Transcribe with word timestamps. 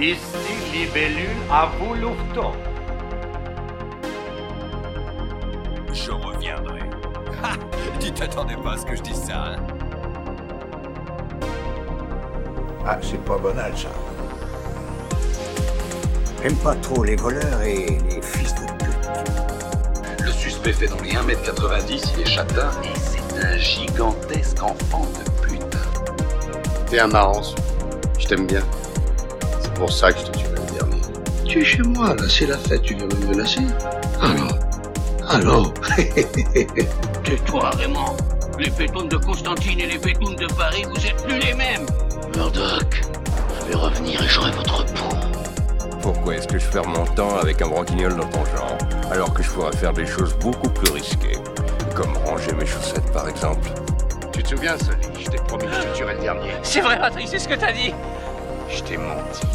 Ici 0.00 0.16
Libellule 0.72 1.26
à 1.50 1.68
vous. 1.76 1.94
Je 5.92 6.10
reviendrai. 6.12 6.80
Ha 7.42 7.54
Tu 7.98 8.12
t'attendais 8.12 8.56
pas 8.56 8.74
à 8.74 8.76
ce 8.76 8.86
que 8.86 8.94
je 8.94 9.02
dise 9.02 9.20
ça, 9.24 9.44
hein? 9.44 9.56
Ah, 12.86 12.98
c'est 13.02 13.22
pas 13.24 13.38
banal, 13.38 13.72
ça. 13.76 13.88
J'aime 16.42 16.56
pas 16.56 16.76
trop 16.76 17.02
les 17.02 17.16
voleurs 17.16 17.60
et 17.62 17.98
les 18.08 18.22
fils 18.22 18.54
de 18.54 18.66
pute. 18.84 20.24
Le 20.24 20.30
suspect 20.30 20.72
fait 20.72 20.86
dans 20.86 21.00
les 21.02 21.10
1m90, 21.10 22.12
il 22.14 22.20
est 22.22 22.24
châtain 22.24 22.70
et 22.84 22.98
c'est 22.98 23.44
un 23.44 23.56
gigantesque 23.56 24.62
enfant 24.62 25.06
de 25.06 25.42
pute. 25.42 25.76
T'es 26.86 27.00
un 27.00 27.08
marrant, 27.08 27.42
je 28.16 28.26
t'aime 28.28 28.46
bien. 28.46 28.62
C'est 29.78 29.84
pour 29.84 29.92
ça 29.92 30.12
que 30.12 30.18
je 30.18 30.24
te 30.24 30.38
tuerai 30.38 30.54
le 30.56 30.74
dernier. 30.76 31.02
Tu 31.44 31.60
es 31.60 31.64
chez 31.64 31.82
moi, 31.82 32.12
là, 32.12 32.24
c'est 32.28 32.46
la 32.46 32.58
fête, 32.58 32.82
tu 32.82 32.96
viens 32.96 33.06
me 33.06 33.26
menacer 33.26 33.60
Alors 34.20 34.58
Alors 35.28 35.74
Tais-toi, 37.22 37.70
Raymond. 37.76 38.16
Les 38.58 38.70
pétounes 38.70 39.08
de 39.08 39.16
Constantine 39.18 39.78
et 39.78 39.86
les 39.86 39.98
pétounes 39.98 40.34
de 40.34 40.46
Paris, 40.54 40.82
vous 40.92 41.06
êtes 41.06 41.22
plus 41.22 41.38
les 41.38 41.54
mêmes. 41.54 41.86
Murdoch, 42.34 43.02
je 43.60 43.66
vais 43.68 43.76
revenir 43.76 44.20
et 44.20 44.26
j'aurai 44.26 44.50
votre 44.50 44.84
peau. 44.86 45.14
Pourquoi 46.02 46.34
est-ce 46.34 46.48
que 46.48 46.58
je 46.58 46.66
perds 46.66 46.88
mon 46.88 47.06
temps 47.14 47.36
avec 47.36 47.62
un 47.62 47.68
branquignol 47.68 48.16
dans 48.16 48.26
ton 48.26 48.44
genre, 48.46 48.78
alors 49.12 49.32
que 49.32 49.44
je 49.44 49.50
pourrais 49.50 49.76
faire 49.76 49.92
des 49.92 50.06
choses 50.06 50.34
beaucoup 50.40 50.70
plus 50.70 50.90
risquées, 50.90 51.38
comme 51.94 52.16
ranger 52.26 52.50
mes 52.58 52.66
chaussettes 52.66 53.12
par 53.12 53.28
exemple? 53.28 53.70
Tu 54.32 54.42
te 54.42 54.48
souviens, 54.48 54.76
Sully 54.76 55.24
Je 55.24 55.30
t'ai 55.30 55.38
promis 55.38 55.66
que 55.66 55.72
je 55.72 55.82
te 55.82 55.96
tuerais 55.96 56.14
le 56.14 56.20
dernier. 56.22 56.50
C'est 56.64 56.80
vrai, 56.80 56.98
Patrick, 56.98 57.28
c'est 57.28 57.38
ce 57.38 57.46
que 57.46 57.54
t'as 57.54 57.70
dit. 57.70 57.94
Je 58.68 58.82
t'ai 58.82 58.96
menti. 58.96 59.46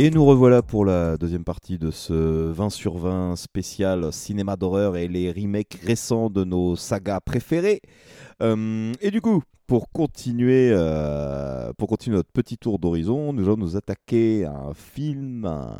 Et 0.00 0.10
nous 0.10 0.24
revoilà 0.24 0.62
pour 0.62 0.84
la 0.84 1.16
deuxième 1.16 1.42
partie 1.42 1.76
de 1.76 1.90
ce 1.90 2.12
20 2.12 2.70
sur 2.70 2.98
20 2.98 3.34
spécial 3.34 4.12
cinéma 4.12 4.54
d'horreur 4.54 4.96
et 4.96 5.08
les 5.08 5.32
remakes 5.32 5.76
récents 5.84 6.30
de 6.30 6.44
nos 6.44 6.76
sagas 6.76 7.18
préférées. 7.18 7.80
Euh, 8.40 8.92
et 9.00 9.10
du 9.10 9.20
coup, 9.20 9.42
pour 9.66 9.90
continuer, 9.90 10.70
euh, 10.70 11.72
pour 11.76 11.88
continuer 11.88 12.16
notre 12.16 12.30
petit 12.30 12.58
tour 12.58 12.78
d'horizon, 12.78 13.32
nous 13.32 13.42
allons 13.46 13.56
nous 13.56 13.76
attaquer 13.76 14.44
à 14.44 14.52
un 14.52 14.72
film, 14.72 15.44
un 15.46 15.76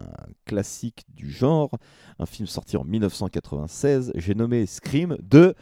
classique 0.46 1.04
du 1.14 1.30
genre, 1.30 1.70
un 2.18 2.26
film 2.26 2.48
sorti 2.48 2.76
en 2.76 2.82
1996. 2.82 4.10
J'ai 4.16 4.34
nommé 4.34 4.66
Scream 4.66 5.16
de 5.22 5.54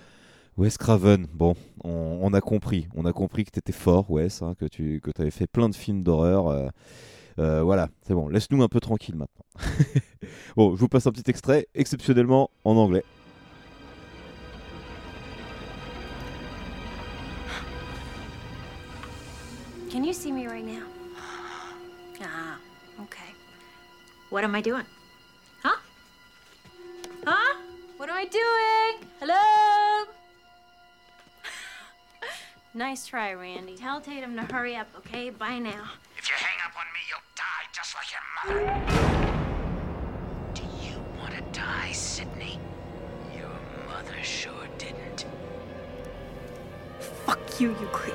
Wes 0.57 0.79
Craven. 0.79 1.27
Bon, 1.34 1.57
on, 1.84 2.33
a 2.33 2.41
compris, 2.41 2.89
on 2.95 3.05
a 3.05 3.12
compris 3.12 3.45
que 3.45 3.51
tu 3.51 3.59
étais 3.59 3.73
fort, 3.73 4.11
Wes, 4.11 4.41
hein, 4.41 4.55
que 4.59 4.65
tu 4.65 5.03
que 5.03 5.11
avais 5.21 5.31
fait 5.31 5.47
plein 5.47 5.69
de 5.69 5.75
films 5.75 6.03
d'horreur. 6.03 6.47
euh, 6.47 6.69
euh, 7.39 7.62
voilà, 7.62 7.89
c'est 8.03 8.15
bon, 8.15 8.29
laisse-nous 8.29 8.62
un 8.62 8.69
peu 8.69 8.81
tranquille 8.81 9.17
maintenant. 9.17 9.45
bon, 10.56 10.75
je 10.75 10.81
vous 10.81 10.89
passe 10.89 11.06
un 11.06 11.12
petit 11.12 11.29
extrait, 11.31 11.67
exceptionnellement 11.75 12.51
en 12.65 12.77
anglais. 12.77 13.05
Can 19.91 20.05
you 20.05 20.12
see 20.12 20.33
me 20.33 20.47
right 20.47 20.65
now? 20.65 20.83
Ah, 22.23 22.59
okay. 23.01 23.33
What 24.31 24.45
am 24.45 24.55
I 24.55 24.61
doing? 24.61 24.84
Huh? 25.62 25.77
Huh? 27.27 27.56
What 27.99 28.11
am 28.11 28.16
I 28.16 28.27
doing? 28.27 29.09
Hello? 29.21 30.16
Nice 32.76 33.06
try, 33.06 33.32
Randy. 33.32 33.75
Tell 33.75 34.00
Tatum 34.00 34.37
to 34.37 34.42
hurry 34.42 34.76
up, 34.76 34.88
okay? 34.98 35.31
Bye 35.31 35.59
now. 35.59 35.91
If 36.19 36.28
you 36.28 36.34
hang 36.37 36.59
up 36.64 36.75
on 36.78 36.84
me, 36.92 37.00
you'll 37.09 37.19
die 37.34 37.66
just 37.72 37.97
like 37.97 38.12
your 38.12 38.22
mother. 38.37 38.70
Do 40.54 40.62
you 40.87 40.97
want 41.19 41.34
to 41.34 41.59
die, 41.59 41.91
Sydney? 41.92 42.60
Your 43.34 43.59
mother 43.88 44.22
sure 44.22 44.69
didn't. 44.78 45.25
Fuck 47.25 47.60
you, 47.60 47.70
you 47.70 47.88
creep. 47.92 48.14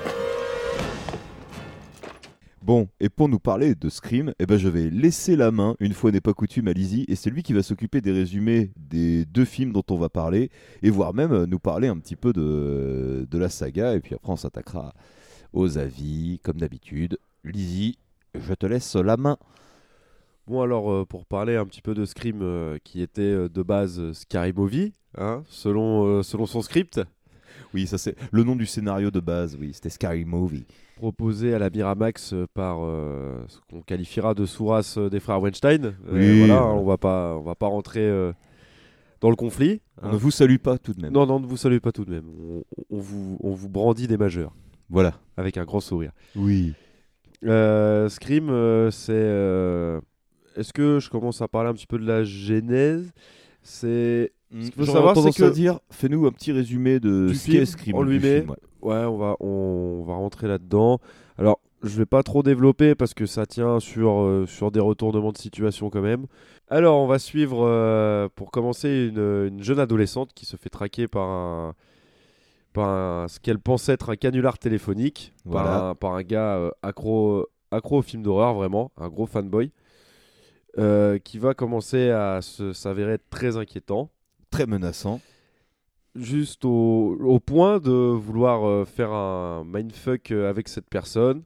Bon, 2.64 2.88
et 3.00 3.10
pour 3.10 3.28
nous 3.28 3.40
parler 3.40 3.74
de 3.74 3.90
Scream, 3.90 4.34
eh 4.38 4.46
ben 4.46 4.58
je 4.58 4.70
vais 4.70 4.92
laisser 4.92 5.36
la 5.36 5.50
main, 5.50 5.76
une 5.80 5.94
fois 5.94 6.12
n'est 6.12 6.22
pas 6.22 6.34
coutume, 6.34 6.68
à 6.68 6.74
Lizzie, 6.74 7.06
et 7.08 7.16
c'est 7.16 7.32
lui 7.32 7.42
qui 7.42 7.54
va 7.54 7.64
s'occuper 7.64 8.02
des 8.02 8.12
résumés 8.12 8.72
des 8.78 9.26
deux 9.26 9.46
films 9.46 9.74
dont 9.74 9.84
on 9.90 9.98
va 9.98 10.10
parler, 10.10 10.52
et 10.84 10.92
voire 10.92 11.16
même 11.16 11.32
euh, 11.32 11.46
nous 11.48 11.58
parler 11.58 11.88
un 11.88 11.98
petit 11.98 12.16
peu 12.16 12.34
de, 12.34 13.28
de 13.30 13.38
la 13.40 13.50
saga, 13.50 13.96
et 13.96 14.00
puis 14.00 14.14
après 14.14 14.32
on 14.32 14.36
s'attaquera 14.36 14.94
aux 15.54 15.80
avis, 15.80 16.40
comme 16.44 16.58
d'habitude. 16.58 17.18
Lizzie, 17.44 17.98
je 18.36 18.54
te 18.54 18.68
laisse 18.68 18.96
la 18.96 19.18
main. 19.18 19.38
Bon 20.48 20.62
alors 20.62 20.92
euh, 20.92 21.06
pour 21.06 21.26
parler 21.26 21.56
un 21.56 21.66
petit 21.66 21.82
peu 21.82 21.94
de 21.94 22.06
Scream 22.06 22.42
euh, 22.42 22.78
qui 22.84 23.02
était 23.02 23.22
euh, 23.22 23.50
de 23.50 23.64
base 23.64 24.12
Scary 24.14 24.54
Movie, 24.54 24.94
hein, 25.18 25.44
selon, 25.48 26.22
selon 26.24 26.46
son 26.46 26.62
script, 26.62 27.02
Oui, 27.74 27.88
ça 27.88 27.98
c'est 27.98 28.16
le 28.32 28.44
nom 28.44 28.56
du 28.56 28.66
scénario 28.66 29.12
de 29.12 29.20
base, 29.20 29.58
oui, 29.60 29.72
c'était 29.74 29.90
Scary 29.90 30.26
Movie. 30.26 30.66
Proposé 31.02 31.54
à 31.56 31.60
la 31.60 31.72
Miramax 31.72 32.34
euh, 32.34 32.46
par 32.54 32.78
euh, 32.86 33.44
ce 33.48 33.58
qu'on 33.70 33.82
qualifiera 33.82 34.36
de 34.36 34.46
Souras 34.46 34.94
euh, 34.98 35.10
des 35.10 35.20
frères 35.20 35.42
Weinstein. 35.42 35.96
Oui, 36.12 36.40
voilà, 36.40 36.60
voilà. 36.62 36.68
on 36.76 36.86
va 36.86 36.98
pas 36.98 37.36
on 37.38 37.42
va 37.42 37.56
pas 37.56 37.66
rentrer 37.68 38.08
dans 39.20 39.30
le 39.32 39.36
conflit. 39.36 39.82
On 40.02 40.08
hein. 40.08 40.12
ne 40.14 40.18
vous 40.18 40.30
salue 40.32 40.58
pas 40.58 40.78
tout 40.78 40.94
de 40.94 41.02
même. 41.02 41.12
Non 41.12 41.26
non, 41.26 41.40
ne 41.40 41.48
vous 41.48 41.58
saluez 41.58 41.80
pas 41.80 41.92
tout 41.92 42.06
de 42.06 42.12
même. 42.12 42.26
On, 42.40 42.64
on 42.92 43.00
vous 43.00 43.38
on 43.42 43.52
vous 43.52 43.68
brandit 43.70 44.08
des 44.08 44.18
majeurs 44.18 44.54
Voilà. 44.90 45.14
avec 45.38 45.58
un 45.58 45.64
grand 45.66 45.80
sourire. 45.80 46.12
Oui. 46.36 46.74
Euh, 47.44 48.08
Scream, 48.08 48.50
euh, 48.52 48.92
c'est. 48.92 49.12
euh, 49.16 50.00
Est-ce 50.56 50.72
que 50.72 51.00
je 51.00 51.10
commence 51.10 51.42
à 51.42 51.48
parler 51.48 51.70
un 51.72 51.74
petit 51.74 51.88
peu 51.88 51.98
de 51.98 52.06
la 52.06 52.24
genèse? 52.24 53.12
C'est. 53.64 54.32
Ce 54.54 54.70
qu'il 54.70 54.86
faut 54.86 54.92
savoir, 54.92 55.16
c'est 55.18 55.32
que- 55.32 55.50
dire, 55.52 55.80
fais-nous 55.92 56.28
un 56.28 56.32
petit 56.32 56.52
résumé 56.52 57.00
de 57.00 57.28
Du 57.30 57.36
ce 57.36 57.50
qu'est 57.50 57.66
Scream. 57.66 57.96
en 57.96 58.04
lui-même. 58.04 58.50
ouais. 58.52 58.56
Ouais, 58.82 59.06
on 59.06 59.18
va, 59.18 59.36
on, 59.40 60.04
va 60.04 60.16
rentrer 60.16 60.48
là-dedans. 60.48 61.00
Alors, 61.38 61.60
je 61.84 61.98
vais 61.98 62.06
pas 62.06 62.24
trop 62.24 62.44
développer 62.44 62.96
parce 62.96 63.14
que 63.14 63.26
ça 63.26 63.46
tient 63.46 63.80
sur, 63.80 64.22
euh, 64.22 64.46
sur 64.48 64.72
des 64.72 64.80
retournements 64.80 65.32
de 65.32 65.38
situation 65.38 65.90
quand 65.90 66.02
même. 66.02 66.26
Alors, 66.70 67.00
on 67.00 67.08
va 67.08 67.20
suivre, 67.20 67.66
euh, 67.66 68.28
pour 68.36 68.52
commencer, 68.52 69.10
une, 69.12 69.48
une 69.48 69.64
jeune 69.64 69.80
adolescente 69.80 70.32
qui 70.34 70.46
se 70.46 70.58
fait 70.58 70.70
traquer 70.70 71.08
par 71.08 71.28
un, 71.28 71.74
par 72.74 72.88
un- 72.90 73.28
ce 73.28 73.40
qu'elle 73.40 73.60
pensait 73.60 73.94
être 73.94 74.10
un 74.12 74.16
canular 74.16 74.58
téléphonique, 74.60 75.34
par, 75.52 75.66
un, 75.90 75.96
par 75.96 76.14
un 76.14 76.24
gars 76.24 76.56
euh, 76.58 76.72
accro, 76.82 77.48
accro 77.72 78.00
aux 78.00 78.02
films 78.04 78.24
d'horreur, 78.24 78.54
vraiment, 78.54 78.92
un 78.98 79.10
gros 79.10 79.26
fanboy, 79.26 79.72
qui 81.24 81.38
va 81.38 81.54
commencer 81.54 82.12
à 82.12 82.40
s'avérer 82.42 83.14
être 83.14 83.30
très 83.30 83.58
inquiétant 83.58 84.10
Très 84.52 84.66
menaçant. 84.66 85.22
Juste 86.16 86.66
au, 86.66 87.18
au 87.22 87.40
point 87.40 87.80
de 87.80 87.92
vouloir 87.92 88.68
euh, 88.68 88.86
faire 88.86 89.12
un 89.12 89.64
mindfuck 89.66 90.32
euh, 90.32 90.50
avec 90.50 90.68
cette 90.68 90.90
personne, 90.90 91.44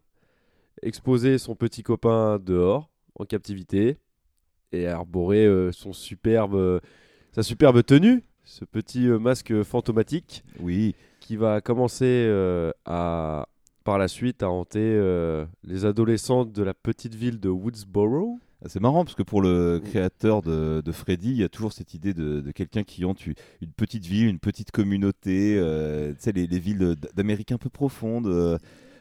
exposer 0.81 1.37
son 1.37 1.55
petit 1.55 1.83
copain 1.83 2.39
dehors, 2.39 2.89
en 3.19 3.25
captivité, 3.25 3.97
et 4.71 4.87
arborer 4.87 5.45
euh, 5.45 5.71
son 5.71 5.93
superbe, 5.93 6.81
sa 7.31 7.43
superbe 7.43 7.83
tenue, 7.83 8.23
ce 8.43 8.65
petit 8.65 9.07
masque 9.07 9.63
fantomatique, 9.63 10.43
Oui. 10.59 10.95
qui 11.19 11.35
va 11.35 11.61
commencer 11.61 12.29
à, 12.85 13.47
par 13.83 13.97
la 13.97 14.07
suite 14.07 14.44
à 14.44 14.50
hanter 14.50 15.01
les 15.63 15.85
adolescentes 15.85 16.51
de 16.51 16.61
la 16.61 16.73
petite 16.75 17.15
ville 17.15 17.39
de 17.39 17.50
Woodsboro. 17.50 18.39
Ah, 18.65 18.69
C'est 18.69 18.81
marrant 18.81 19.03
parce 19.06 19.15
que 19.15 19.23
pour 19.23 19.41
le 19.41 19.79
créateur 19.83 20.41
de, 20.41 20.81
de 20.83 20.91
Freddy, 20.91 21.29
il 21.31 21.38
y 21.38 21.44
a 21.44 21.50
toujours 21.50 21.71
cette 21.73 21.94
idée 21.94 22.13
de, 22.13 22.41
de 22.41 22.51
quelqu'un 22.51 22.83
qui 22.83 23.06
hante 23.06 23.25
une 23.25 23.35
petite 23.77 24.06
ville, 24.06 24.27
une 24.27 24.39
petite 24.39 24.71
communauté, 24.71 25.56
euh, 25.57 26.09
tu 26.13 26.17
sais, 26.19 26.31
les, 26.31 26.47
les 26.47 26.59
villes 26.59 26.95
d'Amérique 27.15 27.51
un 27.51 27.57
peu 27.57 27.69
profondes. 27.69 28.27
euh, 28.27 28.57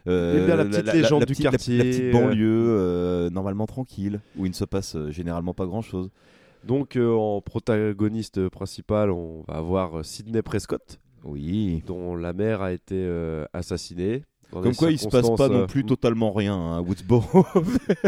euh, 0.07 0.41
Eh 0.43 0.47
bien, 0.47 0.57
la 0.57 0.65
petite 0.67 0.93
légende 0.93 1.25
du 1.25 1.33
petite- 1.33 1.43
quartier, 1.51 1.79
La, 1.79 1.85
petite 1.85 2.03
euh. 2.03 2.13
banlieue, 2.13 2.67
euh, 2.69 3.31
normalement 3.31 3.67
tranquille, 3.67 4.21
où 4.37 4.45
il 4.45 4.51
ne 4.51 4.55
se 4.55 4.65
passe 4.67 4.97
euh, 4.97 5.11
généralement 5.11 5.55
pas 5.55 5.65
grand-chose. 5.67 6.11
Donc 6.67 6.97
euh, 6.97 7.13
en 7.15 7.41
protagoniste 7.41 8.49
principal, 8.51 9.11
on 9.11 9.45
va 9.49 9.55
avoir 9.55 9.99
euh, 9.99 10.03
Sidney 10.03 10.43
Prescott. 10.43 10.99
Oui. 11.27 11.83
dont 11.87 12.17
la 12.17 12.35
mère 12.35 12.61
a 12.61 12.71
été 12.73 12.97
euh, 12.97 13.47
assassinée. 13.55 14.25
Comme 14.63 14.75
quoi, 14.75 14.91
il 14.91 14.99
se 14.99 15.09
passe 15.09 15.31
pas 15.37 15.49
non 15.49 15.63
euh, 15.63 15.67
plus 15.67 15.85
totalement 15.85 16.33
rien 16.33 16.55
hein, 16.55 16.79
à 16.79 16.81
Woodsboro. 16.81 17.47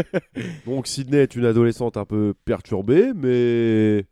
Donc 0.65 0.87
Sydney 0.87 1.17
est 1.19 1.35
une 1.35 1.45
adolescente 1.45 1.97
un 1.97 2.05
peu 2.05 2.33
perturbée, 2.45 3.11
mais 3.15 4.05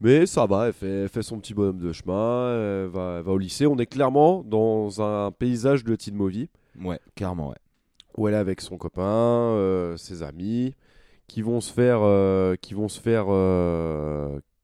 mais 0.00 0.26
ça 0.26 0.46
va, 0.46 0.68
elle 0.68 0.72
fait, 0.72 1.02
elle 1.02 1.08
fait 1.08 1.22
son 1.22 1.38
petit 1.38 1.52
bonhomme 1.52 1.78
de 1.78 1.92
chemin, 1.92 2.52
elle 2.54 2.86
va, 2.88 3.16
elle 3.18 3.24
va 3.24 3.32
au 3.32 3.38
lycée. 3.38 3.66
On 3.66 3.76
est 3.78 3.86
clairement 3.86 4.42
dans 4.44 5.02
un 5.02 5.30
paysage 5.30 5.84
de 5.84 5.94
teen 5.94 6.14
movie 6.14 6.48
ouais, 6.82 6.98
clairement, 7.14 7.50
ouais. 7.50 7.56
où 8.16 8.26
elle 8.26 8.34
est 8.34 8.38
avec 8.38 8.62
son 8.62 8.78
copain, 8.78 9.02
euh, 9.02 9.96
ses 9.98 10.22
amis, 10.22 10.74
qui 11.28 11.42
vont 11.42 11.60
se 11.60 11.72
faire, 11.72 12.00
euh, 12.02 12.56
qui 12.56 12.72
vont 12.74 12.88
se 12.88 12.98
faire, 13.00 13.26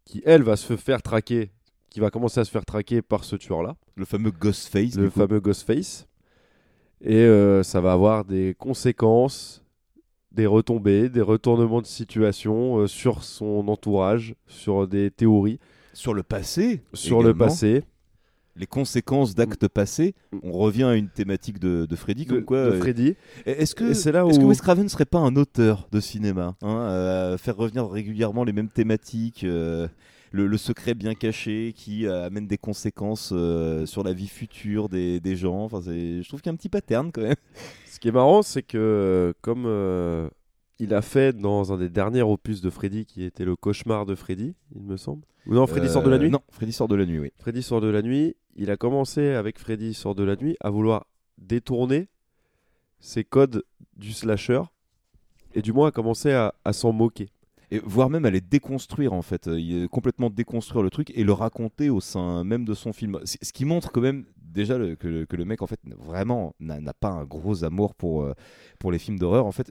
qui 0.04 0.22
elle 0.24 0.42
va 0.42 0.56
se 0.56 0.74
faire 0.76 1.02
traquer, 1.02 1.50
qui 1.90 2.00
va 2.00 2.10
commencer 2.10 2.40
à 2.40 2.44
se 2.44 2.50
faire 2.50 2.64
traquer 2.64 3.02
par 3.02 3.24
ce 3.24 3.36
tueur-là, 3.36 3.76
Le 3.94 4.04
fameux 4.04 4.30
Ghostface. 4.30 4.96
le 4.96 5.10
fameux 5.10 5.40
Ghostface. 5.40 6.06
Et 7.04 7.16
euh, 7.16 7.62
ça 7.62 7.80
va 7.80 7.92
avoir 7.92 8.24
des 8.24 8.54
conséquences, 8.58 9.62
des 10.32 10.46
retombées, 10.46 11.08
des 11.08 11.20
retournements 11.22 11.82
de 11.82 11.86
situation 11.86 12.78
euh, 12.78 12.86
sur 12.86 13.22
son 13.22 13.68
entourage, 13.68 14.34
sur 14.46 14.86
des 14.88 15.10
théories, 15.10 15.58
Sur 15.92 16.14
le 16.14 16.22
passé. 16.22 16.82
sur 16.94 17.22
le 17.22 17.34
passé. 17.34 17.84
Les 18.58 18.66
conséquences 18.66 19.34
d'actes 19.34 19.68
passés. 19.68 20.14
On 20.42 20.52
revient 20.52 20.84
à 20.84 20.94
une 20.94 21.10
thématique 21.10 21.58
de, 21.58 21.84
de 21.84 21.94
Freddy. 21.96 22.24
de, 22.24 22.30
Comme 22.36 22.44
quoi, 22.46 22.64
de 22.64 22.70
euh, 22.70 22.78
Freddy. 22.80 23.14
Est-ce 23.44 23.74
que, 23.74 23.90
Et 23.90 23.94
c'est 23.94 24.12
là 24.12 24.22
que 24.22 24.34
où- 24.38 24.48
Wes 24.48 24.58
Craven 24.62 24.84
ne 24.84 24.88
serait 24.88 25.04
pas 25.04 25.18
un 25.18 25.36
auteur 25.36 25.86
de 25.92 26.00
cinéma 26.00 26.56
hein, 26.62 27.36
Faire 27.38 27.56
revenir 27.58 27.86
régulièrement 27.86 28.44
les 28.44 28.54
mêmes 28.54 28.70
thématiques, 28.70 29.44
le, 30.36 30.46
le 30.46 30.56
secret 30.58 30.94
bien 30.94 31.14
caché 31.14 31.72
qui 31.74 32.06
euh, 32.06 32.26
amène 32.26 32.46
des 32.46 32.58
conséquences 32.58 33.30
euh, 33.32 33.86
sur 33.86 34.04
la 34.04 34.12
vie 34.12 34.28
future 34.28 34.88
des, 34.88 35.18
des 35.20 35.36
gens. 35.36 35.64
Enfin, 35.64 35.80
c'est- 35.82 36.22
je 36.22 36.28
trouve 36.28 36.40
qu'il 36.42 36.50
y 36.50 36.52
a 36.52 36.54
un 36.54 36.56
petit 36.56 36.68
pattern 36.68 37.10
quand 37.12 37.22
même. 37.22 37.34
Ce 37.86 37.98
qui 37.98 38.08
est 38.08 38.12
marrant, 38.12 38.42
c'est 38.42 38.62
que 38.62 38.76
euh, 38.78 39.32
comme 39.40 40.30
il 40.78 40.92
a 40.94 41.00
fait 41.02 41.32
dans 41.36 41.72
un 41.72 41.78
des 41.78 41.88
derniers 41.88 42.22
opus 42.22 42.60
de 42.60 42.68
Freddy, 42.70 43.06
qui 43.06 43.24
était 43.24 43.44
le 43.46 43.56
cauchemar 43.56 44.04
de 44.06 44.14
Freddy, 44.14 44.54
il 44.74 44.82
me 44.82 44.96
semble. 44.96 45.22
Ou 45.46 45.54
non, 45.54 45.66
Freddy 45.66 45.88
sort 45.88 46.02
de 46.02 46.10
la 46.10 46.18
nuit 46.18 46.28
Non, 46.30 46.40
Freddy 46.50 46.72
sort 46.72 46.88
de 46.88 46.96
la 46.96 47.06
nuit, 47.06 47.18
oui. 47.18 47.30
Freddy 47.38 47.62
sort 47.62 47.80
de 47.80 47.86
la 47.88 48.02
nuit, 48.02 48.36
il 48.56 48.70
a 48.70 48.76
commencé 48.76 49.30
avec 49.30 49.58
Freddy 49.58 49.94
sort 49.94 50.14
de 50.14 50.24
la 50.24 50.36
nuit 50.36 50.56
à 50.60 50.70
vouloir 50.70 51.06
détourner 51.38 52.08
ses 52.98 53.24
codes 53.24 53.62
du 53.96 54.12
slasher 54.12 54.60
et 55.54 55.62
du 55.62 55.72
moins 55.72 55.88
à 55.88 55.90
commencer 55.92 56.32
à, 56.32 56.52
à 56.64 56.72
s'en 56.72 56.92
moquer. 56.92 57.28
Et 57.72 57.80
voire 57.84 58.10
même 58.10 58.26
les 58.28 58.40
déconstruire 58.40 59.12
en 59.12 59.22
fait, 59.22 59.48
Euh, 59.48 59.58
il- 59.60 59.88
complètement 59.88 60.30
déconstruire 60.30 60.82
le 60.82 60.90
truc 60.90 61.10
et 61.16 61.24
le 61.24 61.32
raconter 61.32 61.90
au 61.90 62.00
sein 62.00 62.44
même 62.44 62.64
de 62.64 62.74
son 62.74 62.92
film. 62.92 63.18
C- 63.24 63.38
Ce 63.42 63.52
qui 63.52 63.64
montre 63.64 63.90
quand 63.90 64.00
même 64.00 64.24
déjà 64.38 64.78
le- 64.78 64.94
que, 64.96 65.08
le, 65.08 65.26
que 65.26 65.36
le 65.36 65.44
mec 65.44 65.62
en 65.62 65.66
fait 65.66 65.80
vraiment 65.98 66.54
n'a 66.60 66.94
pas 66.94 67.10
un 67.10 67.24
gros 67.24 67.64
amour 67.64 67.94
pour, 67.94 68.22
euh, 68.22 68.34
pour 68.78 68.92
les 68.92 68.98
films 68.98 69.18
d'horreur. 69.18 69.46
En 69.46 69.52
fait, 69.52 69.70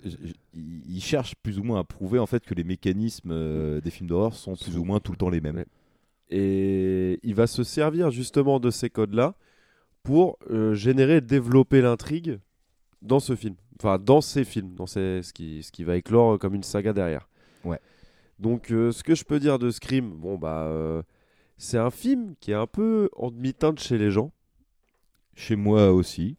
il 0.54 1.02
cherche 1.02 1.36
plus 1.42 1.58
ou 1.58 1.64
moins 1.64 1.80
à 1.80 1.84
prouver 1.84 2.20
en 2.20 2.26
fait 2.26 2.44
que 2.46 2.54
les 2.54 2.64
mécanismes 2.64 3.32
euh, 3.32 3.82
des 3.82 3.90
films 3.92 4.10
d'horreur 4.10 4.34
sont 4.36 4.56
plus 4.56 4.78
ou 4.78 4.84
moins 4.84 5.00
tout 5.00 5.12
le 5.12 5.18
temps 5.18 5.30
les 5.30 5.42
mêmes. 5.42 5.64
Et 6.30 7.20
il 7.24 7.36
va 7.36 7.48
se 7.48 7.64
servir 7.64 8.12
justement 8.12 8.60
de 8.60 8.72
ces 8.72 8.90
codes-là 8.90 9.36
pour 10.04 10.38
euh, 10.52 10.74
générer, 10.74 11.22
développer 11.22 11.82
l'intrigue 11.82 12.40
dans 13.02 13.20
ce 13.20 13.36
film. 13.36 13.56
Enfin, 13.80 14.00
dans 14.00 14.22
ces 14.22 14.44
films, 14.44 14.74
dans 14.76 14.88
ces- 14.88 15.22
ce, 15.24 15.34
qui, 15.34 15.64
ce 15.64 15.72
qui 15.72 15.84
va 15.84 15.96
éclore 15.98 16.40
comme 16.40 16.56
une 16.56 16.64
saga 16.64 16.94
derrière. 16.94 17.28
Ouais. 17.66 17.80
Donc, 18.40 18.72
euh, 18.72 18.92
ce 18.92 19.04
que 19.04 19.16
je 19.16 19.24
peux 19.24 19.40
dire 19.40 19.60
de 19.60 19.70
Scream, 19.72 20.12
bon, 20.12 20.38
bah, 20.38 20.64
euh, 20.68 21.02
c'est 21.58 21.78
un 21.78 21.90
film 21.92 22.36
qui 22.40 22.52
est 22.52 22.56
un 22.56 22.68
peu 22.68 23.10
en 23.16 23.32
demi-teinte 23.32 23.80
chez 23.80 23.98
les 23.98 24.12
gens, 24.12 24.32
Chez 25.36 25.56
moi 25.56 25.92
aussi. 25.92 26.38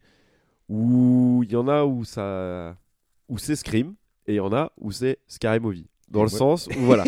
où 0.68 1.42
il 1.44 1.52
y 1.52 1.56
en 1.56 1.68
a 1.68 1.84
où 1.84 2.04
ça, 2.04 2.76
où 3.28 3.38
c'est 3.38 3.56
Scream, 3.56 3.94
et 4.26 4.32
il 4.34 4.36
y 4.36 4.40
en 4.40 4.52
a 4.52 4.72
où 4.78 4.90
c'est 4.90 5.18
Scary 5.26 5.60
Movie. 5.60 5.86
Dans 6.08 6.22
le 6.22 6.30
Ouais. 6.30 6.38
sens 6.38 6.66
où, 6.68 6.80
voilà. 6.80 7.04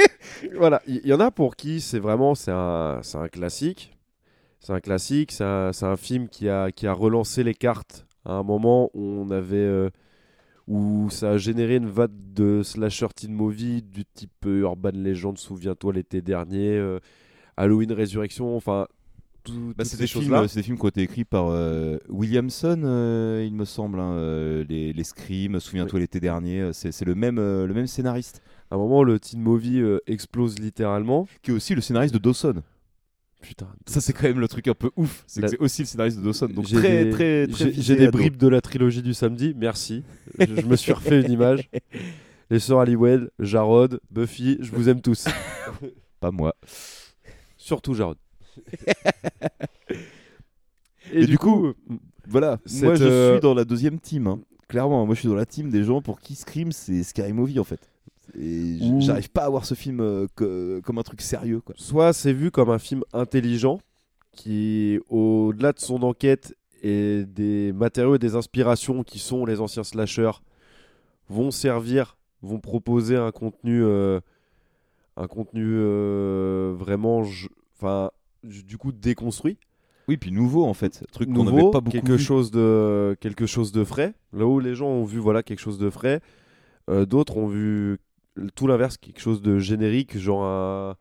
voilà, 0.56 0.82
il 0.86 1.06
y, 1.06 1.12
en 1.12 1.20
a 1.20 1.30
pour 1.30 1.56
qui 1.56 1.80
c'est 1.80 1.98
vraiment, 1.98 2.34
c'est 2.34 2.50
un, 2.52 3.00
c'est 3.02 3.18
un 3.18 3.28
classique. 3.28 3.96
C'est 4.60 4.72
un 4.72 4.80
classique, 4.80 5.32
c'est 5.32 5.44
un, 5.44 5.72
c'est 5.72 5.86
un 5.86 5.96
film 5.96 6.28
qui 6.28 6.48
a, 6.48 6.70
qui 6.70 6.86
a 6.86 6.92
relancé 6.92 7.42
les 7.42 7.54
cartes 7.54 8.06
à 8.24 8.32
un 8.34 8.42
moment 8.42 8.90
où 8.94 9.02
on 9.02 9.30
avait... 9.30 9.56
euh, 9.56 9.90
où 10.72 11.08
ça 11.10 11.32
a 11.32 11.36
généré 11.38 11.76
une 11.76 11.86
vague 11.88 12.10
de 12.34 12.62
slasher 12.62 13.08
teen 13.14 13.32
movie 13.32 13.82
du 13.82 14.04
type 14.04 14.46
euh, 14.46 14.60
Urban 14.60 14.92
Legend, 14.94 15.36
souviens-toi 15.36 15.92
l'été 15.92 16.22
dernier, 16.22 16.76
euh, 16.78 16.98
Halloween 17.56 17.92
Résurrection, 17.92 18.56
enfin... 18.56 18.86
tout- 19.44 19.74
Bah, 19.76 19.84
c'est 19.84 19.96
ces 19.96 20.02
des, 20.04 20.06
films, 20.06 20.48
c'est 20.48 20.60
des 20.60 20.62
films 20.62 20.78
qui 20.78 20.84
ont 20.84 20.88
été 20.88 21.02
écrits 21.02 21.24
par 21.24 21.48
euh, 21.48 21.98
Williamson, 22.08 22.80
euh, 22.84 23.44
il 23.46 23.54
me 23.54 23.64
semble. 23.64 23.98
hein, 24.00 24.16
les, 24.68 24.92
les 24.92 25.04
Scream, 25.04 25.60
souviens-toi 25.60 25.98
l'été 26.00 26.20
dernier. 26.20 26.70
C'est 26.72 27.04
le 27.04 27.14
même, 27.14 27.36
le 27.36 27.72
même 27.74 27.86
scénariste. 27.86 28.40
À 28.70 28.76
un 28.76 28.78
moment, 28.78 29.02
le 29.04 29.18
teen 29.20 29.40
movie 29.42 29.82
explose 30.06 30.58
littéralement. 30.58 31.26
Qui 31.42 31.50
est 31.50 31.54
aussi 31.54 31.74
le 31.74 31.80
scénariste 31.82 32.14
de 32.14 32.18
Dawson. 32.18 32.62
Putain, 33.42 33.66
Ça, 33.86 34.00
c'est 34.00 34.12
quand 34.12 34.22
même 34.22 34.38
le 34.40 34.48
truc 34.48 34.68
un 34.68 34.74
peu 34.74 34.90
ouf. 34.96 35.24
C'est 35.26 35.40
que 35.40 35.46
La- 35.46 35.50
c'est 35.50 35.58
aussi 35.58 35.82
le 35.82 35.86
scénariste 35.86 36.18
de 36.18 36.22
Dawson. 36.24 36.46
Donc 36.46 36.66
J'ai 36.66 36.76
très, 36.76 37.04
des- 37.04 37.10
très, 37.10 37.46
très. 37.48 37.72
j'ai- 37.72 37.96
des 37.96 38.08
bribes 38.10 38.36
de 38.36 38.46
la 38.48 38.60
trilogie 38.60 39.02
du 39.02 39.12
samedi, 39.14 39.52
merci. 39.56 40.04
je, 40.38 40.46
je 40.60 40.66
me 40.66 40.76
suis 40.76 40.92
refait 40.92 41.20
une 41.22 41.30
image. 41.30 41.68
Les 42.50 42.58
sœurs 42.60 42.80
Halliwell, 42.80 43.30
Jarod, 43.38 44.00
Buffy, 44.10 44.58
je 44.60 44.70
vous 44.72 44.88
aime 44.88 45.00
tous. 45.00 45.24
Pas 46.20 46.30
moi. 46.30 46.54
Surtout 47.56 47.94
Jarod. 47.94 48.16
Et, 51.12 51.26
du 51.26 51.38
coup, 51.38 51.72
voilà. 52.28 52.58
Moi, 52.80 52.94
je 52.94 53.04
euh, 53.04 53.32
suis 53.32 53.40
dans 53.40 53.54
la 53.54 53.64
deuxième 53.64 53.98
team. 53.98 54.26
hein. 54.26 54.40
Clairement, 54.68 55.04
moi, 55.04 55.14
je 55.14 55.20
suis 55.20 55.28
dans 55.28 55.34
la 55.34 55.46
team 55.46 55.70
des 55.70 55.84
gens 55.84 56.00
pour 56.00 56.20
qui 56.20 56.34
Scream, 56.34 56.72
c'est 56.72 57.02
Scary 57.02 57.32
Movie 57.32 57.58
en 57.58 57.64
fait. 57.64 57.90
Et 58.38 58.78
j'arrive 59.00 59.30
pas 59.30 59.44
à 59.44 59.48
voir 59.50 59.64
ce 59.64 59.74
film 59.74 60.00
euh, 60.00 60.26
que- 60.36 60.80
comme 60.84 60.98
un 60.98 61.02
truc 61.02 61.20
sérieux. 61.20 61.60
Quoi. 61.60 61.74
soit 61.78 62.12
c'est 62.12 62.32
vu 62.32 62.50
comme 62.50 62.70
un 62.70 62.78
film 62.78 63.02
intelligent 63.12 63.80
qui, 64.32 64.98
au-delà 65.10 65.72
de 65.72 65.78
son 65.80 66.02
enquête 66.02 66.56
et 66.82 67.24
des 67.26 67.72
matériaux 67.72 68.14
et 68.16 68.18
des 68.18 68.34
inspirations 68.34 69.02
qui 69.02 69.18
sont 69.18 69.44
les 69.44 69.60
anciens 69.60 69.84
slashers, 69.84 70.40
vont 71.28 71.50
servir, 71.50 72.16
vont 72.42 72.58
proposer 72.58 73.16
un 73.16 73.30
contenu, 73.30 73.82
euh, 73.84 74.20
un 75.16 75.26
contenu 75.26 75.64
euh, 75.66 76.74
vraiment, 76.76 77.22
enfin, 77.78 78.10
du 78.42 78.78
coup 78.78 78.90
déconstruit. 78.92 79.58
Oui, 80.08 80.16
puis 80.16 80.32
nouveau 80.32 80.64
en 80.64 80.74
fait. 80.74 81.04
Truc 81.12 81.32
qu'on 81.32 81.44
n'avait 81.44 81.70
pas 81.70 81.80
beaucoup 81.80 81.90
quelque 81.90 82.12
vu. 82.12 82.18
chose 82.18 82.50
de 82.50 83.16
quelque 83.20 83.46
chose 83.46 83.70
de 83.70 83.84
frais. 83.84 84.14
Là 84.32 84.46
où 84.46 84.58
les 84.58 84.74
gens 84.74 84.88
ont 84.88 85.04
vu 85.04 85.18
voilà 85.20 85.42
quelque 85.44 85.60
chose 85.60 85.78
de 85.78 85.90
frais, 85.90 86.20
euh, 86.90 87.06
d'autres 87.06 87.36
ont 87.36 87.46
vu 87.46 87.98
tout 88.54 88.66
l'inverse, 88.66 88.96
quelque 88.96 89.20
chose 89.20 89.42
de 89.42 89.58
générique, 89.58 90.18
genre 90.18 90.44
un 90.44 90.96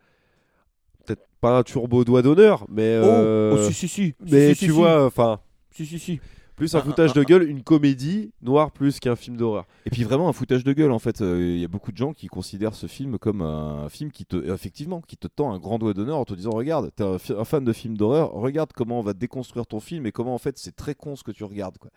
peut-être 1.05 1.25
pas 1.39 1.57
un 1.57 1.63
turbo 1.63 2.03
doigt 2.03 2.21
d'honneur, 2.21 2.65
mais 2.69 2.99
Oh, 3.01 3.05
euh, 3.05 3.55
oh, 3.57 3.67
si, 3.67 3.73
si, 3.73 3.87
si. 3.87 4.13
mais 4.29 4.49
Si, 4.49 4.55
si, 4.55 4.65
tu 4.65 4.71
si, 4.71 4.77
vois, 4.77 5.05
enfin 5.05 5.39
Si, 5.71 5.85
si, 5.85 5.97
si. 5.97 6.19
plus 6.55 6.75
un 6.75 6.81
foutage 6.81 7.13
de 7.13 7.23
gueule, 7.23 7.49
une 7.49 7.63
comédie 7.63 8.31
noire 8.43 8.71
plus 8.71 8.99
qu'un 8.99 9.15
film 9.15 9.35
d'horreur. 9.37 9.65
Et 9.87 9.89
puis 9.89 10.03
vraiment 10.03 10.29
un 10.29 10.33
foutage 10.33 10.63
de 10.63 10.73
gueule 10.73 10.91
en 10.91 10.99
fait. 10.99 11.21
Euh, 11.21 11.41
Il 11.55 11.59
y 11.59 11.65
a 11.65 11.67
beaucoup 11.67 11.91
de 11.91 11.97
gens 11.97 12.13
qui 12.13 12.27
considèrent 12.27 12.75
ce 12.75 12.85
film 12.85 13.17
comme 13.17 13.41
un 13.41 13.89
film 13.89 14.11
qui 14.11 14.25
te, 14.25 14.35
effectivement, 14.53 15.01
qui 15.01 15.17
te 15.17 15.27
tend 15.27 15.51
un 15.51 15.57
grand 15.57 15.79
doigt 15.79 15.93
d'honneur 15.95 16.17
en 16.17 16.25
te 16.25 16.35
disant 16.35 16.51
regarde, 16.51 16.91
t'es 16.95 17.03
un, 17.03 17.17
un 17.35 17.45
fan 17.45 17.63
de 17.65 17.73
films 17.73 17.97
d'horreur, 17.97 18.31
regarde 18.33 18.71
comment 18.73 18.99
on 18.99 19.03
va 19.03 19.13
déconstruire 19.13 19.65
ton 19.65 19.79
film 19.79 20.05
et 20.05 20.11
comment 20.11 20.35
en 20.35 20.39
fait 20.39 20.59
c'est 20.59 20.75
très 20.75 20.93
con 20.93 21.15
ce 21.15 21.23
que 21.23 21.31
tu 21.31 21.43
regardes 21.43 21.79
quoi. 21.79 21.89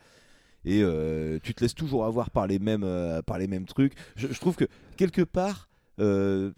Et 0.64 0.82
euh, 0.82 1.38
tu 1.42 1.54
te 1.54 1.60
laisses 1.62 1.74
toujours 1.74 2.04
avoir 2.04 2.30
par 2.30 2.46
les 2.46 2.58
mêmes, 2.58 2.84
euh, 2.84 3.20
par 3.22 3.38
les 3.38 3.46
mêmes 3.46 3.66
trucs. 3.66 3.92
Je, 4.16 4.28
je 4.28 4.40
trouve 4.40 4.56
que 4.56 4.64
quelque 4.96 5.22
part, 5.22 5.68
euh, 6.00 6.52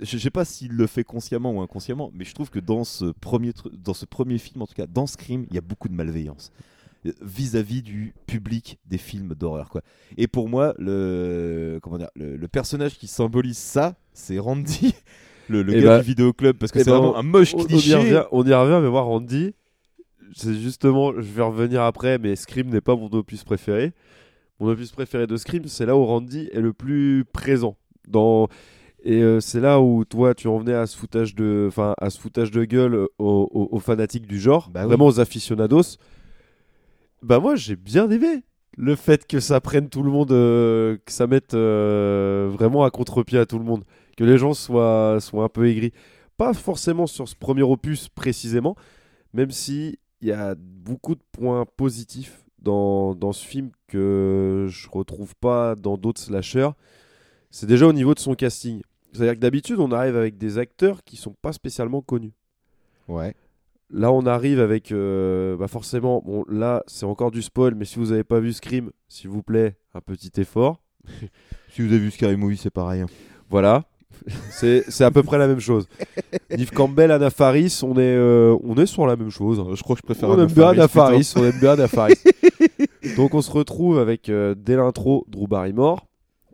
je, 0.00 0.04
je 0.16 0.18
sais 0.18 0.30
pas 0.30 0.44
s'il 0.44 0.72
le 0.72 0.86
fait 0.86 1.04
consciemment 1.04 1.52
ou 1.52 1.60
inconsciemment, 1.60 2.10
mais 2.14 2.24
je 2.24 2.34
trouve 2.34 2.50
que 2.50 2.58
dans 2.60 2.84
ce 2.84 3.06
premier, 3.06 3.52
dans 3.72 3.94
ce 3.94 4.04
premier 4.06 4.38
film, 4.38 4.62
en 4.62 4.66
tout 4.66 4.74
cas, 4.74 4.86
dans 4.86 5.06
Scream, 5.06 5.46
il 5.48 5.54
y 5.54 5.58
a 5.58 5.62
beaucoup 5.62 5.88
de 5.88 5.94
malveillance 5.94 6.52
vis-à-vis 7.20 7.82
du 7.82 8.14
public 8.26 8.78
des 8.86 8.96
films 8.96 9.34
d'horreur 9.34 9.68
quoi. 9.68 9.82
Et 10.16 10.26
pour 10.26 10.48
moi, 10.48 10.74
le 10.78 11.78
comment 11.82 11.98
dire, 11.98 12.08
le, 12.16 12.38
le 12.38 12.48
personnage 12.48 12.96
qui 12.96 13.08
symbolise 13.08 13.58
ça, 13.58 13.94
c'est 14.14 14.38
Randy, 14.38 14.94
le, 15.48 15.62
le 15.62 15.74
Eh 15.76 15.82
gars 15.82 15.86
bah- 15.86 15.98
du 16.00 16.06
vidéoclub, 16.06 16.56
parce 16.56 16.72
que 16.72 16.78
eh 16.78 16.84
c'est 16.84 16.90
ben, 16.90 16.96
vraiment 16.98 17.16
un 17.18 17.22
moche 17.22 17.52
On, 17.54 17.58
on 17.58 17.64
y 17.64 17.66
cliché. 17.66 17.94
revient, 17.96 18.22
on 18.32 18.46
y 18.46 18.54
revient, 18.54 18.80
mais 18.82 18.88
voir 18.88 19.04
Randy, 19.04 19.54
c'est 20.32 20.54
justement, 20.54 21.12
je 21.14 21.20
vais 21.32 21.42
revenir 21.42 21.82
après, 21.82 22.18
mais 22.18 22.36
Scream 22.36 22.68
n'est 22.70 22.80
pas 22.80 22.96
mon 22.96 23.08
opus 23.12 23.44
préféré. 23.44 23.92
Mon 24.60 24.68
opus 24.68 24.92
préféré 24.92 25.26
de 25.26 25.36
Scream, 25.36 25.64
c'est 25.66 25.86
là 25.86 25.96
où 25.96 26.04
Randy 26.04 26.48
est 26.52 26.60
le 26.60 26.72
plus 26.72 27.24
présent. 27.24 27.76
Dans... 28.08 28.48
Et 29.06 29.22
euh, 29.22 29.38
c'est 29.40 29.60
là 29.60 29.80
où 29.80 30.04
toi, 30.04 30.34
tu 30.34 30.48
en 30.48 30.58
venais 30.58 30.72
à 30.74 30.86
ce 30.86 30.96
foutage 30.96 31.34
de, 31.34 31.66
enfin, 31.68 31.94
à 32.00 32.08
ce 32.08 32.18
foutage 32.20 32.50
de 32.50 32.64
gueule 32.64 32.94
aux, 33.18 33.48
aux- 33.52 33.68
aux 33.70 33.78
fanatiques 33.80 34.26
du 34.26 34.38
genre, 34.40 34.70
Bah 34.70 34.80
oui. 34.82 34.86
vraiment 34.88 35.06
aux 35.06 35.20
aficionados. 35.20 35.98
Bah 37.22 37.40
moi, 37.40 37.56
j'ai 37.56 37.76
bien 37.76 38.10
aimé 38.10 38.42
le 38.76 38.96
fait 38.96 39.26
que 39.26 39.40
ça 39.40 39.60
prenne 39.60 39.88
tout 39.88 40.02
le 40.02 40.10
monde, 40.10 40.32
euh, 40.32 40.96
que 41.04 41.12
ça 41.12 41.26
mette 41.26 41.54
euh, 41.54 42.48
vraiment 42.52 42.84
à 42.84 42.90
contre-pied 42.90 43.38
à 43.38 43.46
tout 43.46 43.58
le 43.58 43.64
monde, 43.64 43.84
que 44.16 44.24
les 44.24 44.36
gens 44.38 44.52
soient, 44.54 45.18
soient 45.20 45.44
un 45.44 45.48
peu 45.48 45.68
aigris. 45.68 45.92
Pas 46.36 46.52
forcément 46.54 47.06
sur 47.06 47.28
ce 47.28 47.36
premier 47.36 47.62
opus 47.62 48.08
précisément, 48.08 48.74
même 49.32 49.50
si 49.50 49.98
il 50.24 50.28
y 50.28 50.32
a 50.32 50.54
beaucoup 50.56 51.14
de 51.14 51.20
points 51.32 51.66
positifs 51.76 52.46
dans, 52.58 53.14
dans 53.14 53.32
ce 53.34 53.44
film 53.46 53.70
que 53.88 54.66
je 54.70 54.88
retrouve 54.88 55.34
pas 55.36 55.74
dans 55.74 55.98
d'autres 55.98 56.20
slashers. 56.22 56.70
C'est 57.50 57.66
déjà 57.66 57.86
au 57.86 57.92
niveau 57.92 58.14
de 58.14 58.18
son 58.20 58.34
casting. 58.34 58.80
C'est-à-dire 59.12 59.34
que 59.34 59.40
d'habitude, 59.40 59.78
on 59.80 59.92
arrive 59.92 60.16
avec 60.16 60.38
des 60.38 60.56
acteurs 60.56 61.04
qui 61.04 61.16
sont 61.18 61.34
pas 61.42 61.52
spécialement 61.52 62.00
connus. 62.00 62.32
Ouais. 63.06 63.34
Là, 63.90 64.10
on 64.12 64.24
arrive 64.24 64.60
avec, 64.60 64.92
euh, 64.92 65.58
bah 65.58 65.68
forcément, 65.68 66.22
bon, 66.24 66.46
là, 66.48 66.82
c'est 66.86 67.04
encore 67.04 67.30
du 67.30 67.42
spoil, 67.42 67.74
mais 67.74 67.84
si 67.84 67.98
vous 67.98 68.06
n'avez 68.06 68.24
pas 68.24 68.40
vu 68.40 68.54
Scream, 68.54 68.90
s'il 69.08 69.28
vous 69.28 69.42
plaît, 69.42 69.76
un 69.92 70.00
petit 70.00 70.32
effort. 70.40 70.80
Si 71.70 71.82
vous 71.82 71.88
avez 71.88 71.98
vu 71.98 72.10
Scary 72.12 72.36
Movie, 72.36 72.56
c'est 72.56 72.70
pareil. 72.70 73.02
hein. 73.02 73.06
Voilà. 73.50 73.84
C'est 74.50 74.84
c'est 74.88 75.04
à 75.04 75.10
peu 75.10 75.22
près 75.22 75.38
la 75.38 75.46
même 75.46 75.60
chose. 75.60 75.86
Neve 76.50 76.70
Campbell, 76.72 77.10
Anna 77.10 77.30
Faris, 77.30 77.80
on 77.82 77.94
est, 77.94 78.00
euh, 78.00 78.56
on 78.64 78.76
est 78.76 78.86
sur 78.86 79.06
la 79.06 79.16
même 79.16 79.30
chose. 79.30 79.62
Je 79.74 79.82
crois 79.82 79.96
que 79.96 80.00
je 80.02 80.06
préfère 80.06 80.28
On 80.30 80.34
Anna 80.34 80.42
aime 80.44 80.52
bien 80.52 80.68
Anna. 80.68 80.88
Faris, 80.88 81.32
on 81.36 81.44
aime 81.44 81.58
bien 81.60 81.72
Anna 81.72 81.88
Faris. 81.88 82.14
Donc 83.16 83.34
on 83.34 83.42
se 83.42 83.50
retrouve 83.50 83.98
avec 83.98 84.28
euh, 84.28 84.54
dès 84.56 84.76
l'intro 84.76 85.24
Drew 85.28 85.46
Barrymore, 85.46 86.06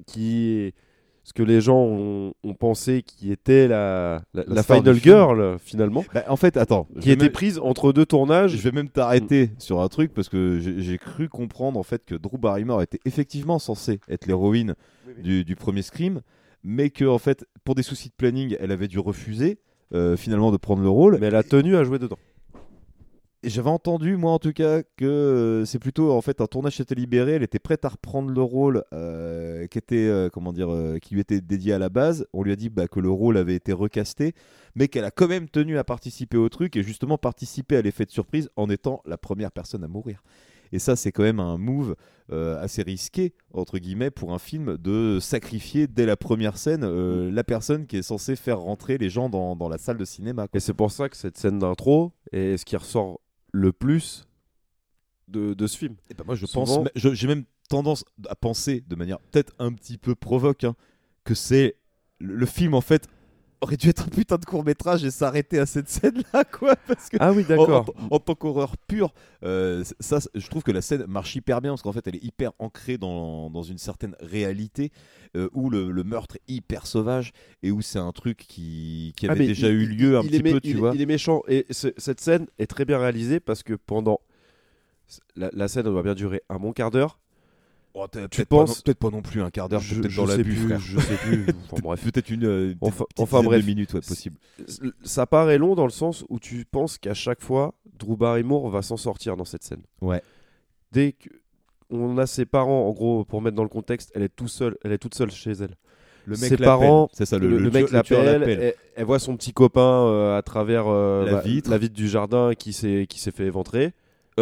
qui 0.06 0.48
est 0.48 0.74
ce 1.22 1.32
que 1.32 1.42
les 1.44 1.60
gens 1.60 1.78
ont, 1.78 2.32
ont 2.42 2.54
pensé 2.54 3.02
qui 3.06 3.30
était 3.30 3.68
la, 3.68 4.22
la, 4.34 4.42
La 4.48 4.54
la 4.54 4.62
star 4.64 4.78
final 4.78 4.96
girl 4.96 5.56
finalement, 5.60 6.02
Bah, 6.12 6.24
en 6.28 6.34
fait, 6.36 6.56
attends. 6.56 6.88
qui 7.00 7.12
était 7.12 7.24
même- 7.26 7.32
prise 7.32 7.60
entre 7.62 7.92
deux 7.92 8.06
tournages. 8.06 8.50
Je 8.56 8.62
vais 8.62 8.72
même 8.72 8.88
t'arrêter 8.88 9.50
sur 9.58 9.80
un 9.80 9.86
truc 9.88 10.12
parce 10.12 10.28
que 10.28 10.58
j'ai 10.60 10.80
j'ai 10.80 10.98
cru 10.98 11.28
comprendre 11.28 11.78
en 11.78 11.84
fait 11.84 12.04
que 12.04 12.16
Drew 12.16 12.36
Barrymore 12.38 12.82
était 12.82 12.98
effectivement 13.04 13.60
censée 13.60 14.00
être 14.08 14.26
l'héroïne 14.26 14.74
du, 15.22 15.44
du 15.44 15.54
premier 15.54 15.82
Scream, 15.82 16.20
mais 16.62 16.90
que 16.90 17.04
en 17.04 17.18
fait 17.18 17.44
pour 17.64 17.74
des 17.74 17.82
soucis 17.82 18.08
de 18.08 18.14
planning, 18.14 18.56
elle 18.60 18.72
avait 18.72 18.88
dû 18.88 18.98
refuser 18.98 19.60
euh, 19.94 20.16
finalement 20.16 20.52
de 20.52 20.56
prendre 20.56 20.82
le 20.82 20.88
rôle. 20.88 21.18
Mais 21.20 21.26
elle 21.26 21.34
a 21.34 21.42
tenu 21.42 21.76
à 21.76 21.84
jouer 21.84 21.98
dedans. 21.98 22.18
Et 23.42 23.48
j'avais 23.48 23.70
entendu 23.70 24.18
moi 24.18 24.32
en 24.32 24.38
tout 24.38 24.52
cas 24.52 24.82
que 24.82 25.06
euh, 25.06 25.64
c'est 25.64 25.78
plutôt 25.78 26.12
en 26.12 26.20
fait 26.20 26.42
un 26.42 26.46
tournage 26.46 26.76
s'était 26.76 26.94
libéré, 26.94 27.32
elle 27.32 27.42
était 27.42 27.58
prête 27.58 27.86
à 27.86 27.88
reprendre 27.88 28.30
le 28.30 28.42
rôle 28.42 28.84
euh, 28.92 29.66
qui 29.66 29.78
était 29.78 29.96
euh, 29.96 30.28
comment 30.28 30.52
dire 30.52 30.70
euh, 30.70 30.98
qui 30.98 31.14
lui 31.14 31.22
était 31.22 31.40
dédié 31.40 31.72
à 31.72 31.78
la 31.78 31.88
base. 31.88 32.26
On 32.34 32.42
lui 32.42 32.52
a 32.52 32.56
dit 32.56 32.68
bah, 32.68 32.86
que 32.86 33.00
le 33.00 33.08
rôle 33.08 33.38
avait 33.38 33.54
été 33.54 33.72
recasté, 33.72 34.34
mais 34.74 34.88
qu'elle 34.88 35.06
a 35.06 35.10
quand 35.10 35.26
même 35.26 35.48
tenu 35.48 35.78
à 35.78 35.84
participer 35.84 36.36
au 36.36 36.50
truc 36.50 36.76
et 36.76 36.82
justement 36.82 37.16
participer 37.16 37.76
à 37.76 37.82
l'effet 37.82 38.04
de 38.04 38.10
surprise 38.10 38.50
en 38.56 38.68
étant 38.68 39.00
la 39.06 39.16
première 39.16 39.52
personne 39.52 39.84
à 39.84 39.88
mourir. 39.88 40.22
Et 40.72 40.78
ça, 40.78 40.96
c'est 40.96 41.12
quand 41.12 41.22
même 41.22 41.40
un 41.40 41.58
move 41.58 41.96
euh, 42.32 42.60
assez 42.62 42.82
risqué, 42.82 43.34
entre 43.52 43.78
guillemets, 43.78 44.10
pour 44.10 44.32
un 44.32 44.38
film 44.38 44.76
de 44.78 45.18
sacrifier 45.20 45.86
dès 45.88 46.06
la 46.06 46.16
première 46.16 46.56
scène 46.58 46.84
euh, 46.84 47.30
la 47.30 47.42
personne 47.44 47.86
qui 47.86 47.96
est 47.96 48.02
censée 48.02 48.36
faire 48.36 48.60
rentrer 48.60 48.98
les 48.98 49.10
gens 49.10 49.28
dans, 49.28 49.56
dans 49.56 49.68
la 49.68 49.78
salle 49.78 49.96
de 49.98 50.04
cinéma. 50.04 50.46
quoi. 50.46 50.56
Et 50.56 50.60
c'est 50.60 50.74
pour 50.74 50.92
ça 50.92 51.08
que 51.08 51.16
cette 51.16 51.36
scène 51.38 51.58
d'intro 51.58 52.12
est 52.32 52.56
ce 52.56 52.64
qui 52.64 52.76
ressort 52.76 53.20
le 53.52 53.72
plus 53.72 54.26
de, 55.28 55.54
de 55.54 55.66
ce 55.66 55.76
film. 55.76 55.96
Et 56.10 56.14
ben 56.14 56.24
moi, 56.24 56.34
je 56.36 56.46
Souvent- 56.46 56.64
pense, 56.84 56.88
je- 56.94 57.14
j'ai 57.14 57.26
même 57.26 57.44
tendance 57.68 58.04
à 58.28 58.34
penser 58.36 58.82
de 58.86 58.96
manière 58.96 59.18
peut-être 59.20 59.52
un 59.58 59.72
petit 59.72 59.98
peu 59.98 60.14
provoque 60.14 60.64
hein, 60.64 60.74
que 61.24 61.34
c'est 61.34 61.76
le, 62.18 62.34
le 62.36 62.46
film 62.46 62.74
en 62.74 62.80
fait 62.80 63.06
aurait 63.60 63.76
dû 63.76 63.88
être 63.88 64.04
un 64.04 64.08
putain 64.08 64.36
de 64.36 64.44
court 64.44 64.64
métrage 64.64 65.04
et 65.04 65.10
s'arrêter 65.10 65.58
à 65.58 65.66
cette 65.66 65.88
scène 65.88 66.22
là 66.32 66.44
quoi 66.44 66.76
parce 66.86 67.08
que 67.08 67.16
Ah 67.20 67.32
oui, 67.32 67.44
en- 67.48 67.52
en, 67.52 67.56
d'accord. 67.58 67.94
en 68.10 68.18
tant 68.18 68.34
qu'horreur 68.34 68.76
pure, 68.88 69.12
euh, 69.44 69.84
ça, 70.00 70.18
je 70.34 70.48
trouve 70.48 70.62
que 70.62 70.72
la 70.72 70.80
scène 70.80 71.04
marche 71.06 71.36
hyper 71.36 71.60
bien 71.60 71.72
parce 71.72 71.82
qu'en 71.82 71.92
fait, 71.92 72.06
elle 72.06 72.16
est 72.16 72.24
hyper 72.24 72.52
ancrée 72.58 72.96
dans, 72.98 73.50
dans 73.50 73.62
une 73.62 73.78
certaine 73.78 74.16
réalité 74.20 74.92
euh, 75.36 75.48
où 75.52 75.70
le, 75.70 75.90
le 75.90 76.04
meurtre 76.04 76.36
est 76.36 76.52
hyper 76.52 76.86
sauvage 76.86 77.32
et 77.62 77.70
où 77.70 77.82
c'est 77.82 77.98
un 77.98 78.12
truc 78.12 78.38
qui, 78.48 79.12
qui 79.16 79.26
Ah, 79.28 79.32
avait 79.32 79.46
déjà 79.46 79.68
il- 79.68 79.74
eu 79.74 79.86
lieu 79.86 80.18
un 80.18 80.22
petit 80.22 80.40
mé- 80.40 80.52
peu, 80.52 80.60
tu 80.60 80.68
il 80.70 80.76
vois. 80.78 80.92
Il 80.94 81.02
est 81.02 81.06
méchant. 81.06 81.42
Et 81.48 81.66
ce- 81.70 81.92
cette 81.98 82.20
scène 82.20 82.46
est 82.58 82.66
très 82.66 82.84
bien 82.84 82.98
réalisée 82.98 83.40
parce 83.40 83.62
que 83.62 83.74
pendant. 83.74 84.20
La, 85.34 85.50
la 85.52 85.66
scène 85.66 85.86
elle 85.86 85.92
doit 85.92 86.02
bien 86.04 86.14
durer 86.14 86.42
un 86.48 86.58
bon 86.58 86.72
quart 86.72 86.90
d'heure. 86.92 87.18
Oh, 88.02 88.06
tu 88.10 88.18
peut-être 88.18 88.48
pas 88.48 88.56
non- 88.56 88.64
penses- 88.66 88.82
peut-être 88.82 88.98
pas 88.98 89.10
non 89.10 89.22
plus 89.22 89.42
un 89.42 89.50
quart 89.50 89.68
d'heure, 89.68 89.80
peut-être 89.82 90.14
dans 90.16 90.26
sais 90.26 90.36
l'abus, 90.38 90.54
plus, 90.54 90.66
frère. 90.66 90.80
je 90.80 90.98
sais 90.98 91.16
plus. 91.16 91.46
Enfin, 91.70 91.82
bref. 91.82 92.04
Peut-être 92.04 92.30
une 92.30 92.44
euh, 92.44 92.74
Enfin- 92.80 93.04
petite 93.08 93.20
enfin, 93.20 93.42
bref. 93.42 93.64
minutes, 93.66 93.92
ouais, 93.94 94.00
possible. 94.00 94.36
Ça 95.02 95.26
paraît 95.26 95.58
long 95.58 95.74
dans 95.74 95.84
le 95.84 95.90
sens 95.90 96.24
où 96.28 96.38
tu 96.38 96.64
penses 96.70 96.98
qu'à 96.98 97.14
chaque 97.14 97.40
fois, 97.42 97.74
Drew 97.98 98.16
Barrymore 98.16 98.68
va 98.70 98.82
s'en 98.82 98.96
sortir 98.96 99.36
dans 99.36 99.44
cette 99.44 99.62
scène. 99.64 99.82
Ouais. 100.00 100.22
Dès 100.92 101.12
que 101.12 101.28
on 101.92 102.18
a 102.18 102.26
ses 102.26 102.46
parents, 102.46 102.86
en 102.88 102.92
gros, 102.92 103.24
pour 103.24 103.42
mettre 103.42 103.56
dans 103.56 103.64
le 103.64 103.68
contexte, 103.68 104.12
elle 104.14 104.22
est 104.22 104.28
tout 104.34 104.46
seule, 104.48 104.76
elle 104.84 104.92
est 104.92 104.98
toute 104.98 105.14
seule 105.14 105.30
chez 105.32 105.50
elle. 105.52 105.74
Le 106.26 106.36
ses 106.36 106.50
mec 106.50 106.60
parents, 106.60 107.02
l'appelle, 107.02 107.16
c'est 107.16 107.26
ça, 107.26 107.38
le, 107.38 107.48
le, 107.48 107.58
le 107.58 107.70
mec 107.70 107.90
l'appelle, 107.90 108.42
elle, 108.46 108.74
elle 108.94 109.04
voit 109.04 109.18
son 109.18 109.36
petit 109.36 109.52
copain 109.52 109.80
euh, 110.06 110.36
à 110.38 110.42
travers 110.42 110.84
euh, 110.86 111.24
La 111.24 111.32
bah, 111.32 111.40
vitre. 111.40 111.68
la 111.70 111.78
vitre 111.78 111.94
du 111.94 112.08
jardin 112.08 112.52
qui 112.56 112.72
s'est 112.72 113.06
qui 113.08 113.18
s'est 113.18 113.32
fait 113.32 113.46
éventrer, 113.46 113.92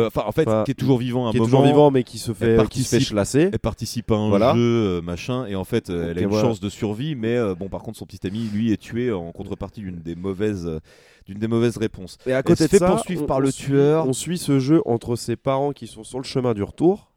Enfin, 0.07 0.23
en 0.27 0.33
fait, 0.33 0.47
Enfin, 0.47 0.63
qui 0.65 0.71
est 0.71 0.75
toujours 0.75 0.99
vivant 0.99 1.27
à 1.27 1.29
un 1.29 1.33
qui 1.33 1.39
est 1.39 1.41
toujours 1.41 1.65
vivant 1.65 1.91
mais 1.91 2.05
qui 2.05 2.19
se 2.19 2.33
fait 2.33 2.53
elle 2.53 2.69
qui 2.69 2.85
se 2.85 2.97
fait 2.97 3.01
chlasser. 3.05 3.51
Elle 3.53 3.59
participe 3.59 4.11
à 4.11 4.15
un 4.17 4.29
Voilà. 4.29 4.55
jeu, 4.55 4.61
euh, 4.61 5.01
machin, 5.03 5.47
et 5.47 5.55
en 5.57 5.65
fait, 5.65 5.91
euh, 5.91 6.11
elle 6.11 6.19
a 6.19 6.21
une 6.23 6.29
voilà. 6.29 6.49
chance 6.49 6.61
de 6.61 6.69
survie, 6.69 7.15
mais 7.15 7.37
euh, 7.37 7.55
bon, 7.55 7.69
par 7.69 7.83
contre, 7.83 7.99
son 7.99 8.07
petit 8.07 8.27
ami, 8.27 8.49
lui, 8.53 8.73
est 8.73 8.77
tué 8.77 9.13
en 9.13 9.33
contrepartie 9.33 9.81
d'une 9.81 9.99
des 10.01 10.15
mauvaises, 10.15 10.67
euh, 10.67 10.79
d'une 11.27 11.39
des 11.39 11.49
mauvaises 11.49 11.77
réponses. 11.77 12.19
Et 12.27 12.33
à 12.33 12.39
Elle 12.39 12.45
côté 12.45 12.59
se 12.59 12.65
de 12.65 12.69
fait 12.69 12.79
ça, 12.79 12.87
poursuivre 12.89 13.23
on- 13.25 13.27
par 13.27 13.39
on 13.39 13.41
le 13.41 13.51
suit- 13.51 13.67
tueur. 13.67 14.07
On 14.07 14.13
suit 14.13 14.39
ce 14.39 14.59
jeu 14.59 14.81
entre 14.87 15.17
ses 15.17 15.37
parents 15.37 15.73
qui 15.73 15.87
sont 15.87 16.05
sur 16.05 16.19
le 16.19 16.25
chemin 16.25 16.55
du 16.55 16.63
retour 16.63 17.13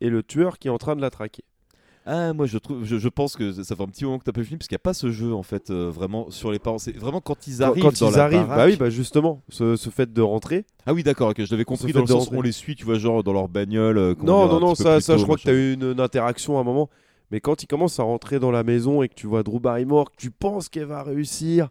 et 0.00 0.10
le 0.10 0.22
tueur 0.22 0.58
qui 0.58 0.68
est 0.68 0.70
en 0.70 0.78
train 0.78 0.94
de 0.96 1.00
la 1.00 1.10
traquer. 1.10 1.42
Ah, 2.08 2.32
moi, 2.32 2.46
je 2.46 2.56
trouve, 2.58 2.84
je, 2.84 2.98
je 2.98 3.08
pense 3.08 3.34
que 3.34 3.50
ça 3.64 3.74
fait 3.74 3.82
un 3.82 3.86
petit 3.88 4.04
moment 4.04 4.18
que 4.20 4.24
t'as 4.24 4.30
pas 4.32 4.44
film, 4.44 4.58
parce 4.58 4.68
qu'il 4.68 4.74
n'y 4.76 4.80
a 4.80 4.84
pas 4.84 4.94
ce 4.94 5.10
jeu, 5.10 5.34
en 5.34 5.42
fait, 5.42 5.70
euh, 5.70 5.90
vraiment 5.90 6.30
sur 6.30 6.52
les 6.52 6.60
parents. 6.60 6.78
C'est 6.78 6.96
vraiment 6.96 7.20
quand 7.20 7.48
ils 7.48 7.58
Quand- 7.58 7.64
arrivent 7.64 7.82
quand 7.82 7.98
dans 8.00 8.10
ils 8.10 8.16
la 8.16 8.22
arrivent, 8.24 8.40
baraque. 8.46 8.56
bah 8.58 8.66
oui, 8.66 8.76
bah 8.76 8.90
justement, 8.90 9.42
ce, 9.48 9.74
ce 9.74 9.90
fait 9.90 10.12
de 10.12 10.22
rentrer. 10.22 10.64
Ah 10.86 10.94
oui, 10.94 11.02
d'accord, 11.02 11.30
ok, 11.30 11.44
je 11.44 11.50
l'avais 11.50 11.64
compris 11.64 11.92
dans 11.92 12.02
le 12.02 12.06
sens 12.06 12.30
on 12.30 12.40
les 12.42 12.52
suit, 12.52 12.76
tu 12.76 12.84
vois, 12.84 12.96
genre 12.98 13.24
dans 13.24 13.32
leur 13.32 13.48
bagnole. 13.48 13.98
euh, 13.98 14.14
Non, 14.22 14.46
non, 14.46 14.60
non, 14.60 14.74
ça, 14.76 15.00
ça 15.00 15.16
je 15.16 15.24
crois 15.24 15.34
que 15.36 15.42
tu 15.42 15.48
as 15.48 15.52
machin. 15.52 15.62
eu 15.64 15.72
une, 15.74 15.82
une 15.92 16.00
interaction 16.00 16.58
à 16.58 16.60
un 16.60 16.64
moment. 16.64 16.88
Mais 17.32 17.40
quand 17.40 17.64
il 17.64 17.66
commence 17.66 17.98
à 17.98 18.04
rentrer 18.04 18.38
dans 18.38 18.52
la 18.52 18.62
maison 18.62 19.02
et 19.02 19.08
que 19.08 19.14
tu 19.14 19.26
vois 19.26 19.42
Drew 19.42 19.58
Barrymore, 19.58 20.12
que 20.12 20.16
tu 20.16 20.30
penses 20.30 20.68
qu'elle 20.68 20.84
va 20.84 21.02
réussir 21.02 21.70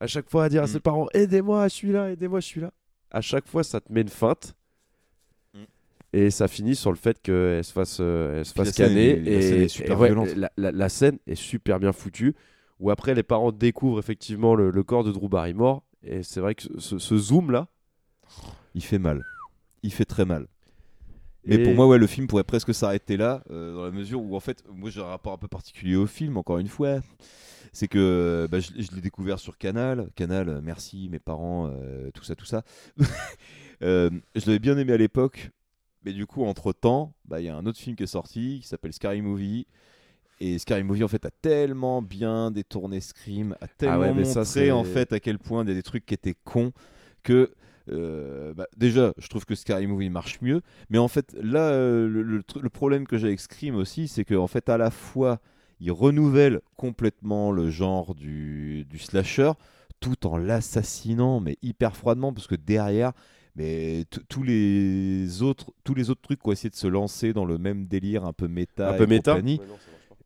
à 0.00 0.08
chaque 0.08 0.28
fois 0.28 0.42
à 0.44 0.48
dire 0.48 0.62
à 0.62 0.64
Mm. 0.64 0.70
ses 0.70 0.80
parents 0.80 1.06
Aidez-moi, 1.14 1.68
je 1.68 1.74
suis 1.74 1.92
là, 1.92 2.10
aidez-moi, 2.10 2.40
je 2.40 2.46
suis 2.46 2.60
là. 2.60 2.72
À 3.12 3.20
chaque 3.20 3.46
fois, 3.46 3.62
ça 3.62 3.80
te 3.80 3.92
met 3.92 4.00
une 4.00 4.08
feinte. 4.08 4.54
Et 6.12 6.30
ça 6.30 6.48
finit 6.48 6.74
sur 6.74 6.90
le 6.90 6.96
fait 6.96 7.20
qu'elle 7.20 7.62
se 7.64 7.72
fasse, 7.72 7.98
euh, 8.00 8.38
elle 8.38 8.44
se 8.46 8.54
fasse 8.54 8.72
canner. 8.72 9.10
est- 9.10 9.16
la 9.24 9.30
et, 9.30 9.68
scène 9.68 9.92
et 9.92 9.94
ouais. 9.94 10.34
La, 10.36 10.50
la- 10.56 10.72
la 10.72 10.88
scène 10.88 11.18
est 11.26 11.34
super 11.34 11.78
bien 11.78 11.92
foutue. 11.92 12.34
Où 12.80 12.90
après, 12.90 13.14
les 13.14 13.22
parents 13.22 13.52
découvrent 13.52 13.98
effectivement 13.98 14.54
le, 14.54 14.70
le 14.70 14.82
corps 14.82 15.04
de 15.04 15.12
Drew 15.12 15.28
Barrymore. 15.28 15.82
Et 16.02 16.22
c'est 16.22 16.40
vrai 16.40 16.54
que 16.54 16.62
ce, 16.78 16.98
ce 16.98 17.16
zoom-là. 17.18 17.66
Il 18.74 18.82
fait 18.82 18.98
mal. 18.98 19.24
Il 19.82 19.92
fait 19.92 20.04
très 20.04 20.24
mal. 20.24 20.46
Mais 21.44 21.56
Et- 21.56 21.62
pour 21.62 21.74
moi, 21.74 21.86
ouais, 21.86 21.98
le 21.98 22.06
film 22.06 22.26
pourrait 22.26 22.44
presque 22.44 22.72
s'arrêter 22.74 23.16
là, 23.16 23.42
euh, 23.50 23.74
dans 23.74 23.84
la 23.84 23.90
mesure 23.90 24.22
où, 24.22 24.36
en 24.36 24.40
fait, 24.40 24.62
moi 24.72 24.90
j'ai 24.90 25.00
un 25.00 25.04
rapport 25.06 25.32
un 25.32 25.38
peu 25.38 25.48
particulier 25.48 25.96
au 25.96 26.06
film, 26.06 26.36
encore 26.36 26.58
une 26.58 26.68
fois. 26.68 27.00
C'est 27.72 27.88
que 27.88 28.48
bah, 28.50 28.60
je, 28.60 28.70
je 28.76 28.94
l'ai 28.94 29.00
découvert 29.00 29.38
sur 29.38 29.58
Canal. 29.58 30.08
Canal, 30.14 30.48
euh, 30.48 30.60
merci, 30.62 31.08
mes 31.10 31.18
parents, 31.18 31.68
euh, 31.70 32.10
tout 32.12 32.24
ça, 32.24 32.34
tout 32.34 32.46
ça. 32.46 32.62
Euh, 33.80 34.10
je 34.34 34.44
l'avais 34.46 34.58
bien 34.58 34.76
aimé 34.76 34.92
à 34.92 34.96
l'époque, 34.96 35.52
mais 36.08 36.14
du 36.14 36.26
coup, 36.26 36.44
entre 36.44 36.72
temps, 36.72 37.12
il 37.36 37.44
y 37.44 37.48
a 37.48 37.56
un 37.56 37.66
autre 37.66 37.78
film 37.78 37.94
qui 37.94 38.02
est 38.04 38.06
sorti 38.06 38.60
qui 38.62 38.66
s'appelle 38.66 38.92
Scary 38.94 39.20
Movie. 39.22 39.66
Et 40.40 40.58
Scary 40.58 40.84
Movie, 40.84 41.04
en 41.04 41.08
fait, 41.08 41.24
a 41.26 41.30
tellement 41.30 42.02
bien 42.02 42.50
détourné 42.50 43.00
Scream, 43.00 43.56
a 43.60 43.68
tellement 43.68 43.94
Ah 43.96 44.00
ouais, 44.00 44.14
mais 44.14 44.24
ça, 44.24 44.40
montré, 44.40 44.66
c'est- 44.66 44.70
en 44.70 44.84
fait, 44.84 45.12
à 45.12 45.20
quel 45.20 45.38
point 45.38 45.64
il 45.64 45.68
y 45.68 45.72
a 45.72 45.74
des 45.74 45.82
trucs 45.82 46.06
qui 46.06 46.14
étaient 46.14 46.36
cons 46.44 46.72
que. 47.22 47.52
euh, 47.90 48.54
bah, 48.54 48.66
déjà, 48.76 49.14
je 49.18 49.28
trouve 49.28 49.46
que 49.46 49.54
Scary 49.54 49.86
Movie 49.86 50.10
marche 50.10 50.40
mieux, 50.42 50.62
mais 50.90 50.98
en 50.98 51.08
fait, 51.08 51.34
là, 51.42 51.70
euh, 51.70 52.08
le, 52.08 52.22
le 52.22 52.40
tr- 52.42 52.60
le 52.60 52.68
problème 52.70 53.06
que 53.06 53.18
j'ai 53.18 53.28
avec 53.28 53.40
Scream 53.40 53.76
aussi, 53.76 54.08
c'est 54.08 54.24
qu'en 54.24 54.46
fait, 54.46 54.68
à 54.68 54.78
la 54.78 54.90
fois, 54.90 55.40
il 55.80 55.92
renouvelle 55.92 56.60
complètement 56.76 57.50
le 57.52 57.70
genre 57.70 58.14
du, 58.14 58.84
du 58.90 58.98
slasher, 58.98 59.52
tout 60.00 60.26
en 60.26 60.36
l'assassinant, 60.38 61.40
mais 61.40 61.56
hyper 61.62 61.96
froidement, 61.96 62.32
parce 62.32 62.46
que 62.46 62.54
derrière, 62.56 63.12
mais 63.58 64.04
tous 64.28 64.44
les 64.44 65.42
autres, 65.42 65.72
tous 65.82 65.94
les 65.94 66.10
autres 66.10 66.22
trucs 66.22 66.40
qui 66.40 66.48
ont 66.48 66.52
essayé 66.52 66.70
de 66.70 66.76
se 66.76 66.86
lancer 66.86 67.32
dans 67.32 67.44
le 67.44 67.58
même 67.58 67.86
délire, 67.86 68.24
un 68.24 68.32
peu 68.32 68.46
méta, 68.46 68.94
un 68.94 68.96
peu 68.96 69.02
et 69.02 69.06
méta. 69.08 69.32
compagnie, 69.32 69.58
Ouais, 69.58 69.66
non, 69.66 69.78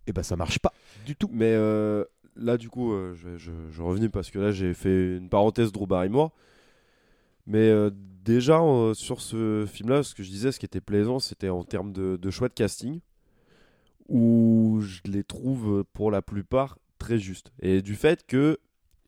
et 0.06 0.12
ben 0.12 0.22
ça 0.22 0.36
marche 0.36 0.58
pas 0.58 0.74
du 1.06 1.16
tout. 1.16 1.30
Mais 1.32 1.52
euh, 1.54 2.04
là, 2.36 2.58
du 2.58 2.68
coup, 2.68 2.92
euh, 2.92 3.14
je, 3.14 3.38
je, 3.38 3.50
je 3.70 3.82
revenais 3.82 4.10
parce 4.10 4.30
que 4.30 4.38
là, 4.38 4.52
j'ai 4.52 4.74
fait 4.74 5.16
une 5.16 5.30
parenthèse 5.30 5.72
Drew 5.72 5.86
Barrymore. 5.86 6.30
Mais 7.46 7.70
euh, 7.70 7.90
déjà, 8.22 8.60
euh, 8.60 8.92
sur 8.92 9.22
ce 9.22 9.64
film-là, 9.66 10.02
ce 10.02 10.14
que 10.14 10.22
je 10.22 10.28
disais, 10.28 10.52
ce 10.52 10.60
qui 10.60 10.66
était 10.66 10.82
plaisant, 10.82 11.18
c'était 11.18 11.48
en 11.48 11.64
termes 11.64 11.92
de, 11.92 12.16
de 12.20 12.30
choix 12.30 12.48
de 12.48 12.54
casting, 12.54 13.00
où 14.08 14.80
je 14.82 15.00
les 15.10 15.24
trouve 15.24 15.84
pour 15.94 16.10
la 16.10 16.20
plupart 16.20 16.78
très 16.98 17.18
justes. 17.18 17.50
Et 17.62 17.80
du 17.80 17.94
fait 17.94 18.26
que 18.26 18.58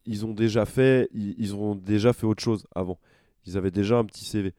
ils 0.07 0.25
ont 0.25 0.33
déjà 0.33 0.64
fait, 0.64 1.09
ils, 1.12 1.35
ils 1.38 1.54
ont 1.54 1.75
déjà 1.75 2.14
fait 2.14 2.26
autre 2.26 2.43
chose 2.43 2.66
avant. 2.75 2.99
Ils 3.47 3.57
avaient 3.57 3.71
déjà 3.71 3.97
un 3.99 4.05
petit 4.05 4.25
CV. 4.25 4.53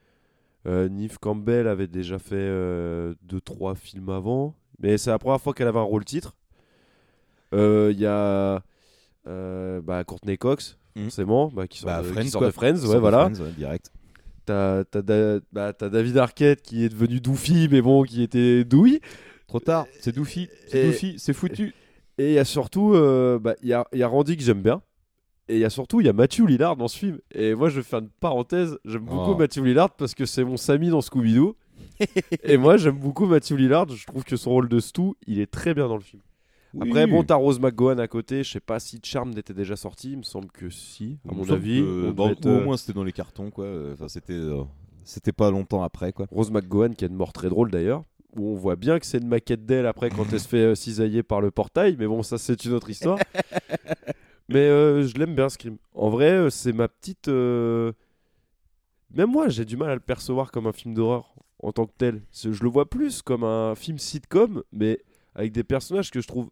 Euh, 0.68 0.90
Campbell 1.22 1.68
avait 1.68 1.88
déjà 1.88 2.18
fait 2.20 2.36
2-3 3.28 3.76
films 3.76 4.10
avant, 4.10 4.56
mais 4.80 4.98
c'est 4.98 5.10
la 5.12 5.20
première 5.20 5.40
fois 5.42 5.54
qu'elle 5.54 5.68
avait 5.68 5.80
un 5.80 5.84
rôle 5.84 6.06
titre. 6.06 6.36
Euh, 7.54 7.92
Il 7.94 8.00
y 8.00 8.06
a 8.06 8.62
euh, 9.28 9.82
bah, 9.82 10.04
Courtney 10.04 10.38
Cox, 10.38 10.78
Mhm. 10.96 11.04
forcément, 11.04 11.48
bah, 11.50 11.68
qui 11.68 11.80
sort, 11.80 11.88
Bah, 11.90 12.02
de, 12.02 12.08
qui 12.08 12.14
Friends, 12.14 12.28
sort 12.30 12.40
quoi. 12.42 12.48
de 12.48 12.52
Friends, 12.54 12.78
Sort 12.78 12.90
ouais, 12.92 13.00
voilà. 13.00 13.30
Friends, 13.30 13.44
ouais, 13.44 13.52
direct. 13.58 13.92
T'as 14.46 14.84
t'as 14.86 15.02
Da- 15.02 15.40
bah, 15.52 15.74
t'as 15.74 15.90
David 15.90 16.18
Arquette 16.18 16.62
qui 16.62 16.84
est 16.84 16.90
devenu 16.90 17.20
Doofy, 17.20 17.68
mais 17.72 17.82
bon, 17.82 18.04
qui 18.04 18.22
était 18.22 18.64
douille. 18.64 19.00
Trop 19.48 19.60
tard, 19.60 19.88
c'est 20.00 20.14
Doofy, 20.14 20.48
c'est 20.68 20.86
Doofy, 20.86 21.16
c'est 21.18 21.34
foutu. 21.34 21.74
Et 22.18 22.30
il 22.30 22.34
y 22.34 22.40
a 22.40 22.46
surtout, 22.46 22.94
euh, 22.94 23.40
il 23.62 23.70
y, 23.70 23.74
a, 23.74 23.86
y 23.94 24.04
a 24.04 24.08
Randy 24.08 24.38
que 24.38 24.44
j'aime 24.44 24.62
bien. 24.62 24.82
Et 25.48 25.56
il 25.56 25.60
y 25.60 25.66
a 25.66 25.70
surtout, 25.70 26.02
il 26.02 26.08
y 26.08 26.10
a 26.10 26.14
Matthew 26.14 26.48
Lillard 26.48 26.76
dans 26.76 26.88
ce 26.88 26.98
film. 26.98 27.20
Et 27.34 27.54
moi, 27.54 27.70
je 27.70 27.78
vais 27.78 27.84
faire 27.84 28.00
une 28.00 28.10
parenthèse. 28.10 28.80
J'aime 28.86 29.04
beaucoup 29.06 29.32
Oh. 29.34 29.38
Matthew 29.38 29.60
Lillard 29.64 29.92
parce 29.92 30.16
que 30.16 30.26
c'est 30.26 30.44
mon 30.44 30.58
Samy 30.58 30.90
dans 30.90 31.02
Scooby-Doo. 31.02 31.56
et 32.44 32.58
moi, 32.58 32.78
j'aime 32.78 32.98
beaucoup 32.98 33.26
Matthew 33.28 33.52
Lillard. 33.54 33.88
Je 33.90 34.06
trouve 34.08 34.24
que 34.24 34.38
son 34.38 34.50
rôle 34.52 34.68
de 34.70 34.80
Stu, 34.80 35.12
il 35.28 35.40
est 35.40 35.52
très 35.52 35.74
bien 35.74 35.88
dans 35.88 35.98
le 35.98 36.02
film. 36.04 36.22
Oui. 36.74 36.90
Après, 36.90 37.06
bon, 37.08 37.24
t'as 37.24 37.36
Rose 37.36 37.60
McGowan 37.60 38.00
à 38.00 38.08
côté. 38.08 38.44
Je 38.44 38.52
sais 38.52 38.60
pas 38.60 38.80
si 38.80 39.00
Charmed 39.04 39.38
était 39.38 39.54
déjà 39.54 39.76
sorti. 39.76 40.12
Il 40.14 40.18
me 40.18 40.24
semble 40.24 40.48
que 40.52 40.70
si, 40.70 41.20
à 41.26 41.32
Il 41.32 41.38
mon 41.38 41.50
avis. 41.50 41.82
que 41.82 42.08
On 42.10 42.12
dans- 42.12 42.24
devait 42.26 42.34
être, 42.34 42.46
ou 42.46 42.50
euh, 42.50 42.62
au 42.62 42.64
moins 42.66 42.76
c'était 42.78 42.94
dans 42.94 43.04
les 43.04 43.14
cartons 43.14 43.50
quoi. 43.52 43.68
Enfin 43.94 44.08
c'était 44.10 44.34
euh, 44.34 44.64
c'était 45.06 45.32
pas 45.32 45.52
longtemps 45.52 45.84
après 45.84 46.12
quoi. 46.12 46.26
Rose 46.32 46.52
McGowan 46.52 46.94
qui 46.96 47.06
a 47.06 47.08
une 47.08 47.14
mort 47.16 47.32
très 47.32 47.48
drôle 47.50 47.72
d'ailleurs. 47.72 48.04
Où 48.36 48.50
on 48.50 48.56
voit 48.56 48.76
bien 48.76 49.00
que 49.00 49.06
c'est 49.06 49.20
une 49.20 49.28
maquette 49.30 49.66
d'elle 49.66 49.86
après 49.86 50.10
quand 50.10 50.26
elle 50.34 50.40
se 50.42 50.48
fait 50.50 50.58
euh, 50.58 50.76
cisailler 50.76 51.24
par 51.24 51.40
le 51.40 51.52
portail. 51.52 51.96
Mais 51.98 52.08
bon, 52.08 52.24
ça, 52.24 52.38
c'est 52.38 52.66
une 52.66 52.74
autre 52.74 52.90
histoire. 52.90 53.20
mais 54.50 54.60
euh, 54.60 55.04
je 55.08 55.16
l'aime 55.16 55.36
bien, 55.36 55.50
Scream. 55.50 55.78
En 55.94 56.10
vrai, 56.10 56.30
euh, 56.32 56.50
c'est 56.50 56.74
ma 56.74 56.88
petite. 56.88 57.28
euh, 57.28 57.92
Même 59.14 59.32
moi, 59.32 59.50
j'ai 59.50 59.66
du 59.66 59.78
mal 59.78 59.90
à 59.90 59.94
le 59.96 60.00
percevoir 60.02 60.52
comme 60.52 60.68
un 60.68 60.72
film 60.74 60.94
d'horreur 60.94 61.34
en 61.64 61.72
tant 61.72 61.86
que 61.86 61.94
tel. 61.98 62.22
Je 62.34 62.62
le 62.64 62.70
vois 62.70 62.90
plus 62.90 63.22
comme 63.22 63.44
un 63.44 63.76
film 63.76 63.98
sitcom, 63.98 64.62
mais 64.72 65.00
avec 65.36 65.52
des 65.52 65.64
personnages 65.64 66.12
que 66.12 66.22
je 66.22 66.28
trouve. 66.28 66.50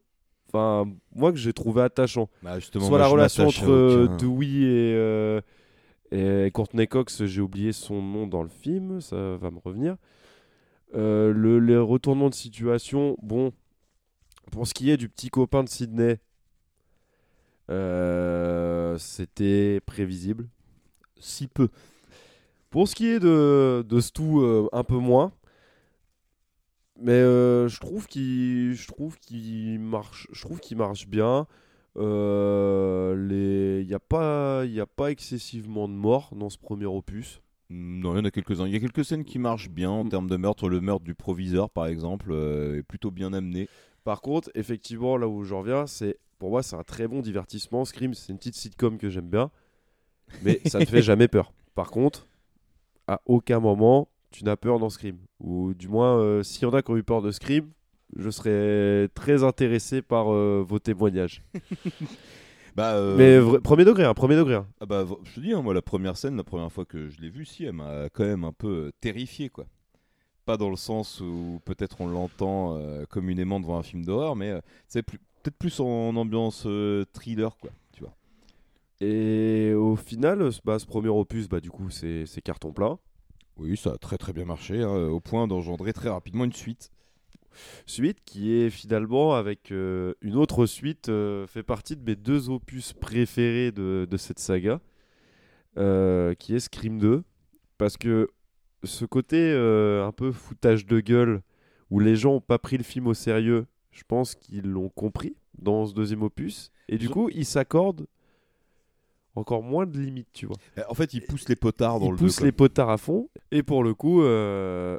Enfin, 0.48 0.88
moi, 1.16 1.32
que 1.32 1.38
j'ai 1.38 1.54
trouvé 1.54 1.82
attachant. 1.82 2.30
Bah, 2.44 2.60
justement, 2.60 2.84
Soit 2.86 2.92
moi, 2.92 3.00
la 3.00 3.08
relation 3.08 3.48
entre 3.48 4.06
aucun. 4.06 4.18
Dewey 4.18 4.46
et, 4.62 4.94
euh, 4.96 5.42
et 6.12 6.52
Courtney 6.52 6.88
Cox, 6.88 7.26
j'ai 7.26 7.42
oublié 7.42 7.72
son 7.74 8.02
nom 8.02 8.28
dans 8.28 8.44
le 8.44 8.50
film, 8.50 9.02
ça 9.02 9.36
va 9.38 9.50
me 9.50 9.58
revenir. 9.58 9.96
Le, 10.94 11.58
les 11.60 11.78
retournements 11.78 12.30
de 12.30 12.36
situation, 12.36 13.18
bon, 13.24 13.52
pour 14.52 14.68
ce 14.68 14.76
qui 14.76 14.92
est 14.92 14.98
du 14.98 15.10
petit 15.10 15.30
copain 15.30 15.64
de 15.64 15.70
Sydney, 15.70 16.20
euh, 17.70 18.98
c'était 18.98 19.80
prévisible. 19.86 20.48
si 21.20 21.48
peu. 21.48 21.70
Pour 22.70 22.88
ce 22.88 22.96
qui 22.96 23.08
est 23.08 23.20
de, 23.20 23.86
de 23.88 24.00
Stu, 24.00 24.24
euh, 24.24 24.68
un 24.74 24.84
peu 24.84 24.98
moins. 24.98 25.32
Mais 27.00 27.12
euh, 27.12 27.68
je 27.68 27.80
trouve 27.80 28.08
qu'il 28.08 28.74
je 28.76 28.88
trouve 28.88 29.18
qu'il 29.20 29.80
marche 29.80 30.28
je 30.32 30.42
trouve 30.42 30.60
qu'il 30.60 30.78
marche 30.78 31.08
bien. 31.08 31.48
Les 31.96 33.82
il 33.82 33.90
y 33.90 33.94
a 33.94 34.00
pas 34.00 34.64
il 34.66 34.80
a 34.80 34.86
pas 34.86 35.12
excessivement 35.12 35.88
de 35.88 35.94
morts 35.94 36.34
dans 36.36 36.50
ce 36.50 36.58
premier 36.58 36.86
opus. 36.86 37.42
Non, 37.70 38.14
il 38.14 38.18
y 38.18 38.22
en 38.22 38.26
a 38.26 38.32
quelques-uns. 38.32 38.68
Il 38.68 38.74
y 38.74 38.76
a 38.76 38.80
quelques 38.80 39.04
scènes 39.06 39.24
qui 39.26 39.40
marchent 39.40 39.70
bien 39.70 39.90
en 39.90 40.04
Mm. 40.04 40.10
termes 40.10 40.30
de 40.30 40.38
meurtre. 40.38 40.70
Le 40.70 40.82
meurtre 40.82 41.04
du 41.04 41.16
proviseur, 41.16 41.70
par 41.70 41.88
exemple, 41.88 42.32
euh, 42.32 42.78
est 42.80 42.84
plutôt 42.84 43.10
bien 43.12 43.34
amené. 43.34 43.68
Par 44.04 44.22
contre, 44.22 44.52
effectivement, 44.54 45.18
là 45.18 45.28
où 45.28 45.44
je 45.44 45.54
reviens, 45.56 45.88
c'est 45.88 46.18
pour 46.44 46.50
moi 46.52 46.62
c'est 46.62 46.76
un 46.76 46.84
très 46.84 47.08
bon 47.08 47.22
divertissement. 47.22 47.86
Scream, 47.86 48.14
c'est 48.14 48.34
une 48.34 48.38
petite 48.38 48.56
sitcom 48.56 48.98
que 48.98 49.10
j'aime 49.10 49.30
bien, 49.30 49.50
mais 50.42 50.60
ça 50.66 50.78
ne 50.80 50.84
fait 50.86 51.02
jamais 51.02 51.30
peur. 51.30 51.54
Par 51.74 51.90
contre, 51.90 52.28
à 53.08 53.22
aucun 53.26 53.62
moment 53.62 54.10
tu 54.30 54.44
n'as 54.44 54.58
peur 54.58 54.78
dans 54.78 54.90
Scream. 54.90 55.16
Ou 55.40 55.74
du 55.74 55.88
moins, 55.88 56.18
euh, 56.18 56.44
s'il 56.44 56.64
y 56.64 56.66
en 56.66 56.74
a 56.74 56.82
qui 56.82 56.92
ont 56.92 56.98
eu 56.98 57.04
peur 57.04 57.22
de 57.22 57.32
Scream, 57.32 57.70
je 58.18 58.30
serais 58.30 59.08
très 59.16 59.42
intéressé 59.46 60.02
par 60.02 60.34
euh, 60.34 60.66
vos 60.68 60.80
témoignages. 60.80 61.44
Bah, 62.76 62.96
euh, 62.96 63.16
Mais 63.54 63.60
premier 63.62 63.86
degré, 63.86 64.04
hein, 64.04 64.14
premier 64.16 64.36
degré. 64.36 64.56
hein. 64.56 64.68
ah 64.82 64.86
bah, 64.88 65.06
je 65.24 65.36
te 65.36 65.40
dis, 65.40 65.54
hein, 65.54 65.62
moi, 65.62 65.74
la 65.76 65.84
première 65.84 66.18
scène, 66.18 66.36
la 66.36 66.44
première 66.44 66.72
fois 66.72 66.84
que 66.86 67.08
je 67.08 67.22
l'ai 67.22 67.30
vue, 67.30 67.46
si, 67.46 67.64
elle 67.66 67.74
m'a 67.74 68.10
quand 68.12 68.24
même 68.26 68.44
un 68.44 68.52
peu 68.52 68.68
euh, 68.88 68.92
terrifié, 69.00 69.50
quoi. 69.50 69.66
Pas 70.46 70.58
dans 70.58 70.72
le 70.72 70.76
sens 70.76 71.22
où 71.22 71.62
peut-être 71.66 72.02
on 72.02 72.08
l'entend 72.08 72.76
euh, 72.76 73.06
communément 73.06 73.60
devant 73.60 73.78
un 73.78 73.84
film 73.84 74.04
d'horreur, 74.04 74.36
mais 74.36 74.50
euh, 74.50 74.60
c'est 74.88 75.04
plus- 75.04 75.20
peut-être 75.44 75.58
plus 75.58 75.80
en 75.82 76.16
ambiance 76.16 76.64
euh, 76.68 77.06
thriller, 77.14 77.58
quoi. 77.58 77.72
Tu 77.94 78.02
vois. 78.04 78.16
Et 79.02 79.74
au 79.76 79.96
final, 79.96 80.52
ce- 80.54 80.62
bah, 80.66 80.80
ce 80.80 80.86
premier 80.86 81.10
opus, 81.10 81.50
bah, 81.50 81.60
du 81.62 81.72
coup, 81.72 81.90
c'est 81.90 82.26
c'est 82.26 82.42
carton 82.42 82.72
plein. 82.74 83.00
Oui, 83.58 83.78
ça 83.78 83.92
a 83.94 83.98
très 83.98 84.18
très 84.18 84.34
bien 84.34 84.46
marché, 84.46 84.82
hein, 84.82 84.96
au 85.10 85.20
point 85.20 85.48
d'engendrer 85.48 85.94
très 85.94 86.10
rapidement 86.10 86.46
une 86.46 86.54
suite. 86.54 86.92
Suite 87.86 88.20
qui 88.26 88.54
est 88.54 88.70
finalement, 88.72 89.36
avec 89.36 89.72
euh, 89.72 90.14
une 90.22 90.36
autre 90.38 90.66
suite, 90.66 91.10
euh, 91.10 91.46
fait 91.48 91.64
partie 91.64 91.96
de 91.96 92.04
mes 92.04 92.16
deux 92.16 92.50
opus 92.50 92.94
préférés 92.94 93.72
de, 93.72 94.08
de 94.10 94.18
cette 94.18 94.40
saga, 94.40 94.82
euh, 95.78 96.34
qui 96.36 96.56
est 96.56 96.60
Scream 96.60 97.00
2. 97.00 97.24
Parce 97.78 97.98
que 97.98 98.30
ce 98.84 99.06
côté 99.06 99.38
euh, 99.40 100.06
un 100.06 100.12
peu 100.12 100.32
foutage 100.32 100.86
de 100.86 101.00
gueule, 101.00 101.42
où 101.90 102.00
les 102.00 102.16
gens 102.16 102.34
n'ont 102.34 102.42
pas 102.42 102.60
pris 102.60 102.78
le 102.78 102.84
film 102.84 103.08
au 103.08 103.14
sérieux, 103.14 103.66
je 103.94 104.04
pense 104.08 104.36
qu'ils 104.36 104.68
l'ont 104.70 104.90
compris 104.90 105.36
dans 105.58 105.86
ce 105.86 105.94
deuxième 105.94 106.24
opus. 106.24 106.72
Et 106.90 106.98
du 106.98 107.06
Ils 107.06 107.12
coup, 107.12 107.30
ils 107.30 107.46
s'accordent 107.46 108.08
encore 109.36 109.64
moins 109.64 109.86
de 109.86 109.98
limites, 109.98 110.30
tu 110.34 110.46
vois. 110.46 110.58
Euh, 110.78 110.84
En 110.90 110.94
fait, 110.94 111.14
il 111.14 111.22
pousse 111.22 111.48
les 111.48 111.56
potards 111.56 112.00
dans 112.00 112.08
Ils 112.08 112.12
le 112.12 112.18
poussent 112.18 112.42
les 112.42 112.52
potards 112.52 112.90
à 112.90 112.98
fond. 112.98 113.30
Et 113.52 113.64
pour 113.64 113.84
le 113.84 113.94
coup, 113.94 114.22
euh, 114.24 114.98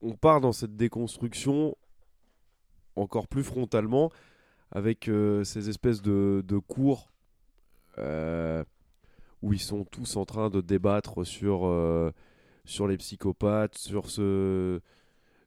on 0.00 0.12
part 0.14 0.40
dans 0.40 0.52
cette 0.52 0.76
déconstruction 0.76 1.76
encore 2.96 3.26
plus 3.26 3.42
frontalement 3.42 4.10
avec 4.70 5.08
euh, 5.08 5.44
ces 5.44 5.68
espèces 5.68 6.02
de, 6.02 6.44
de 6.46 6.58
cours 6.58 7.10
euh, 7.98 8.64
où 9.40 9.52
ils 9.52 9.60
sont 9.60 9.84
tous 9.84 10.16
en 10.16 10.24
train 10.24 10.50
de 10.50 10.60
débattre 10.60 11.26
sur, 11.26 11.68
sur 12.64 12.86
les 12.86 12.96
psychopathes, 12.96 13.76
sur 13.76 14.08
ce 14.08 14.80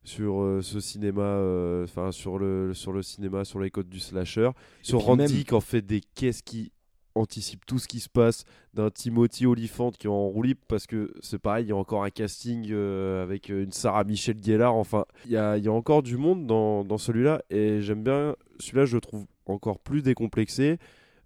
sur 0.06 0.42
euh, 0.42 0.62
ce 0.62 0.80
cinéma 0.80 1.22
euh, 1.24 1.84
enfin 1.84 2.12
sur 2.12 2.38
le 2.38 2.74
sur 2.74 2.94
le 2.94 3.02
cinéma 3.02 3.44
sur 3.44 3.60
les 3.60 3.70
codes 3.72 3.90
du 3.90 4.00
slasher 4.00 4.52
sur 4.82 5.00
Randy 5.02 5.34
même- 5.34 5.44
qui 5.44 5.54
en 5.54 5.60
fait 5.62 5.82
des 5.82 6.02
caisses 6.16 6.42
qui 6.42 6.72
anticipe 7.16 7.66
tout 7.66 7.80
ce 7.80 7.88
qui 7.88 8.02
se 8.02 8.10
passe 8.10 8.44
d'un 8.74 8.90
Timothy 8.92 9.46
Olyphant 9.46 9.92
qui 9.92 10.08
est 10.08 10.10
en 10.10 10.28
roue 10.28 10.44
libre 10.44 10.60
parce 10.68 10.86
que 10.86 11.14
c'est 11.22 11.40
pareil, 11.40 11.66
il 11.66 11.70
y 11.70 11.72
a 11.72 11.76
encore 11.78 12.04
un 12.04 12.10
casting 12.10 12.68
euh, 12.72 13.24
avec 13.24 13.48
une 13.48 13.72
Sarah 13.72 14.04
Michelle 14.04 14.36
Gellar. 14.44 14.76
Enfin, 14.76 15.06
il 15.26 15.32
y 15.32 15.38
a, 15.38 15.58
il 15.58 15.64
y 15.64 15.70
a 15.70 15.72
encore 15.72 16.04
du 16.04 16.18
monde 16.18 16.46
dans, 16.46 16.84
dans 16.84 16.98
celui-là 16.98 17.42
et 17.50 17.80
j'aime 17.82 18.04
bien. 18.04 18.36
Celui-là, 18.60 18.84
je 18.84 18.96
le 18.96 19.00
trouve 19.02 19.26
encore 19.46 19.80
plus 19.80 20.02
décomplexé. 20.02 20.78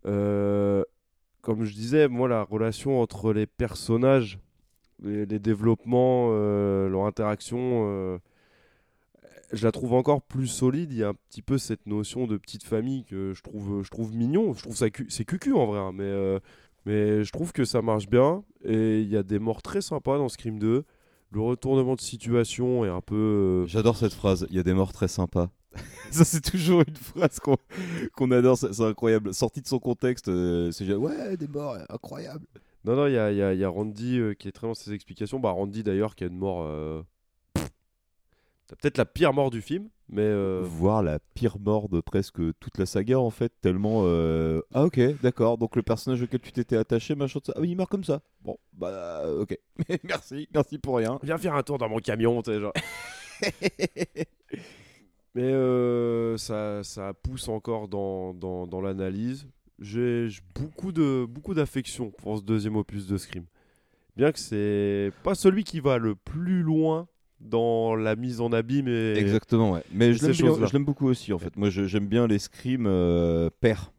Euh, 0.05 0.83
comme 1.41 1.63
je 1.63 1.73
disais, 1.73 2.07
moi, 2.07 2.27
la 2.27 2.43
relation 2.43 3.01
entre 3.01 3.33
les 3.33 3.47
personnages, 3.47 4.37
les, 5.01 5.25
les 5.25 5.39
développements, 5.39 6.27
euh, 6.33 6.87
leur 6.87 7.05
interaction. 7.05 8.19
Je 9.53 9.65
la 9.65 9.71
trouve 9.71 9.93
encore 9.93 10.21
plus 10.21 10.47
solide. 10.47 10.91
Il 10.91 10.97
y 10.99 11.03
a 11.03 11.09
un 11.09 11.13
petit 11.29 11.41
peu 11.41 11.57
cette 11.57 11.85
notion 11.87 12.27
de 12.27 12.37
petite 12.37 12.63
famille 12.63 13.03
que 13.05 13.33
je 13.33 13.41
trouve, 13.41 13.83
je 13.83 13.89
trouve 13.89 14.13
mignon. 14.15 14.53
Je 14.53 14.61
trouve 14.63 14.75
ça 14.75 14.89
cu- 14.89 15.07
c'est 15.09 15.25
cucu 15.25 15.53
en 15.53 15.65
vrai, 15.65 15.79
hein, 15.79 15.91
mais, 15.93 16.03
euh, 16.03 16.39
mais 16.85 17.23
je 17.23 17.31
trouve 17.31 17.51
que 17.51 17.65
ça 17.65 17.81
marche 17.81 18.07
bien. 18.07 18.43
Et 18.63 19.01
il 19.01 19.09
y 19.09 19.17
a 19.17 19.23
des 19.23 19.39
morts 19.39 19.61
très 19.61 19.81
sympas 19.81 20.17
dans 20.17 20.29
Scream 20.29 20.59
2. 20.59 20.83
Le 21.31 21.41
retournement 21.41 21.95
de 21.95 22.01
situation 22.01 22.85
est 22.85 22.89
un 22.89 23.01
peu. 23.01 23.15
euh, 23.15 23.67
J'adore 23.67 23.97
cette 23.97 24.13
phrase. 24.13 24.47
Il 24.49 24.55
y 24.55 24.59
a 24.59 24.63
des 24.63 24.73
morts 24.73 24.93
très 24.93 25.07
sympas. 25.07 25.49
Ça, 26.11 26.25
c'est 26.25 26.41
toujours 26.41 26.81
une 26.87 26.95
phrase 26.95 27.39
qu'on 28.15 28.31
adore. 28.31 28.57
C'est 28.57 28.81
incroyable. 28.81 29.33
Sorti 29.35 29.61
de 29.61 29.67
son 29.67 29.77
contexte, 29.77 30.27
euh, 30.27 30.71
c'est 30.71 30.85
genre, 30.85 30.99
ouais, 31.01 31.37
des 31.37 31.47
morts, 31.47 31.77
incroyable. 31.89 32.47
Non, 32.85 32.95
non, 32.95 33.05
il 33.05 33.13
y 33.13 33.17
a, 33.19 33.31
y 33.31 33.41
a- 33.43 33.53
y 33.53 33.63
a 33.63 33.69
Randy 33.69 34.17
euh, 34.19 34.33
qui 34.33 34.47
est 34.47 34.51
très 34.51 34.65
dans 34.65 34.73
ses 34.73 34.93
explications. 34.93 35.39
Bah, 35.39 35.51
Randy 35.51 35.83
d'ailleurs 35.83 36.15
qui 36.15 36.23
a 36.23 36.27
une 36.27 36.37
mort. 36.37 36.63
Euh, 38.71 38.75
C'est 38.75 38.79
peut-être 38.81 38.97
la 38.97 39.05
pire 39.05 39.33
mort 39.33 39.49
du 39.49 39.61
film, 39.61 39.89
mais. 40.09 40.21
euh, 40.21 40.61
Voir 40.63 41.03
la 41.03 41.19
pire 41.33 41.57
mort 41.59 41.89
de 41.89 42.01
presque 42.01 42.39
toute 42.59 42.77
la 42.77 42.85
saga, 42.85 43.19
en 43.19 43.29
fait, 43.29 43.51
tellement. 43.61 44.01
euh, 44.05 44.61
Ah, 44.73 44.83
ok, 44.85 44.99
d'accord. 45.21 45.57
Donc 45.57 45.75
le 45.75 45.81
personnage 45.83 46.21
auquel 46.21 46.39
tu 46.39 46.51
t'étais 46.51 46.77
attaché, 46.77 47.15
machin, 47.15 47.39
de 47.39 47.45
ça. 47.45 47.53
Ah, 47.55 47.59
oui, 47.61 47.69
il 47.71 47.75
meurt 47.75 47.89
comme 47.89 48.03
ça. 48.03 48.21
Bon, 48.41 48.57
bah, 48.73 49.23
ok. 49.39 49.57
merci, 50.03 50.47
merci 50.53 50.77
pour 50.77 50.97
rien. 50.97 51.19
Viens 51.23 51.37
faire 51.37 51.55
un 51.55 51.63
tour 51.63 51.77
dans 51.77 51.89
mon 51.89 51.99
camion, 51.99 52.41
tu 52.41 52.51
sais, 52.51 52.59
genre. 52.59 52.73
Mais 55.35 55.43
euh, 55.43 56.37
ça, 56.37 56.83
ça 56.83 57.13
pousse 57.13 57.47
encore 57.47 57.87
dans, 57.87 58.33
dans, 58.33 58.65
dans 58.67 58.81
l'analyse. 58.81 59.47
J'ai 59.77 60.27
j'ai 60.27 60.41
beaucoup 60.55 60.91
de 60.91 61.25
beaucoup 61.29 61.53
d'affection 61.53 62.11
pour 62.11 62.37
ce 62.37 62.43
deuxième 62.43 62.75
opus 62.75 63.07
de 63.07 63.15
Scream. 63.17 63.45
Bien 64.17 64.31
que 64.33 64.39
c'est 64.39 65.11
pas 65.23 65.35
celui 65.35 65.63
qui 65.63 65.79
va 65.79 65.97
le 65.97 66.15
plus 66.15 66.63
loin 66.63 67.07
dans 67.39 67.95
la 67.95 68.15
mise 68.15 68.41
en 68.41 68.51
abîme 68.51 68.87
et 68.87 69.13
Exactement, 69.17 69.71
ouais. 69.71 69.83
Mais 69.93 70.13
je 70.13 70.73
l'aime 70.73 70.85
beaucoup 70.85 71.07
aussi, 71.07 71.33
en 71.33 71.39
fait. 71.39 71.55
Moi, 71.57 71.69
j'aime 71.69 72.07
bien 72.07 72.27
les 72.27 72.39
scrims 72.39 72.85
euh, 72.87 73.49
pairs. 73.61 73.91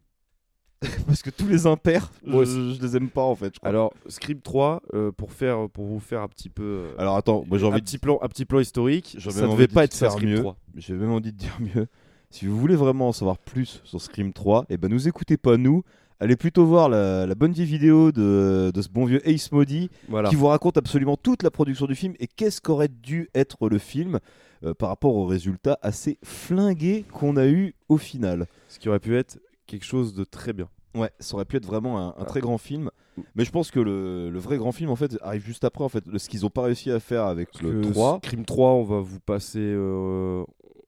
Parce 1.07 1.20
que 1.20 1.29
tous 1.29 1.46
les 1.46 1.66
impairs, 1.66 2.11
je, 2.26 2.33
je 2.44 2.81
les 2.81 2.96
aime 2.96 3.11
pas, 3.11 3.22
en 3.22 3.35
fait. 3.35 3.53
je 3.55 3.59
crois. 3.59 3.68
Alors, 3.68 3.92
Scream 4.09 4.40
3, 4.40 4.81
euh, 4.94 5.12
pour, 5.12 5.31
faire, 5.33 5.68
pour 5.68 5.85
vous 5.85 6.00
faire 6.00 6.22
un 6.22 6.29
petit 6.29 6.48
peu. 6.48 6.62
euh, 6.62 6.94
Alors, 6.96 7.16
attends, 7.16 7.44
moi 7.46 7.59
j'ai 7.59 7.66
un, 7.66 7.68
envie 7.68 7.81
de 7.81 7.85
petit 7.85 7.98
plan, 7.98 8.18
un 8.22 8.29
petit 8.29 8.46
plan 8.46 8.61
historique, 8.61 9.14
ça 9.20 9.46
devait 9.46 9.68
pas 9.68 9.85
être 9.85 9.92
ça 9.92 10.09
faire 10.09 10.20
mieux. 10.26 10.40
3. 10.40 10.57
J'ai 10.76 10.94
même 10.94 11.11
envie 11.11 11.33
de 11.33 11.37
dire 11.37 11.59
mieux. 11.61 11.87
Si 12.31 12.46
vous 12.46 12.59
voulez 12.59 12.76
vraiment 12.76 13.09
en 13.09 13.12
savoir 13.12 13.37
plus 13.37 13.83
sur 13.85 14.00
Scream 14.00 14.33
3, 14.33 14.64
et 14.70 14.79
ben 14.79 14.88
nous 14.90 15.07
écoutez 15.07 15.37
pas 15.37 15.59
nous. 15.59 15.83
Allez 16.20 16.37
plutôt 16.37 16.66
voir 16.66 16.88
la, 16.90 17.26
la 17.26 17.35
bonne 17.35 17.52
vieille 17.52 17.66
vidéo 17.66 18.12
de, 18.12 18.70
de 18.74 18.83
ce 18.83 18.88
bon 18.90 19.06
vieux 19.06 19.26
Ace 19.28 19.50
Modi 19.52 19.88
Voilà. 20.09 20.28
qui 20.28 20.35
vous 20.37 20.46
raconte 20.48 20.76
absolument 20.76 21.16
toute 21.16 21.42
la 21.42 21.50
production 21.50 21.87
du 21.87 21.94
film 21.94 22.14
et 22.20 22.26
qu'est-ce 22.26 22.61
qu'aurait 22.61 22.88
dû 22.88 23.30
être 23.35 23.68
le 23.68 23.78
film 23.78 24.18
euh, 24.62 24.74
par 24.74 24.90
rapport 24.90 25.14
aux 25.16 25.24
résultats 25.26 25.78
assez 25.80 26.18
flingués 26.22 27.04
qu'on 27.12 27.37
a 27.37 27.46
eu 27.46 27.74
au 27.88 27.96
final. 27.96 28.46
Ce 28.68 28.78
qui 28.78 28.88
aurait 28.90 29.00
pu 29.00 29.16
être 29.16 29.38
quelque 29.66 29.85
chose 29.87 30.12
de 30.14 30.24
très 30.24 30.52
bien. 30.52 30.68
Ouais, 30.94 31.11
ça 31.20 31.37
aurait 31.37 31.44
pu 31.46 31.56
être 31.56 31.64
vraiment 31.66 31.98
un, 31.98 32.09
un 32.09 32.14
Ah. 32.18 32.24
très 32.24 32.40
grand 32.40 32.59
film. 32.59 32.90
Mais 33.35 33.44
je 33.44 33.50
pense 33.50 33.70
que 33.70 33.80
le, 33.80 34.30
le 34.30 34.38
vrai 34.38 34.56
grand 34.59 34.72
film 34.72 34.90
en 34.90 34.96
fait 34.96 35.16
arrive 35.22 35.44
juste 35.44 35.64
après 35.64 35.85
en 35.85 35.88
fait. 35.88 36.04
Ce 36.16 36.28
qu'ils 36.28 36.44
ont 36.46 36.50
pas 36.50 36.62
réussi 36.62 36.90
à 36.90 37.00
faire 37.00 37.24
avec 37.24 37.50
Parce 37.52 37.62
le 37.62 37.80
que 37.83 37.88
3. 37.88 38.20
Scream 38.24 38.44
3, 38.44 38.70
on 38.72 38.83
va 38.85 39.00
vous 39.00 39.20
passer. 39.20 39.59
euh, 39.61 40.42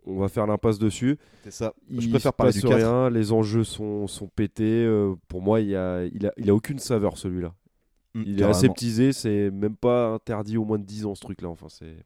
on 0.06 0.18
va 0.18 0.28
faire 0.28 0.46
l'impasse 0.46 0.78
dessus. 0.78 1.18
C'est 1.44 1.50
ça. 1.52 1.72
Il 1.90 2.00
je 2.00 2.08
préfère 2.10 2.32
parler 2.32 2.52
du 2.52 2.60
4. 2.60 2.74
rien, 2.74 3.10
les 3.10 3.32
enjeux 3.32 3.64
sont, 3.64 4.06
sont 4.06 4.28
pétés. 4.28 4.84
euh, 4.84 5.14
pour 5.28 5.42
moi, 5.42 5.60
il 5.60 5.68
y 5.68 5.76
a, 5.76 6.04
il 6.04 6.26
a, 6.26 6.32
il 6.36 6.50
a 6.50 6.54
aucune 6.54 6.78
saveur 6.78 7.16
celui-là. 7.18 7.54
Mm, 8.14 8.22
Il 8.26 8.40
est 8.40 8.44
aseptisé, 8.44 9.12
c'est 9.12 9.50
même 9.50 9.76
pas 9.76 10.08
interdit 10.14 10.56
au 10.58 10.64
moins 10.64 10.78
de 10.78 10.84
10 10.84 11.06
ans 11.06 11.14
ce 11.14 11.20
truc-là. 11.20 11.48
Enfin, 11.48 11.66
c'est. 11.68 11.96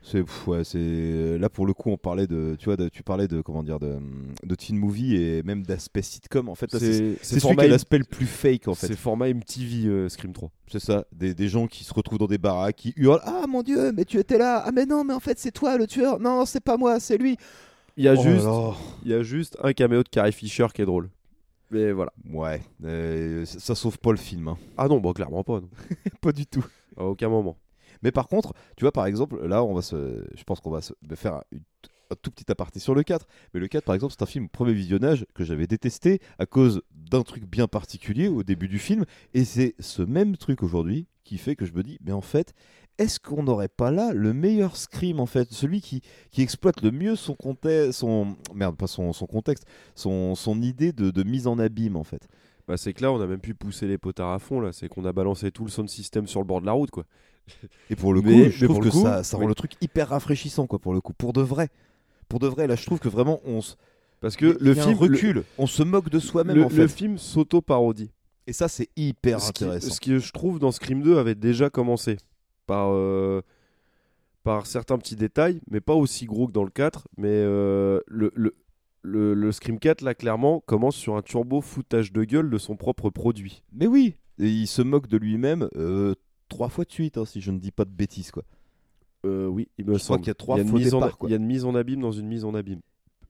C'est 0.00 0.24
ouais, 0.46 0.62
c'est 0.64 1.36
là 1.38 1.48
pour 1.50 1.66
le 1.66 1.74
coup 1.74 1.90
on 1.90 1.98
parlait 1.98 2.26
de 2.26 2.56
tu 2.58 2.66
vois 2.66 2.76
de- 2.76 2.88
tu 2.88 3.02
parlais 3.02 3.26
de 3.28 3.40
comment 3.42 3.62
dire 3.62 3.78
de, 3.80 3.98
de 4.44 4.54
teen 4.54 4.78
movie 4.78 5.16
et 5.16 5.42
même 5.42 5.64
d'aspect 5.64 6.02
sitcom 6.02 6.48
en 6.48 6.54
fait 6.54 6.70
c'est 6.70 7.16
celui 7.22 7.56
qui 7.56 7.60
a 7.64 7.68
l'aspect 7.68 7.98
le 7.98 8.04
plus 8.04 8.26
fake 8.26 8.68
en 8.68 8.74
fait 8.74 8.86
C'est 8.86 8.96
format 8.96 9.28
MTV 9.28 9.86
euh, 9.88 10.08
Scream 10.08 10.32
3. 10.32 10.50
c'est 10.70 10.78
ça 10.80 11.04
des, 11.12 11.34
des 11.34 11.48
gens 11.48 11.66
qui 11.66 11.82
se 11.84 11.92
retrouvent 11.92 12.18
dans 12.20 12.26
des 12.28 12.38
baraques 12.38 12.76
qui 12.76 12.94
hurlent 12.96 13.20
ah 13.24 13.44
mon 13.48 13.62
dieu 13.62 13.92
mais 13.92 14.04
tu 14.04 14.18
étais 14.18 14.38
là 14.38 14.62
ah 14.64 14.70
mais 14.72 14.86
non 14.86 15.04
mais 15.04 15.12
en 15.14 15.20
fait 15.20 15.38
c'est 15.38 15.50
toi 15.52 15.76
le 15.76 15.86
tueur 15.86 16.20
non 16.20 16.46
c'est 16.46 16.62
pas 16.62 16.76
moi 16.76 17.00
c'est 17.00 17.18
lui 17.18 17.36
Il 17.96 18.04
y 18.04 18.08
a 18.08 18.14
Oh 18.16 18.22
juste, 18.22 18.46
il 19.04 19.10
y 19.10 19.14
a 19.14 19.22
juste 19.22 19.56
un 19.62 19.72
caméo 19.72 20.02
de 20.04 20.08
Carrie 20.08 20.32
Fisher 20.32 20.68
qui 20.72 20.80
est 20.82 20.86
drôle. 20.86 21.10
Mais 21.70 21.92
voilà. 21.92 22.12
ouais 22.30 22.62
euh, 22.84 23.44
ça, 23.44 23.58
ça 23.58 23.74
sauve 23.74 23.98
pas 23.98 24.12
le 24.12 24.16
film 24.16 24.48
hein. 24.48 24.56
Ah 24.78 24.86
non, 24.88 25.00
bon, 25.00 25.12
clairement 25.12 25.42
pas. 25.44 25.60
non. 25.60 25.68
pas 26.22 26.32
du 26.32 26.46
tout 26.46 26.64
À 26.96 27.04
aucun 27.04 27.28
moment. 27.28 27.58
Mais 28.02 28.12
par 28.12 28.28
contre, 28.28 28.52
tu 28.76 28.84
vois, 28.84 28.92
par 28.92 29.06
exemple, 29.06 29.44
là, 29.46 29.64
on 29.64 29.74
va 29.74 29.80
je 29.80 30.44
pense 30.44 30.60
qu'on 30.60 30.70
va 30.70 30.80
faire 31.14 31.34
un, 31.34 32.16
tout 32.22 32.30
petit 32.30 32.50
aparté 32.50 32.80
sur 32.80 32.94
le 32.94 33.02
4. 33.02 33.26
Mais 33.52 33.60
le 33.60 33.68
4, 33.68 33.84
par 33.84 33.94
exemple, 33.94 34.14
c'est 34.16 34.22
un 34.22 34.26
film 34.26 34.48
premier 34.48 34.72
visionnage 34.72 35.26
que 35.34 35.44
j'avais 35.44 35.66
détesté 35.66 36.20
à 36.38 36.46
cause 36.46 36.82
d'un 36.92 37.22
truc 37.22 37.44
bien 37.44 37.66
particulier 37.68 38.28
au 38.28 38.42
début 38.42 38.68
du 38.68 38.78
film. 38.78 39.04
Et 39.34 39.44
c'est 39.44 39.74
ce 39.78 40.02
même 40.02 40.36
truc 40.36 40.62
aujourd'hui 40.62 41.06
qui 41.24 41.38
fait 41.38 41.56
que 41.56 41.66
je 41.66 41.72
me 41.72 41.82
dis, 41.82 41.98
mais 42.02 42.12
en 42.12 42.22
fait, 42.22 42.54
est-ce 42.96 43.20
qu'on 43.20 43.42
n'aurait 43.42 43.68
pas 43.68 43.90
là 43.90 44.12
le 44.12 44.32
meilleur 44.32 44.76
Scream, 44.76 45.20
en 45.20 45.26
fait? 45.26 45.52
Celui 45.52 45.80
qui, 45.80 46.02
qui 46.30 46.42
exploite 46.42 46.82
le 46.82 46.90
mieux 46.90 47.14
son 47.16 47.34
contexte, 47.34 48.02
son, 49.94 50.62
idée 50.62 50.92
de, 50.92 51.10
de 51.10 51.22
mise 51.22 51.46
en 51.46 51.58
abîme, 51.58 51.96
en 51.96 52.04
fait. 52.04 52.26
Bah, 52.66 52.76
c'est 52.76 52.92
que 52.92 53.02
là, 53.02 53.12
on 53.12 53.20
a 53.20 53.26
même 53.26 53.40
pu 53.40 53.54
pousser 53.54 53.86
les 53.86 53.96
potards 53.96 54.32
à 54.32 54.38
fond. 54.38 54.60
là. 54.60 54.72
C'est 54.72 54.88
qu'on 54.88 55.04
a 55.04 55.12
balancé 55.12 55.50
tout 55.50 55.64
le 55.64 55.70
sound 55.70 55.88
system 55.88 56.26
sur 56.26 56.40
le 56.40 56.46
bord 56.46 56.60
de 56.60 56.66
la 56.66 56.72
route. 56.72 56.90
quoi. 56.90 57.04
Et 57.90 57.96
pour 57.96 58.12
le 58.14 58.20
coup, 58.20 58.28
Mais- 58.28 58.50
je 58.50 58.64
mais 58.66 58.72
trouve 58.72 58.84
que 58.84 58.90
coup, 58.90 59.02
ça, 59.02 59.22
ça 59.22 59.36
rend 59.36 59.44
oui. 59.44 59.48
le 59.48 59.54
truc 59.54 59.72
hyper 59.80 60.08
rafraîchissant, 60.08 60.66
quoi, 60.66 60.78
pour 60.78 60.92
le 60.94 61.00
coup, 61.00 61.12
pour 61.12 61.32
de 61.32 61.40
vrai. 61.42 61.68
Pour 62.28 62.38
de 62.40 62.46
vrai, 62.46 62.66
là, 62.66 62.74
je 62.76 62.84
trouve 62.84 62.98
que 63.00 63.08
vraiment, 63.08 63.40
on 63.44 63.60
se. 63.60 63.74
Parce 64.20 64.36
que 64.36 64.56
le 64.60 64.74
film. 64.74 64.96
recule, 64.98 65.44
on 65.58 65.66
se 65.66 65.82
moque 65.82 66.10
de 66.10 66.18
soi-même, 66.18 66.56
le- 66.56 66.64
en 66.64 66.68
fait. 66.68 66.76
le 66.82 66.88
film 66.88 67.18
s'auto-parodie. 67.18 68.10
Et 68.46 68.52
ça, 68.52 68.66
c'est 68.68 68.88
hyper 68.96 69.40
ce 69.40 69.52
qui, 69.52 69.64
intéressant. 69.64 69.90
ce 69.94 70.00
que 70.00 70.18
je 70.18 70.32
trouve 70.32 70.58
dans 70.58 70.72
Scream 70.72 71.02
2 71.02 71.18
avait 71.18 71.34
déjà 71.34 71.70
commencé 71.70 72.16
par, 72.66 72.88
euh, 72.92 73.42
par 74.42 74.66
certains 74.66 74.98
petits 74.98 75.16
détails, 75.16 75.60
mais 75.70 75.80
pas 75.80 75.94
aussi 75.94 76.26
gros 76.26 76.46
que 76.46 76.52
dans 76.52 76.64
le 76.64 76.70
4. 76.70 77.06
Mais 77.16 77.28
euh, 77.28 78.00
le, 78.06 78.32
le, 78.34 78.54
le, 79.02 79.34
le 79.34 79.52
Scream 79.52 79.78
4, 79.78 80.00
là, 80.02 80.14
clairement, 80.14 80.60
commence 80.66 80.96
sur 80.96 81.16
un 81.16 81.22
turbo 81.22 81.60
foutage 81.60 82.12
de 82.12 82.24
gueule 82.24 82.50
de 82.50 82.58
son 82.58 82.76
propre 82.76 83.10
produit. 83.10 83.62
Mais 83.72 83.86
oui, 83.86 84.14
et 84.38 84.48
il 84.48 84.66
se 84.66 84.82
moque 84.82 85.08
de 85.08 85.16
lui-même 85.18 85.68
euh, 85.76 86.14
trois 86.48 86.68
fois 86.68 86.84
de 86.84 86.90
suite, 86.90 87.18
hein, 87.18 87.24
si 87.24 87.40
je 87.40 87.50
ne 87.50 87.58
dis 87.58 87.70
pas 87.70 87.84
de 87.84 87.90
bêtises, 87.90 88.30
quoi. 88.30 88.44
Euh, 89.26 89.46
oui, 89.46 89.68
il 89.78 89.84
me 89.84 89.94
Je 89.94 89.98
crois 89.98 90.16
semble. 90.16 90.20
qu'il 90.20 90.28
y 90.28 90.30
a 90.30 90.34
trois 90.34 90.62
départs, 90.62 91.18
quoi. 91.18 91.28
Il 91.28 91.32
y 91.32 91.34
a 91.34 91.38
une 91.38 91.46
mise 91.46 91.64
en 91.64 91.74
abîme 91.74 92.00
dans 92.00 92.12
une 92.12 92.26
mise 92.26 92.44
en 92.44 92.54
abîme. 92.54 92.80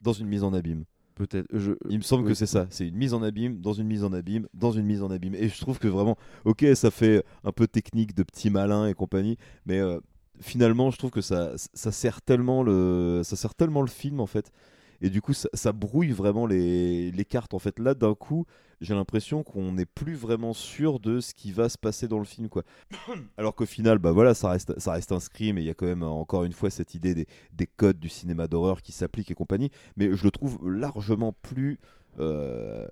Dans 0.02 0.12
une 0.12 0.26
mise 0.28 0.44
en 0.44 0.52
abîme. 0.52 0.84
Peut-être. 1.14 1.48
Je... 1.52 1.72
Il 1.88 1.96
me 1.98 2.02
semble 2.02 2.26
que 2.28 2.34
c'est 2.34 2.46
ça. 2.46 2.66
C'est 2.70 2.86
une 2.86 2.94
mise 2.96 3.12
en 3.12 3.22
abîme, 3.22 3.60
dans 3.60 3.72
une 3.72 3.86
mise 3.88 4.04
en 4.04 4.12
abîme, 4.12 4.46
dans 4.54 4.70
une 4.70 4.86
mise 4.86 5.02
en 5.02 5.10
abîme. 5.10 5.34
Et 5.34 5.48
je 5.48 5.60
trouve 5.60 5.78
que 5.78 5.88
vraiment, 5.88 6.16
ok, 6.44 6.64
ça 6.74 6.90
fait 6.92 7.24
un 7.42 7.50
peu 7.50 7.66
technique 7.66 8.14
de 8.14 8.22
petit 8.22 8.50
malin 8.50 8.86
et 8.86 8.94
compagnie, 8.94 9.36
mais 9.66 9.78
euh, 9.78 9.98
finalement, 10.40 10.90
je 10.92 10.98
trouve 10.98 11.10
que 11.10 11.20
ça, 11.20 11.52
ça 11.56 11.90
sert 11.90 12.22
tellement 12.22 12.62
le, 12.62 13.22
ça 13.24 13.34
sert 13.34 13.54
tellement 13.54 13.80
le 13.80 13.88
film 13.88 14.20
en 14.20 14.26
fait. 14.26 14.52
Et 15.00 15.10
du 15.10 15.20
coup, 15.22 15.32
ça, 15.32 15.48
ça 15.54 15.72
brouille 15.72 16.10
vraiment 16.10 16.46
les, 16.46 17.10
les 17.10 17.24
cartes. 17.24 17.54
En 17.54 17.58
fait, 17.58 17.78
là, 17.78 17.94
d'un 17.94 18.14
coup, 18.14 18.46
j'ai 18.80 18.94
l'impression 18.94 19.42
qu'on 19.42 19.72
n'est 19.72 19.86
plus 19.86 20.14
vraiment 20.14 20.52
sûr 20.52 21.00
de 21.00 21.20
ce 21.20 21.34
qui 21.34 21.52
va 21.52 21.68
se 21.68 21.78
passer 21.78 22.08
dans 22.08 22.18
le 22.18 22.24
film, 22.24 22.48
quoi. 22.48 22.62
Alors 23.36 23.54
qu'au 23.54 23.66
final, 23.66 23.98
bah 23.98 24.12
voilà, 24.12 24.34
ça 24.34 24.50
reste, 24.50 24.78
ça 24.78 24.92
reste 24.92 25.16
scream 25.18 25.58
et 25.58 25.62
il 25.62 25.66
y 25.66 25.70
a 25.70 25.74
quand 25.74 25.86
même 25.86 26.02
encore 26.02 26.44
une 26.44 26.52
fois 26.52 26.70
cette 26.70 26.94
idée 26.94 27.14
des, 27.14 27.26
des 27.52 27.66
codes 27.66 27.98
du 27.98 28.08
cinéma 28.08 28.46
d'horreur 28.46 28.82
qui 28.82 28.92
s'appliquent 28.92 29.30
et 29.30 29.34
compagnie. 29.34 29.70
Mais 29.96 30.14
je 30.14 30.24
le 30.24 30.30
trouve 30.30 30.58
largement 30.68 31.32
plus 31.32 31.78
euh, 32.20 32.86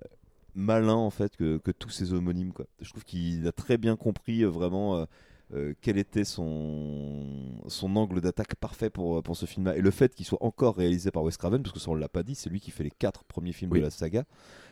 malin 0.55 0.93
en 0.93 1.09
fait 1.09 1.35
que, 1.37 1.57
que 1.57 1.71
tous 1.71 1.89
ses 1.89 2.13
homonymes, 2.13 2.53
quoi. 2.53 2.65
Je 2.81 2.89
trouve 2.89 3.03
qu'il 3.03 3.47
a 3.47 3.51
très 3.51 3.77
bien 3.77 3.95
compris 3.95 4.43
euh, 4.43 4.49
vraiment. 4.49 5.05
Euh, 5.53 5.57
euh, 5.69 5.73
quel 5.81 5.97
était 5.97 6.23
son, 6.23 7.61
son 7.67 7.95
angle 7.95 8.21
d'attaque 8.21 8.55
parfait 8.55 8.89
pour, 8.89 9.23
pour 9.23 9.35
ce 9.37 9.45
film-là. 9.45 9.77
Et 9.77 9.81
le 9.81 9.91
fait 9.91 10.13
qu'il 10.13 10.25
soit 10.25 10.43
encore 10.43 10.75
réalisé 10.75 11.11
par 11.11 11.23
Wes 11.23 11.35
Craven, 11.37 11.61
parce 11.63 11.73
que 11.73 11.79
ça 11.79 11.89
on 11.91 11.95
l'a 11.95 12.09
pas 12.09 12.23
dit, 12.23 12.35
c'est 12.35 12.49
lui 12.49 12.59
qui 12.59 12.71
fait 12.71 12.83
les 12.83 12.91
quatre 12.91 13.23
premiers 13.23 13.53
films 13.53 13.71
Oui. 13.71 13.79
de 13.79 13.85
la 13.85 13.89
saga, 13.89 14.25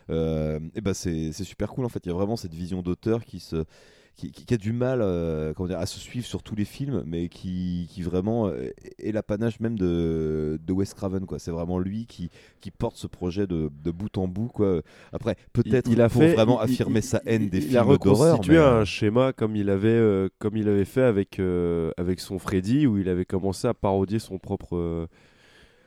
euh, 0.09 0.59
et 0.75 0.81
ben 0.81 0.93
c'est 0.93 1.31
c'est 1.31 1.43
super 1.43 1.69
cool 1.69 1.85
en 1.85 1.89
fait. 1.89 2.05
Il 2.05 2.09
y 2.09 2.11
a 2.11 2.15
vraiment 2.15 2.35
cette 2.35 2.53
vision 2.53 2.81
d'auteur 2.81 3.23
qui 3.25 3.39
se. 3.39 3.65
Qui, 4.15 4.31
qui- 4.31 4.45
qui 4.45 4.53
a 4.53 4.57
du 4.57 4.71
mal 4.71 4.99
euh, 5.01 5.53
comment 5.53 5.67
dire, 5.67 5.77
à 5.79 5.85
se 5.85 5.99
suivre 5.99 6.25
sur 6.25 6.41
tous 6.41 6.55
les 6.55 6.63
films, 6.63 7.03
mais 7.05 7.27
qui, 7.27 7.85
qui 7.91 8.01
vraiment 8.01 8.47
euh, 8.47 8.69
est 8.97 9.11
l'apanage 9.11 9.59
même 9.59 9.77
de, 9.77 10.57
de 10.65 10.71
Wes 10.73 10.93
Craven. 10.93 11.25
quoi. 11.25 11.37
C'est 11.37 11.51
vraiment 11.51 11.79
lui 11.79 12.05
qui, 12.05 12.29
qui 12.61 12.71
porte 12.71 12.95
ce 12.95 13.07
projet 13.07 13.45
de, 13.45 13.69
de 13.83 13.91
bout 13.91 14.17
en 14.17 14.29
bout. 14.29 14.47
Quoi. 14.47 14.81
Après, 15.11 15.35
peut-être 15.51 15.89
il 15.91 15.99
a 16.01 16.07
pour 16.07 16.21
fait 16.21 16.33
vraiment 16.33 16.61
il- 16.63 16.71
affirmer 16.71 16.99
il- 16.99 17.03
sa 17.03 17.21
haine 17.25 17.49
des 17.49 17.57
il 17.57 17.77
a 17.77 17.83
films 17.83 17.97
d'horreur. 17.97 18.35
reconstitué 18.37 18.53
mais, 18.53 18.59
euh, 18.59 18.79
un 18.81 18.85
schéma 18.85 19.33
comme 19.33 19.57
il 19.57 19.69
avait 19.69 19.89
euh, 19.89 20.29
comme 20.39 20.55
il 20.55 20.69
avait 20.69 20.85
fait 20.85 21.01
avec 21.03 21.39
euh, 21.39 21.91
avec 21.97 22.21
son 22.21 22.39
Freddy 22.39 22.87
où 22.87 22.97
il 22.97 23.09
avait 23.09 23.25
commencé 23.25 23.67
à 23.67 23.73
parodier 23.73 24.19
son 24.19 24.37
propre 24.39 24.77
euh, 24.77 25.07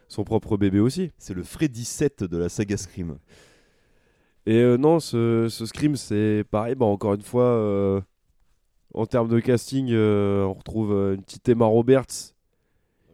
son 0.08 0.24
propre 0.24 0.58
bébé 0.58 0.80
aussi. 0.80 1.12
C'est 1.16 1.32
le 1.34 1.42
Freddy 1.42 1.84
7 1.86 2.24
de 2.24 2.36
la 2.36 2.50
saga 2.50 2.76
Scream. 2.76 3.16
Et 4.46 4.56
euh, 4.62 4.76
non, 4.78 5.00
ce, 5.00 5.46
ce 5.50 5.66
Scream, 5.66 5.96
c'est 5.96 6.44
pareil. 6.50 6.74
Bah, 6.74 6.86
encore 6.86 7.14
une 7.14 7.22
fois, 7.22 7.44
euh, 7.44 8.00
en 8.98 9.06
termes 9.06 9.28
de 9.28 9.40
casting, 9.40 9.88
euh, 9.90 10.44
on 10.44 10.54
retrouve 10.54 10.92
euh, 10.92 11.14
une 11.14 11.22
petite 11.22 11.48
Emma 11.48 11.64
Roberts. 11.66 12.34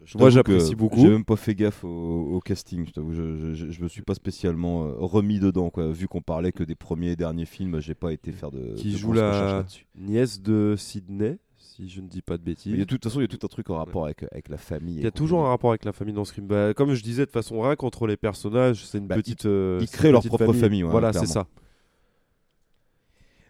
Je 0.05 0.19
Moi, 0.19 0.29
j'apprécie 0.29 0.75
beaucoup. 0.75 1.01
J'ai 1.01 1.09
même 1.09 1.25
pas 1.25 1.37
fait 1.37 1.55
gaffe 1.55 1.83
au, 1.83 1.89
au 2.35 2.41
casting. 2.41 2.85
Je, 2.87 2.93
t'avoue, 2.93 3.15
je, 3.15 3.55
je, 3.55 3.71
je 3.71 3.83
me 3.83 3.89
suis 3.89 4.03
pas 4.03 4.15
spécialement 4.15 4.85
euh, 4.85 4.93
remis 4.99 5.41
dedans. 5.41 5.71
Quoi. 5.71 5.91
Vu 5.93 6.09
qu'on 6.09 6.21
parlait 6.21 6.53
que 6.53 6.63
des 6.63 6.75
premiers 6.75 7.13
et 7.13 7.17
derniers 7.17 7.47
films, 7.47 7.81
j'ai 7.81 7.95
pas 7.95 8.13
été 8.13 8.31
faire 8.33 8.51
de. 8.51 8.75
qui 8.75 8.93
de 8.93 8.97
joue 8.99 9.13
la 9.15 9.65
nièce 9.99 10.43
de 10.43 10.75
Sydney, 10.77 11.39
si 11.57 11.89
je 11.89 12.03
ne 12.03 12.09
dis 12.09 12.21
pas 12.21 12.37
de 12.37 12.43
bêtises. 12.43 12.77
De 12.77 12.85
toute 12.85 13.03
façon, 13.03 13.21
il 13.21 13.23
y 13.23 13.25
a 13.25 13.29
tout 13.29 13.39
un 13.43 13.49
truc 13.49 13.71
en 13.71 13.77
rapport 13.77 14.05
avec, 14.05 14.25
avec 14.31 14.51
la 14.51 14.59
famille. 14.59 14.97
Il 14.97 15.05
y 15.05 15.07
a 15.07 15.11
toujours 15.11 15.41
un 15.47 15.49
rapport 15.49 15.71
avec 15.71 15.87
la 15.87 15.93
famille 15.93 16.13
dans 16.15 16.27
Scream. 16.27 16.47
Bah, 16.47 16.75
comme 16.75 16.93
je 16.93 17.03
disais, 17.03 17.25
de 17.25 17.31
façon 17.31 17.63
rien 17.63 17.75
qu'entre 17.75 18.07
les 18.07 18.19
personnages, 18.19 18.85
c'est 18.85 18.99
une 18.99 19.07
Bah, 19.07 19.15
petite. 19.17 19.47
euh, 19.47 19.79
ils 19.81 19.89
créent 19.89 20.13
leur 20.13 20.23
propre 20.23 20.53
famille, 20.53 20.85
ouais, 20.85 20.91
voilà, 20.91 21.15
c'est 21.15 21.27
ça. 21.27 21.47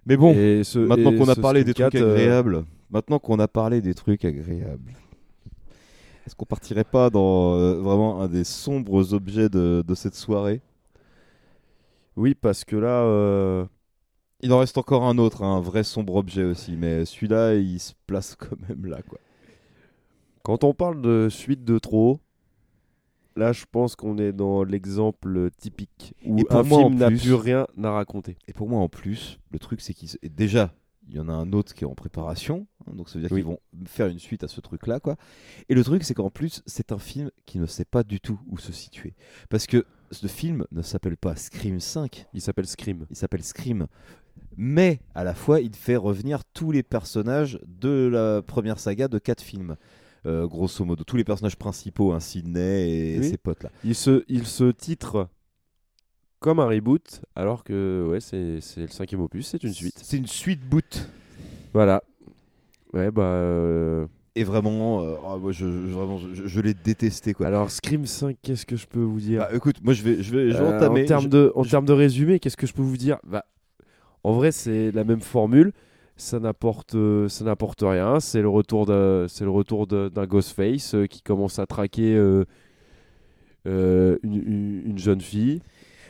Mais 0.07 0.17
bon, 0.17 0.40
ce- 0.62 0.79
maintenant 0.79 1.12
qu'on 1.12 1.29
a 1.29 1.37
parlé 1.37 1.64
des 1.64 1.75
trucs 1.75 1.95
4, 1.95 2.01
euh, 2.01 2.07
agréables, 2.12 2.64
maintenant 2.90 3.19
qu'on 3.19 3.38
a 3.38 3.49
parlé 3.49 3.81
des 3.83 3.95
trucs 3.95 4.25
agréables, 4.25 4.93
est-ce 6.27 6.35
qu'on 6.35 6.47
partirait 6.47 6.85
pas 6.85 7.11
dans 7.11 7.55
euh, 7.55 7.75
vraiment 7.81 8.21
un 8.23 8.29
des 8.29 8.45
sombres 8.45 9.12
objets 9.12 9.49
de, 9.49 9.85
de 9.87 9.95
cette 9.95 10.14
soirée? 10.14 10.62
Oui, 12.17 12.35
parce 12.35 12.64
que 12.64 12.77
là, 12.77 13.03
euh, 13.03 13.64
Il 14.43 14.53
en 14.53 14.59
reste 14.61 14.79
encore 14.79 15.05
un 15.05 15.19
autre, 15.19 15.43
hein, 15.45 15.57
un 15.59 15.61
vrai 15.62 15.85
sombre 15.85 16.17
objet 16.17 16.45
aussi, 16.45 16.77
mais 16.77 17.05
celui-là, 17.07 17.55
il 17.57 17.81
se 17.81 17.95
place 18.07 18.37
quand 18.40 18.57
même 18.69 18.87
là, 18.87 19.03
quoi. 19.03 19.19
quand 20.43 20.64
on 20.64 20.75
parle 20.75 21.01
de 21.03 21.29
suite 21.31 21.64
de 21.64 21.79
trop, 21.79 22.21
là, 23.37 23.53
je 23.53 23.64
pense 23.70 23.97
qu'on 23.97 24.18
est 24.18 24.33
dans 24.33 24.64
l'exemple 24.64 25.51
typique 25.59 26.14
où 26.25 26.38
Et 26.38 26.44
pour 26.44 26.57
un 26.57 26.62
moi, 26.62 26.79
film 26.81 26.94
n'a 26.97 27.09
plus- 27.09 27.35
rien 27.35 27.66
à 27.83 27.90
raconter. 27.90 28.37
Et 28.49 28.53
pour 28.53 28.68
moi, 28.68 28.81
en 28.81 28.88
plus, 28.88 29.38
le 29.51 29.59
truc, 29.59 29.81
c'est 29.81 29.94
qu'ils. 29.94 30.11
et 30.23 30.29
Déjà, 30.29 30.75
il 31.09 31.14
y 31.16 31.20
en 31.20 31.29
a 31.29 31.33
un 31.33 31.53
autre 31.53 31.75
qui 31.75 31.85
est 31.85 31.87
en 31.87 31.94
préparation. 31.94 32.66
hein, 32.87 32.92
donc, 32.97 33.09
ça 33.09 33.14
veut 33.18 33.20
dire 33.23 33.33
Oui. 33.33 33.40
qu'ils 33.42 33.51
vont 33.51 33.59
faire 33.87 34.07
une 34.07 34.18
suite 34.18 34.42
à 34.44 34.49
ce 34.49 34.61
truc-là, 34.61 35.01
quoi. 35.01 35.16
Et 35.68 35.75
le 35.75 35.85
truc, 35.85 36.03
c'est 36.05 36.14
qu'en 36.14 36.31
plus, 36.31 36.62
c'est 36.66 36.92
un 36.92 36.99
film 36.99 37.31
qui 37.47 37.59
ne 37.59 37.66
sait 37.66 37.85
pas 37.85 38.03
du 38.05 38.20
tout 38.20 38.40
où 38.49 38.57
se 38.59 38.73
situer. 38.73 39.14
Parce 39.51 39.66
que 39.66 39.85
ce 40.11 40.27
film 40.29 40.64
ne 40.73 40.81
s'appelle 40.83 41.16
pas 41.16 41.37
Scream 41.37 41.81
5, 41.81 42.27
Il 42.35 42.40
s'appelle 42.40 42.66
Scream. 42.66 43.07
il 43.11 43.16
s'appelle 43.16 43.42
Scream. 43.42 43.87
Mais 44.57 45.01
à 45.14 45.25
la 45.25 45.35
fois, 45.35 45.61
il 45.61 45.75
fait 45.75 45.97
revenir 45.97 46.44
tous 46.55 46.70
les 46.73 46.83
personnages 46.83 47.59
de 47.66 48.09
la 48.12 48.42
première 48.42 48.79
saga 48.79 49.09
de 49.09 49.18
quatre 49.18 49.42
films. 49.42 49.77
Euh, 50.27 50.47
grosso 50.47 50.85
modo, 50.85 51.05
tous 51.05 51.17
les 51.17 51.25
personnages 51.25 51.57
principaux, 51.57 52.13
hein, 52.13 52.21
Sidney 52.21 52.91
et 53.15 53.19
Oui. 53.21 53.29
ses 53.29 53.37
potes 53.37 53.63
là. 53.63 53.71
Il 53.85 53.95
se, 53.95 54.25
il 54.29 54.47
se 54.47 54.71
titre 54.71 55.29
comme 56.41 56.61
un 56.61 56.67
reboot, 56.67 57.23
alors 57.37 57.65
que 57.65 58.07
ouais, 58.11 58.21
c'est 58.21 58.61
c'est 58.61 58.83
le 58.83 58.89
cinquième 58.89 59.21
opus, 59.21 59.47
c'est 59.49 59.63
une 59.63 59.73
suite. 59.73 59.99
C'est 60.03 60.17
une 60.19 60.27
suite 60.27 60.61
boot. 60.69 61.09
Voilà. 61.73 62.03
Ouais, 62.93 63.11
bah. 63.11 63.23
euh, 63.23 64.07
Et 64.37 64.45
vraiment, 64.45 65.03
euh, 65.03 65.15
ah, 65.27 65.37
moi, 65.37 65.53
je, 65.53 65.65
je- 65.67 65.93
vraiment, 65.93 66.19
je, 66.19 66.47
je 66.47 66.61
l'ai 66.61 66.75
détesté 66.75 67.35
quoi. 67.35 67.47
Alors, 67.47 67.71
Scream 67.71 68.05
5, 68.07 68.37
qu'est-ce 68.43 68.67
que 68.67 68.77
je 68.77 68.87
peux 68.87 69.01
vous 69.03 69.21
dire? 69.21 69.41
Bah, 69.41 69.51
écoute, 69.55 69.77
moi 69.83 69.95
je 69.95 70.03
vais, 70.03 70.23
je 70.23 70.35
vais, 70.37 70.51
je 70.51 70.57
vais 70.59 70.65
Euh, 70.65 70.77
entamer. 70.77 71.03
En 71.03 71.07
termes 71.07 71.29
de, 71.29 71.53
en 71.55 71.65
termes 71.65 71.87
de 71.87 71.93
résumé, 71.93 72.39
qu'est-ce 72.41 72.57
que 72.57 72.67
je 72.67 72.73
peux 72.73 72.83
vous 72.83 72.97
dire? 72.97 73.19
Bah, 73.25 73.45
En 74.23 74.33
vrai, 74.35 74.53
c'est 74.53 74.91
la 74.93 75.05
même 75.05 75.21
formule. 75.21 75.73
Ça 76.16 76.38
n'apporte, 76.38 76.94
euh, 76.94 77.29
ça 77.29 77.44
n'apporte 77.44 77.81
rien. 77.83 78.20
C'est 78.20 78.40
le 78.40 78.48
retour 78.48 78.87
d'un, 78.87 79.27
c'est 79.29 79.44
le 79.44 79.50
retour 79.50 79.87
de- 79.87 80.09
d'un 80.09 80.27
Ghostface 80.27 80.94
euh, 80.94 81.07
qui 81.07 81.22
commence 81.22 81.59
à 81.59 81.66
traquer 81.66 82.14
euh, 82.14 82.44
euh, 83.66 84.16
une, 84.22 84.35
une- 84.35 84.83
une 84.90 84.98
jeune 84.98 85.20
fille 85.20 85.61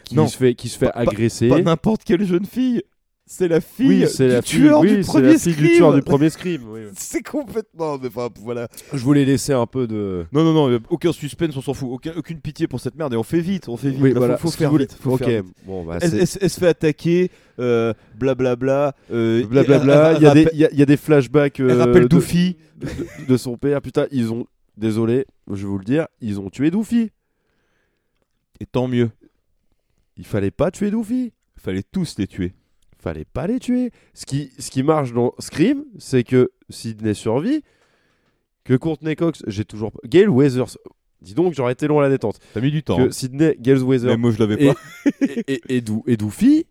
qui 0.04 0.16
Non, 0.16 0.26
se 0.26 0.36
fait, 0.36 0.54
qui 0.54 0.68
se 0.68 0.76
fait 0.78 0.86
pas- 0.86 1.04
pas- 1.04 1.10
agresser. 1.12 1.48
Pas 1.48 1.62
n'importe 1.62 2.04
quelle 2.04 2.24
jeune 2.24 2.44
fille. 2.44 2.82
C'est 3.26 3.48
la 3.48 3.62
fille 3.62 3.88
oui, 4.04 4.06
c'est 4.06 4.26
du 4.28 4.32
la 4.34 4.42
fille, 4.42 4.60
tueur 4.60 4.80
oui, 4.80 4.96
du 4.96 5.02
c'est 5.02 5.08
premier 5.08 5.32
la 5.32 5.38
fille 5.38 5.54
du 5.54 5.64
Scream. 5.64 5.76
tueur 5.76 5.94
du 5.94 6.02
premier 6.02 6.28
Scream. 6.30 6.62
oui, 6.68 6.80
oui. 6.84 6.90
C'est 6.98 7.22
complètement. 7.22 7.96
mais 7.98 8.08
enfin, 8.08 8.28
voilà. 8.42 8.68
Je 8.92 8.98
voulais 8.98 9.24
laisser 9.24 9.54
un 9.54 9.64
peu 9.66 9.86
de. 9.86 10.26
Non, 10.30 10.44
non, 10.44 10.52
non, 10.52 10.70
euh, 10.70 10.78
aucun 10.90 11.10
suspense, 11.10 11.56
on 11.56 11.62
s'en 11.62 11.72
fout. 11.72 11.88
Aucun- 11.90 12.12
aucune 12.16 12.38
pitié 12.40 12.68
pour 12.68 12.80
cette 12.80 12.96
merde 12.96 13.14
et 13.14 13.16
on 13.16 13.22
fait 13.22 13.40
vite, 13.40 13.66
on 13.70 13.78
fait 13.78 13.88
vite. 13.90 14.00
Oui, 14.02 14.12
Là, 14.12 14.18
voilà. 14.18 14.36
faut, 14.36 14.50
faire 14.50 14.70
vite. 14.74 14.94
Faut 15.00 15.12
ok, 15.14 15.24
faire 15.24 15.42
vite. 15.42 15.54
bon, 15.64 15.84
bah, 15.84 15.98
Elle, 16.02 16.10
c'est- 16.10 16.16
elle- 16.36 16.38
elle 16.42 16.50
se 16.50 16.60
fait 16.60 16.66
attaquer, 16.68 17.30
euh, 17.60 17.94
blablabla. 18.18 18.94
euh, 19.10 19.46
Blablabla, 19.46 20.10
elle- 20.12 20.16
il 20.18 20.22
y, 20.22 20.26
a 20.26 20.28
elle 20.30 20.34
des- 20.34 20.40
rappelle- 20.44 20.50
il 20.52 20.60
y 20.60 20.64
a- 20.66 20.70
il 20.72 20.78
y 20.78 20.82
a 20.82 20.86
des 20.86 20.96
flashbacks 20.98 21.60
elle 21.60 21.70
euh, 21.70 21.78
rappelle 21.78 22.02
de, 22.02 22.08
Doofy. 22.08 22.56
de, 22.76 22.86
de- 22.86 23.26
de 23.26 23.36
son 23.38 23.56
père. 23.56 23.80
Putain, 23.80 24.06
ils 24.12 24.32
ont. 24.32 24.46
Désolé, 24.76 25.24
je 25.48 25.54
vais 25.54 25.62
vous 25.64 25.78
le 25.78 25.84
dire, 25.84 26.08
ils 26.20 26.40
ont 26.40 26.50
tué 26.50 26.70
Doofy. 26.70 27.10
Et 28.60 28.66
tant 28.66 28.86
mieux. 28.86 29.10
Il 30.18 30.26
fallait 30.26 30.50
pas 30.50 30.70
tuer 30.70 30.90
Doofy. 30.90 31.32
Fallait 31.56 31.82
tous 31.90 32.16
les 32.18 32.26
tuer. 32.26 32.52
Fallait 33.04 33.26
pas 33.26 33.46
les 33.46 33.58
tuer. 33.58 33.90
Ce 34.14 34.24
qui, 34.24 34.50
ce 34.58 34.70
qui 34.70 34.82
marche 34.82 35.12
dans 35.12 35.34
Scream, 35.38 35.84
c'est 35.98 36.24
que 36.24 36.52
Sidney 36.70 37.12
survit, 37.12 37.60
que 38.64 38.72
Courtney 38.72 39.14
Cox, 39.14 39.42
j'ai 39.46 39.66
toujours. 39.66 39.92
Gail 40.06 40.26
Weathers. 40.28 40.78
Dis 41.20 41.34
donc, 41.34 41.52
j'aurais 41.52 41.74
été 41.74 41.86
long 41.86 41.98
à 41.98 42.02
la 42.02 42.08
détente. 42.08 42.38
T'as 42.54 42.62
mis 42.62 42.70
du 42.70 42.82
temps. 42.82 42.96
Que 42.96 43.02
hein. 43.02 43.10
Sidney, 43.10 43.56
Gail 43.60 43.82
Weathers 43.82 44.08
Mais 44.08 44.16
moi, 44.16 44.30
je 44.30 44.38
l'avais 44.38 44.56
pas. 44.56 44.80
et, 45.20 45.44
et, 45.52 45.76
et 45.76 45.80
Dou- 45.82 46.02
et 46.06 46.16
Doofy, 46.16 46.64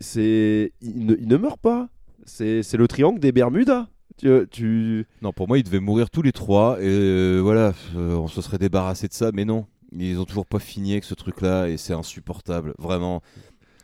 c'est. 0.00 0.72
Il 0.80 1.06
ne, 1.06 1.14
il 1.14 1.28
ne 1.28 1.36
meurt 1.36 1.60
pas. 1.60 1.90
C'est 2.24 2.64
c'est 2.64 2.76
le 2.76 2.88
triangle 2.88 3.20
des 3.20 3.30
Bermudas. 3.30 3.86
Tu, 4.18 4.28
tu... 4.50 5.06
Non, 5.22 5.32
pour 5.32 5.46
moi, 5.46 5.58
ils 5.58 5.62
devaient 5.62 5.78
mourir 5.78 6.10
tous 6.10 6.22
les 6.22 6.32
trois. 6.32 6.78
Et 6.80 6.88
euh, 6.88 7.38
voilà, 7.38 7.72
euh, 7.94 8.16
on 8.16 8.26
se 8.26 8.40
serait 8.42 8.58
débarrassé 8.58 9.06
de 9.06 9.12
ça. 9.12 9.30
Mais 9.32 9.44
non, 9.44 9.66
ils 9.96 10.18
ont 10.18 10.24
toujours 10.24 10.46
pas 10.46 10.58
fini 10.58 10.90
avec 10.90 11.04
ce 11.04 11.14
truc-là. 11.14 11.68
Et 11.68 11.76
c'est 11.76 11.92
insupportable. 11.92 12.74
Vraiment. 12.78 13.22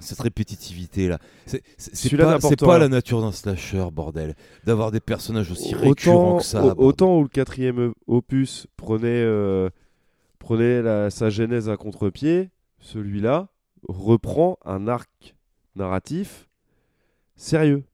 Cette 0.02 0.20
répétitivité 0.20 1.08
là, 1.08 1.18
c'est 1.78 2.60
pas, 2.60 2.78
la 2.78 2.88
nature 2.88 3.20
d'un 3.20 3.32
slasher, 3.32 3.86
bordel. 3.92 4.34
D'avoir 4.64 4.90
des 4.90 5.00
personnages 5.00 5.50
aussi 5.50 5.74
récurrents 5.74 6.38
que 6.38 6.44
ça. 6.44 6.64
autant 6.76 7.18
où 7.18 7.22
le 7.22 7.28
quatrième 7.28 7.94
opus 8.06 8.66
prenait, 8.76 9.08
euh, 9.08 9.70
prenait 10.38 10.82
la- 10.82 11.10
sa 11.10 11.30
genèse 11.30 11.68
à 11.68 11.76
contre-pied, 11.76 12.50
celui-là 12.80 13.48
reprend 13.88 14.58
un 14.64 14.88
arc 14.88 15.34
narratif 15.76 16.48
sérieux. 17.36 17.84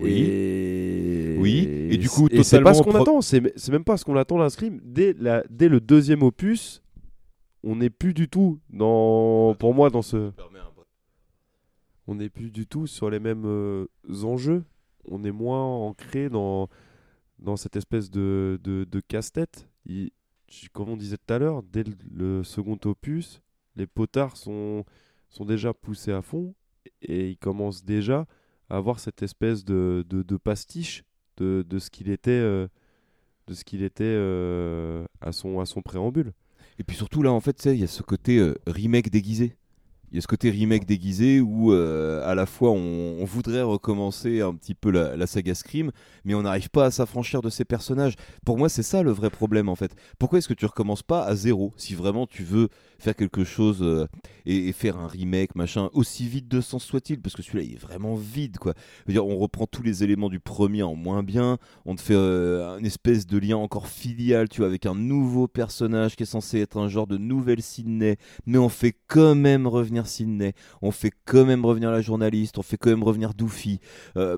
Oui. 0.00 0.22
Et... 0.22 1.36
Oui, 1.40 1.68
et 1.90 1.96
du 1.96 2.08
coup, 2.08 2.28
et 2.30 2.42
c'est 2.42 2.60
pas 2.60 2.74
ce 2.74 2.78
qu'on 2.80 2.86
totalement 2.86 3.02
attend, 3.02 3.20
c'est 3.20 3.52
c'est 3.56 3.70
même 3.70 3.84
pas 3.84 3.96
ce 3.96 4.04
qu'on 4.04 4.16
attend 4.16 4.38
d'un 4.38 4.48
Scream. 4.48 4.80
Dès, 4.82 5.14
la, 5.18 5.44
dès 5.50 5.68
le 5.68 5.80
deuxième 5.80 6.22
opus, 6.22 6.82
on 7.64 7.76
n'est 7.76 7.90
plus 7.90 8.14
du 8.14 8.28
tout 8.28 8.60
dans, 8.70 9.54
pour 9.58 9.74
moi, 9.74 9.90
dans 9.90 10.02
ce, 10.02 10.32
on 12.06 12.14
n'est 12.14 12.30
plus 12.30 12.50
du 12.50 12.66
tout 12.66 12.86
sur 12.86 13.10
les 13.10 13.20
mêmes 13.20 13.44
euh, 13.46 13.86
enjeux. 14.22 14.64
On 15.10 15.24
est 15.24 15.32
moins 15.32 15.62
ancré 15.64 16.28
dans, 16.28 16.68
dans 17.38 17.56
cette 17.56 17.76
espèce 17.76 18.10
de, 18.10 18.58
de, 18.62 18.84
de 18.84 19.00
casse-tête. 19.00 19.68
Comme 20.72 20.88
on 20.88 20.96
disait 20.96 21.18
tout 21.18 21.34
à 21.34 21.38
l'heure, 21.38 21.62
dès 21.62 21.84
le, 21.84 21.94
le 22.10 22.44
second 22.44 22.78
opus, 22.84 23.42
les 23.76 23.86
potards 23.86 24.36
sont, 24.36 24.84
sont 25.28 25.44
déjà 25.44 25.74
poussés 25.74 26.12
à 26.12 26.22
fond 26.22 26.54
et 27.02 27.30
ils 27.30 27.38
commencent 27.38 27.84
déjà 27.84 28.26
à 28.70 28.76
avoir 28.76 29.00
cette 29.00 29.22
espèce 29.22 29.64
de, 29.64 30.04
de, 30.08 30.22
de 30.22 30.36
pastiche 30.36 31.04
de, 31.36 31.64
de 31.68 31.78
ce 31.78 31.90
qu'il 31.90 32.10
était, 32.10 32.30
euh, 32.30 32.68
de 33.46 33.54
ce 33.54 33.64
qu'il 33.64 33.82
était 33.82 34.04
euh, 34.04 35.06
à, 35.20 35.32
son, 35.32 35.60
à 35.60 35.66
son 35.66 35.82
préambule. 35.82 36.32
Et 36.78 36.84
puis 36.84 36.96
surtout 36.96 37.22
là, 37.22 37.32
en 37.32 37.40
fait, 37.40 37.64
il 37.66 37.80
y 37.80 37.84
a 37.84 37.88
ce 37.88 38.02
côté 38.02 38.38
euh, 38.38 38.54
remake 38.66 39.10
déguisé. 39.10 39.56
Il 40.10 40.16
y 40.16 40.18
a 40.18 40.22
ce 40.22 40.26
côté 40.26 40.50
remake 40.50 40.86
déguisé 40.86 41.40
où 41.40 41.72
euh, 41.72 42.26
à 42.28 42.34
la 42.34 42.46
fois 42.46 42.70
on, 42.70 43.18
on 43.20 43.24
voudrait 43.24 43.62
recommencer 43.62 44.40
un 44.40 44.54
petit 44.54 44.74
peu 44.74 44.90
la, 44.90 45.16
la 45.16 45.26
saga 45.26 45.54
Scream, 45.54 45.90
mais 46.24 46.34
on 46.34 46.42
n'arrive 46.42 46.70
pas 46.70 46.86
à 46.86 46.90
s'affranchir 46.90 47.42
de 47.42 47.50
ces 47.50 47.64
personnages. 47.64 48.14
Pour 48.44 48.58
moi, 48.58 48.68
c'est 48.68 48.82
ça 48.82 49.02
le 49.02 49.10
vrai 49.10 49.30
problème 49.30 49.68
en 49.68 49.74
fait. 49.74 49.94
Pourquoi 50.18 50.38
est-ce 50.38 50.48
que 50.48 50.54
tu 50.54 50.66
recommences 50.66 51.02
pas 51.02 51.24
à 51.24 51.34
zéro 51.34 51.72
si 51.76 51.94
vraiment 51.94 52.26
tu 52.26 52.42
veux 52.42 52.68
faire 52.98 53.14
quelque 53.14 53.44
chose 53.44 53.78
euh, 53.82 54.06
et, 54.46 54.68
et 54.68 54.72
faire 54.72 54.96
un 54.96 55.06
remake, 55.06 55.54
machin, 55.54 55.90
aussi 55.92 56.26
vide 56.26 56.48
de 56.48 56.60
sens 56.60 56.84
soit-il? 56.84 57.20
Parce 57.20 57.36
que 57.36 57.42
celui-là, 57.42 57.64
il 57.64 57.74
est 57.74 57.80
vraiment 57.80 58.14
vide 58.14 58.58
quoi. 58.58 58.74
Dire, 59.06 59.26
on 59.26 59.36
reprend 59.36 59.66
tous 59.66 59.82
les 59.82 60.04
éléments 60.04 60.28
du 60.28 60.40
premier 60.40 60.82
en 60.82 60.94
moins 60.94 61.22
bien, 61.22 61.58
on 61.84 61.94
te 61.94 62.00
fait 62.00 62.14
euh, 62.14 62.78
une 62.78 62.86
espèce 62.86 63.26
de 63.26 63.38
lien 63.38 63.56
encore 63.56 63.88
filial, 63.88 64.48
tu 64.48 64.60
vois, 64.60 64.68
avec 64.68 64.86
un 64.86 64.94
nouveau 64.94 65.48
personnage 65.48 66.16
qui 66.16 66.22
est 66.22 66.26
censé 66.26 66.60
être 66.60 66.78
un 66.78 66.88
genre 66.88 67.06
de 67.06 67.18
nouvelle 67.18 67.62
Sydney, 67.62 68.16
mais 68.46 68.58
on 68.58 68.68
fait 68.68 68.94
quand 69.06 69.34
même 69.34 69.66
revenir 69.66 69.97
Sydney, 70.06 70.52
on 70.82 70.90
fait 70.90 71.12
quand 71.24 71.44
même 71.44 71.64
revenir 71.64 71.90
la 71.90 72.00
journaliste, 72.00 72.58
on 72.58 72.62
fait 72.62 72.76
quand 72.76 72.90
même 72.90 73.02
revenir 73.02 73.34
Doofy. 73.34 73.80
Euh, 74.16 74.36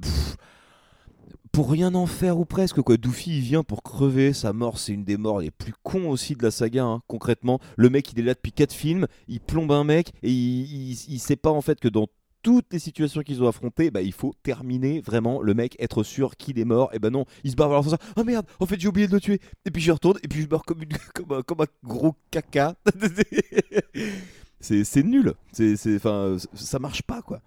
pour 1.52 1.70
rien 1.70 1.94
en 1.96 2.06
faire 2.06 2.38
ou 2.38 2.44
presque 2.44 2.80
quoi. 2.80 2.96
Doofy 2.96 3.38
il 3.38 3.40
vient 3.42 3.64
pour 3.64 3.82
crever, 3.82 4.32
sa 4.32 4.52
mort 4.52 4.78
c'est 4.78 4.92
une 4.92 5.04
des 5.04 5.16
morts 5.16 5.40
les 5.40 5.50
plus 5.50 5.74
cons 5.82 6.08
aussi 6.08 6.34
de 6.36 6.42
la 6.44 6.50
saga. 6.52 6.84
hein. 6.84 7.02
Concrètement, 7.08 7.58
le 7.76 7.90
mec 7.90 8.12
il 8.12 8.20
est 8.20 8.22
là 8.22 8.34
depuis 8.34 8.52
4 8.52 8.72
films, 8.72 9.06
il 9.26 9.40
plombe 9.40 9.72
un 9.72 9.82
mec 9.84 10.12
et 10.22 10.30
il, 10.30 10.92
il- 10.92 11.18
sait 11.18 11.36
pas 11.36 11.50
en 11.50 11.60
fait 11.60 11.80
que 11.80 11.88
dans 11.88 12.06
toutes 12.42 12.72
les 12.72 12.78
situations 12.78 13.20
qu'ils 13.20 13.42
ont 13.42 13.48
affrontées, 13.48 13.90
bah, 13.90 14.00
il 14.00 14.12
faut 14.14 14.32
terminer 14.42 15.02
vraiment 15.02 15.42
le 15.42 15.52
mec, 15.52 15.76
être 15.78 16.02
sûr 16.02 16.36
qu'il 16.38 16.58
est 16.58 16.64
mort. 16.64 16.88
Et 16.94 16.98
ben 16.98 17.10
non, 17.10 17.26
il 17.44 17.50
se 17.50 17.56
barre 17.56 17.68
vers 17.68 17.78
l'ascenseur. 17.78 17.98
Oh 18.16 18.24
merde, 18.24 18.46
en 18.60 18.64
fait 18.66 18.80
j'ai 18.80 18.88
oublié 18.88 19.08
de 19.08 19.12
le 19.12 19.20
tuer. 19.20 19.40
Et 19.66 19.70
puis 19.70 19.82
je 19.82 19.92
retourne 19.92 20.18
et 20.22 20.28
puis 20.28 20.40
je 20.42 20.48
meurs 20.48 20.62
comme 21.44 21.60
un 21.60 21.66
gros 21.84 22.14
caca. 22.30 22.76
c'est 24.60 25.02
nul. 25.02 25.34
C'est 25.52 25.96
enfin 25.96 26.36
ça 26.54 26.78
marche 26.78 27.02
pas 27.02 27.22
quoi. 27.22 27.40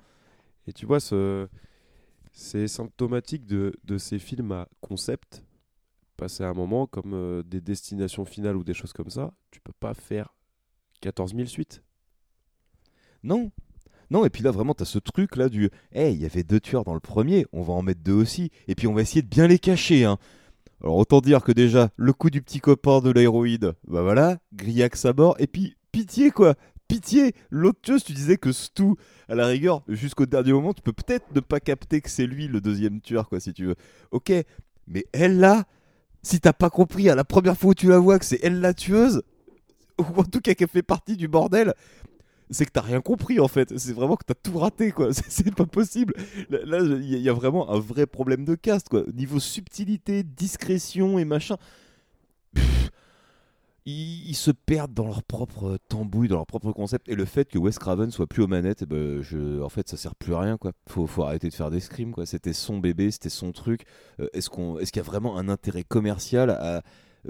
Et 0.67 0.73
tu 0.73 0.85
vois, 0.85 0.99
ce... 0.99 1.47
c'est 2.31 2.67
symptomatique 2.67 3.45
de, 3.45 3.73
de 3.83 3.97
ces 3.97 4.19
films 4.19 4.51
à 4.51 4.67
concept. 4.81 5.43
Passer 6.17 6.43
à 6.43 6.49
un 6.49 6.53
moment 6.53 6.87
comme 6.87 7.13
euh, 7.13 7.43
des 7.43 7.59
destinations 7.59 8.23
finales 8.23 8.55
ou 8.55 8.63
des 8.63 8.73
choses 8.73 8.93
comme 8.93 9.09
ça, 9.09 9.33
tu 9.51 9.59
peux 9.59 9.73
pas 9.79 9.93
faire 9.93 10.35
14 11.01 11.35
000 11.35 11.47
suites. 11.47 11.83
Non. 13.23 13.51
Non, 14.11 14.25
et 14.25 14.29
puis 14.29 14.43
là, 14.43 14.51
vraiment, 14.51 14.73
t'as 14.73 14.85
ce 14.85 14.99
truc 14.99 15.35
là 15.35 15.49
du 15.49 15.71
Hey, 15.91 16.13
il 16.13 16.21
y 16.21 16.25
avait 16.25 16.43
deux 16.43 16.59
tueurs 16.59 16.83
dans 16.83 16.93
le 16.93 16.99
premier, 16.99 17.47
on 17.51 17.63
va 17.63 17.73
en 17.73 17.81
mettre 17.81 18.01
deux 18.01 18.13
aussi, 18.13 18.51
et 18.67 18.75
puis 18.75 18.85
on 18.85 18.93
va 18.93 19.01
essayer 19.01 19.23
de 19.23 19.27
bien 19.27 19.47
les 19.47 19.59
cacher. 19.59 20.05
Hein. 20.05 20.17
Alors, 20.83 20.97
autant 20.97 21.19
dire 21.19 21.43
que 21.43 21.51
déjà, 21.51 21.89
le 21.95 22.13
coup 22.13 22.29
du 22.29 22.41
petit 22.41 22.59
copain 22.59 22.99
de 22.99 23.09
l'héroïde, 23.09 23.73
bah 23.87 24.03
voilà, 24.03 24.37
Grillax 24.53 25.05
à 25.05 25.13
bord, 25.13 25.35
et 25.39 25.47
puis 25.47 25.75
pitié 25.91 26.31
quoi, 26.31 26.55
pitié 26.93 27.33
L'autre 27.49 27.79
tu 28.05 28.13
disais 28.13 28.37
que 28.37 28.51
Stu, 28.51 28.93
à 29.27 29.35
la 29.35 29.47
rigueur, 29.47 29.81
jusqu'au 29.87 30.25
dernier 30.25 30.53
moment, 30.53 30.73
tu 30.73 30.81
peux 30.81 30.93
peut-être 30.93 31.25
ne 31.33 31.39
pas 31.39 31.59
capter 31.59 32.01
que 32.01 32.09
c'est 32.09 32.27
lui 32.27 32.47
le 32.47 32.61
deuxième 32.61 33.01
tueur, 33.01 33.29
quoi, 33.29 33.39
si 33.39 33.51
tu 33.53 33.65
veux. 33.65 33.75
Ok, 34.11 34.31
mais 34.87 35.05
elle 35.11 35.39
là, 35.39 35.63
si 36.21 36.39
t'as 36.39 36.53
pas 36.53 36.69
compris 36.69 37.09
à 37.09 37.15
la 37.15 37.23
première 37.23 37.57
fois 37.57 37.71
où 37.71 37.73
tu 37.73 37.87
la 37.87 37.97
vois 37.99 38.19
que 38.19 38.25
c'est 38.25 38.39
elle 38.43 38.59
la 38.59 38.73
tueuse, 38.73 39.23
ou 39.99 40.03
en 40.19 40.23
tout 40.23 40.39
cas 40.39 40.53
qu'elle 40.53 40.67
fait 40.67 40.83
partie 40.83 41.17
du 41.17 41.27
bordel, 41.27 41.73
c'est 42.49 42.65
que 42.65 42.71
t'as 42.71 42.81
rien 42.81 43.01
compris 43.01 43.39
en 43.39 43.47
fait. 43.47 43.75
C'est 43.77 43.93
vraiment 43.93 44.15
que 44.15 44.25
t'as 44.25 44.35
tout 44.35 44.57
raté 44.59 44.91
quoi. 44.91 45.09
C'est- 45.29 45.53
pas 45.55 45.65
possible. 45.65 46.13
Là, 46.49 46.59
là, 46.63 46.79
il 46.81 47.09
y, 47.09 47.15
a- 47.15 47.17
il 47.17 47.23
y 47.23 47.29
a 47.29 47.33
vraiment 47.33 47.71
un 47.71 47.79
vrai 47.79 48.05
problème 48.05 48.45
de 48.45 48.55
cast 48.55 48.89
quoi. 48.89 49.03
Niveau 49.13 49.39
subtilité, 49.39 50.23
discrétion 50.23 51.17
et 51.17 51.25
machin. 51.25 51.57
Pff, 52.53 52.89
ils, 53.85 54.35
se 54.35 54.51
perdent 54.51 54.93
dans 54.93 55.05
leur 55.05 55.23
propre 55.23 55.77
tambouille, 55.89 56.27
dans 56.27 56.37
leur 56.37 56.45
propre 56.45 56.71
concept. 56.71 57.09
Et 57.09 57.15
le 57.15 57.25
fait 57.25 57.49
que 57.49 57.57
Wes 57.57 57.77
Craven 57.77 58.11
soit 58.11 58.27
plus 58.27 58.43
aux 58.43 58.47
manettes, 58.47 58.83
eh 58.83 58.85
ben, 58.85 59.21
en 59.61 59.69
fait, 59.69 59.89
ça 59.89 59.97
sert 59.97 60.15
plus 60.15 60.33
à 60.33 60.39
rien 60.39 60.57
quoi. 60.57 60.71
Faut, 60.87 61.07
arrêter 61.23 61.49
de 61.49 61.53
faire 61.53 61.69
des 61.69 61.79
scrims 61.79 62.11
quoi. 62.11 62.25
C'était 62.25 62.53
son 62.53 62.79
bébé, 62.79 63.11
c'était 63.11 63.29
son 63.29 63.51
truc. 63.51 63.85
Euh, 64.19 64.27
est-ce 64.33 64.49
qu'on, 64.49 64.79
est-ce 64.79 64.91
qu'il 64.91 65.01
y 65.01 65.05
a 65.05 65.07
vraiment 65.07 65.37
un 65.37 65.49
intérêt 65.49 65.83
commercial 65.83 66.49
euh, 66.49 66.81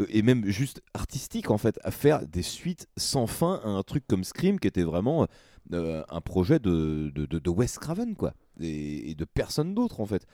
et 0.10 0.24
même 0.24 0.46
juste 0.46 0.82
artistique 0.94 1.52
en 1.52 1.58
fait, 1.58 1.80
à 1.84 1.92
faire 1.92 2.26
des 2.28 2.42
suites 2.42 2.88
sans 2.98 3.28
fin 3.28 3.62
à 3.64 3.70
un 3.70 3.84
truc 3.84 4.06
comme 4.08 4.24
Scream 4.24 4.60
qui 4.60 4.68
était 4.68 4.84
vraiment 4.84 5.28
euh, 5.72 6.04
un 6.10 6.22
projet 6.22 6.58
de, 6.58 7.12
de, 7.14 7.28
de, 7.28 7.38
de 7.38 7.50
Wes 7.50 7.78
Craven 7.78 8.16
quoi, 8.16 8.34
et, 8.60 9.12
et 9.12 9.16
de 9.16 9.26
personne 9.26 9.76
d'autre 9.76 10.02
en 10.02 10.08
fait. 10.08 10.26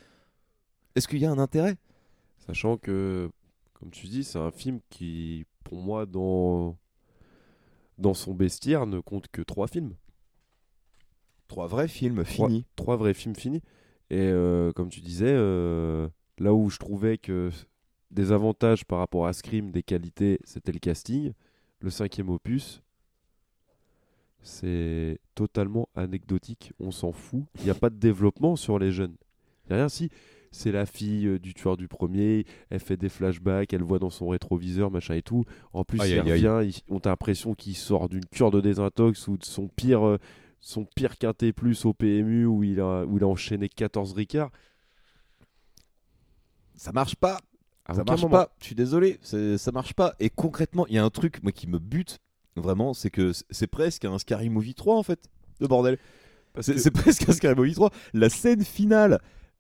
Est-ce 0.96 1.08
qu'il 1.10 1.20
y 1.20 1.26
a 1.26 1.32
un 1.32 1.40
intérêt? 1.40 1.76
Sachant 2.46 2.78
que, 2.78 3.30
comme 3.74 3.92
tu 3.92 4.08
dis, 4.08 4.24
c'est 4.24 4.40
un 4.40 4.52
film 4.52 4.80
qui, 4.90 5.46
pour 5.64 5.82
moi, 5.82 6.06
dans, 6.06 6.78
dans 7.98 8.14
son 8.14 8.34
bestiaire, 8.34 8.86
ne 8.86 9.00
compte 9.00 9.28
que 9.28 9.42
trois 9.42 9.68
films. 9.68 9.96
Trois 11.48 11.68
vrais 11.68 11.88
films 11.88 12.24
finis. 12.26 12.66
Trois 12.76 12.96
vrais 12.96 13.14
films 13.14 13.36
finis. 13.36 13.62
Et 14.10 14.20
euh, 14.20 14.72
comme 14.74 14.90
tu 14.90 15.02
disais, 15.02 15.34
euh, 15.34 16.08
là 16.38 16.54
où 16.54 16.70
je 16.70 16.78
trouvais 16.78 17.18
que 17.18 17.50
des 18.12 18.32
avantages 18.32 18.86
par 18.86 19.00
rapport 19.00 19.28
à 19.28 19.34
Scream, 19.34 19.72
des 19.72 19.84
qualités, 19.84 20.40
c'était 20.44 20.72
le 20.72 20.80
casting. 20.80 21.34
Le 21.82 21.90
cinquième 21.90 22.30
opus, 22.30 22.82
c'est 24.42 25.20
totalement 25.36 25.88
anecdotique. 25.96 26.74
On 26.80 26.92
s'en 26.92 27.12
fout. 27.12 27.44
Il 27.60 27.66
n'y 27.66 27.70
a 27.70 27.76
pas 27.76 27.90
de 27.90 27.96
développement 27.96 28.56
sur 28.56 28.80
les 28.80 28.92
jeunes. 28.92 29.16
A 29.70 29.76
rien. 29.76 29.90
Si 29.90 30.10
c'est 30.52 30.72
la 30.72 30.86
fille 30.86 31.28
euh, 31.28 31.40
du 31.40 31.54
tueur 31.54 31.78
du 31.78 31.88
premier, 31.88 32.46
elle 32.70 32.80
fait 32.80 32.98
des 32.98 33.10
flashbacks, 33.10 33.74
elle 33.74 33.84
voit 33.84 34.00
dans 34.00 34.10
son 34.10 34.28
rétroviseur, 34.30 34.90
machin 34.92 35.16
et 35.16 35.22
tout. 35.22 35.46
En 35.74 35.84
plus, 35.84 36.00
Aïe, 36.02 36.12
il 36.12 36.20
aïe, 36.20 36.32
aïe. 36.32 36.48
revient, 36.48 36.70
il- 36.78 36.94
on 36.94 36.98
a 37.00 37.10
l'impression 37.10 37.54
qu'il 37.56 37.76
sort 37.76 38.10
d'une 38.10 38.26
cure 38.26 38.52
de 38.52 38.62
désintox 38.62 39.28
ou 39.28 39.38
de 39.38 39.46
son 39.46 39.68
pire, 39.68 40.06
euh, 40.06 40.18
son 40.60 40.86
pire 40.86 41.18
quintet 41.18 41.54
plus 41.54 41.86
au 41.86 41.94
PMU 41.94 42.46
où 42.46 42.64
il 42.64 42.80
a, 42.80 43.06
où 43.06 43.18
il 43.18 43.24
a 43.24 43.28
enchaîné 43.28 43.70
14 43.70 44.14
ricards. 44.14 44.52
Ça 46.76 46.92
marche 46.92 47.16
pas. 47.16 47.40
À 47.86 47.94
ça 47.96 48.04
marche 48.04 48.22
moment. 48.22 48.38
pas. 48.38 48.54
Je 48.60 48.66
suis 48.66 48.76
désolé, 48.76 49.20
ça 49.24 49.72
marche 49.72 49.94
pas. 49.94 50.14
Et 50.20 50.30
concrètement, 50.30 50.86
il 50.88 50.94
y 50.96 50.98
a 50.98 51.04
un 51.04 51.10
truc 51.10 51.42
moi 51.44 51.52
qui 51.52 51.68
me 51.68 51.80
bute 51.80 52.20
vraiment, 52.56 52.94
c'est 52.94 53.10
que 53.10 53.32
c'est 53.50 53.68
presque 53.68 54.06
un 54.06 54.18
Scary 54.20 54.50
Movie 54.50 54.76
3 54.76 54.96
en 54.96 55.04
fait. 55.04 55.20
Le 55.60 55.68
bordel. 55.68 55.98
Parce 56.54 56.68
C'est 56.68 56.74
que- 56.76 56.80
c'est 56.80 56.92
presque 56.92 57.28
un 57.28 57.34
Scary 57.34 57.56
Movie 57.56 57.74
3. 57.74 57.90
La 58.14 58.30
scène 58.30 58.64
finale, 58.64 59.20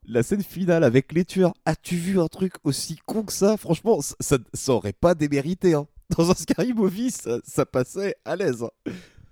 la 0.10 0.24
scène 0.24 0.43
finale 0.43 0.84
avec 0.84 1.13
les 1.13 1.24
tueurs. 1.24 1.54
As-tu 1.65 1.95
vu 1.95 2.19
un 2.19 2.28
truc 2.28 2.54
aussi 2.63 2.98
con 3.06 3.24
que 3.24 3.32
ça? 3.34 3.58
Franchement, 3.58 4.02
ça, 4.02 4.15
ça, 4.19 4.38
ça 4.54 4.74
aurait 4.74 4.93
pas 4.93 5.15
démérité. 5.15 5.74
hein. 5.76 5.88
Dans 6.17 6.32
un 6.32 6.34
Scary 6.34 6.74
Movie, 6.74 7.12
ça, 7.12 7.39
ça 7.43 7.65
passait 7.65 8.15
à 8.26 8.36
l'aise. 8.36 8.63
hein. 8.63 8.91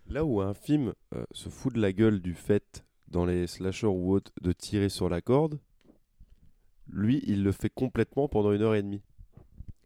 Là 0.10 0.24
où 0.24 0.40
un 0.42 0.54
film 0.54 0.94
euh, 1.16 1.26
se 1.32 1.50
fout 1.50 1.74
de 1.74 1.82
la 1.82 1.92
gueule 1.92 2.22
du 2.22 2.34
fait, 2.36 2.84
dans 3.08 3.26
les 3.26 3.48
slashers 3.48 3.88
ou 3.88 4.14
autres, 4.14 4.32
de 4.42 4.52
tirer 4.52 4.90
sur 4.90 5.10
la 5.10 5.20
corde, 5.22 5.60
lui, 6.88 7.22
il 7.26 7.44
le 7.44 7.52
fait 7.52 7.70
complètement 7.70 8.28
pendant 8.30 8.52
une 8.54 8.62
heure 8.62 8.76
et 8.76 8.84
demie. 8.84 9.02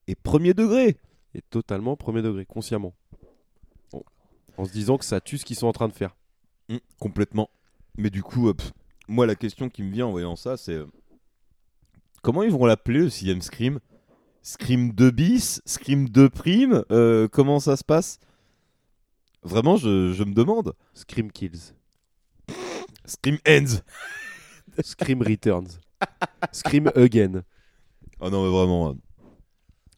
Et 0.08 0.16
premier 0.16 0.54
degré. 0.54 0.98
Et 1.34 1.42
totalement 1.42 1.96
premier 1.96 2.22
degré, 2.22 2.46
consciemment. 2.46 2.94
En, 3.94 4.02
en 4.58 4.66
se 4.66 4.72
disant 4.72 4.98
que 4.98 5.06
ça 5.06 5.22
tue 5.22 5.38
ce 5.38 5.46
qu'ils 5.46 5.56
sont 5.56 5.68
en 5.68 5.72
train 5.74 5.88
de 5.88 5.94
faire. 5.94 6.16
Mm, 6.70 6.78
complètement. 7.00 7.50
Mais 7.98 8.10
du 8.10 8.22
coup, 8.22 8.50
euh, 8.50 8.54
pff, 8.54 8.74
moi, 9.12 9.26
la 9.26 9.36
question 9.36 9.70
qui 9.70 9.84
me 9.84 9.92
vient 9.92 10.08
en 10.08 10.12
voyant 10.12 10.36
ça, 10.36 10.58
c'est 10.58 10.74
euh, 10.74 10.86
comment 12.22 12.44
ils 12.44 12.52
vont 12.52 12.66
l'appeler 12.66 13.00
le 13.00 13.10
sixième 13.10 13.42
Scream? 13.42 13.80
Scream 14.44 14.92
2 14.94 15.12
bis 15.12 15.62
Scream 15.66 16.10
2 16.10 16.30
prime 16.30 16.84
Euh, 16.92 17.28
Comment 17.28 17.60
ça 17.60 17.78
se 17.78 17.84
passe? 17.84 18.20
Vraiment, 19.44 19.76
je, 19.78 20.14
je 20.14 20.24
me 20.24 20.34
demande. 20.34 20.74
Scream 20.94 21.32
Kills. 21.32 21.74
Scream 23.06 23.38
Ends 23.48 23.82
Scream 24.84 25.22
Returns. 25.22 25.80
Scream 26.52 26.92
Again. 26.96 27.44
Oh 28.20 28.30
non, 28.30 28.44
mais 28.46 28.52
vraiment. 28.52 28.90
euh, 28.90 28.94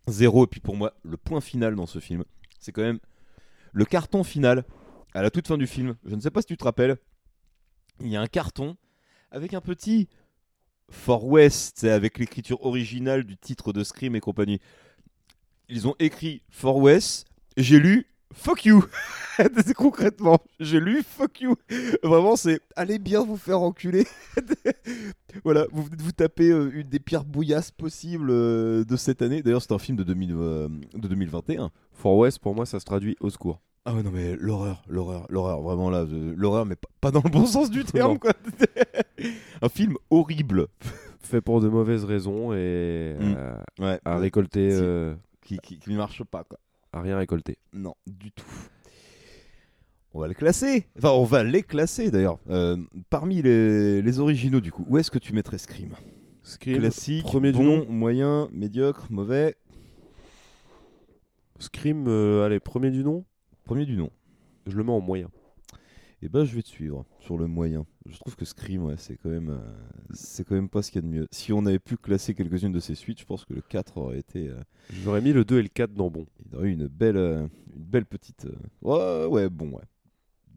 Zéro. 0.08 0.44
Et 0.46 0.48
puis 0.48 0.60
pour 0.60 0.76
moi, 0.76 0.94
le 1.04 1.16
point 1.18 1.40
final 1.42 1.76
dans 1.76 1.86
ce 1.86 2.00
film, 2.00 2.24
c'est 2.60 2.72
quand 2.72 2.82
même 2.82 3.00
le 3.72 3.86
carton 3.86 4.24
final 4.24 4.66
à 5.14 5.22
la 5.22 5.30
toute 5.30 5.48
fin 5.48 5.58
du 5.58 5.68
film. 5.68 5.96
Je 6.06 6.16
ne 6.16 6.22
sais 6.22 6.32
pas 6.32 6.42
si 6.42 6.48
tu 6.48 6.58
te 6.58 6.64
rappelles. 6.64 6.98
Il 8.02 8.08
y 8.08 8.18
a 8.18 8.22
un 8.22 8.28
carton 8.28 8.76
avec 9.34 9.54
un 9.54 9.62
petit 9.62 10.08
For 10.90 11.26
West, 11.26 11.84
avec 11.84 12.20
l'écriture 12.20 12.64
originale 12.64 13.24
du 13.24 13.36
titre 13.36 13.74
de 13.74 13.84
Scream 13.84 14.16
et 14.16 14.20
compagnie. 14.20 14.60
Ils 15.68 15.88
ont 15.88 15.96
écrit 16.00 16.44
For 16.50 16.78
West. 16.78 17.26
J'ai 17.58 17.80
lu 17.80 18.08
Fuck 18.34 18.66
you. 18.66 18.84
Concrètement, 19.76 20.40
j'ai 20.60 20.80
lu 20.80 21.04
Fuck 21.04 21.42
you. 21.42 21.56
Vraiment, 22.04 22.36
c'est 22.36 22.60
allez 22.76 23.00
bien 23.00 23.24
vous 23.24 23.38
faire 23.38 23.62
enculer. 23.62 24.06
voilà, 25.44 25.66
vous 25.72 25.84
venez 25.84 25.98
de 25.98 26.02
vous 26.02 26.12
taper 26.12 26.50
euh, 26.50 26.72
une 26.74 26.90
des 26.90 27.00
pires 27.00 27.26
bouillasses 27.26 27.72
possibles 27.72 28.30
euh, 28.32 28.84
de 28.86 28.96
cette 28.96 29.22
année. 29.22 29.42
D'ailleurs, 29.42 29.62
c'est 29.62 29.74
un 29.74 29.80
film 29.80 29.98
de, 29.98 30.04
2000, 30.04 30.32
euh, 30.34 30.68
de 30.94 31.08
2021. 31.08 31.72
For 31.92 32.18
West, 32.18 32.40
pour 32.40 32.56
moi, 32.56 32.66
ça 32.66 32.80
se 32.80 32.86
traduit 32.86 33.16
au 33.20 33.30
secours. 33.30 33.62
Ah 33.86 33.94
ouais, 33.94 34.02
non, 34.04 34.12
mais 34.12 34.36
l'horreur, 34.38 34.82
l'horreur, 34.88 35.26
l'horreur, 35.30 35.62
vraiment 35.62 35.90
là, 35.90 36.06
l'horreur, 36.10 36.66
mais 36.66 36.76
pas, 37.02 37.12
dans 37.12 37.22
le 37.24 37.30
bon 37.30 37.46
sens 37.46 37.70
du 37.70 37.84
terme, 37.84 38.18
quoi. 38.18 38.32
un 39.62 39.70
film 39.70 39.96
horrible. 40.10 40.68
Fait 41.20 41.42
pour 41.42 41.60
de 41.62 41.68
mauvaises 41.68 42.06
raisons 42.06 42.54
et 42.54 43.16
Mm. 43.20 43.34
euh, 43.38 43.56
Ouais, 43.80 44.00
à 44.06 44.18
récolter, 44.18 44.72
si. 44.72 44.78
euh, 44.82 45.16
qui, 45.42 45.58
qui, 45.60 45.80
qui 45.80 45.90
ne 45.90 45.98
marche 45.98 46.24
pas, 46.24 46.44
quoi. 46.46 46.60
à 46.94 47.02
rien 47.02 47.18
récolter. 47.18 47.58
Non, 47.74 47.96
du 48.08 48.32
tout. 48.32 48.46
On 50.14 50.20
va 50.20 50.28
le 50.28 50.34
classer. 50.34 50.86
Enfin, 50.98 51.10
on 51.10 51.24
va 51.26 51.44
les 51.44 51.64
classer 51.64 52.10
d'ailleurs. 52.12 52.38
Euh, 52.50 52.78
parmi 53.10 53.42
les, 53.42 54.02
les 54.02 54.20
originaux, 54.20 54.62
du 54.62 54.72
coup, 54.72 54.86
où 54.88 54.98
est-ce 54.98 55.12
que 55.12 55.18
tu 55.20 55.34
mettrais 55.34 55.58
Scream? 55.58 55.90
Scream, 56.44 56.78
Classique, 56.78 57.24
premier 57.24 57.52
du 57.52 57.60
nom. 57.62 57.86
moyen, 57.90 58.48
médiocre, 58.54 59.08
mauvais? 59.10 59.56
Scream, 61.60 62.06
euh, 62.08 62.46
allez, 62.46 62.60
premier 62.60 62.92
du 62.92 63.04
nom, 63.04 63.26
Premier 63.66 63.86
du 63.86 63.96
nom. 63.98 64.10
je 64.68 64.76
le 64.78 64.84
mets 64.84 64.92
en 64.92 65.00
moyen. 65.02 65.30
Et 66.22 66.30
ben, 66.30 66.46
je 66.46 66.56
vais 66.56 66.62
te 66.62 66.70
suivre 66.70 67.06
sur 67.20 67.38
le 67.38 67.48
moyen. 67.48 67.86
Je 68.06 68.18
trouve 68.18 68.36
que 68.38 68.46
Scream, 68.46 68.86
ouais, 68.86 68.96
c'est 68.98 69.18
quand 69.18 69.30
même, 69.30 69.50
euh, 69.50 69.60
c'est 70.14 70.46
quand 70.48 70.56
même 70.56 70.70
pas 70.70 70.82
ce 70.82 70.90
qu'il 70.90 71.02
y 71.02 71.06
a 71.06 71.08
de 71.08 71.14
mieux. 71.14 71.28
Si 71.32 71.52
on 71.52 71.66
avait 71.66 71.80
pu 71.80 71.98
classer 71.98 72.34
quelques-unes 72.34 72.72
de 72.72 72.80
ces 72.80 72.96
suites, 72.96 73.20
je 73.20 73.26
pense 73.26 73.44
que 73.44 73.54
le 73.54 73.62
4 73.62 73.98
aurait 73.98 74.20
été, 74.20 74.48
euh, 74.48 74.56
J'aurais 75.04 75.20
mis 75.22 75.34
le 75.34 75.44
2 75.44 75.60
et 75.60 75.64
le 75.64 75.68
4 75.68 75.94
dans 75.94 76.10
bon. 76.10 76.26
il 76.50 76.56
aurait 76.56 76.70
eu 76.70 76.72
une 76.74 76.88
belle, 76.88 77.18
euh, 77.18 77.42
une 77.76 77.84
belle 77.84 78.06
petite. 78.06 78.48
Ouais, 78.82 79.26
ouais, 79.26 79.50
bon, 79.50 79.72
ouais, 79.72 79.84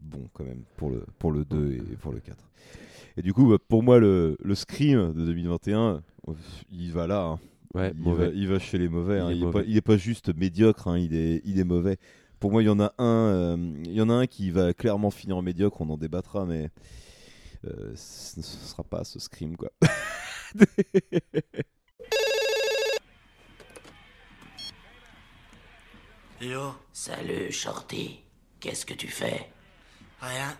bon 0.01 0.29
quand 0.31 0.45
même 0.45 0.63
pour 0.77 0.89
le, 0.89 1.03
pour 1.19 1.31
le 1.33 1.43
2 1.43 1.73
et 1.73 1.81
pour 1.97 2.13
le 2.13 2.21
4. 2.21 2.49
Et 3.17 3.21
du 3.21 3.33
coup, 3.33 3.49
bah, 3.49 3.57
pour 3.67 3.83
moi, 3.83 3.99
le, 3.99 4.37
le 4.41 4.55
Scream 4.55 5.11
de 5.13 5.25
2021, 5.25 6.01
euh, 6.29 6.33
il 6.71 6.93
va 6.93 7.07
là. 7.07 7.25
hein. 7.25 7.39
Ouais, 7.73 7.91
il, 7.93 8.01
mauvais. 8.01 8.27
Va, 8.27 8.33
il 8.33 8.47
va 8.47 8.59
chez 8.59 8.77
les 8.77 8.87
mauvais. 8.87 9.17
Il 9.17 9.21
hein. 9.21 9.29
est 9.31 9.35
Il, 9.35 9.41
est 9.41 9.45
mauvais. 9.45 9.63
pas, 9.63 9.67
il 9.67 9.75
est 9.75 9.81
pas 9.81 9.97
juste 9.97 10.33
médiocre, 10.33 10.87
hein, 10.87 10.97
il, 10.97 11.13
est, 11.13 11.41
il 11.43 11.59
est 11.59 11.65
mauvais. 11.65 11.97
Pour 12.39 12.51
moi, 12.51 12.61
il 12.61 12.65
y 12.67 12.69
en 12.69 12.79
a 12.79 12.93
un, 12.99 13.27
euh, 13.27 13.57
il 13.85 13.93
y 13.93 14.01
en 14.01 14.09
a 14.09 14.13
un 14.13 14.27
qui 14.27 14.51
va 14.51 14.73
clairement 14.73 15.09
finir 15.11 15.37
en 15.37 15.41
médiocre. 15.41 15.81
On 15.81 15.89
en 15.89 15.97
débattra, 15.97 16.45
mais 16.45 16.69
euh, 17.65 17.93
ce 17.95 18.37
ne 18.37 18.43
sera 18.43 18.83
pas 18.83 19.03
ce 19.03 19.19
scream 19.19 19.57
quoi. 19.57 19.71
Yo, 26.39 26.75
Salut, 26.93 27.51
Shorty. 27.51 28.19
Qu'est-ce 28.59 28.85
que 28.85 28.93
tu 28.93 29.07
fais? 29.07 29.51
Rien. 30.21 30.55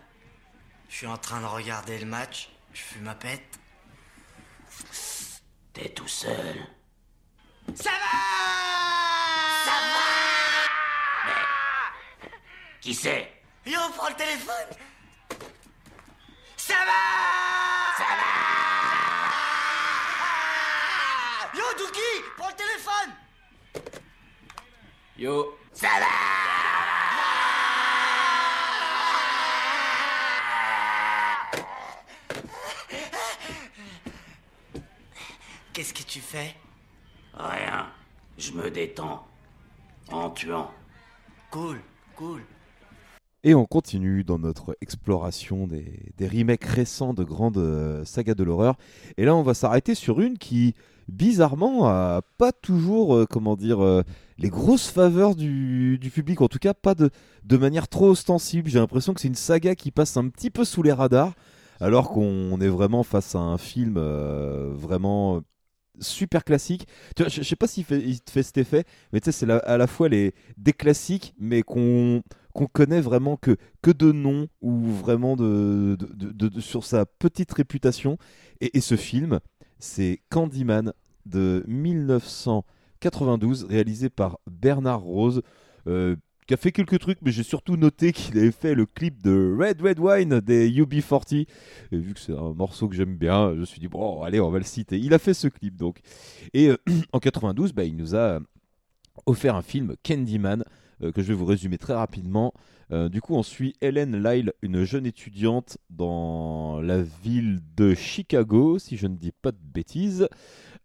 Je 0.88 0.96
suis 0.96 1.06
en 1.06 1.18
train 1.18 1.40
de 1.40 1.46
regarder 1.46 1.98
le 1.98 2.06
match. 2.06 2.50
Je 2.72 2.80
fume 2.80 3.04
ma 3.04 3.14
pète. 3.14 3.60
T'es 5.72 5.90
tout 5.90 6.08
seul. 6.08 6.56
Ça 7.74 7.90
va 7.90 8.77
Qui 12.80 12.94
c'est? 12.94 13.32
Yo, 13.66 13.78
prends 13.96 14.08
le 14.08 14.14
téléphone 14.14 14.68
Ça 16.56 16.74
va 16.74 17.96
Ça 17.96 18.04
va 18.04 18.28
Yo, 21.58 21.64
Dookie, 21.76 22.22
prends 22.36 22.48
le 22.48 22.54
téléphone 22.54 23.14
Yo. 25.16 25.58
Ça 25.72 25.88
va 25.98 26.06
Qu'est-ce 35.72 35.94
que 35.94 36.02
tu 36.02 36.20
fais? 36.20 36.56
Rien. 37.34 37.92
Je 38.36 38.50
me 38.52 38.68
détends. 38.70 39.24
En 40.10 40.30
tuant. 40.30 40.72
Cool, 41.50 41.80
cool. 42.16 42.42
Et 43.44 43.54
on 43.54 43.66
continue 43.66 44.24
dans 44.24 44.38
notre 44.38 44.76
exploration 44.80 45.68
des, 45.68 46.12
remakes 46.20 46.64
récents 46.64 47.14
de 47.14 47.22
grandes 47.22 47.58
euh, 47.58 48.04
sagas 48.04 48.34
de 48.34 48.42
l'horreur. 48.42 48.76
Et 49.16 49.24
là, 49.24 49.36
on 49.36 49.42
va 49.42 49.54
s'arrêter 49.54 49.94
sur 49.94 50.20
une 50.20 50.38
qui, 50.38 50.74
bizarrement, 51.06 51.86
a 51.86 52.22
pas 52.36 52.50
toujours, 52.50 53.14
euh, 53.14 53.26
comment 53.30 53.54
dire, 53.54 53.80
euh, 53.80 54.02
les 54.38 54.48
grosses 54.50 54.88
faveurs 54.88 55.36
du, 55.36 56.00
public. 56.12 56.40
En 56.40 56.48
tout 56.48 56.58
cas, 56.58 56.74
pas 56.74 56.96
de, 56.96 57.10
de 57.44 57.56
manière 57.56 57.86
trop 57.86 58.10
ostensible. 58.10 58.68
J'ai 58.68 58.80
l'impression 58.80 59.14
que 59.14 59.20
c'est 59.20 59.28
une 59.28 59.36
saga 59.36 59.76
qui 59.76 59.92
passe 59.92 60.16
un 60.16 60.28
petit 60.28 60.50
peu 60.50 60.64
sous 60.64 60.82
les 60.82 60.92
radars, 60.92 61.34
alors 61.78 62.10
qu'on 62.10 62.60
est 62.60 62.68
vraiment 62.68 63.04
face 63.04 63.36
à 63.36 63.38
un 63.38 63.56
film 63.56 64.00
vraiment 64.00 65.42
super 66.00 66.44
classique. 66.44 66.88
Je, 67.16 67.28
je 67.28 67.42
sais 67.42 67.56
pas 67.56 67.68
s'il 67.68 67.84
il 67.90 68.20
te 68.20 68.32
fait 68.32 68.42
cet 68.42 68.58
effet, 68.58 68.84
mais 69.12 69.20
tu 69.20 69.30
sais, 69.30 69.46
c'est 69.46 69.50
à 69.50 69.76
la 69.76 69.86
fois 69.86 70.08
les, 70.08 70.34
des 70.56 70.72
classiques, 70.72 71.34
mais 71.38 71.62
qu'on 71.62 72.22
qu'on 72.58 72.66
connaît 72.66 73.00
vraiment 73.00 73.36
que, 73.36 73.56
que 73.82 73.92
de 73.92 74.10
nom 74.10 74.48
ou 74.62 74.80
vraiment 74.80 75.36
de, 75.36 75.96
sur 76.58 76.82
sa 76.82 77.06
petite 77.06 77.52
réputation. 77.52 78.18
Et, 78.60 78.76
et 78.76 78.80
ce 78.80 78.96
film, 78.96 79.38
c'est 79.78 80.22
Candyman 80.28 80.92
de 81.24 81.62
1992, 81.68 83.62
réalisé 83.62 84.10
par 84.10 84.40
Bernard 84.50 85.02
Rose, 85.02 85.42
euh, 85.86 86.16
qui 86.48 86.54
a 86.54 86.56
fait 86.56 86.72
quelques 86.72 86.98
trucs, 86.98 87.22
mais 87.22 87.30
j'ai 87.30 87.44
surtout 87.44 87.76
noté 87.76 88.12
qu'il 88.12 88.36
avait 88.36 88.50
fait 88.50 88.74
le 88.74 88.86
clip 88.86 89.22
de 89.22 89.56
Red 89.56 89.80
Red 89.80 90.00
Wine 90.00 90.40
des 90.40 90.68
UB40. 90.68 91.46
Et 91.92 91.96
vu 91.96 92.12
que 92.12 92.18
c'est 92.18 92.32
un 92.32 92.54
morceau 92.54 92.88
que 92.88 92.96
j'aime 92.96 93.14
bien, 93.14 93.54
je 93.54 93.60
me 93.60 93.66
suis 93.66 93.78
dit, 93.78 93.86
bon, 93.86 94.22
allez, 94.22 94.40
on 94.40 94.50
va 94.50 94.58
le 94.58 94.64
citer. 94.64 94.98
Il 94.98 95.14
a 95.14 95.20
fait 95.20 95.34
ce 95.34 95.46
clip 95.46 95.76
donc. 95.76 96.00
Et 96.54 96.70
euh, 96.70 96.76
en 97.12 97.20
92, 97.20 97.72
bah, 97.72 97.84
il 97.84 97.94
nous 97.94 98.16
a 98.16 98.40
offert 99.26 99.54
un 99.54 99.62
film 99.62 99.94
Candyman 100.02 100.64
euh, 101.02 101.12
que 101.12 101.22
je 101.22 101.28
vais 101.28 101.34
vous 101.34 101.44
résumer 101.44 101.78
très 101.78 101.94
rapidement. 101.94 102.52
Euh, 102.90 103.08
du 103.08 103.20
coup, 103.20 103.34
on 103.34 103.42
suit 103.42 103.74
Helen 103.80 104.22
Lyle, 104.22 104.52
une 104.62 104.84
jeune 104.84 105.06
étudiante 105.06 105.78
dans 105.90 106.80
la 106.80 107.02
ville 107.02 107.60
de 107.76 107.94
Chicago, 107.94 108.78
si 108.78 108.96
je 108.96 109.06
ne 109.06 109.16
dis 109.16 109.32
pas 109.32 109.52
de 109.52 109.58
bêtises, 109.62 110.28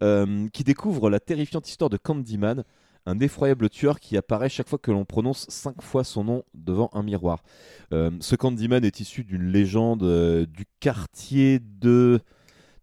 euh, 0.01 0.47
qui 0.49 0.63
découvre 0.63 1.09
la 1.09 1.19
terrifiante 1.19 1.67
histoire 1.67 1.89
de 1.89 1.97
Candyman, 1.97 2.63
un 3.05 3.19
effroyable 3.19 3.69
tueur 3.69 3.99
qui 3.99 4.15
apparaît 4.15 4.49
chaque 4.49 4.69
fois 4.69 4.79
que 4.79 4.91
l'on 4.91 5.03
prononce 5.03 5.45
cinq 5.49 5.81
fois 5.81 6.03
son 6.03 6.23
nom 6.23 6.43
devant 6.53 6.89
un 6.93 7.03
miroir. 7.03 7.43
Ce 7.91 8.35
Candyman 8.35 8.85
est 8.85 9.01
issu 9.01 9.25
d'une 9.25 9.51
légende 9.51 10.45
du 10.45 10.65
quartier 10.79 11.59
de... 11.59 12.21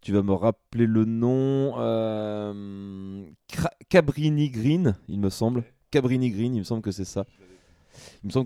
Tu 0.02 0.12
vas 0.12 0.22
me 0.22 0.34
rappeler 0.34 0.86
le 0.86 1.06
nom 1.06 1.72
Cabrini 3.88 4.50
Green, 4.50 4.94
il 5.08 5.20
me 5.20 5.30
semble. 5.30 5.64
Cabrini 5.90 6.30
Green, 6.30 6.54
il 6.54 6.60
me 6.60 6.64
semble 6.64 6.82
que 6.82 6.92
c'est 6.92 7.04
ça. 7.04 7.24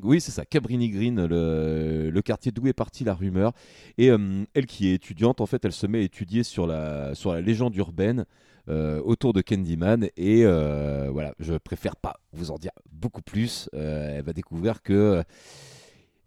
Oui, 0.02 0.20
c'est 0.20 0.30
ça, 0.30 0.44
Cabrini 0.44 0.90
Green, 0.90 1.26
le, 1.26 2.20
quartier 2.22 2.52
d'où 2.52 2.66
est 2.66 2.72
partie 2.72 3.04
la 3.04 3.14
rumeur. 3.14 3.52
Et 3.98 4.10
euh, 4.10 4.44
elle 4.54 4.66
qui 4.66 4.88
est 4.88 4.94
étudiante, 4.94 5.40
en 5.40 5.46
fait, 5.46 5.64
elle 5.64 5.72
se 5.72 5.86
met 5.86 5.98
à 5.98 6.02
étudier 6.02 6.42
sur 6.42 6.66
la, 6.66 7.12
légende 7.40 7.76
urbaine 7.76 8.24
euh, 8.68 9.00
autour 9.02 9.32
de 9.32 9.42
Candyman. 9.42 10.08
Et 10.16 10.44
euh, 10.44 11.10
voilà, 11.12 11.34
je 11.38 11.54
préfère 11.54 11.96
pas 11.96 12.20
vous 12.32 12.50
en 12.50 12.56
dire 12.56 12.72
beaucoup 12.90 13.22
plus. 13.22 13.68
Elle 13.72 14.24
va 14.24 14.32
découvrir 14.32 14.82
que 14.82 15.22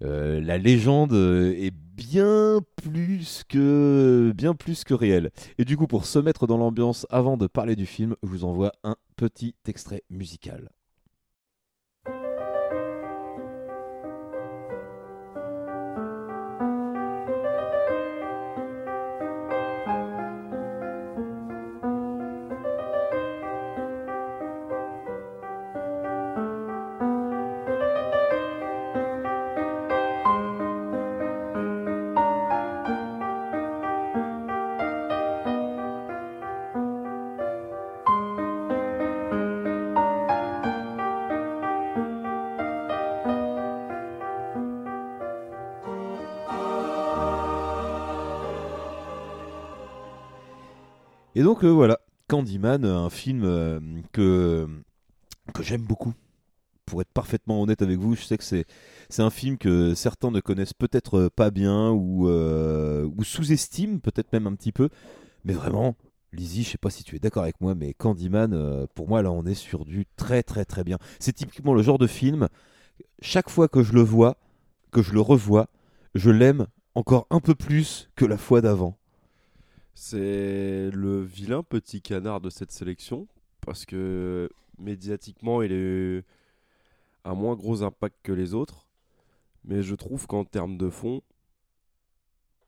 la 0.01 0.57
légende 0.57 1.13
est 1.13 1.73
bien 1.73 2.59
plus 2.75 3.43
que 3.49 4.31
bien 4.35 4.53
plus 4.53 4.83
que 4.83 4.93
réelle. 4.93 5.31
Et 5.57 5.65
du 5.65 5.77
coup, 5.77 5.87
pour 5.87 6.05
se 6.05 6.19
mettre 6.19 6.45
dans 6.45 6.57
l'ambiance 6.57 7.07
avant 7.09 7.37
de 7.37 7.47
parler 7.47 7.75
du 7.75 7.87
film, 7.87 8.15
je 8.21 8.27
vous 8.27 8.45
envoie 8.45 8.73
un 8.83 8.95
petit 9.15 9.55
extrait 9.65 10.03
musical. 10.11 10.69
Donc 51.47 51.63
euh, 51.63 51.69
voilà, 51.69 52.01
Candyman, 52.27 52.83
euh, 52.83 52.97
un 52.97 53.09
film 53.09 53.43
euh, 53.45 53.79
que, 54.11 54.67
que 55.53 55.63
j'aime 55.63 55.83
beaucoup. 55.83 56.13
Pour 56.85 56.99
être 56.99 57.13
parfaitement 57.13 57.61
honnête 57.61 57.81
avec 57.81 57.97
vous, 57.97 58.17
je 58.17 58.23
sais 58.23 58.37
que 58.37 58.43
c'est, 58.43 58.65
c'est 59.07 59.21
un 59.21 59.29
film 59.29 59.57
que 59.57 59.93
certains 59.93 60.29
ne 60.29 60.41
connaissent 60.41 60.73
peut-être 60.73 61.29
pas 61.29 61.49
bien 61.49 61.89
ou, 61.91 62.27
ou 62.27 63.23
sous-estiment 63.23 63.99
peut-être 63.99 64.31
même 64.33 64.47
un 64.47 64.55
petit 64.55 64.73
peu. 64.73 64.89
Mais 65.45 65.53
vraiment, 65.53 65.95
Lizzie, 66.33 66.63
je 66.63 66.71
sais 66.71 66.77
pas 66.77 66.89
si 66.89 67.05
tu 67.05 67.15
es 67.15 67.19
d'accord 67.19 67.43
avec 67.43 67.61
moi, 67.61 67.75
mais 67.75 67.93
Candyman, 67.93 68.87
pour 68.93 69.09
moi 69.09 69.21
là 69.21 69.31
on 69.33 69.45
est 69.45 69.53
sur 69.53 69.83
du 69.83 70.05
très 70.15 70.43
très 70.43 70.63
très 70.63 70.85
bien. 70.85 70.97
C'est 71.19 71.33
typiquement 71.33 71.73
le 71.73 71.81
genre 71.81 71.97
de 71.97 72.07
film, 72.07 72.47
chaque 73.21 73.49
fois 73.49 73.67
que 73.67 73.83
je 73.83 73.91
le 73.91 74.01
vois, 74.01 74.37
que 74.91 75.01
je 75.01 75.11
le 75.11 75.19
revois, 75.21 75.67
je 76.15 76.29
l'aime 76.29 76.67
encore 76.95 77.27
un 77.29 77.41
peu 77.41 77.53
plus 77.53 78.09
que 78.15 78.23
la 78.23 78.37
fois 78.37 78.61
d'avant. 78.61 78.97
C'est 79.99 80.91
le 80.93 81.23
vilain 81.23 81.63
petit 81.63 82.03
canard 82.03 82.39
de 82.39 82.51
cette 82.51 82.71
sélection 82.71 83.27
parce 83.61 83.83
que 83.83 84.47
médiatiquement 84.77 85.63
il 85.63 85.71
a 85.71 85.75
eu 85.75 86.23
un 87.25 87.33
moins 87.33 87.55
gros 87.55 87.81
impact 87.81 88.15
que 88.21 88.31
les 88.31 88.53
autres, 88.53 88.87
mais 89.63 89.81
je 89.81 89.95
trouve 89.95 90.27
qu'en 90.27 90.45
termes 90.45 90.77
de 90.77 90.91
fond, 90.91 91.23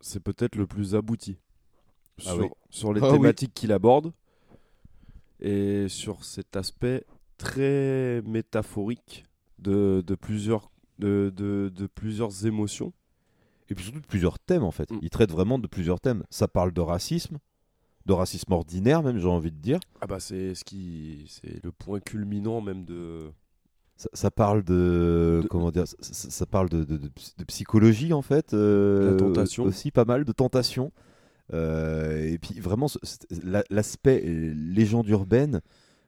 c'est 0.02 0.20
peut-être 0.24 0.56
le 0.56 0.66
plus 0.66 0.96
abouti 0.96 1.38
Ah 2.26 2.32
sur, 2.34 2.40
oui. 2.40 2.48
sur 2.72 2.94
les 2.94 3.02
Ah 3.04 3.12
oui. 3.20 3.20
thématiques 3.20 3.54
qu'il 3.54 3.74
aborde 3.74 4.12
et 5.40 5.88
sur 5.88 6.26
cet 6.26 6.56
aspect 6.56 7.06
très 7.38 8.24
métaphorique 8.24 9.24
de, 9.60 10.04
de 10.06 10.16
plusieurs, 10.16 10.72
de, 10.98 11.32
de- 11.36 11.72
de 11.74 11.86
plusieurs 11.86 12.48
émotions. 12.48 12.92
Et 13.70 13.76
puis 13.76 13.84
surtout 13.86 14.02
de 14.02 14.06
plusieurs 14.08 14.40
thèmes 14.40 14.64
en 14.64 14.72
fait. 14.72 14.90
Il 15.02 15.10
traite 15.10 15.32
vraiment 15.32 15.60
de 15.60 15.68
plusieurs 15.68 16.00
thèmes. 16.00 16.24
Ça 16.30 16.48
parle 16.48 16.72
de 16.74 16.82
racisme, 16.82 17.38
de 18.06 18.14
racisme 18.14 18.52
ordinaire 18.54 19.04
même, 19.04 19.20
j'ai 19.20 19.28
envie 19.28 19.52
de 19.52 19.58
dire. 19.58 19.80
Ah 20.02 20.08
bah 20.08 20.20
c'est 20.20 20.56
ce 20.56 20.64
qui 20.64 21.26
c'est 21.30 21.64
le 21.64 21.72
point 21.72 22.00
culminant 22.00 22.62
même 22.62 22.84
de 22.86 23.32
Ça, 23.98 24.10
ça 24.14 24.32
parle 24.32 24.64
de, 24.64 25.44
comment 25.50 25.72
dire, 25.72 25.84
ça, 26.00 26.46
parle 26.46 26.70
de, 26.70 26.84
de- 26.86 26.98
de- 26.98 27.12
de 27.38 27.44
psychologie 27.44 28.14
en 28.14 28.22
fait. 28.22 28.54
euh, 28.54 29.12
La 29.12 29.18
tentation. 29.18 29.66
Aussi 29.66 29.92
pas 29.92 30.06
mal 30.06 30.24
de 30.24 30.32
tentation. 30.32 30.92
Euh, 31.54 32.26
et 32.32 32.38
puis 32.38 32.60
vraiment, 32.60 32.88
l'aspect 33.70 34.24
euh, 34.26 34.54
légende 34.56 35.08
urbaine 35.10 35.62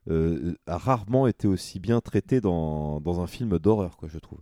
euh, 0.10 0.54
a 0.68 0.78
rarement 0.78 1.28
été 1.28 1.48
aussi 1.48 1.80
bien 1.80 2.00
traité 2.00 2.42
dans, 2.42 3.02
dans 3.02 3.20
un 3.22 3.28
film 3.28 3.60
d'horreur, 3.60 3.98
quoi, 3.98 4.08
je 4.08 4.20
trouve. 4.20 4.40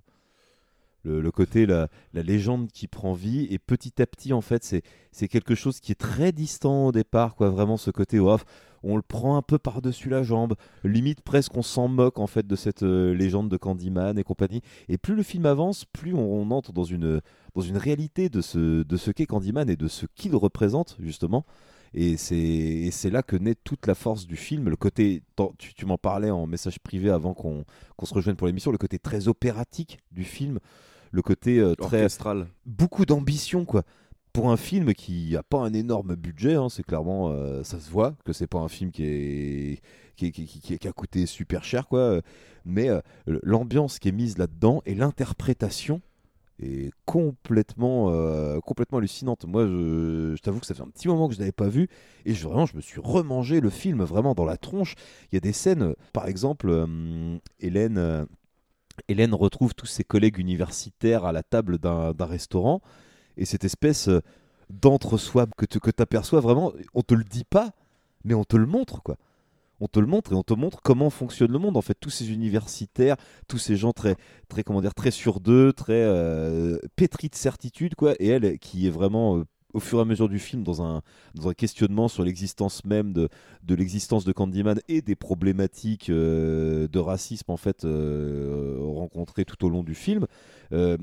Le, 1.03 1.31
côté, 1.31 1.65
la, 1.65 1.87
légende 2.13 2.71
qui 2.71 2.87
prend 2.87 3.13
vie, 3.13 3.47
et 3.49 3.57
petit 3.57 4.01
à 4.01 4.05
petit, 4.05 4.33
en 4.33 4.41
fait, 4.41 4.63
c'est 4.63 4.83
c'est 5.11 5.27
quelque 5.27 5.55
chose 5.55 5.79
qui 5.79 5.91
est 5.91 5.99
très 5.99 6.31
distant 6.31 6.87
au 6.87 6.91
départ, 6.91 7.35
quoi. 7.35 7.49
Vraiment, 7.49 7.77
ce 7.77 7.89
côté, 7.89 8.19
off, 8.19 8.45
on 8.83 8.95
le 8.95 9.01
prend 9.01 9.37
un 9.37 9.41
peu 9.41 9.57
par-dessus 9.57 10.09
la 10.09 10.23
jambe, 10.23 10.55
limite 10.83 11.21
presque 11.21 11.55
on 11.55 11.61
s'en 11.61 11.87
moque, 11.87 12.19
en 12.19 12.27
fait, 12.27 12.45
de 12.45 12.55
cette 12.55 12.83
euh, 12.83 13.13
légende 13.13 13.49
de 13.49 13.57
Candyman 13.57 14.17
et 14.17 14.23
compagnie. 14.23 14.61
Et 14.87 14.97
plus 14.97 15.15
le 15.15 15.23
film 15.23 15.45
avance, 15.45 15.85
plus 15.85 16.13
on, 16.13 16.19
on 16.19 16.51
entre 16.51 16.73
dans 16.73 16.83
une, 16.83 17.21
dans 17.55 17.61
une 17.61 17.77
réalité 17.77 18.29
de 18.29 18.41
ce, 18.41 18.83
de 18.83 18.97
ce 18.97 19.11
qu'est 19.11 19.25
Candyman 19.25 19.69
et 19.69 19.75
de 19.75 19.87
ce 19.87 20.05
qu'il 20.15 20.35
représente, 20.35 20.95
justement. 20.99 21.45
Et 21.93 22.17
c'est 22.17 23.09
là 23.09 23.23
que 23.23 23.35
naît 23.35 23.55
toute 23.55 23.87
la 23.87 23.95
force 23.95 24.27
du 24.27 24.35
film. 24.35 24.69
Le 24.69 24.75
côté, 24.75 25.23
tu, 25.57 25.73
tu 25.73 25.85
m'en 25.85 25.97
parlais 25.97 26.29
en 26.29 26.45
message 26.47 26.79
privé 26.79 27.09
avant 27.09 27.33
qu'on 27.33 27.65
se 28.03 28.13
rejoigne 28.13 28.35
pour 28.35 28.47
l'émission, 28.47 28.71
le 28.71 28.77
côté 28.77 28.99
très 28.99 29.27
opératique 29.27 29.99
du 30.11 30.23
film, 30.23 30.59
le 31.11 31.21
côté 31.21 31.59
euh, 31.59 31.73
très 31.75 31.97
orchestral. 32.03 32.47
beaucoup 32.65 33.05
d'ambition 33.05 33.65
quoi. 33.65 33.83
Pour 34.31 34.51
un 34.51 34.57
film 34.57 34.93
qui 34.93 35.35
a 35.35 35.41
pas 35.41 35.57
un 35.57 35.73
énorme 35.73 36.15
budget, 36.15 36.53
hein, 36.53 36.69
c'est 36.69 36.83
clairement, 36.83 37.29
euh, 37.31 37.63
ça 37.63 37.79
se 37.79 37.89
voit 37.89 38.15
que 38.23 38.31
c'est 38.31 38.45
pas 38.45 38.59
un 38.59 38.67
film 38.67 38.91
qui 38.91 39.03
est 39.03 39.81
qui, 40.15 40.27
est- 40.27 40.31
qui, 40.31 40.45
qui- 40.45 40.59
qui- 40.59 40.77
qui 40.77 40.87
a 40.87 40.91
coûté 40.91 41.25
super 41.25 41.63
cher 41.63 41.87
quoi. 41.87 42.21
Mais 42.63 42.89
euh, 42.89 42.99
l'ambiance 43.25 43.97
qui 43.97 44.09
est 44.09 44.11
mise 44.11 44.37
là-dedans 44.37 44.83
et 44.85 44.93
l'interprétation 44.93 46.01
est 46.61 46.91
complètement, 47.05 48.11
euh, 48.11 48.59
complètement 48.59 48.97
hallucinante. 48.97 49.45
Moi, 49.45 49.65
je, 49.65 50.35
t'avoue 50.37 50.59
que 50.59 50.65
ça 50.65 50.73
fait 50.73 50.81
un 50.81 50.89
petit 50.89 51.07
moment 51.07 51.27
que 51.27 51.33
je 51.33 51.39
n'avais 51.39 51.51
pas 51.51 51.67
vu 51.67 51.87
et 52.25 52.33
je, 52.33 52.47
vraiment, 52.47 52.65
je 52.65 52.75
me 52.75 52.81
suis 52.81 52.99
remangé 52.99 53.59
le 53.59 53.69
film 53.69 54.03
vraiment 54.03 54.33
dans 54.33 54.45
la 54.45 54.57
tronche. 54.57 54.95
Il 55.31 55.35
y 55.35 55.37
a 55.37 55.41
des 55.41 55.53
scènes, 55.53 55.93
par 56.13 56.27
exemple, 56.27 56.69
euh, 56.69 57.37
Hélène, 57.59 57.97
euh, 57.97 58.25
Hélène 59.07 59.33
retrouve 59.33 59.73
tous 59.73 59.85
ses 59.85 60.03
collègues 60.03 60.37
universitaires 60.37 61.25
à 61.25 61.31
la 61.31 61.43
table 61.43 61.77
d'un 61.77 62.13
restaurant 62.19 62.81
et 63.37 63.45
cette 63.45 63.63
espèce 63.63 64.09
d'entre-soi 64.69 65.47
que 65.57 65.65
tu 65.65 65.79
que 65.79 65.91
aperçois 65.99 66.41
vraiment, 66.41 66.73
on 66.93 67.01
te 67.01 67.13
le 67.13 67.23
dit 67.23 67.45
pas, 67.45 67.71
mais 68.25 68.33
on 68.33 68.43
te 68.43 68.57
le 68.57 68.65
montre 68.65 69.01
quoi 69.01 69.17
on 69.79 69.87
te 69.87 69.99
le 69.99 70.07
montre 70.07 70.33
et 70.33 70.35
on 70.35 70.43
te 70.43 70.53
montre 70.53 70.81
comment 70.81 71.09
fonctionne 71.09 71.51
le 71.51 71.59
monde. 71.59 71.77
En 71.77 71.81
fait, 71.81 71.97
tous 71.99 72.09
ces 72.09 72.31
universitaires, 72.31 73.15
tous 73.47 73.57
ces 73.57 73.75
gens 73.75 73.93
très, 73.93 74.15
très 74.47 74.63
comment 74.63 74.81
dire, 74.81 74.93
très 74.93 75.11
sur 75.11 75.39
d'eux, 75.39 75.73
très 75.73 75.93
euh, 75.93 76.77
pétris 76.95 77.29
de 77.29 77.35
certitude, 77.35 77.95
quoi. 77.95 78.13
Et 78.19 78.27
elle, 78.27 78.59
qui 78.59 78.87
est 78.87 78.91
vraiment 78.91 79.37
euh, 79.37 79.45
au 79.73 79.79
fur 79.79 79.99
et 79.99 80.01
à 80.01 80.05
mesure 80.05 80.29
du 80.29 80.39
film 80.39 80.63
dans 80.63 80.81
un, 80.81 81.01
dans 81.35 81.49
un 81.49 81.53
questionnement 81.53 82.07
sur 82.07 82.23
l'existence 82.23 82.83
même 82.85 83.13
de, 83.13 83.29
de 83.63 83.75
l'existence 83.75 84.25
de 84.25 84.31
Candyman 84.31 84.79
et 84.87 85.01
des 85.01 85.15
problématiques 85.15 86.09
euh, 86.09 86.87
de 86.87 86.99
racisme 86.99 87.51
en 87.51 87.57
fait 87.57 87.83
rencontrées 87.83 89.45
tout 89.45 89.63
au 89.63 89.69
long 89.69 89.83
du 89.83 89.93
film. 89.93 90.25
elle 90.71 90.97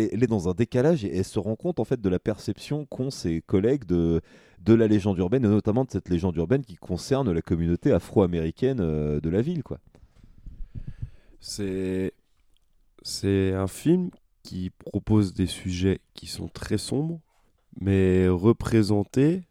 est, 0.00 0.14
elle 0.14 0.24
est 0.24 0.26
dans 0.26 0.48
un 0.48 0.54
décalage 0.54 1.04
et 1.04 1.14
elle 1.14 1.26
se 1.26 1.38
rend 1.38 1.56
compte 1.56 1.78
en 1.78 1.84
fait 1.84 2.00
de 2.00 2.08
la 2.08 2.18
perception 2.18 2.86
qu'ont 2.86 3.10
ses 3.10 3.42
collègues 3.42 3.84
de, 3.84 4.22
de 4.64 4.74
la 4.74 4.86
légende 4.86 5.18
urbaine 5.18 5.44
et 5.44 5.48
notamment 5.48 5.84
de 5.84 5.90
cette 5.90 6.08
légende 6.08 6.36
urbaine 6.36 6.64
qui 6.64 6.76
concerne 6.76 7.30
la 7.30 7.42
communauté 7.42 7.92
afro-américaine 7.92 8.80
euh, 8.80 9.20
de 9.20 9.28
la 9.28 9.42
ville 9.42 9.62
quoi. 9.62 9.78
C'est 11.40 12.12
un 13.52 13.66
film 13.66 14.10
qui 14.42 14.70
propose 14.70 15.34
des 15.34 15.46
sujets 15.46 16.00
qui 16.14 16.26
sont 16.26 16.48
très 16.48 16.78
sombres, 16.78 17.20
mais 17.80 18.28
représentés 18.28 19.42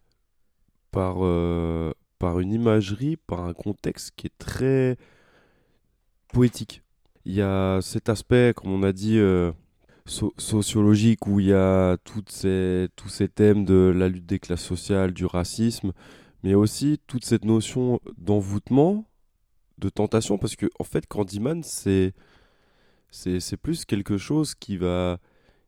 par, 0.92 1.18
euh, 1.20 1.92
par 2.18 2.40
une 2.40 2.52
imagerie, 2.52 3.18
par 3.18 3.46
un 3.46 3.54
contexte 3.54 4.14
qui 4.16 4.28
est 4.28 4.38
très 4.40 4.98
poétique. 6.30 6.82
il 7.26 7.34
y 7.34 7.42
a 7.42 7.80
cet 7.82 8.10
aspect, 8.10 8.54
comme 8.56 8.72
on 8.72 8.84
a 8.84 8.92
dit, 8.92 9.18
euh, 9.20 9.52
so- 10.06 10.34
sociologique, 10.38 11.28
où 11.28 11.40
il 11.40 11.48
y 11.48 11.54
a 11.54 11.98
toutes 12.04 12.32
ces, 12.32 12.88
tous 12.96 13.10
ces 13.10 13.28
thèmes 13.30 13.66
de 13.66 13.94
la 13.96 14.10
lutte 14.10 14.26
des 14.26 14.40
classes 14.40 14.64
sociales, 14.64 15.14
du 15.14 15.26
racisme, 15.26 15.94
mais 16.44 16.56
aussi 16.56 17.00
toute 17.08 17.26
cette 17.26 17.46
notion 17.46 18.00
d'envoûtement, 18.18 19.06
de 19.80 19.90
tentation, 19.90 20.38
parce 20.38 20.56
que 20.56 20.68
en 20.80 20.84
fait, 20.84 21.08
Candyman, 21.08 21.64
c'est 21.64 22.14
c'est 23.12 23.58
plus 23.58 23.86
quelque 23.86 24.18
chose 24.18 24.56
qui 24.56 24.78
va 24.78 25.20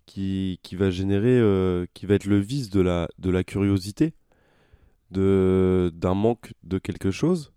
qui, 0.05 0.59
qui 0.63 0.75
va 0.75 0.89
générer, 0.91 1.37
euh, 1.39 1.85
qui 1.93 2.05
va 2.05 2.15
être 2.15 2.25
le 2.25 2.39
vice 2.39 2.69
de 2.69 2.81
la, 2.81 3.07
de 3.19 3.29
la 3.29 3.43
curiosité, 3.43 4.13
de 5.11 5.91
d'un 5.95 6.13
manque 6.15 6.53
de 6.63 6.77
quelque 6.79 7.11
chose, 7.11 7.53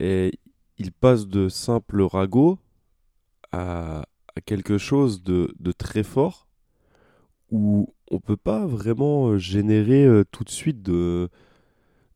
et 0.00 0.32
il 0.78 0.92
passe 0.92 1.26
de 1.28 1.48
simple 1.48 2.02
ragot 2.02 2.58
à 3.52 4.06
quelque 4.40 4.78
chose 4.78 5.22
de, 5.22 5.54
de 5.60 5.72
très 5.72 6.02
fort, 6.02 6.46
où 7.50 7.88
on 8.10 8.18
peut 8.20 8.36
pas 8.36 8.66
vraiment 8.66 9.28
euh, 9.28 9.38
générer 9.38 10.04
euh, 10.04 10.24
tout 10.30 10.44
de 10.44 10.50
suite 10.50 10.82
de, 10.82 11.28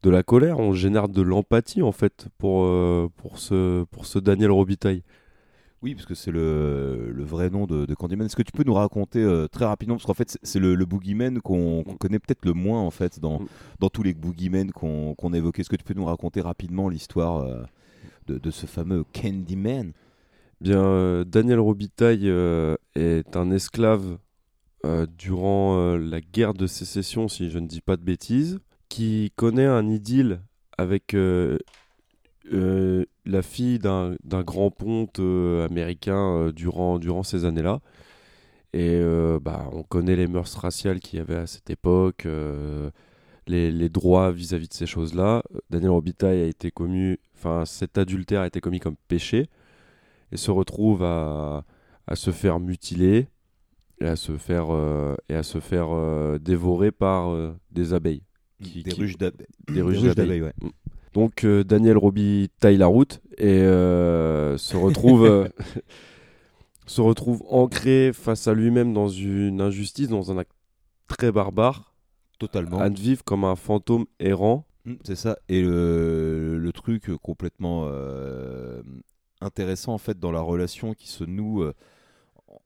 de 0.02 0.10
la 0.10 0.22
colère, 0.22 0.58
on 0.58 0.72
génère 0.72 1.08
de 1.08 1.22
l'empathie 1.22 1.82
en 1.82 1.92
fait 1.92 2.28
pour, 2.38 2.64
euh, 2.64 3.08
pour, 3.16 3.38
ce, 3.38 3.84
pour 3.84 4.06
ce 4.06 4.18
Daniel 4.18 4.50
Robitaille. 4.50 5.02
Oui, 5.82 5.94
parce 5.94 6.04
que 6.04 6.14
c'est 6.14 6.30
le, 6.30 7.10
le 7.10 7.24
vrai 7.24 7.48
nom 7.48 7.66
de, 7.66 7.86
de 7.86 7.94
Candyman. 7.94 8.26
Est-ce 8.26 8.36
que 8.36 8.42
tu 8.42 8.52
peux 8.52 8.64
nous 8.64 8.74
raconter 8.74 9.20
euh, 9.22 9.48
très 9.48 9.64
rapidement, 9.64 9.94
parce 9.96 10.04
qu'en 10.04 10.12
fait 10.14 10.36
c'est- 10.42 10.58
le, 10.58 10.74
le 10.74 10.84
boogeyman 10.84 11.40
qu'on 11.40 11.84
connaît 11.98 12.18
peut-être 12.18 12.44
le 12.44 12.52
moins 12.52 12.80
en 12.82 12.90
fait 12.90 13.18
dans, 13.18 13.40
Mm. 13.40 13.46
dans 13.78 13.88
tous 13.88 14.02
les 14.02 14.12
boogeymen 14.14 14.72
qu'on 14.72 15.14
qu'on 15.14 15.32
a 15.32 15.38
évoqués. 15.38 15.62
Est-ce 15.62 15.70
que 15.70 15.76
tu 15.76 15.84
peux 15.84 15.94
nous 15.94 16.04
raconter 16.04 16.42
rapidement 16.42 16.88
l'histoire 16.90 17.46
de, 18.26 18.38
de 18.38 18.50
ce 18.50 18.66
fameux 18.66 19.04
Candyman? 19.14 19.92
Bien, 20.60 20.82
euh, 20.84 21.24
Daniel 21.24 21.58
Robitaille 21.58 22.28
euh, 22.28 22.76
est 22.94 23.34
un 23.34 23.50
esclave 23.50 24.18
euh, 24.84 25.06
durant 25.16 25.96
la 25.96 26.20
guerre 26.20 26.52
de 26.52 26.66
sécession, 26.66 27.28
si 27.28 27.50
je 27.50 27.58
ne 27.58 27.66
dis 27.66 27.80
pas 27.80 27.96
de 27.96 28.02
bêtises, 28.04 28.60
qui 28.90 29.32
connaît 29.36 29.64
un 29.66 29.88
idylle 29.88 30.42
avec 30.76 31.16
la 32.44 33.42
fille 33.42 33.78
d'un 33.78 34.16
grand 34.42 34.70
ponte 34.70 35.20
américain 35.20 36.50
durant, 36.54 36.98
durant 36.98 37.22
ces 37.22 37.44
années-là. 37.44 37.80
Et 38.72 39.00
bah, 39.42 39.68
on 39.72 39.82
connaît 39.82 40.16
les 40.16 40.26
mœurs 40.26 40.54
raciales 40.56 41.00
qu'il 41.00 41.18
y 41.18 41.22
avait 41.22 41.36
à 41.36 41.46
cette 41.46 41.70
époque, 41.70 42.26
les, 43.46 43.70
les 43.70 43.88
droits 43.88 44.32
vis-à-vis 44.32 44.68
de 44.68 44.74
ces 44.74 44.86
choses-là. 44.86 45.42
Daniel 45.68 45.90
Robitaille 45.90 46.40
a 46.40 46.46
été 46.46 46.70
commis, 46.70 47.18
enfin 47.36 47.64
cet 47.66 47.98
adultère 47.98 48.40
a 48.40 48.46
été 48.46 48.60
commis 48.60 48.80
comme 48.80 48.96
péché 49.08 49.48
et 50.32 50.36
se 50.36 50.50
retrouve 50.50 51.02
à, 51.02 51.64
à 52.06 52.16
se 52.16 52.30
faire 52.30 52.60
mutiler 52.60 53.28
et 54.00 54.06
à 54.06 54.16
se 54.16 54.36
faire, 54.38 54.66
euh, 54.70 55.14
et 55.28 55.34
à 55.34 55.42
se 55.42 55.58
faire 55.60 55.88
euh, 55.90 56.38
dévorer 56.38 56.90
par 56.90 57.30
euh, 57.30 57.52
des 57.70 57.92
abeilles. 57.94 58.22
Qui- 58.62 58.82
Des 58.82 58.90
qui- 58.92 59.00
ruches 59.00 59.16
d'ab- 59.18 59.34
des 59.68 59.82
ruches 59.82 59.96
d'abeilles. 60.02 60.14
d'abeilles, 60.14 60.42
ouais. 60.42 60.52
Mm. 60.62 60.68
Donc 61.12 61.44
Daniel 61.44 61.96
Roby 61.98 62.50
taille 62.60 62.76
la 62.76 62.86
route 62.86 63.20
et 63.36 63.58
se 63.62 64.76
retrouve 64.76 65.48
se 66.86 67.00
retrouve 67.00 67.42
ancré 67.48 68.12
face 68.12 68.46
à 68.48 68.54
lui-même 68.54 68.92
dans 68.92 69.08
une 69.08 69.60
injustice, 69.60 70.08
dans 70.08 70.30
un 70.32 70.38
acte 70.38 70.52
très 71.08 71.32
barbare, 71.32 71.94
Totalement. 72.38 72.78
à 72.78 72.88
vivre 72.88 73.24
comme 73.24 73.44
un 73.44 73.56
fantôme 73.56 74.06
errant. 74.18 74.66
Mm, 74.84 74.94
C'est 75.04 75.16
ça. 75.16 75.36
Et 75.48 75.62
le, 75.62 76.58
le 76.58 76.72
truc 76.72 77.10
complètement 77.22 77.84
euh, 77.88 78.82
intéressant 79.40 79.94
en 79.94 79.98
fait 79.98 80.18
dans 80.18 80.32
la 80.32 80.40
relation 80.40 80.94
qui 80.94 81.08
se 81.08 81.24
noue 81.24 81.62
euh, 81.62 81.72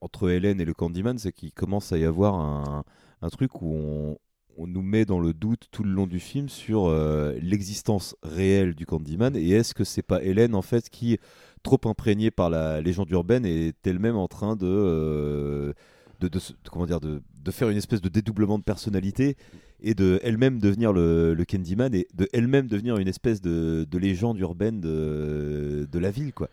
entre 0.01 0.31
Hélène 0.31 0.61
et 0.61 0.65
le 0.65 0.75
Candyman, 0.75 1.19
c'est 1.19 1.33
qu'il 1.33 1.53
commence 1.53 1.93
à 1.93 1.99
y 1.99 2.05
avoir 2.05 2.35
un, 2.35 2.85
un 3.23 3.29
truc 3.31 3.63
où 3.63 3.73
on, 3.75 4.19
on 4.57 4.67
nous 4.67 4.83
met 4.83 5.05
dans 5.05 5.21
le 5.21 5.33
doute 5.33 5.69
tout 5.71 5.83
le 5.85 5.91
long 5.91 6.07
du 6.07 6.21
film 6.21 6.49
sur 6.49 6.87
euh, 6.87 7.35
l'existence 7.41 8.17
réelle 8.23 8.75
du 8.75 8.87
Candyman 8.87 9.37
et 9.37 9.51
est-ce 9.51 9.75
que 9.75 9.85
c'est 9.85 10.03
pas 10.03 10.23
Hélène 10.23 10.55
en 10.55 10.63
fait 10.63 10.89
qui, 10.91 11.19
trop 11.63 11.81
imprégnée 11.85 12.31
par 12.31 12.51
la 12.51 12.81
légende 12.81 13.11
urbaine, 13.11 13.45
est 13.45 13.75
elle-même 13.87 14.17
en 14.17 14.29
train 14.29 14.57
de, 14.57 14.67
euh, 14.67 15.73
de, 16.21 16.31
comment 16.71 16.87
dire, 16.87 17.01
de, 17.01 17.23
de 17.43 17.51
faire 17.51 17.69
une 17.69 17.77
espèce 17.77 18.01
de 18.01 18.09
dédoublement 18.09 18.59
de 18.59 18.65
personnalité 18.65 19.37
et 19.83 19.95
de 19.95 20.21
elle-même 20.23 20.61
devenir 20.61 20.93
le, 20.93 21.35
le 21.35 21.45
Candyman 21.45 21.95
et 21.95 22.07
de 22.15 22.29
elle-même 22.33 22.69
devenir 22.69 22.97
une 22.99 23.09
espèce 23.09 23.41
de, 23.41 23.87
de 23.91 23.99
légende 23.99 24.39
urbaine 24.39 24.81
de, 24.81 25.89
de 25.91 25.99
la 25.99 26.11
ville 26.11 26.33
quoi. 26.33 26.49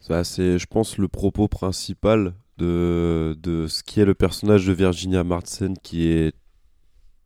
C'est, 0.00 0.58
je 0.58 0.66
pense, 0.66 0.98
le 0.98 1.08
propos 1.08 1.46
principal 1.46 2.34
de, 2.58 3.36
de 3.40 3.66
ce 3.66 3.82
qui 3.82 4.00
est 4.00 4.04
le 4.04 4.14
personnage 4.14 4.66
de 4.66 4.72
Virginia 4.72 5.24
Madsen 5.24 5.76
qui 5.78 6.08
est, 6.08 6.34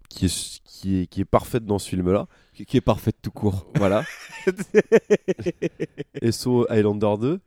qui 0.08 0.26
est, 0.26 0.62
qui 0.64 1.00
est, 1.00 1.06
qui 1.06 1.20
est 1.20 1.24
parfaite 1.24 1.64
dans 1.64 1.78
ce 1.78 1.88
film-là. 1.88 2.26
Qui, 2.52 2.66
qui 2.66 2.76
est 2.76 2.82
parfaite 2.82 3.16
tout 3.22 3.30
court. 3.30 3.66
Voilà. 3.76 4.04
SO 6.30 6.66
Highlander 6.70 7.14
2. 7.20 7.40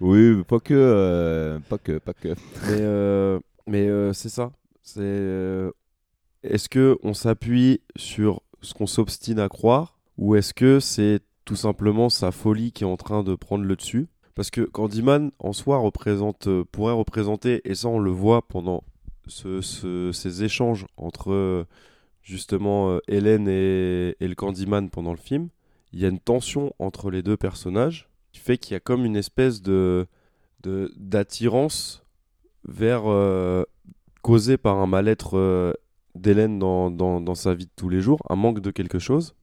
Oui, 0.00 0.36
mais 0.36 0.44
pas 0.44 0.60
que, 0.60 0.74
euh, 0.74 1.58
pas 1.68 1.78
que, 1.78 1.98
pas 1.98 2.12
que. 2.12 2.28
Mais, 2.28 2.80
euh, 2.80 3.38
mais 3.66 3.88
euh, 3.88 4.12
c'est 4.12 4.28
ça. 4.28 4.52
C'est, 4.82 5.72
est-ce 6.42 6.68
que 6.68 6.98
on 7.02 7.14
s'appuie 7.14 7.80
sur 7.96 8.42
ce 8.60 8.74
qu'on 8.74 8.86
s'obstine 8.86 9.38
à 9.38 9.48
croire 9.48 9.98
ou 10.18 10.36
est-ce 10.36 10.54
que 10.54 10.80
c'est 10.80 11.20
tout 11.44 11.56
simplement 11.56 12.08
sa 12.08 12.30
folie 12.30 12.72
qui 12.72 12.84
est 12.84 12.86
en 12.86 12.96
train 12.96 13.22
de 13.22 13.34
prendre 13.34 13.64
le 13.64 13.76
dessus? 13.76 14.06
Parce 14.36 14.50
que 14.50 14.60
Candyman 14.60 15.32
en 15.40 15.52
soi 15.52 15.82
euh, 15.84 16.64
pourrait 16.70 16.92
représenter, 16.92 17.62
et 17.68 17.74
ça 17.74 17.88
on 17.88 17.98
le 17.98 18.10
voit 18.10 18.46
pendant 18.46 18.84
ce- 19.26 19.62
ce- 19.62 20.12
ces 20.12 20.44
échanges 20.44 20.86
entre 20.98 21.32
euh, 21.32 21.64
justement 22.22 22.90
euh, 22.90 22.98
Hélène 23.08 23.48
et, 23.48 24.14
le 24.20 24.34
Candyman 24.34 24.90
pendant 24.90 25.12
le 25.12 25.16
film, 25.16 25.48
il 25.92 26.00
y 26.00 26.04
a 26.04 26.08
une 26.08 26.20
tension 26.20 26.72
entre 26.78 27.10
les 27.10 27.22
deux 27.22 27.36
personnages 27.38 28.08
qui 28.32 28.40
fait 28.40 28.58
qu'il 28.58 28.74
y 28.74 28.76
a 28.76 28.80
comme 28.80 29.04
une 29.04 29.16
espèce 29.16 29.62
de 29.62 30.06
d'attirance 30.96 32.04
vers 32.64 33.02
euh, 33.06 33.62
causé 34.22 34.56
par 34.56 34.78
un 34.78 34.86
mal-être 34.88 35.38
euh, 35.38 35.72
d'Hélène 36.16 36.58
dans, 36.58 36.90
dans, 36.90 37.20
dans 37.20 37.36
sa 37.36 37.54
vie 37.54 37.66
de 37.66 37.70
tous 37.76 37.88
les 37.88 38.00
jours, 38.00 38.20
un 38.28 38.34
manque 38.34 38.60
de 38.60 38.72
quelque 38.72 38.98
chose. 38.98 39.36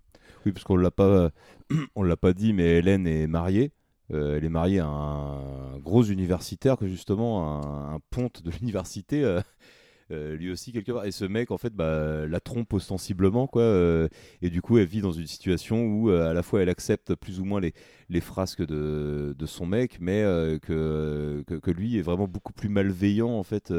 Oui, 0.46 0.52
parce 0.52 0.66
qu'on 0.66 0.76
l'a 0.76 0.91
pas, 0.91 1.30
on 1.96 2.04
l'a 2.04 2.18
pas 2.18 2.34
dit, 2.34 2.52
mais 2.52 2.78
Hélène 2.80 3.08
est 3.08 3.28
mariée. 3.28 3.72
Euh, 4.14 4.38
elle 4.38 4.45
est 4.45 4.49
mariée 4.49 4.80
à 4.80 4.88
un 4.88 5.80
gros 5.80 6.03
universitaire 6.03 6.78
que 6.78 6.88
justement 6.88 7.64
un, 7.64 7.95
un 7.95 7.99
ponte 8.09 8.43
de 8.43 8.51
l'université. 8.59 9.24
euh, 9.24 9.41
euh, 10.11 10.36
lui 10.36 10.51
aussi 10.51 10.74
quelque 10.74 10.91
part 10.91 11.05
et 11.05 11.11
ce 11.11 11.24
mec 11.24 11.49
en 11.49 11.57
fait 11.57 11.74
bah, 11.74 12.28
la 12.28 12.39
trompe 12.41 12.74
ostensiblement 12.74 13.47
quoi 13.47 13.64
et 14.41 14.49
du 14.49 14.61
coup 14.61 14.78
elle 14.78 14.86
vit 14.86 14.99
dans 14.99 15.14
une 15.14 15.28
situation 15.28 15.86
où 15.86 16.09
à 16.09 16.34
la 16.34 16.43
fois 16.43 16.61
elle 16.61 16.68
accepte 16.68 17.16
plus 17.16 17.39
ou 17.39 17.45
moins 17.45 17.61
les, 17.61 18.22
frasques 18.22 18.66
de, 18.66 19.34
son 19.45 19.66
mec 19.66 19.99
mais 20.01 20.22
que, 20.61 21.72
lui 21.72 21.97
est 21.97 22.01
vraiment 22.01 22.28
beaucoup 22.28 22.51
plus 22.51 22.68
malveillant 22.68 23.30
en 23.30 23.43
fait 23.43 23.74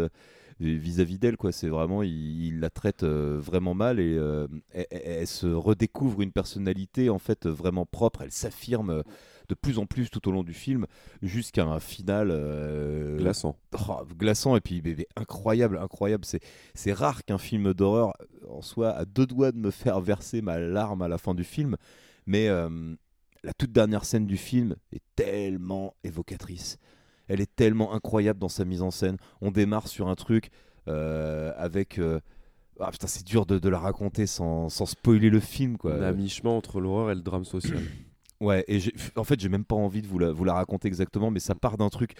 vis-à-vis 0.60 1.18
d'elle 1.18 1.36
quoi 1.36 1.52
c'est 1.52 1.68
vraiment 1.68 2.02
il, 2.02 2.58
la 2.58 2.70
traite 2.70 3.04
vraiment 3.04 3.74
mal 3.74 4.00
et 4.00 4.14
elle, 4.72 4.86
elle- 4.90 5.26
se 5.26 5.46
redécouvre 5.46 6.22
une 6.22 6.32
personnalité 6.32 7.10
en 7.10 7.18
fait 7.18 7.46
vraiment 7.46 7.84
propre 7.84 8.22
elle 8.22 8.32
s'affirme 8.32 9.02
de 9.48 9.54
plus 9.54 9.78
en 9.78 9.86
plus 9.86 10.10
tout 10.10 10.26
au 10.28 10.32
long 10.32 10.42
du 10.42 10.54
film 10.54 10.86
jusqu'à 11.22 11.64
un 11.64 11.80
final 11.80 12.28
euh, 12.30 13.16
Glaçant. 13.18 13.56
oh, 13.88 14.02
glaçant 14.18 14.56
et 14.56 14.60
puis 14.60 14.80
mais 14.84 15.06
incroyable 15.16 15.78
incroyable 15.78 16.24
c'est 16.24 16.40
c'est 16.74 16.92
rare 16.92 17.24
qu'un 17.24 17.38
film 17.38 17.74
d'horreur 17.74 18.14
en 18.48 18.62
soit 18.62 18.90
à 18.90 19.04
deux 19.04 19.26
doigts 19.26 19.52
de 19.52 19.58
me 19.58 19.70
faire 19.70 20.00
verser 20.00 20.40
ma 20.42 20.58
larme 20.58 21.02
à 21.02 21.08
la 21.08 21.18
fin 21.18 21.34
du 21.34 21.44
film 21.44 21.76
mais 22.26 22.48
euh, 22.48 22.94
la 23.42 23.52
toute 23.52 23.72
dernière 23.72 24.04
scène 24.04 24.26
du 24.26 24.36
film 24.36 24.76
est 24.92 25.02
tellement 25.16 25.94
évocatrice 26.04 26.78
elle 27.28 27.40
est 27.40 27.54
tellement 27.56 27.94
incroyable 27.94 28.38
dans 28.38 28.48
sa 28.48 28.64
mise 28.64 28.82
en 28.82 28.90
scène 28.90 29.16
on 29.40 29.50
démarre 29.50 29.88
sur 29.88 30.08
un 30.08 30.14
truc 30.14 30.50
euh, 30.88 31.52
avec 31.56 31.98
euh, 31.98 32.20
ah 32.80 32.90
putain 32.90 33.06
c'est 33.06 33.24
dur 33.26 33.46
de, 33.46 33.58
de 33.58 33.68
la 33.68 33.78
raconter 33.78 34.26
sans, 34.26 34.68
sans 34.68 34.86
spoiler 34.86 35.30
le 35.30 35.40
film 35.40 35.76
quoi 35.78 35.94
à 36.04 36.12
mi-chemin 36.12 36.50
entre 36.50 36.80
l'horreur 36.80 37.10
et 37.10 37.14
le 37.14 37.22
drame 37.22 37.44
social. 37.44 37.78
Ouais, 38.40 38.64
et 38.68 38.80
en 39.16 39.24
fait, 39.24 39.40
j'ai 39.40 39.48
même 39.48 39.64
pas 39.64 39.76
envie 39.76 40.02
de 40.02 40.06
vous 40.06 40.18
la, 40.18 40.52
raconter 40.52 40.88
exactement, 40.88 41.30
mais 41.30 41.40
ça 41.40 41.54
part 41.54 41.76
d'un 41.76 41.88
truc 41.88 42.14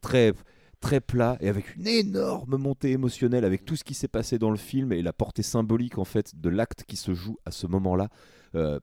très 0.00 0.32
très 0.80 1.00
plat 1.02 1.36
et 1.40 1.48
avec 1.50 1.76
une 1.76 1.86
énorme 1.86 2.56
montée 2.56 2.92
émotionnelle 2.92 3.44
avec 3.44 3.66
tout 3.66 3.76
ce 3.76 3.84
qui 3.84 3.92
s'est 3.92 4.08
passé 4.08 4.38
dans 4.38 4.50
le 4.50 4.56
film 4.56 4.92
et 4.92 5.02
la 5.02 5.12
portée 5.12 5.42
symbolique 5.42 5.98
en 5.98 6.06
fait 6.06 6.40
de 6.40 6.48
l'acte 6.48 6.84
qui 6.84 6.96
se 6.96 7.12
joue 7.12 7.36
à 7.44 7.50
ce 7.50 7.66
moment-là. 7.66 8.08
Euh, 8.54 8.80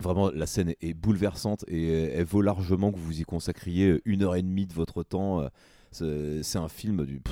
vraiment, 0.00 0.30
la 0.32 0.46
scène 0.46 0.74
est, 0.80 0.94
bouleversante 0.94 1.64
et 1.68 1.92
elle 1.92 2.24
vaut 2.24 2.42
largement 2.42 2.90
que 2.90 2.98
vous 2.98 3.20
y 3.20 3.22
consacriez 3.22 4.02
une 4.04 4.24
heure 4.24 4.34
et 4.34 4.42
demie 4.42 4.66
de 4.66 4.74
votre 4.74 5.04
temps. 5.04 5.48
Euh, 6.00 6.42
C'est 6.42 6.58
un 6.58 6.68
film 6.68 7.06
du. 7.06 7.22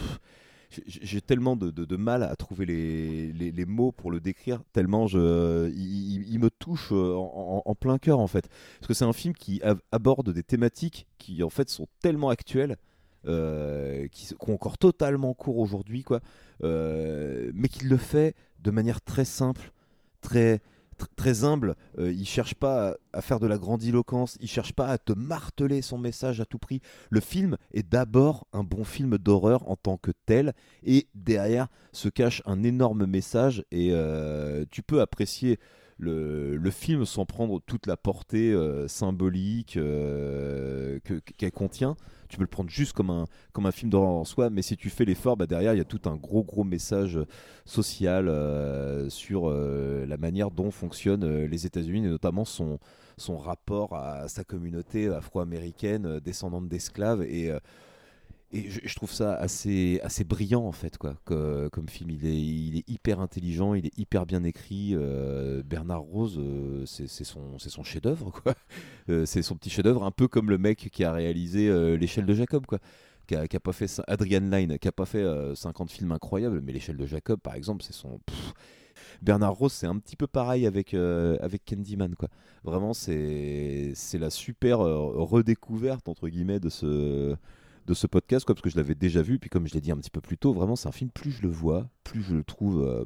J'ai- 0.86 1.20
tellement 1.20 1.56
de, 1.56 1.96
mal 1.96 2.22
à 2.22 2.34
trouver 2.36 2.66
les, 2.66 3.32
mots 3.66 3.92
pour 3.92 4.10
le 4.10 4.20
décrire, 4.20 4.62
tellement 4.72 5.06
il, 5.06 6.38
me 6.38 6.50
touche 6.50 6.90
euh, 6.92 7.14
en, 7.14 7.74
plein 7.74 7.98
cœur 7.98 8.18
en 8.18 8.26
fait. 8.26 8.48
Parce 8.78 8.88
que 8.88 8.94
c'est 8.94 9.04
un 9.04 9.12
film 9.12 9.34
qui 9.34 9.60
ab- 9.62 9.80
aborde 9.92 10.32
des 10.32 10.42
thématiques 10.42 11.06
qui 11.18 11.42
en 11.42 11.50
fait 11.50 11.68
sont 11.68 11.86
tellement 12.00 12.28
actuelles 12.30 12.76
euh, 13.26 14.06
qui, 14.08 14.26
qui 14.26 14.34
ont 14.50 14.54
encore 14.54 14.78
totalement 14.78 15.34
cours 15.34 15.58
aujourd'hui, 15.58 16.02
quoi, 16.02 16.20
euh, 16.64 17.50
mais 17.54 17.68
qui 17.68 17.84
le 17.84 17.96
fait 17.98 18.34
de 18.60 18.70
manière 18.70 19.00
très 19.02 19.24
simple, 19.26 19.72
très 20.22 20.56
tr- 20.56 20.60
très 21.16 21.44
humble. 21.44 21.74
Euh, 21.98 22.12
il 22.12 22.26
cherche 22.26 22.54
pas 22.54 22.96
à, 23.12 23.20
faire 23.20 23.40
de 23.40 23.46
la 23.46 23.58
grandiloquence, 23.58 24.36
il 24.40 24.48
cherche 24.48 24.72
pas 24.72 24.86
à 24.88 24.98
te 24.98 25.12
marteler 25.12 25.82
son 25.82 25.98
message 25.98 26.40
à 26.40 26.44
tout 26.44 26.58
prix. 26.58 26.80
Le 27.10 27.20
film 27.20 27.56
est 27.72 27.88
d'abord 27.88 28.46
un 28.52 28.64
bon 28.64 28.84
film 28.84 29.18
d'horreur 29.18 29.68
en 29.68 29.76
tant 29.76 29.96
que 29.96 30.12
tel, 30.26 30.52
et 30.82 31.08
derrière 31.14 31.68
se 31.92 32.08
cache 32.08 32.42
un 32.46 32.62
énorme 32.62 33.06
message, 33.06 33.64
et 33.70 33.90
euh, 33.92 34.64
tu 34.70 34.82
peux 34.82 35.00
apprécier 35.00 35.58
le, 35.98 36.56
le 36.56 36.70
film 36.70 37.04
sans 37.04 37.26
prendre 37.26 37.60
toute 37.60 37.86
la 37.86 37.96
portée 37.96 38.52
euh, 38.52 38.88
symbolique 38.88 39.76
euh, 39.76 40.98
que- 41.04 41.20
qu'elle 41.36 41.52
contient. 41.52 41.96
Tu 42.30 42.36
peux 42.36 42.44
le 42.44 42.48
prendre 42.48 42.70
juste 42.70 42.92
comme 42.92 43.10
un, 43.10 43.26
comme 43.52 43.66
un 43.66 43.72
film 43.72 43.90
d'horreur 43.90 44.10
en 44.10 44.24
soi, 44.24 44.50
mais 44.50 44.62
si 44.62 44.76
tu 44.76 44.88
fais 44.88 45.04
l'effort, 45.04 45.36
bah 45.36 45.46
derrière, 45.46 45.74
il 45.74 45.78
y 45.78 45.82
a 45.82 45.84
tout 45.84 46.00
un 46.04 46.14
gros, 46.14 46.44
gros 46.44 46.62
message 46.62 47.18
social 47.64 48.28
euh, 48.28 49.10
sur 49.10 49.50
euh, 49.50 50.06
la 50.06 50.16
manière 50.16 50.52
dont 50.52 50.70
fonctionnent 50.70 51.24
euh, 51.24 51.46
les 51.48 51.66
États-Unis, 51.66 52.06
et 52.06 52.08
notamment 52.08 52.44
son, 52.44 52.78
son 53.16 53.36
rapport 53.36 53.96
à 53.96 54.28
sa 54.28 54.44
communauté 54.44 55.08
afro-américaine, 55.08 56.06
euh, 56.06 56.20
descendante 56.20 56.68
d'esclaves. 56.68 57.22
Et, 57.22 57.50
euh, 57.50 57.58
et 58.52 58.68
je, 58.68 58.94
trouve 58.96 59.12
ça 59.12 59.34
assez, 59.34 60.00
assez 60.02 60.24
brillant, 60.24 60.64
en 60.64 60.72
fait, 60.72 60.98
quoi, 60.98 61.14
comme 61.24 61.88
film. 61.88 62.10
Il 62.10 62.26
est, 62.26 62.40
il 62.40 62.78
est 62.78 62.88
hyper 62.88 63.20
intelligent, 63.20 63.74
il 63.74 63.86
est 63.86 63.96
hyper 63.96 64.26
bien 64.26 64.42
écrit. 64.42 64.90
euh, 64.94 65.62
Bernard 65.64 66.02
Rose, 66.02 66.36
euh, 66.38 66.84
c'est 66.84 67.06
son, 67.06 67.58
son 67.58 67.84
chef-d'œuvre, 67.84 68.30
quoi. 68.42 68.54
Euh, 69.08 69.24
c'est 69.24 69.42
son 69.42 69.54
petit 69.54 69.70
chef-d'œuvre, 69.70 70.02
un 70.02 70.10
peu 70.10 70.26
comme 70.26 70.50
le 70.50 70.58
mec 70.58 70.88
qui 70.90 71.04
a 71.04 71.12
réalisé 71.12 71.70
L'échelle 71.96 72.26
de 72.26 72.34
Jacob, 72.34 72.66
quoi. 72.66 72.80
Qui 73.28 73.36
a, 73.36 73.46
qui 73.46 73.56
a 73.56 73.60
pas 73.60 73.72
fait 73.72 74.02
Adrian 74.08 74.40
Lyne, 74.40 74.78
qui 74.80 74.88
a 74.88 74.92
pas 74.92 75.06
fait 75.06 75.22
euh, 75.22 75.54
50 75.54 75.88
films 75.88 76.10
incroyables, 76.10 76.60
mais 76.60 76.72
L'échelle 76.72 76.96
de 76.96 77.06
Jacob, 77.06 77.38
par 77.38 77.54
exemple, 77.54 77.84
c'est 77.84 77.92
son. 77.92 78.20
Bernard 79.22 79.54
Rose, 79.54 79.72
c'est 79.72 79.86
un 79.86 79.98
petit 79.98 80.16
peu 80.16 80.26
pareil 80.26 80.66
avec, 80.66 80.94
avec 80.94 81.64
Candyman, 81.64 82.16
quoi. 82.16 82.28
Vraiment, 82.64 82.94
c'est 82.94 83.94
la 84.14 84.30
super 84.30 84.80
redécouverte, 84.80 86.08
entre 86.08 86.28
guillemets, 86.28 86.60
de 86.60 86.68
ce, 86.68 87.36
de 87.90 87.94
ce 87.94 88.06
podcast, 88.06 88.46
quoi, 88.46 88.54
parce 88.54 88.62
que 88.62 88.70
je 88.70 88.76
l'avais 88.76 88.94
déjà 88.94 89.20
vu, 89.20 89.38
puis 89.38 89.50
comme 89.50 89.66
je 89.66 89.74
l'ai 89.74 89.80
dit 89.80 89.90
un 89.90 89.96
petit 89.96 90.10
peu 90.10 90.20
plus 90.20 90.38
tôt, 90.38 90.52
vraiment, 90.52 90.76
c'est 90.76 90.88
un 90.88 90.92
film, 90.92 91.10
plus 91.10 91.32
je 91.32 91.42
le 91.42 91.48
vois, 91.48 91.90
plus 92.04 92.22
je 92.22 92.36
le 92.36 92.44
trouve 92.44 92.82
euh, 92.82 93.04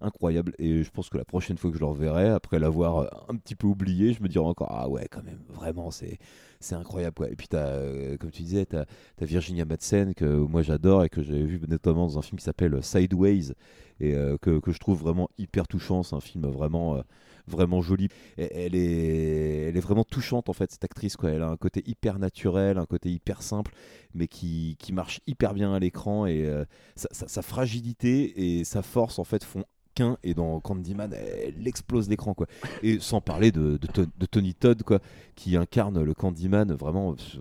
incroyable. 0.00 0.54
Et 0.58 0.82
je 0.82 0.90
pense 0.90 1.10
que 1.10 1.18
la 1.18 1.26
prochaine 1.26 1.58
fois 1.58 1.70
que 1.70 1.76
je 1.76 1.80
le 1.80 1.86
reverrai, 1.86 2.30
après 2.30 2.58
l'avoir 2.58 2.98
euh, 2.98 3.06
un 3.28 3.36
petit 3.36 3.54
peu 3.54 3.66
oublié, 3.66 4.14
je 4.14 4.22
me 4.22 4.28
dirai 4.28 4.44
encore, 4.44 4.68
ah 4.70 4.88
ouais, 4.88 5.06
quand 5.10 5.22
même, 5.22 5.40
vraiment, 5.48 5.90
c'est 5.90 6.18
c'est 6.58 6.74
incroyable. 6.74 7.14
Quoi. 7.14 7.30
Et 7.30 7.36
puis, 7.36 7.48
as, 7.52 7.58
euh, 7.58 8.16
comme 8.16 8.30
tu 8.30 8.42
disais, 8.42 8.64
tu 8.64 8.76
as, 8.76 8.86
Virginia 9.20 9.66
Madsen, 9.66 10.14
que 10.14 10.24
moi 10.24 10.62
j'adore 10.62 11.04
et 11.04 11.10
que 11.10 11.22
j'avais 11.22 11.44
vu 11.44 11.60
notamment 11.68 12.06
dans 12.06 12.18
un 12.18 12.22
film 12.22 12.38
qui 12.38 12.44
s'appelle 12.44 12.82
Sideways, 12.82 13.52
et 14.00 14.14
que, 14.40 14.58
que 14.58 14.72
je 14.72 14.78
trouve 14.78 14.98
vraiment 14.98 15.28
hyper 15.38 15.68
touchant. 15.68 16.02
C'est 16.02 16.16
un 16.16 16.20
film 16.20 16.46
vraiment, 16.46 17.00
vraiment 17.46 17.82
joli. 17.82 18.08
Et 18.38 18.48
elle, 18.64 18.74
est, 18.74 19.68
elle 19.68 19.76
est 19.76 19.80
vraiment 19.80 20.04
touchante, 20.04 20.48
en 20.48 20.52
fait, 20.52 20.70
cette 20.72 20.84
actrice. 20.84 21.16
Quoi. 21.16 21.30
Elle 21.30 21.42
a 21.42 21.48
un 21.48 21.56
côté 21.56 21.82
hyper 21.86 22.18
naturel, 22.18 22.78
un 22.78 22.86
côté 22.86 23.10
hyper 23.10 23.42
simple, 23.42 23.72
mais 24.14 24.28
qui, 24.28 24.76
qui 24.78 24.92
marche 24.92 25.20
hyper 25.26 25.54
bien 25.54 25.72
à 25.74 25.78
l'écran. 25.78 26.26
Et 26.26 26.44
euh, 26.44 26.64
sa, 26.96 27.42
fragilité 27.42 28.58
et 28.58 28.64
sa 28.64 28.82
force, 28.82 29.18
en 29.18 29.24
fait, 29.24 29.44
font 29.44 29.64
qu'un. 29.94 30.16
Et 30.22 30.34
dans 30.34 30.58
Candyman, 30.60 31.12
elle 31.12 31.66
explose 31.68 32.08
l'écran. 32.08 32.34
quoi. 32.34 32.46
Et 32.82 32.98
sans 32.98 33.20
parler 33.20 33.52
de, 33.52 33.76
de, 33.76 33.86
Ton- 33.86 34.10
de 34.16 34.26
Tony 34.26 34.54
Todd, 34.54 34.82
quoi, 34.82 35.00
qui 35.34 35.56
incarne 35.56 36.02
le 36.02 36.14
Candyman 36.14 36.72
vraiment 36.72 37.12
euh, 37.12 37.38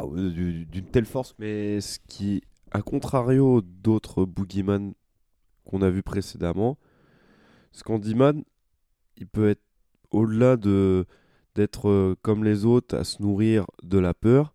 waouh, 0.00 0.16
euh, 0.16 0.30
du- 0.30 0.66
d'une 0.66 0.86
telle 0.86 1.06
force. 1.06 1.34
Mais 1.38 1.80
ce 1.80 1.98
qui, 2.08 2.42
à 2.72 2.82
contrario 2.82 3.60
d'autres 3.62 4.24
Boogeyman 4.24 4.94
qu'on 5.64 5.82
a 5.82 5.90
vu 5.90 6.02
précédemment, 6.02 6.76
ce 7.72 7.82
Candyman, 7.84 8.42
il 9.16 9.26
peut 9.26 9.48
être 9.48 9.62
au-delà 10.10 10.56
de 10.56 11.06
d'être 11.54 11.88
euh, 11.88 12.16
comme 12.22 12.42
les 12.42 12.64
autres 12.64 12.96
à 12.96 13.04
se 13.04 13.22
nourrir 13.22 13.64
de 13.82 13.98
la 13.98 14.12
peur. 14.12 14.54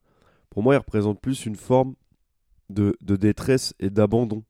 Pour 0.49 0.63
moi, 0.63 0.75
il 0.75 0.77
représente 0.77 1.21
plus 1.21 1.45
une 1.45 1.55
forme 1.55 1.95
de, 2.69 2.95
détresse 3.01 3.73
et 3.79 3.89
d'abandon 3.89 4.43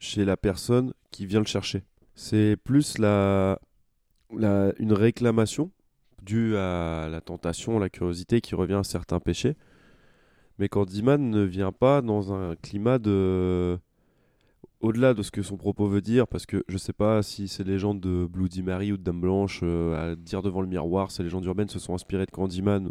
chez 0.00 0.24
la 0.24 0.36
personne 0.36 0.92
qui 1.10 1.26
vient 1.26 1.40
le 1.40 1.46
chercher. 1.46 1.84
C'est 2.14 2.56
plus 2.56 2.98
la, 2.98 3.60
la, 4.36 4.72
une 4.78 4.92
réclamation 4.92 5.70
due 6.22 6.56
à 6.56 7.08
la 7.08 7.20
tentation, 7.20 7.78
la 7.78 7.88
curiosité 7.88 8.40
qui 8.40 8.54
revient 8.54 8.74
à 8.74 8.84
certains 8.84 9.20
péchés. 9.20 9.56
Mais 10.58 10.68
Candyman 10.68 11.30
ne 11.30 11.42
vient 11.42 11.72
pas 11.72 12.02
dans 12.02 12.32
un 12.32 12.56
climat 12.56 12.98
de. 12.98 13.78
Au-delà 14.80 15.12
de 15.12 15.22
ce 15.22 15.32
que 15.32 15.42
son 15.42 15.56
propos 15.56 15.88
veut 15.88 16.00
dire, 16.00 16.28
parce 16.28 16.46
que 16.46 16.64
je 16.68 16.78
sais 16.78 16.92
pas 16.92 17.22
si 17.24 17.48
ces 17.48 17.64
légendes 17.64 18.00
de 18.00 18.26
Bloody 18.26 18.62
Mary 18.62 18.92
ou 18.92 18.96
de 18.96 19.02
Dame 19.02 19.20
Blanche 19.20 19.60
euh, 19.64 20.12
à 20.12 20.14
dire 20.14 20.40
devant 20.40 20.60
le 20.60 20.68
miroir, 20.68 21.10
ces 21.10 21.24
légendes 21.24 21.44
urbaines 21.46 21.68
se 21.68 21.80
sont 21.80 21.94
inspirées 21.94 22.26
de 22.26 22.30
Candyman, 22.30 22.90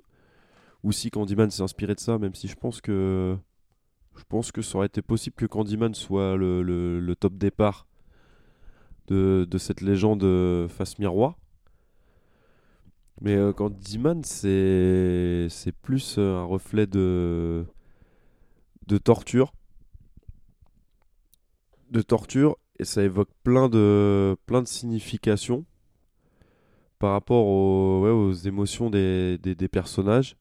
ou 0.83 0.91
si 0.91 1.09
Candyman 1.09 1.49
s'est 1.49 1.63
inspiré 1.63 1.95
de 1.95 1.99
ça, 1.99 2.17
même 2.17 2.35
si 2.35 2.47
je 2.47 2.55
pense 2.55 2.81
que. 2.81 3.37
Je 4.17 4.23
pense 4.27 4.51
que 4.51 4.63
ça 4.63 4.77
aurait 4.77 4.87
été 4.87 5.03
possible 5.03 5.35
que 5.35 5.45
Candyman 5.45 5.93
soit 5.93 6.35
le, 6.37 7.13
top 7.19 7.35
départ 7.37 7.87
de, 9.07 9.47
cette 9.59 9.81
légende 9.81 10.23
euh, 10.23 10.67
face 10.67 10.97
miroir. 10.97 11.37
Mais 13.21 13.35
euh, 13.35 13.53
Candyman, 13.53 14.23
c'est 14.23 15.47
plus 15.83 16.17
un 16.17 16.43
reflet 16.43 16.87
de 16.87 17.65
de 18.87 18.97
torture, 18.97 19.53
de 21.91 22.01
torture, 22.01 22.57
et 22.79 22.85
ça 22.85 23.03
évoque 23.03 23.29
plein 23.43 23.69
de 23.69 24.35
plein 24.45 24.61
de 24.61 24.67
significations 24.67 25.65
par 26.99 27.11
rapport 27.11 27.45
aux, 27.45 28.07
aux 28.07 28.33
émotions 28.33 28.89
des, 28.89 29.37
des, 29.37 29.67
personnages, 29.67 30.35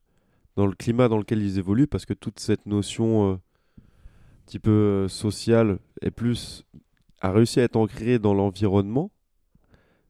dans 0.57 0.67
le 0.67 0.75
climat 0.75 1.09
dans 1.09 1.19
lequel 1.19 1.43
ils 1.43 1.59
évoluent, 1.59 1.87
parce 1.87 2.07
que 2.07 2.15
toute 2.15 2.41
cette 2.41 2.65
notion 2.67 3.31
euh, 3.31 3.35
un 3.35 4.47
petit 4.47 4.59
peu 4.59 4.71
euh, 4.71 5.09
sociale 5.09 5.79
plus 6.15 6.65
a 7.21 7.31
réussi 7.31 7.61
à 7.61 7.65
être 7.65 7.77
ancrée 7.77 8.19
dans 8.19 8.33
l'environnement 8.35 9.11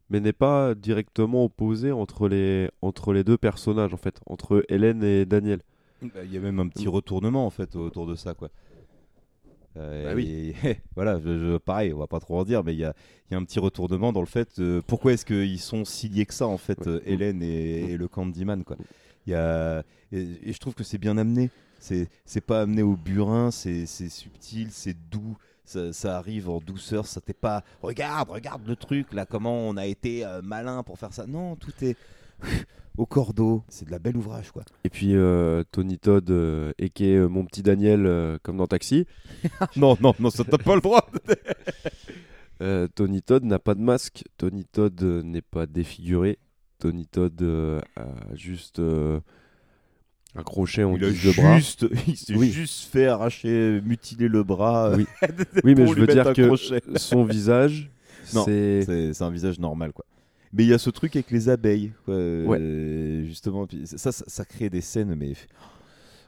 mais 0.09 0.21
n'est 0.21 0.33
pas 0.33 0.75
directement 0.75 1.45
opposé 1.45 1.93
entre 1.93 2.29
les, 2.29 2.71
entre 2.83 3.13
les 3.13 3.25
deux 3.25 3.39
personnages, 3.39 3.93
en 3.93 3.97
fait, 3.97 4.21
entre 4.27 4.65
Hélène 4.69 5.03
et 5.03 5.27
Daniel. 5.27 5.61
Bah, 6.03 6.25
Il 6.25 6.33
y 6.33 6.37
a 6.37 6.41
même 6.41 6.61
un 6.61 6.69
petit 6.69 6.89
retournement 6.89 7.47
en 7.47 7.51
fait 7.51 7.75
autour 7.75 8.07
de 8.07 8.15
ça 8.15 8.35
quoi. 8.35 8.51
Euh, 9.77 10.05
Bah 10.05 10.13
oui. 10.15 10.55
et- 10.65 10.77
voilà, 10.95 11.19
je, 11.21 11.39
je- 11.39 11.57
pareil, 11.59 11.93
on 11.93 11.99
va 11.99 12.07
pas 12.07 12.21
trop 12.21 12.39
en 12.39 12.45
dire, 12.45 12.65
mais 12.65 12.73
il 12.75 12.79
y 12.79 12.85
a, 12.85 12.95
y 13.31 13.35
a 13.35 13.39
un 13.39 13.45
petit 13.45 13.59
retournement 13.59 14.13
dans 14.13 14.21
le 14.21 14.27
fait 14.27 14.59
euh, 14.59 14.81
pourquoi 14.87 15.13
est-ce 15.13 15.25
qu'ils 15.27 15.61
sont 15.61 15.85
si 15.85 16.09
liés 16.09 16.27
que 16.27 16.35
ça 16.35 16.47
en 16.47 16.57
fait, 16.59 16.87
euh, 16.87 17.01
Hélène 17.05 17.43
et, 17.43 17.93
et 17.93 17.97
le 17.97 18.09
Candyman 18.09 18.65
quoi. 18.65 18.77
Il 19.27 19.31
y 19.33 19.35
a, 19.35 19.83
et, 20.13 20.27
et 20.45 20.53
je 20.53 20.59
trouve 20.59 20.75
que 20.75 20.85
c'est 20.85 20.99
bien 20.99 21.17
amené. 21.19 21.51
C'est 21.79 22.41
pas 22.41 22.63
amené 22.63 22.83
au 22.83 22.97
burin, 22.97 23.51
c'est 23.51 23.87
c'est 23.87 24.09
subtil, 24.09 24.69
c'est 24.71 24.97
doux. 25.11 25.37
Ça, 25.65 25.93
ça 25.93 26.17
arrive 26.17 26.49
en 26.49 26.59
douceur, 26.61 27.07
ça 27.07 27.21
t'est 27.21 27.33
pas 27.33 27.65
regarde, 27.83 28.31
regarde 28.31 28.67
le 28.67 28.77
truc 28.77 29.13
là, 29.13 29.27
comment 29.27 29.69
on 29.69 29.77
a 29.77 29.85
été 29.87 30.25
euh, 30.25 30.41
malin 30.43 30.83
pour 30.85 30.97
faire 30.99 31.13
ça. 31.13 31.27
Non, 31.27 31.57
tout 31.57 31.73
est 31.83 31.97
au 32.99 33.07
cordeau. 33.07 33.63
C'est 33.69 33.87
de 33.87 33.91
la 33.91 33.99
belle 33.99 34.17
ouvrage 34.17 34.51
quoi. 34.51 34.63
Et 34.85 34.91
puis 34.91 35.15
euh, 35.15 35.63
Tony 35.71 35.99
Todd, 35.99 36.29
euh, 36.31 36.73
et 36.79 36.91
qui 36.91 37.07
est 37.11 37.17
euh, 37.17 37.29
mon 37.29 37.45
petit 37.45 37.63
Daniel, 37.63 38.07
euh, 38.07 38.39
comme 38.43 38.57
dans 38.57 38.67
Taxi. 38.67 39.07
non, 39.77 39.97
non, 40.01 40.15
non, 40.19 40.31
ça 40.31 40.45
t'as 40.45 40.59
pas 40.59 40.75
le 40.75 40.81
droit. 40.81 41.09
Tony 42.95 43.21
Todd 43.23 43.45
n'a 43.45 43.59
pas 43.59 43.75
de 43.75 43.81
masque, 43.83 44.25
Tony 44.39 44.65
Todd 44.65 44.99
n'est 45.03 45.43
pas 45.43 45.67
défiguré, 45.67 46.39
Tony 46.79 47.07
Todd 47.07 47.43
a 47.43 48.35
juste 48.35 48.81
un 48.81 50.43
crochet 50.43 50.83
en 50.83 50.95
guise 50.97 51.23
de 51.23 51.33
bras. 51.33 51.59
il 52.07 52.17
s'est 52.17 52.35
Oui. 52.35 52.51
juste 52.51 52.91
fait 52.91 53.07
arracher, 53.09 53.83
mutiler 53.85 54.29
le 54.29 54.43
bras. 54.43 54.93
Oui. 54.97 55.07
Oui, 55.65 55.75
mais 55.75 55.87
je 55.87 55.95
veux 55.95 56.07
dire 56.07 56.33
que 56.33 56.47
crochet. 56.47 56.81
son 56.97 57.25
visage, 57.25 57.91
c'est 58.25 59.21
un 59.21 59.31
visage 59.31 59.59
normal 59.59 59.93
quoi. 59.93 60.07
Mais 60.57 60.65
il 60.65 60.69
y 60.71 60.73
a 60.75 60.79
ce 60.79 60.91
truc 60.91 61.15
avec 61.17 61.31
les 61.31 61.49
abeilles, 61.49 61.93
euh, 62.09 63.25
justement. 63.27 63.67
ça, 63.85 64.11
ça, 64.13 64.25
ça 64.27 64.45
crée 64.45 64.71
des 64.71 64.81
scènes, 64.81 65.15
mais 65.15 65.33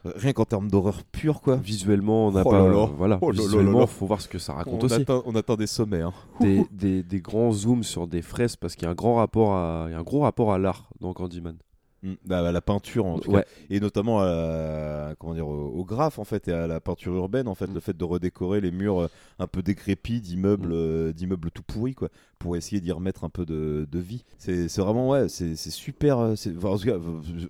rien 0.05 0.31
qu'en 0.33 0.45
termes 0.45 0.69
d'horreur 0.69 1.03
pure, 1.11 1.41
quoi. 1.41 1.55
visuellement, 1.57 2.27
on 2.27 2.31
n'a 2.31 2.43
Oh 2.45 2.49
pas. 2.51 2.59
là 2.67 2.69
là. 2.73 2.89
Voilà, 2.97 3.17
Oh 3.21 3.31
visuellement, 3.31 3.79
là. 3.81 3.87
faut 3.87 4.05
voir 4.05 4.21
ce 4.21 4.27
que 4.27 4.37
ça 4.37 4.53
raconte 4.53 4.83
on 4.83 4.85
aussi. 4.85 5.01
Atteint, 5.01 5.21
on 5.25 5.35
atteint 5.35 5.55
des 5.55 5.67
sommets. 5.67 6.01
hein. 6.01 6.13
des, 6.39 6.63
des, 6.71 7.03
des 7.03 7.19
grands 7.21 7.51
zooms 7.51 7.83
sur 7.83 8.07
des 8.07 8.21
fresques 8.21 8.59
parce 8.61 8.75
qu'il 8.75 8.83
y 8.83 8.87
a 8.87 8.91
un 8.91 8.95
grand 8.95 9.15
rapport 9.15 9.53
à 9.53 9.85
il 9.89 9.91
y 9.91 9.95
a 9.95 9.99
un 9.99 10.03
gros 10.03 10.19
rapport 10.21 10.53
à 10.53 10.57
l'art 10.59 10.89
dans 11.01 11.11
Candyman. 11.13 11.55
Mm, 12.01 12.13
bah, 12.25 12.47
à 12.47 12.51
la 12.53 12.61
peinture 12.61 13.05
en 13.05 13.19
tout 13.19 13.31
Ouais. 13.31 13.41
cas. 13.41 13.47
et 13.69 13.81
notamment 13.81 14.21
à 14.21 14.25
la- 14.25 15.15
comment 15.19 15.33
dire 15.33 15.47
au, 15.49 15.83
graphe 15.83 16.17
en 16.17 16.23
fait 16.23 16.47
et 16.47 16.53
à 16.53 16.65
la 16.65 16.79
peinture 16.79 17.13
urbaine 17.13 17.47
en 17.49 17.55
fait 17.55 17.67
le 17.67 17.81
fait 17.81 17.97
de 17.97 18.03
redécorer 18.05 18.61
les 18.61 18.71
murs 18.71 19.01
euh, 19.01 19.07
un 19.37 19.47
peu 19.47 19.61
décrépits 19.61 20.21
d'immeubles 20.21 20.71
euh, 20.71 21.11
d'immeubles 21.11 21.51
tout 21.51 21.61
pourris 21.61 21.95
quoi 21.95 22.07
pour 22.37 22.55
essayer 22.55 22.79
d'y 22.79 22.93
remettre 22.93 23.25
un 23.25 23.29
peu 23.29 23.45
de, 23.45 23.85
de 23.91 23.99
vie 23.99 24.23
c'est 24.37 24.73
vraiment 24.77 25.09
ouais 25.09 25.27
c'est 25.27 25.57
c'est 25.57 25.71
super 25.71 26.19
euh, 26.19 26.35
c'est 26.37 26.55
enfin, 26.55 26.69
en 26.69 26.77
tout 26.77 26.85
cas, 26.85 26.97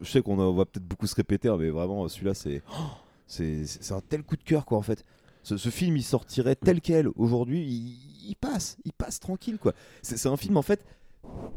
je 0.02 0.10
sais 0.10 0.24
qu'on 0.24 0.36
va 0.54 0.66
peut-être 0.66 0.88
beaucoup 0.88 1.06
se 1.06 1.14
répéter 1.16 1.48
hein, 1.48 1.58
mais 1.60 1.70
vraiment 1.70 2.08
celui-là 2.08 2.34
c'est 2.34 2.64
oh, 2.72 2.74
C'est 3.28 3.66
c'est 3.68 3.94
un 3.94 4.02
tel 4.02 4.24
coup 4.24 4.36
de 4.36 4.42
cœur, 4.44 4.66
quoi, 4.66 4.80
en 4.80 4.82
fait. 4.82 5.06
Ce, 5.44 5.56
ce 5.58 5.70
film, 5.70 5.96
il 5.96 6.04
sortirait 6.04 6.56
tel 6.56 6.82
quel. 6.82 7.08
Aujourd'hui, 7.16 7.62
il, 7.64 8.30
il 8.32 8.36
passe. 8.36 8.78
Il 8.84 8.92
passe 8.94 9.20
tranquille, 9.20 9.60
quoi. 9.60 9.74
C'est 10.02 10.18
c'est 10.18 10.28
un 10.30 10.36
film, 10.38 10.58
en 10.58 10.64
fait, 10.64 10.84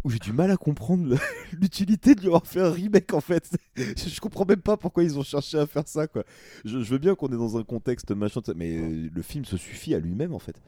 où 0.04 0.10
j'ai 0.10 0.18
du 0.18 0.32
mal 0.32 0.50
à 0.50 0.56
comprendre 0.56 1.16
l'utilité 1.52 2.14
de 2.14 2.20
lui 2.20 2.28
avoir 2.28 2.46
fait 2.46 2.60
un 2.60 2.70
remake, 2.70 3.12
en 3.14 3.20
fait. 3.20 3.50
Je, 3.76 4.20
comprends 4.20 4.44
même 4.44 4.60
pas 4.60 4.76
pourquoi 4.76 5.04
ils 5.04 5.18
ont 5.18 5.22
cherché 5.22 5.58
à 5.58 5.66
faire 5.66 5.86
ça, 5.86 6.06
quoi. 6.06 6.24
Je, 6.64 6.80
je 6.80 6.90
veux 6.90 6.98
bien 6.98 7.14
qu'on 7.14 7.28
est 7.28 7.36
dans 7.36 7.56
un 7.56 7.62
contexte 7.62 8.10
machin, 8.10 8.40
mais 8.56 8.76
le 9.12 9.22
film 9.22 9.44
se 9.44 9.56
suffit 9.56 9.94
à 9.94 9.98
lui-même, 9.98 10.34
en 10.34 10.38
fait. 10.38 10.60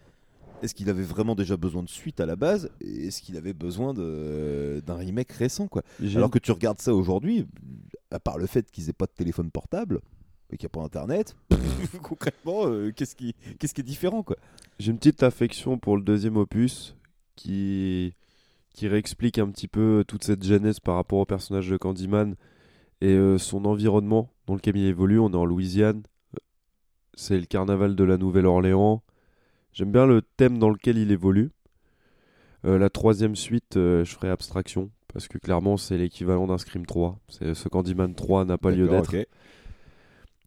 Est-ce 0.63 0.75
qu'il 0.75 0.89
avait 0.89 1.03
vraiment 1.03 1.35
déjà 1.35 1.57
besoin 1.59 1.83
de 1.83 1.91
suite 1.91 2.21
à 2.21 2.27
la 2.27 2.37
base? 2.37 2.71
Est-ce 2.81 3.21
qu'il 3.21 3.37
avait 3.37 3.53
besoin 3.53 3.93
d'un 3.93 4.95
remake 4.95 5.33
récent 5.33 5.69
quoi? 5.69 5.83
Alors 6.15 6.31
que 6.31 6.39
tu 6.39 6.53
regardes 6.53 6.81
ça 6.81 6.95
aujourd'hui, 6.95 7.47
à 8.11 8.19
part 8.19 8.39
le 8.39 8.47
fait 8.47 8.71
qu'ils 8.71 8.89
aient 8.89 8.95
pas 8.95 9.05
de 9.05 9.13
téléphone 9.13 9.51
portable 9.51 10.01
et 10.51 10.57
qu'il 10.57 10.67
n'y 10.67 10.71
a 10.71 10.75
pas 10.79 10.83
internet, 10.83 11.37
concrètement, 12.03 12.67
euh, 12.67 12.93
qu'est-ce 12.93 13.15
qui, 13.15 13.35
qu'est-ce 13.59 13.75
qui 13.75 13.81
est 13.81 13.85
différent 13.85 14.23
quoi? 14.23 14.37
J'ai 14.79 14.91
une 14.91 14.99
petite 14.99 15.23
affection 15.23 15.79
pour 15.79 15.97
le 15.97 16.03
deuxième 16.03 16.37
opus 16.37 16.97
qui, 17.37 18.15
qui 18.75 18.89
réexplique 18.89 19.39
un 19.39 19.49
petit 19.49 19.69
peu 19.69 20.05
toute 20.07 20.25
cette 20.25 20.45
genèse 20.45 20.81
par 20.81 20.97
rapport 20.97 21.21
au 21.21 21.25
personnage 21.25 21.71
de 21.71 21.77
Candyman 21.77 22.35
et 23.01 23.15
euh, 23.15 23.39
son 23.39 23.65
environnement 23.65 24.31
dans 24.47 24.55
lequel 24.55 24.77
il 24.77 24.87
évolue. 24.87 25.19
On 25.19 25.33
est 25.33 25.37
en 25.37 25.47
Louisiane, 25.47 26.03
euh, 26.35 26.39
c'est 27.15 27.39
le 27.39 27.47
carnaval 27.47 27.97
de 27.97 28.05
la 28.05 28.19
Nouvelle-Orléans. 28.19 29.03
J'aime 29.73 29.93
bien 29.93 30.07
le 30.07 30.21
thème 30.21 30.59
dans 30.59 30.71
lequel 30.71 30.99
il 30.99 31.11
évolue. 31.11 31.51
Euh, 32.67 32.79
la 32.79 32.91
troisième 32.91 33.37
suite, 33.37 33.77
euh, 33.77 34.05
je 34.05 34.15
ferai 34.15 34.29
abstraction 34.29 34.91
parce 35.13 35.29
que 35.29 35.39
clairement 35.39 35.77
c'est 35.77 35.97
l'équivalent 35.97 36.47
d'un 36.47 36.59
Scream 36.59 36.85
3. 36.85 37.19
C'est, 37.29 37.55
ce 37.55 37.69
Candyman 37.69 38.15
3 38.15 38.45
n'a 38.45 38.59
pas 38.59 38.71
lieu 38.71 38.89
d'être. 38.89 39.15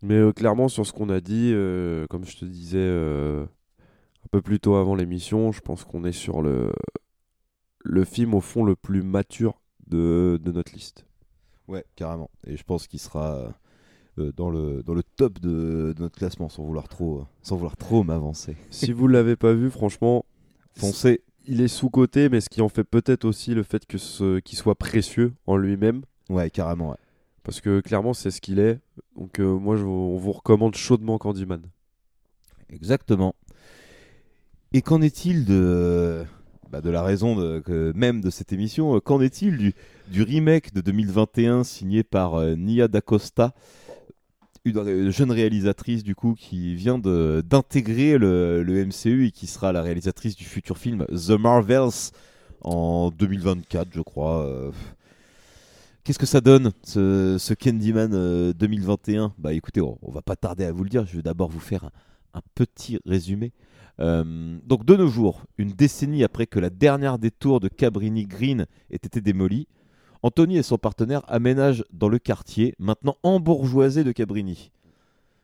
Mais 0.01 0.15
euh, 0.15 0.31
clairement, 0.31 0.67
sur 0.67 0.85
ce 0.85 0.93
qu'on 0.93 1.09
a 1.09 1.19
dit, 1.21 1.51
euh, 1.53 2.05
comme 2.07 2.25
je 2.25 2.37
te 2.37 2.45
disais 2.45 2.77
euh, 2.77 3.43
un 3.43 4.27
peu 4.31 4.41
plus 4.41 4.59
tôt 4.59 4.75
avant 4.75 4.95
l'émission, 4.95 5.51
je 5.51 5.61
pense 5.61 5.83
qu'on 5.83 6.03
est 6.03 6.11
sur 6.11 6.41
le, 6.41 6.71
le 7.87 8.03
film, 8.03 8.33
au 8.33 8.41
fond, 8.41 8.63
le 8.63 8.75
plus 8.75 9.01
mature 9.03 9.61
de, 9.87 10.39
de 10.43 10.51
notre 10.51 10.73
liste. 10.73 11.05
Ouais, 11.67 11.85
carrément. 11.95 12.29
Et 12.45 12.57
je 12.57 12.63
pense 12.63 12.87
qu'il 12.87 12.99
sera 12.99 13.53
euh, 14.19 14.31
dans, 14.33 14.49
le, 14.49 14.83
dans 14.83 14.93
le 14.93 15.03
top 15.03 15.39
de, 15.39 15.93
de 15.95 16.01
notre 16.01 16.17
classement 16.17 16.49
sans 16.49 16.63
vouloir 16.63 16.87
trop, 16.87 17.25
sans 17.41 17.55
vouloir 17.55 17.77
trop 17.77 18.03
m'avancer. 18.03 18.55
si 18.69 18.91
vous 18.91 19.07
ne 19.07 19.13
l'avez 19.13 19.35
pas 19.35 19.53
vu, 19.53 19.69
franchement, 19.69 20.25
Foncez. 20.75 21.21
il 21.45 21.61
est 21.61 21.67
sous-coté, 21.67 22.29
mais 22.29 22.41
ce 22.41 22.49
qui 22.49 22.61
en 22.61 22.69
fait 22.69 22.83
peut-être 22.83 23.25
aussi 23.25 23.53
le 23.53 23.63
fait 23.63 23.85
que 23.85 23.97
ce, 23.97 24.39
qu'il 24.39 24.57
soit 24.57 24.75
précieux 24.75 25.33
en 25.45 25.57
lui-même. 25.57 26.03
Ouais, 26.29 26.49
carrément. 26.49 26.91
ouais. 26.91 26.97
Parce 27.43 27.61
que 27.61 27.79
clairement, 27.79 28.13
c'est 28.13 28.31
ce 28.31 28.41
qu'il 28.41 28.59
est. 28.59 28.79
Donc, 29.15 29.39
euh, 29.39 29.57
moi, 29.57 29.77
je, 29.77 29.83
on 29.85 30.17
vous 30.17 30.33
recommande 30.33 30.75
chaudement 30.75 31.17
Candyman. 31.17 31.61
Exactement. 32.69 33.35
Et 34.73 34.81
qu'en 34.81 35.01
est-il 35.01 35.45
de, 35.45 36.25
bah, 36.71 36.81
de 36.81 36.89
la 36.89 37.01
raison 37.03 37.61
même 37.95 38.21
de 38.21 38.29
cette 38.29 38.51
émission 38.53 38.99
Qu'en 38.99 39.21
est-il 39.21 39.73
du, 40.09 40.23
remake 40.23 40.73
de 40.73 40.81
2021 40.81 41.63
signé 41.63 42.03
par 42.03 42.35
euh, 42.35 42.55
Nia 42.55 42.87
DaCosta, 42.87 43.53
une 44.65 44.77
ré- 44.77 45.11
jeune 45.11 45.31
réalisatrice 45.31 46.03
du 46.03 46.15
coup 46.15 46.33
qui 46.37 46.75
vient 46.75 46.99
d'intégrer 46.99 48.17
le, 48.17 48.63
MCU 48.85 49.27
et 49.27 49.31
qui 49.31 49.47
sera 49.47 49.71
la 49.71 49.81
réalisatrice 49.81 50.35
du 50.35 50.43
futur 50.45 50.77
film 50.77 51.05
The 51.07 51.31
Marvels 51.31 52.11
en 52.61 53.11
2024, 53.11 53.89
je 53.93 54.01
crois. 54.01 54.43
euh. 54.45 54.71
Qu'est-ce 56.03 56.19
que 56.19 56.25
ça 56.25 56.39
donne, 56.41 56.71
ce, 56.83 57.53
Candyman 57.53 58.11
euh, 58.13 58.53
2021 58.53 59.33
Bah 59.37 59.53
écoutez, 59.53 59.81
on, 59.81 59.97
on 60.01 60.11
va 60.11 60.21
pas 60.21 60.35
tarder 60.37 60.63
à 60.63 60.71
vous 60.71 60.83
le 60.83 60.89
dire. 60.89 61.05
Je 61.05 61.17
vais 61.17 61.21
d'abord 61.21 61.49
vous 61.49 61.59
faire 61.59 61.89
un 62.33 62.41
petit 62.55 62.97
résumé. 63.05 63.51
Euh, 63.99 64.57
donc 64.65 64.85
de 64.85 64.95
nos 64.95 65.07
jours, 65.07 65.43
une 65.57 65.71
décennie 65.71 66.23
après 66.23 66.45
que 66.45 66.59
la 66.59 66.69
dernière 66.69 67.17
des 67.17 67.31
tours 67.31 67.59
de 67.59 67.67
Cabrini 67.67 68.25
Green 68.25 68.65
ait 68.91 68.95
été 68.95 69.21
démolie, 69.21 69.67
Anthony 70.23 70.57
et 70.57 70.63
son 70.63 70.77
partenaire 70.77 71.21
aménagent 71.27 71.83
dans 71.91 72.09
le 72.09 72.19
quartier, 72.19 72.73
maintenant 72.79 73.17
embourgeoisé 73.23 74.03
de 74.03 74.11
Cabrini. 74.11 74.71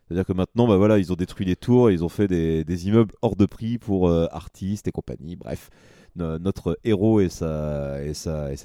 C'est-à-dire 0.07 0.25
que 0.25 0.33
maintenant, 0.33 0.67
bah 0.67 0.77
voilà, 0.77 0.99
ils 0.99 1.11
ont 1.11 1.15
détruit 1.15 1.45
les 1.45 1.55
tours, 1.55 1.89
ils 1.89 2.03
ont 2.03 2.09
fait 2.09 2.27
des, 2.27 2.87
immeubles 2.87 3.13
hors 3.21 3.35
de 3.35 3.45
prix 3.45 3.77
pour 3.77 4.09
euh, 4.09 4.27
artistes 4.31 4.87
et 4.87 4.91
compagnie. 4.91 5.35
Bref, 5.35 5.69
No- 6.15 6.37
notre 6.37 6.77
héros 6.83 7.21
et 7.21 7.29
sa, 7.29 7.97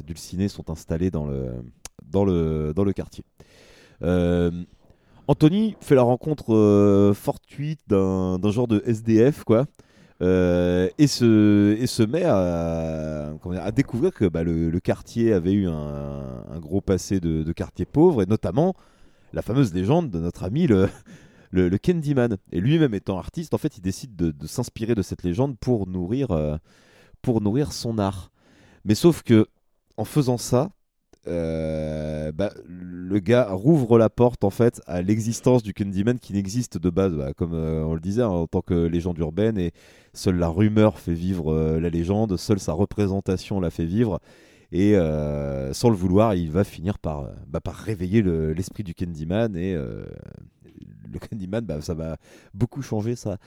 dulcinée 0.05 0.49
sont 0.49 0.71
installés 0.71 1.11
dans 1.11 1.25
le 1.25 2.93
quartier. 2.95 3.25
Euh, 4.03 4.51
Anthony 5.29 5.77
fait 5.81 5.95
la 5.95 6.03
rencontre 6.03 6.55
euh, 6.55 7.13
fortuite 7.13 7.81
d'un 7.87 8.51
genre 8.51 8.67
de 8.67 8.83
SDF, 8.87 9.45
quoi. 9.45 9.67
euh, 10.23 10.89
et, 10.97 11.07
se, 11.07 11.77
et 11.79 11.87
se 11.87 12.03
met 12.03 12.25
à, 12.25 13.71
découvrir 13.73 14.13
que 14.13 14.25
bah, 14.25 14.43
le, 14.43 14.81
quartier 14.81 15.35
avait 15.35 15.53
eu 15.53 15.69
un, 15.69 16.59
gros 16.61 16.81
passé 16.81 17.21
de, 17.21 17.53
quartier 17.53 17.85
pauvre, 17.85 18.23
et 18.23 18.27
notamment 18.27 18.75
la 19.35 19.43
fameuse 19.43 19.75
légende 19.75 20.11
de 20.11 20.19
notre 20.19 20.45
ami 20.45 20.67
le, 20.67 20.89
le, 21.51 21.79
Candyman. 21.79 22.39
Et 22.51 22.61
lui-même 22.61 22.95
étant 22.95 23.19
artiste, 23.19 23.53
en 23.53 23.59
fait, 23.59 23.77
il 23.77 23.83
décide 23.83 24.17
de, 24.17 24.31
de 24.31 24.47
s'inspirer 24.47 24.95
de 24.95 25.03
cette 25.03 25.25
légende 25.25 25.59
pour 25.59 25.87
nourrir, 25.87 26.31
euh, 26.31 26.57
pour 27.21 27.43
nourrir 27.43 27.75
son 27.75 27.99
art. 27.99 28.31
Mais 28.87 28.95
sauf 28.95 29.23
que, 29.23 29.47
en 29.99 30.07
faisant 30.07 30.39
ça, 30.39 30.71
euh, 31.27 32.33
bah, 32.33 32.53
le 32.67 33.19
gars 33.19 33.51
rouvre 33.51 33.99
la 33.99 34.09
porte 34.09 34.45
en 34.45 34.51
fait 34.51 34.81
à 34.87 35.03
l'existence 35.03 35.63
du 35.63 35.75
Candyman 35.75 36.19
qui 36.19 36.33
n'existe 36.33 36.79
de 36.79 36.91
base, 36.91 37.15
bah, 37.15 37.33
comme 37.35 37.55
euh, 37.55 37.85
on 37.85 37.95
le 37.95 38.01
disait, 38.01 38.23
hein, 38.23 38.29
en 38.29 38.47
tant 38.47 38.63
que 38.63 38.75
légende 38.75 39.19
urbaine, 39.19 39.59
et 39.59 39.73
seule 40.15 40.37
la 40.37 40.49
rumeur 40.49 40.99
fait 40.99 41.15
vivre 41.15 41.53
euh, 41.53 41.81
la 41.81 41.91
légende, 41.91 42.37
seule 42.37 42.61
sa 42.61 42.73
représentation 42.73 43.61
la 43.61 43.71
fait 43.71 43.85
vivre, 43.85 44.21
et 44.71 44.97
sans 45.73 45.89
le 45.89 45.97
vouloir, 45.97 46.35
il 46.35 46.51
va 46.51 46.63
finir 46.63 46.99
par, 46.99 47.31
bah, 47.47 47.61
réveiller 47.65 48.21
le- 48.21 48.53
l'esprit 48.53 48.85
du 48.85 48.95
Candyman, 48.95 49.57
et 49.57 49.75
le 49.75 51.19
Candyman, 51.19 51.81
ça 51.81 51.95
va 51.95 52.19
beaucoup 52.53 52.83
changer 52.83 53.17
sa, 53.17 53.39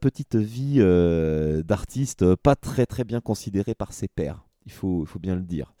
petite 0.00 0.34
vie 0.34 0.80
d'artiste, 1.64 2.34
pas 2.34 2.56
très 2.56 2.84
très 2.84 3.04
bien 3.04 3.20
considéré 3.20 3.76
par 3.76 3.92
ses 3.92 4.08
pairs, 4.08 4.44
il 4.66 4.72
faut 4.72 5.06
bien 5.20 5.36
le 5.36 5.42
dire. 5.42 5.72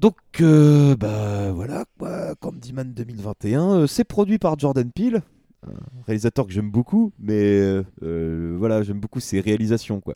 Donc, 0.00 0.16
euh, 0.40 0.96
bah 0.96 1.52
voilà, 1.52 1.84
quoi, 1.98 2.34
Candyman 2.36 2.94
2021, 2.94 3.80
euh, 3.80 3.86
c'est 3.86 4.04
produit 4.04 4.38
par 4.38 4.58
Jordan 4.58 4.90
Peele, 4.90 5.20
un 5.62 5.74
réalisateur 6.06 6.46
que 6.46 6.52
j'aime 6.52 6.70
beaucoup, 6.70 7.12
mais 7.18 7.82
euh, 8.02 8.56
voilà, 8.58 8.82
j'aime 8.82 8.98
beaucoup 8.98 9.20
ses 9.20 9.40
réalisations, 9.40 10.00
quoi. 10.00 10.14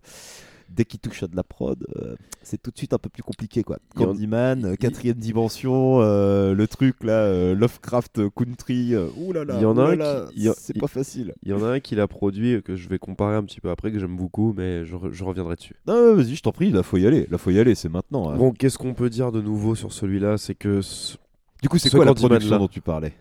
Dès 0.71 0.85
qu'il 0.85 0.99
touche 1.01 1.23
à 1.23 1.29
de 1.29 1.37
la 1.37 1.45
prod, 1.45 1.85
euh, 1.97 2.17
c'est 2.43 2.61
tout 2.61 2.71
de 2.71 2.77
suite 2.77 2.93
un 2.95 2.99
peu 2.99 3.09
plus 3.09 3.23
compliqué, 3.23 3.63
quoi. 3.63 3.79
En- 3.97 3.99
Candyman, 4.07 4.65
euh, 4.65 4.75
quatrième 4.77 5.17
dimension, 5.17 6.01
euh, 6.01 6.53
le 6.55 6.67
truc 6.67 7.05
là, 7.05 7.13
euh, 7.25 7.55
Lovecraft 7.55 8.29
Country, 8.35 8.91
là, 8.91 9.55
Il 9.57 9.61
y 9.63 9.65
en 9.65 9.77
a 9.79 9.83
un 9.91 9.97
qui- 10.33 10.49
c'est 10.57 10.79
pas 10.81 10.87
facile. 10.89 11.35
Il 11.43 11.51
y 11.51 11.53
en 11.53 11.63
a 11.63 11.69
un 11.69 11.81
qui 11.81 11.95
l'a 11.95 12.09
produit, 12.09 12.63
que 12.63 12.77
je 12.77 12.89
vais 12.89 12.99
comparer 12.99 13.37
un 13.37 13.43
petit 13.45 13.61
peu 13.61 13.71
après, 13.71 13.93
que 13.93 13.99
j'aime 13.99 14.17
beaucoup, 14.17 14.53
mais 14.57 14.85
je, 14.85 14.97
re- 14.97 15.13
je 15.13 15.23
reviendrai 15.25 15.57
dessus. 15.57 15.77
Non, 15.87 16.15
vas-y, 16.15 16.35
je 16.35 16.43
t'en 16.43 16.53
prie, 16.53 16.71
là 16.71 16.83
faut 16.83 16.97
y 16.97 17.07
aller, 17.07 17.27
là 17.31 17.39
faut 17.39 17.51
y 17.51 17.59
aller, 17.59 17.75
c'est 17.75 17.89
maintenant. 17.89 18.31
hein. 18.31 18.37
Bon, 18.37 18.53
qu'est-ce 18.53 18.79
qu'on 18.79 18.95
peut 18.95 19.11
dire 19.11 19.31
de 19.33 19.41
nouveau 19.41 19.75
sur 19.75 19.93
celui-là? 19.93 20.39
C'est 20.39 20.55
que 20.55 20.81
ce- 20.81 21.17
du 21.63 21.69
coup, 21.69 21.79
c'est 21.79 21.89
ce 21.89 21.97
quoi 21.97 22.05
la 22.05 22.13
production 22.15 22.59
dont 22.59 22.69
tu 22.69 22.81
parlais? 22.81 23.13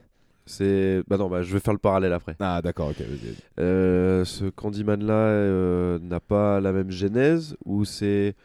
C'est. 0.46 1.04
Bah 1.08 1.18
non, 1.18 1.30
bah 1.30 1.42
je 1.42 1.54
vais 1.54 1.60
faire 1.60 1.74
le 1.74 1.80
parallèle 1.80 2.14
après. 2.14 2.36
Ah 2.40 2.62
d'accord, 2.62 2.90
ok, 2.90 2.98
vas-y. 3.00 3.08
vas-y. 3.08 3.36
Euh, 3.60 4.26
ce 4.26 4.46
Candyman-là 4.46 5.14
euh, 5.14 6.00
n'a 6.00 6.20
pas 6.20 6.60
la 6.60 6.72
même 6.74 6.92
genèse, 6.92 7.56
où 7.66 7.86
c'est. 7.86 8.36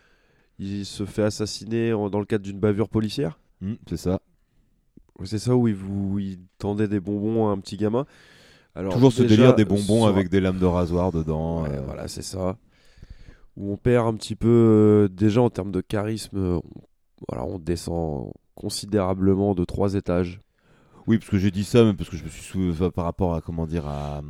Il 0.61 0.84
se 0.86 1.05
fait 1.07 1.22
assassiner 1.22 1.92
en- 1.92 2.11
dans 2.11 2.18
le 2.18 2.24
cadre 2.26 2.44
d'une 2.44 2.59
bavure 2.59 2.88
policière? 2.88 3.38
Hmm, 3.61 3.74
c'est 3.88 3.96
ça. 3.96 4.20
C'est 5.24 5.38
ça 5.38 5.55
où 5.57 5.66
il, 5.68 5.74
vous, 5.74 6.18
il 6.18 6.38
tendait 6.59 6.88
des 6.88 7.01
bonbons 7.01 7.49
à 7.49 7.53
un 7.53 7.59
petit 7.59 7.76
gamin. 7.76 8.07
Alors, 8.74 8.92
Toujours 8.92 9.12
ce 9.12 9.22
déjà, 9.22 9.34
délire 9.36 9.55
des 9.55 9.64
bonbons 9.64 10.03
sur- 10.03 10.07
avec 10.07 10.28
des 10.28 10.40
lames 10.40 10.59
de 10.59 10.66
rasoir 10.66 11.11
dedans. 11.12 11.62
Ouais, 11.62 11.70
euh, 11.76 11.80
voilà, 11.84 12.07
c'est 12.09 12.22
ça. 12.22 12.57
Où 13.57 13.72
on 13.72 13.76
perd 13.76 14.07
un 14.07 14.14
petit 14.14 14.36
peu, 14.36 14.49
euh, 14.49 15.09
déjà 15.09 15.42
en 15.42 15.51
termes 15.51 15.72
de 15.72 15.80
charisme, 15.80 16.38
on, 16.38 16.62
voilà, 17.28 17.44
on 17.44 17.59
descend 17.59 18.32
considérablement 18.55 19.55
de 19.55 19.64
trois 19.64 19.94
étages. 19.94 20.40
Oui, 21.09 21.18
parce 21.18 21.30
que 21.30 21.38
j'ai 21.38 21.50
dit 21.50 21.64
ça, 21.64 21.84
mais 21.84 21.94
parce 21.94 22.11
que 22.11 22.16
je 22.16 22.24
me 22.24 22.28
suis 22.28 22.42
souvenu 22.42 22.90
par 22.92 23.04
rapport 23.06 23.34
à 23.34 23.40
comment 23.40 23.66
dire 23.66 23.86
à, 23.88 24.22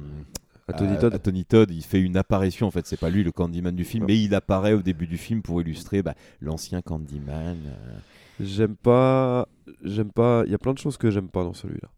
À 0.68 0.72
Tony 0.72 0.96
Todd. 0.98 1.12
à 1.14 1.18
Tony 1.18 1.44
Todd, 1.44 1.70
il 1.72 1.82
fait 1.82 2.00
une 2.00 2.16
apparition. 2.16 2.66
En 2.66 2.70
fait, 2.70 2.86
c'est 2.86 2.98
pas 3.00 3.10
lui 3.10 3.24
le 3.24 3.32
Candyman 3.32 3.74
du 3.74 3.84
film, 3.84 4.02
Non. 4.02 4.06
mais 4.08 4.18
il 4.18 4.34
apparaît 4.34 4.74
au 4.74 4.82
début 4.82 5.06
du 5.08 5.18
film 5.18 5.42
pour 5.42 5.60
illustrer 5.60 6.02
bah, 6.02 6.14
l'ancien 6.40 6.80
Candyman. 6.80 7.56
euh. 7.66 7.98
J'aime 8.40 8.76
pas, 8.76 9.48
j'aime 9.82 10.12
pas. 10.12 10.44
Il 10.46 10.52
y 10.52 10.54
a 10.54 10.58
plein 10.58 10.72
de 10.72 10.78
choses 10.78 10.96
que 10.96 11.10
j'aime 11.10 11.28
pas 11.28 11.42
dans 11.42 11.54
celui-là. 11.54 11.88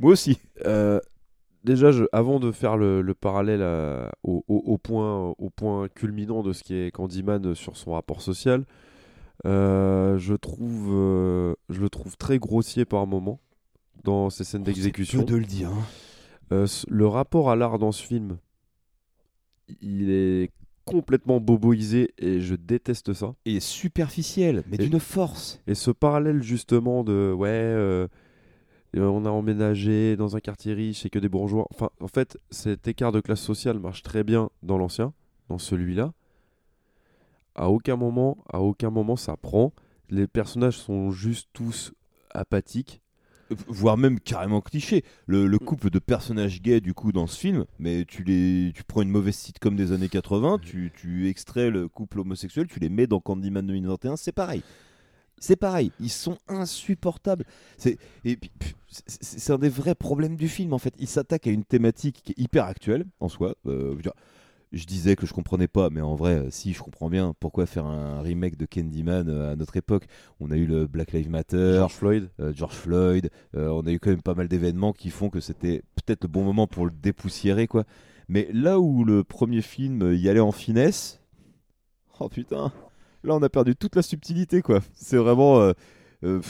Moi 0.00 0.10
aussi. 0.12 0.36
Euh, 0.66 0.98
déjà, 1.62 1.92
je, 1.92 2.02
avant 2.10 2.40
de 2.40 2.50
faire 2.50 2.76
le, 2.76 3.02
le 3.02 3.14
parallèle 3.14 3.62
à- 3.62 4.10
au, 4.24 4.44
au- 4.48 4.62
au 4.66 4.78
point, 4.78 5.32
au 5.38 5.50
point 5.50 5.86
culminant 5.88 6.42
de 6.42 6.52
ce 6.52 6.64
qui 6.64 6.74
est 6.74 6.90
Candyman 6.90 7.54
sur 7.54 7.76
son 7.76 7.92
rapport 7.92 8.20
social, 8.22 8.64
euh, 9.46 10.18
je 10.18 10.34
trouve, 10.34 10.88
euh, 10.92 11.54
je 11.68 11.80
le 11.80 11.88
trouve 11.88 12.16
très 12.16 12.38
grossier 12.40 12.84
par 12.84 13.06
moment 13.06 13.38
dans 14.04 14.30
ses 14.30 14.44
scènes 14.44 14.62
d'exécution. 14.62 15.22
de 15.22 15.36
le 15.36 15.44
dire. 15.44 15.70
hein. 15.70 15.82
Euh, 16.52 16.66
le 16.88 17.06
rapport 17.06 17.50
à 17.50 17.56
l'art 17.56 17.78
dans 17.78 17.92
ce 17.92 18.02
film, 18.02 18.38
il 19.80 20.10
est 20.10 20.50
complètement 20.84 21.40
boboisé 21.40 22.12
et 22.18 22.40
je 22.40 22.54
déteste 22.54 23.12
ça. 23.12 23.34
Et 23.44 23.60
superficiel, 23.60 24.64
mais 24.68 24.76
d'une 24.78 24.98
force. 25.00 25.60
Et 25.66 25.74
ce 25.74 25.90
parallèle 25.90 26.42
justement 26.42 27.04
de 27.04 27.32
ouais, 27.32 27.48
euh, 27.48 28.08
euh, 28.96 29.06
on 29.06 29.24
a 29.24 29.30
emménagé 29.30 30.16
dans 30.16 30.36
un 30.36 30.40
quartier 30.40 30.74
riche 30.74 31.06
et 31.06 31.10
que 31.10 31.18
des 31.18 31.28
bourgeois. 31.28 31.66
Enfin, 31.70 31.90
en 32.00 32.08
fait, 32.08 32.38
cet 32.50 32.88
écart 32.88 33.12
de 33.12 33.20
classe 33.20 33.40
sociale 33.40 33.78
marche 33.78 34.02
très 34.02 34.24
bien 34.24 34.50
dans 34.62 34.76
l'ancien, 34.78 35.12
dans 35.48 35.58
celui-là. 35.58 36.12
À 37.54 37.68
aucun 37.70 37.96
moment, 37.96 38.38
à 38.52 38.60
aucun 38.60 38.90
moment 38.90 39.16
ça 39.16 39.36
prend. 39.36 39.72
Les 40.10 40.26
personnages 40.26 40.78
sont 40.78 41.10
juste 41.10 41.48
tous 41.52 41.92
apathiques. 42.30 43.01
Voire 43.68 43.96
même 43.96 44.20
carrément 44.20 44.60
cliché. 44.60 45.04
Le, 45.26 45.46
le 45.46 45.58
couple 45.58 45.90
de 45.90 45.98
personnages 45.98 46.60
gays 46.62 46.80
du 46.80 46.94
coup 46.94 47.12
dans 47.12 47.26
ce 47.26 47.38
film, 47.38 47.64
mais 47.78 48.04
tu 48.04 48.24
les, 48.24 48.72
tu 48.74 48.84
prends 48.84 49.02
une 49.02 49.10
mauvaise 49.10 49.36
sitcom 49.36 49.76
des 49.76 49.92
années 49.92 50.08
80, 50.08 50.58
tu, 50.62 50.92
tu 50.94 51.28
extrais 51.28 51.70
le 51.70 51.88
couple 51.88 52.20
homosexuel, 52.20 52.66
tu 52.66 52.80
les 52.80 52.88
mets 52.88 53.06
dans 53.06 53.20
Candyman 53.20 53.66
2021, 53.66 54.16
c'est 54.16 54.32
pareil. 54.32 54.62
C'est 55.38 55.56
pareil, 55.56 55.90
ils 55.98 56.10
sont 56.10 56.38
insupportables. 56.46 57.44
C'est 57.76 57.98
et 58.24 58.36
puis, 58.36 58.50
pff, 58.58 58.74
c'est- 58.88 59.02
c'est 59.24 59.38
c'est 59.40 59.52
un 59.52 59.58
des 59.58 59.68
vrais 59.68 59.96
problèmes 59.96 60.36
du 60.36 60.48
film 60.48 60.72
en 60.72 60.78
fait. 60.78 60.94
Il 60.98 61.08
s'attaque 61.08 61.46
à 61.48 61.50
une 61.50 61.64
thématique 61.64 62.20
qui 62.24 62.32
est 62.32 62.38
hyper 62.40 62.64
actuelle 62.66 63.06
en 63.18 63.28
soi. 63.28 63.56
Euh, 63.66 63.96
je 64.72 64.86
disais 64.86 65.16
que 65.16 65.26
je 65.26 65.32
comprenais 65.34 65.68
pas, 65.68 65.90
mais 65.90 66.00
en 66.00 66.14
vrai, 66.14 66.34
euh, 66.38 66.50
si 66.50 66.72
je 66.72 66.82
comprends 66.82 67.10
bien, 67.10 67.34
pourquoi 67.40 67.66
faire 67.66 67.86
un 67.86 68.20
remake 68.22 68.56
de 68.56 68.66
Candyman 68.66 69.28
euh, 69.28 69.52
à 69.52 69.56
notre 69.56 69.76
époque? 69.76 70.06
On 70.40 70.50
a 70.50 70.56
eu 70.56 70.66
le 70.66 70.86
Black 70.86 71.12
Lives 71.12 71.28
Matter, 71.30 71.74
George 71.76 71.92
Floyd. 71.94 72.30
euh, 72.40 72.52
George 72.54 72.74
Floyd. 72.74 73.30
euh, 73.54 73.68
on 73.68 73.82
a 73.86 73.90
eu 73.92 73.98
quand 74.00 74.10
même 74.10 74.22
pas 74.22 74.34
mal 74.34 74.48
d'événements 74.48 74.92
qui 74.92 75.10
font 75.10 75.28
que 75.30 75.40
c'était 75.40 75.82
peut-être 75.96 76.24
le 76.24 76.28
bon 76.28 76.42
moment 76.44 76.66
pour 76.66 76.86
le 76.86 76.92
dépoussiérer, 76.92 77.66
quoi. 77.66 77.84
Mais 78.28 78.48
là 78.52 78.80
où 78.80 79.04
le 79.04 79.24
premier 79.24 79.60
film 79.62 80.14
y 80.14 80.28
allait 80.28 80.40
en 80.40 80.52
finesse, 80.52 81.20
oh 82.20 82.28
putain, 82.28 82.72
là 83.24 83.34
on 83.34 83.42
a 83.42 83.48
perdu 83.48 83.76
toute 83.76 83.94
la 83.96 84.02
subtilité, 84.02 84.62
quoi. 84.62 84.80
C'est 84.94 85.18
vraiment. 85.18 85.60
euh, 86.24 86.40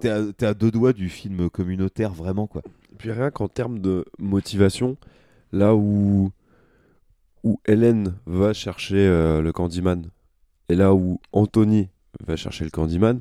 T'es 0.00 0.08
à, 0.08 0.22
à 0.40 0.54
deux 0.54 0.70
doigts 0.70 0.94
du 0.94 1.08
film 1.10 1.50
communautaire, 1.50 2.12
vraiment, 2.14 2.46
quoi. 2.46 2.62
Et 2.92 2.96
puis 2.96 3.12
rien 3.12 3.30
qu'en 3.30 3.46
termes 3.48 3.78
de 3.78 4.06
motivation, 4.18 4.96
là 5.52 5.74
où, 5.76 6.30
où 7.44 7.60
Hélène 7.66 8.14
va 8.26 8.52
chercher 8.52 9.06
euh, 9.06 9.40
le 9.40 9.52
Candyman 9.52 10.10
et 10.68 10.74
là 10.74 10.94
où 10.94 11.20
Anthony 11.32 11.88
va 12.26 12.36
chercher 12.36 12.64
le 12.64 12.70
Candyman, 12.70 13.20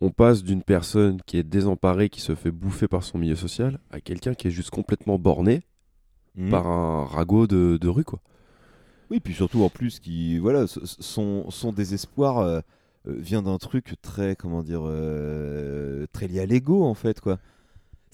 on 0.00 0.10
passe 0.10 0.42
d'une 0.44 0.62
personne 0.62 1.20
qui 1.26 1.38
est 1.38 1.42
désemparée, 1.42 2.08
qui 2.08 2.20
se 2.20 2.34
fait 2.34 2.50
bouffer 2.52 2.88
par 2.88 3.02
son 3.02 3.18
milieu 3.18 3.36
social, 3.36 3.78
à 3.90 4.00
quelqu'un 4.00 4.34
qui 4.34 4.48
est 4.48 4.52
juste 4.52 4.70
complètement 4.70 5.18
borné 5.18 5.62
Mhm. 6.36 6.50
par 6.50 6.66
un 6.68 7.04
ragot 7.04 7.48
de, 7.48 7.78
de 7.80 7.88
rue, 7.88 8.04
quoi. 8.04 8.20
Oui, 9.10 9.18
puis 9.18 9.34
surtout 9.34 9.62
en 9.64 9.70
plus, 9.70 9.98
qui, 9.98 10.38
voilà, 10.38 10.66
son, 10.68 11.50
son 11.50 11.72
désespoir 11.72 12.38
euh, 12.38 12.60
euh, 13.08 13.14
vient 13.18 13.42
d'un 13.42 13.58
truc 13.58 13.94
très, 14.02 14.36
comment 14.36 14.62
dire, 14.62 14.82
euh, 14.84 16.06
très 16.12 16.28
lié 16.28 16.40
à 16.40 16.46
l'ego 16.46 16.84
en 16.84 16.94
fait, 16.94 17.20
quoi. 17.20 17.38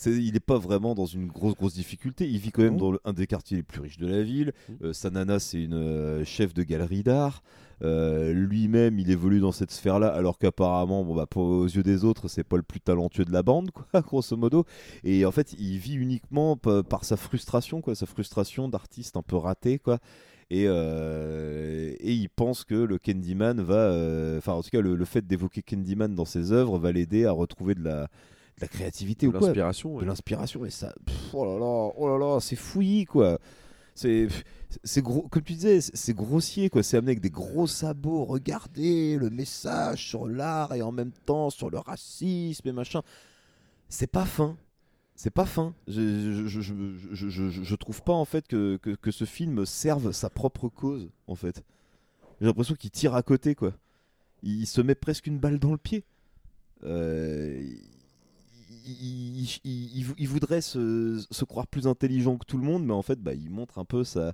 Il 0.07 0.33
n'est 0.33 0.41
pas 0.41 0.59
vraiment 0.59 0.95
dans 0.95 1.07
une 1.07 1.27
grosse 1.27 1.55
grosse 1.55 1.75
difficulté. 1.75 2.29
Il 2.29 2.39
vit 2.39 2.51
quand 2.51 2.63
même 2.63 2.77
dans 2.77 2.93
le- 2.93 3.01
un 3.05 3.13
des 3.13 3.27
quartiers 3.27 3.57
les 3.59 3.63
plus 3.63 3.81
riches 3.81 3.99
de 3.99 4.07
la 4.07 4.23
ville. 4.23 4.53
Euh, 4.83 4.93
sa 4.93 5.11
nana, 5.11 5.39
c'est 5.39 5.63
une 5.63 5.75
euh, 5.75 6.25
chef 6.25 6.53
de 6.55 6.63
galerie 6.63 7.03
d'art. 7.03 7.43
Euh, 7.83 8.33
lui-même, 8.33 8.99
il 8.99 9.11
évolue 9.11 9.41
dans 9.41 9.51
cette 9.53 9.73
sphère-là, 9.73 10.07
alors 10.09 10.39
qu'apparemment, 10.39 11.05
bon 11.05 11.15
bah, 11.15 11.27
pour- 11.27 11.43
aux 11.47 11.67
yeux 11.67 11.83
des 11.83 12.05
autres, 12.05 12.29
c'est 12.29 12.45
pas 12.45 12.57
le 12.57 12.63
plus 12.63 12.81
talentueux 12.81 13.25
de 13.25 13.33
la 13.33 13.43
bande, 13.43 13.71
quoi, 13.73 13.87
grosso 14.03 14.37
modo. 14.37 14.65
Et 15.03 15.25
en 15.27 15.33
fait, 15.33 15.55
il 15.59 15.79
vit 15.79 15.95
uniquement 15.95 16.57
pa- 16.57 16.83
par 16.85 17.05
sa 17.05 17.17
frustration, 17.17 17.81
quoi, 17.81 17.95
sa 17.95 18.07
frustration 18.07 18.69
d'artiste 18.69 19.17
un 19.17 19.23
peu 19.23 19.37
raté, 19.37 19.79
quoi. 19.79 19.99
Et, 20.51 20.65
euh, 20.69 21.95
et 22.01 22.13
il 22.13 22.29
pense 22.29 22.65
que 22.65 22.75
le 22.75 22.99
Candyman 22.99 23.61
va, 23.63 23.75
euh, 23.77 24.39
enfin 24.39 24.53
en 24.53 24.63
tout 24.63 24.69
cas 24.71 24.81
le, 24.83 24.95
le 24.95 25.05
fait 25.05 25.27
d'évoquer 25.27 25.63
Candyman 25.63 26.15
dans 26.15 26.27
ses 26.27 26.53
œuvres 26.53 26.79
va 26.79 26.93
l'aider 26.93 27.25
à 27.25 27.33
retrouver 27.33 27.75
de 27.75 27.83
la, 27.83 28.09
de 28.57 28.61
la 28.63 28.69
créativité 28.69 29.27
De 29.27 29.31
ou 29.31 29.39
quoi, 29.39 29.49
l'inspiration, 29.49 29.99
de 29.99 30.05
l'inspiration 30.05 30.65
et 30.65 30.71
ça, 30.71 30.95
pff, 31.05 31.35
oh 31.35 31.45
là 31.45 31.59
là, 31.59 31.93
oh 31.97 32.09
là 32.09 32.19
là, 32.19 32.41
c'est 32.41 32.57
fouillis 32.57 33.05
quoi. 33.05 33.39
C'est, 33.97 34.27
c'est 34.83 35.03
gros, 35.03 35.23
comme 35.29 35.43
tu 35.45 35.53
disais, 35.53 35.81
c'est- 35.81 36.15
grossier 36.15 36.69
quoi. 36.69 36.83
C'est 36.83 36.97
amené 36.97 37.11
avec 37.13 37.21
des 37.21 37.31
gros 37.31 37.67
sabots. 37.69 38.25
Regardez 38.25 39.17
le 39.17 39.31
message 39.31 40.05
sur 40.09 40.27
l'art 40.27 40.75
et 40.75 40.83
en 40.83 40.91
même 40.91 41.13
temps 41.27 41.49
sur 41.51 41.71
le 41.71 41.79
racisme 41.79 42.67
et 42.69 42.73
machin. 42.73 43.03
C'est 43.89 44.09
pas 44.11 44.25
fin. 44.25 44.57
C'est 45.15 45.31
pas 45.31 45.47
fin. 45.47 45.75
Je, 45.87 46.47
je, 46.49 46.61
je, 46.61 46.61
je, 46.61 47.29
je- 47.29 47.51
je- 47.51 47.63
je 47.63 47.75
trouve 47.77 48.03
pas 48.03 48.13
en 48.15 48.25
fait 48.25 48.49
que, 48.49 48.77
que, 48.83 48.91
que 48.97 49.13
ce 49.13 49.25
film 49.25 49.65
serve 49.65 50.11
sa 50.11 50.29
propre 50.29 50.69
cause 50.69 51.09
en 51.29 51.37
fait. 51.37 51.63
J'ai 52.41 52.47
l'impression 52.49 52.75
qu'il 52.75 52.91
tire 52.91 53.15
à 53.15 53.23
côté 53.23 53.55
quoi. 53.55 53.75
Il 54.43 54.67
se 54.67 54.81
met 54.81 54.97
presque 54.97 55.29
une 55.29 55.39
balle 55.39 55.61
dans 55.61 55.71
le 55.71 55.79
pied. 55.79 56.03
Euh, 56.83 57.63
il, 58.85 59.41
il- 59.43 59.61
il- 59.65 59.99
il 59.99 60.05
vou- 60.05 60.15
il 60.19 60.29
voudrait 60.29 60.61
se, 60.61 61.25
se 61.31 61.45
croire 61.45 61.67
plus 61.67 61.87
intelligent 61.87 62.37
que 62.37 62.45
tout 62.47 62.59
le 62.59 62.65
monde, 62.65 62.85
mais 62.85 62.93
en 62.93 63.03
fait, 63.03 63.21
bah, 63.21 63.35
il 63.35 63.51
montre 63.51 63.79
un 63.79 63.85
peu 63.85 64.05
sa, 64.05 64.33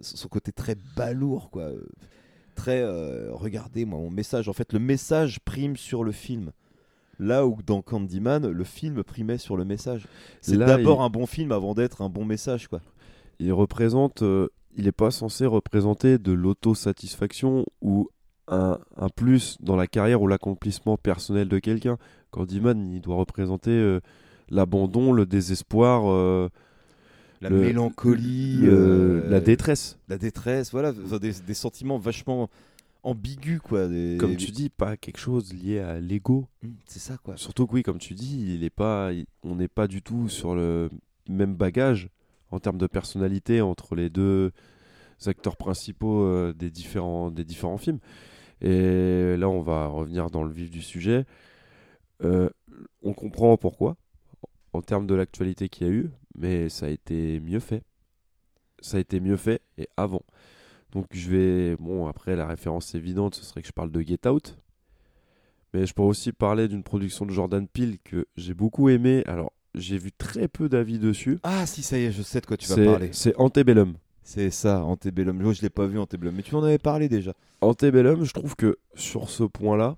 son 0.00 0.28
côté 0.28 0.52
très 0.52 0.76
balourd, 0.96 1.50
quoi. 1.50 1.70
Très, 2.54 2.80
euh, 2.82 3.30
regardez, 3.32 3.84
moi, 3.84 3.98
mon 3.98 4.10
message. 4.10 4.48
En 4.48 4.52
fait, 4.54 4.72
le 4.72 4.78
message 4.78 5.40
prime 5.44 5.76
sur 5.76 6.04
le 6.04 6.12
film. 6.12 6.52
Là 7.18 7.46
où 7.46 7.58
dans 7.62 7.80
Candyman, 7.82 8.46
le 8.50 8.64
film 8.64 9.02
primait 9.02 9.38
sur 9.38 9.56
le 9.56 9.64
message. 9.64 10.06
C'est 10.40 10.52
d'abord 10.66 11.00
il- 11.00 11.04
un 11.04 11.10
bon 11.10 11.26
film 11.26 11.52
avant 11.52 11.74
d'être 11.74 12.02
un 12.02 12.08
bon 12.10 12.24
message, 12.24 12.68
quoi. 12.68 12.80
Il 13.38 13.52
représente, 13.52 14.22
euh, 14.22 14.48
il 14.76 14.84
n'est 14.84 14.92
pas 14.92 15.10
censé 15.10 15.46
représenter 15.46 16.18
de 16.18 16.32
l'autosatisfaction 16.32 17.64
ou 17.82 18.08
un, 18.48 18.78
un 18.96 19.08
plus 19.08 19.56
dans 19.60 19.76
la 19.76 19.86
carrière 19.86 20.22
ou 20.22 20.26
l'accomplissement 20.28 20.96
personnel 20.96 21.48
de 21.48 21.58
quelqu'un. 21.58 21.98
Candyman, 22.36 22.92
il 22.92 23.00
doit 23.00 23.16
représenter 23.16 23.70
euh, 23.70 24.00
l'abandon, 24.50 25.12
le 25.12 25.24
désespoir, 25.26 26.02
euh, 26.10 26.48
La 27.40 27.48
le- 27.50 27.60
mélancolie, 27.60 28.60
le- 28.62 28.72
euh, 28.72 29.30
la 29.30 29.40
détresse. 29.40 29.98
La 30.08 30.18
détresse, 30.18 30.70
voilà, 30.70 30.92
des, 30.92 31.32
des 31.32 31.54
sentiments 31.54 31.98
vachement 31.98 32.48
ambigus, 33.02 33.60
quoi. 33.60 33.88
des- 33.88 34.18
Comme 34.20 34.36
tu 34.36 34.50
dis, 34.50 34.68
pas 34.68 34.96
quelque 34.96 35.18
chose 35.18 35.54
lié 35.54 35.78
à 35.78 35.98
l'ego. 35.98 36.46
Mm, 36.62 36.68
C'est 36.86 36.98
ça, 36.98 37.16
quoi. 37.22 37.36
Surtout 37.36 37.66
que 37.66 37.74
oui, 37.74 37.82
comme 37.82 37.98
tu 37.98 38.14
dis, 38.14 38.54
il 38.54 38.64
est 38.64 38.70
pas, 38.70 39.12
il- 39.12 39.26
on 39.42 39.54
n'est 39.54 39.68
pas 39.68 39.86
du 39.88 40.02
tout 40.02 40.28
sur 40.28 40.54
le 40.54 40.90
même 41.28 41.54
bagage 41.54 42.08
en 42.50 42.60
termes 42.60 42.78
de 42.78 42.86
personnalité 42.86 43.60
entre 43.60 43.94
les 43.96 44.10
deux 44.10 44.52
acteurs 45.24 45.56
principaux 45.56 46.22
euh, 46.24 46.52
des, 46.52 46.70
différents, 46.70 47.30
des 47.30 47.44
différents 47.44 47.78
films. 47.78 47.98
Et 48.60 49.36
là, 49.36 49.48
on 49.48 49.60
va 49.62 49.86
revenir 49.86 50.30
dans 50.30 50.42
le 50.44 50.50
vif 50.50 50.70
du 50.70 50.82
sujet. 50.82 51.24
Euh, 52.24 52.48
on 53.02 53.12
comprend 53.12 53.56
pourquoi, 53.56 53.96
en 54.72 54.82
termes 54.82 55.06
de 55.06 55.14
l'actualité 55.14 55.68
qu'il 55.68 55.86
y 55.86 55.90
a 55.90 55.92
eu, 55.92 56.10
mais 56.36 56.68
ça 56.68 56.86
a 56.86 56.88
été 56.88 57.40
mieux 57.40 57.60
fait. 57.60 57.82
Ça 58.80 58.98
a 58.98 59.00
été 59.00 59.20
mieux 59.20 59.36
fait 59.36 59.62
et 59.78 59.88
avant. 59.96 60.22
Donc 60.92 61.06
je 61.12 61.30
vais... 61.30 61.76
Bon, 61.76 62.06
après, 62.06 62.36
la 62.36 62.46
référence 62.46 62.94
évidente, 62.94 63.34
ce 63.34 63.44
serait 63.44 63.62
que 63.62 63.68
je 63.68 63.72
parle 63.72 63.90
de 63.90 64.00
Get 64.00 64.28
Out. 64.28 64.58
Mais 65.74 65.86
je 65.86 65.92
pourrais 65.92 66.08
aussi 66.08 66.32
parler 66.32 66.68
d'une 66.68 66.82
production 66.82 67.26
de 67.26 67.32
Jordan 67.32 67.66
Peele 67.66 67.98
que 68.02 68.26
j'ai 68.36 68.54
beaucoup 68.54 68.88
aimé. 68.88 69.22
Alors, 69.26 69.52
j'ai 69.74 69.98
vu 69.98 70.10
très 70.12 70.48
peu 70.48 70.68
d'avis 70.68 70.98
dessus. 70.98 71.38
Ah, 71.42 71.66
si, 71.66 71.82
ça 71.82 71.98
y 71.98 72.04
est, 72.04 72.12
je 72.12 72.22
sais 72.22 72.40
de 72.40 72.46
quoi 72.46 72.56
tu 72.56 72.66
vas 72.68 72.84
parler. 72.84 73.10
C'est 73.12 73.36
Antebellum. 73.36 73.94
C'est 74.22 74.50
ça, 74.50 74.82
Antebellum. 74.82 75.40
Moi, 75.40 75.52
je 75.52 75.62
l'ai 75.62 75.70
pas 75.70 75.86
vu, 75.86 75.98
Antebellum, 75.98 76.34
mais 76.34 76.42
tu 76.42 76.54
en 76.54 76.64
avais 76.64 76.78
parlé 76.78 77.08
déjà. 77.08 77.32
Antebellum, 77.60 78.24
je 78.24 78.32
trouve 78.32 78.56
que 78.56 78.78
sur 78.94 79.28
ce 79.28 79.44
point-là, 79.44 79.96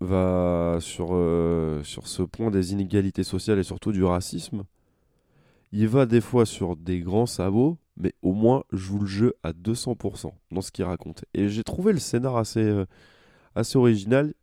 va 0.00 0.78
sur, 0.80 1.08
euh, 1.12 1.82
sur 1.82 2.06
ce 2.06 2.22
point 2.22 2.50
des 2.50 2.72
inégalités 2.72 3.24
sociales 3.24 3.58
et 3.58 3.64
surtout 3.64 3.92
du 3.92 4.04
racisme, 4.04 4.64
il 5.72 5.88
va 5.88 6.06
des 6.06 6.20
fois 6.20 6.46
sur 6.46 6.76
des 6.76 7.00
grands 7.00 7.26
sabots, 7.26 7.78
mais 7.96 8.14
au 8.22 8.32
moins 8.32 8.64
joue 8.72 9.00
le 9.00 9.06
jeu 9.06 9.34
à 9.42 9.52
200% 9.52 10.32
dans 10.50 10.60
ce 10.60 10.70
qu'il 10.70 10.84
raconte. 10.84 11.24
Et 11.34 11.48
j'ai 11.48 11.64
trouvé 11.64 11.92
le 11.92 11.98
scénar 11.98 12.36
assez, 12.36 12.60
euh, 12.60 12.86
assez 13.54 13.76
original. 13.76 14.34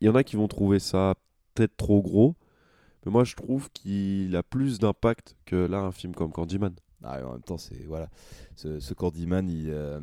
Il 0.00 0.06
y 0.06 0.10
en 0.10 0.14
a 0.14 0.22
qui 0.24 0.36
vont 0.36 0.48
trouver 0.48 0.78
ça 0.78 1.14
peut-être 1.54 1.76
trop 1.76 2.02
gros, 2.02 2.36
mais 3.04 3.12
moi 3.12 3.24
je 3.24 3.34
trouve 3.34 3.70
qu'il 3.72 4.36
a 4.36 4.42
plus 4.42 4.78
d'impact 4.78 5.36
que 5.46 5.56
là 5.56 5.80
un 5.80 5.92
film 5.92 6.14
comme 6.14 6.32
Candyman. 6.32 6.74
Ah, 7.02 7.24
en 7.24 7.32
même 7.32 7.42
temps, 7.42 7.58
c'est 7.58 7.84
voilà, 7.86 8.08
ce, 8.56 8.80
ce 8.80 8.94
Candyman, 8.94 9.48
il, 9.48 9.70
euh, 9.70 10.00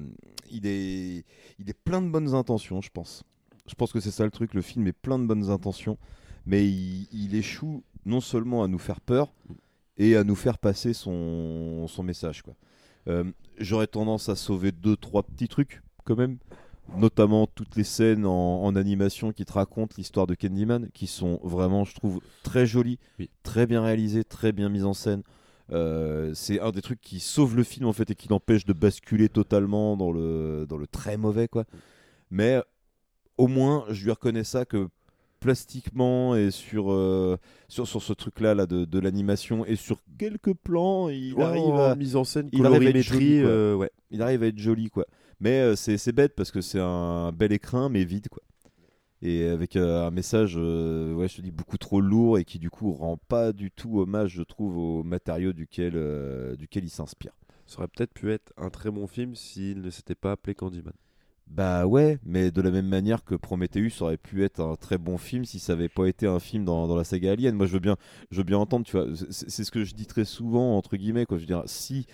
il 0.52 0.66
est, 0.66 1.26
il 1.60 1.70
est 1.70 1.78
plein 1.84 2.02
de 2.02 2.10
bonnes 2.10 2.34
intentions, 2.34 2.82
je 2.82 2.90
pense. 2.90 3.24
Je 3.68 3.76
pense 3.76 3.92
que 3.94 4.00
c'est 4.00 4.12
ça 4.12 4.26
le 4.26 4.32
truc. 4.32 4.54
Le 4.54 4.62
film 4.62 4.88
est 4.88 4.94
plein 4.94 5.18
de 5.20 5.26
bonnes 5.26 5.50
intentions, 5.50 5.98
mais 6.46 6.68
il, 6.68 7.08
il 7.12 7.36
échoue 7.36 7.84
non 8.06 8.20
seulement 8.22 8.64
à 8.64 8.68
nous 8.68 8.80
faire 8.80 9.00
peur 9.00 9.34
et 9.98 10.16
à 10.18 10.24
nous 10.24 10.36
faire 10.36 10.58
passer 10.58 10.94
son, 10.94 11.88
son 11.88 12.04
message. 12.04 12.42
Quoi. 12.42 12.56
Euh, 13.08 13.24
J'aurais 13.60 13.88
tendance 13.88 14.30
à 14.30 14.36
sauver 14.36 14.72
deux, 14.72 14.98
trois 14.98 15.24
petits 15.24 15.48
trucs 15.48 15.82
quand 16.04 16.18
même, 16.18 16.38
notamment 16.98 17.48
toutes 17.48 17.76
les 17.78 17.84
scènes 17.86 18.26
en, 18.26 18.64
en 18.64 18.76
animation 18.76 19.32
qui 19.32 19.46
te 19.46 19.54
racontent 19.54 19.94
l'histoire 19.98 20.28
de 20.28 20.36
Candyman, 20.36 20.90
qui 20.94 21.08
sont 21.08 21.40
vraiment, 21.44 21.86
je 21.86 21.94
trouve, 21.96 22.20
très 22.42 22.66
jolies, 22.66 23.00
Oui. 23.20 23.30
très 23.44 23.66
bien 23.68 23.82
réalisées, 23.84 24.24
très 24.26 24.52
bien 24.52 24.68
mises 24.70 24.84
en 24.86 24.94
scène. 24.94 25.22
Euh, 25.72 26.34
c'est 26.34 26.60
un 26.60 26.72
des 26.72 26.82
trucs 26.82 27.00
qui 27.00 27.22
sauve 27.22 27.56
le 27.56 27.64
film 27.64 27.86
en 27.88 27.94
fait 27.94 28.10
et 28.12 28.16
qui 28.16 28.28
l'empêche 28.28 28.66
de 28.66 28.74
basculer 28.74 29.30
totalement 29.30 29.96
dans 29.96 30.12
le, 30.12 30.66
dans 30.68 30.78
le 30.78 30.88
très 30.88 31.16
mauvais 31.16 31.48
quoi. 31.48 31.64
Mais 32.32 32.62
au 33.38 33.48
moins, 33.48 33.86
je 33.90 34.04
lui 34.04 34.12
reconnais 34.12 34.44
ça 34.44 34.66
que 34.66 34.88
plastiquement 35.40 36.36
et 36.36 36.52
sur, 36.52 36.92
euh, 36.92 37.38
sur, 37.68 37.86
sur 37.88 38.02
ce 38.02 38.14
truc 38.14 38.40
là, 38.40 38.56
de, 38.66 38.86
de 38.86 39.00
l'animation 39.00 39.66
et 39.66 39.76
sur 39.76 39.98
quelques 40.18 40.54
plans 40.54 41.10
il 41.10 41.34
Ouais, 41.34 41.44
arrive 41.44 41.76
à 41.76 41.96
mise 41.96 42.16
en 42.16 42.24
scène, 42.24 42.50
il 42.54 42.66
arrive 42.66 42.84
à 42.88 42.90
être 42.92 43.02
joli, 43.02 43.40
euh, 43.44 43.76
ouais. 43.76 43.92
il 44.10 44.22
arrive 44.22 44.44
à 44.44 44.48
être 44.48 44.58
joli 44.58 44.90
quoi 44.90 45.06
mais 45.42 45.60
euh, 45.60 45.76
c'est 45.76 45.98
c'est 45.98 46.14
bête 46.14 46.34
parce 46.36 46.50
que 46.52 46.62
c'est 46.62 46.80
un 46.80 47.34
bel 47.34 47.52
écrin 47.52 47.90
mais 47.90 48.06
vide 48.06 48.30
quoi 48.30 48.42
et 49.22 49.48
avec 49.48 49.76
euh, 49.76 50.08
un 50.08 50.12
message 50.12 50.56
ouais 50.56 51.28
je 51.28 51.36
te 51.38 51.42
dis 51.42 51.52
beaucoup 51.52 51.78
trop 51.78 52.00
lourd 52.02 52.38
et 52.38 52.46
qui 52.46 52.60
du 52.60 52.70
coup 52.70 52.94
rend 52.94 53.18
pas 53.18 53.52
du 53.54 53.70
tout 53.72 54.00
hommage 54.00 54.32
je 54.32 54.44
trouve 54.44 54.78
au 54.78 55.04
matériau 55.04 55.52
duquel 55.54 55.94
duquel 56.58 56.86
il 56.86 56.90
s'inspire 56.90 57.34
Ça 57.66 57.80
aurait 57.80 57.88
peut-être 57.90 58.14
pu 58.14 58.32
être 58.32 58.54
un 58.58 58.70
très 58.70 58.92
bon 58.92 59.08
film 59.08 59.36
s'il 59.36 59.82
ne 59.82 59.90
s'était 59.90 60.16
pas 60.16 60.32
appelé 60.34 60.56
Candyman. 60.56 60.94
Bah 61.54 61.86
ouais, 61.86 62.18
mais 62.26 62.50
de 62.50 62.62
la 62.64 62.72
même 62.72 62.88
manière 62.88 63.24
que 63.24 63.36
Prometheus 63.36 64.02
aurait 64.02 64.18
pu 64.18 64.44
être 64.44 64.60
un 64.60 64.76
très 64.76 64.98
bon 64.98 65.20
film 65.20 65.46
si 65.46 65.60
ça 65.60 65.74
avait 65.74 65.88
pas 65.88 66.08
été 66.08 66.26
un 66.26 66.40
film 66.40 66.66
dans, 66.66 66.96
la 66.96 67.04
saga 67.04 67.34
Alien. 67.34 67.56
Moi, 67.56 67.68
je 67.68 67.74
veux 67.74 67.80
bien, 67.80 67.96
je 68.32 68.38
veux 68.38 68.44
bien 68.44 68.58
entendre, 68.58 68.88
tu 68.88 68.98
vois. 68.98 69.06
C'est 69.30 69.52
c'est 69.52 69.64
ce 69.64 69.70
que 69.70 69.84
je 69.84 69.94
dis 69.94 70.08
très 70.08 70.26
souvent 70.26 70.76
entre 70.76 70.98
guillemets, 70.98 71.28
quoi. 71.28 71.38
Je 71.38 71.44
veux 71.44 71.48
dire, 71.48 71.62
si, 71.68 72.08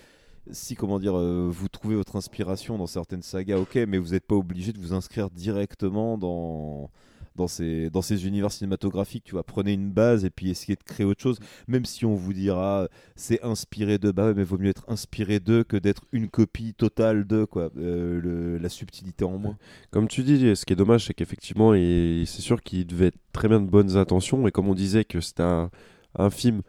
si 0.51 0.75
comment 0.75 0.99
dire, 0.99 1.17
euh, 1.17 1.47
vous 1.49 1.69
trouvez 1.69 1.95
votre 1.95 2.17
inspiration 2.17 2.77
dans 2.77 2.87
certaines 2.87 3.21
sagas, 3.21 3.57
ok, 3.59 3.75
mais 3.87 3.97
vous 3.97 4.09
n'êtes 4.09 4.27
pas 4.27 4.35
obligé 4.35 4.73
de 4.73 4.79
vous 4.79 4.93
inscrire 4.93 5.29
directement 5.29 6.17
dans 6.17 6.91
dans 7.39 7.47
ces, 7.47 7.89
dans 7.89 8.03
ces 8.03 8.27
univers 8.27 8.51
cinématographiques, 8.51 9.23
tu 9.23 9.31
vois, 9.31 9.43
prenez 9.43 9.73
une 9.73 9.89
base 9.91 10.25
et 10.25 10.29
puis 10.29 10.49
essayez 10.51 10.75
de 10.75 10.83
créer 10.83 11.05
autre 11.05 11.21
chose, 11.21 11.39
même 11.67 11.85
si 11.85 12.05
on 12.05 12.13
vous 12.13 12.33
dira 12.33 12.87
c'est 13.15 13.41
inspiré 13.43 13.97
de, 13.97 14.11
bah 14.11 14.27
ouais, 14.27 14.33
mais 14.35 14.43
vaut 14.43 14.57
mieux 14.59 14.69
être 14.69 14.85
inspiré 14.87 15.39
d'eux 15.39 15.63
que 15.63 15.77
d'être 15.77 16.03
une 16.11 16.27
copie 16.29 16.73
totale 16.73 17.25
d'eux, 17.25 17.45
quoi, 17.47 17.71
Euh, 17.77 18.19
le- 18.21 18.57
la 18.59 18.69
subtilité 18.69 19.23
en 19.25 19.37
moins. 19.39 19.57
Comme 19.91 20.07
tu 20.07 20.21
dis, 20.23 20.55
ce 20.55 20.65
qui 20.65 20.73
est 20.73 20.75
dommage, 20.75 21.05
c'est 21.07 21.13
qu'effectivement, 21.15 21.73
c'est 21.73 22.41
sûr 22.41 22.61
qu'il 22.61 22.85
devait 22.85 23.07
être 23.07 23.17
très 23.33 23.47
bien 23.47 23.59
de 23.61 23.67
bonnes 23.69 23.95
intentions, 23.97 24.47
et 24.47 24.51
comme 24.51 24.67
on 24.67 24.75
disait 24.75 25.05
que 25.05 25.21
c'était 25.21 25.43
un, 25.43 25.71
un 26.17 26.29
film 26.29 26.61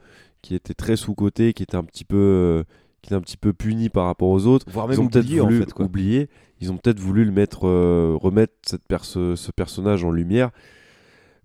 qui 0.42 0.54
était 0.54 0.74
très 0.74 0.96
sous-coté, 0.96 1.52
qui 1.52 1.62
était 1.62 1.76
un 1.76 1.84
petit 1.84 2.04
peu, 2.04 2.16
euh, 2.16 2.62
qui 3.02 3.08
était 3.08 3.14
un 3.16 3.20
petit 3.20 3.36
peu 3.36 3.52
puni 3.52 3.88
par 3.88 4.06
rapport 4.06 4.28
aux 4.28 4.46
autres, 4.46 4.66
Voire 4.70 4.86
ils 4.86 4.90
même 4.90 5.00
ont 5.00 5.08
peut-être 5.08 5.26
en 5.40 5.44
voulu 5.46 5.58
fait, 5.60 5.72
quoi. 5.72 5.86
oublier, 5.86 6.28
ils 6.60 6.70
ont 6.70 6.76
peut-être 6.76 7.00
voulu 7.00 7.24
le 7.24 7.32
mettre, 7.32 7.66
euh, 7.66 8.16
remettre 8.20 8.54
cette 8.66 8.86
perso- 8.86 9.36
ce 9.36 9.50
personnage 9.50 10.04
en 10.04 10.10
lumière, 10.10 10.50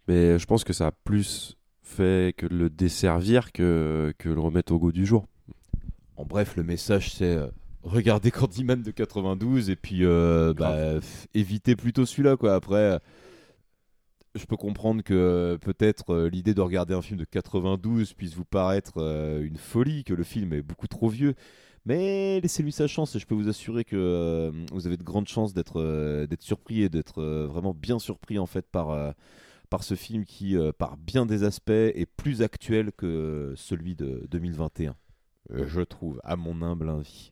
mais 0.08 0.38
je 0.38 0.46
pense 0.46 0.64
que 0.64 0.74
ça 0.74 0.88
a 0.88 0.92
plus 0.92 1.58
fait 1.82 2.34
que 2.36 2.46
le 2.46 2.70
desservir 2.70 3.52
que, 3.52 4.14
que 4.18 4.30
le 4.30 4.40
remettre 4.40 4.74
au 4.74 4.80
goût 4.80 4.92
du 4.92 5.06
jour. 5.06 5.26
En 6.18 6.26
bref, 6.26 6.56
le 6.56 6.64
message 6.64 7.14
c'est 7.14 7.36
euh, 7.36 7.48
regardez 7.84 8.32
Candyman 8.32 8.82
de 8.82 8.92
92 8.92 9.70
et 9.70 9.76
puis 9.76 10.00
euh, 10.04 10.54
bah, 10.54 10.76
évitez 11.34 11.76
plutôt 11.76 12.06
celui-là 12.06 12.38
quoi. 12.38 12.56
Après, 12.56 12.76
euh, 12.76 13.00
je 14.34 14.46
peux 14.46 14.58
comprendre 14.58 15.02
que 15.02 15.14
euh, 15.14 15.58
peut-être 15.58 16.26
l'idée 16.32 16.54
de 16.54 16.62
regarder 16.62 16.94
un 16.94 17.02
film 17.02 17.20
de 17.20 17.26
92 17.26 18.14
puisse 18.14 18.34
vous 18.34 18.46
paraître 18.46 18.98
une 19.42 19.58
folie, 19.58 20.04
que 20.04 20.14
le 20.14 20.24
film 20.24 20.54
est 20.54 20.62
beaucoup 20.62 20.88
trop 20.88 21.08
vieux. 21.08 21.36
Mais 21.86 22.40
laissez-lui 22.42 22.72
sa 22.72 22.88
chance 22.88 23.16
et 23.16 23.20
je 23.20 23.28
peux 23.28 23.36
vous 23.36 23.48
assurer 23.48 23.84
que 23.84 23.96
euh, 23.96 24.52
vous 24.72 24.88
avez 24.88 24.98
de 24.98 25.04
grandes 25.04 25.28
chances 25.28 25.54
d'être 25.54 25.80
euh, 25.80 26.26
d'être 26.26 26.42
surpris 26.42 26.82
et 26.82 26.90
d'être 26.90 27.22
euh, 27.22 27.46
vraiment 27.46 27.76
bien 27.76 28.00
surpris 28.00 28.40
en 28.40 28.48
fait 28.48 28.66
par, 28.66 29.14
par 29.70 29.84
ce 29.84 29.94
film 29.94 30.26
qui, 30.26 30.56
par 30.80 30.98
bien 30.98 31.26
des 31.26 31.44
aspects, 31.44 31.70
est 31.70 32.08
plus 32.18 32.42
actuel 32.42 32.92
que 32.92 33.54
celui 33.56 33.96
de 33.96 34.26
2021. 34.32 34.96
Euh, 35.52 35.66
je 35.68 35.82
trouve, 35.82 36.20
à 36.24 36.36
mon 36.36 36.64
humble 36.64 36.90
avis. 36.90 37.32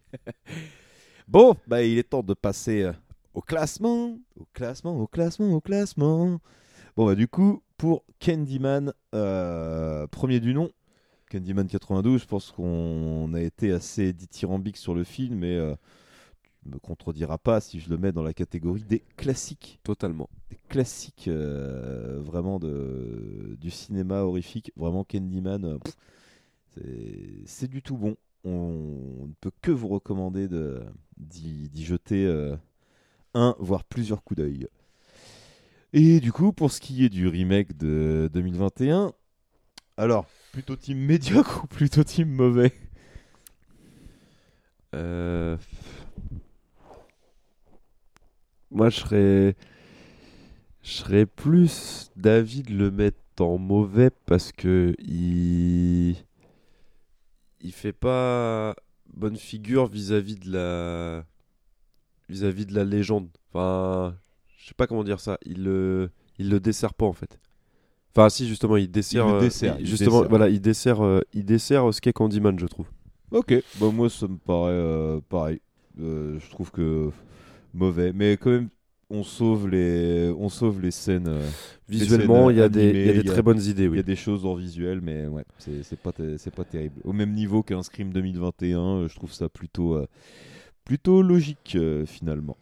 bon, 1.28 1.56
bah 1.66 1.82
il 1.82 1.98
est 1.98 2.10
temps 2.10 2.22
de 2.22 2.36
passer 2.36 2.92
au 3.34 3.42
classement, 3.42 4.20
au 4.36 4.46
classement, 4.54 5.00
au 5.00 5.08
classement, 5.08 5.52
au 5.52 5.62
classement. 5.62 6.40
Bon 6.96 7.08
bah 7.08 7.16
du 7.16 7.28
coup, 7.28 7.64
pour 7.78 8.04
Candyman, 8.20 8.94
premier 10.12 10.40
du 10.40 10.54
nom, 10.54 10.70
Candyman 11.34 11.68
92, 11.68 12.22
je 12.22 12.26
pense 12.28 12.52
qu'on 12.52 13.34
a 13.34 13.42
été 13.42 13.72
assez 13.72 14.14
dithyrambique 14.14 14.78
sur 14.78 14.94
le 14.94 15.04
film 15.04 15.44
et 15.44 15.58
euh, 15.58 15.74
tu 16.62 16.70
me 16.70 16.78
contrediras 16.78 17.40
pas 17.40 17.60
si 17.60 17.80
je 17.80 17.90
le 17.90 17.98
mets 17.98 18.12
dans 18.12 18.22
la 18.22 18.34
catégorie 18.34 18.84
des 18.84 19.00
classiques. 19.18 19.80
Totalement. 19.84 20.30
Des 20.52 20.60
classiques 20.70 21.28
euh, 21.28 22.20
vraiment 22.22 22.60
de, 22.60 23.58
du 23.60 23.72
cinéma 23.72 24.22
horrifique. 24.22 24.72
Vraiment 24.76 25.04
Candyman, 25.04 25.66
euh, 25.66 25.78
c'est- 26.76 27.42
c'est 27.48 27.68
du 27.68 27.82
tout 27.82 27.98
bon. 27.98 28.16
On 28.44 29.26
ne 29.28 29.34
peut 29.42 29.52
que 29.62 29.72
vous 29.72 29.88
recommander 29.88 30.48
de- 30.48 30.82
d'y 31.18 31.70
d'y 31.70 31.84
jeter 31.84 32.26
euh, 32.28 32.56
un, 33.34 33.56
voire 33.60 33.84
plusieurs 33.86 34.24
coups 34.24 34.38
d'œil. 34.40 34.68
Et 35.94 36.20
du 36.20 36.32
coup, 36.32 36.54
pour 36.54 36.72
ce 36.72 36.80
qui 36.82 37.06
est 37.06 37.10
du 37.10 37.28
remake 37.28 37.78
de 37.78 38.30
2021, 38.34 39.14
alors, 39.98 40.26
plutôt 40.52 40.76
team 40.76 41.00
médiocre 41.00 41.64
ou 41.64 41.68
plutôt 41.68 42.04
team 42.04 42.30
mauvais 42.30 42.74
Euh, 44.96 45.58
Moi, 48.72 48.90
je 48.90 49.00
serais... 50.84 51.26
plus 51.26 52.12
d'avis 52.16 52.64
de 52.64 52.74
le 52.74 52.92
mettre 52.92 53.18
en 53.40 53.58
mauvais 53.58 54.12
parce 54.26 54.52
que 54.52 54.96
il 55.00 56.18
il 57.62 57.72
fait 57.72 57.94
pas 57.94 58.76
bonne 59.14 59.38
figure 59.38 59.88
vis-à-vis 59.88 60.36
de 60.36 60.52
la 60.52 61.26
vis-à-vis 62.30 62.66
de 62.66 62.76
la 62.76 62.84
légende. 62.84 63.30
Enfin, 63.50 64.18
je 64.58 64.68
sais 64.68 64.74
pas 64.76 64.88
comment 64.88 65.04
dire 65.04 65.20
ça. 65.20 65.38
Il 65.46 65.64
le 65.64 66.12
il 66.38 66.50
le 66.50 66.60
dessert 66.60 66.94
pas 66.94 67.06
en 67.06 67.14
fait. 67.14 67.40
Enfin, 68.16 68.30
si 68.30 68.48
justement, 68.48 68.78
il 68.78 68.90
dessert. 68.92 69.28
euh, 69.28 69.40
dessert, 69.40 69.76
il- 69.80 69.82
il 69.82 69.88
justement, 69.88 70.18
dessert. 70.18 70.30
voilà, 70.30 70.50
il 70.50 70.62
dessert, 70.62 71.04
euh, 71.04 71.22
il 71.34 71.46
dessert 71.46 71.94
ce 71.94 72.00
qu'est 72.02 72.14
Candyman, 72.14 72.60
je 72.60 72.68
trouve. 72.68 72.88
Ok, 73.32 73.54
bah 73.80 73.90
moi 73.92 74.10
ça 74.10 74.28
me 74.28 74.38
paraît 74.38 74.72
euh, 74.72 75.20
pareil. 75.30 75.60
Je 75.98 76.50
trouve 76.52 76.72
que 76.72 77.10
mauvais, 77.74 78.14
mais 78.14 78.38
quand 78.38 78.52
même 78.52 78.70
on 79.10 79.24
sauve 79.24 79.68
les, 79.70 80.34
on 80.38 80.50
sauve 80.50 80.82
les 80.82 80.92
scènes. 80.92 81.30
Visuellement, 81.90 82.50
il 82.50 82.56
y 82.58 82.60
y 82.60 82.62
a 82.64 82.70
des 82.70 83.24
très 83.24 83.42
bonnes 83.42 83.62
idées, 83.62 83.88
oui. 83.88 83.96
Il 83.96 83.98
y 83.98 84.00
a 84.00 84.04
des 84.04 84.16
choses 84.16 84.46
en 84.46 84.56
visuel, 84.56 85.02
mais 85.02 85.28
ouais, 85.28 85.44
c'est 85.58 86.00
pas, 86.00 86.12
c'est 86.38 86.54
pas 86.54 86.64
terrible. 86.64 87.02
Au 87.04 87.14
même 87.14 87.34
niveau 87.34 87.62
qu'un 87.64 87.84
Scream 87.84 88.12
2021, 88.12 88.80
euh, 88.80 89.08
je 89.08 89.16
trouve 89.16 89.32
ça 89.34 89.50
plutôt, 89.50 89.96
euh, 89.96 90.08
plutôt 90.86 91.22
logique 91.22 91.74
euh, 91.76 92.06
finalement. 92.06 92.58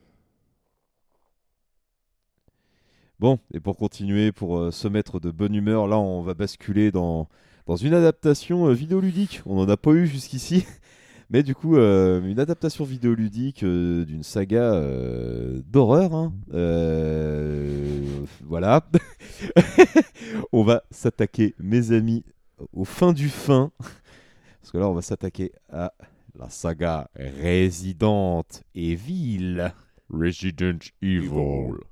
Bon, 3.21 3.37
et 3.53 3.59
pour 3.59 3.77
continuer, 3.77 4.31
pour 4.31 4.57
euh, 4.57 4.71
se 4.71 4.87
mettre 4.87 5.19
de 5.19 5.29
bonne 5.29 5.53
humeur, 5.53 5.85
là 5.85 5.99
on 5.99 6.23
va 6.23 6.33
basculer 6.33 6.91
dans, 6.91 7.29
dans 7.67 7.75
une 7.75 7.93
adaptation 7.93 8.65
euh, 8.65 8.73
vidéoludique. 8.73 9.43
On 9.45 9.57
n'en 9.57 9.69
a 9.69 9.77
pas 9.77 9.91
eu 9.91 10.07
jusqu'ici, 10.07 10.65
mais 11.29 11.43
du 11.43 11.53
coup, 11.53 11.75
euh, 11.77 12.19
une 12.25 12.39
adaptation 12.39 12.83
vidéoludique 12.83 13.63
d'une 13.63 14.23
saga 14.23 14.81
d'horreur. 15.67 16.15
hein. 16.15 16.33
Voilà. 18.43 18.89
on 20.51 20.63
va 20.63 20.81
s'attaquer, 20.89 21.53
mes 21.59 21.91
amis, 21.91 22.23
au 22.73 22.85
fin 22.85 23.13
du 23.13 23.29
fin. 23.29 23.71
Parce 24.61 24.71
que 24.71 24.79
là, 24.79 24.89
on 24.89 24.95
va 24.95 25.03
s'attaquer 25.03 25.51
à 25.71 25.93
la 26.33 26.49
saga 26.49 27.07
Resident 27.15 28.45
Evil. 28.73 29.71
Resident 30.09 30.79
Evil. 31.03 31.90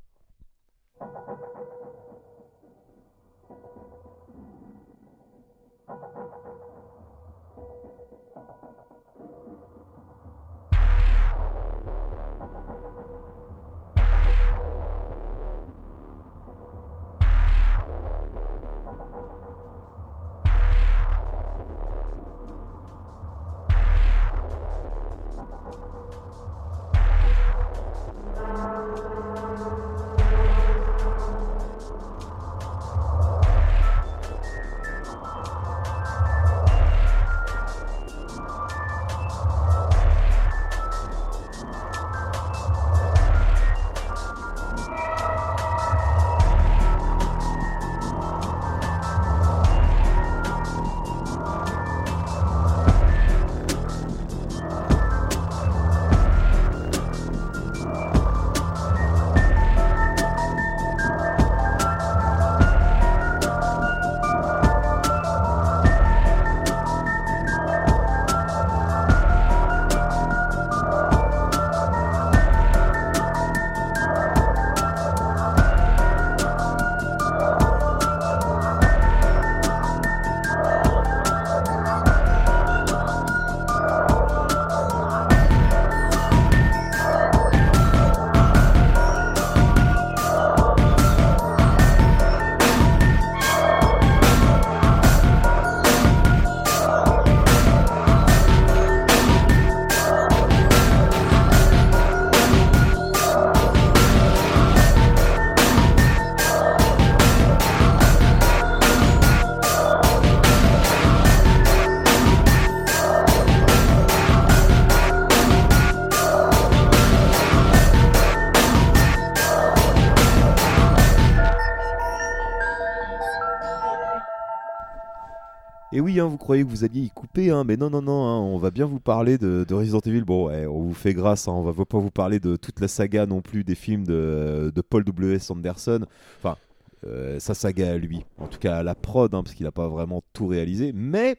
Hein, 126.19 126.27
vous 126.27 126.37
croyez 126.37 126.63
que 126.63 126.69
vous 126.69 126.83
alliez 126.83 127.01
y 127.01 127.09
couper, 127.09 127.51
hein, 127.51 127.63
mais 127.63 127.77
non, 127.77 127.89
non, 127.89 128.01
non, 128.01 128.25
hein, 128.25 128.39
on 128.39 128.57
va 128.57 128.71
bien 128.71 128.85
vous 128.85 128.99
parler 128.99 129.37
de, 129.37 129.65
de 129.67 129.73
Resident 129.73 129.99
Evil. 130.05 130.21
Bon, 130.21 130.49
on 130.49 130.81
vous 130.81 130.93
fait 130.93 131.13
grâce, 131.13 131.47
hein, 131.47 131.53
on 131.53 131.63
va 131.63 131.85
pas 131.85 131.99
vous 131.99 132.11
parler 132.11 132.39
de 132.39 132.55
toute 132.55 132.79
la 132.79 132.87
saga 132.87 133.25
non 133.25 133.41
plus 133.41 133.63
des 133.63 133.75
films 133.75 134.05
de, 134.05 134.71
de 134.73 134.81
Paul 134.81 135.03
W.S. 135.03 135.49
Anderson. 135.51 136.05
Enfin, 136.39 136.57
euh, 137.05 137.39
sa 137.39 137.53
saga 137.53 137.93
à 137.93 137.97
lui, 137.97 138.25
en 138.37 138.47
tout 138.47 138.59
cas 138.59 138.77
à 138.77 138.83
la 138.83 138.93
prod, 138.93 139.31
parce 139.31 139.53
qu'il 139.53 139.65
n'a 139.65 139.71
pas 139.71 139.87
vraiment 139.87 140.21
tout 140.33 140.47
réalisé, 140.47 140.91
mais 140.93 141.37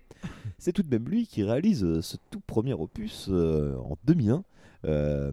c'est 0.59 0.72
tout 0.72 0.83
de 0.83 0.89
même 0.89 1.07
lui 1.07 1.26
qui 1.26 1.43
réalise 1.43 1.85
euh, 1.85 2.01
ce 2.01 2.16
tout 2.31 2.41
premier 2.41 2.72
opus 2.72 3.26
euh, 3.28 3.76
en 3.76 3.97
2001. 4.05 4.43
Euh, 4.85 5.31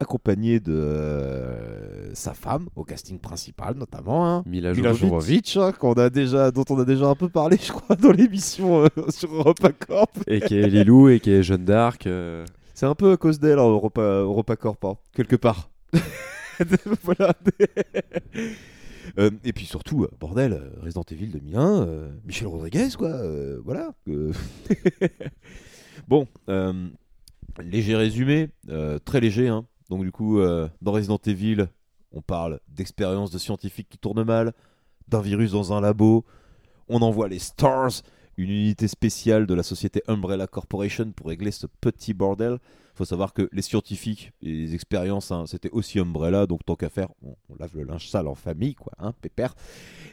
accompagné 0.00 0.60
de 0.60 0.72
euh, 0.72 2.14
sa 2.14 2.34
femme 2.34 2.68
au 2.76 2.84
casting 2.84 3.18
principal 3.18 3.74
notamment 3.76 4.26
hein, 4.28 4.42
Mila 4.46 4.72
Jovovich. 4.74 5.56
Hein, 5.56 5.72
qu'on 5.72 5.94
a 5.94 6.10
déjà, 6.10 6.50
dont 6.50 6.64
on 6.70 6.78
a 6.78 6.84
déjà 6.84 7.06
un 7.06 7.14
peu 7.14 7.28
parlé 7.28 7.56
je 7.62 7.72
crois 7.72 7.96
dans 7.96 8.12
l'émission 8.12 8.84
euh, 8.84 8.88
sur 9.08 9.32
EuropaCorp 9.32 10.10
Et 10.26 10.40
qui 10.40 10.56
est 10.56 10.68
Lilou, 10.68 11.08
et 11.08 11.20
qui 11.20 11.30
est 11.30 11.42
Jeanne 11.42 11.64
d'Arc. 11.64 12.06
euh, 12.06 12.44
c'est 12.74 12.86
un 12.86 12.94
peu 12.94 13.12
à 13.12 13.16
cause 13.16 13.38
d'elle 13.38 13.58
hein, 13.58 13.68
Europa, 13.68 14.02
EuropaCorp 14.02 14.84
hein, 14.84 14.96
quelque 15.14 15.36
part 15.36 15.70
voilà 17.04 17.32
Euh, 19.18 19.30
et 19.44 19.52
puis 19.52 19.66
surtout, 19.66 20.06
bordel, 20.20 20.60
Resident 20.80 21.04
Evil 21.10 21.26
2001, 21.26 21.82
euh, 21.82 22.10
Michel 22.24 22.46
Rodriguez, 22.46 22.88
quoi, 22.96 23.08
euh, 23.08 23.60
voilà. 23.64 23.92
euh. 24.08 24.32
bon, 26.08 26.26
euh, 26.48 26.88
léger 27.60 27.96
résumé, 27.96 28.48
euh, 28.68 28.98
très 28.98 29.20
léger, 29.20 29.48
hein. 29.48 29.66
Donc 29.90 30.04
du 30.04 30.12
coup, 30.12 30.38
euh, 30.38 30.68
dans 30.80 30.92
Resident 30.92 31.20
Evil, 31.26 31.66
on 32.12 32.22
parle 32.22 32.60
d'expériences 32.68 33.30
de 33.30 33.38
scientifiques 33.38 33.88
qui 33.90 33.98
tournent 33.98 34.24
mal, 34.24 34.52
d'un 35.08 35.20
virus 35.20 35.52
dans 35.52 35.72
un 35.72 35.80
labo, 35.80 36.24
on 36.88 37.02
envoie 37.02 37.28
les 37.28 37.38
Stars, 37.38 38.02
une 38.36 38.50
unité 38.50 38.88
spéciale 38.88 39.46
de 39.46 39.54
la 39.54 39.62
société 39.62 40.02
Umbrella 40.08 40.46
Corporation 40.46 41.12
pour 41.12 41.28
régler 41.28 41.50
ce 41.50 41.66
petit 41.66 42.14
bordel. 42.14 42.58
faut 42.94 43.04
savoir 43.04 43.34
que 43.34 43.48
les 43.52 43.62
scientifiques 43.62 44.32
et 44.42 44.50
les 44.50 44.74
expériences, 44.74 45.30
hein, 45.30 45.44
c'était 45.46 45.70
aussi 45.70 45.98
Umbrella, 45.98 46.46
donc 46.46 46.64
tant 46.64 46.76
qu'à 46.76 46.88
faire, 46.88 47.08
on, 47.22 47.34
on 47.50 47.56
lave 47.58 47.76
le 47.76 47.84
linge 47.84 48.08
sale 48.08 48.28
en 48.28 48.34
famille, 48.34 48.74
quoi, 48.74 48.92
hein, 48.98 49.12
pépère. 49.20 49.54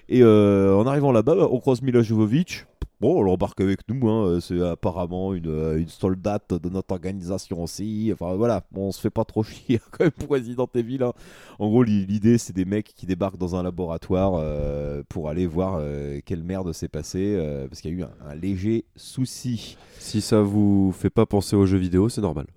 Et 0.10 0.22
euh, 0.24 0.76
en 0.76 0.86
arrivant 0.88 1.12
là-bas, 1.12 1.36
bah, 1.36 1.48
on 1.50 1.60
croise 1.60 1.82
Mila 1.82 2.02
Jovovich. 2.02 2.66
Bon, 3.02 3.22
elle 3.24 3.30
embarque 3.30 3.62
avec 3.62 3.88
nous, 3.88 4.10
hein, 4.10 4.40
c'est 4.42 4.60
apparemment 4.62 5.34
une, 5.34 5.48
euh, 5.48 5.78
une 5.80 5.88
soldate 5.88 6.54
de 6.54 6.68
notre 6.68 6.92
organisation 6.92 7.64
aussi. 7.64 8.10
Enfin 8.14 8.36
voilà, 8.36 8.62
on 8.76 8.92
se 8.92 9.00
fait 9.00 9.10
pas 9.10 9.24
trop 9.24 9.42
chier 9.44 9.80
quand 9.92 10.04
même 10.04 10.12
pour 10.12 10.30
Resident 10.30 10.70
Evil. 10.76 11.02
hein. 11.04 11.14
En 11.60 11.70
gros, 11.70 11.84
l'i- 11.84 12.06
l'idée, 12.06 12.38
c'est 12.38 12.52
des 12.52 12.66
mecs 12.66 12.94
qui 12.94 13.06
débarquent 13.06 13.38
dans 13.38 13.56
un 13.56 13.64
laboratoire 13.64 14.34
euh, 14.36 15.02
pour 15.08 15.30
aller 15.30 15.48
voir 15.48 15.78
euh, 15.80 16.20
quelle 16.26 16.44
merde 16.44 16.74
s'est 16.74 16.90
passée, 16.90 17.36
euh, 17.38 17.70
parce 17.70 17.80
qu'il 17.80 17.92
y 17.92 17.94
a 17.96 17.98
eu 18.00 18.04
un, 18.04 18.12
un 18.32 18.36
léger 18.36 18.84
souci. 18.98 19.78
Si 19.98 20.20
ça 20.20 20.42
vous 20.42 20.92
fait 20.92 21.10
pas 21.10 21.26
penser 21.26 21.56
aux 21.56 21.66
jeux 21.66 21.78
vidéo, 21.78 22.10
c'est 22.10 22.22
normal. 22.22 22.48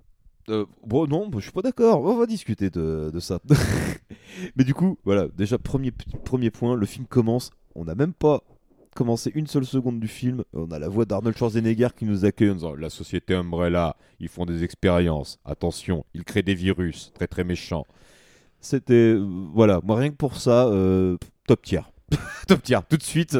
Euh, 0.49 0.65
bon, 0.85 1.07
non, 1.07 1.29
je 1.35 1.39
suis 1.39 1.51
pas 1.53 1.61
d'accord. 1.61 2.01
On 2.03 2.17
va 2.17 2.25
discuter 2.25 2.69
de, 2.69 3.11
de 3.13 3.19
ça. 3.21 3.39
Mais 4.57 4.65
du 4.65 4.73
coup, 4.73 4.97
voilà, 5.05 5.27
déjà, 5.37 5.57
premier, 5.57 5.91
premier 6.25 6.51
point, 6.51 6.75
le 6.75 6.85
film 6.85 7.05
commence. 7.05 7.51
On 7.75 7.85
n'a 7.85 7.95
même 7.95 8.13
pas 8.13 8.41
commencé 8.93 9.31
une 9.35 9.47
seule 9.47 9.65
seconde 9.65 9.99
du 9.99 10.07
film. 10.07 10.43
On 10.53 10.71
a 10.71 10.79
la 10.79 10.87
voix 10.89 11.05
d'Arnold 11.05 11.37
Schwarzenegger 11.37 11.89
qui 11.97 12.05
nous 12.05 12.25
accueille 12.25 12.51
en 12.51 12.55
disant 12.55 12.75
La 12.75 12.89
société 12.89 13.33
Umbrella, 13.35 13.95
ils 14.19 14.27
font 14.29 14.45
des 14.45 14.63
expériences. 14.63 15.39
Attention, 15.45 16.05
ils 16.13 16.23
créent 16.23 16.43
des 16.43 16.55
virus 16.55 17.11
très 17.13 17.27
très 17.27 17.43
méchants. 17.43 17.85
C'était. 18.59 18.93
euh, 19.15 19.25
voilà, 19.53 19.79
moi 19.83 19.97
rien 19.97 20.09
que 20.09 20.15
pour 20.15 20.37
ça, 20.37 20.67
euh, 20.67 21.17
top 21.47 21.61
tier. 21.63 21.81
top 22.47 22.61
tier, 22.63 22.79
tout 22.89 22.97
de 22.97 23.03
suite. 23.03 23.37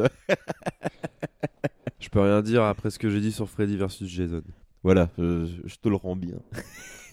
Je 2.00 2.10
peux 2.10 2.20
rien 2.22 2.42
dire 2.42 2.64
après 2.64 2.90
ce 2.90 3.00
que 3.00 3.10
j'ai 3.10 3.22
dit 3.22 3.32
sur 3.32 3.50
Freddy 3.50 3.78
versus 3.78 4.10
Jason. 4.10 4.44
Voilà, 4.84 5.10
je, 5.18 5.48
je 5.66 5.76
te 5.78 5.88
le 5.88 5.96
rends 5.96 6.16
bien. 6.18 6.36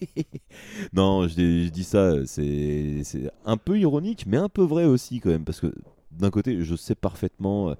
non, 0.93 1.29
je, 1.29 1.35
dis- 1.35 1.67
je 1.67 1.71
dis 1.71 1.85
ça, 1.85 2.27
c'est 2.27 3.03
c'est 3.05 3.31
un 3.45 3.57
peu 3.57 3.79
ironique, 3.79 4.25
mais 4.27 4.37
un 4.37 4.49
peu 4.49 4.63
vrai 4.63 4.85
aussi 4.85 5.21
quand 5.21 5.31
même, 5.31 5.45
parce 5.45 5.61
que 5.61 5.73
d'un 6.11 6.31
côté, 6.31 6.63
je 6.65 6.75
sais 6.75 6.95
parfaitement 6.95 7.71
euh, 7.71 7.75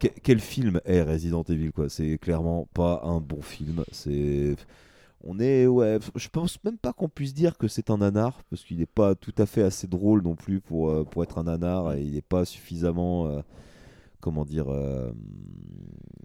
que- 0.00 0.08
quel 0.22 0.40
film 0.40 0.80
est 0.84 1.02
Resident 1.02 1.44
Evil, 1.44 1.72
quoi? 1.72 1.88
C'est 1.88 2.18
clairement 2.18 2.68
pas 2.74 3.02
un 3.04 3.20
bon 3.20 3.42
film. 3.42 3.84
On 5.22 5.38
est, 5.38 5.64
je 6.16 6.28
pense 6.28 6.62
même 6.64 6.78
pas 6.78 6.94
qu'on 6.94 7.08
puisse 7.10 7.34
dire 7.34 7.58
que 7.58 7.68
c'est 7.68 7.90
un 7.90 7.98
nanar, 7.98 8.42
parce 8.48 8.64
qu'il 8.64 8.78
n'est 8.78 8.86
pas 8.86 9.14
tout 9.14 9.34
à 9.36 9.44
fait 9.46 9.62
assez 9.62 9.86
drôle 9.86 10.22
non 10.22 10.34
plus 10.34 10.60
pour 10.60 10.90
euh, 10.90 11.04
être 11.22 11.36
un 11.38 11.44
nanar, 11.44 11.94
il 11.96 12.12
n'est 12.14 12.22
pas 12.22 12.46
suffisamment 12.46 13.26
euh, 13.28 13.40
comment 14.20 14.44
dire 14.44 14.66
euh, 14.68 15.10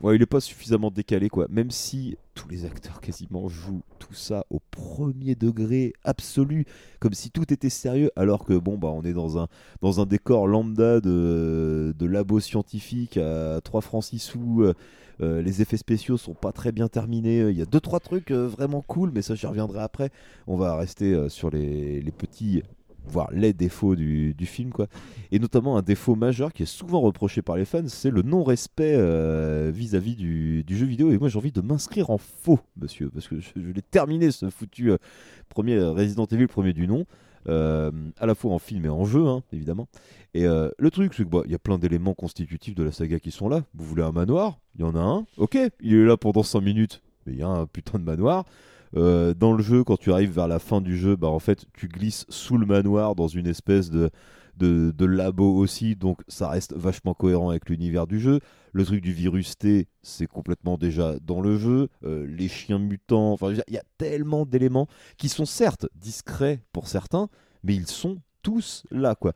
ouais 0.02 0.16
il 0.16 0.22
est 0.22 0.28
pas 0.28 0.40
suffisamment 0.40 0.92
décalé 0.92 1.30
quoi. 1.30 1.48
Même 1.50 1.72
si 1.72 2.18
tous 2.34 2.48
les 2.50 2.66
acteurs 2.66 3.02
quasiment 3.02 3.48
jouent 3.48 3.84
tout 4.00 4.14
ça 4.14 4.46
au 4.50 4.60
premier 4.72 5.36
degré 5.36 5.94
absolu 6.04 6.66
comme 7.00 7.14
si 7.14 7.32
tout 7.32 7.52
était 7.52 7.70
sérieux 7.70 8.12
alors 8.16 8.46
que 8.46 8.54
bon 8.54 8.78
bah 8.78 8.90
on 8.90 9.04
est 9.04 9.14
dans 9.14 9.40
un 9.40 10.06
décor 10.06 10.48
lambda 10.48 11.00
de, 11.00 11.96
de 11.98 12.06
labo 12.06 12.40
scientifique 12.40 13.18
à 13.18 13.62
3 13.64 13.82
francs 13.82 14.04
6 14.04 14.20
sous 14.20 14.62
euh, 14.64 14.74
euh, 15.22 15.42
les 15.42 15.62
effets 15.62 15.78
spéciaux 15.78 16.18
sont 16.18 16.34
pas 16.34 16.52
très 16.52 16.74
bien 16.74 16.90
terminés 16.90 17.50
il 17.50 17.58
y 17.58 17.62
a 17.62 17.66
deux 17.66 17.80
trois 17.80 18.02
trucs 18.02 18.32
vraiment 18.32 18.82
cool 18.82 19.12
mais 19.14 19.22
ça 19.22 19.36
j'y 19.36 19.48
reviendrai 19.48 19.82
après. 19.82 20.12
On 20.48 20.58
va 20.58 20.76
rester 20.76 21.30
sur 21.30 21.50
les 21.50 22.14
petits 22.18 22.62
voire 23.08 23.30
les 23.32 23.54
défauts 23.54 23.96
du, 23.96 24.34
du 24.34 24.46
film 24.46 24.72
quoi 24.72 24.88
et 25.32 25.40
notamment 25.40 25.78
un 25.78 25.82
défaut 25.82 26.16
majeur 26.16 26.54
qui 26.54 26.64
est 26.64 26.68
souvent 26.68 27.02
reproché 27.02 27.42
par 27.42 27.58
les 27.58 27.66
fans, 27.66 27.88
c'est 27.88 28.10
le 28.10 28.22
non-respect 28.22 28.96
euh, 28.96 29.72
vis-à-vis 29.74 30.16
du, 30.16 30.64
du 30.64 30.78
jeu 30.78 30.86
vidéo. 30.86 31.12
Et 31.12 31.18
moi 31.18 31.30
j'ai 31.30 31.38
envie 31.38 31.52
de 31.52 31.62
m'inscrire 31.62 32.10
en 32.10 32.18
faux, 32.18 32.60
monsieur, 32.78 33.10
parce 33.10 33.28
que 33.28 33.40
je, 33.40 33.50
je 33.56 33.72
l'ai 33.72 33.82
terminé 33.82 34.32
ce 34.32 34.50
foutu 34.50 34.92
euh, 34.92 34.98
premier 35.50 35.76
euh, 35.76 35.92
Resident 35.92 36.26
Evil, 36.26 36.48
premier 36.48 36.74
du 36.74 36.88
nom, 36.88 37.06
à 37.48 38.26
la 38.26 38.34
fois 38.34 38.54
en 38.54 38.60
film 38.60 38.86
et 38.86 38.90
en 38.90 39.06
jeu, 39.06 39.28
hein, 39.28 39.44
évidemment. 39.54 39.88
Et 40.34 40.46
le 40.46 40.90
truc, 40.90 41.14
c'est 41.14 41.24
que 41.24 41.30
bah, 41.30 41.44
il 41.46 41.52
y 41.52 41.56
a 41.56 41.60
plein 41.60 41.78
d'éléments 41.78 42.16
constitutifs 42.16 42.74
de 42.74 42.84
la 42.84 42.92
saga 42.92 43.20
qui 43.20 43.30
sont 43.30 43.48
là. 43.50 43.64
Vous 43.76 43.86
voulez 43.86 44.02
un 44.02 44.12
manoir? 44.12 44.58
Il 44.76 44.82
y 44.82 44.84
en 44.84 44.96
a 44.96 45.00
un? 45.00 45.26
Ok, 45.38 45.56
il 45.80 45.94
est 45.94 46.06
là 46.06 46.18
pendant 46.18 46.42
5 46.42 46.60
minutes, 46.62 47.04
mais 47.26 47.34
il 47.34 47.40
y 47.40 47.44
a 47.44 47.48
un 47.48 47.68
putain 47.68 48.00
de 48.00 48.04
manoir. 48.04 48.46
Euh, 48.96 49.34
dans 49.34 49.54
le 49.54 49.64
jeu, 49.64 49.84
quand 49.84 49.98
tu 49.98 50.12
arrives 50.12 50.32
vers 50.32 50.48
la 50.48 50.60
fin 50.60 50.82
du 50.82 50.98
jeu, 50.98 51.16
bah 51.16 51.28
en 51.28 51.40
fait, 51.40 51.66
tu 51.74 51.88
glisses 51.88 52.26
sous 52.30 52.58
le 52.58 52.66
manoir 52.66 53.16
dans 53.16 53.28
une 53.28 53.48
espèce 53.48 53.90
de, 53.90 54.10
de, 54.58 55.06
labo 55.06 55.58
aussi, 55.58 55.96
donc 55.96 56.22
ça 56.28 56.50
reste 56.50 56.74
vachement 56.76 57.14
cohérent 57.14 57.50
avec 57.50 57.70
l'univers 57.70 58.08
du 58.08 58.20
jeu. 58.20 58.40
Le 58.72 58.86
truc 58.86 59.02
du 59.02 59.14
virus 59.14 59.58
T, 59.58 59.88
c'est 60.02 60.28
complètement 60.28 60.78
déjà 60.78 61.18
dans 61.20 61.42
le 61.42 61.58
jeu. 61.58 61.90
Euh, 62.04 62.26
les 62.28 62.48
chiens 62.48 62.80
mutants, 62.80 63.32
enfin, 63.34 63.54
il 63.68 63.74
y 63.74 63.78
a 63.78 63.84
tellement 63.98 64.46
d'éléments 64.46 64.88
qui 65.18 65.30
sont 65.30 65.46
certes 65.46 65.88
discrets 65.96 66.62
pour 66.72 66.88
certains, 66.88 67.30
mais 67.64 67.76
ils 67.76 67.88
sont 67.88 68.18
tous 68.42 68.84
là, 68.92 69.16
quoi. 69.16 69.34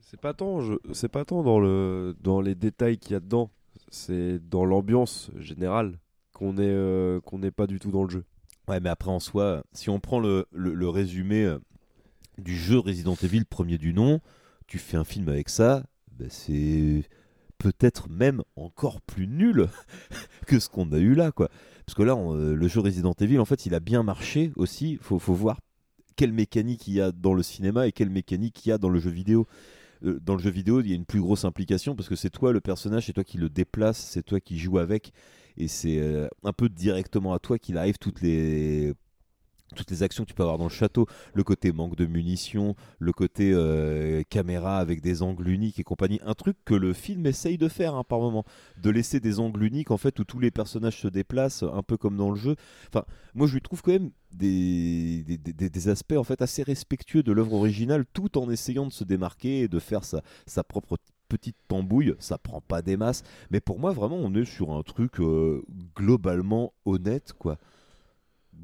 C'est 0.00 0.20
pas 0.20 0.34
tant, 0.34 0.60
c'est 0.92 1.08
pas 1.08 1.24
tant 1.24 1.42
dans 1.42 1.58
le 1.58 2.16
dans 2.20 2.40
les 2.40 2.54
détails 2.54 2.96
qu'il 2.98 3.12
y 3.12 3.16
a 3.16 3.20
dedans, 3.20 3.50
c'est 3.90 4.38
dans 4.38 4.64
l'ambiance 4.64 5.30
générale 5.36 5.98
qu'on 6.32 6.58
est 6.58 6.62
euh, 6.62 7.20
qu'on 7.20 7.38
n'est 7.38 7.50
pas 7.50 7.66
du 7.66 7.80
tout 7.80 7.90
dans 7.90 8.04
le 8.04 8.10
jeu. 8.10 8.24
Ouais, 8.68 8.80
mais 8.80 8.88
après 8.88 9.10
en 9.10 9.20
soi, 9.20 9.64
si 9.72 9.90
on 9.90 10.00
prend 10.00 10.18
le, 10.18 10.46
résumé 10.88 11.44
euh, 11.44 11.58
du 12.38 12.56
jeu 12.56 12.78
Resident 12.78 13.16
Evil 13.22 13.44
premier 13.44 13.78
du 13.78 13.94
nom, 13.94 14.20
tu 14.66 14.78
fais 14.78 14.96
un 14.96 15.04
film 15.04 15.28
avec 15.28 15.48
ça, 15.48 15.84
bah, 16.18 16.26
c'est 16.28 17.04
peut-être 17.58 18.08
même 18.08 18.42
encore 18.56 19.00
plus 19.00 19.28
nul 19.28 19.68
que 20.46 20.58
ce 20.58 20.68
qu'on 20.68 20.90
a 20.92 20.98
eu 20.98 21.14
là, 21.14 21.30
quoi. 21.30 21.48
Parce 21.86 21.94
que 21.94 22.02
là, 22.02 22.16
euh, 22.16 22.54
le 22.54 22.68
jeu 22.68 22.80
Resident 22.80 23.14
Evil, 23.20 23.38
en 23.38 23.44
fait, 23.44 23.66
il 23.66 23.74
a 23.74 23.80
bien 23.80 24.02
marché 24.02 24.52
aussi. 24.56 24.98
Faut, 25.00 25.20
faut 25.20 25.34
voir 25.34 25.60
quelle 26.16 26.32
mécanique 26.32 26.88
il 26.88 26.94
y 26.94 27.00
a 27.00 27.12
dans 27.12 27.34
le 27.34 27.44
cinéma 27.44 27.86
et 27.86 27.92
quelle 27.92 28.10
mécanique 28.10 28.66
il 28.66 28.70
y 28.70 28.72
a 28.72 28.78
dans 28.78 28.88
le 28.88 28.98
jeu 28.98 29.10
vidéo. 29.10 29.46
Euh, 30.04 30.18
Dans 30.20 30.34
le 30.34 30.42
jeu 30.42 30.50
vidéo, 30.50 30.80
il 30.80 30.88
y 30.88 30.92
a 30.92 30.96
une 30.96 31.04
plus 31.06 31.20
grosse 31.20 31.44
implication 31.44 31.94
parce 31.96 32.08
que 32.08 32.16
c'est 32.16 32.30
toi 32.30 32.52
le 32.52 32.60
personnage, 32.60 33.06
c'est 33.06 33.12
toi 33.12 33.24
qui 33.24 33.38
le 33.38 33.48
déplace, 33.48 33.98
c'est 33.98 34.22
toi 34.22 34.40
qui 34.40 34.58
joues 34.58 34.78
avec. 34.78 35.12
Et 35.56 35.68
c'est 35.68 35.98
euh, 35.98 36.28
un 36.44 36.52
peu 36.52 36.68
directement 36.68 37.32
à 37.32 37.38
toi 37.38 37.58
qu'il 37.58 37.78
arrive 37.78 37.98
toutes 37.98 38.20
les 38.20 38.94
toutes 39.74 39.90
les 39.90 40.02
actions 40.02 40.24
que 40.24 40.28
tu 40.28 40.34
peux 40.34 40.42
avoir 40.42 40.58
dans 40.58 40.64
le 40.64 40.70
château, 40.70 41.06
le 41.34 41.42
côté 41.42 41.72
manque 41.72 41.96
de 41.96 42.06
munitions, 42.06 42.76
le 42.98 43.12
côté 43.12 43.52
euh, 43.52 44.22
caméra 44.28 44.78
avec 44.78 45.00
des 45.00 45.22
angles 45.22 45.48
uniques 45.48 45.80
et 45.80 45.84
compagnie, 45.84 46.20
un 46.24 46.34
truc 46.34 46.56
que 46.64 46.74
le 46.74 46.92
film 46.92 47.26
essaye 47.26 47.58
de 47.58 47.68
faire 47.68 47.94
hein, 47.94 48.04
par 48.04 48.20
moment, 48.20 48.44
de 48.80 48.90
laisser 48.90 49.20
des 49.20 49.40
angles 49.40 49.62
uniques 49.64 49.90
en 49.90 49.96
fait 49.96 50.18
où 50.18 50.24
tous 50.24 50.38
les 50.38 50.50
personnages 50.50 51.00
se 51.00 51.08
déplacent, 51.08 51.62
un 51.62 51.82
peu 51.82 51.96
comme 51.96 52.16
dans 52.16 52.30
le 52.30 52.36
jeu. 52.36 52.56
Enfin, 52.88 53.04
moi 53.34 53.46
je 53.46 53.54
lui 53.54 53.60
trouve 53.60 53.82
quand 53.82 53.92
même 53.92 54.10
des, 54.32 55.24
des, 55.24 55.88
aspects 55.88 56.16
en 56.16 56.24
fait 56.24 56.42
assez 56.42 56.62
respectueux 56.62 57.22
de 57.22 57.32
l'œuvre 57.32 57.54
originale, 57.54 58.04
tout 58.12 58.38
en 58.38 58.50
essayant 58.50 58.86
de 58.86 58.92
se 58.92 59.04
démarquer 59.04 59.60
et 59.60 59.68
de 59.68 59.78
faire 59.78 60.04
sa, 60.04 60.22
sa 60.46 60.62
propre 60.62 60.98
petite 61.28 61.56
tambouille, 61.68 62.14
ça 62.18 62.38
prend 62.38 62.60
pas 62.60 62.82
des 62.82 62.96
masses, 62.96 63.22
mais 63.50 63.60
pour 63.60 63.78
moi 63.78 63.92
vraiment 63.92 64.16
on 64.16 64.34
est 64.34 64.44
sur 64.44 64.72
un 64.72 64.82
truc 64.82 65.20
euh, 65.20 65.62
globalement 65.96 66.72
honnête 66.84 67.32
quoi. 67.38 67.58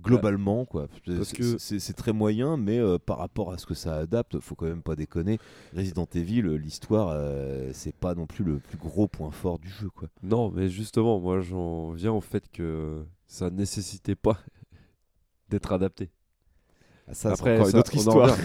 Globalement 0.03 0.65
quoi. 0.65 0.89
parce 1.07 1.29
C'est- 1.29 1.37
que- 1.37 1.59
c'est 1.79 1.93
très 1.93 2.13
moyen, 2.13 2.57
mais 2.57 2.79
euh, 2.79 2.99
par 2.99 3.19
rapport 3.19 3.53
à 3.53 3.59
ce 3.59 3.67
que 3.67 3.75
ça 3.75 3.97
adapte, 3.97 4.39
faut 4.41 4.55
quand 4.55 4.67
même 4.67 4.83
pas 4.83 4.97
déconner. 4.97 5.39
Resident 5.77 6.07
Evil, 6.15 6.43
euh, 6.47 6.55
l'histoire, 6.57 7.11
euh, 7.13 7.71
c'est 7.73 7.95
pas 7.95 8.15
non 8.15 8.27
plus 8.27 8.45
le 8.45 8.59
plus 8.59 8.79
gros 8.79 9.07
point 9.09 9.31
fort 9.31 9.59
du 9.59 9.69
jeu 9.69 9.91
quoi. 9.91 10.09
Non, 10.23 10.51
mais 10.51 10.69
justement, 10.69 11.21
moi 11.21 11.41
j'en 11.41 11.91
viens 11.93 12.13
au 12.13 12.21
fait 12.21 12.51
que 12.51 13.05
ça 13.27 13.51
nécessitait 13.51 14.17
pas 14.17 14.39
d'être 15.49 15.73
adapté. 15.73 16.11
Ah, 17.09 17.15
ça, 17.15 17.29
c'est 17.31 17.41
Après, 17.41 17.57
encore 17.57 17.69
une 17.69 17.77
autre 17.77 17.95
histoire. 17.95 18.37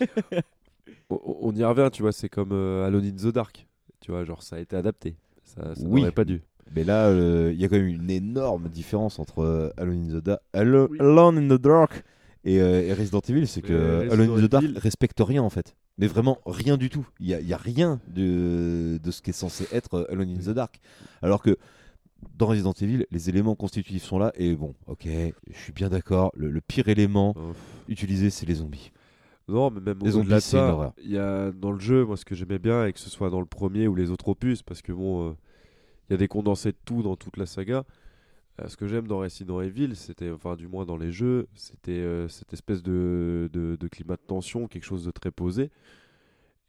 on, 1.10 1.20
on 1.42 1.54
y 1.54 1.64
revient, 1.64 1.88
tu 1.92 2.02
vois, 2.02 2.12
c'est 2.12 2.28
comme 2.28 2.52
euh, 2.52 2.86
Alone 2.86 3.04
in 3.04 3.10
the 3.12 3.32
Dark. 3.32 3.66
Tu 4.00 4.10
vois, 4.10 4.24
genre 4.24 4.42
ça 4.42 4.56
a 4.56 4.58
été 4.60 4.76
adapté. 4.76 5.16
Ça, 5.44 5.74
ça 5.74 5.82
Oui. 5.86 6.00
n'aurait 6.00 6.12
pas 6.12 6.24
dû. 6.24 6.42
Mais 6.74 6.84
là, 6.84 7.06
euh, 7.06 7.50
il 7.54 7.60
y 7.60 7.64
a 7.64 7.68
quand 7.68 7.76
même 7.76 7.86
une 7.86 8.10
énorme 8.10 8.68
différence 8.68 9.18
entre 9.18 9.40
euh, 9.40 9.70
Alone, 9.76 10.10
in 10.10 10.18
the 10.20 10.22
Da- 10.24 10.40
Allo- 10.52 10.88
Alone 10.98 11.38
in 11.38 11.56
the 11.56 11.60
Dark 11.60 12.04
et, 12.44 12.60
euh, 12.60 12.82
et 12.82 12.92
Resident 12.92 13.20
Evil, 13.28 13.46
c'est 13.46 13.62
que 13.62 14.08
Alone 14.10 14.30
in 14.38 14.46
the 14.46 14.50
Dark 14.50 14.64
respecte 14.76 15.20
rien 15.20 15.42
en 15.42 15.50
fait. 15.50 15.76
Mais 15.98 16.08
vraiment 16.08 16.38
rien 16.46 16.76
du 16.76 16.90
tout. 16.90 17.06
Il 17.20 17.28
y 17.28 17.52
a, 17.52 17.56
rien 17.56 18.00
de, 18.08 18.98
de 19.02 19.10
ce 19.12 19.22
qui 19.22 19.30
est 19.30 19.34
censé 19.34 19.66
être 19.72 20.06
Alone 20.10 20.30
in 20.30 20.38
the 20.52 20.54
Dark. 20.54 20.80
Alors 21.22 21.40
que 21.42 21.56
dans 22.36 22.46
Resident 22.46 22.72
Evil, 22.80 23.06
les 23.10 23.28
éléments 23.28 23.54
constitutifs 23.54 24.02
sont 24.02 24.18
là 24.18 24.32
et 24.36 24.56
bon, 24.56 24.74
ok, 24.88 25.06
je 25.06 25.56
suis 25.58 25.72
bien 25.72 25.90
d'accord. 25.90 26.32
Le, 26.36 26.50
le 26.50 26.60
pire 26.60 26.88
élément 26.88 27.34
utilisé, 27.88 28.30
c'est 28.30 28.46
les 28.46 28.54
zombies. 28.56 28.90
Non, 29.46 29.70
mais 29.70 29.80
même 29.80 29.98
Les 30.02 30.16
au-delà 30.16 30.40
zombies, 30.40 30.56
de 30.56 30.72
ça, 30.72 30.94
il 31.04 31.10
y 31.12 31.18
a 31.18 31.52
dans 31.52 31.70
le 31.70 31.78
jeu, 31.78 32.04
moi 32.04 32.16
ce 32.16 32.24
que 32.24 32.34
j'aimais 32.34 32.58
bien, 32.58 32.86
et 32.86 32.92
que 32.92 32.98
ce 32.98 33.10
soit 33.10 33.28
dans 33.30 33.40
le 33.40 33.46
premier 33.46 33.86
ou 33.86 33.94
les 33.94 34.10
autres 34.10 34.28
opus, 34.28 34.62
parce 34.62 34.80
que 34.82 34.90
bon, 34.90 35.28
euh, 35.28 35.32
il 36.08 36.12
y 36.12 36.14
a 36.14 36.16
des 36.16 36.28
condensés 36.28 36.72
de 36.72 36.78
tout 36.84 37.02
dans 37.02 37.16
toute 37.16 37.36
la 37.36 37.46
saga. 37.46 37.84
Euh, 38.60 38.68
ce 38.68 38.76
que 38.76 38.86
j'aime 38.86 39.08
dans 39.08 39.18
Resident 39.18 39.60
Evil, 39.60 39.96
c'était, 39.96 40.30
enfin 40.30 40.56
du 40.56 40.68
moins 40.68 40.84
dans 40.84 40.96
les 40.96 41.10
jeux, 41.10 41.48
c'était 41.54 41.92
euh, 41.92 42.28
cette 42.28 42.52
espèce 42.52 42.82
de, 42.82 43.50
de, 43.52 43.88
climat 43.88 44.16
de 44.16 44.22
tension, 44.26 44.68
quelque 44.68 44.84
chose 44.84 45.04
de 45.04 45.10
très 45.10 45.30
posé. 45.30 45.70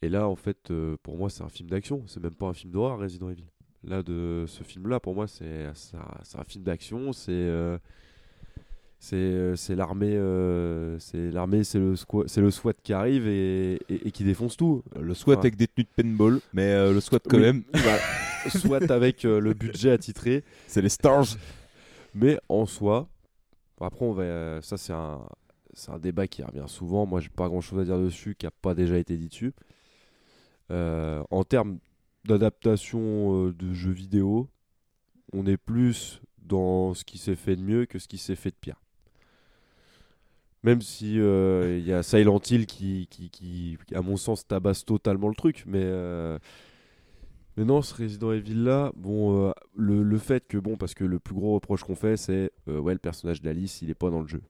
Et 0.02 0.10
là, 0.10 0.28
en 0.28 0.36
fait, 0.36 0.72
euh, 0.72 0.98
pour 1.04 1.18
moi, 1.18 1.30
c'est 1.30 1.44
un 1.44 1.50
film 1.50 1.70
d'action. 1.70 2.04
C'est 2.08 2.22
même 2.22 2.36
pas 2.36 2.48
un 2.48 2.54
film 2.54 2.72
d'horreur, 2.72 3.00
Resident 3.00 3.30
Evil. 3.30 3.46
Là, 3.84 4.04
de 4.04 4.46
ce 4.48 4.64
film-là, 4.64 5.00
pour 5.00 5.16
moi, 5.16 5.28
c'est 5.28 5.66
un, 5.66 6.40
un 6.40 6.44
film 6.44 6.64
d'action. 6.64 7.14
C'est 7.14 7.80
c'est 9.08 9.16
euh, 9.18 9.56
c'est 9.56 9.76
l'armée, 9.76 10.16
euh, 10.16 10.98
c'est 10.98 11.30
l'armée, 11.30 11.64
c'est 11.64 11.78
le 11.78 11.94
c'est 12.26 12.42
le 12.42 12.50
SWAT 12.50 12.74
qui 12.82 12.92
arrive 12.92 13.28
et, 13.28 13.76
et- 13.88 14.08
et 14.08 14.12
qui 14.12 14.24
défonce 14.24 14.58
tout. 14.58 14.84
Le 15.00 15.14
SWAT 15.14 15.34
Enfin, 15.34 15.42
avec 15.42 15.56
des 15.58 15.68
tenues 15.68 15.86
de 15.86 16.02
paintball, 16.04 16.40
mais 16.54 16.72
euh, 16.74 16.92
le 16.92 17.00
SWAT 17.00 17.20
quand 17.20 17.38
oui, 17.38 17.44
même, 17.44 17.64
voilà. 17.74 18.00
SWAT 18.50 18.90
avec 18.92 19.24
euh, 19.24 19.40
le 19.40 19.54
budget 19.54 19.92
attitré. 19.92 20.44
c'est 20.66 20.82
les 20.82 20.90
stars. 20.90 21.26
Mais 22.16 22.40
en 22.50 22.66
soi, 22.66 23.08
après 23.80 24.06
on 24.06 24.14
va, 24.14 24.62
ça 24.64 24.76
c'est 24.78 24.94
un, 24.94 25.22
c'est 25.74 25.92
un 25.92 26.00
débat 26.00 26.26
qui 26.28 26.42
revient 26.42 26.64
souvent. 26.68 27.06
Moi 27.06 27.20
j'ai 27.20 27.30
pas 27.30 27.48
grand 27.48 27.62
chose 27.62 27.80
à 27.80 27.84
dire 27.84 28.00
dessus, 28.00 28.34
qui 28.34 28.48
a 28.48 28.52
pas 28.52 28.74
déjà 28.74 28.98
été 28.98 29.18
dit 29.18 29.28
dessus. 29.28 29.54
En 30.72 31.44
termes 31.44 31.78
d'adaptation 32.24 33.50
de 33.50 33.74
jeux 33.74 33.92
vidéo, 33.92 34.48
on 35.34 35.46
est 35.46 35.58
plus 35.58 36.22
dans 36.40 36.94
ce 36.96 37.04
qui 37.04 37.18
s'est 37.18 37.36
fait 37.36 37.56
de 37.56 37.62
mieux 37.62 37.86
que 37.86 38.00
ce 38.00 38.08
qui 38.08 38.18
s'est 38.18 38.36
fait 38.38 38.50
de 38.52 38.56
pire. 38.60 38.82
Même 40.66 40.82
si 40.82 41.20
euh, 41.20 41.78
il 41.80 41.86
y 41.88 41.94
a 41.94 42.02
Silent 42.02 42.40
Hill 42.50 42.66
qui, 42.66 43.08
qui, 43.12 43.30
qui, 43.30 43.78
à 43.94 44.02
mon 44.02 44.18
sens, 44.18 44.48
tabasse 44.48 44.84
totalement 44.84 45.28
le 45.30 45.36
truc, 45.36 45.64
mais 45.68 45.84
euh, 45.84 46.40
mais 47.58 47.64
non, 47.64 47.82
ce 47.82 47.94
Resident 47.94 48.32
Evil 48.34 48.64
là, 48.64 48.92
bon, 48.98 49.48
euh, 49.48 49.52
le, 49.76 50.04
le 50.04 50.18
fait 50.18 50.46
que, 50.48 50.58
bon, 50.58 50.76
parce 50.76 50.94
que 50.94 51.06
le 51.06 51.20
plus 51.20 51.36
gros 51.36 51.54
reproche 51.54 51.84
qu'on 51.84 51.96
fait, 51.96 52.18
c'est 52.18 52.52
euh, 52.68 52.80
ouais, 52.80 52.94
le 52.94 53.00
personnage 53.00 53.42
d'Alice, 53.42 53.82
il 53.82 53.90
est 53.90 53.96
pas 53.96 54.10
dans 54.10 54.22
le 54.22 54.28
jeu. 54.28 54.42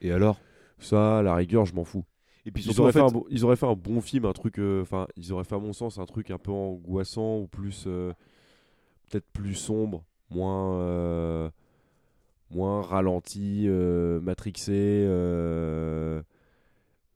Et 0.00 0.12
alors? 0.12 0.38
Ça, 0.78 1.18
à 1.18 1.22
la 1.22 1.34
rigueur, 1.34 1.64
je 1.66 1.74
m'en 1.74 1.84
fous. 1.84 2.04
Et 2.46 2.50
puis 2.50 2.62
Ils 2.64 2.80
auraient, 2.80 2.90
en 2.90 2.92
fait 2.92 3.00
fait- 3.00 3.04
un 3.04 3.10
bon, 3.10 3.24
ils 3.30 3.44
auraient 3.44 3.56
fait 3.56 3.66
un 3.66 3.74
bon 3.74 4.00
film, 4.00 4.24
un 4.24 4.32
truc. 4.32 4.58
euh, 4.58 4.82
Enfin, 4.82 5.06
ils 5.16 5.32
auraient 5.32 5.44
fait, 5.44 5.56
à 5.56 5.58
mon 5.58 5.72
sens, 5.72 5.98
un 5.98 6.06
truc 6.06 6.30
un 6.30 6.38
peu 6.38 6.52
angoissant 6.52 7.38
ou 7.40 7.46
plus. 7.48 7.86
Peut-être 9.10 9.26
plus 9.32 9.54
sombre, 9.54 10.04
moins. 10.30 11.50
Moins 12.50 12.82
ralenti, 12.82 13.64
euh, 13.66 14.20
matrixé. 14.20 14.72
euh, 14.74 16.22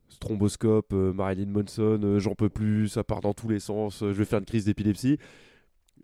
Stromboscope, 0.08 0.92
euh, 0.92 1.12
Marilyn 1.12 1.46
Manson, 1.46 2.18
j'en 2.18 2.34
peux 2.34 2.48
plus, 2.50 2.88
ça 2.88 3.04
part 3.04 3.20
dans 3.20 3.32
tous 3.32 3.48
les 3.48 3.60
sens, 3.60 4.00
je 4.00 4.06
vais 4.06 4.24
faire 4.24 4.40
une 4.40 4.44
crise 4.44 4.64
d'épilepsie. 4.64 5.18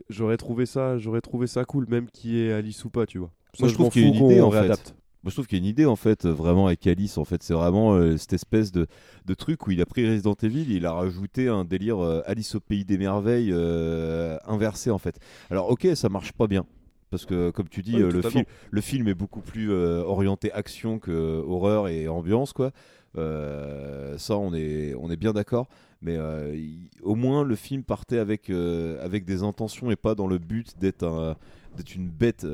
J'aurais 0.08 0.36
trouvé 0.36 0.64
ça, 0.66 0.96
j'aurais 0.98 1.20
trouvé 1.20 1.46
ça 1.46 1.64
cool, 1.64 1.86
même 1.88 2.08
qui 2.10 2.38
est 2.38 2.52
Alice 2.52 2.84
ou 2.84 2.90
pas, 2.90 3.06
tu 3.06 3.18
vois. 3.18 3.30
Moi, 3.58 3.68
je 3.68 3.74
trouve 3.74 3.90
qu'il 3.90 4.02
y 4.02 4.04
a 4.04 4.08
une 4.08 4.14
idée 4.14 4.40
en 4.40 4.50
fait. 4.50 4.94
Moi, 5.22 5.30
je 5.30 5.34
trouve 5.34 5.46
qu'il 5.48 5.58
y 5.58 5.60
a 5.60 5.64
une 5.64 5.68
idée 5.68 5.86
en 5.86 5.96
fait, 5.96 6.24
vraiment 6.24 6.68
avec 6.68 6.86
Alice. 6.86 7.18
En 7.18 7.24
fait, 7.24 7.42
c'est 7.42 7.54
vraiment 7.54 7.94
euh, 7.94 8.16
cette 8.16 8.32
espèce 8.32 8.70
de, 8.70 8.86
de 9.24 9.34
truc 9.34 9.66
où 9.66 9.72
il 9.72 9.80
a 9.80 9.86
pris 9.86 10.08
Resident 10.08 10.36
Evil, 10.40 10.66
il 10.70 10.86
a 10.86 10.92
rajouté 10.92 11.48
un 11.48 11.64
délire 11.64 11.98
euh, 11.98 12.22
Alice 12.26 12.54
au 12.54 12.60
pays 12.60 12.84
des 12.84 12.96
merveilles 12.96 13.50
euh, 13.52 14.38
inversé 14.46 14.90
en 14.90 14.98
fait. 14.98 15.18
Alors, 15.50 15.68
ok, 15.70 15.88
ça 15.94 16.08
marche 16.08 16.32
pas 16.32 16.46
bien. 16.46 16.64
Parce 17.10 17.24
que, 17.24 17.50
comme 17.50 17.68
tu 17.68 17.82
dis, 17.82 17.94
Oui, 17.96 18.02
euh, 18.02 18.10
le, 18.10 18.20
film, 18.22 18.44
le 18.70 18.80
film 18.80 19.08
est 19.08 19.14
beaucoup 19.14 19.40
plus 19.40 19.70
euh, 19.70 20.02
orienté 20.02 20.50
action 20.52 20.98
que 20.98 21.10
euh, 21.12 21.42
horreur 21.46 21.88
et 21.88 22.08
ambiance, 22.08 22.52
quoi. 22.52 22.72
Euh, 23.16 24.18
ça, 24.18 24.36
on 24.36 24.52
est, 24.54 24.94
on 24.94 25.10
est 25.10 25.16
bien 25.16 25.32
d'accord. 25.32 25.68
Mais 26.02 26.16
euh, 26.16 26.54
il- 26.54 26.90
au 27.02 27.14
moins, 27.14 27.44
le 27.44 27.54
film 27.54 27.82
partait 27.84 28.18
avec, 28.18 28.50
euh, 28.50 29.02
avec 29.04 29.24
des 29.24 29.42
intentions 29.42 29.90
et 29.90 29.96
pas 29.96 30.14
dans 30.14 30.26
le 30.26 30.38
but 30.38 30.78
d'être 30.78 31.04
un, 31.04 31.36
d'être 31.76 31.94
une 31.94 32.08
bête 32.08 32.44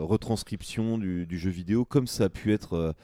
retranscription 0.00 0.98
du, 0.98 1.26
du 1.26 1.38
jeu 1.38 1.50
vidéo, 1.50 1.84
comme 1.84 2.06
ça 2.06 2.24
a 2.24 2.28
pu 2.28 2.52
être 2.52 2.94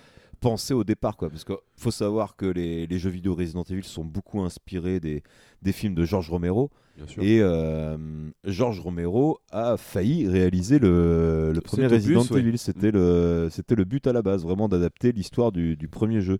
pensé 0.43 0.75
au 0.75 0.85
départ. 0.85 1.17
Quoi. 1.17 1.31
Parce 1.31 1.45
qu'il 1.45 1.57
faut 1.77 1.91
savoir 1.91 2.37
que 2.37 2.45
les, 2.45 2.87
les 2.87 2.99
jeux 2.99 3.09
vidéo 3.09 3.35
Resident 3.35 3.63
Evil 3.63 3.85
sont 3.85 4.05
beaucoup 4.05 4.43
inspirés 4.43 5.01
des, 5.01 5.23
des 5.63 5.73
films 5.73 5.95
de 5.95 6.05
George 6.05 6.29
Romero. 6.29 6.71
Bien 6.97 7.07
sûr. 7.07 7.23
Et 7.23 7.41
euh, 7.41 7.97
George 8.45 8.79
Romero 8.81 9.39
a 9.51 9.79
failli 9.79 10.29
réaliser 10.29 10.79
le, 10.79 11.53
le 11.55 11.61
premier 11.63 11.87
Resident. 11.87 12.23
Evil. 12.37 12.59
C'était 12.59 12.91
le, 12.91 13.49
c'était 13.51 13.75
le 13.75 13.85
but 13.85 14.07
à 14.07 14.13
la 14.13 14.21
base, 14.21 14.43
vraiment 14.43 14.69
d'adapter 14.69 15.13
l'histoire 15.13 15.53
du, 15.53 15.77
du 15.77 15.89
premier 15.89 16.21
jeu. 16.21 16.37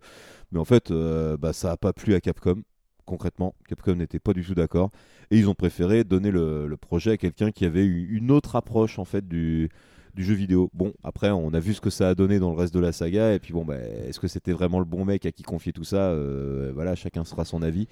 Mais 0.51 0.59
en 0.59 0.65
fait, 0.65 0.91
euh, 0.91 1.37
bah, 1.37 1.53
ça 1.53 1.69
n'a 1.69 1.77
pas 1.77 1.93
plu 1.93 2.13
à 2.13 2.21
Capcom. 2.21 2.61
Concrètement, 3.05 3.55
Capcom 3.67 3.95
n'était 3.95 4.19
pas 4.19 4.33
du 4.33 4.45
tout 4.45 4.53
d'accord. 4.53 4.91
Et 5.31 5.39
ils 5.39 5.49
ont 5.49 5.55
préféré 5.55 6.03
donner 6.03 6.29
le, 6.29 6.67
le 6.67 6.77
projet 6.77 7.11
à 7.11 7.17
quelqu'un 7.17 7.51
qui 7.51 7.65
avait 7.65 7.83
eu 7.83 8.15
une 8.15 8.29
autre 8.29 8.55
approche 8.55 8.99
en 8.99 9.05
fait 9.05 9.27
du, 9.27 9.69
du 10.13 10.23
jeu 10.23 10.33
vidéo. 10.33 10.69
Bon, 10.73 10.93
après, 11.03 11.31
on 11.31 11.53
a 11.53 11.59
vu 11.59 11.73
ce 11.73 11.81
que 11.81 11.89
ça 11.89 12.09
a 12.09 12.15
donné 12.15 12.39
dans 12.39 12.51
le 12.51 12.57
reste 12.57 12.73
de 12.73 12.79
la 12.79 12.91
saga. 12.91 13.33
Et 13.33 13.39
puis 13.39 13.53
bon, 13.53 13.65
bah, 13.65 13.77
est-ce 13.77 14.19
que 14.19 14.27
c'était 14.27 14.51
vraiment 14.51 14.79
le 14.79 14.85
bon 14.85 15.05
mec 15.05 15.25
à 15.25 15.31
qui 15.31 15.43
confier 15.43 15.73
tout 15.73 15.83
ça 15.83 16.11
Euh, 16.11 16.71
Voilà, 16.73 16.95
chacun 16.95 17.23
sera 17.23 17.45
son 17.45 17.61
avis. 17.61 17.87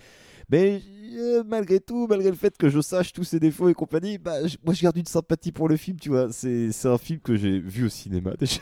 Mais 0.50 0.82
euh, 1.18 1.44
malgré 1.46 1.80
tout, 1.80 2.08
malgré 2.08 2.30
le 2.30 2.36
fait 2.36 2.58
que 2.58 2.70
je 2.70 2.82
sache 2.82 3.14
tous 3.14 3.24
ses 3.24 3.40
défauts 3.40 3.70
et 3.70 3.74
compagnie, 3.74 4.18
bah, 4.18 4.36
moi 4.66 4.74
je 4.74 4.82
garde 4.82 4.98
une 4.98 5.06
sympathie 5.06 5.52
pour 5.52 5.70
le 5.70 5.78
film, 5.78 5.98
tu 6.00 6.10
vois. 6.10 6.32
C'est 6.32 6.72
c'est 6.72 6.88
un 6.90 6.98
film 6.98 7.20
que 7.20 7.36
j'ai 7.36 7.60
vu 7.60 7.86
au 7.86 7.90
cinéma 7.90 8.34
déjà. 8.40 8.62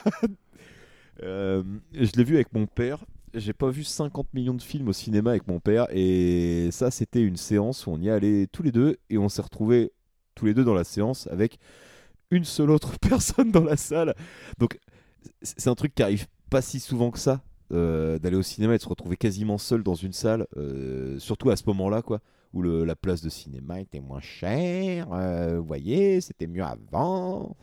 Euh, 1.24 1.64
je 1.94 2.12
l'ai 2.16 2.24
vu 2.24 2.36
avec 2.36 2.54
mon 2.54 2.66
père. 2.66 3.06
J'ai 3.34 3.54
pas 3.54 3.70
vu 3.70 3.84
50 3.84 4.34
millions 4.34 4.56
de 4.56 4.62
films 4.62 4.88
au 4.88 4.94
cinéma 4.94 5.32
avec 5.32 5.48
mon 5.48 5.60
père. 5.60 5.88
Et 5.92 6.70
ça, 6.72 6.90
c'était 6.92 7.22
une 7.22 7.38
séance 7.38 7.86
où 7.86 7.92
on 7.92 8.00
y 8.02 8.10
allait 8.10 8.48
tous 8.48 8.64
les 8.64 8.72
deux. 8.72 8.98
Et 9.10 9.18
on 9.18 9.30
s'est 9.30 9.42
retrouvés 9.42 9.92
tous 10.36 10.46
les 10.46 10.54
deux 10.54 10.64
dans 10.64 10.74
la 10.74 10.84
séance 10.84 11.28
avec 11.28 11.60
une 12.32 12.46
seule 12.46 12.72
autre 12.72 12.98
personne 13.02 13.52
dans 13.52 13.64
la 13.64 13.78
salle. 13.78 14.16
Donc, 14.58 14.80
c'est 15.42 15.70
un 15.70 15.76
truc 15.76 15.96
qui 15.96 16.04
arrive 16.04 16.28
pas 16.50 16.62
si 16.62 16.80
souvent 16.80 17.12
que 17.12 17.20
ça. 17.20 17.42
euh, 17.72 18.18
d'aller 18.18 18.36
au 18.38 18.42
cinéma 18.42 18.74
et 18.74 18.78
de 18.78 18.82
se 18.84 18.90
retrouver 18.90 19.16
quasiment 19.16 19.60
seul 19.60 19.84
dans 19.84 19.94
une 19.94 20.12
salle, 20.14 20.48
euh, 20.58 21.20
surtout 21.20 21.52
à 21.52 21.56
ce 21.56 21.64
moment-là, 21.68 22.02
quoi, 22.02 22.20
où 22.52 22.64
le- 22.64 22.84
la 22.84 22.96
place 22.96 23.22
de 23.22 23.30
cinéma 23.30 23.80
était 23.80 24.00
moins 24.00 24.22
chère. 24.22 25.08
euh, 25.14 25.60
vous 25.60 25.66
voyez, 25.68 26.20
c'était 26.22 26.48
mieux 26.48 26.64
avant. 26.64 27.56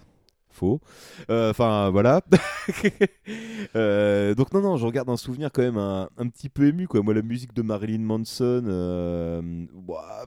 Faux. 0.49 0.81
Enfin, 1.29 1.91
voilà. 1.91 2.23
Donc, 3.75 4.53
non, 4.53 4.61
non, 4.61 4.77
je 4.77 4.87
regarde 4.87 5.09
un 5.11 5.17
souvenir 5.17 5.51
quand 5.53 5.63
même 5.63 5.79
un, 5.79 6.09
un 6.17 6.29
petit 6.29 6.49
peu 6.49 6.67
ému, 6.69 6.87
quoi. 6.89 7.03
Moi, 7.03 7.15
la 7.15 7.23
musique 7.23 7.53
de 7.55 7.63
Marilyn 7.63 8.01
Manson, 8.03 8.63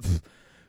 pff, 0.02 0.22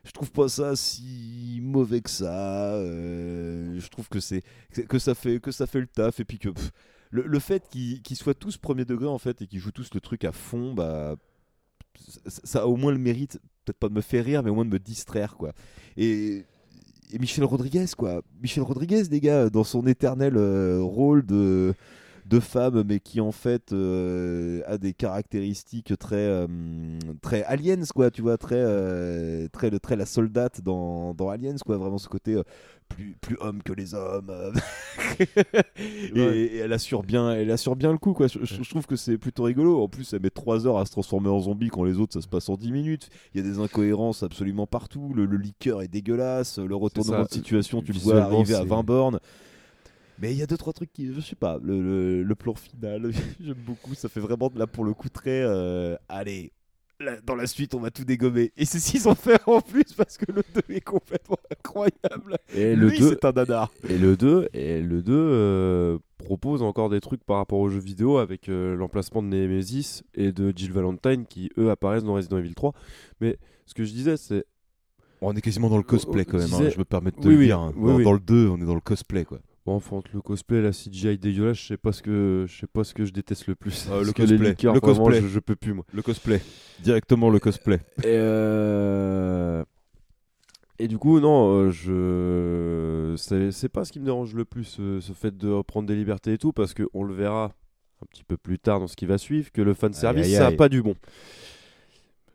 je 0.03 0.11
trouve 0.11 0.31
pas 0.31 0.49
ça 0.49 0.75
si 0.75 1.59
mauvais 1.61 2.01
que 2.01 2.09
ça. 2.09 2.73
euh, 2.75 3.79
je 3.79 3.87
trouve 3.89 4.09
que 4.09 4.19
c'est 4.19 4.43
que 4.87 4.99
ça 4.99 5.15
fait 5.15 5.39
que 5.39 5.51
ça 5.51 5.67
fait 5.67 5.79
le 5.79 5.87
taf 5.87 6.19
et 6.19 6.25
puis 6.25 6.39
que 6.39 6.49
le, 7.11 7.23
le 7.23 7.39
fait 7.39 7.67
qu'ils 7.69 8.15
soient 8.15 8.33
tous 8.33 8.57
premier 8.57 8.85
degré 8.85 9.07
en 9.07 9.17
fait 9.19 9.41
et 9.41 9.47
qu'ils 9.47 9.59
jouent 9.59 9.71
tous 9.71 9.93
le 9.93 9.99
truc 10.01 10.23
à 10.23 10.31
fond, 10.31 10.73
bah 10.73 11.15
ça, 12.25 12.61
a 12.61 12.65
au 12.65 12.77
moins 12.77 12.91
le 12.91 12.97
mérite 12.97 13.39
peut-être 13.65 13.77
pas 13.77 13.89
de 13.89 13.93
me 13.93 14.01
faire 14.01 14.25
rire, 14.25 14.43
mais 14.43 14.49
au 14.49 14.55
moins 14.55 14.65
de 14.65 14.71
me 14.71 14.79
distraire 14.79 15.35
quoi. 15.37 15.53
Et 15.97 16.45
et 17.13 17.19
Michel 17.19 17.43
Rodriguez, 17.43 17.87
quoi. 17.97 18.21
Michel 18.41 18.63
Rodriguez, 18.63 19.03
les 19.11 19.19
gars, 19.19 19.49
dans 19.49 19.65
son 19.65 19.85
éternel 19.85 20.37
euh, 20.37 20.79
rôle 20.81 21.25
de, 21.25 21.73
de 22.25 22.39
femme, 22.39 22.83
mais 22.87 22.99
qui 22.99 23.19
en 23.21 23.31
fait 23.31 23.73
euh, 23.73 24.61
a 24.65 24.77
des 24.77 24.93
caractéristiques 24.93 25.97
très, 25.97 26.15
euh, 26.17 26.47
très 27.21 27.43
aliens, 27.43 27.83
quoi, 27.93 28.11
tu 28.11 28.21
vois, 28.21 28.37
très, 28.37 28.55
euh, 28.57 29.47
très, 29.51 29.69
le, 29.69 29.79
très 29.79 29.95
la 29.95 30.05
soldate 30.05 30.61
dans, 30.61 31.13
dans 31.13 31.29
Aliens, 31.29 31.55
quoi, 31.65 31.77
vraiment 31.77 31.97
ce 31.97 32.07
côté 32.07 32.39
plus, 32.89 33.15
plus 33.21 33.37
homme 33.39 33.63
que 33.63 33.73
les 33.73 33.93
hommes. 33.93 34.31
et, 36.15 36.19
et 36.19 36.57
elle 36.57 36.73
assure 36.73 37.03
bien, 37.03 37.31
elle 37.33 37.51
assure 37.51 37.75
bien 37.75 37.91
le 37.91 37.97
coup, 37.97 38.13
quoi. 38.13 38.27
Je, 38.27 38.69
trouve 38.69 38.85
que 38.85 38.95
c'est 38.95 39.17
plutôt 39.17 39.43
rigolo. 39.43 39.81
En 39.81 39.87
plus, 39.87 40.13
elle 40.13 40.21
met 40.21 40.29
3 40.29 40.67
heures 40.67 40.77
à 40.77 40.85
se 40.85 40.91
transformer 40.91 41.29
en 41.29 41.39
zombie 41.39 41.69
quand 41.69 41.83
les 41.83 41.97
autres 41.97 42.13
ça 42.13 42.21
se 42.21 42.27
passe 42.27 42.49
en 42.49 42.55
10 42.55 42.71
minutes. 42.71 43.09
Il 43.33 43.43
y 43.43 43.47
a 43.47 43.49
des 43.49 43.59
incohérences 43.59 44.23
absolument 44.23 44.67
partout. 44.67 45.13
Le, 45.15 45.25
le 45.25 45.37
liqueur 45.37 45.81
est 45.81 45.87
dégueulasse. 45.87 46.59
Le 46.59 46.75
retournement 46.75 47.23
de 47.23 47.29
situation, 47.29 47.81
tu 47.81 47.93
le 47.93 47.99
vois 47.99 48.21
arriver 48.21 48.53
à 48.55 48.59
c'est- 48.59 48.65
20 48.65 48.83
bornes. 48.83 49.19
Mais 50.21 50.31
il 50.33 50.37
y 50.37 50.43
a 50.43 50.45
deux 50.47 50.57
trois 50.57 50.73
trucs 50.73 50.93
qui, 50.93 51.11
je 51.13 51.19
sais 51.19 51.35
pas, 51.35 51.57
le, 51.63 51.81
le- 51.81 52.23
le 52.23 52.35
plan 52.35 52.53
final, 52.53 53.11
j'aime 53.43 53.55
beaucoup. 53.65 53.95
Ça 53.95 54.07
fait 54.09 54.19
vraiment 54.19 54.51
là 54.55 54.67
pour 54.67 54.83
le 54.83 54.93
coup 54.93 55.09
très, 55.09 55.41
euh, 55.41 55.95
allez, 56.09 56.51
là, 56.99 57.13
dans 57.25 57.33
la 57.35 57.47
suite 57.47 57.73
on 57.73 57.79
va 57.79 57.89
tout 57.89 58.03
dégommer. 58.05 58.51
Et 58.55 58.65
c'est 58.65 58.77
ce 58.79 58.91
qu'ils 58.91 59.07
ont 59.09 59.15
fait 59.15 59.39
en 59.47 59.61
plus 59.61 59.91
parce 59.97 60.17
que 60.17 60.31
le 60.31 60.43
2 60.67 60.75
est 60.75 60.81
complètement 60.81 61.37
incroyable. 61.51 62.37
Et 62.53 62.75
le 62.75 62.89
Lui, 62.89 62.99
2 62.99 63.09
c'est 63.09 63.25
un 63.25 63.31
nanar. 63.31 63.71
Et 63.89 63.97
le 63.97 64.15
2, 64.15 64.49
et 64.53 64.79
le 64.81 65.01
2 65.01 65.11
euh, 65.15 65.97
propose 66.19 66.61
encore 66.61 66.89
des 66.89 67.01
trucs 67.01 67.23
par 67.23 67.37
rapport 67.37 67.57
aux 67.59 67.69
jeux 67.69 67.79
vidéo 67.79 68.17
avec 68.19 68.47
euh, 68.47 68.75
l'emplacement 68.75 69.23
de 69.23 69.27
Nemesis 69.27 70.03
et 70.13 70.31
de 70.31 70.53
Jill 70.55 70.71
Valentine 70.71 71.25
qui 71.25 71.49
eux 71.57 71.71
apparaissent 71.71 72.03
dans 72.03 72.13
Resident 72.13 72.37
Evil 72.37 72.53
3. 72.53 72.73
Mais 73.21 73.37
ce 73.65 73.73
que 73.73 73.83
je 73.83 73.91
disais, 73.91 74.17
c'est 74.17 74.45
On 75.21 75.33
est 75.35 75.41
quasiment 75.41 75.69
dans 75.69 75.77
le 75.77 75.83
cosplay 75.83 76.25
quand 76.25 76.37
même, 76.37 76.53
hein, 76.53 76.69
je 76.69 76.77
me 76.77 76.85
permets 76.85 77.09
de 77.09 77.15
te 77.15 77.27
Oui, 77.27 77.33
le 77.33 77.39
oui, 77.39 77.45
dire. 77.47 77.59
hein. 77.59 77.73
oui, 77.75 77.87
dans, 77.89 77.97
oui. 77.97 78.03
dans 78.03 78.13
le 78.13 78.19
2, 78.19 78.47
on 78.49 78.61
est 78.61 78.65
dans 78.65 78.75
le 78.75 78.81
cosplay 78.81 79.25
quoi. 79.25 79.39
Bon, 79.65 79.75
enfin, 79.75 79.97
entre 79.97 80.11
le 80.13 80.21
cosplay 80.21 80.57
et 80.57 80.61
la 80.61 80.71
CGI 80.71 81.19
dégueulasse, 81.19 81.57
je 81.57 81.67
sais 81.67 81.77
pas 81.77 81.91
ce 81.91 82.01
que 82.01 82.45
je 82.47 82.59
sais 82.61 82.67
pas 82.67 82.83
ce 82.83 82.95
que 82.95 83.05
je 83.05 83.11
déteste 83.11 83.45
le 83.47 83.55
plus. 83.55 83.87
Euh, 83.91 84.03
le 84.03 84.11
cosplay, 84.11 84.37
liqueurs, 84.49 84.73
le 84.73 84.79
vraiment, 84.79 85.05
cosplay. 85.05 85.21
je, 85.21 85.27
je 85.27 85.39
peux 85.39 85.55
plus 85.55 85.73
moi. 85.73 85.85
Le 85.93 86.01
cosplay. 86.01 86.41
Directement 86.79 87.29
le 87.29 87.39
cosplay. 87.39 87.79
Et, 87.99 88.05
euh, 88.07 89.63
et 90.79 90.87
du 90.87 90.97
coup, 90.97 91.19
non, 91.19 91.51
euh, 91.51 91.69
je 91.69 93.13
c'est 93.51 93.69
pas 93.69 93.85
ce 93.85 93.91
qui 93.91 93.99
me 93.99 94.05
dérange 94.05 94.33
le 94.33 94.45
plus, 94.45 94.79
ce 94.99 95.13
fait 95.13 95.37
de 95.37 95.49
reprendre 95.49 95.87
des 95.87 95.95
libertés 95.95 96.33
et 96.33 96.37
tout, 96.39 96.53
parce 96.53 96.73
que 96.73 96.87
on 96.95 97.03
le 97.03 97.13
verra 97.13 97.51
un 98.01 98.05
petit 98.07 98.23
peu 98.23 98.37
plus 98.37 98.57
tard 98.57 98.79
dans 98.79 98.87
ce 98.87 98.95
qui 98.95 99.05
va 99.05 99.19
suivre 99.19 99.51
que 99.51 99.61
le 99.61 99.75
fan 99.75 99.93
service, 99.93 100.25
Aïe, 100.25 100.31
aïe, 100.33 100.39
ça 100.39 100.47
a 100.47 100.51
pas 100.51 100.69
du 100.69 100.81
bon. 100.81 100.95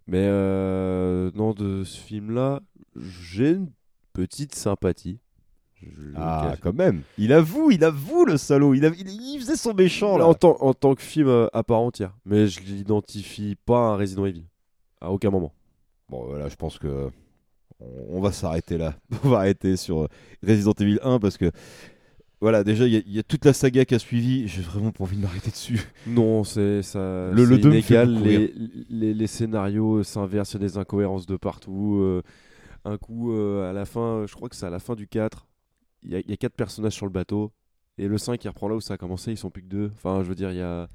Mais 0.06 0.22
euh, 0.22 1.32
non, 1.34 1.54
de 1.54 1.82
ce 1.82 1.98
film-là, 1.98 2.60
j'ai 2.94 3.50
une 3.50 3.70
petite 4.12 4.54
sympathie. 4.54 5.18
Je 5.82 6.10
Ah, 6.16 6.48
cache. 6.50 6.60
quand 6.60 6.74
même. 6.74 7.02
Il 7.18 7.32
avoue, 7.32 7.70
il 7.70 7.84
avoue 7.84 8.24
le 8.24 8.36
salaud. 8.36 8.74
Il, 8.74 8.84
a- 8.86 8.88
il, 8.98 9.08
il 9.08 9.38
faisait 9.40 9.56
son 9.56 9.74
méchant 9.74 10.16
là. 10.16 10.26
en, 10.26 10.34
tant, 10.34 10.56
en 10.60 10.72
tant 10.74 10.94
que 10.94 11.02
film 11.02 11.28
euh, 11.28 11.48
à 11.52 11.62
part 11.62 11.80
entière, 11.80 12.14
mais 12.24 12.46
je 12.48 12.60
l'identifie 12.60 13.56
pas 13.66 13.78
à 13.78 13.92
un 13.92 13.96
Resident 13.96 14.24
Evil. 14.26 14.44
À 15.00 15.10
aucun 15.12 15.30
moment. 15.30 15.52
Bon, 16.08 16.24
voilà, 16.24 16.48
je 16.48 16.56
pense 16.56 16.78
que 16.78 17.08
on, 17.80 17.86
on 18.16 18.20
va 18.20 18.32
s'arrêter 18.32 18.78
là. 18.78 18.94
On 19.24 19.28
va 19.28 19.38
arrêter 19.38 19.76
sur 19.76 20.08
Resident 20.46 20.72
Evil 20.80 20.98
1 21.02 21.18
parce 21.18 21.36
que 21.36 21.50
voilà, 22.40 22.64
déjà 22.64 22.86
il 22.86 22.92
y, 22.92 22.96
a- 22.96 23.02
il 23.06 23.12
y 23.12 23.18
a 23.18 23.22
toute 23.22 23.44
la 23.44 23.52
saga 23.52 23.84
qui 23.84 23.94
a 23.94 23.98
suivi. 23.98 24.48
J'ai 24.48 24.62
vraiment 24.62 24.92
pas 24.92 25.04
envie 25.04 25.16
de 25.16 25.22
m'arrêter 25.22 25.50
dessus. 25.50 25.80
Non, 26.06 26.42
c'est 26.44 26.82
ça. 26.82 27.30
Le- 27.32 27.44
le 27.44 27.58
inégal. 27.58 28.14
Les, 28.22 28.36
rire. 28.38 28.50
les, 28.88 29.14
les 29.14 29.26
scénarios 29.26 30.02
s'inversent, 30.04 30.52
il 30.54 30.62
y 30.62 30.64
a 30.64 30.68
des 30.68 30.78
incohérences 30.78 31.26
de 31.26 31.36
partout. 31.36 31.98
euh, 32.00 32.22
un 32.84 32.98
coup, 32.98 33.32
euh, 33.32 33.68
à 33.68 33.72
la 33.72 33.84
fin, 33.84 34.24
je 34.28 34.34
crois 34.34 34.48
que 34.48 34.54
c'est 34.54 34.64
à 34.66 34.70
la 34.70 34.78
fin 34.78 34.94
du 34.94 35.08
4, 35.08 35.46
il 36.02 36.10
y 36.12 36.16
a, 36.16 36.20
il 36.20 36.30
y 36.30 36.32
a 36.32 36.36
quatre 36.36 36.54
personnages 36.54 36.92
sur 36.94 37.06
le 37.06 37.12
bateau. 37.12 37.52
Et 37.98 38.08
le 38.08 38.18
5, 38.18 38.44
il 38.44 38.48
reprend 38.48 38.68
là 38.68 38.76
où 38.76 38.80
ça 38.80 38.94
a 38.94 38.96
commencé, 38.98 39.30
ils 39.32 39.38
sont 39.38 39.50
plus 39.50 39.62
que 39.62 39.68
deux. 39.68 39.90
Enfin, 39.94 40.22
je 40.22 40.28
veux 40.28 40.34
dire, 40.34 40.50
il 40.52 40.58
y 40.58 40.62
a, 40.62 40.88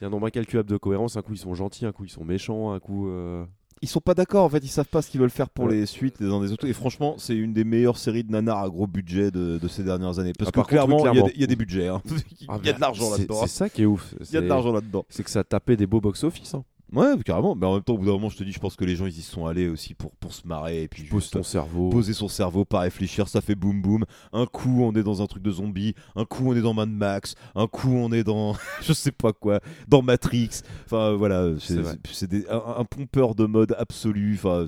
il 0.00 0.02
y 0.02 0.04
a 0.04 0.06
un 0.06 0.10
nombre 0.10 0.26
incalculable 0.28 0.68
de 0.70 0.76
cohérence. 0.76 1.16
Un 1.16 1.22
coup, 1.22 1.32
ils 1.32 1.38
sont 1.38 1.54
gentils, 1.54 1.86
un 1.86 1.92
coup, 1.92 2.04
ils 2.04 2.10
sont 2.10 2.24
méchants, 2.24 2.72
un 2.72 2.78
coup. 2.78 3.08
euh, 3.08 3.44
Ils 3.82 3.88
sont 3.88 4.00
pas 4.00 4.14
d'accord 4.14 4.44
en 4.44 4.48
fait, 4.48 4.58
ils 4.64 4.68
savent 4.68 4.86
pas 4.88 5.02
ce 5.02 5.10
qu'ils 5.10 5.20
veulent 5.20 5.28
faire 5.30 5.50
pour 5.50 5.64
Ouais. 5.66 5.72
les 5.74 5.86
suites 5.86 6.20
les 6.20 6.28
uns 6.28 6.40
des 6.40 6.52
autres. 6.52 6.66
Et 6.66 6.72
franchement, 6.72 7.16
c'est 7.18 7.34
une 7.36 7.52
des 7.52 7.64
meilleures 7.64 7.98
séries 7.98 8.22
de 8.22 8.30
nanars 8.30 8.60
à 8.62 8.68
gros 8.68 8.86
budget 8.86 9.30
de, 9.32 9.58
de 9.58 9.68
ces 9.68 9.82
dernières 9.82 10.18
années. 10.20 10.32
Parce 10.38 10.48
Ah, 10.48 10.52
que 10.52 10.56
par 10.60 10.66
clairement, 10.68 10.98
il 11.12 11.16
y 11.16 11.20
a 11.20 11.22
des- 11.24 11.32
il 11.34 11.40
y, 11.40 11.44
a 11.44 11.46
des 11.48 11.56
budgets. 11.56 11.88
hein. 11.88 12.00
Il 12.40 12.46
ah, 12.48 12.54
y 12.64 12.68
a 12.68 12.72
de 12.72 12.78
mais 12.78 12.80
l'argent 12.80 13.10
là-dedans. 13.10 13.40
C'est 13.42 13.48
ça 13.48 13.68
qui 13.68 13.82
est 13.82 13.86
ouf. 13.86 14.14
Il 14.20 14.32
y 14.32 14.36
a 14.36 14.40
de 14.40 14.46
l'argent 14.46 14.72
là-dedans. 14.72 15.04
C'est 15.08 15.24
que 15.24 15.30
ça 15.30 15.42
tapait 15.44 15.76
des 15.76 15.86
beaux 15.88 16.00
box-office. 16.00 16.54
Hein. 16.54 16.64
Ouais, 16.94 17.14
carrément. 17.24 17.54
Mais 17.54 17.66
en 17.66 17.74
même 17.74 17.82
temps, 17.82 17.94
au 17.94 17.98
bout 17.98 18.06
d'un 18.06 18.12
moment, 18.12 18.28
je 18.28 18.36
te 18.36 18.44
dis, 18.44 18.52
je 18.52 18.58
pense 18.60 18.76
que 18.76 18.84
les 18.84 18.96
gens 18.96 19.06
ils 19.06 19.18
y 19.18 19.22
sont 19.22 19.46
allés 19.46 19.68
aussi 19.68 19.94
pour, 19.94 20.12
pour 20.12 20.32
se 20.32 20.46
marrer 20.46 20.82
et 20.84 20.88
puis 20.88 21.02
Pose 21.04 21.30
ton 21.30 21.42
cerveau. 21.42 21.90
poser 21.90 22.12
son 22.12 22.28
cerveau, 22.28 22.64
pas 22.64 22.80
réfléchir, 22.80 23.28
ça 23.28 23.40
fait 23.40 23.54
boum 23.54 23.82
boum. 23.82 24.04
Un 24.32 24.46
coup, 24.46 24.82
on 24.82 24.92
est 24.92 25.02
dans 25.02 25.22
un 25.22 25.26
truc 25.26 25.42
de 25.42 25.50
zombie, 25.50 25.94
un 26.16 26.24
coup, 26.24 26.44
on 26.50 26.56
est 26.56 26.62
dans 26.62 26.74
Mad 26.74 26.88
Max, 26.90 27.34
un 27.54 27.66
coup, 27.66 27.90
on 27.94 28.12
est 28.12 28.24
dans 28.24 28.54
je 28.82 28.92
sais 28.92 29.12
pas 29.12 29.32
quoi, 29.32 29.60
dans 29.88 30.02
Matrix. 30.02 30.50
Enfin, 30.86 31.12
voilà, 31.14 31.50
C'est 31.58 32.26
des- 32.28 32.46
un, 32.48 32.62
un 32.78 32.84
pompeur 32.84 33.34
de 33.34 33.44
mode 33.46 33.74
absolu. 33.78 34.34
Enfin, 34.34 34.66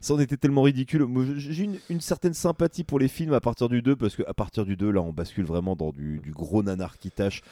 ça 0.00 0.14
en 0.14 0.18
était 0.18 0.36
tellement 0.36 0.62
ridicule. 0.62 1.06
J'ai 1.36 1.62
une, 1.64 1.78
une 1.88 2.00
certaine 2.00 2.34
sympathie 2.34 2.82
pour 2.82 2.98
les 2.98 3.06
films 3.08 3.34
à 3.34 3.40
partir 3.40 3.68
du 3.68 3.82
2, 3.82 3.94
parce 3.94 4.16
qu'à 4.16 4.34
partir 4.34 4.64
du 4.64 4.76
2, 4.76 4.90
là, 4.90 5.00
on 5.00 5.12
bascule 5.12 5.44
vraiment 5.44 5.76
dans 5.76 5.90
du, 5.92 6.18
du 6.18 6.32
gros 6.32 6.62
nanar 6.64 6.98
qui 6.98 7.10
tâche. 7.12 7.42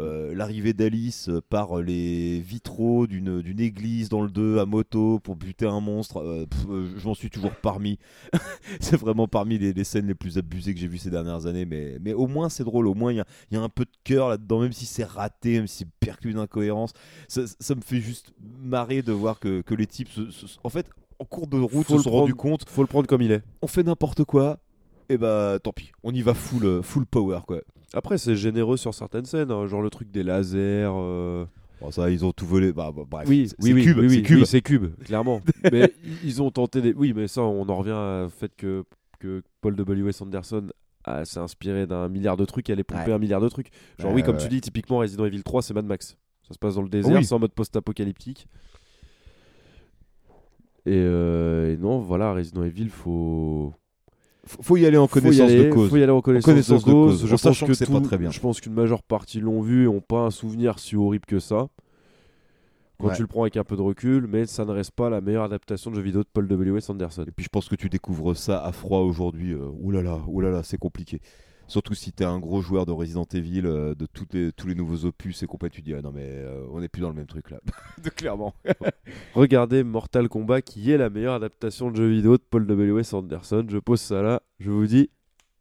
Euh, 0.00 0.34
L'arrivée 0.34 0.72
d'Alice 0.72 1.28
euh, 1.28 1.40
par 1.48 1.78
les 1.82 2.40
vitraux 2.40 3.06
d'une 3.06 3.42
d'une 3.42 3.60
église 3.60 4.08
dans 4.08 4.22
le 4.22 4.30
2 4.30 4.58
à 4.58 4.66
moto 4.66 5.18
pour 5.20 5.36
buter 5.36 5.66
un 5.66 5.80
monstre, 5.80 6.18
euh, 6.18 6.46
euh, 6.68 6.88
je 6.96 7.06
m'en 7.06 7.14
suis 7.14 7.30
toujours 7.30 7.52
parmi. 7.62 7.98
c'est 8.80 8.96
vraiment 8.96 9.28
parmi 9.28 9.58
les, 9.58 9.72
les 9.72 9.84
scènes 9.84 10.06
les 10.06 10.14
plus 10.14 10.38
abusées 10.38 10.74
que 10.74 10.80
j'ai 10.80 10.86
vues 10.88 10.98
ces 10.98 11.10
dernières 11.10 11.46
années, 11.46 11.64
mais, 11.66 11.98
mais 12.00 12.12
au 12.14 12.26
moins 12.26 12.48
c'est 12.48 12.64
drôle, 12.64 12.86
au 12.86 12.94
moins 12.94 13.12
il 13.12 13.16
y 13.16 13.20
a, 13.20 13.24
y 13.52 13.56
a 13.56 13.60
un 13.62 13.68
peu 13.68 13.84
de 13.84 13.90
cœur 14.04 14.28
là-dedans, 14.28 14.60
même 14.60 14.72
si 14.72 14.86
c'est 14.86 15.04
raté, 15.04 15.58
même 15.58 15.66
si 15.66 15.78
c'est 15.78 15.88
perclus 16.00 16.32
d'incohérence. 16.34 16.92
Ça, 17.28 17.42
ça 17.58 17.74
me 17.74 17.80
fait 17.80 18.00
juste 18.00 18.32
marrer 18.62 19.02
de 19.02 19.12
voir 19.12 19.38
que, 19.38 19.60
que 19.60 19.74
les 19.74 19.86
types, 19.86 20.08
se- 20.08 20.30
se- 20.30 20.58
en 20.64 20.68
fait, 20.70 20.88
en 21.18 21.24
cours 21.24 21.46
de 21.46 21.58
route, 21.58 21.86
Faut 21.86 21.98
se 21.98 22.04
sont 22.04 22.10
rendus 22.10 22.34
compte, 22.34 22.68
Faut 22.68 22.82
le 22.82 22.86
prendre 22.88 23.06
comme 23.06 23.22
il 23.22 23.32
est. 23.32 23.42
on 23.62 23.66
fait 23.66 23.82
n'importe 23.82 24.24
quoi, 24.24 24.58
et 25.08 25.18
bah 25.18 25.58
tant 25.62 25.72
pis, 25.72 25.92
on 26.02 26.12
y 26.14 26.22
va 26.22 26.34
full, 26.34 26.64
euh, 26.64 26.82
full 26.82 27.04
power 27.04 27.40
quoi. 27.46 27.60
Après, 27.94 28.18
c'est 28.18 28.36
généreux 28.36 28.76
sur 28.76 28.94
certaines 28.94 29.24
scènes, 29.24 29.50
hein, 29.50 29.66
genre 29.66 29.82
le 29.82 29.90
truc 29.90 30.10
des 30.10 30.22
lasers. 30.22 30.58
euh, 30.94 31.44
Bon, 31.80 31.90
ça, 31.90 32.10
ils 32.10 32.24
ont 32.24 32.32
tout 32.32 32.46
volé. 32.46 32.72
Bah, 32.72 32.92
bah, 32.94 33.04
bref, 33.08 33.26
Oui, 33.28 33.48
c'est 33.48 33.72
oui, 33.72 33.82
cube, 33.82 33.98
oui, 33.98 34.10
c'est 34.10 34.22
cube. 34.22 34.38
oui, 34.38 34.46
c'est 34.46 34.60
cube, 34.60 34.94
clairement. 35.04 35.40
mais 35.72 35.92
ils 36.22 36.42
ont 36.42 36.50
tenté 36.50 36.82
des. 36.82 36.92
Oui, 36.92 37.12
mais 37.16 37.26
ça, 37.26 37.40
on 37.42 37.66
en 37.68 37.76
revient 37.76 38.26
au 38.26 38.28
fait 38.28 38.52
que, 38.54 38.84
que 39.18 39.42
Paul 39.62 39.74
W.S. 39.76 40.20
Anderson 40.20 40.66
a- 41.04 41.24
s'est 41.24 41.40
inspiré 41.40 41.86
d'un 41.86 42.08
milliard 42.08 42.36
de 42.36 42.44
trucs, 42.44 42.68
elle 42.70 42.78
est 42.80 42.84
pompé 42.84 43.06
Ouais. 43.06 43.12
un 43.14 43.18
milliard 43.18 43.40
de 43.40 43.48
trucs. 43.48 43.70
Genre, 43.98 44.10
Ouais, 44.10 44.16
oui, 44.16 44.22
comme 44.22 44.36
ouais, 44.36 44.42
tu 44.42 44.48
dis, 44.48 44.60
typiquement 44.60 44.98
Resident 44.98 45.24
Evil 45.24 45.42
3, 45.42 45.62
c'est 45.62 45.72
Mad 45.74 45.86
Max. 45.86 46.16
Ça 46.46 46.54
se 46.54 46.58
passe 46.58 46.74
dans 46.74 46.82
le 46.82 46.88
désert, 46.90 47.16
Oui. 47.16 47.24
c'est 47.24 47.34
en 47.34 47.38
mode 47.38 47.52
post-apocalyptique. 47.52 48.46
Et, 50.86 50.92
euh, 50.96 51.72
et 51.72 51.76
non, 51.76 51.98
voilà, 52.00 52.32
Resident 52.34 52.62
Evil, 52.64 52.88
faut. 52.88 53.72
Faut, 54.46 54.62
faut 54.62 54.76
y 54.76 54.86
aller 54.86 54.96
en 54.96 55.06
connaissance 55.06 55.50
aller, 55.50 55.64
de 55.66 55.70
cause. 55.70 55.90
Faut 55.90 55.96
y 55.96 56.02
aller 56.02 56.12
en 56.12 56.20
connaissance, 56.20 56.44
connaissance 56.46 56.84
de 56.84 56.88
de 56.88 56.92
cause. 56.94 57.20
cause, 57.20 57.28
Je 57.28 57.34
en 57.34 57.38
pense 57.38 57.60
que, 57.60 57.74
c'est 57.74 57.90
pas 57.90 58.00
très 58.00 58.18
bien. 58.18 58.30
Je 58.30 58.40
pense 58.40 58.60
qu'une 58.60 58.72
majeure 58.74 59.02
partie 59.02 59.40
l'ont 59.40 59.60
vu 59.60 59.82
et 59.82 59.84
n'ont 59.86 60.00
pas 60.00 60.20
un 60.26 60.30
souvenir 60.30 60.78
si 60.78 60.96
horrible 60.96 61.26
que 61.26 61.38
ça. 61.38 61.68
Quand 62.98 63.08
Ouais. 63.08 63.14
tu 63.16 63.22
le 63.22 63.28
prends 63.28 63.42
avec 63.42 63.56
un 63.56 63.64
peu 63.64 63.76
de 63.76 63.80
recul, 63.82 64.26
mais 64.28 64.44
ça 64.44 64.64
ne 64.66 64.72
reste 64.72 64.90
pas 64.90 65.08
la 65.08 65.22
meilleure 65.22 65.44
adaptation 65.44 65.90
de 65.90 65.96
jeu 65.96 66.02
vidéo 66.02 66.20
de 66.22 66.28
Paul 66.30 66.46
W.S. 66.46 66.90
Anderson. 66.90 67.24
Et 67.26 67.30
puis 67.30 67.44
je 67.44 67.48
pense 67.48 67.66
que 67.68 67.74
tu 67.74 67.88
découvres 67.88 68.36
ça 68.36 68.62
à 68.62 68.72
froid 68.72 69.00
aujourd'hui. 69.00 69.52
euh, 69.54 69.70
là 70.42 70.50
là, 70.50 70.62
c'est 70.62 70.76
compliqué. 70.78 71.20
Surtout 71.70 71.94
si 71.94 72.10
t'es 72.10 72.24
un 72.24 72.40
gros 72.40 72.62
joueur 72.62 72.84
de 72.84 72.90
Resident 72.90 73.26
Evil, 73.32 73.62
euh, 73.64 73.94
de 73.94 74.04
toutes 74.04 74.34
les, 74.34 74.50
tous 74.50 74.66
les 74.66 74.74
nouveaux 74.74 75.04
opus 75.06 75.40
et 75.44 75.46
compagnie, 75.46 75.70
tu 75.70 75.82
dis 75.82 75.94
ah 75.94 76.02
non 76.02 76.10
mais 76.12 76.26
euh, 76.26 76.66
on 76.72 76.80
n'est 76.80 76.88
plus 76.88 77.00
dans 77.00 77.10
le 77.10 77.14
même 77.14 77.28
truc 77.28 77.48
là. 77.48 77.60
de 78.02 78.10
clairement. 78.10 78.54
Regardez 79.34 79.84
Mortal 79.84 80.28
Kombat 80.28 80.62
qui 80.62 80.90
est 80.90 80.96
la 80.98 81.10
meilleure 81.10 81.34
adaptation 81.34 81.92
de 81.92 81.96
jeu 81.96 82.08
vidéo 82.08 82.38
de 82.38 82.42
Paul 82.42 82.66
W.S. 82.66 83.14
Anderson. 83.14 83.64
Je 83.68 83.78
pose 83.78 84.00
ça 84.00 84.20
là, 84.20 84.42
je 84.58 84.68
vous 84.68 84.84
dis 84.84 85.10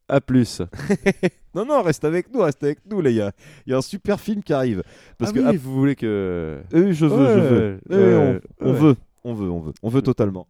à 0.07 0.19
plus. 0.19 0.64
non 1.53 1.64
non, 1.64 1.84
reste 1.84 2.03
avec 2.03 2.34
nous, 2.34 2.41
reste 2.41 2.64
avec 2.64 2.80
nous 2.90 3.03
y 3.03 3.22
a, 3.22 3.31
il 3.68 3.69
y 3.69 3.73
a 3.76 3.77
un 3.77 3.81
super 3.81 4.19
film 4.19 4.41
qui 4.41 4.52
arrive. 4.52 4.81
Parce 5.19 5.30
ah 5.30 5.34
que 5.36 5.49
oui, 5.52 5.57
vous 5.57 5.76
voulez 5.76 5.95
que. 5.95 6.07
Euh, 6.73 6.91
je 6.91 7.06
veux, 7.06 7.27
je 7.36 7.40
veux. 7.40 7.73
ouais, 7.76 7.80
Euh, 7.91 8.40
on, 8.60 8.65
on 8.68 8.73
ouais. 8.73 8.80
veut, 8.80 8.95
on 9.23 9.34
veut, 9.36 9.49
on 9.52 9.60
veut, 9.60 9.73
on 9.84 9.90
veut 9.90 10.02
totalement. 10.02 10.48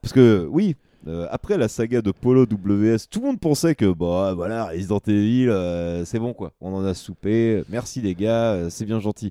Parce 0.00 0.14
que 0.14 0.46
oui, 0.50 0.76
euh, 1.06 1.26
après 1.30 1.56
la 1.56 1.68
saga 1.68 2.02
de 2.02 2.10
Polo 2.10 2.42
WS, 2.44 3.08
tout 3.08 3.20
le 3.20 3.26
monde 3.26 3.40
pensait 3.40 3.74
que 3.74 3.90
bah 3.92 4.32
voilà 4.34 4.66
Resident 4.66 5.00
Evil, 5.06 5.48
euh, 5.48 6.04
c'est 6.04 6.18
bon 6.18 6.32
quoi, 6.34 6.52
on 6.60 6.74
en 6.74 6.84
a 6.84 6.94
soupé. 6.94 7.62
Merci 7.68 8.00
les 8.00 8.14
gars, 8.14 8.52
euh, 8.52 8.70
c'est 8.70 8.84
bien 8.84 9.00
gentil. 9.00 9.30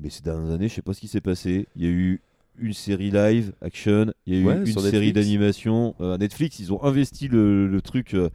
Mais 0.00 0.10
ces 0.10 0.22
dernières 0.22 0.52
années, 0.52 0.68
je 0.68 0.74
sais 0.74 0.82
pas 0.82 0.94
ce 0.94 1.00
qui 1.00 1.08
s'est 1.08 1.20
passé. 1.20 1.66
Il 1.76 1.82
y 1.84 1.86
a 1.86 1.90
eu 1.90 2.20
une 2.58 2.72
série 2.72 3.10
live 3.10 3.52
action, 3.60 4.12
il 4.26 4.34
y 4.34 4.36
a 4.38 4.40
eu 4.40 4.46
Ouais, 4.46 4.56
une 4.56 4.66
série 4.66 4.84
Netflix. 4.84 5.12
d'animation. 5.14 5.94
Netflix, 6.00 6.58
ils 6.60 6.72
ont 6.72 6.82
investi 6.82 7.28
le, 7.28 7.66
le 7.68 7.80
truc, 7.82 8.12
le, 8.12 8.30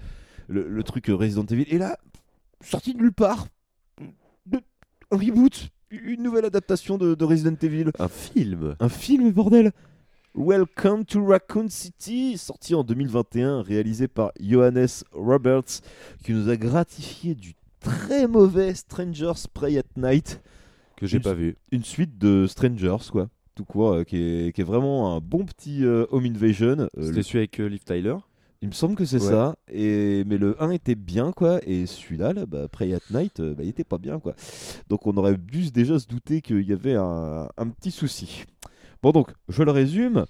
le 0.48 0.84
truc 0.84 1.08
Resident 1.08 1.46
Evil. 1.46 1.66
Et 1.70 1.78
là, 1.78 1.98
sorti 2.62 2.94
de 2.94 3.00
nulle 3.00 3.12
part, 3.14 3.48
de- 4.46 4.60
un 5.12 5.18
reboot, 5.18 5.70
une 5.92 6.24
nouvelle 6.24 6.46
adaptation 6.46 6.98
de, 6.98 7.16
de 7.16 7.24
Resident 7.26 7.56
Evil. 7.62 7.92
Un 8.00 8.08
film. 8.08 8.76
Un 8.80 8.90
film, 8.90 9.32
bordel 9.32 9.72
Welcome 10.36 11.06
to 11.06 11.24
Raccoon 11.24 11.70
City, 11.70 12.38
sorti 12.40 12.74
en 12.74 12.84
2021, 12.84 13.62
réalisé 13.62 14.08
par 14.08 14.32
Johannes 14.40 14.88
Roberts, 15.12 15.82
qui 16.24 16.34
nous 16.34 16.50
a 16.50 16.58
gratifié 16.58 17.36
du 17.36 17.54
très 17.80 18.28
mauvais 18.28 18.74
Strangers 18.74 19.48
Pray 19.54 19.78
at 19.78 19.84
Night. 19.96 20.42
Que 20.98 21.06
j'ai 21.06 21.20
pas 21.20 21.34
vu. 21.36 21.56
Une 21.72 21.84
suite 21.84 22.18
de 22.18 22.48
Strangers, 22.48 23.12
quoi. 23.12 23.30
Tout 23.54 23.66
court, 23.66 23.92
euh, 23.94 24.04
qui, 24.04 24.18
est, 24.18 24.56
qui 24.56 24.62
est 24.62 24.64
vraiment 24.64 25.16
un 25.16 25.20
bon 25.20 25.46
petit 25.46 25.86
euh, 25.86 26.08
Home 26.10 26.26
Invasion. 26.26 26.78
Euh, 26.80 26.88
C'était 27.00 27.18
le- 27.18 27.24
celui 27.24 27.38
avec 27.40 27.60
euh, 27.60 27.68
Liv 27.70 27.84
Tyler. 27.84 28.16
il 28.64 28.70
me 28.70 28.74
semble 28.74 28.96
que 28.96 29.06
c'est 29.06 29.22
Ouais. 29.22 29.30
ça. 29.30 29.56
Et, 29.72 30.24
mais 30.26 30.40
le 30.40 30.56
1 30.64 30.72
était 30.72 30.96
bien, 30.96 31.32
quoi. 31.32 31.60
Et 31.68 31.86
celui-là, 31.86 32.34
là, 32.34 32.48
bah, 32.48 32.68
Pray 32.72 32.96
at 32.96 33.00
Night, 33.12 33.40
euh, 33.40 33.54
bah, 33.54 33.62
il 33.62 33.70
était 33.70 33.84
pas 33.84 34.00
bien, 34.00 34.20
quoi. 34.20 34.34
Donc 34.90 35.06
on 35.06 35.16
aurait 35.18 35.38
dû 35.38 35.70
déjà 35.70 36.00
se 36.00 36.08
douter 36.08 36.42
qu'il 36.42 36.68
y 36.68 36.74
avait 36.74 36.96
un, 36.96 37.48
un 37.56 37.70
petit 37.70 37.92
souci. 37.92 38.46
Bon, 39.04 39.12
donc, 39.12 39.28
je 39.50 39.62
le 39.64 39.72
résume. 39.72 40.26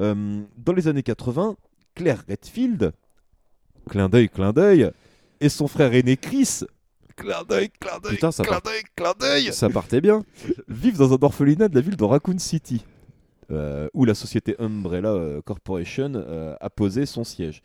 Euh, 0.00 0.42
dans 0.56 0.72
les 0.72 0.88
années 0.88 1.02
80, 1.04 1.56
Claire 1.94 2.24
Redfield, 2.28 2.92
clin 3.88 4.08
d'œil, 4.08 4.28
clin 4.30 4.52
d'œil, 4.52 4.90
et 5.40 5.48
son 5.50 5.68
frère 5.68 5.92
aîné 5.94 6.16
Chris, 6.16 6.62
clin 7.16 7.44
d'œil, 7.44 7.68
clin 7.78 8.00
d'œil, 8.02 8.14
Putain, 8.14 8.32
ça 8.32 8.42
clin 8.42 8.54
part- 8.54 8.62
d'œil, 8.62 8.82
clin 8.96 9.12
d'œil, 9.20 9.52
Ça 9.52 9.68
partait 9.68 10.00
bien. 10.00 10.24
vivent 10.68 10.96
dans 10.98 11.12
un 11.12 11.18
orphelinat 11.20 11.68
de 11.68 11.74
la 11.76 11.80
ville 11.82 11.96
de 11.96 12.02
Raccoon 12.02 12.38
City, 12.38 12.84
euh, 13.52 13.88
où 13.94 14.04
la 14.06 14.14
société 14.14 14.56
Umbrella 14.58 15.10
euh, 15.12 15.40
Corporation 15.42 16.12
euh, 16.16 16.56
a 16.60 16.70
posé 16.70 17.06
son 17.06 17.22
siège. 17.24 17.62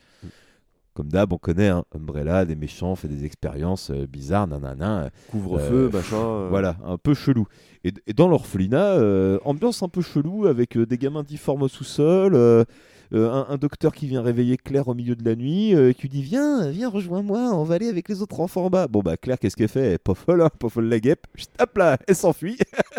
Comme 0.94 1.08
d'hab, 1.08 1.32
on 1.32 1.38
connaît 1.38 1.68
hein, 1.68 1.84
Umbrella, 1.94 2.44
des 2.44 2.56
méchants, 2.56 2.96
fait 2.96 3.08
des 3.08 3.24
expériences 3.24 3.90
euh, 3.90 4.06
bizarres, 4.06 4.48
nanana. 4.48 5.04
euh, 5.04 5.08
Couvre-feu, 5.30 5.88
Euh, 5.88 5.90
machin. 5.96 6.48
Voilà, 6.48 6.76
un 6.84 6.98
peu 6.98 7.14
chelou. 7.14 7.46
Et, 7.84 7.92
et 8.06 8.12
dans 8.12 8.28
l'orphelinat, 8.28 8.98
ambiance 9.44 9.82
un 9.82 9.88
peu 9.88 10.02
chelou 10.02 10.46
avec 10.46 10.76
des 10.76 10.98
gamins 10.98 11.22
difformes 11.22 11.62
au 11.62 11.68
sous-sol, 11.68 12.34
euh, 12.34 12.64
un, 13.12 13.46
un 13.48 13.56
docteur 13.56 13.92
qui 13.92 14.06
vient 14.06 14.22
réveiller 14.22 14.56
Claire 14.56 14.86
au 14.88 14.94
milieu 14.94 15.16
de 15.16 15.24
la 15.24 15.34
nuit, 15.34 15.74
euh, 15.74 15.92
qui 15.92 16.02
lui 16.02 16.08
dit 16.10 16.22
Viens, 16.22 16.68
viens, 16.70 16.88
rejoins-moi, 16.88 17.38
on 17.54 17.64
va 17.64 17.74
aller 17.76 17.88
avec 17.88 18.08
les 18.08 18.22
autres 18.22 18.38
enfants 18.40 18.66
en 18.66 18.70
bas. 18.70 18.86
Bon, 18.86 19.00
bah, 19.00 19.16
Claire, 19.16 19.38
qu'est-ce 19.38 19.56
qu'elle 19.56 19.68
fait? 19.68 19.80
Elle 19.80 19.92
est 19.94 19.98
pas 19.98 20.14
folle, 20.14 20.42
hein, 20.42 20.50
pas 20.60 20.68
folle 20.68 20.84
la 20.88 21.00
guêpe. 21.00 21.26
Chut, 21.34 21.48
Hop 21.60 21.76
là, 21.78 21.98
elle 22.06 22.14
s'enfuit. 22.14 22.56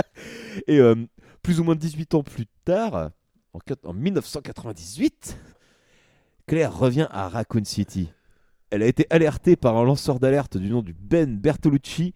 et 0.67 0.79
euh, 0.79 0.95
plus 1.43 1.59
ou 1.59 1.63
moins 1.63 1.75
18 1.75 2.13
ans 2.15 2.23
plus 2.23 2.45
tard, 2.65 3.11
en, 3.53 3.59
en 3.89 3.93
1998, 3.93 5.37
Claire 6.51 6.77
revient 6.77 7.07
à 7.11 7.29
Raccoon 7.29 7.63
City. 7.63 8.11
Elle 8.71 8.83
a 8.83 8.85
été 8.85 9.07
alertée 9.09 9.55
par 9.55 9.77
un 9.77 9.85
lanceur 9.85 10.19
d'alerte 10.19 10.57
du 10.57 10.69
nom 10.69 10.81
du 10.81 10.93
Ben 10.93 11.37
Bertolucci 11.37 12.13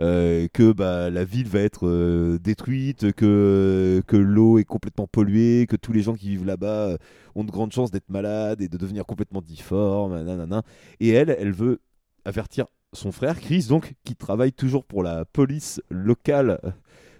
euh, 0.00 0.48
que 0.52 0.72
bah, 0.72 1.08
la 1.08 1.22
ville 1.22 1.46
va 1.46 1.60
être 1.60 1.86
euh, 1.86 2.36
détruite, 2.40 3.12
que, 3.12 4.02
que 4.08 4.16
l'eau 4.16 4.58
est 4.58 4.64
complètement 4.64 5.06
polluée, 5.06 5.68
que 5.68 5.76
tous 5.76 5.92
les 5.92 6.02
gens 6.02 6.14
qui 6.14 6.30
vivent 6.30 6.44
là-bas 6.44 6.88
euh, 6.88 6.98
ont 7.36 7.44
de 7.44 7.52
grandes 7.52 7.70
chances 7.70 7.92
d'être 7.92 8.10
malades 8.10 8.60
et 8.60 8.66
de 8.66 8.76
devenir 8.76 9.06
complètement 9.06 9.40
difformes. 9.40 10.64
Et 10.98 11.10
elle, 11.10 11.36
elle 11.38 11.52
veut 11.52 11.78
avertir 12.24 12.66
son 12.92 13.12
frère, 13.12 13.38
Chris, 13.38 13.66
donc, 13.68 13.94
qui 14.02 14.16
travaille 14.16 14.52
toujours 14.52 14.84
pour 14.84 15.04
la 15.04 15.24
police 15.26 15.80
locale 15.90 16.58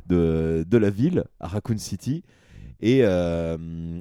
de, 0.07 0.65
de 0.67 0.79
la 0.79 0.91
ville, 0.91 1.27
à 1.39 1.47
Raccoon 1.47 1.79
City. 1.79 2.25
Et 2.81 3.01
euh, 3.03 3.57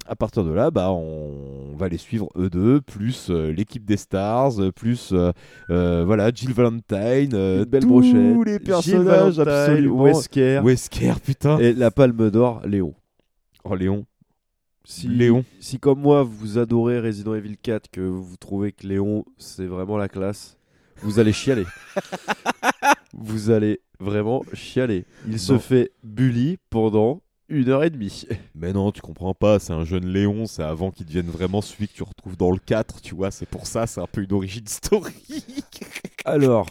à 0.05 0.15
partir 0.15 0.43
de 0.43 0.51
là, 0.51 0.69
bah, 0.69 0.91
on 0.91 1.75
va 1.77 1.87
les 1.87 1.97
suivre 1.97 2.29
eux 2.35 2.49
deux, 2.49 2.81
plus 2.81 3.29
euh, 3.29 3.51
l'équipe 3.51 3.85
des 3.85 3.97
Stars, 3.97 4.59
euh, 4.59 4.71
plus 4.71 5.13
voilà 5.69 6.31
Jill 6.33 6.53
Valentine, 6.53 7.63
belle 7.65 7.81
tous 7.81 7.87
brochette. 7.87 8.45
les 8.45 8.59
personnages 8.59 9.39
absolument. 9.39 10.03
Wesker. 10.03 10.61
Wesker, 10.63 11.19
putain. 11.23 11.57
Et 11.59 11.73
la 11.73 11.91
Palme 11.91 12.29
d'Or, 12.29 12.61
Léon. 12.65 12.93
Oh 13.63 13.75
Léon. 13.75 14.05
Si, 14.83 15.07
Léon. 15.07 15.43
Si 15.59 15.79
comme 15.79 16.01
moi 16.01 16.23
vous 16.23 16.57
adorez 16.57 16.99
Resident 16.99 17.33
Evil 17.33 17.57
4, 17.57 17.89
que 17.89 18.01
vous 18.01 18.37
trouvez 18.37 18.71
que 18.71 18.85
Léon 18.85 19.25
c'est 19.37 19.65
vraiment 19.65 19.97
la 19.97 20.09
classe, 20.09 20.57
vous 21.01 21.19
allez 21.19 21.33
chialer. 21.33 21.65
vous 23.13 23.49
allez 23.49 23.79
vraiment 23.99 24.43
chialer. 24.53 25.05
Il 25.27 25.39
se 25.39 25.57
fait 25.57 25.91
bully 26.03 26.57
pendant 26.69 27.21
une 27.49 27.69
heure 27.69 27.83
et 27.83 27.89
demie. 27.89 28.25
Mais 28.55 28.73
non, 28.73 28.91
tu 28.91 29.01
comprends 29.01 29.33
pas, 29.33 29.59
c'est 29.59 29.73
un 29.73 29.83
jeune 29.83 30.05
Léon, 30.07 30.45
c'est 30.45 30.63
avant 30.63 30.91
qu'il 30.91 31.05
devienne 31.05 31.27
vraiment 31.27 31.61
celui 31.61 31.87
que 31.87 31.93
tu 31.93 32.03
retrouves 32.03 32.37
dans 32.37 32.51
le 32.51 32.57
4, 32.57 33.01
tu 33.01 33.15
vois, 33.15 33.31
c'est 33.31 33.45
pour 33.45 33.67
ça, 33.67 33.87
c'est 33.87 34.01
un 34.01 34.07
peu 34.07 34.23
une 34.23 34.33
origin 34.33 34.65
story. 34.67 35.13
Alors, 36.25 36.67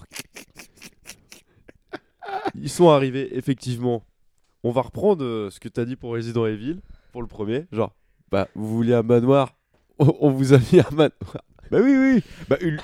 ils 2.55 2.70
sont 2.70 2.88
arrivés, 2.90 3.36
effectivement. 3.36 4.05
On 4.62 4.70
va 4.70 4.82
reprendre 4.82 5.24
euh, 5.24 5.51
ce 5.51 5.60
que 5.60 5.68
tu 5.68 5.80
as 5.80 5.84
dit 5.84 5.96
pour 5.96 6.12
Resident 6.12 6.46
Evil, 6.46 6.80
pour 7.12 7.22
le 7.22 7.28
premier. 7.28 7.66
Genre, 7.70 7.94
bah, 8.30 8.48
vous 8.55 8.66
vouliez 8.68 8.94
un 8.94 9.02
manoir 9.02 9.55
On 9.98 10.16
on 10.20 10.30
vous 10.30 10.55
a 10.55 10.59
mis 10.59 10.80
un 10.80 10.90
manoir. 10.90 11.44
Bah 11.70 11.78
oui, 11.82 11.94
oui. 11.96 12.22
Bah, 12.48 12.56
une- 12.60 12.80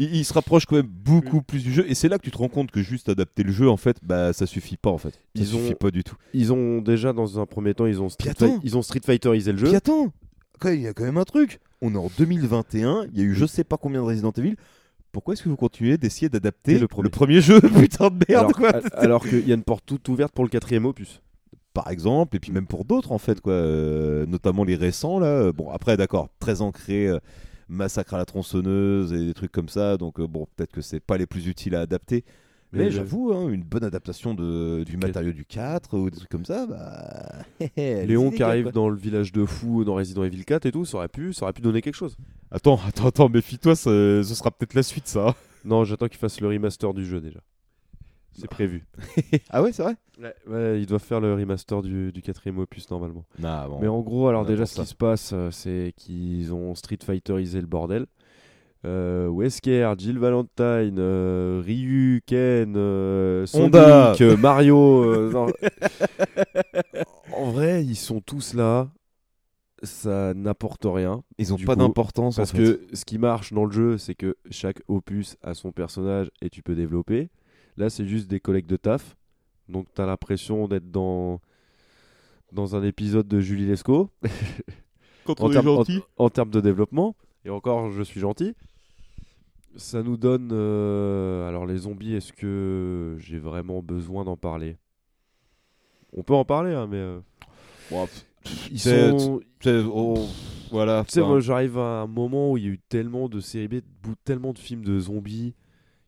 il, 0.00 0.16
il 0.16 0.24
se 0.24 0.32
rapproche 0.32 0.66
quand 0.66 0.76
même 0.76 0.86
beaucoup 0.88 1.42
plus 1.42 1.62
du 1.62 1.72
jeu, 1.72 1.84
et 1.88 1.94
c'est 1.94 2.08
là 2.08 2.18
que 2.18 2.22
tu 2.24 2.30
te 2.32 2.38
rends 2.38 2.48
compte 2.48 2.70
que 2.72 2.82
juste 2.82 3.08
adapter 3.08 3.42
le 3.44 3.52
jeu, 3.52 3.68
en 3.70 3.76
fait, 3.76 3.98
bah 4.02 4.32
ça 4.32 4.46
suffit 4.46 4.76
pas 4.76 4.90
en 4.90 4.98
fait. 4.98 5.10
Ça 5.10 5.18
Ils 5.36 5.46
suffit 5.46 5.72
ont- 5.72 5.76
pas 5.76 5.90
du 5.90 6.02
tout. 6.02 6.16
Ils 6.34 6.52
ont 6.52 6.80
déjà, 6.80 7.12
dans 7.12 7.38
un 7.38 7.46
premier 7.46 7.74
temps, 7.74 7.86
ils 7.86 8.00
ont 8.02 8.08
Street, 8.08 8.32
Puis 8.34 8.44
attends. 8.46 8.60
Fi- 8.60 8.66
ils 8.66 8.76
ont 8.76 8.82
Street 8.82 9.00
Fighterisé 9.04 9.52
le 9.52 9.58
jeu. 9.58 9.66
Puis 9.68 9.76
attends, 9.76 10.12
il 10.64 10.80
y 10.80 10.86
a 10.88 10.92
quand 10.92 11.04
même 11.04 11.18
un 11.18 11.24
truc. 11.24 11.60
On 11.82 11.94
est 11.94 11.98
en 11.98 12.10
2021, 12.18 13.06
il 13.12 13.18
y 13.18 13.22
a 13.22 13.24
eu 13.24 13.34
je 13.34 13.46
sais 13.46 13.64
pas 13.64 13.76
combien 13.76 14.00
de 14.00 14.06
Resident 14.06 14.32
Evil. 14.36 14.56
Pourquoi 15.12 15.34
est-ce 15.34 15.42
que 15.42 15.48
vous 15.48 15.56
continuez 15.56 15.98
d'essayer 15.98 16.28
d'adapter 16.28 16.74
le 16.74 16.86
le 17.02 17.08
premier. 17.08 17.40
jeu 17.40 17.60
Putain 17.80 18.10
de 18.10 18.24
merde, 18.28 18.44
alors, 18.44 18.52
quoi 18.52 18.70
alors 18.94 19.26
qu'il 19.26 19.48
y 19.48 19.52
a 19.52 19.54
une 19.54 19.64
porte 19.64 19.84
toute 19.86 20.06
ouverte 20.08 20.32
pour 20.32 20.44
le 20.44 20.50
quatrième 20.50 20.84
opus. 20.86 21.20
par 21.74 21.90
exemple, 21.90 22.36
et 22.36 22.40
puis 22.40 22.52
même 22.52 22.66
pour 22.66 22.84
d'autres 22.84 23.10
en 23.12 23.18
fait, 23.18 23.40
quoi, 23.40 23.52
euh, 23.54 24.24
notamment 24.26 24.62
les 24.64 24.76
récents 24.76 25.18
là. 25.18 25.50
Bon, 25.52 25.70
après, 25.70 25.96
d'accord, 25.96 26.28
très 26.38 26.60
ancré, 26.60 27.08
euh, 27.08 27.18
massacre 27.70 28.14
à 28.14 28.18
la 28.18 28.24
tronçonneuse 28.24 29.12
et 29.12 29.24
des 29.24 29.34
trucs 29.34 29.52
comme 29.52 29.68
ça, 29.68 29.96
donc 29.96 30.20
euh, 30.20 30.26
bon, 30.26 30.46
peut-être 30.56 30.72
que 30.72 30.82
c'est 30.82 31.00
pas 31.00 31.16
les 31.16 31.26
plus 31.26 31.46
utiles 31.46 31.74
à 31.74 31.80
adapter. 31.80 32.24
Mais, 32.72 32.92
j'avoue, 32.92 33.32
hein, 33.32 33.48
une 33.48 33.64
bonne 33.64 33.82
adaptation 33.82 34.32
de, 34.32 34.84
du 34.84 34.96
matériau 34.96 35.32
du 35.32 35.44
4 35.44 35.98
ou 35.98 36.08
des 36.08 36.18
trucs 36.18 36.28
comme 36.28 36.44
ça, 36.44 36.66
bah. 36.66 37.66
Léon 37.76 38.30
qui 38.30 38.44
arrive 38.44 38.64
quoi. 38.64 38.72
dans 38.72 38.88
le 38.88 38.96
village 38.96 39.32
de 39.32 39.44
fous 39.44 39.84
dans 39.84 39.94
Resident 39.94 40.22
Evil 40.22 40.44
4 40.44 40.66
et 40.66 40.72
tout, 40.72 40.84
ça 40.84 40.98
aurait 40.98 41.08
pu, 41.08 41.32
ça 41.32 41.44
aurait 41.44 41.52
pu 41.52 41.62
donner 41.62 41.82
quelque 41.82 41.96
chose. 41.96 42.16
Attends, 42.52 42.78
attends, 42.86 43.08
attends, 43.08 43.28
méfie-toi, 43.28 43.74
ce 43.74 44.22
sera 44.22 44.52
peut-être 44.52 44.74
la 44.74 44.84
suite 44.84 45.08
ça. 45.08 45.34
Non, 45.64 45.84
j'attends 45.84 46.06
qu'il 46.06 46.18
fasse 46.18 46.40
le 46.40 46.48
remaster 46.48 46.94
du 46.94 47.04
jeu 47.04 47.20
déjà. 47.20 47.40
C'est 48.40 48.48
prévu. 48.48 48.86
ah 49.50 49.62
ouais, 49.62 49.72
c'est 49.72 49.82
vrai 49.82 49.96
Ouais, 50.46 50.80
ils 50.80 50.86
doivent 50.86 51.02
faire 51.02 51.20
le 51.20 51.34
remaster 51.34 51.80
du, 51.82 52.12
du 52.12 52.20
quatrième 52.22 52.58
opus 52.58 52.90
normalement. 52.90 53.24
Ah, 53.42 53.66
bon. 53.68 53.78
Mais 53.80 53.88
en 53.88 54.00
gros, 54.00 54.28
alors 54.28 54.44
déjà, 54.44 54.66
ce 54.66 54.80
qui 54.80 54.86
se 54.86 54.94
passe, 54.94 55.30
euh, 55.32 55.50
c'est 55.50 55.92
qu'ils 55.96 56.52
ont 56.52 56.74
Street 56.74 56.98
Fighterisé 57.02 57.60
le 57.60 57.66
bordel. 57.66 58.06
Euh, 58.86 59.28
Wesker, 59.28 59.92
Jill 59.98 60.18
Valentine, 60.18 60.96
euh, 60.98 61.62
Ryu, 61.64 62.22
Ken, 62.26 62.74
euh, 62.76 63.44
Sonic, 63.46 63.66
Honda. 63.74 64.14
euh, 64.20 64.36
Mario. 64.38 65.04
euh, 65.04 65.30
non. 65.32 65.46
en 67.36 67.50
vrai, 67.50 67.84
ils 67.84 67.96
sont 67.96 68.20
tous 68.20 68.54
là. 68.54 68.88
Ça 69.82 70.34
n'apporte 70.34 70.84
rien. 70.84 71.22
Ils 71.38 71.54
ont 71.54 71.56
Du 71.56 71.64
pas 71.64 71.74
d'importance 71.74 72.38
en 72.38 72.42
Parce 72.42 72.50
fait. 72.52 72.58
que 72.58 72.86
ce 72.92 73.04
qui 73.06 73.16
marche 73.16 73.54
dans 73.54 73.64
le 73.64 73.72
jeu, 73.72 73.96
c'est 73.96 74.14
que 74.14 74.36
chaque 74.50 74.82
opus 74.88 75.36
a 75.42 75.54
son 75.54 75.72
personnage 75.72 76.30
et 76.42 76.50
tu 76.50 76.62
peux 76.62 76.74
développer. 76.74 77.30
Là, 77.76 77.90
c'est 77.90 78.06
juste 78.06 78.28
des 78.28 78.40
collègues 78.40 78.66
de 78.66 78.76
taf. 78.76 79.16
Donc, 79.68 79.86
tu 79.94 80.00
as 80.00 80.06
l'impression 80.06 80.66
d'être 80.68 80.90
dans, 80.90 81.40
dans 82.52 82.74
un 82.76 82.82
épisode 82.82 83.28
de 83.28 83.40
Julie 83.40 83.66
Lescaut. 83.66 84.10
Quand 85.24 85.40
en, 85.40 85.46
on 85.46 85.50
est 85.50 85.52
termes- 85.54 85.68
en- 85.68 85.76
gentil. 85.76 86.00
en 86.16 86.30
termes 86.30 86.50
de 86.50 86.60
développement. 86.60 87.14
Et 87.44 87.50
encore, 87.50 87.90
je 87.92 88.02
suis 88.02 88.20
gentil. 88.20 88.54
Ça 89.76 90.02
nous 90.02 90.16
donne. 90.16 90.50
euh, 90.52 91.48
alors, 91.48 91.64
les 91.66 91.76
zombies, 91.78 92.14
est-ce 92.14 92.32
que 92.32 93.16
j'ai 93.20 93.38
vraiment 93.38 93.82
besoin 93.82 94.24
d'en 94.24 94.36
parler? 94.36 94.76
On 96.12 96.22
peut 96.24 96.34
en 96.34 96.44
parler, 96.44 96.74
hein, 96.74 96.88
mais. 96.90 96.96
euh, 96.96 97.20
ils 98.70 98.80
sont. 99.16 99.40
Oh, 99.92 100.26
voilà. 100.72 101.04
Tu 101.06 101.12
sais, 101.12 101.20
moi, 101.20 101.38
j'arrive 101.40 101.78
à 101.78 102.00
un 102.02 102.06
moment 102.08 102.50
où 102.52 102.56
il 102.56 102.64
y 102.64 102.66
a 102.66 102.70
eu 102.70 102.78
tellement 102.88 103.28
de 103.28 103.38
séries 103.40 103.68
B, 103.68 103.74
tellement 104.24 104.52
de 104.52 104.58
films 104.58 104.84
de 104.84 104.98
zombies, 104.98 105.54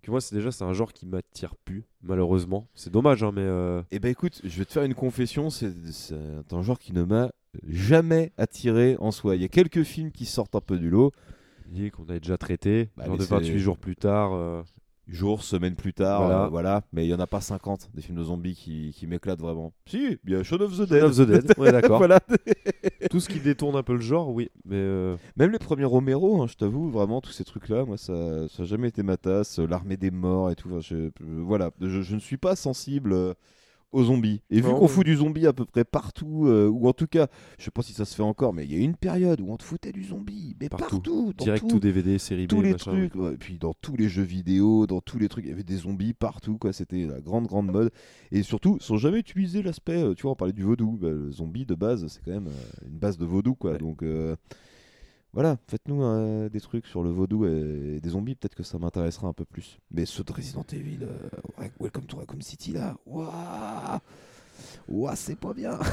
que 0.03 0.11
moi, 0.11 0.20
c'est 0.20 0.35
déjà 0.35 0.51
c'est 0.53 0.65
un 0.65 0.73
genre 0.73 0.93
qui 0.93 1.07
m'attire 1.07 1.55
plus, 1.57 1.85
malheureusement. 2.03 2.69
C'est 2.74 2.91
dommage, 2.93 3.23
hein, 3.23 3.31
mais 3.35 3.43
euh, 3.43 3.83
Eh 3.91 3.99
ben 3.99 4.09
écoute, 4.11 4.41
je 4.45 4.59
vais 4.59 4.65
te 4.65 4.73
faire 4.73 4.83
une 4.83 4.95
confession, 4.95 5.49
c'est 5.51 5.73
un 6.53 6.62
genre 6.62 6.79
qui 6.79 6.93
ne 6.93 7.03
m'a 7.05 7.31
jamais 7.69 8.33
attiré 8.37 8.97
en 8.99 9.11
soi. 9.11 9.37
Il 9.37 9.43
y 9.43 9.45
a 9.45 9.49
quelques 9.49 9.83
films 9.85 10.11
qui 10.11 10.27
sortent 10.27 10.55
un 10.55 10.61
peu 10.61 10.79
du 10.79 10.91
lot, 10.91 11.12
qu'on 11.93 12.09
a 12.09 12.19
déjà 12.19 12.37
traité, 12.37 12.91
Bah, 12.97 13.07
genre 13.07 13.16
de 13.16 13.23
c'est- 13.23 13.31
28 13.31 13.59
jours 13.59 13.79
plus 13.79 13.97
tard. 13.97 14.33
euh, 14.35 14.62
jours, 15.09 15.43
semaines 15.43 15.74
plus 15.74 15.93
tard, 15.93 16.23
Voilà. 16.23 16.45
euh, 16.45 16.49
voilà. 16.49 16.83
Mais 16.93 17.05
il 17.07 17.09
y 17.11 17.15
en 17.15 17.20
a 17.20 17.27
pas 17.27 17.41
50 17.41 17.91
des 17.95 18.03
films 18.03 18.19
de 18.19 18.24
zombies 18.24 18.55
qui, 18.55 18.93
qui 18.97 19.07
m'éclatent 19.07 19.41
vraiment. 19.41 19.73
Si, 19.87 20.19
il 20.24 20.33
y 20.33 20.35
a 20.37 20.43
Shaun 20.43 20.61
of 20.62 20.77
the 20.77 20.89
Dead. 20.89 21.01
Shaun 21.01 21.09
of 21.11 21.16
the 21.16 21.23
Dead, 21.23 21.59
ouais, 21.59 21.73
d'accord. 21.73 21.99
voilà. 21.99 22.20
Tout 23.11 23.20
ce 23.20 23.29
qui 23.29 23.41
détourne 23.41 23.77
un 23.77 23.83
peu 23.83 23.95
le 23.95 24.01
genre, 24.01 24.31
oui, 24.31 24.49
mais 24.65 24.77
euh, 24.77 25.16
Même 25.37 25.51
les 25.51 25.59
premiers 25.59 25.85
Romero, 25.85 26.43
hein, 26.43 26.47
je 26.49 26.55
t'avoue, 26.55 26.89
vraiment, 26.91 27.20
tous 27.20 27.33
ces 27.33 27.45
trucs-là, 27.45 27.85
moi, 27.85 27.97
ça 27.99 28.12
n'a 28.12 28.65
jamais 28.65 28.89
été 28.89 29.03
ma 29.03 29.16
tasse. 29.16 29.59
L'armée 29.59 29.97
des 29.97 30.11
morts 30.11 30.51
et 30.51 30.55
tout. 30.55 30.69
enfin, 30.70 30.81
je- 30.81 30.95
euh, 30.97 31.11
voilà, 31.20 31.70
je, 31.81 32.01
je 32.03 32.15
ne 32.15 32.20
suis 32.20 32.37
pas 32.39 32.57
sensible 32.57 33.35
aux 33.93 34.05
zombies. 34.05 34.40
Et 34.51 34.56
vu 34.60 34.70
qu'on 34.70 34.82
ouais. 34.82 34.89
fout 34.89 35.05
du 35.05 35.16
zombie 35.16 35.47
à 35.47 35.52
peu 35.52 35.64
près 35.64 35.85
partout, 35.85 36.47
euh, 36.47 36.66
ou 36.69 36.89
en 36.89 36.93
tout 36.93 37.06
cas, 37.06 37.28
je 37.59 37.64
sais 37.64 37.70
pas 37.70 37.82
si 37.82 37.93
ça 37.93 38.05
se 38.05 38.14
fait 38.14 38.23
encore, 38.23 38.52
mais 38.55 38.64
il 38.64 38.73
y 38.73 38.74
a 38.74 38.82
une 38.82 38.97
période 38.97 39.40
où 39.40 39.51
on 39.52 39.56
te 39.56 39.62
foutait 39.62 39.93
du 39.93 40.02
zombie, 40.05 40.56
mais 40.60 40.69
Partout. 40.69 40.97
partout, 41.01 41.32
dans 41.36 41.44
Direct 41.44 41.69
tout- 41.69 41.77
ou 41.77 41.81
DVD, 41.81 42.19
série 42.19 42.47
B, 42.47 42.51
tous 42.51 42.62
les 42.62 42.73
machin. 42.73 42.90
trucs, 42.90 43.14
ouais, 43.14 43.35
et 43.35 43.36
puis 43.36 43.59
dans 43.59 43.74
tous 43.74 43.97
les 43.97 44.09
jeux 44.09 44.23
vidéo, 44.23 44.86
dans 44.86 45.01
tous 45.01 45.19
les 45.19 45.28
trucs, 45.28 45.44
il 45.44 45.51
y 45.51 45.52
avait 45.52 45.62
des 45.62 45.77
zombies 45.77 46.14
partout, 46.14 46.59
quoi. 46.59 46.73
C'était 46.73 47.06
la 47.06 47.20
grande, 47.20 47.47
grande 47.47 47.70
mode. 47.70 47.90
Et 48.31 48.43
surtout, 48.43 48.78
sans 48.81 48.97
jamais 48.97 49.19
utiliser 49.19 49.62
l'aspect, 49.62 50.02
euh, 50.02 50.14
tu 50.14 50.23
vois, 50.23 50.32
on 50.32 50.36
parlait 50.36 50.52
du 50.55 50.62
vaudou. 50.62 50.98
Bah, 51.01 51.10
le 51.10 51.31
zombie 51.31 51.66
de 51.66 51.74
base, 51.74 52.06
c'est 52.09 52.23
quand 52.24 52.32
même 52.32 52.48
euh, 52.48 52.86
une 52.86 52.98
base 52.98 53.19
de 53.19 53.24
vaudou, 53.27 53.55
quoi. 53.55 53.73
Ouais. 53.73 53.78
Donc 53.78 54.02
euh, 54.02 54.36
voilà, 55.32 55.56
faites-nous 55.66 56.02
euh, 56.02 56.48
des 56.50 56.60
trucs 56.60 56.86
sur 56.86 57.02
le 57.02 57.10
vaudou 57.10 57.46
et, 57.46 58.00
des 58.00 58.09
zombies, 58.10 58.34
peut-être 58.34 58.54
que 58.54 58.62
ça 58.62 58.78
m'intéressera 58.78 59.28
un 59.28 59.32
peu 59.32 59.46
plus. 59.46 59.78
Mais 59.90 60.04
ceux 60.04 60.24
de 60.24 60.32
Resident 60.32 60.66
Evil, 60.72 60.98
euh, 61.02 61.68
Welcome 61.80 62.04
to 62.04 62.18
Raccoon 62.18 62.40
City, 62.42 62.72
là, 62.72 62.96
waouh, 63.06 63.30
Ouah, 64.88 65.16
c'est 65.16 65.36
pas 65.36 65.54
bien. 65.54 65.78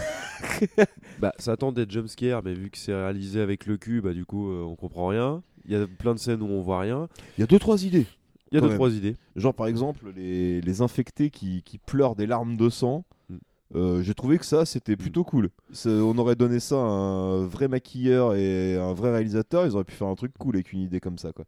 Bah, 1.20 1.34
ça 1.38 1.52
attend 1.52 1.74
d'être 1.74 1.92
jumpscare, 1.92 2.42
mais 2.44 2.54
vu 2.54 2.70
que 2.70 2.78
c'est 2.78 2.94
réalisé 2.94 3.42
avec 3.42 3.66
le 3.66 3.76
cul, 3.76 4.00
bah 4.00 4.14
du 4.14 4.26
coup, 4.26 4.50
euh, 4.52 4.64
on 4.64 4.78
comprend 4.78 5.08
rien. 5.08 5.44
Il 5.66 5.72
y 5.72 5.76
a 5.76 5.86
plein 5.86 6.14
de 6.14 6.20
scènes 6.20 6.42
où 6.42 6.46
on 6.46 6.62
voit 6.62 6.80
rien. 6.80 7.10
Il 7.38 7.42
y 7.42 7.44
a 7.44 7.48
deux, 7.48 7.60
trois 7.60 7.84
idées. 7.84 8.06
Il 8.52 8.56
y 8.56 8.58
a 8.58 8.62
deux, 8.62 8.68
même. 8.68 8.78
trois 8.78 8.92
idées. 8.92 9.18
Genre 9.36 9.54
par 9.54 9.68
exemple 9.68 10.14
les, 10.16 10.62
les 10.62 10.82
infectés 10.82 11.30
qui, 11.30 11.62
qui 11.64 11.78
pleurent 11.78 12.16
des 12.16 12.26
larmes 12.26 12.56
de 12.56 12.70
sang. 12.70 13.04
Mm. 13.30 13.38
Euh, 13.76 14.02
J'ai 14.02 14.16
trouvé 14.16 14.40
que 14.40 14.46
ça 14.46 14.66
c'était 14.66 14.96
plutôt 14.96 15.24
cool. 15.24 15.50
On 15.86 16.18
aurait 16.18 16.36
donné 16.36 16.60
ça 16.60 16.76
à 16.76 16.80
un 16.80 17.46
vrai 17.46 17.68
maquilleur 17.68 18.36
et 18.36 18.78
un 18.78 18.94
vrai 18.94 19.12
réalisateur, 19.12 19.66
ils 19.66 19.74
auraient 19.76 19.84
pu 19.84 19.94
faire 19.96 20.08
un 20.08 20.16
truc 20.16 20.34
cool 20.38 20.56
avec 20.56 20.74
une 20.74 20.82
idée 20.82 21.00
comme 21.00 21.18
ça 21.18 21.32
quoi. 21.32 21.46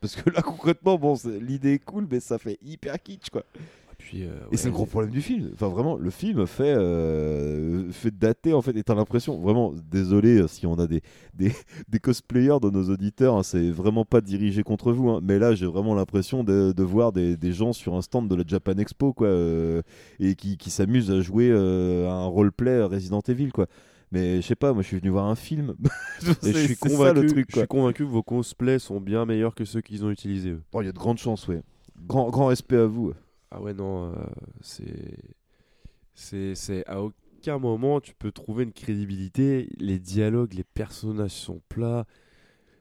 Parce 0.00 0.16
que 0.16 0.28
là 0.30 0.42
concrètement 0.44 0.98
bon 0.98 1.16
l'idée 1.40 1.74
est 1.74 1.84
cool 1.84 2.06
mais 2.10 2.20
ça 2.20 2.38
fait 2.38 2.58
hyper 2.62 3.02
kitsch 3.02 3.30
quoi. 3.30 3.44
Puis, 4.10 4.24
euh, 4.24 4.30
Et 4.50 4.56
c'est 4.56 4.66
le 4.66 4.74
gros 4.74 4.86
problème 4.86 5.12
du 5.12 5.22
film. 5.22 5.50
Enfin, 5.54 5.68
vraiment, 5.68 5.96
le 5.96 6.10
film 6.10 6.44
fait, 6.44 6.74
euh, 6.76 7.88
fait 7.92 8.10
dater, 8.10 8.52
en 8.52 8.60
fait, 8.60 8.76
et 8.76 8.82
t'as 8.82 8.96
l'impression, 8.96 9.38
vraiment, 9.38 9.72
désolé 9.88 10.40
euh, 10.40 10.48
si 10.48 10.66
on 10.66 10.74
a 10.80 10.88
des, 10.88 11.00
des, 11.34 11.52
des 11.88 12.00
cosplayers 12.00 12.58
de 12.60 12.70
nos 12.70 12.90
auditeurs, 12.90 13.36
hein, 13.36 13.44
c'est 13.44 13.70
vraiment 13.70 14.04
pas 14.04 14.20
dirigé 14.20 14.64
contre 14.64 14.90
vous, 14.92 15.10
hein, 15.10 15.20
mais 15.22 15.38
là, 15.38 15.54
j'ai 15.54 15.66
vraiment 15.66 15.94
l'impression 15.94 16.42
de, 16.42 16.72
de 16.76 16.82
voir 16.82 17.12
des, 17.12 17.36
des 17.36 17.52
gens 17.52 17.72
sur 17.72 17.94
un 17.94 18.02
stand 18.02 18.26
de 18.28 18.34
la 18.34 18.42
Japan 18.44 18.72
Expo, 18.78 19.12
quoi, 19.12 19.28
euh, 19.28 19.80
et 20.18 20.34
qui, 20.34 20.56
qui 20.56 20.70
s'amusent 20.70 21.12
à 21.12 21.20
jouer 21.20 21.48
euh, 21.52 22.08
à 22.08 22.14
un 22.14 22.26
roleplay 22.26 22.82
Resident 22.82 23.20
Evil, 23.28 23.52
quoi. 23.52 23.68
Mais 24.10 24.38
je 24.38 24.46
sais 24.48 24.56
pas, 24.56 24.72
moi 24.72 24.82
je 24.82 24.88
suis 24.88 24.98
venu 24.98 25.10
voir 25.10 25.26
un 25.26 25.36
film. 25.36 25.76
Et 26.22 26.34
C'est- 26.40 26.52
je 26.52 26.58
suis 26.58 26.74
ça, 26.74 26.88
convaincu, 26.88 27.20
le 27.20 27.26
truc, 27.28 27.46
je 27.48 27.58
suis 27.58 27.68
convaincu 27.68 28.04
que 28.04 28.10
vos 28.10 28.24
cosplays 28.24 28.80
sont 28.80 29.00
bien 29.00 29.24
meilleurs 29.24 29.54
que 29.54 29.64
ceux 29.64 29.82
qu'ils 29.82 30.04
ont 30.04 30.10
utilisés. 30.10 30.56
Il 30.80 30.84
y 30.84 30.88
a 30.88 30.92
de 30.92 30.98
grandes 30.98 31.18
chances, 31.18 31.46
ouais. 31.46 31.62
Grand, 32.08 32.28
grand 32.28 32.46
respect 32.46 32.78
à 32.78 32.86
vous. 32.86 33.12
Ah 33.50 33.60
ouais, 33.60 33.74
non, 33.74 34.10
euh, 34.12 34.14
c'est. 34.60 35.18
C'est. 36.14 36.54
C'est. 36.54 36.86
À 36.86 37.00
aucun 37.02 37.58
moment 37.58 38.00
tu 38.00 38.14
peux 38.14 38.30
trouver 38.32 38.64
une 38.64 38.72
crédibilité. 38.72 39.68
Les 39.78 39.98
dialogues, 39.98 40.52
les 40.54 40.64
personnages 40.64 41.30
sont 41.32 41.60
plats. 41.68 42.04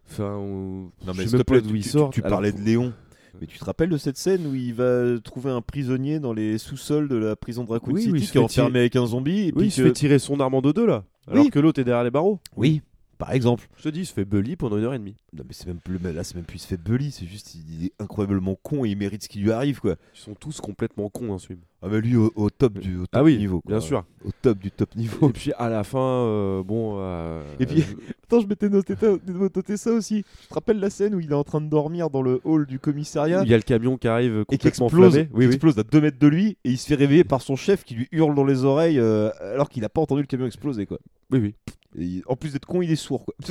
Enfin, 0.08 0.36
on... 0.38 0.46
Non, 0.46 0.92
je 1.06 1.12
mais 1.12 1.14
sais 1.14 1.24
s'il 1.30 1.32
même 1.38 1.46
te 1.46 1.52
plaît, 1.52 1.62
pas 1.62 1.68
d'où 1.68 1.76
ils 1.76 2.10
tu, 2.12 2.22
parlais 2.24 2.52
de 2.52 2.60
Léon. 2.60 2.94
Mais 3.40 3.46
tu 3.46 3.60
te 3.60 3.64
rappelles 3.66 3.90
de 3.90 3.98
cette 3.98 4.18
scène 4.18 4.48
où 4.48 4.56
il 4.56 4.74
va 4.74 5.20
trouver 5.24 5.52
un 5.52 5.62
prisonnier 5.62 6.20
dans 6.20 6.34
les 6.34 6.58
sous-sols 6.58 7.08
de 7.08 7.16
la 7.16 7.36
prison 7.36 7.64
de 7.64 7.70
Raccoon 7.70 7.94
Oui, 7.94 8.02
City 8.02 8.12
oui, 8.14 8.20
il 8.24 8.30
qui 8.32 8.38
est 8.38 8.42
enfermé 8.42 8.70
tirer- 8.72 8.80
avec 8.80 8.96
un 8.96 9.06
zombie 9.06 9.42
et 9.42 9.46
Oui, 9.46 9.52
puis 9.58 9.68
il 9.68 9.72
se 9.72 9.84
fait 9.84 9.94
tirer 9.94 10.18
son 10.18 10.40
Armando 10.40 10.74
2 10.74 10.86
là. 10.88 11.04
Alors 11.28 11.44
Oui. 11.46 11.52
que 11.52 11.60
l'autre 11.60 11.80
est 11.80 11.84
derrière 11.84 12.04
les 12.04 12.10
barreaux. 12.10 12.40
Oui, 12.58 12.82
par 13.20 13.32
exemple. 13.34 13.68
Je 13.78 13.84
te 13.84 13.90
dis, 13.90 14.00
il 14.00 14.06
se 14.08 14.14
fait 14.14 14.26
bully 14.26 14.56
pendant 14.56 14.78
une 14.80 14.84
heure 14.86 14.94
et 14.96 15.00
demie. 15.00 15.16
Non 15.34 15.44
mais 15.48 15.54
c'est 15.54 15.68
même 15.68 15.78
plus 15.80 16.00
là 16.00 16.24
c'est 16.24 16.34
même 16.34 16.44
plus 16.46 16.56
il 16.56 16.62
se 16.62 16.68
fait 16.68 16.78
bully, 16.82 17.12
c'est 17.12 17.28
juste 17.28 17.54
il 17.54 17.86
est 17.86 17.92
incroyablement 18.00 18.56
con 18.64 18.84
et 18.84 18.90
il 18.90 18.98
mérite 18.98 19.22
ce 19.22 19.30
qui 19.30 19.38
lui 19.40 19.52
arrive 19.52 19.80
quoi. 19.80 19.96
Ils 20.16 20.20
sont 20.20 20.34
tous 20.34 20.60
complètement 20.60 21.08
cons 21.10 21.28
dans 21.28 21.38
ce 21.38 21.46
film. 21.48 21.60
Ah 21.82 21.88
mais 21.90 22.02
lui 22.02 22.16
au, 22.18 22.32
au 22.36 22.50
top 22.50 22.80
du 22.80 22.96
au 22.98 23.02
top 23.02 23.10
Ah 23.14 23.24
oui, 23.24 23.38
niveau 23.38 23.62
quoi. 23.62 23.70
bien 23.74 23.80
sûr. 23.80 24.04
Au 24.26 24.32
top 24.42 24.58
du 24.58 24.72
top 24.72 24.96
niveau. 24.96 25.30
Et 25.30 25.32
puis 25.34 25.54
à 25.58 25.70
la 25.70 25.84
fin, 25.84 26.00
euh, 26.00 26.64
bon. 26.64 26.96
euh, 26.98 27.42
Et 27.60 27.66
puis- 27.66 27.84
Attends, 28.24 28.42
je 28.42 28.48
m'étais 28.48 28.70
noté, 28.70 28.96
noté 29.28 29.78
ça 29.78 29.92
aussi. 29.92 30.24
Tu 30.42 30.48
te 30.48 30.54
rappelles 30.54 30.80
la 30.80 30.90
scène 30.90 31.16
où 31.16 31.20
il 31.20 31.32
est 31.32 31.36
en 31.36 31.44
train 31.44 31.62
de 31.62 31.68
dormir 31.70 32.10
dans 32.10 32.22
le 32.22 32.42
hall 32.44 32.66
du 32.68 32.80
commissariat? 32.80 33.44
Il 33.44 33.50
y 33.50 33.54
a 33.54 33.58
le 33.58 33.64
camion 33.64 33.98
qui 33.98 34.08
arrive 34.08 34.40
et 34.40 34.46
qui 34.46 34.58
complètement 34.58 34.88
explose, 34.88 35.14
flammé. 35.14 35.28
qui 35.30 35.36
Oui, 35.36 35.46
explose 35.46 35.80
à 35.80 35.84
2 35.84 36.02
mètres 36.02 36.20
de 36.20 36.28
lui 36.28 36.58
et 36.64 36.70
il 36.72 36.78
se 36.78 36.86
fait 36.88 36.96
réveiller 36.96 37.24
par 37.24 37.42
son 37.42 37.56
chef 37.56 37.84
qui 37.84 37.96
lui 37.96 38.08
hurle 38.12 38.36
dans 38.36 38.46
les 38.46 38.66
oreilles 38.66 39.00
euh, 39.00 39.30
alors 39.54 39.70
qu'il 39.70 39.84
a 39.86 39.90
pas 39.90 40.02
entendu 40.02 40.22
le 40.22 40.28
camion 40.28 40.46
exploser 40.48 40.86
quoi. 40.86 41.00
Oui, 41.32 41.40
oui. 41.40 41.56
Et 41.98 42.04
il- 42.04 42.24
en 42.28 42.36
plus 42.36 42.54
d'être 42.54 42.66
con, 42.66 42.82
il 42.82 42.92
est 42.92 42.96
sourd 42.96 43.26
quoi. 43.26 43.34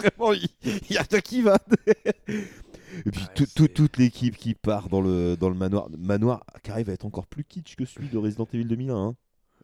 Vraiment, 0.00 0.32
il, 0.32 0.48
il 0.64 0.94
y 0.94 0.98
a 0.98 1.02
rien 1.10 1.20
qui 1.20 1.42
va. 1.42 1.58
Et 2.28 3.10
puis 3.10 3.22
Ouais, 3.22 3.28
tout- 3.34 3.46
c'est- 3.46 3.54
tout- 3.54 3.68
toute 3.68 3.96
l'équipe 3.98 4.36
qui 4.36 4.54
part 4.54 4.88
dans 4.88 5.00
le, 5.00 5.36
dans 5.36 5.48
le 5.48 5.54
manoir. 5.54 5.88
Manoir 5.98 6.44
qui 6.62 6.70
arrive 6.70 6.90
à 6.90 6.92
être 6.92 7.04
encore 7.04 7.26
plus 7.26 7.44
kitsch 7.44 7.76
que 7.76 7.84
celui 7.84 8.08
de 8.08 8.18
Resident 8.18 8.46
Evil 8.52 8.64
2001. 8.66 8.94
hein. 8.96 9.16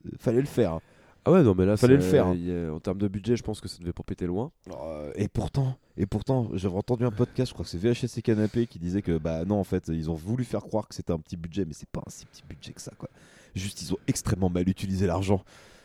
Euh, 0.07 0.11
Fallait 0.19 0.41
le 0.41 0.47
faire. 0.47 0.75
hein. 0.75 0.81
Ah 1.25 1.31
ouais, 1.31 1.43
non, 1.45 1.55
mais 1.55 1.65
là, 1.65 1.77
Fallait 1.77 1.95
le 1.95 2.03
faire, 2.03 2.27
hein. 2.27 2.35
il 2.37 2.51
a- 2.51 2.75
en 2.75 2.81
termes 2.81 2.99
de 2.99 3.07
budget, 3.07 3.37
je 3.37 3.45
pense 3.45 3.61
que 3.61 3.69
ça 3.69 3.79
devait 3.79 3.93
pas 3.93 4.03
péter 4.03 4.27
loin. 4.27 4.51
Euh, 4.73 5.13
et 5.15 5.29
pourtant, 5.29 5.77
et 5.97 6.05
pourtant, 6.05 6.51
j'avais 6.55 6.75
entendu 6.75 7.05
un 7.05 7.13
podcast, 7.13 7.51
je 7.51 7.55
crois 7.55 7.65
que 7.65 7.71
c'est 7.71 7.79
VHS 7.79 8.19
et 8.19 8.23
Canapé 8.23 8.67
qui 8.67 8.81
disait 8.81 9.03
que 9.03 9.19
bah 9.19 9.45
non 9.45 9.61
en 9.61 9.65
fait 9.65 9.87
ils 9.87 10.11
ont 10.11 10.15
voulu 10.15 10.43
faire 10.45 10.63
croire 10.63 10.89
que 10.89 10.97
c'était 10.97 11.13
un 11.13 11.21
petit 11.21 11.37
budget, 11.37 11.65
mais 11.65 11.75
c'est 11.75 11.89
pas 11.89 12.01
un 12.05 12.11
si 12.11 12.27
petit 12.27 12.43
budget 12.49 12.73
que 12.73 12.81
ça 12.81 12.91
quoi. 12.99 13.09
Juste 13.55 13.83
ils 13.83 13.93
ont 13.95 13.99
extrêmement 14.09 14.51
mal 14.51 14.69
utilisé 14.69 15.07
l'argent. 15.07 15.45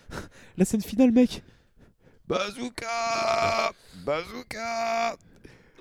La 0.57 0.65
scène 0.65 0.81
finale 0.81 1.11
mec. 1.11 1.43
Bazooka, 2.27 3.71
bazooka. 4.05 5.15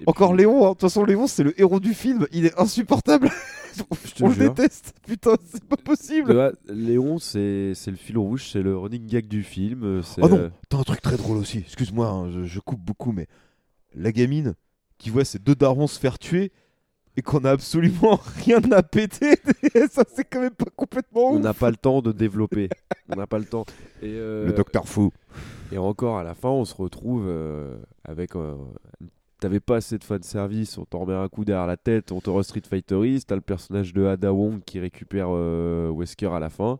Et 0.00 0.04
Encore 0.06 0.30
puis- 0.32 0.38
Léon, 0.42 0.64
hein. 0.64 0.68
de 0.68 0.72
toute 0.74 0.80
façon 0.82 1.04
Léon 1.04 1.26
c'est 1.26 1.42
le 1.42 1.58
héros 1.60 1.80
du 1.80 1.94
film, 1.94 2.26
il 2.32 2.46
est 2.46 2.58
insupportable. 2.60 3.30
Je 3.74 3.82
On 4.24 4.28
le 4.28 4.34
déteste, 4.36 4.94
putain 5.06 5.34
c'est 5.50 5.64
pas 5.64 5.76
possible. 5.76 6.32
Là, 6.32 6.52
Léon, 6.68 7.18
c'est 7.18 7.72
c'est 7.74 7.90
le 7.90 7.96
fil 7.96 8.16
rouge, 8.18 8.48
c'est 8.52 8.62
le 8.62 8.76
running 8.76 9.06
gag 9.06 9.26
du 9.26 9.42
film. 9.42 9.82
euh, 9.84 10.02
c'est, 10.02 10.22
Oh 10.22 10.28
non, 10.28 10.36
euh, 10.38 10.50
t'as 10.68 10.78
un 10.78 10.82
truc 10.82 11.00
très 11.02 11.16
drôle 11.16 11.36
aussi. 11.38 11.58
Excuse-moi, 11.58 12.06
hein, 12.08 12.30
je, 12.30 12.44
je 12.44 12.60
coupe 12.60 12.80
beaucoup, 12.80 13.12
mais 13.12 13.26
la 13.94 14.12
gamine 14.12 14.54
qui 14.98 15.10
voit 15.10 15.24
ses 15.24 15.38
deux 15.38 15.54
darons 15.54 15.86
se 15.86 15.98
faire 15.98 16.18
tuer 16.18 16.52
et 17.18 17.22
qu'on 17.22 17.44
a 17.44 17.50
absolument 17.50 18.20
rien 18.44 18.60
à 18.72 18.82
péter, 18.82 19.36
ça 19.90 20.04
c'est 20.14 20.24
quand 20.24 20.40
même 20.40 20.50
pas 20.54 20.70
complètement 20.76 21.30
on 21.32 21.38
n'a 21.40 21.54
pas 21.54 21.70
le 21.70 21.76
temps 21.76 22.02
de 22.02 22.12
développer. 22.12 22.68
on 23.10 23.16
n'a 23.16 23.26
pas 23.26 23.38
le 23.38 23.46
temps. 23.46 23.64
Et, 24.02 24.06
euh, 24.08 24.46
Le 24.46 24.52
docteur 24.52 24.86
fou. 24.88 25.10
Et 25.72 25.78
encore, 25.78 26.18
à 26.18 26.22
la 26.24 26.34
fin, 26.34 26.48
on 26.50 26.64
se 26.64 26.74
retrouve 26.74 27.24
euh, 27.26 27.76
avec. 28.04 28.36
euh, 28.36 28.54
T'avais 29.38 29.60
pas 29.60 29.76
assez 29.76 29.98
de 29.98 30.02
fanservice, 30.04 30.78
on 30.78 30.86
t'en 30.86 31.00
remet 31.00 31.12
un 31.12 31.28
coup 31.28 31.44
derrière 31.44 31.66
la 31.66 31.76
tête, 31.76 32.10
on 32.10 32.20
te 32.22 32.30
re 32.30 32.42
Street 32.42 32.62
Fighteriste, 32.66 33.28
t'as 33.28 33.34
le 33.34 33.42
personnage 33.42 33.92
de 33.92 34.06
Ada 34.06 34.32
Wong 34.32 34.62
qui 34.64 34.80
récupère 34.80 35.26
euh, 35.30 35.90
Wesker 35.90 36.28
à 36.32 36.40
la 36.40 36.48
fin, 36.48 36.78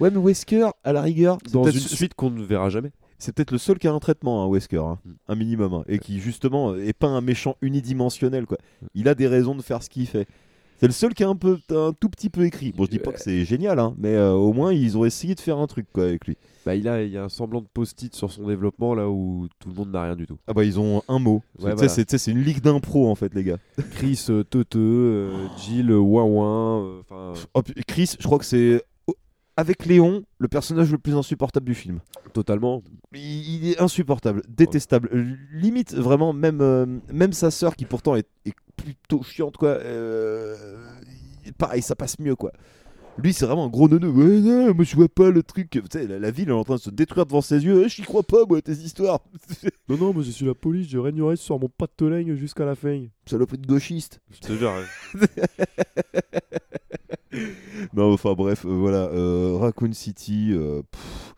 Ouais, 0.00 0.10
mais 0.10 0.18
Wesker, 0.18 0.70
à 0.82 0.92
la 0.92 1.02
rigueur, 1.02 1.38
c'est 1.46 1.52
dans 1.52 1.62
peut-être- 1.62 1.76
une 1.76 1.80
suite 1.82 2.14
qu'on 2.14 2.30
ne 2.30 2.42
verra 2.42 2.68
jamais. 2.68 2.90
c'est 3.18 3.32
peut-être 3.32 3.52
le 3.52 3.58
seul 3.58 3.78
qui 3.78 3.86
a 3.86 3.92
un 3.92 4.00
traitement, 4.00 4.42
hein, 4.42 4.48
Wesker, 4.48 4.78
hein, 4.78 4.98
Mm. 5.04 5.10
un 5.28 5.34
minimum, 5.36 5.72
hein, 5.74 5.84
et 5.86 6.00
qui 6.00 6.18
justement 6.18 6.74
est 6.74 6.92
pas 6.98 7.06
un 7.06 7.20
méchant 7.20 7.54
unidimensionnel. 7.62 8.46
quoi. 8.46 8.58
Il 8.94 9.08
a 9.08 9.14
des 9.14 9.28
raisons 9.28 9.54
de 9.54 9.62
faire 9.62 9.80
ce 9.80 9.88
qu'il 9.88 10.08
fait. 10.08 10.26
C'est 10.84 10.88
le 10.88 10.92
seul 10.92 11.14
qui 11.14 11.24
a 11.24 11.28
un, 11.30 11.34
peu, 11.36 11.58
un 11.70 11.94
tout 11.98 12.10
petit 12.10 12.28
peu 12.28 12.44
écrit. 12.44 12.72
Bon, 12.76 12.84
je 12.84 12.90
dis 12.90 12.98
pas 12.98 13.10
que 13.12 13.18
c'est 13.20 13.46
génial, 13.46 13.78
hein, 13.78 13.94
mais 13.96 14.14
euh, 14.14 14.32
au 14.32 14.52
moins 14.52 14.70
ils 14.70 14.98
ont 14.98 15.06
essayé 15.06 15.34
de 15.34 15.40
faire 15.40 15.56
un 15.58 15.66
truc 15.66 15.86
quoi, 15.92 16.04
avec 16.04 16.26
lui. 16.26 16.36
Bah, 16.66 16.74
il, 16.74 16.86
a, 16.88 17.02
il 17.02 17.10
y 17.10 17.16
a 17.16 17.24
un 17.24 17.28
semblant 17.30 17.62
de 17.62 17.66
post-it 17.72 18.14
sur 18.14 18.30
son 18.30 18.46
développement 18.46 18.94
là 18.94 19.08
où 19.08 19.48
tout 19.60 19.70
le 19.70 19.74
monde 19.74 19.90
n'a 19.92 20.02
rien 20.02 20.14
du 20.16 20.26
tout. 20.26 20.36
Ah 20.46 20.52
bah 20.52 20.62
ils 20.62 20.78
ont 20.78 21.02
un 21.08 21.18
mot. 21.18 21.42
Ouais, 21.58 21.72
voilà. 21.72 21.88
c'est- 21.88 22.16
c'est 22.18 22.30
une 22.30 22.42
ligue 22.42 22.60
d'impro 22.60 23.08
en 23.10 23.14
fait 23.14 23.34
les 23.34 23.44
gars. 23.44 23.56
Chris 23.92 24.26
euh, 24.28 24.44
Teuteux, 24.44 24.78
euh, 24.78 25.46
Jill 25.58 25.90
euh, 25.90 27.00
euh, 27.12 27.34
puis 27.64 27.74
Chris, 27.86 28.16
je 28.18 28.24
crois 28.26 28.38
que 28.38 28.44
c'est 28.44 28.82
avec 29.56 29.86
Léon 29.86 30.24
le 30.38 30.48
personnage 30.48 30.90
le 30.90 30.98
plus 30.98 31.14
insupportable 31.14 31.66
du 31.66 31.74
film. 31.74 32.00
totalement. 32.32 32.82
Il, 33.12 33.64
il 33.64 33.70
est 33.70 33.80
insupportable, 33.80 34.42
détestable. 34.48 35.08
Limite 35.52 35.94
vraiment 35.94 36.32
même 36.32 36.60
euh, 36.60 36.86
même 37.12 37.32
sa 37.32 37.50
sœur 37.50 37.76
qui 37.76 37.84
pourtant 37.84 38.16
est, 38.16 38.28
est 38.44 38.54
plutôt 38.76 39.22
chiante 39.22 39.56
quoi. 39.56 39.70
euh, 39.70 40.56
pareil, 41.58 41.82
ça 41.82 41.94
passe 41.94 42.18
mieux 42.18 42.36
quoi. 42.36 42.52
Lui, 43.16 43.32
c'est 43.32 43.46
vraiment 43.46 43.66
un 43.66 43.68
gros 43.68 43.88
neuneu. 43.88 44.08
Ouais, 44.08 44.40
non, 44.40 44.74
moi 44.74 44.84
je 44.84 44.96
vois 44.96 45.08
pas 45.08 45.30
le 45.30 45.42
truc. 45.44 45.70
Tu 45.70 45.80
sais, 45.92 46.06
la, 46.06 46.18
la 46.18 46.30
ville 46.32 46.46
elle 46.48 46.54
est 46.54 46.58
en 46.58 46.64
train 46.64 46.74
de 46.74 46.80
se 46.80 46.90
détruire 46.90 47.26
devant 47.26 47.40
ses 47.42 47.64
yeux. 47.64 47.82
Eh, 47.84 47.88
J'y 47.88 48.02
crois 48.02 48.24
pas, 48.24 48.44
moi, 48.48 48.60
tes 48.60 48.72
histoires. 48.72 49.20
Non, 49.88 49.98
non, 49.98 50.12
moi 50.14 50.22
je 50.22 50.30
suis 50.30 50.46
la 50.46 50.54
police, 50.54 50.88
je 50.88 50.96
régnerai 50.98 51.36
sur 51.36 51.58
mon 51.60 51.68
patelin 51.68 52.34
jusqu'à 52.36 52.64
la 52.64 52.74
fin. 52.74 53.04
Saloperie 53.26 53.58
de 53.58 53.66
gauchiste. 53.66 54.20
Je 54.30 54.40
te 54.40 54.52
jure. 54.54 54.70
hein. 54.72 55.26
Non, 57.94 58.12
enfin 58.12 58.34
bref, 58.34 58.64
euh, 58.64 58.68
voilà. 58.68 59.08
euh, 59.12 59.56
Raccoon 59.60 59.92
City, 59.92 60.50
euh, 60.52 60.82
pff, 60.90 61.34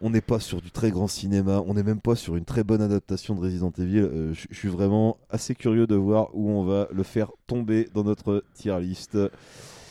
on 0.00 0.10
n'est 0.10 0.20
pas 0.20 0.40
sur 0.40 0.60
du 0.62 0.70
très 0.70 0.90
grand 0.90 1.08
cinéma, 1.08 1.62
on 1.66 1.74
n'est 1.74 1.82
même 1.82 2.00
pas 2.00 2.16
sur 2.16 2.36
une 2.36 2.44
très 2.44 2.64
bonne 2.64 2.82
adaptation 2.82 3.34
de 3.34 3.40
Resident 3.40 3.72
Evil. 3.78 4.00
euh, 4.00 4.32
Je 4.34 4.46
je 4.50 4.56
suis 4.56 4.68
vraiment 4.68 5.18
assez 5.30 5.54
curieux 5.54 5.86
de 5.86 5.94
voir 5.96 6.30
où 6.34 6.50
on 6.50 6.64
va 6.64 6.88
le 6.92 7.02
faire 7.02 7.30
tomber 7.46 7.88
dans 7.94 8.04
notre 8.04 8.44
tier 8.54 8.78
list. 8.80 9.16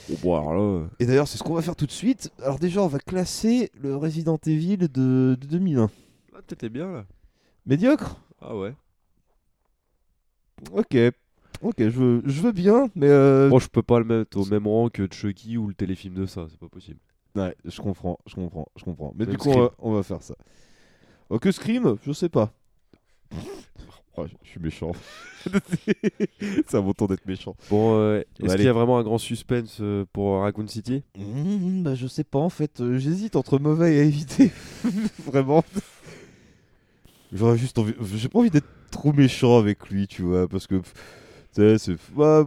Bon, 0.09 0.15
bon, 0.23 0.35
alors 0.37 0.53
là, 0.53 0.59
euh, 0.61 0.87
Et 0.99 1.05
d'ailleurs, 1.05 1.27
c'est 1.27 1.37
ce 1.37 1.43
qu'on 1.43 1.53
va 1.53 1.61
faire 1.61 1.75
tout 1.75 1.85
de 1.85 1.91
suite. 1.91 2.31
Alors 2.41 2.59
déjà, 2.59 2.81
on 2.81 2.87
va 2.87 2.99
classer 2.99 3.71
le 3.79 3.95
Resident 3.95 4.39
Evil 4.45 4.77
de, 4.77 4.87
de 4.87 5.35
2001. 5.47 5.89
là 6.33 6.41
t'étais 6.47 6.69
bien 6.69 6.91
là. 6.91 7.05
Médiocre 7.65 8.17
Ah 8.41 8.55
ouais. 8.55 8.73
Ok. 10.71 10.97
Ok, 11.61 11.75
je 11.79 11.89
veux, 11.89 12.21
je 12.25 12.41
veux 12.41 12.51
bien, 12.53 12.89
mais. 12.95 13.07
euh, 13.09 13.49
Bon, 13.49 13.59
je 13.59 13.67
peux 13.67 13.83
pas 13.83 13.99
le 13.99 14.05
mettre 14.05 14.37
au 14.37 14.45
même 14.45 14.65
rang 14.65 14.89
que 14.89 15.07
Chucky 15.11 15.57
ou 15.57 15.67
le 15.67 15.73
téléfilm 15.73 16.13
de 16.15 16.25
ça, 16.25 16.47
c'est 16.49 16.59
pas 16.59 16.69
possible. 16.69 16.99
Ouais, 17.35 17.55
je 17.65 17.79
comprends, 17.81 18.17
je 18.25 18.35
comprends, 18.35 18.67
je 18.77 18.83
comprends. 18.85 19.13
Mais 19.15 19.25
Même 19.25 19.35
du 19.35 19.37
coup, 19.37 19.49
on 19.49 19.51
Scream. 19.51 19.65
va, 19.65 19.71
on 19.79 19.93
va 19.93 20.03
faire 20.03 20.21
ça. 20.23 20.35
Oh, 21.29 21.37
que 21.37 21.51
Scream 21.51 21.97
Je 22.03 22.11
sais 22.13 22.29
pas. 22.29 22.51
Oh, 24.21 24.25
je 24.43 24.49
suis 24.49 24.59
méchant. 24.59 24.91
C'est 26.67 26.75
à 26.75 26.81
mon 26.81 26.93
tour 26.93 27.07
d'être 27.07 27.25
méchant. 27.25 27.55
Bon, 27.69 27.97
euh, 27.97 28.19
est-ce 28.41 28.51
Allez. 28.51 28.55
qu'il 28.57 28.65
y 28.65 28.69
a 28.69 28.73
vraiment 28.73 28.97
un 28.97 29.03
grand 29.03 29.17
suspense 29.17 29.77
euh, 29.79 30.05
pour 30.11 30.41
Raccoon 30.41 30.67
City? 30.67 31.03
Mmh, 31.17 31.83
bah, 31.83 31.95
je 31.95 32.05
sais 32.07 32.25
pas 32.25 32.39
en 32.39 32.49
fait, 32.49 32.81
euh, 32.81 32.97
j'hésite 32.97 33.35
entre 33.37 33.59
mauvais 33.59 33.95
et 33.95 33.99
à 34.01 34.03
éviter. 34.03 34.51
Vraiment. 35.25 35.63
J'aurais 37.31 37.57
juste 37.57 37.77
envie. 37.77 37.93
J'ai 38.15 38.27
pas 38.27 38.39
envie 38.39 38.49
d'être 38.49 38.67
trop 38.91 39.13
méchant 39.13 39.57
avec 39.57 39.89
lui, 39.89 40.07
tu 40.07 40.23
vois, 40.23 40.47
parce 40.47 40.67
que. 40.67 40.75
Tu 40.75 40.81
sais, 41.53 41.77
c'est. 41.77 41.95
bah, 42.13 42.45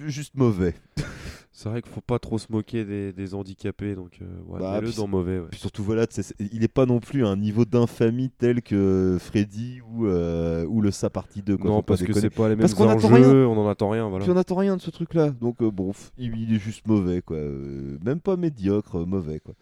juste 0.00 0.34
mauvais. 0.34 0.74
C'est 1.62 1.68
vrai 1.68 1.80
qu'il 1.80 1.92
faut 1.92 2.00
pas 2.00 2.18
trop 2.18 2.38
se 2.38 2.50
moquer 2.50 2.84
des, 2.84 3.12
des 3.12 3.34
handicapés, 3.34 3.94
donc 3.94 4.18
euh, 4.20 4.24
ouais, 4.48 4.58
Bah, 4.58 4.80
puis 4.82 4.92
dans 4.96 5.06
mauvais. 5.06 5.38
Ouais. 5.38 5.46
Puis 5.48 5.60
surtout, 5.60 5.84
voilà, 5.84 6.06
c'est- 6.10 6.34
il 6.40 6.64
est 6.64 6.68
pas 6.68 6.86
non 6.86 6.98
plus 6.98 7.24
à 7.24 7.28
un 7.28 7.36
niveau 7.36 7.64
d'infamie 7.64 8.30
tel 8.30 8.62
que 8.62 9.16
Freddy 9.20 9.80
ou, 9.94 10.06
euh, 10.06 10.66
ou 10.66 10.80
le 10.80 10.90
Sa 10.90 11.08
partie 11.08 11.40
2. 11.40 11.56
Quoi, 11.56 11.70
Non, 11.70 11.82
parce 11.84 12.02
que 12.02 12.12
c'est 12.14 12.30
pas 12.30 12.48
les 12.48 12.56
mêmes 12.56 12.66
Parce 12.68 12.74
enjeux, 12.80 13.46
on 13.46 13.56
en 13.56 13.68
attend 13.68 13.90
rien, 13.90 14.08
voilà. 14.08 14.24
Puis 14.24 14.32
on 14.34 14.36
attend 14.36 14.56
rien 14.56 14.76
de 14.76 14.82
ce 14.82 14.90
truc-là. 14.90 15.30
Donc, 15.30 15.62
euh, 15.62 15.70
bon, 15.70 15.92
il, 16.18 16.36
il 16.36 16.52
est 16.52 16.58
juste 16.58 16.84
mauvais, 16.88 17.22
quoi. 17.22 17.38
Même 17.38 18.18
pas 18.18 18.36
médiocre, 18.36 19.06
mauvais, 19.06 19.38
quoi. 19.38 19.54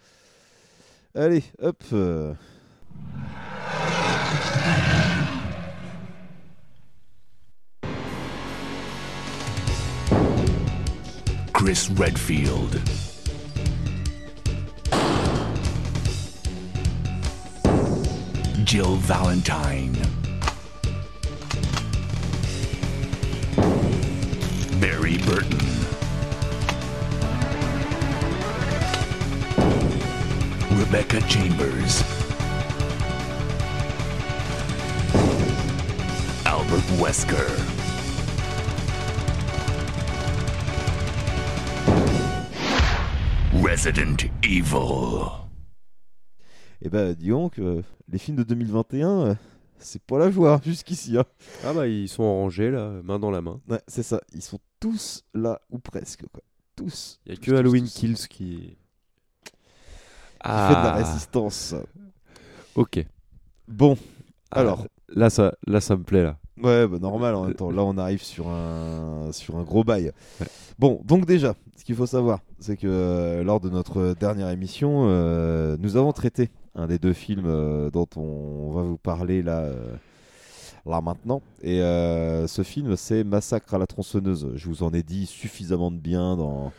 Allez, 1.15 1.43
hop. 1.61 1.85
Chris 11.63 11.91
Redfield. 11.91 12.73
Jill 18.65 18.97
Valentine. 18.97 19.93
Barry 24.81 25.19
Burton. 25.19 25.59
Rebecca 30.79 31.21
Chambers. 31.29 32.03
Albert 36.47 36.87
Wesker. 36.97 37.80
Resident 43.53 44.17
Evil. 44.43 45.27
Et 46.83 46.89
bah, 46.89 47.13
dis 47.15 47.29
donc, 47.29 47.59
euh, 47.59 47.83
les 48.09 48.19
films 48.19 48.37
de 48.39 48.43
2021, 48.43 49.21
euh, 49.21 49.35
c'est 49.79 50.01
pas 50.03 50.19
la 50.19 50.31
joie 50.31 50.61
jusqu'ici. 50.65 51.19
Hein. 51.19 51.25
Ah 51.65 51.73
bah 51.75 51.87
ils 51.87 52.09
sont 52.09 52.23
en 52.23 52.35
rangée 52.43 52.71
là, 52.71 52.91
main 53.05 53.19
dans 53.19 53.31
la 53.31 53.43
main. 53.43 53.61
Ouais, 53.69 53.81
c'est 53.87 54.03
ça. 54.03 54.21
Ils 54.33 54.43
sont 54.43 54.61
tous 54.79 55.25
là, 55.35 55.61
ou 55.71 55.79
presque, 55.79 56.25
quoi. 56.33 56.43
Tous. 56.77 57.21
Il 57.27 57.31
y 57.31 57.33
a 57.33 57.37
Tous, 57.37 57.43
que 57.43 57.51
tous, 57.51 57.57
Halloween 57.57 57.85
tous. 57.85 57.95
Kills 57.99 58.15
qui. 58.29 58.77
Qui 59.45 59.57
fait 60.43 60.49
de 60.49 60.75
la 60.75 60.95
Ah. 60.95 60.97
résistance. 61.05 61.75
Ok. 62.75 63.05
Bon, 63.69 63.99
Ah, 64.51 64.61
alors. 64.61 64.87
Là 65.13 65.29
ça, 65.29 65.53
là 65.67 65.81
ça 65.81 65.97
me 65.97 66.05
plaît 66.05 66.23
là. 66.23 66.39
Ouais, 66.63 66.87
bah 66.87 66.99
normal 66.99 67.35
en 67.35 67.45
même 67.47 67.55
temps. 67.55 67.71
Là, 67.71 67.83
on 67.83 67.97
arrive 67.97 68.23
sur 68.23 68.49
un, 68.49 69.31
sur 69.33 69.57
un 69.57 69.63
gros 69.63 69.85
bail. 69.85 70.13
Bon, 70.79 71.01
donc 71.05 71.27
déjà, 71.27 71.55
ce 71.77 71.85
qu'il 71.85 71.95
faut 71.95 72.07
savoir, 72.07 72.41
c'est 72.59 72.77
que 72.77 72.87
euh, 72.87 73.43
lors 73.43 73.61
de 73.61 73.71
notre 73.71 74.15
dernière 74.19 74.51
émission, 74.51 75.07
euh, 75.09 75.77
nous 75.79 75.97
avons 75.97 76.13
traité 76.13 76.51
un 76.75 76.87
des 76.87 76.99
deux 76.99 77.15
films 77.15 77.47
euh, 77.47 77.91
dont 77.91 78.09
on 78.17 78.71
va 78.73 78.83
vous 78.83 78.99
parler 78.99 79.43
là, 79.43 79.71
là 80.85 81.01
maintenant. 81.01 81.43
Et 81.63 81.79
ce 81.79 82.63
film, 82.63 82.97
c'est 82.97 83.25
Massacre 83.25 83.75
à 83.75 83.79
la 83.79 83.87
tronçonneuse. 83.87 84.51
Je 84.55 84.69
vous 84.69 84.83
en 84.83 84.93
ai 84.93 85.03
dit 85.03 85.27
suffisamment 85.27 85.91
de 85.91 85.97
bien 85.97 86.37
dans, 86.37 86.73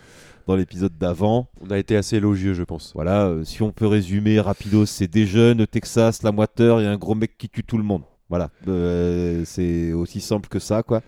dans 0.48 0.56
l'épisode 0.56 0.98
d'avant. 0.98 1.48
On 1.62 1.72
a 1.72 1.80
été 1.80 1.98
assez 1.98 2.18
élogieux, 2.18 2.54
je 2.54 2.64
pense. 2.64 2.92
Voilà, 2.94 3.32
si 3.44 3.64
on 3.64 3.72
peut 3.72 3.88
résumer 3.88 4.40
rapido, 4.40 4.86
c'est 4.86 5.08
des 5.08 5.26
jeunes, 5.26 5.66
Texas, 5.66 6.22
la 6.22 6.32
moiteur 6.32 6.80
et 6.80 6.86
un 6.86 6.98
gros 6.98 7.16
mec 7.16 7.38
qui 7.38 7.50
tue 7.50 7.64
tout 7.64 7.78
le 7.78 7.84
monde. 7.84 8.04
Voilà, 8.32 8.50
Euh, 8.70 9.44
c'est 9.46 9.92
aussi 9.92 10.22
simple 10.22 10.48
que 10.48 10.58
ça, 10.58 10.84
quoi. 10.84 11.02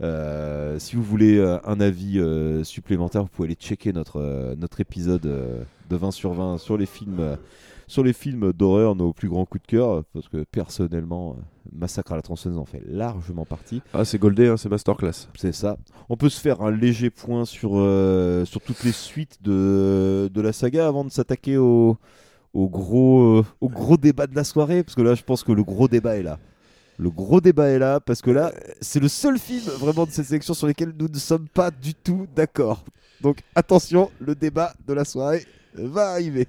Euh, 0.00 0.78
si 0.80 0.96
vous 0.96 1.04
voulez 1.04 1.38
euh, 1.38 1.58
un 1.64 1.80
avis 1.80 2.18
euh, 2.18 2.64
supplémentaire, 2.64 3.22
vous 3.22 3.28
pouvez 3.28 3.46
aller 3.46 3.54
checker 3.54 3.92
notre, 3.92 4.54
notre 4.56 4.80
épisode 4.80 5.22
de 5.22 5.96
20 5.96 6.10
sur 6.10 6.32
20 6.32 6.58
sur 6.58 6.76
les 6.76 6.86
films, 6.86 7.36
sur 7.86 8.02
les 8.02 8.12
films 8.12 8.52
d'horreur, 8.52 8.96
nos 8.96 9.12
plus 9.12 9.28
grands 9.28 9.44
coups 9.44 9.62
de 9.62 9.68
cœur, 9.68 10.02
parce 10.12 10.28
que 10.28 10.42
personnellement, 10.50 11.36
Massacre 11.72 12.12
à 12.12 12.16
la 12.16 12.22
tronçonneuse 12.22 12.58
en 12.58 12.64
fait 12.64 12.82
largement 12.88 13.44
partie. 13.44 13.80
Ah 13.94 14.04
c'est 14.04 14.18
Goldé, 14.18 14.48
hein, 14.48 14.56
c'est 14.56 14.68
masterclass. 14.68 15.28
C'est 15.36 15.52
ça. 15.52 15.76
On 16.08 16.16
peut 16.16 16.28
se 16.30 16.40
faire 16.40 16.60
un 16.62 16.72
léger 16.72 17.10
point 17.10 17.44
sur, 17.44 17.70
sur 18.46 18.60
toutes 18.62 18.82
les 18.82 18.92
suites 18.92 19.38
de, 19.42 20.28
de 20.32 20.40
la 20.40 20.52
saga 20.52 20.88
avant 20.88 21.04
de 21.04 21.10
s'attaquer 21.10 21.56
au, 21.56 21.98
au, 22.54 22.68
gros, 22.68 23.38
euh, 23.38 23.44
au 23.60 23.68
gros 23.68 23.96
débat 23.96 24.26
de 24.26 24.34
la 24.34 24.44
soirée, 24.44 24.82
parce 24.82 24.94
que 24.94 25.02
là, 25.02 25.14
je 25.14 25.22
pense 25.22 25.42
que 25.44 25.52
le 25.52 25.62
gros 25.64 25.88
débat 25.88 26.16
est 26.16 26.22
là. 26.22 26.38
Le 26.98 27.10
gros 27.10 27.40
débat 27.40 27.68
est 27.68 27.78
là, 27.78 28.00
parce 28.00 28.20
que 28.22 28.30
là, 28.30 28.52
c'est 28.80 28.98
le 29.00 29.08
seul 29.08 29.38
film 29.38 29.62
vraiment 29.78 30.04
de 30.04 30.10
cette 30.10 30.26
sélection 30.26 30.54
sur 30.54 30.66
lequel 30.66 30.92
nous 30.98 31.08
ne 31.08 31.18
sommes 31.18 31.46
pas 31.48 31.70
du 31.70 31.94
tout 31.94 32.26
d'accord. 32.34 32.84
Donc 33.20 33.38
attention, 33.54 34.10
le 34.20 34.34
débat 34.34 34.72
de 34.86 34.92
la 34.94 35.04
soirée 35.04 35.44
va 35.74 36.10
arriver. 36.10 36.48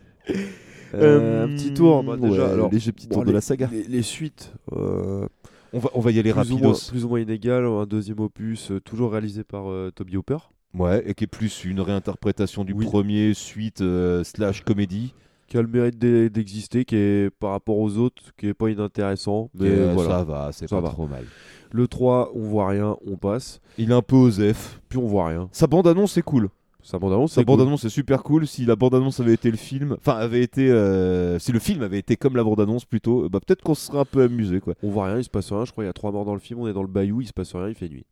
Euh, 0.96 1.46
un 1.46 1.48
petit 1.50 1.74
tour, 1.74 2.04
bah, 2.04 2.18
déjà. 2.18 2.46
ouais, 2.48 2.52
alors, 2.54 2.72
léger 2.72 2.92
petit 2.92 3.08
bon, 3.08 3.16
tour 3.16 3.24
de 3.24 3.28
les- 3.28 3.34
la 3.34 3.42
saga. 3.42 3.70
Les, 3.72 3.84
les 3.84 4.02
suites, 4.02 4.52
euh, 4.76 5.28
On 5.72 5.78
va, 5.80 5.90
on 5.94 6.00
va 6.00 6.10
y 6.12 6.18
aller 6.18 6.34
moins, 6.34 6.74
plus 6.90 7.06
ou 7.06 7.10
moins 7.10 7.20
inégales. 7.20 7.66
Un 7.66 7.86
deuxième 7.86 8.20
opus, 8.20 8.72
euh, 8.72 8.80
toujours 8.80 9.12
réalisé 9.12 9.44
par 9.44 9.70
euh, 9.70 9.92
Toby 9.94 10.18
Hooper. 10.18 10.38
Ouais, 10.74 11.04
et 11.08 11.14
qui 11.14 11.26
est 11.26 11.28
plus 11.28 11.64
une 11.66 11.80
réinterprétation 11.80 12.64
du 12.64 12.74
Oui. 12.74 12.86
premier, 12.86 13.36
suite, 13.36 13.82
euh, 13.82 14.24
slash 14.24 14.64
comédie. 14.64 15.14
Qui 15.50 15.58
a 15.58 15.62
le 15.62 15.68
mérite 15.68 15.98
d'e- 15.98 16.30
d'exister, 16.30 16.86
qui 16.86 16.96
est 16.96 17.30
par 17.40 17.52
rapport 17.52 17.78
aux 17.78 17.98
autres, 17.98 18.22
qui 18.38 18.48
est 18.48 18.54
pas 18.54 18.70
inintéressant. 18.70 19.50
Mais 19.56 19.70
euh, 19.70 19.92
voilà. 19.94 20.10
Ça 20.20 20.24
va, 20.24 20.50
c'est 20.52 20.70
pas 20.70 20.80
va. 20.82 20.90
trop 20.90 21.08
mal. 21.08 21.26
Le 21.72 21.88
3, 21.88 22.32
on 22.36 22.40
voit 22.42 22.70
rien, 22.70 22.96
on 23.06 23.18
passe. 23.18 23.60
Il 23.78 23.92
est 23.92 23.94
un 23.94 24.02
peu 24.02 24.16
osef. 24.16 24.80
Puis 24.90 24.98
on 24.98 25.08
voit 25.08 25.28
rien. 25.28 25.50
Sa 25.52 25.68
bande-annonce 25.68 26.18
est 26.18 26.22
cool. 26.22 26.50
Sa 26.82 26.98
bande-annonce, 26.98 27.34
Sa 27.34 27.44
bande-annonce 27.44 27.84
est 27.84 27.90
super 27.90 28.24
cool. 28.24 28.48
Si 28.48 28.64
la 28.66 28.76
bande-annonce 28.76 29.20
avait 29.20 29.34
été 29.34 29.52
le 29.52 29.58
film, 29.58 29.96
enfin 30.00 30.14
avait 30.18 30.42
été, 30.42 30.72
euh, 30.72 31.38
si 31.38 31.52
le 31.52 31.60
film 31.60 31.84
avait 31.84 32.00
été 32.00 32.16
comme 32.16 32.36
la 32.38 32.44
bande-annonce 32.44 32.86
plutôt, 32.86 33.26
euh, 33.26 33.30
bah 33.30 33.40
peut-être 33.46 33.62
qu'on 33.62 33.76
se 33.76 33.88
serait 33.88 34.00
un 34.00 34.06
peu 34.06 34.24
amusé 34.24 34.62
quoi. 34.62 34.76
On 34.82 34.90
voit 34.90 35.06
rien, 35.08 35.18
il 35.18 35.24
se 35.24 35.30
passe 35.30 35.52
rien. 35.52 35.66
Je 35.66 35.72
crois 35.72 35.84
qu'il 35.84 35.88
y 35.88 35.90
a 35.90 35.94
trois 35.94 36.12
morts 36.12 36.26
dans 36.26 36.34
le 36.34 36.40
film. 36.40 36.62
On 36.62 36.68
est 36.68 36.74
dans 36.74 36.82
le 36.82 36.88
bayou, 36.88 37.22
il 37.22 37.28
se 37.28 37.34
passe 37.34 37.54
rien, 37.54 37.68
il 37.68 37.76
fait 37.76 37.90
nuit. 37.90 38.06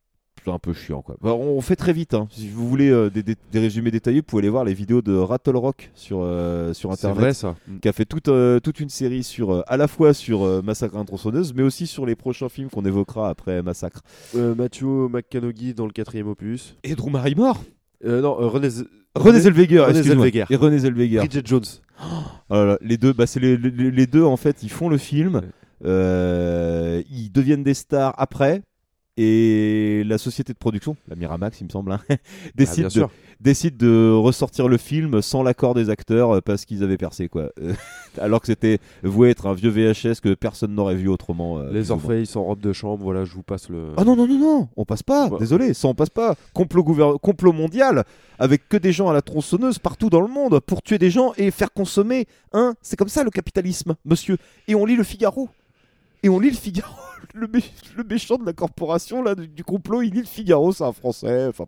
C'est 0.47 0.53
un 0.53 0.59
peu 0.59 0.71
chiant 0.73 1.01
quoi. 1.01 1.17
Bah, 1.21 1.33
on 1.33 1.59
fait 1.61 1.75
très 1.75 1.91
vite. 1.91 2.13
hein. 2.13 2.27
Si 2.31 2.47
vous 2.47 2.67
voulez 2.69 2.89
euh, 2.89 3.09
des, 3.09 3.21
des- 3.21 3.35
des 3.51 3.59
résumés 3.59 3.91
détaillés, 3.91 4.19
vous 4.19 4.23
pouvez 4.25 4.41
aller 4.43 4.49
voir 4.49 4.63
les 4.63 4.73
vidéos 4.73 5.01
de 5.01 5.13
Rattle 5.15 5.57
Rock 5.57 5.91
sur 5.93 6.19
euh, 6.21 6.73
sur 6.73 6.89
C'est 6.93 7.05
internet. 7.07 7.19
vrai 7.19 7.33
ça. 7.33 7.55
Qui 7.81 7.89
a 7.89 7.91
fait 7.91 8.05
toute, 8.05 8.29
euh, 8.29 8.59
toute 8.61 8.79
une 8.79 8.87
série 8.89 9.23
sur, 9.23 9.51
euh, 9.51 9.61
à 9.67 9.75
la 9.75 9.87
fois 9.89 10.13
sur 10.13 10.43
euh, 10.45 10.61
Massacre 10.61 10.95
à 10.97 11.03
tronçonneuse, 11.03 11.53
mais 11.53 11.63
aussi 11.63 11.85
sur 11.85 12.05
les 12.05 12.15
prochains 12.15 12.47
films 12.49 12.69
qu'on 12.69 12.85
évoquera 12.85 13.29
après 13.29 13.61
Massacre. 13.61 14.01
Euh, 14.35 14.55
Matthew 14.55 14.83
McConaughey 15.11 15.73
dans 15.73 15.85
le 15.85 15.91
quatrième 15.91 16.27
opus. 16.29 16.77
Et 16.83 16.95
Drew 16.95 17.09
Barrymore 17.11 17.61
Euh, 18.05 18.21
non, 18.21 18.39
euh, 18.39 18.47
René, 18.47 18.69
René 19.15 19.39
Zellweger, 19.41 19.85
René. 19.85 20.01
Zellweger. 20.03 20.45
Et 20.49 20.55
René 20.55 20.79
Zellweger. 20.79 21.17
Bridget 21.19 21.41
Jones. 21.43 21.63
Oh 22.49 22.75
les 22.81 22.97
deux, 22.97 23.11
bah 23.11 23.25
c'est 23.27 23.39
les, 23.41 23.57
les- 23.57 23.91
les 23.91 24.07
deux 24.07 24.23
en 24.23 24.37
fait, 24.37 24.63
ils 24.63 24.69
font 24.71 24.87
le 24.87 24.97
film, 24.97 25.41
euh, 25.83 27.01
ils 27.11 27.31
deviennent 27.31 27.63
des 27.63 27.73
stars 27.73 28.13
après, 28.17 28.61
et 29.17 30.03
la 30.05 30.17
société 30.17 30.53
de 30.53 30.57
production, 30.57 30.95
la 31.07 31.15
Miramax 31.15 31.59
il 31.61 31.65
me 31.65 31.69
semble, 31.69 31.91
hein, 31.91 31.99
décide, 32.55 32.75
bien 32.79 32.87
de, 32.87 32.91
sûr. 32.91 33.09
décide 33.41 33.75
de 33.77 34.11
ressortir 34.11 34.67
le 34.67 34.77
film 34.77 35.21
sans 35.21 35.43
l'accord 35.43 35.73
des 35.73 35.89
acteurs 35.89 36.35
euh, 36.37 36.41
parce 36.41 36.65
qu'ils 36.65 36.83
avaient 36.83 36.97
percé 36.97 37.27
quoi. 37.27 37.49
Euh, 37.61 37.73
Alors 38.21 38.41
que 38.41 38.47
c'était 38.47 38.79
voué 39.03 39.29
être 39.29 39.45
un 39.47 39.53
vieux 39.53 39.69
VHS 39.69 40.21
que 40.23 40.33
personne 40.33 40.73
n'aurait 40.73 40.95
vu 40.95 41.07
autrement. 41.07 41.59
euh, 41.59 41.71
Les. 41.71 41.91
Orpheus 41.91 42.35
en 42.35 42.43
robe 42.43 42.59
de 42.59 42.73
chambre, 42.73 43.03
voilà, 43.03 43.25
je 43.25 43.33
vous 43.33 43.43
passe 43.43 43.69
le. 43.69 43.93
Ah 43.97 44.03
non, 44.03 44.15
non, 44.15 44.27
non, 44.27 44.37
non, 44.39 44.69
on 44.77 44.85
passe 44.85 45.03
pas, 45.03 45.27
Ouais. 45.27 45.39
désolé, 45.39 45.73
ça 45.73 45.87
on 45.87 45.93
passe 45.95 46.09
pas. 46.09 46.35
Complot, 46.53 46.83
gouver- 46.83 47.17
complot 47.21 47.53
mondial, 47.53 48.03
avec 48.39 48.67
que 48.69 48.77
des 48.77 48.91
gens 48.91 49.09
à 49.09 49.13
la 49.13 49.21
tronçonneuse 49.21 49.79
partout 49.79 50.09
dans 50.09 50.21
le 50.21 50.27
monde 50.27 50.59
pour 50.61 50.81
tuer 50.81 50.97
des 50.97 51.09
gens 51.11 51.33
et 51.37 51.51
faire 51.51 51.71
consommer. 51.73 52.25
Hein 52.53 52.75
C'est 52.81 52.95
comme 52.97 53.09
ça 53.09 53.23
le 53.23 53.29
capitalisme, 53.31 53.95
monsieur. 54.05 54.37
Et 54.67 54.75
on 54.75 54.85
lit 54.85 54.95
le 54.95 55.03
Figaro. 55.03 55.49
Et 56.27 56.29
on 56.29 56.39
lit 56.41 56.49
le 56.49 56.57
Figaro. 56.57 56.93
Le, 57.33 57.47
mé- 57.47 57.63
le 57.95 58.03
méchant 58.03 58.37
de 58.37 58.45
la 58.45 58.51
corporation 58.53 59.21
là, 59.23 59.33
du, 59.35 59.47
du 59.47 59.63
complot, 59.63 60.01
il 60.01 60.11
lit 60.13 60.19
le 60.21 60.25
Figaro, 60.25 60.71
c'est 60.73 60.83
un 60.83 60.91
français. 60.91 61.45
Enfin, 61.47 61.65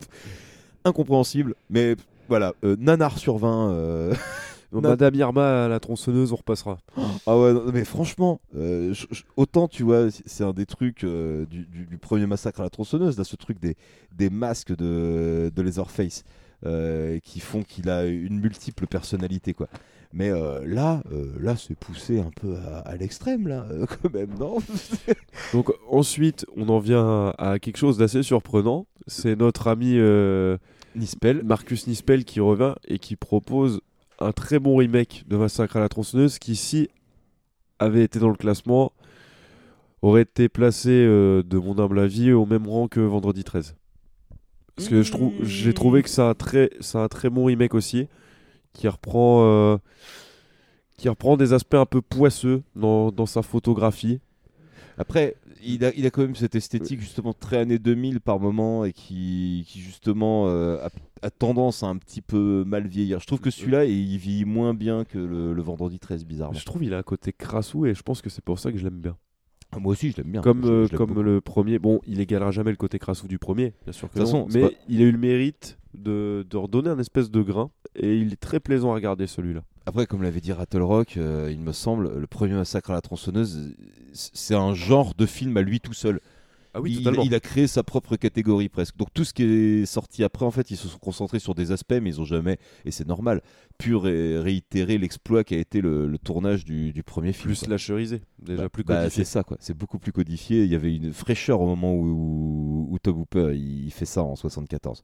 incompréhensible. 0.84 1.56
Mais 1.69 1.95
voilà, 2.27 2.53
euh, 2.64 2.76
nanar 2.80 3.18
sur 3.19 3.38
20. 3.38 3.72
euh, 3.72 4.14
Madame 4.72 5.15
Irma, 5.15 5.68
la 5.68 5.80
tronçonneuse, 5.80 6.31
on 6.34 6.36
repassera. 6.38 6.77
Ah 7.27 7.38
ouais, 7.38 7.53
non, 7.53 7.64
mais 7.73 7.86
franchement, 7.86 8.40
euh, 8.56 8.94
autant 9.38 9.68
tu 9.68 9.84
vois, 9.84 10.07
c'est 10.26 10.44
un 10.44 10.53
des 10.53 10.65
trucs 10.65 11.03
euh, 11.03 11.45
du, 11.45 11.65
du- 11.65 11.86
du 11.86 11.98
premier 11.98 12.26
massacre 12.26 12.60
à 12.61 12.64
la 12.64 12.69
tronçonneuse, 12.69 13.18
là, 13.18 13.23
ce 13.23 13.36
truc 13.36 13.60
des, 13.60 13.76
des 14.18 14.30
masques 14.30 14.76
de, 14.76 15.52
de 15.56 15.61
Leatherface 15.61 16.23
euh, 16.65 17.19
qui 17.23 17.40
font 17.40 17.61
qu'il 17.64 17.90
a 17.90 18.06
une 18.06 18.40
multiple 18.40 18.88
personnalité, 18.88 19.53
quoi. 19.53 19.68
Mais 20.11 20.30
euh, 20.31 20.65
là, 20.65 21.03
euh, 21.11 21.34
là, 21.40 21.56
c'est 21.56 21.76
poussé 21.76 22.19
un 22.19 22.31
peu 22.31 22.56
à, 22.56 22.80
à 22.80 22.95
l'extrême, 22.95 23.48
là, 23.48 23.65
euh, 23.69 23.86
quand 24.02 24.11
même, 24.11 24.34
non 24.40 24.57
Donc 25.53 25.72
ensuite, 25.88 26.45
on 26.56 26.68
en 26.69 26.80
vient 26.80 27.34
à, 27.38 27.52
à 27.52 27.60
quelque 27.60 27.77
chose 27.77 27.98
d'assez 27.98 28.23
surprenant. 28.23 28.88
C'est 29.06 29.36
notre 29.36 29.68
ami 29.68 29.99
Nispel. 30.95 31.44
Marcus 31.44 31.88
Nispel 31.88 32.26
qui 32.26 32.40
revient 32.40 32.73
et 32.88 32.98
qui 32.98 33.15
propose 33.15 33.81
un 34.19 34.31
très 34.31 34.60
bon 34.60 34.77
remake 34.77 35.26
de 35.27 35.38
Massacre 35.38 35.77
à 35.77 35.80
la 35.80 35.90
tronçonneuse 35.90 36.40
qui, 36.40 36.56
si 36.56 36.90
avait 37.77 38.03
été 38.03 38.19
dans 38.19 38.30
le 38.30 38.36
classement, 38.36 38.91
aurait 40.02 40.23
été 40.23 40.49
placé, 40.49 40.91
de 40.91 41.57
mon 41.57 41.80
humble 41.80 41.99
avis, 41.99 42.31
au 42.34 42.45
même 42.45 42.68
rang 42.68 42.88
que 42.88 42.99
Vendredi 42.99 43.44
13. 43.44 43.76
Parce 44.76 44.90
que 44.90 45.02
j'ai 45.44 45.73
trouvé 45.73 46.03
que 46.03 46.10
c'est 46.10 46.22
un 46.22 46.34
très, 46.34 46.69
c'est 46.80 46.98
un 46.98 47.07
très 47.07 47.30
bon 47.30 47.45
remake 47.45 47.73
aussi, 47.73 48.07
qui 48.80 48.88
reprend, 48.88 49.43
euh, 49.43 49.77
qui 50.97 51.10
reprend 51.10 51.35
des 51.35 51.51
aspects 51.53 51.76
un 51.76 51.85
peu 51.85 52.01
poisseux 52.01 52.64
dans, 52.76 53.11
dans 53.11 53.26
sa 53.26 53.41
photographie. 53.41 54.19
Après, 54.97 55.35
il 55.61 55.84
a, 55.84 55.93
il 55.95 56.06
a 56.06 56.10
quand 56.11 56.22
même 56.22 56.35
cette 56.35 56.56
esthétique 56.56 57.01
justement 57.01 57.34
très 57.34 57.57
années 57.57 57.80
2000 57.80 58.22
par 58.22 58.39
moment 58.39 58.85
et 58.85 58.93
qui, 58.93 59.65
qui 59.68 59.80
justement 59.81 60.47
euh, 60.47 60.77
a, 61.22 61.26
a 61.27 61.30
tendance 61.30 61.84
à 61.84 61.88
un 61.88 61.97
petit 61.97 62.22
peu 62.22 62.64
mal 62.65 62.88
vieillir. 62.88 63.19
Je 63.19 63.27
trouve 63.27 63.39
que 63.41 63.49
celui-là, 63.49 63.84
il 63.85 64.18
vieillit 64.18 64.45
moins 64.45 64.73
bien 64.73 65.03
que 65.03 65.18
le, 65.18 65.53
le 65.53 65.61
Vendredi 65.61 65.99
13, 65.99 66.26
bizarrement. 66.26 66.57
Je 66.57 66.65
trouve 66.65 66.84
il 66.84 66.93
a 66.93 66.97
un 66.97 67.03
côté 67.03 67.34
crassou 67.34 67.85
et 67.85 67.93
je 67.93 68.01
pense 68.01 68.22
que 68.22 68.30
c'est 68.30 68.43
pour 68.43 68.60
ça 68.60 68.72
que 68.72 68.77
je 68.77 68.84
l'aime 68.85 68.99
bien. 69.01 69.18
Ah, 69.72 69.80
moi 69.80 69.91
aussi, 69.91 70.11
je 70.11 70.18
l'aime 70.18 70.31
bien. 70.31 70.41
Comme, 70.41 70.64
Je- 70.64 70.69
euh, 70.72 70.85
je 70.85 70.91
l'aime 70.91 70.97
comme 70.97 71.10
beaucoup. 71.10 71.22
le 71.22 71.41
premier, 71.41 71.80
bon, 71.80 71.99
il 72.07 72.19
égalera 72.22 72.51
jamais 72.51 72.72
le 72.72 72.77
côté 72.77 72.97
crassou 72.99 73.27
du 73.27 73.39
premier, 73.39 73.73
bien 73.84 73.91
sûr 73.93 74.10
que 74.10 74.19
De 74.19 74.23
toute 74.23 74.34
non, 74.34 74.45
façon, 74.47 74.53
mais 74.53 74.69
pas- 74.69 74.76
il 74.89 75.01
a 75.01 75.06
eu 75.06 75.11
le 75.11 75.18
mérite 75.18 75.77
de, 75.93 76.45
de 76.49 76.57
redonner 76.57 76.89
un 76.89 76.99
espèce 76.99 77.29
de 77.31 77.41
grain 77.41 77.71
et 77.95 78.17
il 78.17 78.33
est 78.33 78.39
très 78.39 78.59
plaisant 78.59 78.91
à 78.91 78.95
regarder 78.95 79.27
celui-là. 79.27 79.61
Après, 79.85 80.05
comme 80.05 80.21
l'avait 80.21 80.41
dit 80.41 80.51
Rattle 80.53 80.81
Rock, 80.83 81.17
euh, 81.17 81.49
il 81.51 81.59
me 81.59 81.71
semble, 81.71 82.13
le 82.19 82.27
premier 82.27 82.53
massacre 82.53 82.91
à 82.91 82.93
la 82.93 83.01
tronçonneuse, 83.01 83.73
c'est 84.13 84.55
un 84.55 84.73
genre 84.75 85.13
de 85.15 85.25
film 85.25 85.57
à 85.57 85.61
lui 85.61 85.79
tout 85.79 85.93
seul. 85.93 86.19
Ah 86.75 86.81
oui, 86.81 86.99
il, 87.01 87.19
il 87.25 87.33
a 87.33 87.39
créé 87.39 87.65
sa 87.65 87.81
propre 87.81 88.15
catégorie 88.15 88.69
presque. 88.69 88.95
Donc 88.95 89.07
tout 89.11 89.23
ce 89.23 89.33
qui 89.33 89.41
est 89.41 89.85
sorti 89.87 90.23
après, 90.23 90.45
en 90.45 90.51
fait, 90.51 90.69
ils 90.69 90.77
se 90.77 90.87
sont 90.87 90.99
concentrés 90.99 91.39
sur 91.39 91.55
des 91.55 91.71
aspects, 91.71 91.95
mais 91.99 92.11
ils 92.11 92.21
ont 92.21 92.25
jamais, 92.25 92.59
et 92.85 92.91
c'est 92.91 93.07
normal, 93.07 93.41
pu 93.79 93.95
ré- 93.95 94.37
réitérer 94.37 94.99
l'exploit 94.99 95.43
qui 95.43 95.55
a 95.55 95.57
été 95.57 95.81
le, 95.81 96.05
le 96.07 96.17
tournage 96.19 96.65
du, 96.65 96.93
du 96.93 97.01
premier 97.01 97.33
film. 97.33 97.47
Plus 97.47 97.55
slasherisé, 97.65 98.21
déjà 98.37 98.61
Bah- 98.63 98.69
plus 98.69 98.83
bah, 98.83 98.97
codifié. 99.01 99.23
c'est 99.23 99.31
ça, 99.31 99.41
quoi. 99.41 99.57
C'est 99.59 99.75
beaucoup 99.75 99.97
plus 99.97 100.11
codifié. 100.11 100.63
Il 100.63 100.69
y 100.69 100.75
avait 100.75 100.95
une 100.95 101.11
fraîcheur 101.11 101.59
au 101.61 101.65
moment 101.65 101.95
où, 101.95 102.87
où 102.91 102.99
Tom 102.99 103.17
Hooper 103.21 103.53
il, 103.55 103.85
il 103.85 103.91
fait 103.91 104.05
ça 104.05 104.21
en 104.21 104.35
74. 104.35 105.01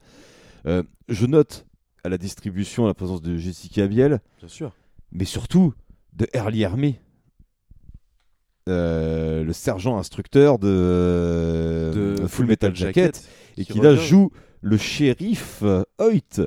Euh, 0.66 0.84
je 1.10 1.26
note 1.26 1.66
à 2.04 2.10
la 2.10 2.18
distribution 2.18 2.86
la 2.86 2.94
présence 2.94 3.22
de 3.22 3.38
Jessica 3.38 3.88
Biel, 3.88 4.20
Bien 4.40 4.48
sûr. 4.48 4.76
mais 5.12 5.26
surtout 5.26 5.74
de 6.14 6.28
Early 6.34 6.66
Army. 6.66 7.00
Euh, 8.68 9.44
le 9.44 9.54
sergent 9.54 9.98
instructeur 9.98 10.58
de, 10.58 12.16
De 12.18 12.26
Full 12.28 12.48
Metal 12.48 12.76
Jacket, 12.76 13.24
et 13.58 13.64
qui 13.66 13.74
qui 13.74 13.80
là 13.80 13.96
joue 13.96 14.32
le 14.62 14.78
shérif 14.78 15.60
euh, 15.62 15.84
Hoyt 16.00 16.42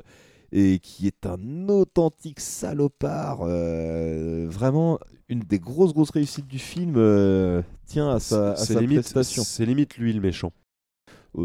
et 0.51 0.79
qui 0.79 1.07
est 1.07 1.25
un 1.25 1.69
authentique 1.69 2.41
salopard 2.41 3.39
euh, 3.43 4.47
vraiment 4.49 4.99
une 5.29 5.39
des 5.39 5.59
grosses 5.59 5.93
grosses 5.93 6.09
réussites 6.09 6.47
du 6.47 6.59
film 6.59 6.95
euh, 6.97 7.61
tient 7.85 8.09
à 8.09 8.19
sa, 8.19 8.51
à 8.51 8.55
C'est 8.57 8.73
sa 8.73 8.81
limite, 8.81 8.99
prestation 8.99 9.43
c'est 9.43 9.65
limite 9.65 9.97
lui 9.97 10.11
le 10.11 10.19
méchant. 10.19 10.51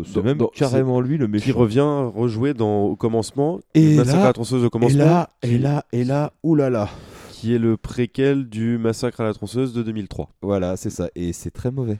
C'est 0.04 0.22
même 0.22 0.38
dans- 0.38 0.46
carrément 0.48 1.00
lui 1.00 1.18
le 1.18 1.26
Qui 1.26 1.32
méchant 1.32 1.58
revient 1.58 1.80
rejouer 2.14 2.54
dans, 2.54 2.84
au 2.84 2.96
commencement, 2.96 3.60
Et 3.74 3.96
Massacre 3.96 4.16
là- 4.18 4.22
à 4.24 4.26
la 4.28 4.32
tronçonneuse 4.32 4.64
au 4.64 4.68
et 4.68 4.70
commencement, 4.70 5.04
là 5.04 5.30
qui, 5.42 5.50
et 5.50 5.58
là 5.58 5.84
et 5.92 6.04
là 6.04 6.32
oulala 6.42 6.88
qui 7.32 7.54
est 7.54 7.58
le 7.58 7.76
préquel 7.76 8.48
du 8.48 8.78
Massacre 8.78 9.20
à 9.20 9.24
la 9.24 9.34
tronçonneuse 9.34 9.74
de 9.74 9.82
2003. 9.82 10.30
Voilà, 10.40 10.76
c'est 10.78 10.88
ça. 10.90 11.08
Et 11.14 11.32
c'est 11.34 11.50
très 11.50 11.70
mauvais. 11.70 11.98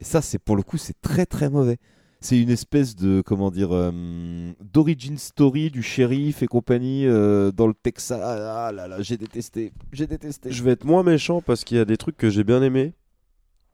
Et 0.00 0.04
ça, 0.04 0.22
c'est 0.22 0.38
pour 0.38 0.56
le 0.56 0.62
coup, 0.62 0.78
c'est 0.78 0.98
très 1.02 1.26
très 1.26 1.50
mauvais. 1.50 1.76
C'est 2.22 2.40
une 2.40 2.48
espèce 2.48 2.96
de, 2.96 3.20
comment 3.20 3.50
dire, 3.50 3.68
euh, 3.74 3.92
d'origin 4.72 5.18
story 5.18 5.70
du 5.70 5.82
shérif 5.82 6.42
et 6.42 6.46
compagnie 6.46 7.06
euh, 7.06 7.52
dans 7.52 7.66
le 7.66 7.74
Texas. 7.74 8.18
Ah 8.24 8.72
là 8.72 8.88
là, 8.88 9.02
j'ai 9.02 9.18
détesté. 9.18 9.72
J'ai 9.92 10.06
détesté. 10.06 10.50
Je 10.50 10.62
vais 10.64 10.70
être 10.70 10.86
moins 10.86 11.02
méchant 11.02 11.42
parce 11.42 11.64
qu'il 11.64 11.76
y 11.76 11.80
a 11.80 11.84
des 11.84 11.98
trucs 11.98 12.16
que 12.16 12.30
j'ai 12.30 12.42
bien 12.44 12.62
aimés. 12.62 12.94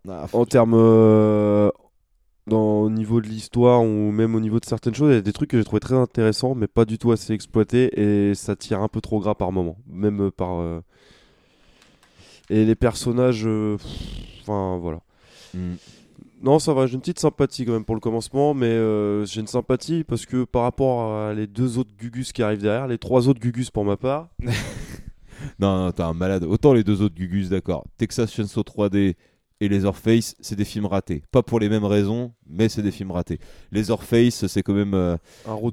Ah, 0.08 0.26
En 0.32 0.44
termes. 0.46 0.74
euh, 0.74 1.70
dans, 2.46 2.80
au 2.82 2.90
niveau 2.90 3.20
de 3.20 3.26
l'histoire 3.28 3.82
ou 3.82 4.10
même 4.10 4.34
au 4.34 4.40
niveau 4.40 4.58
de 4.60 4.64
certaines 4.64 4.94
choses, 4.94 5.10
il 5.12 5.14
y 5.14 5.18
a 5.18 5.22
des 5.22 5.32
trucs 5.32 5.50
que 5.50 5.58
j'ai 5.58 5.64
trouvé 5.64 5.80
très 5.80 5.94
intéressants, 5.94 6.54
mais 6.54 6.66
pas 6.66 6.84
du 6.84 6.98
tout 6.98 7.12
assez 7.12 7.32
exploités 7.32 8.00
et 8.00 8.34
ça 8.34 8.56
tire 8.56 8.80
un 8.80 8.88
peu 8.88 9.00
trop 9.00 9.20
gras 9.20 9.34
par 9.34 9.52
moment. 9.52 9.76
Même 9.88 10.20
euh, 10.22 10.30
par. 10.30 10.60
euh, 10.60 10.80
Et 12.50 12.64
les 12.64 12.74
personnages. 12.74 13.44
euh, 13.46 13.76
Enfin, 14.42 14.78
voilà. 14.80 15.00
Hmm. 15.54 15.74
Non, 16.42 16.58
ça 16.58 16.72
va, 16.72 16.86
j'ai 16.86 16.94
une 16.94 17.00
petite 17.00 17.18
sympathie 17.20 17.66
quand 17.66 17.72
même 17.72 17.84
pour 17.84 17.94
le 17.94 18.00
commencement, 18.00 18.54
mais 18.54 18.66
euh, 18.66 19.26
j'ai 19.26 19.42
une 19.42 19.46
sympathie 19.46 20.04
parce 20.04 20.24
que 20.24 20.44
par 20.44 20.62
rapport 20.62 21.12
à 21.14 21.34
les 21.34 21.46
deux 21.46 21.76
autres 21.76 21.90
Gugus 22.00 22.32
qui 22.32 22.42
arrivent 22.42 22.62
derrière, 22.62 22.86
les 22.86 22.96
trois 22.96 23.28
autres 23.28 23.40
Gugus 23.40 23.70
pour 23.70 23.84
ma 23.84 23.96
part, 23.98 24.30
Non, 25.58 25.84
non, 25.84 25.92
t'es 25.92 26.02
un 26.02 26.14
malade. 26.14 26.44
Autant 26.44 26.72
les 26.72 26.82
deux 26.84 27.02
autres 27.02 27.14
Gugus, 27.14 27.50
d'accord. 27.50 27.84
Texas 27.98 28.32
Chainsaw 28.32 28.62
3D 28.62 29.14
et 29.60 29.68
Leatherface, 29.68 30.34
c'est 30.40 30.56
des 30.56 30.64
films 30.64 30.86
ratés. 30.86 31.22
Pas 31.30 31.42
pour 31.42 31.60
les 31.60 31.68
mêmes 31.68 31.84
raisons, 31.84 32.32
mais 32.48 32.68
c'est 32.68 32.82
des 32.82 32.90
films 32.90 33.10
ratés. 33.10 33.38
Leatherface, 33.72 34.46
c'est 34.46 34.62
quand 34.62 34.74
même 34.74 34.94
euh, 34.94 35.16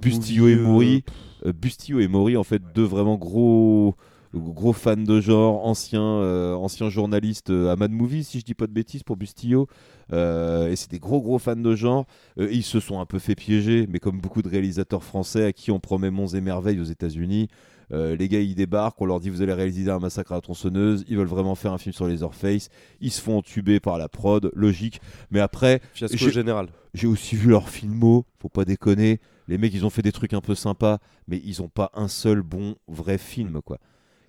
Bustillo 0.02 0.46
movie, 0.46 0.54
et 0.54 0.58
euh, 0.58 0.64
Maury. 0.64 1.04
Euh, 1.46 1.54
Bustillo 1.54 2.00
et 2.00 2.08
Maury, 2.08 2.36
en 2.38 2.44
fait, 2.44 2.62
deux 2.76 2.84
vraiment 2.84 3.16
gros 3.16 3.96
gros 4.36 4.74
fans 4.74 4.98
de 4.98 5.22
genre, 5.22 5.66
anciens, 5.66 6.02
euh, 6.02 6.54
anciens 6.54 6.90
journalistes 6.90 7.50
euh, 7.50 7.72
à 7.72 7.76
Mad 7.76 7.92
Movie, 7.92 8.24
si 8.24 8.40
je 8.40 8.46
dis 8.46 8.54
pas 8.54 8.68
de 8.68 8.74
bêtises, 8.74 9.04
pour 9.04 9.16
Bustillo. 9.16 9.68
Euh, 10.14 10.70
et 10.70 10.76
c'est 10.76 10.92
des 10.92 11.00
gros 11.00 11.22
gros 11.22 11.40
fans 11.40 11.56
de 11.56 11.76
genre. 11.76 12.06
Euh, 12.40 12.50
ils 12.52 12.64
se 12.64 12.80
sont 12.80 13.00
un 13.00 13.06
peu 13.06 13.20
fait 13.20 13.36
piéger, 13.36 13.88
mais 13.90 14.00
comme 14.00 14.20
beaucoup 14.20 14.42
de 14.42 14.50
réalisateurs 14.50 15.04
français 15.04 15.46
à 15.46 15.54
qui 15.54 15.72
on 15.72 15.80
promet 15.80 16.12
monts 16.12 16.28
et 16.28 16.42
merveilles 16.42 16.80
aux 16.80 16.86
États-Unis, 16.86 17.48
euh, 17.92 18.16
les 18.16 18.28
gars 18.28 18.40
ils 18.40 18.56
débarquent, 18.56 19.02
on 19.02 19.06
leur 19.06 19.20
dit 19.20 19.30
vous 19.30 19.42
allez 19.42 19.54
réaliser 19.54 19.90
un 19.90 20.00
massacre 20.00 20.32
à 20.34 20.36
la 20.36 20.42
tronçonneuse, 20.42 21.06
ils 21.08 21.18
veulent 21.18 21.28
vraiment 21.28 21.56
faire 21.56 21.74
un 21.74 21.78
film 21.78 21.94
sur 21.94 22.08
les 22.08 22.24
Orpheus, 22.24 22.70
ils 23.00 23.12
se 23.12 23.22
font 23.22 23.38
entuber 23.38 23.80
par 23.80 23.98
la 23.98 24.10
prod, 24.10 24.52
logique. 24.54 25.02
Mais 25.32 25.40
après, 25.40 25.82
Fiasco 25.94 26.30
général. 26.30 26.68
J'ai 26.94 27.08
aussi 27.08 27.36
vu 27.36 27.50
leurs 27.50 27.70
filmos, 27.70 28.24
faut 28.40 28.50
pas 28.50 28.66
déconner. 28.66 29.20
Les 29.48 29.58
mecs 29.58 29.74
ils 29.74 29.86
ont 29.86 29.90
fait 29.90 30.02
des 30.02 30.12
trucs 30.12 30.34
un 30.34 30.42
peu 30.42 30.56
sympas, 30.56 31.00
mais 31.28 31.42
ils 31.46 31.62
ont 31.62 31.70
pas 31.70 31.92
un 31.94 32.08
seul 32.08 32.42
bon 32.42 32.76
vrai 32.88 33.18
film 33.18 33.62
quoi. 33.62 33.78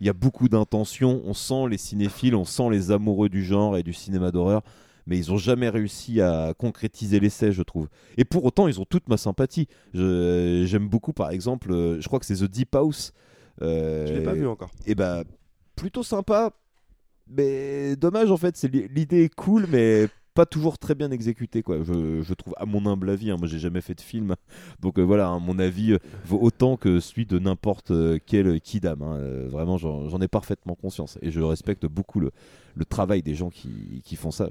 Il 0.01 0.07
y 0.07 0.11
a 0.11 0.13
beaucoup 0.13 0.49
d'intentions, 0.49 1.23
on 1.25 1.35
sent 1.35 1.69
les 1.71 1.79
cinéphiles, 1.79 2.37
on 2.37 2.45
sent 2.45 2.71
les 2.71 2.93
amoureux 2.93 3.29
du 3.29 3.45
genre 3.45 3.77
et 3.77 3.83
du 3.83 3.93
cinéma 3.93 4.31
d'horreur, 4.31 4.63
mais 5.09 5.19
ils 5.19 5.33
ont 5.33 5.39
jamais 5.39 5.69
réussi 5.69 6.21
à 6.21 6.55
concrétiser 6.57 7.19
l'essai, 7.19 7.51
je 7.51 7.63
trouve. 7.63 7.89
Et 8.17 8.25
pour 8.25 8.45
autant, 8.45 8.69
ils 8.69 8.79
ont 8.81 8.85
toute 8.85 9.09
ma 9.09 9.17
sympathie. 9.17 9.67
J'aime 9.95 10.89
beaucoup, 10.89 11.13
par 11.13 11.31
exemple, 11.31 11.73
euh, 11.73 12.01
je 12.01 12.07
crois 12.07 12.21
que 12.21 12.27
c'est 12.27 12.37
The 12.37 12.45
Deep 12.45 12.75
House. 12.77 13.13
Euh, 13.63 14.07
Je 14.07 14.13
l'ai 14.15 14.23
pas 14.23 14.35
vu 14.35 14.47
encore. 14.47 14.71
Et 14.87 14.95
bah, 14.95 15.25
plutôt 15.77 16.03
sympa, 16.03 16.53
mais 17.29 17.97
dommage 17.97 18.31
en 18.31 18.37
fait. 18.37 18.61
L'idée 18.63 19.25
est 19.25 19.35
cool, 19.35 19.67
mais 19.71 20.09
pas 20.39 20.47
toujours 20.47 20.78
très 20.78 20.94
bien 20.94 21.10
exécutée 21.10 21.65
quoi. 21.65 21.78
Je, 21.82 22.32
trouve, 22.35 22.55
à 22.59 22.65
mon 22.65 22.86
humble 22.86 23.10
avis, 23.10 23.32
hein, 23.32 23.36
moi 23.36 23.48
j'ai 23.48 23.59
jamais 23.59 23.81
fait 23.81 23.97
de 23.97 24.01
film, 24.01 24.36
donc 24.81 24.97
euh, 25.01 25.02
voilà, 25.02 25.36
mon 25.40 25.59
avis 25.59 25.94
euh, 25.94 25.98
vaut 26.24 26.39
autant 26.40 26.77
que 26.77 27.01
celui 27.01 27.27
de 27.27 27.40
n'importe 27.40 27.90
euh, 27.90 28.20
quel 28.24 28.60
kidam. 28.60 29.02
hein. 29.02 29.19
Vraiment, 29.48 29.78
j'en 29.78 30.20
ai 30.20 30.28
parfaitement 30.28 30.77
conscience 30.77 31.19
et 31.23 31.32
je 31.32 31.40
respecte 31.40 31.86
beaucoup 31.86 32.20
le, 32.20 32.31
travail 32.89 33.20
des 33.20 33.35
gens 33.35 33.51
qui, 33.51 34.15
font 34.15 34.31
ça. 34.31 34.48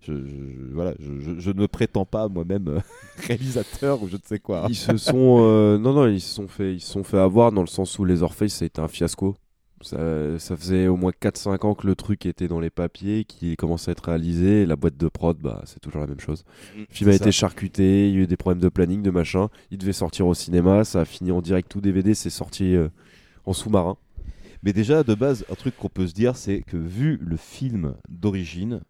Je, 0.00 0.14
voilà, 0.72 0.94
je, 0.98 1.50
ne 1.50 1.66
prétends 1.66 2.06
pas 2.06 2.28
moi-même 2.28 2.80
réalisateur 3.26 4.02
ou 4.02 4.08
je 4.08 4.16
ne 4.16 4.22
sais 4.24 4.38
quoi. 4.38 4.64
hein. 4.64 4.68
Ils 4.70 4.74
se 4.74 4.96
sont 4.96 5.78
non 5.78 5.92
non 5.92 6.06
ils 6.06 6.22
se 6.22 6.34
sont 6.34 6.48
fait 6.48 6.72
ils 6.72 6.80
se 6.80 6.90
sont 6.90 7.04
fait 7.04 7.18
avoir 7.18 7.52
dans 7.52 7.60
le 7.60 7.66
sens 7.66 7.98
où 7.98 8.06
les 8.06 8.22
Orpheus 8.22 8.48
ça 8.48 8.64
a 8.64 8.66
été 8.66 8.80
un 8.80 8.88
fiasco. 8.88 9.36
Ça, 9.82 10.38
ça 10.38 10.56
faisait 10.56 10.86
au 10.86 10.96
moins 10.96 11.12
4-5 11.12 11.66
ans 11.66 11.74
que 11.74 11.86
le 11.86 11.94
truc 11.94 12.26
était 12.26 12.48
dans 12.48 12.60
les 12.60 12.70
papiers, 12.70 13.24
qu'il 13.24 13.56
commençait 13.56 13.90
à 13.90 13.92
être 13.92 14.04
réalisé. 14.04 14.62
Et 14.62 14.66
la 14.66 14.76
boîte 14.76 14.96
de 14.96 15.08
prod, 15.08 15.36
bah, 15.38 15.62
c'est 15.66 15.80
toujours 15.80 16.00
la 16.00 16.06
même 16.06 16.20
chose. 16.20 16.44
Le 16.76 16.86
film 16.88 17.10
a 17.10 17.14
été 17.14 17.32
charcuté, 17.32 18.08
il 18.08 18.14
y 18.14 18.18
a 18.18 18.22
eu 18.22 18.26
des 18.26 18.36
problèmes 18.36 18.62
de 18.62 18.68
planning, 18.68 19.02
de 19.02 19.10
machin. 19.10 19.48
Il 19.70 19.78
devait 19.78 19.92
sortir 19.92 20.26
au 20.26 20.34
cinéma, 20.34 20.84
ça 20.84 21.00
a 21.00 21.04
fini 21.04 21.32
en 21.32 21.42
direct 21.42 21.74
ou 21.74 21.80
DVD, 21.80 22.14
c'est 22.14 22.30
sorti 22.30 22.74
euh, 22.74 22.88
en 23.44 23.52
sous-marin. 23.52 23.96
Mais 24.62 24.72
déjà, 24.72 25.02
de 25.02 25.14
base, 25.14 25.44
un 25.50 25.54
truc 25.54 25.76
qu'on 25.76 25.88
peut 25.88 26.06
se 26.06 26.14
dire, 26.14 26.36
c'est 26.36 26.62
que 26.62 26.76
vu 26.76 27.18
le 27.20 27.36
film 27.36 27.94
d'origine, 28.08 28.80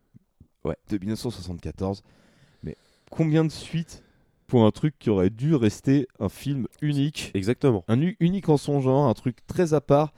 ouais, 0.64 0.76
de 0.90 0.98
1974, 0.98 2.02
mais 2.62 2.76
combien 3.10 3.44
de 3.44 3.50
suites 3.50 4.04
pour 4.46 4.66
un 4.66 4.70
truc 4.70 4.94
qui 4.98 5.08
aurait 5.08 5.30
dû 5.30 5.54
rester 5.54 6.08
un 6.20 6.28
film 6.28 6.66
unique? 6.82 7.30
Exactement. 7.32 7.84
Un 7.88 8.00
unique 8.20 8.50
en 8.50 8.58
son 8.58 8.80
genre, 8.80 9.08
un 9.08 9.14
truc 9.14 9.38
très 9.46 9.72
à 9.72 9.80
part. 9.80 10.12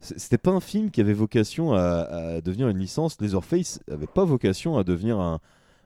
C'était 0.00 0.38
pas 0.38 0.50
un 0.50 0.60
film 0.60 0.90
qui 0.90 1.00
avait 1.00 1.12
vocation 1.12 1.74
à, 1.74 2.40
devenir 2.40 2.68
une 2.68 2.78
licence. 2.78 3.20
Leatherface 3.20 3.80
avait 3.90 4.06
pas 4.06 4.24
vocation 4.24 4.78
à 4.78 4.84
devenir 4.84 5.18
un, 5.18 5.40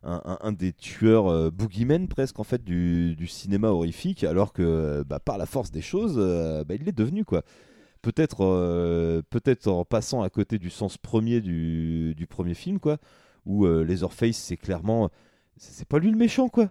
un, 0.05 0.53
des 0.53 0.73
tueurs 0.73 1.29
euh, 1.29 1.51
boogeymen 1.51 2.09
presque 2.09 2.39
en 2.41 2.45
fait 2.45 2.63
du, 2.65 3.15
du 3.15 3.27
cinéma 3.27 3.69
horrifique, 3.69 4.25
alors 4.25 4.53
que 4.53 5.05
bah, 5.09 5.21
par 5.21 5.39
la 5.39 5.47
force 5.47 5.71
des 5.71 5.83
choses, 5.83 6.17
euh, 6.19 6.65
bah, 6.65 6.75
il 6.75 6.85
l'est 6.85 6.97
devenu 6.97 7.25
quoi. 7.25 7.43
Peut-être 8.03 8.45
euh, 8.45 9.23
peut-être 9.31 9.69
en 9.69 9.85
passant 9.85 10.23
à 10.23 10.29
côté 10.29 10.59
du 10.59 10.71
sens 10.71 10.99
premier 10.99 11.41
du, 11.41 12.15
du 12.17 12.27
premier 12.27 12.55
film 12.55 12.81
quoi, 12.81 12.99
où 13.47 13.65
euh, 13.65 13.85
Leatherface 13.85 14.37
c'est 14.37 14.57
clairement 14.57 15.11
c'est 15.57 15.87
pas 15.87 15.99
lui 15.99 16.11
le 16.11 16.17
méchant 16.17 16.49
quoi. 16.49 16.71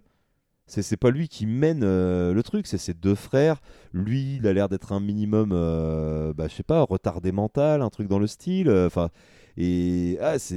C'est 0.72 0.84
c'est 0.84 0.96
pas 0.96 1.12
lui 1.12 1.28
qui 1.28 1.46
mène 1.46 1.82
euh, 1.84 2.34
le 2.34 2.44
truc, 2.44 2.66
c'est 2.66 2.78
ses 2.78 2.94
deux 2.94 3.14
frères. 3.16 3.58
Lui, 3.94 4.38
il 4.38 4.48
a 4.48 4.54
l'air 4.54 4.70
d'être 4.70 4.94
un 4.94 5.02
minimum, 5.02 5.52
euh, 5.52 6.32
bah, 6.34 6.48
je 6.48 6.54
sais 6.56 6.64
pas, 6.64 6.82
retardé 6.84 7.34
mental, 7.34 7.82
un 7.82 7.90
truc 7.90 8.08
dans 8.08 8.20
le 8.20 8.28
style. 8.28 8.70
euh, 8.70 8.88
Enfin, 8.88 9.10
et 9.58 10.18
ah, 10.22 10.40
c'est, 10.40 10.56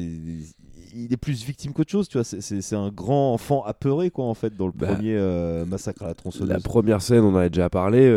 il 0.95 1.13
est 1.13 1.17
plus 1.17 1.45
victime 1.45 1.73
qu'autre 1.73 1.91
chose, 1.91 2.07
tu 2.07 2.17
vois. 2.17 2.23
C'est- 2.23 2.75
un 2.77 2.91
grand 2.91 3.35
enfant 3.35 3.65
apeuré, 3.65 4.11
quoi, 4.11 4.27
en 4.27 4.35
fait, 4.35 4.57
dans 4.57 4.67
le 4.67 4.73
Bah, 4.73 4.87
premier 4.95 5.17
euh, 5.17 5.67
massacre 5.67 6.05
à 6.05 6.07
la 6.07 6.15
tronçonneuse. 6.15 6.49
La 6.49 6.61
première 6.61 7.03
scène, 7.03 7.25
on 7.25 7.33
en 7.33 7.37
avait 7.37 7.51
déjà 7.51 7.69
parlé. 7.69 8.09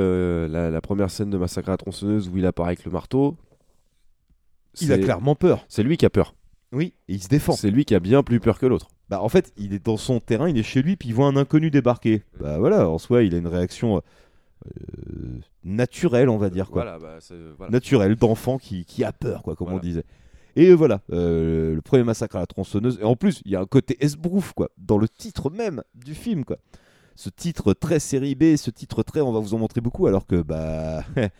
la, 0.48 0.70
la 0.70 0.82
première 0.82 1.10
scène 1.10 1.32
de 1.32 1.38
Massacre 1.40 1.70
à 1.70 1.72
la 1.74 1.78
tronçonneuse 1.78 2.30
où 2.30 2.38
il 2.38 2.46
apparaît 2.46 2.70
avec 2.70 2.86
le 2.86 2.92
marteau. 2.92 3.36
Il 4.82 4.94
a 4.94 5.00
clairement 5.00 5.34
peur. 5.34 5.66
C'est 5.68 5.82
lui 5.82 5.98
qui 5.98 6.06
a 6.06 6.12
peur. 6.12 6.36
Oui, 6.74 6.94
et 7.08 7.14
il 7.14 7.24
se 7.24 7.28
défend. 7.30 7.54
C'est 7.54 7.72
lui 7.72 7.86
qui 7.86 7.96
a 7.96 8.00
bien 8.00 8.24
plus 8.24 8.40
peur 8.40 8.60
que 8.60 8.66
l'autre. 8.66 8.88
Bah, 9.10 9.22
en 9.22 9.30
fait, 9.30 9.54
il 9.58 9.74
est 9.74 9.86
dans 9.86 9.96
son 9.98 10.20
terrain, 10.20 10.50
il 10.50 10.58
est 10.58 10.64
chez 10.64 10.82
lui, 10.82 10.96
puis 10.98 11.10
il 11.10 11.16
voit 11.16 11.28
un 11.28 11.38
inconnu 11.38 11.72
débarquer. 11.72 12.24
Bah 12.42 12.58
voilà, 12.60 12.90
en 12.90 12.98
soi, 12.98 13.24
il 13.24 13.34
a 13.34 13.38
une 13.38 13.48
réaction 13.48 14.02
euh, 14.66 15.40
naturelle, 15.64 16.30
on 16.30 16.38
va 16.38 16.50
dire, 16.50 16.70
quoi. 16.70 16.84
Voilà, 16.84 17.00
bah, 17.00 17.18
c'est- 17.22 17.36
voilà. 17.58 17.72
naturel 17.72 18.16
d'enfant 18.16 18.58
qui, 18.58 18.84
qui 18.86 19.04
a 19.04 19.14
peur, 19.14 19.44
quoi, 19.44 19.56
comme 19.56 19.68
Voilà. 19.68 19.80
on 19.80 19.82
disait. 19.82 20.04
Et 20.58 20.74
voilà, 20.74 21.02
euh, 21.12 21.76
le 21.76 21.82
premier 21.82 22.04
massacre 22.04 22.36
à 22.36 22.40
la 22.40 22.48
tronçonneuse. 22.48 22.98
Et 23.00 23.04
en 23.06 23.16
plus, 23.16 23.42
il 23.46 23.52
y 23.52 23.56
a 23.56 23.62
un 23.62 23.66
côté 23.66 23.96
esbrouf, 24.04 24.54
quoi, 24.54 24.70
dans 24.78 24.98
le 24.98 25.08
titre 25.08 25.50
même 25.50 25.84
du 25.96 26.16
film, 26.16 26.44
quoi. 26.44 26.58
Ce 27.16 27.30
titre 27.30 27.74
très 27.74 28.00
série 28.00 28.36
B, 28.36 28.56
ce 28.58 28.72
titre 28.72 29.04
très, 29.04 29.22
on 29.22 29.32
va 29.32 29.40
vous 29.40 29.54
en 29.54 29.58
montrer 29.60 29.82
beaucoup, 29.82 30.08
alors 30.08 30.26
que, 30.28 30.42
bah, 30.42 31.04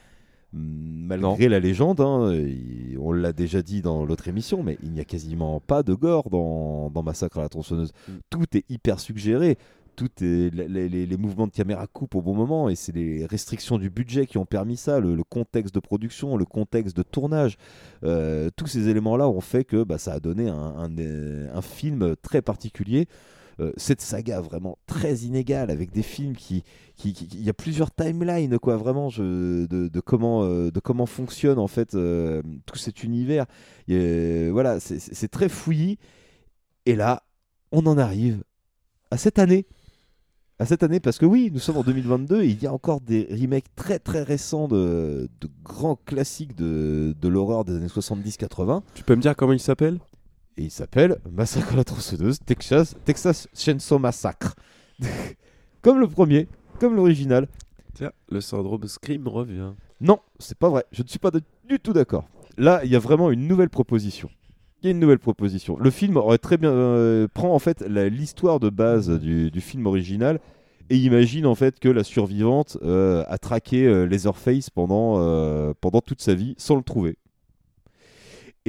malgré 0.54 1.50
la 1.50 1.60
légende, 1.60 2.02
hein, 2.02 2.32
il- 2.34 2.98
on 3.00 3.12
l'a 3.12 3.34
déjà 3.34 3.62
dit 3.62 3.82
dans 3.82 4.06
l'autre 4.06 4.28
émission, 4.28 4.64
mais 4.64 4.78
il 4.84 4.92
n'y 4.92 5.00
a 5.00 5.06
quasiment 5.06 5.60
pas 5.60 5.84
de 5.84 5.94
gore 5.94 6.30
dans, 6.30 6.90
dans 6.90 7.04
Massacre 7.04 7.40
à 7.40 7.42
la 7.42 7.50
tronçonneuse. 7.50 7.92
Tout 8.30 8.46
est 8.56 8.64
hyper 8.70 9.00
suggéré. 9.00 9.58
Tout 9.96 10.10
est, 10.22 10.54
les, 10.54 10.88
les- 10.90 11.06
les 11.08 11.18
mouvements 11.18 11.48
de 11.48 11.52
caméra 11.52 11.88
coupent 11.88 12.14
au 12.14 12.22
bon 12.22 12.36
moment 12.36 12.70
et 12.70 12.76
c'est 12.76 12.92
les 12.94 13.26
restrictions 13.26 13.80
du 13.80 13.90
budget 13.90 14.28
qui 14.28 14.38
ont 14.38 14.46
permis 14.46 14.78
ça, 14.78 15.00
le, 15.00 15.16
le 15.16 15.24
contexte 15.24 15.74
de 15.74 15.80
production, 15.80 16.38
le 16.38 16.46
contexte 16.46 16.96
de 16.96 17.02
tournage. 17.02 17.58
Euh, 18.04 18.52
tous 18.56 18.68
ces 18.68 18.90
éléments-là 18.90 19.28
ont 19.28 19.42
fait 19.42 19.64
que 19.64 19.84
bah, 19.84 19.98
ça 19.98 20.14
a 20.14 20.20
donné 20.20 20.50
un, 20.50 20.56
un, 20.78 20.90
un 21.52 21.62
film 21.64 22.16
très 22.22 22.44
particulier. 22.44 23.08
Euh, 23.60 23.72
cette 23.76 24.02
saga 24.02 24.40
vraiment 24.40 24.78
très 24.86 25.16
inégale 25.22 25.72
avec 25.72 25.92
des 25.92 26.04
films 26.04 26.36
qui, 26.36 26.64
qui, 26.96 27.10
il 27.34 27.42
y 27.44 27.50
a 27.50 27.54
plusieurs 27.54 27.90
timelines 27.90 28.60
quoi 28.60 28.78
vraiment 28.78 29.10
de, 29.88 30.00
comment 30.00 30.44
euh, 30.44 30.70
de 30.70 30.80
comment 30.80 31.08
fonctionne 31.08 31.58
en 31.58 31.66
fait 31.68 31.96
euh, 31.96 32.44
tout 32.68 32.78
cet 32.78 33.04
univers. 33.04 33.46
A- 33.90 34.50
voilà 34.52 34.80
c'est- 34.80 35.00
très 35.28 35.50
fouillis. 35.50 35.98
Et 36.86 36.96
là 36.96 37.24
on 37.72 37.86
en 37.88 37.98
arrive 37.98 38.44
à 39.10 39.18
cette 39.18 39.40
année. 39.40 39.66
À 40.60 40.66
cette 40.68 40.84
année 40.84 41.00
parce 41.00 41.18
que 41.18 41.26
oui 41.26 41.50
nous 41.52 41.60
sommes 41.60 41.78
en 41.78 41.84
2022 41.84 42.44
et 42.44 42.48
il 42.50 42.62
y 42.62 42.68
a 42.68 42.74
encore 42.74 43.02
des 43.02 43.28
remakes 43.32 43.74
très 43.76 43.98
très 44.00 44.22
récents 44.24 44.68
de, 44.68 45.30
de 45.42 45.50
grands 45.64 45.96
classiques 45.96 46.56
de, 46.56 47.16
de 47.20 47.28
l'horreur 47.28 47.66
des 47.66 47.76
années 47.76 47.88
70-80 47.88 48.82
Tu 48.94 49.04
peux 49.04 49.16
me 49.16 49.22
dire 49.22 49.36
comment 49.36 49.54
il 49.54 49.60
s'appelle 49.60 50.00
et 50.58 50.64
il 50.64 50.72
s'appelle 50.72 51.18
Massacre 51.32 51.74
à 51.74 51.76
la 51.78 51.84
tronçonneuse, 51.84 52.40
Texas, 52.46 52.96
Texas 53.06 53.48
Chainsaw 53.54 54.00
Massacre. 54.00 54.56
comme 55.82 56.00
le 56.00 56.08
premier, 56.08 56.48
comme 56.80 56.96
l'original. 56.96 57.48
Tiens, 57.94 58.12
le 58.30 58.42
syndrome 58.42 58.88
Scream 58.88 59.28
revient. 59.28 59.72
Non, 60.02 60.20
c'est 60.40 60.58
pas 60.58 60.70
vrai. 60.70 60.86
Je 60.92 61.04
ne 61.04 61.08
suis 61.08 61.20
pas 61.20 61.32
de- 61.32 61.42
du 61.68 61.80
tout 61.80 61.94
d'accord. 61.94 62.28
Là, 62.58 62.82
il 62.84 62.92
y 62.92 62.96
a 62.96 63.00
vraiment 63.00 63.32
une 63.32 63.48
nouvelle 63.48 63.70
proposition. 63.70 64.30
Il 64.82 64.86
y 64.86 64.90
a 64.90 64.92
une 64.92 65.00
nouvelle 65.00 65.20
proposition. 65.20 65.78
Le 65.80 65.90
film 65.90 66.18
aurait 66.18 66.38
très 66.38 66.58
bien 66.58 66.72
euh, 66.72 67.28
prend 67.34 67.54
en 67.54 67.60
fait 67.60 67.82
l'histoire 67.82 68.60
de 68.60 68.70
base 68.70 69.10
du, 69.10 69.50
du 69.50 69.62
film 69.62 69.88
original 69.88 70.40
et 70.90 70.98
imagine 70.98 71.46
en 71.48 71.56
fait 71.56 71.80
que 71.80 71.90
la 71.90 72.04
survivante 72.04 72.78
euh, 72.84 73.24
a 73.28 73.38
traqué 73.40 73.86
euh, 73.86 74.06
Leatherface 74.06 74.70
pendant 74.70 75.16
euh, 75.18 75.74
pendant 75.82 76.02
toute 76.02 76.22
sa 76.22 76.36
vie 76.36 76.54
sans 76.58 76.76
le 76.76 76.84
trouver. 76.84 77.18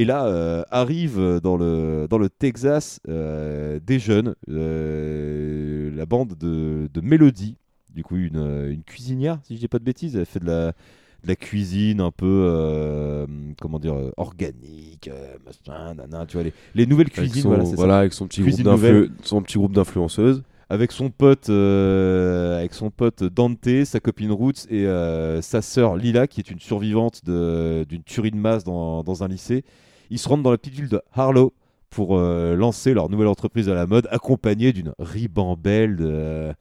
Et 0.01 0.05
là, 0.05 0.27
euh, 0.27 0.62
arrive 0.70 1.41
dans 1.43 1.57
le, 1.57 2.07
dans 2.09 2.19
le 2.19 2.29
Texas 2.31 3.01
euh, 3.09 3.81
des 3.85 3.99
jeunes, 3.99 4.37
euh, 4.49 5.91
la 5.95 6.07
bande 6.07 6.35
de, 6.39 6.89
de 6.93 7.01
Mélodie, 7.01 7.57
du 7.95 8.05
coup 8.05 8.15
une, 8.16 8.69
une 8.70 8.85
cuisinière, 8.85 9.41
si 9.43 9.55
je 9.57 9.61
dis 9.61 9.66
pas 9.66 9.81
de 9.81 9.85
bêtises, 9.85 10.15
elle 10.15 10.25
fait 10.25 10.39
de 10.39 10.47
la, 10.47 10.66
de 10.69 11.27
la 11.27 11.35
cuisine 11.35 12.01
un 12.01 12.12
peu, 12.12 12.27
euh, 12.49 13.27
comment 13.61 13.81
dire, 13.81 13.97
organique, 14.16 15.11
machin, 15.45 15.95
nana, 15.95 16.27
tu 16.27 16.37
vois, 16.37 16.45
les, 16.45 16.53
les 16.77 16.87
nouvelles 16.87 17.11
cuisines, 17.11 17.43
son- 17.43 17.49
voilà, 17.75 17.95
ça. 17.95 17.99
avec 17.99 18.12
son 18.12 18.29
petit 18.29 18.41
groupe 18.43 18.53
Cuisine 18.55 18.66
d'influ- 18.66 18.93
nouvelle. 18.93 19.11
son 19.25 19.43
petit 19.43 19.59
groupe 19.59 19.73
d'influenceuses. 19.73 20.43
Avec 20.70 20.93
son 20.93 21.09
pote, 21.11 21.49
euh, 21.49 22.59
avec 22.59 22.75
son 22.75 22.91
pote 22.91 23.25
Dante, 23.25 23.85
sa 23.87 24.01
copine 24.01 24.31
Roots 24.31 24.66
et 24.69 24.87
euh, 24.87 25.41
sa 25.41 25.62
sœur 25.62 25.97
Lila, 25.97 26.27
qui 26.27 26.41
est 26.41 26.51
une 26.51 26.61
survivante 26.61 27.23
d'une 27.25 28.03
tuerie 28.05 28.31
de 28.31 28.37
masse 28.37 28.65
dans, 28.65 29.03
dans 29.03 29.25
un 29.25 29.29
lycée. 29.29 29.65
Ils 30.10 30.18
se 30.18 30.28
rendent 30.28 30.43
dans 30.43 30.51
la 30.51 30.59
petite 30.59 30.74
ville 30.74 30.89
de 30.89 31.01
Harlow 31.14 31.52
pour 31.90 32.18
euh, 32.18 32.55
lancer 32.56 32.93
leur 32.94 33.09
nouvelle 33.09 33.28
entreprise 33.28 33.68
à 33.68 33.74
la 33.74 33.86
mode, 33.86 34.09
accompagnée 34.10 34.72
d'une 34.72 34.93
ribambelle 34.98 35.97
de- 35.97 36.52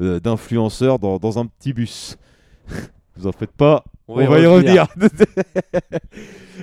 euh, 0.00 0.20
d'influenceurs 0.20 0.98
dans, 0.98 1.18
dans 1.18 1.38
un 1.38 1.46
petit 1.46 1.72
bus. 1.72 2.16
Vous 3.16 3.26
en 3.26 3.32
faites 3.32 3.52
pas, 3.52 3.84
on, 4.08 4.14
va 4.30 4.38
y 4.40 4.46
revenir. 4.46 4.86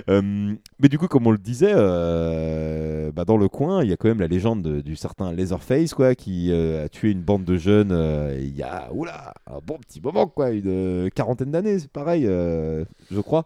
Euh, 0.10 0.54
mais 0.80 0.90
du 0.90 1.00
coup, 1.00 1.08
comme 1.08 1.26
on 1.26 1.32
le 1.32 1.40
disait, 1.40 1.74
euh, 1.74 3.12
bah, 3.12 3.26
dans 3.26 3.36
le 3.36 3.50
coin, 3.50 3.84
il 3.84 3.90
y 3.90 3.94
a 3.94 3.98
quand 3.98 4.08
même 4.08 4.20
la 4.20 4.28
légende 4.28 4.62
de- 4.62 4.80
du 4.82 4.96
certain 4.96 5.34
Leatherface, 5.34 5.94
quoi, 5.96 6.14
qui 6.14 6.52
euh, 6.52 6.86
a 6.86 6.90
tué 6.90 7.10
une 7.12 7.22
bande 7.22 7.44
de 7.46 7.58
jeunes 7.58 7.92
euh, 7.92 8.38
il 8.40 8.56
y 8.56 8.62
a, 8.62 8.90
oula, 8.94 9.34
un 9.48 9.60
bon 9.66 9.78
petit 9.80 10.00
moment, 10.00 10.28
quoi, 10.28 10.52
une 10.52 10.68
euh, 10.68 11.10
quarantaine 11.10 11.50
d'années, 11.52 11.80
c'est 11.80 11.90
pareil, 11.92 12.26
euh, 12.28 12.86
je 13.12 13.20
crois. 13.22 13.46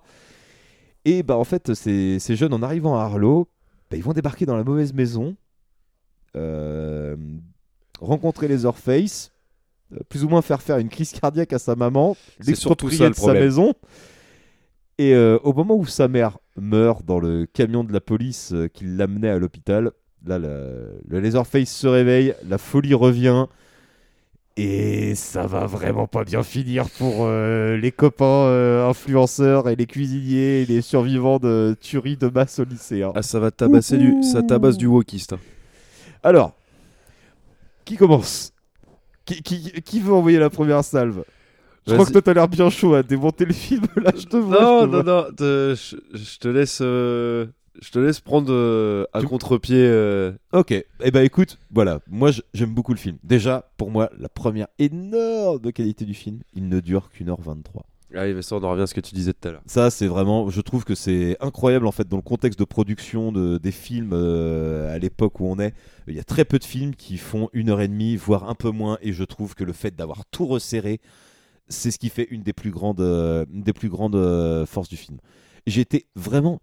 Et 1.05 1.23
bah 1.23 1.37
en 1.37 1.43
fait, 1.43 1.73
ces, 1.73 2.19
ces 2.19 2.35
jeunes, 2.35 2.53
en 2.53 2.61
arrivant 2.61 2.97
à 2.97 3.03
Harlow, 3.03 3.47
bah, 3.89 3.97
ils 3.97 4.03
vont 4.03 4.13
débarquer 4.13 4.45
dans 4.45 4.55
la 4.55 4.63
mauvaise 4.63 4.93
maison, 4.93 5.35
euh, 6.35 7.15
rencontrer 7.99 8.47
Leatherface, 8.47 9.31
euh, 9.93 9.99
plus 10.07 10.23
ou 10.23 10.29
moins 10.29 10.41
faire 10.41 10.61
faire 10.61 10.77
une 10.77 10.89
crise 10.89 11.11
cardiaque 11.11 11.53
à 11.53 11.59
sa 11.59 11.75
maman, 11.75 12.15
l'exproprier 12.45 13.09
de 13.09 13.15
sa 13.15 13.33
maison. 13.33 13.73
Et 14.97 15.15
euh, 15.15 15.39
au 15.43 15.53
moment 15.53 15.75
où 15.75 15.85
sa 15.85 16.07
mère 16.07 16.37
meurt 16.55 17.03
dans 17.03 17.19
le 17.19 17.47
camion 17.47 17.83
de 17.83 17.91
la 17.91 18.01
police 18.01 18.53
qui 18.73 18.85
l'amenait 18.85 19.29
à 19.29 19.39
l'hôpital, 19.39 19.91
là, 20.25 20.37
le, 20.37 21.01
le 21.07 21.19
Leatherface 21.19 21.69
se 21.69 21.87
réveille, 21.87 22.35
la 22.47 22.57
folie 22.57 22.93
revient. 22.93 23.47
Et 24.57 25.15
ça 25.15 25.47
va 25.47 25.65
vraiment 25.65 26.07
pas 26.07 26.23
bien 26.25 26.43
finir 26.43 26.89
pour 26.89 27.25
euh, 27.25 27.77
les 27.77 27.91
copains 27.91 28.25
euh, 28.25 28.87
influenceurs 28.87 29.69
et 29.69 29.75
les 29.75 29.87
cuisiniers 29.87 30.61
et 30.61 30.65
les 30.65 30.81
survivants 30.81 31.39
de 31.39 31.75
tueries 31.79 32.17
de 32.17 32.27
masse 32.27 32.59
au 32.59 32.65
lycée. 32.65 33.01
hein. 33.03 33.11
Ah, 33.15 33.21
ça 33.23 33.39
va 33.39 33.51
tabasser 33.51 33.97
du, 33.97 34.17
ça 34.21 34.43
tabasse 34.43 34.77
du 34.77 34.87
wokiste. 34.87 35.33
hein. 35.33 35.39
Alors, 36.23 36.53
qui 37.85 37.97
commence? 37.97 38.53
Qui, 39.25 39.43
qui- 39.43 39.71
qui 39.83 39.99
veut 40.01 40.13
envoyer 40.13 40.39
la 40.39 40.49
première 40.49 40.83
salve? 40.83 41.23
Je 41.87 41.93
crois 41.93 42.05
Vas-y. 42.05 42.07
que 42.07 42.11
toi 42.13 42.21
t'as 42.23 42.33
l'air 42.33 42.47
bien 42.49 42.69
chaud 42.69 42.95
à 42.95 43.03
démonter 43.03 43.45
le 43.45 43.53
film. 43.53 43.85
Là, 43.97 44.11
je 44.17 44.25
te 44.27 44.37
vois. 44.37 44.63
Non, 44.63 44.65
je 44.65 44.85
te 44.85 44.85
non, 44.87 45.03
vois. 45.03 45.03
non, 45.03 45.23
te- 45.35 45.75
je 45.75 45.95
je 46.17 46.37
te 46.39 46.47
laisse, 46.47 46.79
euh, 46.81 47.47
je 47.79 47.91
te 47.91 47.99
laisse 47.99 48.19
prendre 48.19 48.51
euh, 48.51 49.05
à 49.13 49.21
contre-pied. 49.21 49.77
euh, 49.77 50.31
Ok, 50.53 50.71
eh 50.71 51.11
ben 51.11 51.23
écoute, 51.23 51.57
voilà, 51.71 51.99
moi 52.09 52.31
j'aime 52.53 52.73
beaucoup 52.73 52.93
le 52.93 52.99
film. 52.99 53.17
Déjà, 53.23 53.71
pour 53.77 53.91
moi, 53.91 54.09
la 54.19 54.29
première 54.29 54.67
énorme 54.79 55.71
qualité 55.71 56.05
du 56.05 56.13
film, 56.13 56.39
il 56.53 56.67
ne 56.69 56.79
dure 56.79 57.09
qu'une 57.11 57.29
heure 57.29 57.41
23. 57.41 57.85
Allez, 58.13 58.33
mais 58.33 58.41
ça, 58.41 58.57
on 58.57 58.63
en 58.63 58.71
revient 58.71 58.81
à 58.81 58.87
ce 58.87 58.93
que 58.93 58.99
tu 58.99 59.15
disais 59.15 59.31
tout 59.31 59.47
à 59.47 59.51
l'heure. 59.51 59.61
Ça, 59.67 59.89
c'est 59.89 60.07
vraiment, 60.07 60.49
je 60.49 60.59
trouve 60.59 60.83
que 60.83 60.95
c'est 60.95 61.37
incroyable 61.39 61.87
en 61.87 61.93
fait 61.93 62.09
dans 62.09 62.17
le 62.17 62.21
contexte 62.21 62.59
de 62.59 62.65
production 62.65 63.31
de, 63.31 63.57
des 63.57 63.71
films 63.71 64.11
euh, 64.11 64.93
à 64.93 64.97
l'époque 64.99 65.39
où 65.39 65.45
on 65.45 65.57
est. 65.59 65.73
Il 66.09 66.15
y 66.15 66.19
a 66.19 66.25
très 66.25 66.43
peu 66.43 66.59
de 66.59 66.65
films 66.65 66.93
qui 66.93 67.17
font 67.17 67.47
une 67.53 67.69
heure 67.69 67.79
et 67.79 67.87
demie, 67.87 68.17
voire 68.17 68.49
un 68.49 68.55
peu 68.55 68.69
moins, 68.69 68.97
et 69.01 69.13
je 69.13 69.23
trouve 69.23 69.55
que 69.55 69.63
le 69.63 69.71
fait 69.71 69.95
d'avoir 69.95 70.25
tout 70.25 70.45
resserré, 70.45 70.99
c'est 71.69 71.89
ce 71.89 71.97
qui 71.97 72.09
fait 72.09 72.27
une 72.31 72.43
des 72.43 72.51
plus 72.51 72.71
grandes, 72.71 72.99
euh, 72.99 73.45
une 73.49 73.63
des 73.63 73.71
plus 73.71 73.87
grandes 73.87 74.15
euh, 74.17 74.65
forces 74.65 74.89
du 74.89 74.97
film. 74.97 75.19
J'ai 75.65 75.79
été 75.79 76.05
vraiment 76.17 76.59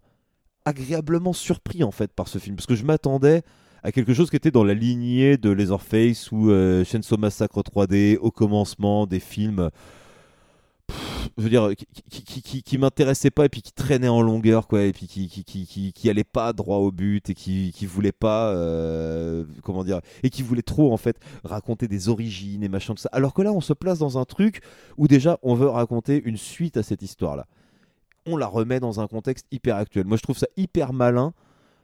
agréablement 0.69 1.33
surpris 1.33 1.83
en 1.83 1.91
fait 1.91 2.11
par 2.13 2.27
ce 2.27 2.37
film 2.37 2.55
parce 2.55 2.65
que 2.67 2.75
je 2.75 2.85
m'attendais 2.85 3.43
à 3.83 3.91
quelque 3.91 4.13
chose 4.13 4.29
qui 4.29 4.35
était 4.35 4.51
dans 4.51 4.63
la 4.63 4.73
lignée 4.73 5.37
de 5.37 5.49
Leatherface 5.49 6.31
ou 6.31 6.49
euh, 6.51 6.83
Chainsaw 6.83 7.17
Massacre 7.17 7.61
3D 7.61 8.17
au 8.17 8.31
commencement 8.31 9.05
des 9.05 9.19
films 9.19 9.69
je 11.37 11.43
veux 11.43 11.49
dire, 11.49 11.69
qui, 11.75 12.23
qui, 12.23 12.41
qui, 12.41 12.63
qui- 12.63 12.77
m'intéressait 12.77 13.31
pas 13.31 13.45
et 13.45 13.49
puis 13.49 13.61
qui 13.61 13.71
traînait 13.71 14.07
en 14.07 14.21
longueur, 14.21 14.67
quoi, 14.67 14.83
et 14.83 14.93
puis 14.93 15.07
qui, 15.07 15.27
qui, 15.29 16.09
allait 16.09 16.23
pas 16.23 16.53
droit 16.53 16.77
au 16.77 16.91
but 16.91 17.29
et 17.29 17.33
qui, 17.33 17.71
qui 17.73 17.85
voulait 17.85 18.11
pas, 18.11 18.49
euh, 18.49 19.45
comment 19.63 19.83
dire, 19.83 20.01
et 20.23 20.29
qui 20.29 20.41
voulait 20.41 20.61
trop, 20.61 20.91
en 20.93 20.97
fait, 20.97 21.17
raconter 21.43 21.87
des 21.87 22.09
origines 22.09 22.63
et 22.63 22.69
machin, 22.69 22.93
tout 22.93 23.01
ça. 23.01 23.09
Alors 23.11 23.33
que 23.33 23.41
là, 23.41 23.51
on 23.53 23.61
se 23.61 23.73
place 23.73 23.99
dans 23.99 24.17
un 24.17 24.25
truc 24.25 24.61
où 24.97 25.07
déjà, 25.07 25.39
on 25.43 25.55
veut 25.55 25.67
raconter 25.67 26.21
une 26.23 26.37
suite 26.37 26.77
à 26.77 26.83
cette 26.83 27.01
histoire-là. 27.01 27.45
On 28.31 28.37
la 28.37 28.47
remet 28.47 28.79
dans 28.79 28.99
un 28.99 29.07
contexte 29.07 29.47
hyper 29.51 29.75
actuel. 29.75 30.05
Moi, 30.05 30.17
je 30.17 30.21
trouve 30.21 30.37
ça 30.37 30.47
hyper 30.55 30.93
malin 30.93 31.33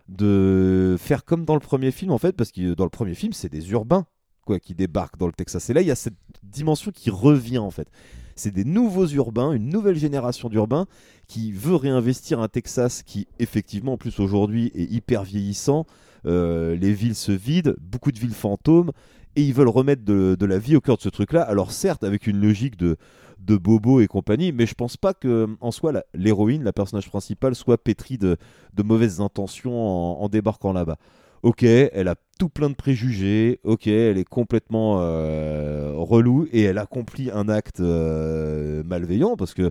de 0.07 0.95
faire 0.99 1.25
comme 1.25 1.45
dans 1.45 1.55
le 1.55 1.59
premier 1.59 1.91
film, 1.91 2.11
en 2.11 2.19
fait, 2.19 2.33
parce 2.33 2.51
que 2.51 2.75
dans 2.75 2.83
le 2.83 2.89
premier 2.91 3.15
film, 3.15 3.33
c'est 3.33 3.49
des 3.49 3.71
urbains 3.71 4.05
quoi, 4.45 4.59
qui 4.59 4.75
débarquent 4.75 5.17
dans 5.17 5.25
le 5.25 5.33
Texas. 5.33 5.69
Et 5.69 5.73
là, 5.73 5.81
il 5.81 5.87
y 5.87 5.91
a 5.91 5.95
cette 5.95 6.13
dimension 6.43 6.91
qui 6.91 7.09
revient, 7.09 7.57
en 7.57 7.71
fait. 7.71 7.87
C'est 8.35 8.51
des 8.51 8.65
nouveaux 8.65 9.07
urbains, 9.07 9.53
une 9.53 9.69
nouvelle 9.69 9.95
génération 9.95 10.49
d'urbains 10.49 10.85
qui 11.27 11.51
veut 11.51 11.75
réinvestir 11.75 12.39
un 12.39 12.47
Texas 12.47 13.01
qui, 13.01 13.27
effectivement, 13.39 13.93
en 13.93 13.97
plus 13.97 14.19
aujourd'hui, 14.19 14.71
est 14.75 14.91
hyper 14.91 15.23
vieillissant. 15.23 15.85
Euh, 16.27 16.75
les 16.75 16.93
villes 16.93 17.15
se 17.15 17.31
vident, 17.31 17.73
beaucoup 17.81 18.11
de 18.11 18.19
villes 18.19 18.33
fantômes, 18.33 18.91
et 19.35 19.43
ils 19.43 19.53
veulent 19.53 19.69
remettre 19.69 20.03
de, 20.03 20.35
de 20.39 20.45
la 20.45 20.59
vie 20.59 20.75
au 20.75 20.81
cœur 20.81 20.97
de 20.97 21.01
ce 21.01 21.09
truc-là. 21.09 21.41
Alors 21.41 21.71
certes, 21.71 22.03
avec 22.03 22.27
une 22.27 22.39
logique 22.39 22.77
de, 22.77 22.97
de 23.39 23.57
Bobo 23.57 24.01
et 24.01 24.07
compagnie, 24.07 24.51
mais 24.51 24.65
je 24.65 24.73
pense 24.75 24.97
pas 24.97 25.13
que 25.13 25.47
en 25.61 25.71
soi 25.71 26.03
l'héroïne, 26.13 26.63
la 26.63 26.73
personnage 26.73 27.09
principale, 27.09 27.55
soit 27.55 27.77
pétrie 27.77 28.17
de, 28.17 28.37
mauvaises 28.83 29.21
intentions 29.21 29.77
en, 29.77 30.21
en 30.21 30.29
débarquant 30.29 30.73
là-bas. 30.73 30.97
Ok, 31.45 31.61
elle 31.61 32.07
a 32.07 32.15
tout 32.39 32.49
plein 32.49 32.71
de 32.71 32.75
préjugés. 32.75 33.59
Ok, 33.63 33.85
elle 33.85 34.17
est 34.17 34.27
complètement 34.27 34.97
euh, 35.01 35.91
relou 35.95 36.47
et 36.51 36.63
elle 36.63 36.79
accomplit 36.79 37.29
un 37.31 37.49
acte 37.49 37.81
euh, 37.81 38.81
malveillant 38.83 39.35
parce 39.35 39.53
que 39.53 39.69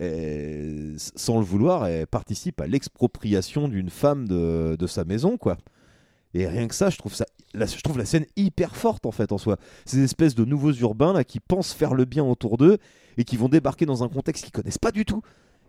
euh, 0.00 0.94
sans 0.96 1.38
le 1.38 1.44
vouloir, 1.44 1.86
elle 1.86 2.06
participe 2.06 2.60
à 2.62 2.66
l'expropriation 2.66 3.68
d'une 3.68 3.90
femme 3.90 4.26
de, 4.26 4.76
de 4.78 4.86
sa 4.86 5.04
maison, 5.04 5.36
quoi. 5.36 5.58
Et 6.34 6.46
rien 6.46 6.68
que 6.68 6.74
ça, 6.74 6.90
je 6.90 6.98
trouve 6.98 7.14
ça, 7.14 7.26
la, 7.54 7.66
je 7.66 7.80
trouve 7.80 7.98
la 7.98 8.04
scène 8.04 8.26
hyper 8.36 8.76
forte 8.76 9.06
en 9.06 9.10
fait 9.10 9.32
en 9.32 9.38
soi. 9.38 9.56
Ces 9.84 10.02
espèces 10.02 10.34
de 10.34 10.44
nouveaux 10.44 10.72
urbains 10.72 11.12
là 11.12 11.24
qui 11.24 11.40
pensent 11.40 11.72
faire 11.72 11.94
le 11.94 12.04
bien 12.04 12.24
autour 12.24 12.56
d'eux 12.56 12.78
et 13.16 13.24
qui 13.24 13.36
vont 13.36 13.48
débarquer 13.48 13.86
dans 13.86 14.04
un 14.04 14.08
contexte 14.08 14.44
qu'ils 14.44 14.52
connaissent 14.52 14.78
pas 14.78 14.92
du 14.92 15.04
tout 15.04 15.22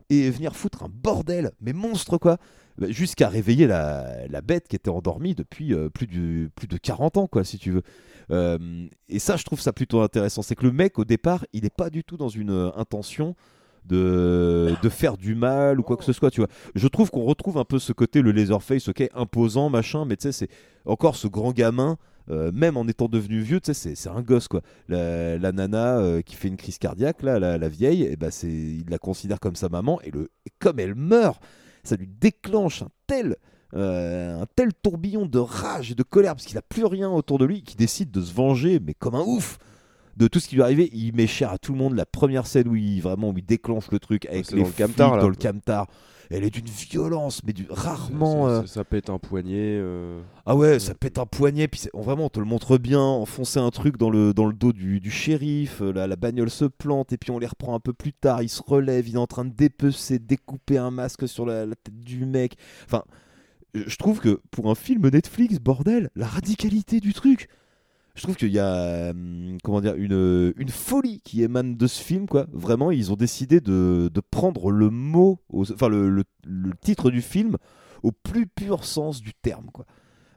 et 0.09 0.29
venir 0.29 0.55
foutre 0.55 0.83
un 0.83 0.89
bordel, 0.89 1.51
mais 1.61 1.71
monstre 1.71 2.17
quoi, 2.17 2.37
Bah, 2.77 2.87
jusqu'à 2.89 3.29
réveiller 3.29 3.65
la, 3.65 4.27
la 4.27 4.41
bête 4.41 4.67
qui 4.67 4.75
était 4.75 4.89
endormie 4.89 5.35
depuis 5.35 5.73
euh, 5.73 5.89
plus, 5.89 6.05
du, 6.05 6.49
plus 6.55 6.67
de 6.67 6.77
40 6.77 7.17
ans 7.17 7.27
quoi 7.27 7.43
si 7.43 7.57
tu 7.57 7.71
veux. 7.71 7.83
Euh, 8.29 8.87
et 9.09 9.19
ça, 9.19 9.37
je 9.37 9.43
trouve 9.43 9.61
ça 9.61 9.73
plutôt 9.73 10.01
intéressant, 10.01 10.41
c'est 10.41 10.55
que 10.55 10.65
le 10.65 10.71
mec 10.71 10.99
au 10.99 11.05
départ, 11.05 11.45
il 11.53 11.63
n'est 11.63 11.69
pas 11.69 11.89
du 11.89 12.03
tout 12.03 12.17
dans 12.17 12.29
une 12.29 12.51
euh, 12.51 12.71
intention 12.75 13.35
de, 13.85 14.73
de 14.81 14.89
faire 14.89 15.17
du 15.17 15.35
mal 15.35 15.79
ou 15.79 15.83
quoi 15.83 15.97
que 15.97 16.03
ce 16.03 16.13
soit, 16.13 16.31
tu 16.31 16.41
vois. 16.41 16.49
Je 16.75 16.87
trouve 16.87 17.09
qu'on 17.11 17.23
retrouve 17.23 17.57
un 17.57 17.65
peu 17.65 17.79
ce 17.79 17.93
côté, 17.93 18.21
le 18.21 18.31
Laserface, 18.31 18.87
ok, 18.89 19.09
imposant, 19.13 19.69
machin, 19.69 20.05
mais 20.05 20.17
tu 20.17 20.23
sais, 20.23 20.31
c'est 20.31 20.49
encore 20.85 21.15
ce 21.15 21.27
grand 21.27 21.51
gamin, 21.51 21.97
euh, 22.29 22.51
même 22.53 22.77
en 22.77 22.87
étant 22.87 23.07
devenu 23.07 23.41
vieux, 23.41 23.59
tu 23.59 23.73
sais, 23.73 23.95
c'est- 23.95 24.09
un 24.09 24.21
gosse, 24.21 24.47
quoi. 24.47 24.61
La, 24.87 25.37
la 25.37 25.51
nana 25.51 25.97
euh, 25.99 26.21
qui 26.21 26.35
fait 26.35 26.47
une 26.47 26.57
crise 26.57 26.77
cardiaque, 26.77 27.23
là, 27.23 27.39
la, 27.39 27.57
la 27.57 27.69
vieille, 27.69 28.03
et 28.03 28.15
ben 28.15 28.31
c'est, 28.31 28.47
il 28.51 28.85
la 28.89 28.97
considère 28.99 29.39
comme 29.39 29.55
sa 29.55 29.69
maman, 29.69 29.99
et, 30.03 30.11
le, 30.11 30.29
comme 30.59 30.79
elle 30.79 30.95
meurt, 30.95 31.41
ça 31.83 31.95
lui 31.95 32.07
déclenche 32.07 32.83
un 32.83 32.89
tel... 33.07 33.35
euh, 33.73 34.41
un 34.41 34.45
tel 34.55 34.73
tourbillon 34.73 35.25
de 35.25 35.39
rage 35.39 35.91
et 35.91 35.95
de 35.95 36.03
colère 36.03 36.35
parce 36.35 36.45
qu'il 36.45 36.57
a 36.57 36.61
plus 36.61 36.85
rien 36.85 37.09
autour 37.09 37.37
de 37.39 37.45
lui 37.45 37.63
qui 37.63 37.75
décide 37.77 38.11
de 38.11 38.21
se 38.21 38.33
venger 38.33 38.81
mais 38.85 38.93
comme 38.93 39.15
un 39.15 39.23
ouf 39.25 39.57
de 40.17 40.27
tout 40.27 40.39
ce 40.39 40.47
qui 40.47 40.55
lui 40.55 40.61
est 40.61 40.65
arrivé, 40.65 40.89
il 40.93 41.13
met 41.15 41.27
cher 41.27 41.51
à 41.51 41.57
tout 41.57 41.71
le 41.73 41.77
monde. 41.79 41.95
La 41.95 42.05
première 42.05 42.45
scène 42.47 42.67
où 42.67 42.75
il 42.75 42.99
vraiment 43.01 43.29
où 43.29 43.37
il 43.37 43.45
déclenche 43.45 43.89
le 43.91 43.99
truc 43.99 44.25
avec 44.25 44.51
les 44.51 44.61
dans 44.61 44.67
le 44.67 44.73
camtar, 44.87 45.11
dans 45.21 45.29
le 45.29 45.35
camtar, 45.35 45.87
elle 46.33 46.45
est 46.45 46.49
d'une 46.49 46.65
violence, 46.65 47.41
mais 47.45 47.51
du 47.51 47.67
rarement. 47.69 48.47
Ça, 48.47 48.53
euh, 48.53 48.61
ça- 48.61 48.67
ça 48.75 48.83
pète 48.85 49.09
un 49.09 49.17
poignet. 49.19 49.77
euh, 49.79 50.21
Ah 50.45 50.55
ouais, 50.55 50.79
ça 50.79 50.93
pète 50.93 51.17
un 51.17 51.25
poignet, 51.25 51.67
puis 51.67 51.81
on, 51.93 52.01
vraiment 52.01 52.25
on 52.25 52.29
te 52.29 52.39
le 52.39 52.45
montre 52.45 52.77
bien, 52.77 53.01
enfoncer 53.01 53.59
un 53.59 53.69
truc 53.69 53.97
dans 53.97 54.09
le, 54.09 54.33
dans 54.33 54.45
le 54.45 54.53
dos 54.53 54.71
du, 54.71 54.99
du 55.01 55.11
shérif, 55.11 55.81
euh, 55.81 55.91
la, 55.91 56.07
la 56.07 56.15
bagnole 56.15 56.49
se 56.49 56.63
plante, 56.65 57.11
et 57.11 57.17
puis 57.17 57.31
on 57.31 57.39
les 57.39 57.47
reprend 57.47 57.75
un 57.75 57.81
peu 57.81 57.91
plus 57.91 58.13
tard, 58.13 58.41
il 58.43 58.49
se 58.49 58.61
relève, 58.65 59.09
il 59.09 59.15
est 59.15 59.17
en 59.19 59.27
train 59.27 59.43
de 59.43 59.53
dépecer, 59.53 60.19
découper 60.19 60.77
un 60.77 60.91
masque 60.91 61.27
sur 61.27 61.45
la, 61.45 61.65
la 61.65 61.75
tête 61.75 61.99
du 61.99 62.25
mec. 62.25 62.55
Enfin, 62.85 63.03
je 63.73 63.95
trouve 63.97 64.19
que 64.21 64.39
pour 64.51 64.69
un 64.69 64.75
film 64.75 65.09
Netflix, 65.09 65.59
bordel, 65.59 66.09
la 66.15 66.27
radicalité 66.27 66.99
du 67.01 67.13
truc, 67.13 67.47
je 68.15 68.23
trouve 68.23 68.35
qu'il 68.35 68.51
y 68.51 68.59
a 68.59 69.11
hum, 69.11 69.57
comment 69.63 69.81
dire 69.81 69.95
une, 69.95 70.53
une 70.57 70.69
folie 70.69 71.21
qui 71.21 71.43
émane 71.43 71.75
de 71.75 71.87
ce 71.87 72.01
film 72.01 72.27
quoi. 72.27 72.47
Vraiment, 72.51 72.91
ils 72.91 73.11
ont 73.11 73.15
décidé 73.15 73.61
de, 73.61 74.09
prendre 74.31 74.71
le 74.71 74.89
mot, 74.89 75.39
enfin 75.53 75.87
le, 75.87 76.09
le- 76.09 76.23
titre 76.81 77.09
du 77.11 77.21
film 77.21 77.57
au 78.03 78.11
plus 78.11 78.47
pur 78.47 78.83
sens 78.83 79.21
du 79.21 79.33
terme 79.33 79.67
quoi. 79.71 79.85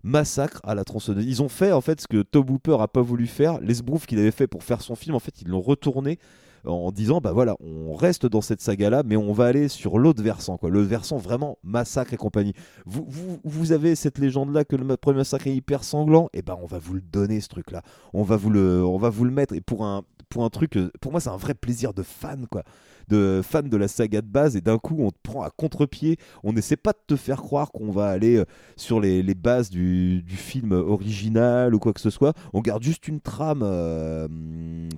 Massacre 0.02 0.60
à 0.64 0.74
la 0.74 0.84
tronçonneuse. 0.84 1.24
Ils 1.24 1.42
ont 1.42 1.48
fait 1.48 1.72
en 1.72 1.80
fait 1.80 2.00
ce 2.00 2.06
que 2.06 2.22
Tobe 2.22 2.50
Hooper 2.50 2.76
a 2.80 2.88
pas 2.88 3.00
voulu 3.00 3.26
faire, 3.26 3.58
les 3.60 3.80
qu'il 4.06 4.18
avait 4.18 4.30
fait 4.30 4.46
pour 4.46 4.62
faire 4.62 4.82
son 4.82 4.94
film. 4.94 5.14
En 5.16 5.20
fait, 5.20 5.40
ils 5.40 5.48
l'ont 5.48 5.62
retourné 5.62 6.18
en 6.64 6.90
disant 6.92 7.20
bah 7.20 7.32
voilà, 7.32 7.56
on 7.60 7.94
reste 7.94 8.26
dans 8.26 8.40
cette 8.40 8.60
saga 8.60 8.90
là, 8.90 9.02
mais 9.04 9.16
on 9.16 9.32
va 9.32 9.46
aller 9.46 9.68
sur 9.68 9.98
l'autre 9.98 10.22
versant 10.22 10.56
quoi, 10.56 10.70
le 10.70 10.80
versant 10.80 11.16
vraiment 11.16 11.58
massacre 11.62 12.14
et 12.14 12.16
compagnie. 12.16 12.54
Vous, 12.86 13.04
vous, 13.08 13.40
vous 13.44 13.72
avez 13.72 13.94
cette 13.94 14.18
légende 14.18 14.52
là 14.52 14.64
que 14.64 14.76
le 14.76 14.96
premier 14.96 15.18
massacre 15.18 15.46
est 15.46 15.54
hyper 15.54 15.84
sanglant, 15.84 16.28
et 16.32 16.42
ben 16.42 16.56
on 16.62 16.66
va 16.66 16.78
vous 16.78 16.94
le 16.94 17.00
donner 17.00 17.40
ce 17.40 17.48
truc 17.48 17.70
là, 17.70 17.82
on 18.12 18.22
va 18.22 18.36
vous 18.36 18.50
le, 18.50 18.84
on 18.84 18.98
va 18.98 19.10
vous 19.10 19.24
le 19.24 19.30
mettre. 19.30 19.54
Et 19.54 19.60
pour 19.60 19.84
un, 19.84 20.02
pour 20.34 20.44
un 20.44 20.50
truc, 20.50 20.76
euh, 20.76 20.90
pour 21.00 21.12
moi 21.12 21.20
c'est 21.20 21.30
un 21.30 21.36
vrai 21.36 21.54
plaisir 21.54 21.94
de 21.94 22.02
fan 22.02 22.48
quoi, 22.50 22.64
de 23.06 23.40
fan 23.44 23.68
de 23.68 23.76
la 23.76 23.86
saga 23.86 24.20
de 24.20 24.26
base 24.26 24.56
et 24.56 24.60
d'un 24.60 24.78
coup 24.78 24.96
on 24.98 25.12
te 25.12 25.18
prend 25.22 25.42
à 25.44 25.50
contre-pied, 25.50 26.16
on 26.42 26.52
n'essaie 26.52 26.76
pas 26.76 26.90
de 26.90 26.98
te 27.06 27.14
faire 27.14 27.40
croire 27.40 27.70
qu'on 27.70 27.92
va 27.92 28.08
aller 28.08 28.38
euh, 28.38 28.44
sur 28.74 28.98
les, 28.98 29.22
les 29.22 29.36
bases 29.36 29.70
du, 29.70 30.22
du 30.22 30.34
film 30.34 30.72
original 30.72 31.72
ou 31.72 31.78
quoi 31.78 31.92
que 31.92 32.00
ce 32.00 32.10
soit, 32.10 32.34
on 32.52 32.62
garde 32.62 32.82
juste 32.82 33.06
une 33.06 33.20
trame, 33.20 33.60
euh, 33.62 34.26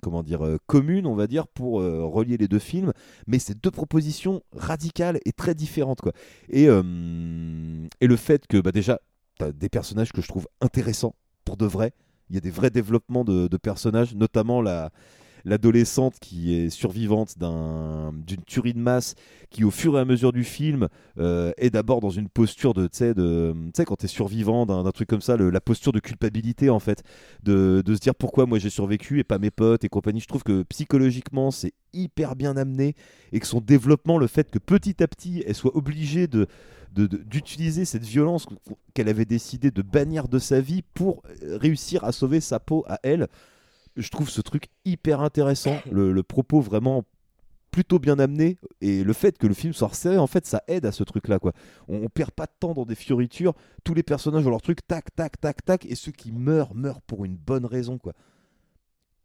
comment 0.01 0.23
dire, 0.23 0.41
commune 0.67 1.07
on 1.07 1.15
va 1.15 1.27
dire 1.27 1.47
pour 1.49 1.83
relier 1.83 2.39
les 2.39 2.49
deux 2.49 2.59
films, 2.59 2.95
mais 3.27 3.39
c'est 3.39 3.63
deux 3.63 3.71
propositions 3.71 4.43
radicales 4.53 5.19
et 5.27 5.33
très 5.33 5.55
différentes 5.55 6.01
quoi. 6.01 6.13
Et, 6.49 6.65
et 6.65 8.07
le 8.07 8.17
fait 8.17 8.47
que 8.47 8.57
bah, 8.57 8.73
déjà, 8.73 9.01
tu 9.39 9.45
as 9.45 9.53
des 9.53 9.69
personnages 9.69 10.13
que 10.13 10.23
je 10.23 10.29
trouve 10.29 10.49
intéressants 10.63 11.15
pour 11.45 11.59
de 11.59 11.67
vrai. 11.67 11.93
Il 12.31 12.35
y 12.37 12.39
a 12.39 12.41
des 12.41 12.51
vrais 12.51 12.71
développements 12.71 13.23
de 13.25 13.57
personnages, 13.59 14.15
notamment 14.15 14.63
la 14.63 14.91
l'adolescente 15.47 16.17
qui 16.21 16.55
est 16.55 16.69
survivante 16.71 17.39
d'un- 17.39 18.13
d'une 18.13 18.43
tuerie 18.43 18.75
de 18.75 18.79
masse 18.79 19.15
qui 19.49 19.65
au 19.65 19.71
fur 19.71 19.97
et 19.97 20.01
à 20.01 20.05
mesure 20.05 20.33
du 20.33 20.45
film 20.45 20.89
euh, 21.19 21.53
est 21.57 21.71
d'abord 21.71 22.01
dans 22.01 22.11
une 22.11 22.29
posture 22.29 22.75
de 22.75 22.89
tu 22.89 22.99
sais 23.75 23.85
quand 23.85 23.97
t'es 23.97 24.09
survivant 24.09 24.67
d'un 24.67 24.91
truc 24.91 25.09
comme 25.09 25.21
ça 25.23 25.37
la 25.37 25.61
posture 25.61 25.93
de 25.93 26.01
culpabilité 26.01 26.69
en 26.69 26.81
fait 26.81 27.03
de, 27.43 27.83
de 27.87 27.95
se 27.95 28.01
dire 28.01 28.15
pourquoi 28.15 28.45
moi 28.47 28.59
j'ai 28.59 28.71
survécu 28.71 29.21
et 29.21 29.25
pas 29.25 29.39
mes 29.39 29.51
potes 29.53 29.85
et 29.85 29.89
compagnie 29.89 30.21
je 30.21 30.27
trouve 30.27 30.43
que 30.43 30.65
psychologiquement 30.65 31.51
c'est 31.51 31.73
hyper 31.93 32.37
bien 32.37 32.57
amené 32.57 32.95
et 33.33 33.41
que 33.41 33.47
son 33.47 33.61
développement 33.61 34.19
le 34.19 34.27
fait 34.27 34.51
que 34.51 34.59
petit 34.59 35.03
à 35.03 35.07
petit 35.09 35.43
elle 35.47 35.55
soit 35.55 35.75
obligée 35.77 36.27
d'utiliser 36.93 37.85
cette 37.85 38.05
violence 38.05 38.47
qu'elle 38.95 39.09
avait 39.09 39.25
décidé 39.25 39.71
de 39.71 39.83
bannir 39.83 40.29
de 40.29 40.39
sa 40.39 40.61
vie 40.61 40.83
pour 40.95 41.23
euh, 41.43 41.57
réussir 41.59 42.05
à 42.05 42.13
sauver 42.13 42.41
sa 42.41 42.59
peau 42.59 42.85
à 42.89 42.99
elle. 43.03 43.29
Je 43.97 44.09
trouve 44.11 44.29
ce 44.29 44.41
truc 44.41 44.69
hyper 44.85 45.21
intéressant, 45.21 45.79
le, 45.91 46.23
propos 46.23 46.61
vraiment 46.61 47.05
plutôt 47.71 47.99
bien 47.99 48.19
amené 48.19 48.59
et 48.81 49.05
le 49.05 49.13
fait 49.13 49.37
que 49.37 49.47
le 49.47 49.53
film 49.53 49.75
soit 49.75 49.89
resserré 49.89 50.17
en 50.17 50.27
fait 50.27 50.47
ça 50.47 50.63
aide 50.67 50.87
à 50.87 50.93
ce 50.93 51.05
truc 51.05 51.29
là 51.29 51.39
quoi 51.39 51.53
on, 51.89 52.09
perd 52.09 52.31
pas 52.31 52.47
de 52.47 52.53
temps 52.59 52.73
dans 52.73 52.87
des 52.87 52.95
fioritures 52.95 53.53
tous 53.85 53.93
les 53.93 54.03
personnages 54.03 54.47
ont 54.47 54.51
leur 54.51 54.63
truc 54.63 54.87
tac 54.87 55.15
tac 55.15 55.39
tac 55.39 55.63
tac 55.63 55.85
et 55.85 55.95
ceux 55.95 56.13
qui 56.13 56.33
meurent 56.33 56.75
meurent 56.75 57.03
pour 57.03 57.27
une 57.27 57.37
bonne 57.37 57.67
raison 57.67 57.99
quoi 57.99 58.15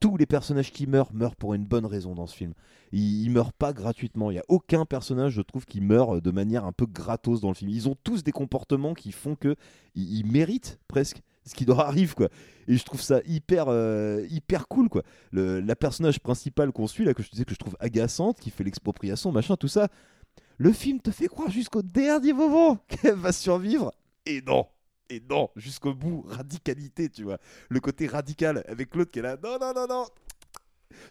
tous 0.02 0.18
les 0.18 0.26
personnages 0.26 0.74
qui 0.74 0.88
meurent 0.88 1.14
meurent 1.14 1.38
pour 1.38 1.54
une 1.54 1.64
bonne 1.64 1.86
raison 1.86 2.14
dans 2.14 2.28
ce 2.28 2.36
film. 2.36 2.54
Ils, 2.92 3.24
ils 3.24 3.30
meurent 3.30 3.54
pas 3.54 3.72
gratuitement. 3.72 4.32
Il 4.32 4.36
y 4.36 4.40
a 4.40 4.46
aucun 4.50 4.84
personnage, 4.84 5.34
je 5.34 5.42
trouve, 5.42 5.66
qui 5.66 5.80
meurt 5.80 6.22
de 6.22 6.32
manière 6.32 6.66
un 6.66 6.72
peu 6.72 6.88
gratos 6.88 7.40
dans 7.40 7.50
le 7.50 7.54
film. 7.54 7.70
Ils 7.70 7.88
ont 7.88 7.96
tous 8.04 8.24
des 8.24 8.32
comportements 8.32 8.96
qui 8.96 9.12
font 9.12 9.36
que 9.36 9.56
ils, 9.94 10.18
ils 10.18 10.26
méritent 10.26 10.80
presque 10.88 11.22
ce 11.46 11.56
qui 11.56 11.66
leur 11.66 11.80
arrive 11.80 12.14
quoi. 12.14 12.30
Et 12.68 12.78
je 12.78 12.84
trouve 12.84 13.02
ça 13.02 13.22
hyper 13.26 13.66
euh, 13.68 14.26
hyper 14.30 14.68
cool 14.68 14.90
quoi. 14.90 15.04
Le, 15.32 15.60
la 15.60 15.76
personnage 15.76 16.20
principale 16.20 16.72
qu'on 16.72 16.88
suit 16.88 17.06
là 17.06 17.14
que 17.14 17.24
je 17.24 17.30
disais 17.30 17.46
que 17.46 17.54
je 17.54 17.60
trouve 17.60 17.76
agaçante, 17.80 18.40
qui 18.40 18.50
fait 18.50 18.64
l'expropriation, 18.64 19.32
machin, 19.32 19.56
tout 19.56 19.68
ça. 19.68 19.90
Le 20.58 20.72
film 20.72 21.00
te 21.00 21.10
fait 21.12 21.28
croire 21.28 21.50
jusqu'au 21.50 21.82
dernier 21.82 22.34
moment 22.34 22.78
qu'elle 22.88 23.16
va 23.16 23.32
survivre. 23.32 23.92
Et 24.28 24.42
non, 24.44 24.68
et 25.10 25.22
non, 25.30 25.50
jusqu'au 25.56 25.94
bout, 25.94 26.24
radicalité, 26.28 27.10
tu 27.10 27.24
vois. 27.24 27.38
Le 27.70 27.80
côté 27.80 28.08
radical 28.08 28.64
avec 28.68 28.96
l'autre 28.96 29.12
qui 29.12 29.20
est 29.20 29.24
là, 29.24 29.38
non, 29.44 29.58
non, 29.60 29.74
non, 29.74 29.88
non. 29.88 30.06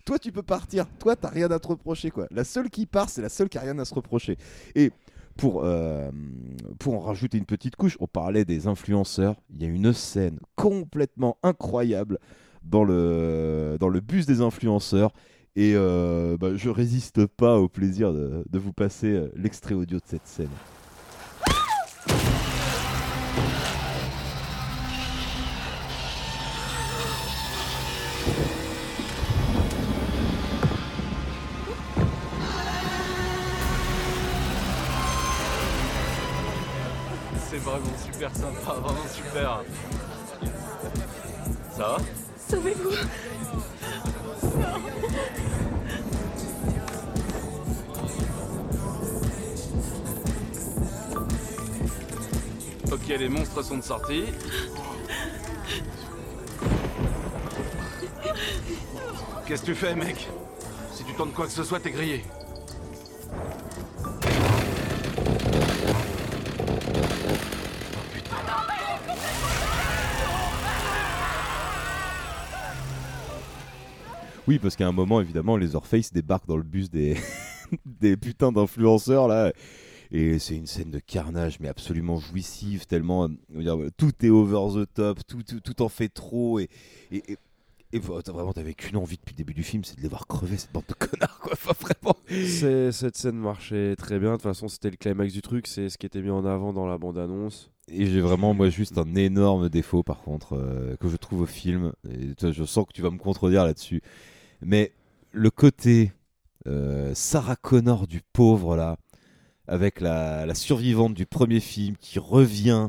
Toi, 0.04 0.18
tu 0.18 0.32
peux 0.32 0.42
partir. 0.42 0.86
Toi, 0.98 1.16
t'as 1.16 1.28
rien 1.28 1.50
à 1.50 1.58
te 1.58 1.68
reprocher, 1.68 2.10
quoi. 2.10 2.26
La 2.30 2.44
seule 2.44 2.70
qui 2.70 2.86
part, 2.86 3.10
c'est 3.10 3.22
la 3.22 3.28
seule 3.28 3.48
qui 3.48 3.58
a 3.58 3.60
rien 3.60 3.78
à 3.78 3.84
se 3.84 3.92
reprocher. 3.92 4.38
Et 4.74 4.90
pour, 5.40 5.62
euh, 5.64 6.10
pour 6.78 6.96
en 6.96 7.00
rajouter 7.00 7.38
une 7.38 7.46
petite 7.46 7.74
couche, 7.74 7.96
on 7.98 8.06
parlait 8.06 8.44
des 8.44 8.66
influenceurs. 8.66 9.36
Il 9.48 9.62
y 9.62 9.64
a 9.64 9.68
une 9.68 9.94
scène 9.94 10.38
complètement 10.54 11.38
incroyable 11.42 12.18
dans 12.62 12.84
le, 12.84 14.00
bus 14.02 14.26
des 14.26 14.42
influenceurs. 14.42 15.12
Et 15.56 15.72
euh, 15.74 16.36
bah, 16.38 16.54
je 16.54 16.68
résiste 16.68 17.24
pas 17.24 17.58
au 17.58 17.70
plaisir 17.70 18.12
de, 18.12 18.44
de 18.48 18.58
vous 18.58 18.74
passer 18.74 19.08
euh, 19.08 19.32
l'extrait 19.34 19.74
audio 19.74 19.98
de 19.98 20.04
cette 20.04 20.26
scène. 20.26 20.50
Super 38.20 38.36
sympa, 38.36 38.72
vraiment 38.74 39.08
super. 39.08 39.64
Ça 41.74 41.88
va 41.88 41.96
Sauvez-vous 42.50 42.90
Ok, 52.92 53.06
les 53.08 53.28
monstres 53.30 53.62
sont 53.62 53.78
de 53.78 53.82
sortie. 53.82 54.24
Qu'est-ce 59.46 59.62
que 59.62 59.66
tu 59.66 59.74
fais, 59.74 59.94
mec? 59.94 60.28
Si 60.92 61.04
tu 61.04 61.14
tentes 61.14 61.32
quoi 61.32 61.46
que 61.46 61.52
ce 61.52 61.64
soit, 61.64 61.80
t'es 61.80 61.90
grillé. 61.90 62.22
Oui, 74.48 74.58
parce 74.58 74.76
qu'à 74.76 74.86
un 74.88 74.92
moment, 74.92 75.20
évidemment, 75.20 75.56
les 75.56 75.76
Orpheus 75.76 76.10
débarquent 76.12 76.46
dans 76.48 76.56
le 76.56 76.62
bus 76.62 76.90
des, 76.90 77.16
des 77.86 78.16
putains 78.16 78.52
d'influenceurs, 78.52 79.28
là. 79.28 79.52
Et 80.12 80.40
c'est 80.40 80.56
une 80.56 80.66
scène 80.66 80.90
de 80.90 80.98
carnage, 80.98 81.60
mais 81.60 81.68
absolument 81.68 82.18
jouissive, 82.18 82.86
tellement. 82.86 83.28
dire, 83.50 83.76
tout 83.96 84.12
est 84.22 84.30
over 84.30 84.82
the 84.82 84.92
top, 84.92 85.20
tout, 85.26 85.42
tout, 85.44 85.60
tout 85.60 85.82
en 85.82 85.88
fait 85.88 86.08
trop. 86.08 86.58
Et, 86.58 86.68
et, 87.12 87.22
et- 87.92 87.98
vraiment, 88.00 88.52
t'avais 88.52 88.74
qu'une 88.74 88.96
envie 88.96 89.16
depuis 89.18 89.32
le 89.34 89.36
début 89.36 89.54
du 89.54 89.62
film, 89.62 89.84
c'est 89.84 89.96
de 89.96 90.02
les 90.02 90.08
voir 90.08 90.26
crever, 90.26 90.56
cette 90.56 90.72
bande 90.72 90.84
de 90.88 90.94
connards, 90.94 91.38
quoi. 91.40 91.52
Enfin, 91.52 91.72
vraiment. 91.80 92.16
Cette 92.90 93.16
scène 93.16 93.36
marchait 93.36 93.94
très 93.96 94.18
bien. 94.18 94.30
De 94.30 94.34
toute 94.36 94.42
façon, 94.42 94.66
c'était 94.68 94.90
le 94.90 94.96
climax 94.96 95.32
du 95.32 95.42
truc. 95.42 95.68
C'est 95.68 95.88
ce 95.88 95.96
qui 95.98 96.06
était 96.06 96.22
mis 96.22 96.30
en 96.30 96.44
avant 96.44 96.72
dans 96.72 96.86
la 96.86 96.98
bande-annonce. 96.98 97.70
Et 97.88 98.06
j'ai 98.06 98.20
vraiment, 98.20 98.52
moi, 98.54 98.68
juste 98.68 98.98
un 98.98 99.14
énorme 99.14 99.68
défaut, 99.68 100.02
par 100.04 100.22
contre, 100.22 100.54
euh, 100.56 100.96
que 100.96 101.08
je 101.08 101.16
trouve 101.16 101.42
au 101.42 101.46
film. 101.46 101.92
Et 102.08 102.34
toi, 102.36 102.50
je 102.52 102.64
sens 102.64 102.84
que 102.86 102.92
tu 102.92 103.02
vas 103.02 103.10
me 103.10 103.18
contredire 103.18 103.64
là-dessus. 103.64 104.02
Mais 104.62 104.92
le 105.32 105.50
côté 105.50 106.12
euh, 106.66 107.12
Sarah 107.14 107.56
Connor 107.56 108.06
du 108.06 108.20
pauvre, 108.32 108.76
là, 108.76 108.96
avec 109.66 110.00
la, 110.00 110.46
la 110.46 110.54
survivante 110.54 111.14
du 111.14 111.26
premier 111.26 111.60
film 111.60 111.96
qui 111.96 112.18
revient, 112.18 112.88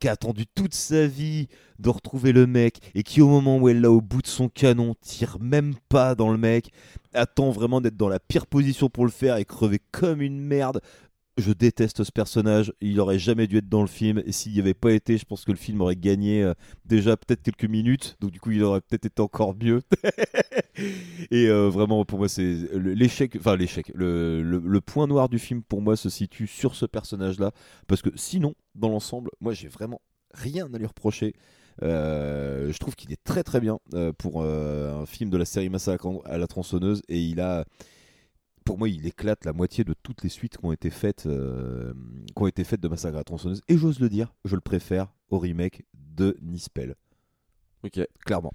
qui 0.00 0.08
a 0.08 0.12
attendu 0.12 0.46
toute 0.46 0.74
sa 0.74 1.06
vie 1.06 1.48
de 1.78 1.88
retrouver 1.90 2.32
le 2.32 2.46
mec, 2.46 2.78
et 2.94 3.02
qui, 3.02 3.20
au 3.20 3.28
moment 3.28 3.58
où 3.58 3.68
elle 3.68 3.80
l'a 3.80 3.90
au 3.90 4.00
bout 4.00 4.22
de 4.22 4.26
son 4.26 4.48
canon, 4.48 4.94
tire 5.00 5.38
même 5.40 5.74
pas 5.88 6.14
dans 6.14 6.32
le 6.32 6.38
mec, 6.38 6.70
attend 7.12 7.50
vraiment 7.50 7.80
d'être 7.80 7.96
dans 7.96 8.08
la 8.08 8.18
pire 8.18 8.46
position 8.46 8.88
pour 8.88 9.04
le 9.04 9.10
faire 9.10 9.36
et 9.36 9.44
crever 9.44 9.80
comme 9.90 10.22
une 10.22 10.40
merde. 10.40 10.80
Je 11.38 11.52
déteste 11.52 12.04
ce 12.04 12.12
personnage, 12.12 12.74
il 12.82 13.00
aurait 13.00 13.18
jamais 13.18 13.46
dû 13.46 13.56
être 13.56 13.68
dans 13.68 13.80
le 13.80 13.86
film, 13.86 14.22
et 14.26 14.32
s'il 14.32 14.52
n'y 14.52 14.60
avait 14.60 14.74
pas 14.74 14.92
été, 14.92 15.16
je 15.16 15.24
pense 15.24 15.46
que 15.46 15.50
le 15.50 15.56
film 15.56 15.80
aurait 15.80 15.96
gagné 15.96 16.42
euh, 16.42 16.52
déjà 16.84 17.16
peut-être 17.16 17.42
quelques 17.42 17.64
minutes, 17.64 18.18
donc 18.20 18.32
du 18.32 18.38
coup 18.38 18.50
il 18.50 18.62
aurait 18.62 18.82
peut-être 18.82 19.06
été 19.06 19.22
encore 19.22 19.54
mieux. 19.56 19.80
et 21.30 21.48
euh, 21.48 21.70
vraiment, 21.70 22.04
pour 22.04 22.18
moi, 22.18 22.28
c'est 22.28 22.54
l'échec, 22.74 23.34
enfin 23.38 23.56
l'échec, 23.56 23.90
le, 23.94 24.80
point 24.84 25.06
noir 25.06 25.30
du 25.30 25.38
film 25.38 25.62
pour 25.62 25.80
moi 25.80 25.96
se 25.96 26.10
situe 26.10 26.46
sur 26.46 26.74
ce 26.74 26.84
personnage-là, 26.84 27.52
parce 27.86 28.02
que 28.02 28.10
sinon, 28.14 28.54
dans 28.74 28.90
l'ensemble, 28.90 29.30
moi 29.40 29.54
j'ai 29.54 29.68
vraiment 29.68 30.02
rien 30.34 30.68
à 30.74 30.76
lui 30.76 30.86
reprocher. 30.86 31.34
Euh, 31.82 32.70
je 32.70 32.78
trouve 32.78 32.94
qu'il 32.94 33.10
est 33.10 33.24
très 33.24 33.42
très 33.42 33.60
bien 33.60 33.78
pour 34.18 34.44
un 34.44 35.06
film 35.06 35.30
de 35.30 35.38
la 35.38 35.46
série 35.46 35.70
Massacre 35.70 36.08
à 36.26 36.36
la 36.36 36.46
tronçonneuse, 36.46 37.00
et 37.08 37.22
il 37.22 37.40
a 37.40 37.64
pour 38.62 38.78
moi, 38.78 38.88
il 38.88 39.06
éclate 39.06 39.44
la 39.44 39.52
moitié 39.52 39.84
de 39.84 39.94
toutes 40.02 40.22
les 40.22 40.28
suites 40.28 40.56
qui 40.58 40.64
ont 40.64 40.72
été 40.72 40.90
faites, 40.90 41.26
euh, 41.26 41.92
qui 42.34 42.42
ont 42.42 42.46
été 42.46 42.64
faites 42.64 42.80
de 42.80 42.88
Massacre 42.88 43.16
à 43.16 43.18
la 43.20 43.24
tronçonneuse. 43.24 43.60
Et 43.68 43.76
j'ose 43.76 44.00
le 44.00 44.08
dire, 44.08 44.32
je 44.44 44.54
le 44.54 44.60
préfère 44.60 45.08
au 45.30 45.38
remake 45.38 45.84
de 45.94 46.36
Nispel. 46.42 46.94
Ok. 47.84 48.00
Clairement. 48.24 48.52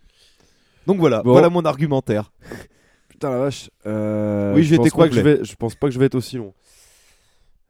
Donc 0.85 0.97
voilà, 0.99 1.21
Bon. 1.21 1.31
voilà 1.31 1.49
mon 1.49 1.65
argumentaire. 1.65 2.31
Putain 3.09 3.29
la 3.31 3.39
vache. 3.39 3.69
Euh, 3.85 4.53
Oui, 4.55 4.63
je 4.63 4.71
vais 4.71 4.77
pense 4.77 4.87
été 4.87 4.97
pas 4.97 5.09
que 5.09 5.15
je 5.15 5.21
vais. 5.21 5.43
Je 5.43 5.55
pense 5.55 5.75
pas 5.75 5.87
que 5.87 5.93
je 5.93 5.99
vais 5.99 6.05
être 6.05 6.15
aussi 6.15 6.37
long. 6.37 6.53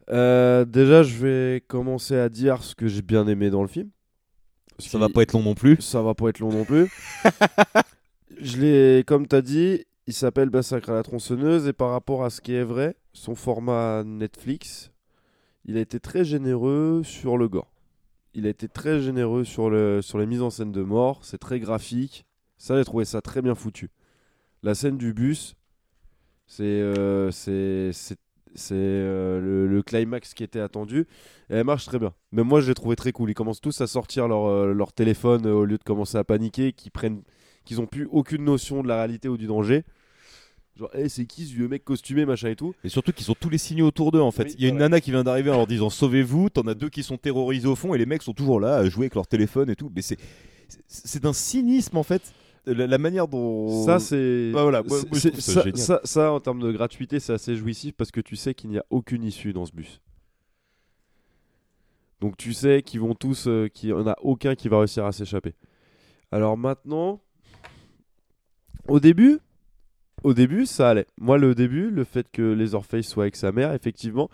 Euh, 0.09 0.65
déjà, 0.65 1.03
je 1.03 1.15
vais 1.17 1.61
commencer 1.67 2.15
à 2.15 2.29
dire 2.29 2.63
ce 2.63 2.75
que 2.75 2.87
j'ai 2.87 3.01
bien 3.01 3.27
aimé 3.27 3.49
dans 3.49 3.61
le 3.61 3.67
film. 3.67 3.89
Ça 4.79 4.97
va 4.99 5.09
pas 5.09 5.23
être 5.23 5.33
long 5.33 5.41
non 5.43 5.55
plus. 5.55 5.81
Ça 5.81 6.01
va 6.01 6.13
pas 6.13 6.29
être 6.29 6.39
long 6.39 6.51
non 6.51 6.63
plus. 6.63 6.91
je 8.41 8.57
l'ai, 8.57 9.03
comme 9.05 9.27
t'as 9.27 9.41
dit, 9.41 9.85
il 10.07 10.13
s'appelle 10.13 10.49
Massacre 10.49 10.89
à 10.89 10.93
la 10.93 11.03
tronçonneuse 11.03 11.67
et 11.67 11.73
par 11.73 11.91
rapport 11.91 12.23
à 12.23 12.29
ce 12.29 12.39
qui 12.39 12.53
est 12.53 12.63
vrai, 12.63 12.95
son 13.11 13.35
format 13.35 14.03
Netflix, 14.05 14.91
il 15.65 15.77
a 15.77 15.81
été 15.81 15.99
très 15.99 16.23
généreux 16.23 17.01
sur 17.03 17.37
le 17.37 17.49
gore. 17.49 17.69
Il 18.33 18.45
a 18.45 18.49
été 18.49 18.69
très 18.69 19.01
généreux 19.01 19.43
sur, 19.43 19.69
le, 19.69 20.01
sur 20.01 20.17
les 20.17 20.25
mises 20.25 20.41
en 20.41 20.49
scène 20.49 20.71
de 20.71 20.81
mort. 20.81 21.19
C'est 21.23 21.39
très 21.39 21.59
graphique. 21.59 22.25
Ça, 22.57 22.77
j'ai 22.77 22.85
trouvé 22.85 23.03
ça 23.03 23.21
très 23.21 23.41
bien 23.41 23.53
foutu. 23.53 23.89
La 24.63 24.75
scène 24.75 24.97
du 24.97 25.13
bus, 25.13 25.55
c'est 26.45 26.63
euh, 26.63 27.29
euh, 28.71 29.67
le, 29.67 29.81
climax 29.81 30.33
qui 30.33 30.43
était 30.43 30.61
attendu. 30.61 31.01
Et 31.49 31.55
elle 31.55 31.65
marche 31.65 31.85
très 31.85 31.99
bien. 31.99 32.13
Mais 32.31 32.43
moi, 32.43 32.61
je 32.61 32.69
l'ai 32.69 32.75
trouvé 32.75 32.95
très 32.95 33.11
cool. 33.11 33.29
Ils 33.31 33.33
commencent 33.33 33.61
tous 33.61 33.81
à 33.81 33.87
sortir 33.87 34.29
leur, 34.29 34.45
euh, 34.45 34.73
leur 34.73 34.93
téléphone 34.93 35.45
au 35.47 35.65
lieu 35.65 35.77
de 35.77 35.83
commencer 35.83 36.17
à 36.17 36.23
paniquer, 36.23 36.71
qu'ils 36.71 36.91
prennent, 36.91 37.23
qu'ils 37.65 37.81
ont 37.81 37.87
plus 37.87 38.07
aucune 38.09 38.45
notion 38.45 38.83
de 38.83 38.87
la 38.87 38.95
réalité 38.95 39.27
ou 39.27 39.37
du 39.37 39.47
danger. 39.47 39.83
Genre, 40.77 40.89
hey, 40.93 41.09
c'est 41.09 41.25
qui 41.25 41.45
ce 41.45 41.53
vieux 41.53 41.67
mec 41.67 41.83
costumé, 41.83 42.25
machin 42.25 42.49
et 42.49 42.55
tout. 42.55 42.73
Et 42.83 42.89
surtout 42.89 43.11
qu'ils 43.11 43.29
ont 43.31 43.35
tous 43.39 43.49
les 43.49 43.57
signaux 43.57 43.87
autour 43.87 44.11
d'eux 44.11 44.21
en 44.21 44.31
fait. 44.31 44.43
Oui, 44.43 44.55
Il 44.57 44.63
y 44.63 44.65
a 44.67 44.69
une 44.69 44.77
nana 44.77 45.01
qui 45.01 45.11
vient 45.11 45.23
d'arriver 45.23 45.49
en 45.49 45.55
leur 45.57 45.67
disant 45.67 45.89
sauvez-vous, 45.89 46.49
t'en 46.49 46.61
as 46.67 46.75
deux 46.75 46.89
qui 46.89 47.01
sont 47.03 47.17
terrorisés 47.17 47.67
au 47.67 47.75
fond 47.75 47.93
et 47.93 47.97
les 47.97 48.05
mecs 48.05 48.21
sont 48.21 48.33
toujours 48.33 48.59
là 48.59 48.75
à 48.77 48.85
jouer 48.89 49.05
avec 49.05 49.15
leur 49.15 49.27
téléphone 49.27 49.69
et 49.69 49.75
tout. 49.75 49.91
Mais 49.95 50.01
c'est 50.01 50.17
c'est- 50.67 50.81
c'est 50.87 51.23
d'un 51.23 51.33
cynisme 51.33 51.97
en 51.97 52.03
fait. 52.03 52.21
La, 52.65 52.85
la 52.85 52.97
manière 52.97 53.29
dont. 53.29 53.85
Ça, 53.85 53.97
c'est. 53.97 54.51
Bah 54.53 54.63
voilà, 54.63 54.83
moi- 54.83 54.99
c'est- 54.99 55.05
moi, 55.07 55.15
je 55.15 55.19
c'est- 55.21 55.29
trouve 55.31 55.41
ça 55.41 55.53
ça, 55.53 55.61
génial. 55.63 55.77
ça- 55.79 56.01
ça, 56.03 56.31
en 56.33 56.39
termes 56.41 56.59
de 56.61 56.71
gratuité, 56.73 57.19
c'est 57.21 57.31
assez 57.31 57.55
jouissif 57.55 57.95
parce 57.95 58.11
que 58.11 58.19
tu 58.19 58.35
sais 58.35 58.53
qu'il 58.53 58.69
n'y 58.69 58.77
a 58.77 58.83
aucune 58.89 59.23
issue 59.23 59.53
dans 59.53 59.65
ce 59.65 59.71
bus. 59.71 60.01
Donc 62.19 62.35
tu 62.35 62.51
sais 62.53 62.81
qu'ils 62.81 62.99
vont 62.99 63.13
tous, 63.15 63.47
euh, 63.47 63.67
qu'il 63.69 63.89
n'y 63.89 63.93
en 63.95 64.07
a 64.07 64.15
aucun 64.21 64.55
qui 64.55 64.67
va 64.67 64.79
réussir 64.79 65.05
à 65.05 65.11
s'échapper. 65.11 65.53
Alors 66.31 66.57
maintenant, 66.57 67.21
au 68.87 68.99
début, 68.99 69.39
au 70.23 70.33
début, 70.33 70.65
ça 70.65 70.89
allait. 70.89 71.05
Moi, 71.19 71.37
le 71.37 71.55
début, 71.55 71.89
le 71.89 72.03
fait 72.03 72.27
que 72.31 72.41
les 72.53 72.75
Orpheus 72.75 73.03
soient 73.03 73.23
avec 73.25 73.35
sa 73.35 73.51
mère, 73.51 73.73
effectivement, 73.73 74.29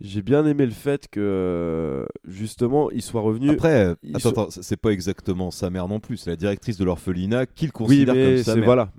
j'ai 0.00 0.22
bien 0.22 0.44
aimé 0.46 0.66
le 0.66 0.72
fait 0.72 1.06
que 1.08 2.06
justement, 2.26 2.90
il 2.90 3.00
soit 3.02 3.20
revenu. 3.20 3.50
Après, 3.50 3.84
euh, 3.86 3.94
attends, 4.10 4.18
soit- 4.18 4.30
attends, 4.32 4.50
c'est- 4.50 4.76
pas 4.76 4.90
exactement 4.90 5.50
sa 5.50 5.70
mère 5.70 5.86
non 5.88 6.00
plus. 6.00 6.16
C'est 6.16 6.30
la 6.30 6.36
directrice 6.36 6.76
de 6.78 6.84
l'orphelinat 6.84 7.46
qui 7.46 7.66
le 7.66 7.72
Oui, 7.80 7.86
considère 8.04 8.14
mais 8.14 8.34
comme 8.34 8.42
sa 8.42 8.54
mère. 8.56 8.64
voilà. 8.64 8.90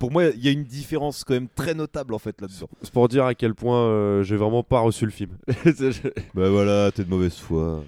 Pour 0.00 0.10
moi, 0.10 0.24
il 0.26 0.44
y 0.44 0.48
a 0.48 0.50
une 0.50 0.64
différence 0.64 1.22
quand 1.24 1.32
même 1.34 1.46
très 1.54 1.74
notable 1.74 2.12
en 2.12 2.18
fait 2.18 2.40
là-dedans. 2.40 2.68
C'est 2.82 2.92
pour 2.92 3.06
dire 3.08 3.24
à 3.24 3.34
quel 3.34 3.54
point 3.54 3.86
euh, 3.86 4.22
j'ai 4.24 4.36
vraiment 4.36 4.62
pas 4.64 4.80
reçu 4.80 5.04
le 5.04 5.12
film. 5.12 5.30
bah 6.34 6.50
voilà, 6.50 6.90
t'es 6.92 7.04
de 7.04 7.08
mauvaise 7.08 7.36
foi. 7.36 7.84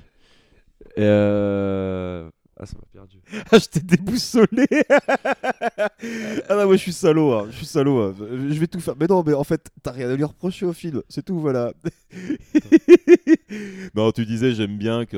Euh... 0.99 2.29
Ah, 2.63 2.67
ça 2.67 2.77
m'a 2.77 2.85
perdu. 2.93 3.19
Ah, 3.51 3.59
je 3.59 3.67
t'ai 3.67 3.81
déboussolé 3.81 4.67
Ah 6.49 6.55
non, 6.57 6.67
moi 6.67 6.77
je 6.77 6.81
suis 6.83 6.93
salaud, 6.93 7.33
hein. 7.33 7.47
je 7.51 7.57
suis 7.57 7.67
salaud. 7.67 8.01
hein. 8.01 8.15
Je 8.21 8.59
vais 8.61 8.69
tout 8.69 8.79
faire. 8.79 8.95
Mais 9.01 9.07
non, 9.09 9.25
mais 9.27 9.35
en 9.35 9.43
fait, 9.43 9.69
t'as 9.83 9.91
rien 9.91 10.09
à 10.09 10.15
lui 10.15 10.23
reprocher 10.25 10.65
au 10.67 10.73
film, 10.73 11.03
c'est 11.09 11.25
tout, 11.25 11.41
voilà. 11.41 11.73
non, 13.95 14.13
tu 14.13 14.25
disais, 14.27 14.53
j'aime 14.55 14.77
bien 14.79 15.05
que, 15.07 15.17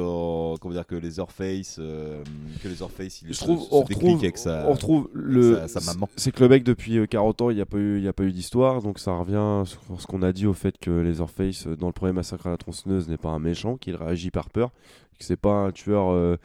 comment 0.59 0.75
dire, 0.75 0.87
que 0.87 0.95
les 0.95 1.19
Orpheus, 1.21 1.77
euh, 1.79 2.23
que 2.63 2.69
les 2.69 2.83
Orpheus, 2.83 3.09
il 3.23 3.29
Je 3.29 3.33
se- 3.35 3.41
trouve, 3.45 3.67
on 3.71 3.83
retrouve, 3.83 4.19
avec 4.21 4.39
sa, 4.39 4.67
on 4.69 4.73
retrouve 4.73 5.09
le. 5.13 5.67
sa, 5.69 5.81
sa 5.81 5.93
maman. 5.93 6.09
C'est 6.17 6.33
que 6.33 6.43
le 6.43 6.49
mec, 6.49 6.65
depuis 6.65 6.99
euh, 6.99 7.07
40 7.07 7.41
ans, 7.43 7.51
il 7.51 7.57
n'y 7.57 7.63
a 7.63 7.67
pas 7.67 7.77
eu, 7.79 7.99
il 7.99 8.05
y 8.05 8.09
a 8.09 8.13
pas 8.13 8.25
eu 8.25 8.33
d'histoire. 8.33 8.83
Donc 8.83 8.99
ça 8.99 9.13
revient 9.13 9.63
sur 9.69 9.81
ce 10.01 10.07
qu'on 10.07 10.23
a 10.23 10.33
dit 10.33 10.47
au 10.47 10.55
fait 10.55 10.79
que 10.79 10.91
les 10.91 11.21
Orpheus, 11.21 11.67
euh, 11.67 11.77
dans 11.77 11.87
le 11.89 11.93
premier 11.93 12.13
massacre 12.13 12.47
à 12.47 12.51
la 12.51 12.57
tronçonneuse, 12.57 13.09
n'est 13.09 13.17
pas 13.19 13.31
un 13.31 13.39
méchant, 13.39 13.77
qu'il 13.77 13.97
réagit 13.97 14.31
par 14.31 14.49
peur. 14.51 14.71
Que 15.19 15.25
c'est 15.25 15.37
pas 15.37 15.53
un 15.67 15.71
tueur 15.71 16.11
euh, 16.11 16.37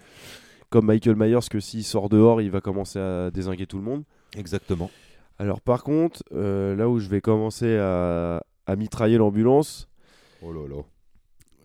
comme 0.70 0.86
Michael 0.86 1.16
Myers, 1.16 1.48
que 1.50 1.60
s'il 1.60 1.84
sort 1.84 2.10
dehors, 2.10 2.42
il 2.42 2.52
va 2.52 2.62
commencer 2.62 3.00
à 3.00 3.32
désinguer 3.32 3.66
tout 3.68 3.78
le 3.78 3.84
monde. 3.84 4.04
Exactement. 4.38 4.90
Alors 5.40 5.62
par 5.62 5.84
contre, 5.84 6.24
euh, 6.34 6.76
là 6.76 6.90
où 6.90 7.00
je 7.00 7.08
vais 7.10 7.22
commencer 7.22 7.78
à, 7.78 8.44
à 8.68 8.76
mitrailler 8.76 9.18
l'ambulance, 9.18 9.88
Oh 10.42 10.54
là 10.54 10.68
là. 10.68 10.82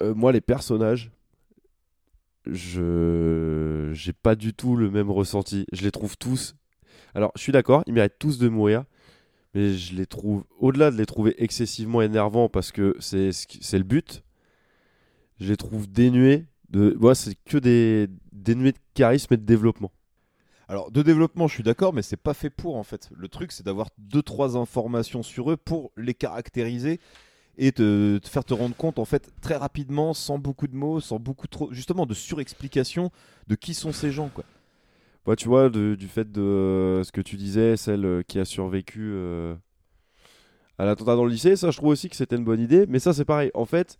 euh, 0.03 0.15
moi 0.15 0.33
les 0.33 0.41
personnages, 0.41 1.11
je 2.47 3.91
j'ai 3.95 4.13
pas 4.13 4.35
du 4.35 4.53
tout 4.55 4.77
le 4.77 4.91
même 4.91 5.11
ressenti. 5.11 5.67
Je 5.73 5.83
les 5.83 5.91
trouve 5.91 6.17
tous. 6.17 6.57
Alors 7.15 7.33
je 7.37 7.43
suis 7.43 7.53
d'accord, 7.53 7.83
ils 7.87 7.93
méritent 7.95 8.19
tous 8.19 8.39
de 8.39 8.49
mourir, 8.49 8.85
mais 9.55 9.75
je 9.75 9.95
les 9.95 10.07
trouve, 10.07 10.45
au-delà 10.59 10.91
de 10.91 10.97
les 10.97 11.07
trouver 11.07 11.35
excessivement 11.43 12.03
énervants 12.03 12.49
parce 12.49 12.73
que 12.73 12.97
c'est 13.01 13.31
le 13.79 13.83
but, 13.85 14.23
je 15.41 15.49
les 15.49 15.57
trouve 15.57 15.91
dénués 15.91 16.47
de. 16.75 17.15
C'est 17.15 17.37
que 17.45 17.59
des 17.59 18.09
dénués 18.33 18.73
de 18.73 18.79
charisme 18.95 19.35
et 19.35 19.37
de 19.37 19.45
développement. 19.45 19.93
Alors, 20.69 20.91
de 20.91 21.03
développement, 21.03 21.47
je 21.47 21.55
suis 21.55 21.63
d'accord, 21.63 21.93
mais 21.93 22.03
c'est 22.03 22.17
pas 22.17 22.35
fait 22.35 22.51
pour 22.51 22.77
en 22.77 22.85
fait. 22.85 23.11
Le 23.15 23.29
truc, 23.29 23.53
c'est 23.53 23.65
d'avoir 23.65 23.89
deux 23.99 24.23
trois 24.23 24.57
informations 24.57 25.23
sur 25.23 25.51
eux 25.51 25.57
pour 25.57 25.93
les 25.97 26.15
caractériser 26.15 27.01
et 27.59 27.71
te, 27.71 28.19
te 28.19 28.29
faire 28.29 28.45
te 28.45 28.55
rendre 28.55 28.75
compte 28.75 28.99
en 28.99 29.05
fait 29.05 29.31
très 29.41 29.57
rapidement, 29.57 30.15
sans 30.15 30.39
beaucoup 30.39 30.67
de 30.67 30.75
mots, 30.75 31.01
sans 31.01 31.19
beaucoup 31.19 31.47
trop, 31.47 31.73
justement, 31.73 32.07
de 32.07 32.15
surexplication 32.15 33.11
de 33.47 33.55
qui 33.55 33.75
sont 33.75 33.93
ces 33.93 34.11
gens 34.11 34.29
quoi. 34.35 34.45
Bah, 35.27 35.37
tu 35.37 35.49
vois, 35.49 35.71
de- 35.71 35.95
du 35.95 36.09
fait 36.09 36.31
de 36.33 36.41
euh, 36.41 37.05
ce 37.05 37.13
que 37.13 37.21
tu 37.21 37.37
disais, 37.37 37.77
celle 37.77 38.05
euh, 38.05 38.23
qui 38.23 38.39
a 38.39 38.45
survécu 38.45 39.01
euh, 39.15 39.55
à 40.79 40.85
l'attentat 40.85 41.15
dans 41.17 41.25
le 41.25 41.31
lycée, 41.31 41.57
ça, 41.57 41.71
je 41.71 41.77
trouve 41.77 41.91
aussi 41.91 42.09
que 42.09 42.17
c'était 42.17 42.37
une 42.37 42.45
bonne 42.45 42.61
idée. 42.61 42.87
Mais 42.89 42.99
ça, 42.99 43.13
c'est 43.15 43.25
pareil. 43.25 43.51
En 43.55 43.65
fait, 43.65 43.99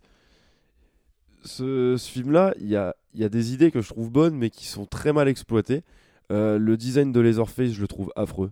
ce, 1.45 1.97
film-là, 1.97 2.53
il 2.59 2.67
y 2.67 2.75
a, 2.75 2.95
des 3.13 3.53
idées 3.53 3.71
que 3.71 3.81
je 3.81 3.89
trouve 3.89 4.11
bonnes, 4.11 4.35
mais 4.35 4.49
qui 4.49 4.65
sont 4.65 4.85
très 4.85 5.13
mal 5.13 5.27
exploitées. 5.27 5.83
Euh, 6.31 6.57
le 6.57 6.77
design 6.77 7.11
de 7.11 7.19
Leatherface, 7.19 7.71
je 7.71 7.81
le 7.81 7.87
trouve 7.87 8.11
affreux. 8.15 8.51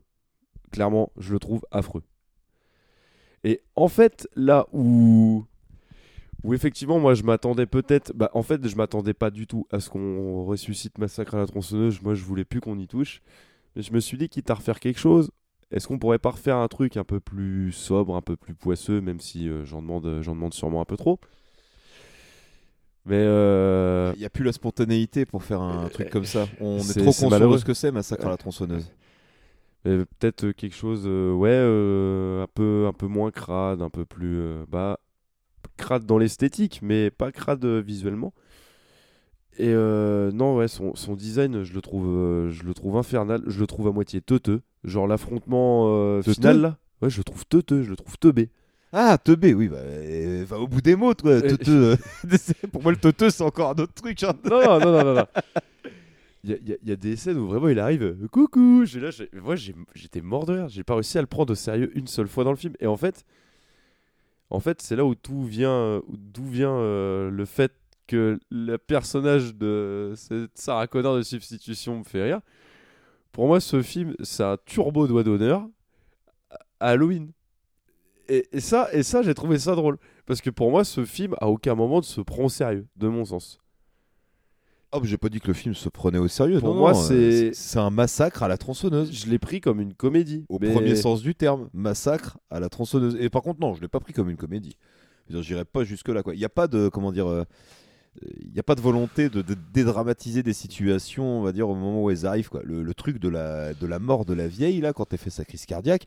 Clairement, 0.72 1.12
je 1.18 1.34
le 1.34 1.40
trouve 1.40 1.66
affreux. 1.72 2.04
Et 3.44 3.62
en 3.76 3.88
fait, 3.88 4.28
là 4.36 4.68
où, 4.72 5.46
où 6.44 6.54
effectivement, 6.54 7.00
moi, 7.00 7.14
je 7.14 7.24
m'attendais 7.24 7.66
peut-être. 7.66 8.14
Bah, 8.14 8.30
en 8.34 8.44
fait, 8.44 8.66
je 8.68 8.76
m'attendais 8.76 9.14
pas 9.14 9.32
du 9.32 9.48
tout 9.48 9.68
à 9.72 9.80
ce 9.80 9.90
qu'on 9.90 10.46
ressuscite 10.46 10.98
Massacre 10.98 11.36
à 11.36 11.40
la 11.40 11.48
tronçonneuse. 11.48 12.02
Moi, 12.02 12.16
je 12.16 12.24
voulais 12.24 12.46
plus 12.46 12.62
qu'on 12.62 12.80
y 12.80 12.88
touche. 12.88 13.22
Mais 13.76 13.82
je 13.82 13.92
me 13.92 14.00
suis 14.00 14.18
dit, 14.18 14.30
quitte 14.30 14.50
à 14.50 14.54
refaire 14.54 14.80
quelque 14.80 15.00
chose, 15.00 15.32
est-ce 15.72 15.88
qu'on 15.88 15.98
pourrait 15.98 16.20
pas 16.20 16.30
refaire 16.30 16.58
un 16.58 16.68
truc 16.68 16.98
un 16.98 17.04
peu 17.04 17.20
plus 17.20 17.72
sobre, 17.72 18.16
un 18.16 18.22
peu 18.22 18.36
plus 18.36 18.54
poisseux, 18.54 19.02
même 19.02 19.20
si 19.20 19.50
euh, 19.50 19.66
j'en 19.66 19.82
demande, 19.82 20.20
j'en 20.22 20.36
demande 20.36 20.54
sûrement 20.54 20.82
un 20.82 20.86
peu 20.86 20.98
trop? 20.98 21.20
Mais 23.06 23.18
euh, 23.20 24.12
Il 24.16 24.20
n'y 24.20 24.26
a 24.26 24.30
plus 24.30 24.46
la 24.46 24.54
spontanéité 24.54 25.26
pour 25.26 25.44
faire 25.44 25.62
un 25.62 25.90
truc 25.90 26.10
comme 26.10 26.24
ça. 26.26 26.48
On 26.62 26.78
est, 26.78 26.82
c'est- 26.84 27.00
trop 27.00 27.08
conscient 27.08 27.30
malheureux. 27.30 27.56
de 27.56 27.60
ce 27.60 27.66
que 27.66 27.74
c'est, 27.74 27.92
Massacre 27.92 28.26
à 28.28 28.30
la 28.30 28.38
tronçonneuse. 28.38 28.92
peut-être 29.84 30.46
euh, 30.46 30.54
quelque 30.54 30.76
chose, 30.76 31.04
euh, 31.06 31.34
ouais, 31.34 31.50
euh, 31.52 32.44
un 32.44 32.48
peu, 32.54 32.86
un 32.88 32.94
peu 32.94 33.08
moins 33.08 33.32
crade, 33.32 33.82
un 33.82 33.90
peu 33.90 34.06
plus, 34.06 34.38
euh, 34.40 34.64
bah, 34.70 35.00
crade 35.76 36.06
dans 36.06 36.18
l'esthétique, 36.18 36.80
mais 36.82 37.12
pas 37.12 37.32
crade 37.34 37.66
euh, 37.66 37.82
visuellement. 37.82 38.34
Et 39.58 39.68
euh, 39.70 40.32
non, 40.32 40.56
ouais, 40.56 40.68
son, 40.70 40.96
son 40.96 41.16
design, 41.16 41.64
je 41.64 41.74
le 41.74 41.82
trouve, 41.82 42.08
euh, 42.08 42.50
je 42.52 42.64
le 42.64 42.74
trouve 42.74 42.98
infernal. 42.98 43.44
Je 43.46 43.60
le 43.60 43.68
trouve 43.68 43.88
à 43.88 43.92
moitié 43.92 44.22
teuteux. 44.22 44.62
Genre 44.84 45.08
l'affrontement 45.08 45.86
euh, 45.90 46.22
final 46.22 46.62
là, 46.62 46.78
ouais, 47.02 47.10
je 47.10 47.18
le 47.20 47.24
trouve 47.24 47.46
teuteux, 47.46 47.84
je 47.84 47.90
le 47.90 47.96
trouve 47.96 48.18
teubé. 48.18 48.50
Ah, 48.96 49.18
teubé, 49.18 49.56
oui, 49.56 49.70
bah, 49.70 49.78
euh, 49.78 50.46
va 50.48 50.60
au 50.60 50.68
bout 50.68 50.80
des 50.82 50.96
mots, 50.96 51.16
toi, 51.16 51.42
teuteux. 51.42 51.98
pour 52.72 52.84
moi, 52.84 52.92
le 52.92 52.98
teuteux, 53.00 53.32
c'est 53.32 53.44
encore 53.44 53.72
un 53.72 53.82
autre 53.82 53.94
truc. 53.94 54.22
hein. 54.22 54.34
Non, 54.46 54.62
non, 54.62 54.80
non, 54.80 55.04
non, 55.04 55.14
non. 55.16 55.26
Il 56.46 56.50
y 56.50 56.54
a, 56.54 56.58
il 56.84 56.90
y 56.92 56.98
des 56.98 57.16
scènes 57.16 57.38
où 57.38 57.48
vraiment 57.48 57.70
il 57.70 57.80
arrive, 57.80 58.04
euh, 58.04 58.28
coucou, 58.30 58.84
là, 59.00 59.12
moi 59.42 59.56
j'étais 59.56 60.20
mort 60.20 60.46
de 60.46 60.52
rire, 60.56 60.68
j'ai 60.68 60.84
pas 60.84 60.94
réussi 60.96 61.18
à 61.18 61.22
le 61.22 61.28
prendre 61.28 61.54
au 61.54 61.56
sérieux 61.56 61.90
une 61.98 62.06
seule 62.08 62.28
fois 62.28 62.44
dans 62.44 62.50
le 62.52 62.58
film. 62.58 62.74
Et 62.82 62.86
en 62.88 62.98
fait, 62.98 63.24
en 64.50 64.60
fait, 64.60 64.82
c'est 64.82 64.98
là 64.98 65.06
où 65.06 65.16
tout 65.16 65.46
vient, 65.46 65.72
euh, 65.72 66.02
où- 66.10 66.18
d'où 66.18 66.44
vient 66.46 66.74
euh, 66.76 67.30
le 67.32 67.46
fait 67.46 67.72
que 68.08 68.38
le 68.52 68.78
personnage 68.78 69.56
de 69.56 70.12
cette 70.18 70.52
Sarah 70.58 70.88
Connor 70.88 71.16
de 71.16 71.22
substitution 71.22 72.00
me 72.00 72.04
fait 72.04 72.24
rire. 72.24 72.42
Pour 73.32 73.48
moi, 73.48 73.62
ce 73.62 73.82
film, 73.82 74.14
c'est 74.22 74.44
un 74.44 74.58
turbo 74.66 75.08
doigt 75.08 75.24
d'honneur 75.24 75.66
à 76.82 76.90
Halloween. 76.90 77.32
Et, 78.30 78.48
et 78.52 78.60
ça, 78.60 78.88
et 78.94 79.04
ça 79.04 79.22
j'ai 79.22 79.34
trouvé 79.34 79.60
ça 79.60 79.76
drôle. 79.76 79.98
Parce 80.26 80.42
que 80.42 80.50
pour 80.50 80.72
moi, 80.72 80.84
ce 80.84 81.04
film, 81.06 81.36
à 81.42 81.50
aucun 81.50 81.76
moment, 81.76 81.98
ne 81.98 82.04
se 82.04 82.22
prend 82.22 82.44
au 82.46 82.50
sérieux, 82.50 82.88
de 82.96 83.08
mon 83.08 83.26
sens. 83.26 83.60
Oh, 84.96 85.00
j'ai 85.04 85.18
pas 85.18 85.30
dit 85.30 85.40
que 85.40 85.48
le 85.48 85.54
film 85.54 85.74
se 85.74 85.90
prenait 85.90 86.20
au 86.20 86.28
sérieux. 86.28 86.60
Pour 86.60 86.70
non, 86.76 86.80
moi, 86.82 86.92
euh, 86.92 86.94
c'est- 86.94 87.54
c'est 87.54 87.80
un 87.80 87.90
massacre 87.90 88.44
à 88.44 88.48
la 88.48 88.58
tronçonneuse. 88.58 89.12
Je 89.12 89.28
l'ai 89.28 89.40
pris 89.40 89.60
comme 89.60 89.82
une 89.82 89.96
comédie. 89.96 90.46
Au 90.50 90.60
mais- 90.60 90.72
premier 90.72 90.96
sens 90.96 91.22
du 91.24 91.34
terme, 91.34 91.68
massacre 91.74 92.38
à 92.52 92.60
la 92.60 92.70
tronçonneuse. 92.70 93.18
Et 93.20 93.30
par 93.30 93.42
contre, 93.42 93.60
non, 93.60 93.74
je 93.74 93.82
l'ai 93.82 93.88
pas 93.88 94.00
pris 94.00 94.14
comme 94.14 94.30
une 94.30 94.38
comédie. 94.38 94.78
J'irai 95.30 95.66
pas 95.66 95.84
jusque 95.84 96.10
là. 96.10 96.22
Il 96.34 96.38
n'y 96.38 96.46
a 96.46 96.50
pas 96.50 96.68
de 96.68 96.90
comment 96.90 97.12
dire. 97.12 97.28
euh, 97.28 97.44
Il 98.46 98.52
n'y 98.54 98.60
a 98.60 98.64
pas 98.64 98.76
de 98.76 98.82
volonté 98.82 99.28
de, 99.30 99.42
de 99.42 99.56
dédramatiser 99.74 100.44
des 100.44 100.54
situations, 100.54 101.40
on 101.40 101.42
va 101.42 101.52
dire, 101.52 101.68
au 101.68 101.74
moment 101.74 102.04
où 102.04 102.12
elles 102.12 102.28
arrivent. 102.28 102.50
Quoi. 102.50 102.62
Le, 102.64 102.84
le 102.84 102.94
truc 102.94 103.18
de 103.18 103.28
la, 103.28 103.74
de 103.74 103.88
la 103.88 103.98
mort 103.98 104.24
de 104.26 104.36
la 104.36 104.48
vieille, 104.48 104.80
là, 104.82 104.94
quand 104.94 105.12
elle 105.12 105.18
fait 105.18 105.32
sa 105.32 105.44
crise 105.44 105.66
cardiaque, 105.66 106.06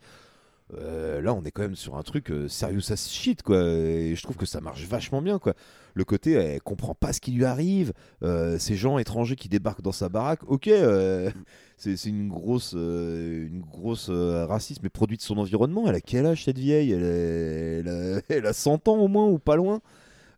euh, 0.74 1.20
là, 1.20 1.32
on 1.32 1.44
est 1.44 1.52
quand 1.52 1.62
même 1.62 1.76
sur 1.76 1.97
un 1.97 2.02
truc 2.02 2.30
euh, 2.30 2.48
serious 2.48 2.93
as 2.93 3.09
shit, 3.09 3.43
quoi. 3.43 3.62
Et 3.62 4.14
je 4.16 4.22
trouve 4.22 4.36
que 4.36 4.47
ça 4.47 4.60
marche 4.60 4.84
vachement 4.86 5.22
bien, 5.22 5.38
quoi. 5.38 5.55
Le 5.94 6.05
côté, 6.05 6.32
elle 6.32 6.60
comprend 6.60 6.94
pas 6.94 7.12
ce 7.12 7.20
qui 7.20 7.30
lui 7.32 7.44
arrive. 7.44 7.93
euh, 8.22 8.59
ces 8.59 8.74
gens 8.74 8.98
étrangers 8.98 9.36
qui 9.36 9.48
débarquent 9.48 9.82
dans 9.82 9.93
sa 9.93 10.09
baraque, 10.09 10.40
ok, 10.48 10.68
euh, 10.68 11.30
c'est 11.76 12.05
une 12.06 12.28
grosse, 12.28 12.72
une 12.72 13.60
grosse 13.60 14.10
racisme, 14.10 14.80
mais 14.82 14.88
produit 14.90 15.16
de 15.16 15.22
son 15.22 15.38
environnement. 15.38 15.88
Elle 15.88 15.94
a 15.94 16.01
quel 16.01 16.26
âge 16.26 16.44
cette 16.44 16.59
vieille? 16.59 16.93
Elle, 16.93 17.02
elle, 17.02 17.88
a, 17.88 18.20
elle 18.28 18.47
a 18.47 18.52
100 18.52 18.88
ans 18.88 18.98
au 18.98 19.09
moins 19.09 19.26
ou 19.28 19.38
pas 19.38 19.56
loin. 19.56 19.80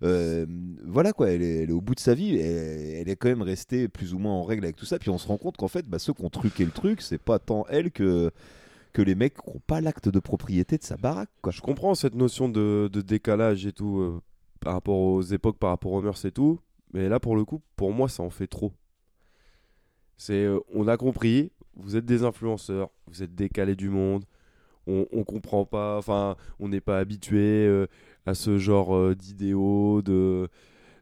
Voilà 0.01 1.13
quoi, 1.13 1.31
elle 1.31 1.43
est, 1.43 1.71
au 1.73 1.81
bout 1.81 1.95
de 1.95 2.01
sa 2.01 2.15
vie, 2.15 2.37
elle 2.39 3.09
est 3.09 3.17
quand 3.17 3.29
même 3.29 3.43
restée 3.43 3.89
plus 3.89 4.15
ou 4.15 4.19
moins 4.19 4.35
en 4.35 4.45
règle 4.45 4.65
avec 4.65 4.77
tout 4.77 4.87
ça. 4.87 4.99
Puis 4.99 5.11
on 5.11 5.19
se 5.19 5.27
rend 5.27 5.39
compte 5.39 5.57
qu'en 5.57 5.69
fait, 5.69 5.87
bah, 5.87 5.99
ceux 5.99 6.13
qui 6.13 6.25
ont 6.25 6.31
truqué 6.31 6.65
le 6.65 6.71
truc, 6.71 7.01
c'est 7.03 7.19
pas 7.19 7.39
tant 7.39 7.65
elle 7.69 7.91
que, 7.91 8.31
que 8.99 9.03
les 9.03 9.15
mecs 9.15 9.47
n'ont 9.47 9.61
pas 9.65 9.81
l'acte 9.81 10.09
de 10.09 10.19
propriété 10.19 10.77
de 10.77 10.83
sa 10.83 10.97
baraque. 10.97 11.31
Quoi. 11.41 11.53
Je 11.53 11.61
comprends 11.61 11.95
cette 11.95 12.17
notion 12.17 12.49
de, 12.49 12.91
décalage 12.93 13.65
et 13.65 13.71
tout 13.71 14.01
euh, 14.01 14.21
par 14.59 14.73
rapport 14.73 14.99
aux 14.99 15.23
époques, 15.23 15.57
par 15.57 15.71
rapport 15.71 15.93
aux 15.93 16.03
mœurs 16.03 16.25
et 16.25 16.33
tout. 16.33 16.59
Mais 16.93 17.09
là, 17.09 17.21
pour 17.21 17.37
le 17.37 17.45
coup, 17.45 17.63
pour 17.77 17.93
moi, 17.93 18.09
ça 18.09 18.25
en 18.25 18.31
fait 18.31 18.49
trop. 18.49 18.73
C'est, 20.17 20.45
euh, 20.47 20.59
on 20.75 20.89
a 20.89 20.97
compris, 20.97 21.53
vous 21.77 21.95
êtes 21.95 22.07
des 22.07 22.25
influenceurs, 22.25 22.91
vous 23.07 23.23
êtes 23.23 23.37
décalés 23.37 23.77
du 23.77 23.89
monde, 23.89 24.25
on, 24.89 25.23
comprend 25.23 25.65
pas, 25.65 25.97
enfin, 25.97 26.35
on 26.59 26.69
n'est 26.69 26.81
pas 26.81 26.99
habitué 26.99 27.67
euh, 27.69 27.87
à 28.27 28.35
ce 28.35 28.59
genre 28.59 29.15
d'idéaux, 29.15 30.03
de, 30.03 30.49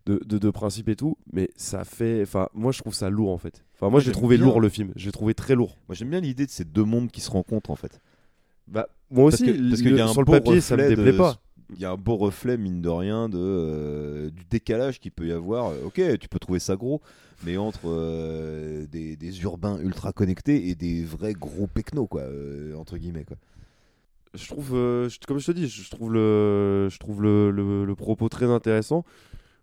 de, 0.07 0.21
de, 0.25 0.39
de 0.39 0.51
principes 0.51 0.89
et 0.89 0.97
tout. 0.97 1.19
Mais 1.33 1.51
ça 1.57 1.85
fait, 1.85 2.23
enfin, 2.23 2.49
moi, 2.55 2.73
je 2.73 2.79
trouve 2.79 2.95
ça 2.95 3.11
lourd 3.11 3.31
en 3.31 3.39
fait. 3.39 3.65
Enfin, 3.75 3.91
moi, 3.91 4.01
j'ai 4.01 4.13
trouvé 4.13 4.37
bien. 4.37 4.47
lourd 4.47 4.61
le 4.61 4.69
film. 4.71 4.93
J'ai 4.97 5.13
trouvé 5.13 5.35
très 5.35 5.55
lourd. 5.55 5.77
Moi 5.89 5.95
j'aime 5.95 6.09
bien 6.11 6.21
l'idée 6.21 6.47
de 6.47 6.51
ces 6.51 6.65
deux 6.65 6.85
mondes 6.85 7.11
qui 7.11 7.21
se 7.21 7.31
rencontrent 7.31 7.71
en 7.71 7.77
fait. 7.77 8.01
Bah, 8.69 8.89
moi 9.11 9.25
aussi, 9.27 9.45
parce 9.45 9.57
que, 9.57 9.69
parce 9.69 9.81
le- 9.83 9.89
qu'il 9.89 9.97
y 9.97 10.01
a 10.01 10.05
un 10.07 10.13
sur 10.13 10.23
le 10.23 10.27
papier, 10.27 10.61
ça 10.61 10.77
me 10.77 10.89
déplaît 10.89 11.13
de- 11.13 11.19
pas. 11.19 11.37
Il 11.75 11.81
y 11.81 11.85
a 11.85 11.91
un 11.91 11.97
beau 11.97 12.15
reflet, 12.17 12.57
mine 12.57 12.81
de 12.81 12.89
rien, 12.89 13.29
de, 13.29 13.39
euh, 13.41 14.31
du 14.31 14.45
décalage 14.49 15.01
qu'il 15.01 15.11
peut 15.11 15.27
y 15.27 15.33
avoir. 15.33 15.71
Euh, 15.73 15.83
Ok, 15.87 16.01
tu 16.21 16.29
peux 16.29 16.39
trouver 16.39 16.61
ça 16.61 16.77
gros, 16.77 17.01
mais 17.45 17.57
entre 17.57 17.81
euh, 17.87 18.87
des, 18.87 19.17
des 19.17 19.43
urbains 19.43 19.79
ultra 19.81 20.13
connectés 20.13 20.69
et 20.69 20.77
des 20.77 21.03
vrais 21.03 21.33
gros 21.35 21.67
pecnos, 21.67 22.07
quoi, 22.09 22.21
euh, 22.23 22.75
entre 22.77 22.97
guillemets. 22.99 23.25
Quoi. 23.25 23.37
je 24.35 24.47
trouve, 24.49 24.71
je- 24.73 25.19
comme 25.27 25.39
je 25.39 25.47
te 25.47 25.53
dis, 25.53 25.67
je 25.69 25.91
trouve 25.91 26.13
le, 26.13 26.89
je 26.91 26.99
trouve 26.99 27.21
le, 27.23 27.51
le- 27.51 27.85
le 27.85 27.95
propos 27.97 28.29
très 28.29 28.47
intéressant. 28.47 29.05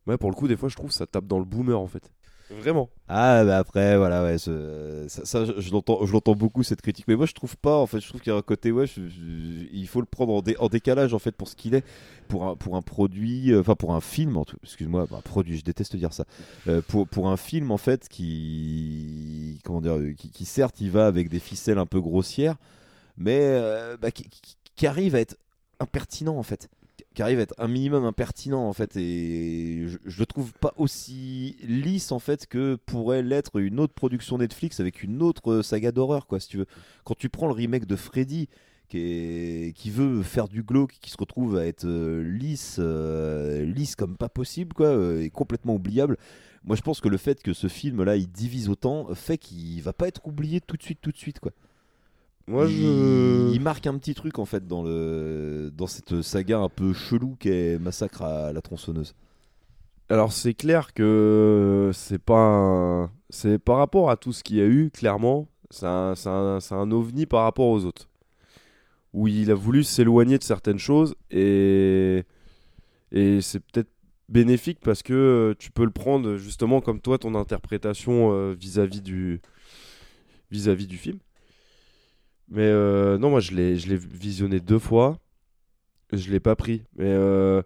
Mais 0.08 0.18
pour 0.18 0.30
le 0.30 0.36
coup, 0.36 0.48
des 0.48 0.58
fois, 0.58 0.70
je 0.70 0.76
trouve 0.76 0.90
que 0.90 0.96
ça 0.96 1.06
tape 1.08 1.26
dans 1.28 1.40
le 1.40 1.46
boomer 1.46 1.80
en 1.80 1.88
fait. 1.88 2.12
Vraiment. 2.50 2.90
Ah, 3.08 3.44
bah 3.46 3.58
après, 3.58 3.98
voilà, 3.98 4.22
ouais, 4.24 4.38
ce- 4.38 5.06
ça, 5.08 5.26
ça, 5.26 5.46
je, 5.46 5.60
je 5.60 5.72
l'entends, 5.72 6.06
je 6.06 6.12
l'entends 6.12 6.36
beaucoup 6.36 6.62
cette 6.62 6.82
critique, 6.82 7.08
mais 7.08 7.16
moi 7.16 7.26
je 7.26 7.34
trouve 7.34 7.58
pas, 7.58 7.78
en 7.78 7.88
fait, 7.88 8.00
je 8.00 8.08
trouve 8.10 8.22
qu'il 8.22 8.32
y 8.32 8.36
a 8.36 8.38
un 8.38 8.44
côté, 8.44 8.72
ouais, 8.72 8.86
je- 8.86 9.08
je- 9.08 9.66
il 9.72 9.88
faut 9.88 10.02
le 10.02 10.06
prendre 10.06 10.34
en, 10.34 10.42
dé- 10.42 10.56
en 10.60 10.68
décalage 10.68 11.14
en 11.16 11.20
fait 11.20 11.32
pour 11.32 11.48
ce 11.48 11.56
qu'il 11.56 11.74
est, 11.74 11.84
pour 12.28 12.46
un, 12.46 12.56
pour 12.56 12.76
un 12.76 12.84
produit, 12.84 13.52
euh, 13.52 13.62
enfin 13.62 13.76
pour 13.76 13.96
un 13.96 14.02
film, 14.02 14.38
en 14.38 14.46
tout- 14.46 14.58
excuse-moi, 14.62 15.08
bah, 15.10 15.22
produit, 15.24 15.58
je 15.58 15.64
déteste 15.64 15.96
dire 15.96 16.14
ça, 16.14 16.26
Euh, 16.68 16.82
pour, 16.88 17.08
pour 17.08 17.30
un 17.30 17.38
film 17.38 17.72
en 17.72 17.78
fait 17.78 18.08
qui, 18.10 19.60
comment 19.64 19.82
dire, 19.82 19.98
qui, 20.18 20.30
qui, 20.30 20.46
certes 20.46 20.80
il 20.82 20.92
va 20.92 21.08
avec 21.08 21.30
des 21.30 21.40
ficelles 21.40 21.78
un 21.80 21.86
peu 21.86 22.02
grossières, 22.02 22.58
mais 23.18 23.40
euh, 23.42 23.98
bah, 24.00 24.12
qui, 24.12 24.24
qui- 24.30 24.58
qui 24.76 24.86
arrive 24.88 25.16
à 25.16 25.20
être 25.22 25.38
impertinent 25.80 26.38
en 26.38 26.44
fait 26.44 26.70
qui 27.14 27.22
arrive 27.22 27.40
à 27.40 27.44
être 27.44 27.56
un 27.58 27.68
minimum 27.68 28.06
impertinent 28.06 28.68
en 28.68 28.74
fait 28.74 28.96
et 28.98 29.88
je, 29.88 30.20
le 30.20 30.26
trouve 30.26 30.54
pas 30.54 30.74
aussi 30.78 31.58
lisse 31.64 32.12
en 32.12 32.20
fait 32.20 32.48
que 32.48 32.76
pourrait 32.86 33.22
l'être 33.22 33.60
une 33.60 33.80
autre 33.80 33.94
production 33.94 34.38
Netflix 34.38 34.80
avec 34.80 35.04
une 35.04 35.22
autre 35.22 35.52
euh, 35.52 35.64
saga 35.64 35.92
d'horreur 35.92 36.28
quoi 36.28 36.40
si 36.40 36.50
tu 36.50 36.58
veux. 36.58 36.66
Quand 37.04 37.16
tu 37.16 37.30
prends 37.30 37.48
le 37.48 37.54
remake 37.54 37.86
de 37.86 37.96
Freddy 37.96 38.50
qui, 38.90 39.90
veut 39.90 40.22
faire 40.22 40.48
du 40.48 40.62
glauque 40.62 40.98
qui 41.02 41.10
se 41.10 41.18
retrouve 41.18 41.58
à 41.58 41.66
être 41.66 41.86
euh, 41.86 42.24
lisse 42.24 42.78
euh, 42.80 43.66
lisse 43.66 43.96
comme 43.96 44.18
pas 44.18 44.30
possible 44.30 44.74
quoi 44.74 44.96
et 45.20 45.30
complètement 45.30 45.76
oubliable 45.76 46.18
moi 46.64 46.76
je 46.76 46.82
pense 46.82 47.02
que 47.02 47.10
le 47.10 47.18
fait 47.18 47.42
que 47.42 47.54
ce 47.54 47.68
film 47.68 48.04
là 48.04 48.16
il 48.16 48.28
divise 48.28 48.70
autant 48.70 49.14
fait 49.16 49.38
qu'il 49.38 49.82
va 49.82 49.94
pas 49.94 50.08
être 50.08 50.28
oublié 50.28 50.62
tout 50.62 50.78
de 50.78 50.84
suite 50.84 51.00
tout 51.02 51.12
de 51.12 51.18
suite 51.18 51.40
quoi 51.40 51.52
Moi, 52.48 52.68
il, 52.68 52.70
je- 52.70 53.48
il 53.48 53.60
marque 53.62 53.88
un 53.88 53.98
petit 53.98 54.14
truc 54.16 54.38
en 54.40 54.46
fait 54.46 54.68
dans 54.68 54.84
le 54.84 55.72
dans 55.74 55.88
cette 55.88 56.22
saga 56.22 56.60
un 56.60 56.70
peu 56.70 56.94
chelou 56.94 57.36
qu'est 57.40 57.80
Massacre 57.80 58.22
à 58.24 58.52
la 58.54 58.62
tronçonneuse. 58.62 59.16
Alors 60.10 60.34
c'est 60.34 60.54
clair 60.54 60.94
que 60.94 61.92
c'est 61.94 62.20
pas, 62.20 62.36
un- 62.38 63.12
c'est 63.30 63.58
par 63.60 63.78
rapport 63.78 64.10
à 64.12 64.18
tout 64.18 64.34
ce 64.34 64.44
qu'il 64.44 64.58
y 64.58 64.62
a 64.62 64.66
eu, 64.66 64.92
clairement, 64.92 65.48
c'est 65.72 65.88
un, 65.88 66.16
c'est 66.16 66.30
un- 66.30 66.60
c'est 66.60 66.76
un 66.76 66.92
ovni 66.92 67.26
par 67.26 67.44
rapport 67.44 67.68
aux 67.68 67.86
autres. 67.86 68.08
où 69.14 69.28
il 69.28 69.52
a 69.52 69.56
voulu 69.56 69.84
s'éloigner 69.84 70.38
de 70.38 70.44
certaines 70.44 70.80
choses 70.80 71.16
et, 71.32 72.24
et 73.12 73.42
c'est 73.42 73.60
peut-être 73.60 73.90
bénéfique 74.30 74.80
parce 74.82 75.04
que 75.04 75.56
tu 75.60 75.72
peux 75.72 75.86
le 75.86 75.92
prendre 75.92 76.38
justement 76.38 76.82
comme 76.82 77.00
toi 77.00 77.18
ton 77.20 77.36
interprétation 77.36 78.32
euh, 78.34 78.54
vis-à-vis 78.54 79.02
du 79.02 79.42
vis-à-vis 80.52 80.88
du 80.88 80.98
film. 80.98 81.20
Mais 82.54 82.64
euh, 82.64 83.18
non, 83.20 83.32
moi 83.32 83.42
je 83.42 83.54
l'ai 83.54 83.78
je 83.78 83.90
l'ai 83.90 83.98
visionné 83.98 84.62
deux 84.62 84.80
fois, 84.80 85.20
je 86.14 86.32
l'ai 86.32 86.40
pas 86.40 86.56
pris. 86.56 86.84
Mais 86.98 87.08
euh, 87.08 87.62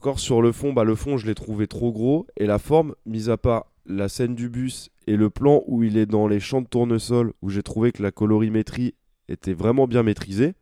encore 0.00 0.20
sur 0.20 0.42
le 0.42 0.52
fond, 0.52 0.72
bah 0.72 0.84
le 0.84 0.94
fond 0.96 1.18
je 1.18 1.26
l'ai 1.26 1.34
trouvé 1.34 1.66
trop 1.68 1.92
gros 1.92 2.26
et 2.36 2.46
la 2.46 2.58
forme, 2.58 2.94
mis 3.06 3.30
à 3.30 3.36
part 3.38 3.66
la 3.86 4.08
scène 4.08 4.34
du 4.34 4.48
bus 4.50 4.90
et 5.06 5.16
le 5.16 5.30
plan 5.30 5.62
où 5.66 5.82
il 5.84 5.96
est 5.98 6.06
dans 6.06 6.28
les 6.28 6.40
champs 6.40 6.62
de 6.62 6.68
tournesol 6.68 7.32
où 7.42 7.50
j'ai 7.50 7.62
trouvé 7.62 7.92
que 7.92 8.02
la 8.02 8.12
colorimétrie 8.12 8.94
était 9.28 9.54
vraiment 9.54 9.86
bien 9.88 10.02
maîtrisée. 10.02 10.54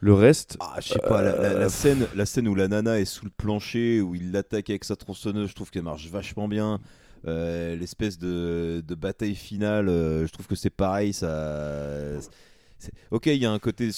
Le 0.00 0.12
reste, 0.14 0.58
Ah, 0.60 0.78
je 0.80 0.88
sais 0.88 1.00
pas, 1.00 1.22
la, 1.22 1.36
la- 1.38 1.54
la 1.54 1.66
euh, 1.66 1.68
scène, 1.68 2.06
la 2.14 2.26
scène 2.26 2.48
où 2.48 2.54
la 2.54 2.68
nana 2.68 2.98
est 3.00 3.04
sous 3.04 3.24
le 3.24 3.30
plancher, 3.30 4.00
où 4.00 4.14
il 4.14 4.32
l'attaque 4.32 4.70
avec 4.70 4.84
sa 4.84 4.96
tronçonneuse, 4.96 5.50
je 5.50 5.54
trouve 5.54 5.70
qu'elle 5.70 5.82
marche 5.84 6.08
vachement 6.08 6.48
bien. 6.48 6.80
Euh, 7.26 7.76
L'espèce 7.76 8.18
de, 8.18 8.82
de 8.86 8.94
bataille 8.94 9.34
finale, 9.34 9.88
euh, 9.88 10.26
je 10.26 10.32
trouve 10.32 10.46
que 10.46 10.54
c'est 10.54 10.70
pareil. 10.70 11.12
Ça, 11.12 12.18
ok, 13.10 13.26
il 13.26 13.36
y 13.36 13.46
a 13.46 13.50
un 13.50 13.58
côté 13.58 13.90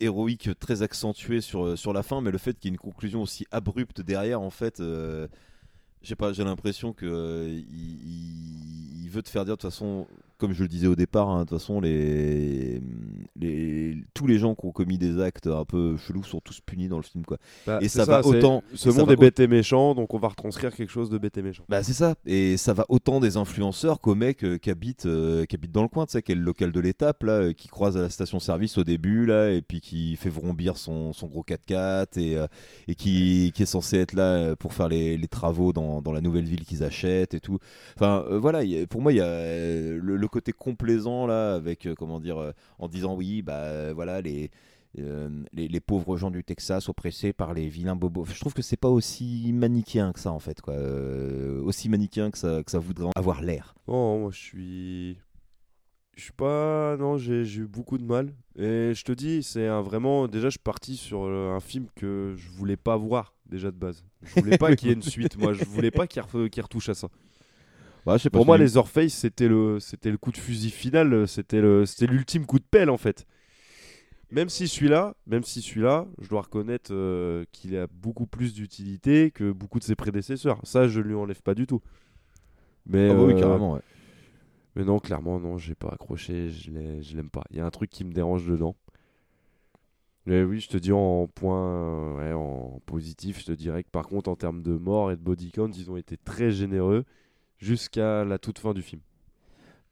héroïque 0.00 0.50
très 0.58 0.82
accentué 0.82 1.40
sur, 1.40 1.76
sur 1.78 1.92
la 1.92 2.02
fin, 2.02 2.20
mais 2.20 2.30
le 2.30 2.38
fait 2.38 2.58
qu'il 2.58 2.68
y 2.70 2.72
ait 2.72 2.74
une 2.74 2.78
conclusion 2.78 3.22
aussi 3.22 3.46
abrupte 3.50 4.00
derrière, 4.00 4.40
en 4.40 4.50
fait, 4.50 4.80
euh, 4.80 5.26
je 6.02 6.08
sais 6.08 6.16
pas, 6.16 6.32
j'ai 6.32 6.44
l'impression 6.44 6.92
que 6.92 7.06
euh, 7.06 7.48
il, 7.48 7.64
il- 7.70 9.02
il 9.04 9.10
veut 9.10 9.22
te 9.22 9.28
faire 9.30 9.44
dire 9.44 9.56
de 9.56 9.60
toute 9.60 9.70
façon, 9.70 10.06
comme 10.38 10.52
je 10.52 10.62
le 10.62 10.68
disais 10.68 10.86
au 10.86 10.96
départ, 10.96 11.28
hein, 11.30 11.44
de 11.44 11.48
toute 11.48 11.58
façon, 11.58 11.80
les, 11.80 12.80
les, 13.38 13.96
tous 14.14 14.26
les 14.26 14.38
gens 14.38 14.54
qui 14.54 14.66
ont 14.66 14.72
commis 14.72 14.98
des 14.98 15.20
actes 15.20 15.46
un 15.46 15.64
peu 15.64 15.96
chelous 15.96 16.24
sont 16.24 16.40
tous 16.40 16.60
punis 16.60 16.88
dans 16.88 16.96
le 16.98 17.02
film, 17.02 17.24
quoi. 17.24 17.38
bah, 17.66 17.78
et 17.80 17.88
ça, 17.88 18.04
va 18.04 18.24
autant. 18.26 18.62
Ce 18.74 18.88
monde 18.90 19.10
est 19.10 19.16
bête 19.16 19.40
et 19.40 19.46
méchant, 19.46 19.94
donc 19.94 20.14
on 20.14 20.18
va 20.18 20.28
retranscrire 20.28 20.74
quelque 20.74 20.90
chose 20.90 21.10
de 21.10 21.18
bête 21.18 21.36
et 21.38 21.42
méchant. 21.42 21.64
bah 21.68 21.82
c'est 21.82 21.92
ça, 21.92 22.14
et 22.26 22.56
ça 22.56 22.72
va 22.74 22.84
autant 22.88 23.20
des 23.20 23.36
influenceurs 23.36 24.00
qu'aux 24.00 24.14
mecs 24.14 24.44
euh, 24.44 24.58
qui, 24.58 24.70
habitent, 24.70 25.06
euh, 25.06 25.44
qui 25.46 25.56
habitent 25.56 25.72
dans 25.72 25.82
le 25.82 25.88
coin, 25.88 26.06
tu 26.06 26.12
sais, 26.12 26.22
qui 26.22 26.32
est 26.32 26.36
le 26.36 26.42
local 26.42 26.72
de 26.72 26.80
l'étape, 26.80 27.22
là, 27.22 27.32
euh, 27.32 27.52
qui 27.52 27.68
croise 27.68 27.96
à 27.96 28.02
la 28.02 28.10
station-service 28.10 28.78
au 28.78 28.84
début, 28.84 29.26
là, 29.26 29.50
et 29.50 29.62
puis 29.62 29.80
qui 29.80 30.16
fait 30.16 30.30
vrombir 30.30 30.76
son, 30.76 31.12
son 31.12 31.26
gros 31.26 31.42
4x4, 31.44 32.18
et, 32.18 32.36
euh, 32.36 32.46
et 32.88 32.94
qui, 32.94 33.52
qui 33.54 33.62
est 33.62 33.66
censé 33.66 33.98
être 33.98 34.12
là 34.12 34.22
euh, 34.34 34.56
pour 34.56 34.72
faire 34.74 34.88
les, 34.88 35.16
les 35.16 35.28
travaux 35.28 35.72
dans, 35.72 36.02
dans 36.02 36.12
la 36.12 36.20
nouvelle 36.20 36.44
ville 36.44 36.64
qu'ils 36.64 36.82
achètent 36.84 37.34
et 37.34 37.40
tout. 37.40 37.58
Enfin, 37.96 38.24
voilà, 38.30 38.62
il 38.64 38.70
y 38.70 38.80
a- 38.82 38.86
pour 38.86 39.00
moi, 39.00 39.12
il 39.12 39.16
y 39.16 39.20
a 39.20 39.26
le, 39.26 40.25
le 40.26 40.30
côté 40.30 40.52
complaisant, 40.52 41.26
là, 41.26 41.54
avec, 41.54 41.86
euh, 41.86 41.94
comment 41.94 42.20
dire, 42.20 42.38
euh, 42.38 42.52
en 42.78 42.88
disant, 42.88 43.14
oui, 43.14 43.42
bah 43.42 43.54
euh, 43.64 43.92
voilà, 43.94 44.20
les... 44.20 44.50
euh, 44.98 45.28
les, 45.52 45.68
les 45.68 45.80
pauvres 45.80 46.16
gens 46.16 46.30
du 46.30 46.42
Texas 46.44 46.88
oppressés 46.88 47.32
par 47.32 47.52
les 47.54 47.68
vilains 47.68 47.96
bobos. 47.96 48.24
Je 48.26 48.40
trouve 48.40 48.54
que 48.54 48.62
c'est 48.62 48.76
pas 48.78 48.88
aussi 48.88 49.52
manichéen 49.52 50.12
que 50.12 50.20
ça 50.20 50.32
en 50.32 50.38
fait, 50.38 50.60
quoi. 50.60 50.74
Euh, 50.74 51.60
aussi 51.62 51.88
manichéen 51.88 52.30
que 52.30 52.38
ça, 52.38 52.62
que 52.64 52.70
ça 52.70 52.78
voudrait 52.78 53.10
avoir 53.16 53.42
l'air. 53.42 53.74
Non, 53.88 54.20
moi 54.20 54.30
je 54.32 54.38
suis. 54.38 55.18
Je 56.16 56.22
suis 56.22 56.32
pas. 56.32 56.96
Non, 56.96 57.18
j'ai 57.18 57.42
eu 57.42 57.66
beaucoup 57.66 57.98
de 57.98 58.04
mal. 58.04 58.32
Et 58.58 58.92
je 58.94 59.04
te 59.04 59.12
dis, 59.12 59.42
c'est 59.42 59.66
un 59.66 59.82
vraiment. 59.82 60.28
Déjà, 60.28 60.46
je 60.46 60.52
suis 60.52 60.58
parti 60.58 60.96
sur 60.96 61.24
un 61.26 61.60
film 61.60 61.88
que 61.94 62.32
je 62.38 62.48
voulais 62.48 62.78
pas 62.78 62.96
voir, 62.96 63.34
déjà 63.44 63.70
de 63.70 63.76
base. 63.76 64.02
Je 64.22 64.40
voulais 64.40 64.56
pas 64.56 64.74
qu'il 64.76 64.88
y 64.88 64.90
ait 64.92 64.94
une 64.94 65.02
suite, 65.02 65.36
moi. 65.36 65.52
Je 65.52 65.62
voulais 65.66 65.90
pas 65.90 66.06
qu'il 66.06 66.22
re- 66.22 66.48
qu'il 66.48 66.62
retouche 66.62 66.88
à 66.88 66.94
ça. 66.94 67.08
Bah, 68.06 68.16
je 68.16 68.28
Pour 68.30 68.46
moi, 68.46 68.56
les 68.58 68.76
Orpheus, 68.76 69.08
c'était 69.08 69.48
le, 69.48 69.80
c'était 69.80 70.10
le 70.10 70.18
coup 70.18 70.30
de 70.32 70.36
fusil 70.38 70.70
final. 70.70 71.26
C'était 71.26 71.60
le, 71.60 71.86
c'était 71.86 72.06
l'ultime 72.06 72.46
coup 72.46 72.58
de 72.58 72.64
pelle, 72.64 72.90
en 72.90 72.96
fait. 72.98 73.26
Même 74.32 74.48
si 74.48 74.66
celui-là, 74.66 75.14
même 75.26 75.44
si 75.44 75.62
celui-là, 75.62 76.06
je 76.20 76.28
dois 76.28 76.42
reconnaître 76.42 76.92
euh, 76.92 77.44
qu'il 77.52 77.76
a 77.76 77.86
beaucoup 77.86 78.26
plus 78.26 78.54
d'utilité 78.54 79.30
que 79.30 79.52
beaucoup 79.52 79.78
de 79.78 79.84
ses 79.84 79.94
prédécesseurs. 79.94 80.60
Ça, 80.64 80.88
je 80.88 81.00
lui 81.00 81.14
enlève 81.14 81.42
pas 81.42 81.54
du 81.54 81.66
tout. 81.66 81.80
Mais 82.86 82.98
Ah 83.08 83.14
bah 83.14 83.24
oui, 83.24 83.34
euh, 83.34 83.34
carrément, 83.34 83.72
ouais. 83.74 83.80
mais 84.76 84.84
non, 84.84 84.98
clairement, 85.00 85.40
non, 85.40 85.58
j'ai 85.58 85.74
pas 85.74 85.88
accroché, 85.88 86.50
je 86.50 86.70
l'ai- 86.70 87.02
je 87.02 87.16
l'aime 87.16 87.30
pas. 87.30 87.42
Il 87.50 87.56
y 87.56 87.60
a 87.60 87.66
un 87.66 87.70
truc 87.70 87.90
qui 87.90 88.04
me 88.04 88.12
dérange 88.12 88.46
dedans. 88.46 88.76
Mais 90.26 90.42
oui, 90.42 90.60
je 90.60 90.68
te 90.68 90.76
dis 90.76 90.92
en 90.92 91.28
point, 91.28 92.14
ouais, 92.16 92.32
en 92.32 92.80
positif, 92.86 93.40
je 93.40 93.46
te 93.46 93.52
dirais 93.52 93.84
que 93.84 93.90
par 93.90 94.06
contre, 94.08 94.28
en 94.28 94.34
termes 94.36 94.62
de 94.62 94.72
mort 94.76 95.12
et 95.12 95.16
de 95.16 95.22
body 95.22 95.52
count, 95.52 95.70
ils 95.70 95.90
ont 95.90 95.96
été 95.96 96.16
très 96.16 96.50
généreux 96.50 97.04
jusqu'à 97.58 98.24
la 98.24 98.38
toute 98.38 98.58
fin 98.58 98.74
du 98.74 98.82
film. 98.82 99.00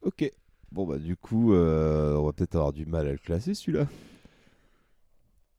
Ok. 0.02 0.30
Bon 0.72 0.86
bah 0.86 0.98
du 0.98 1.16
coup, 1.16 1.52
euh, 1.54 2.16
on 2.16 2.24
va 2.26 2.32
peut-être 2.32 2.56
avoir 2.56 2.72
du 2.72 2.84
mal 2.84 3.06
à 3.06 3.12
le 3.12 3.18
classer 3.18 3.54
celui-là. 3.54 3.86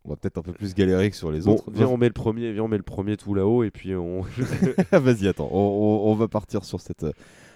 On 0.04 0.10
va 0.10 0.18
peut-être 0.18 0.38
un 0.38 0.42
peu 0.44 0.52
plus 0.54 0.76
galérer 0.76 1.10
que 1.10 1.16
sur 1.16 1.32
les 1.32 1.42
Bon, 1.42 1.54
autres. 1.56 1.72
viens, 1.72 1.88
on 1.88 1.98
met 1.98 2.08
le 2.08 2.14
premier, 2.14 2.52
viens, 2.54 2.64
on 2.64 2.68
met 2.68 2.78
le 2.78 2.84
premier 2.84 3.18
tout 3.18 3.34
là-haut 3.34 3.64
et 3.64 3.72
puis 3.72 3.96
on. 3.96 4.22
Vas-y, 4.92 5.28
attends, 5.28 5.50
on, 5.52 5.58
on- 5.58 6.12
on 6.12 6.16
va 6.16 6.28
partir 6.28 6.64
sur 6.64 6.80
cette, 6.80 7.06
euh, 7.06 7.12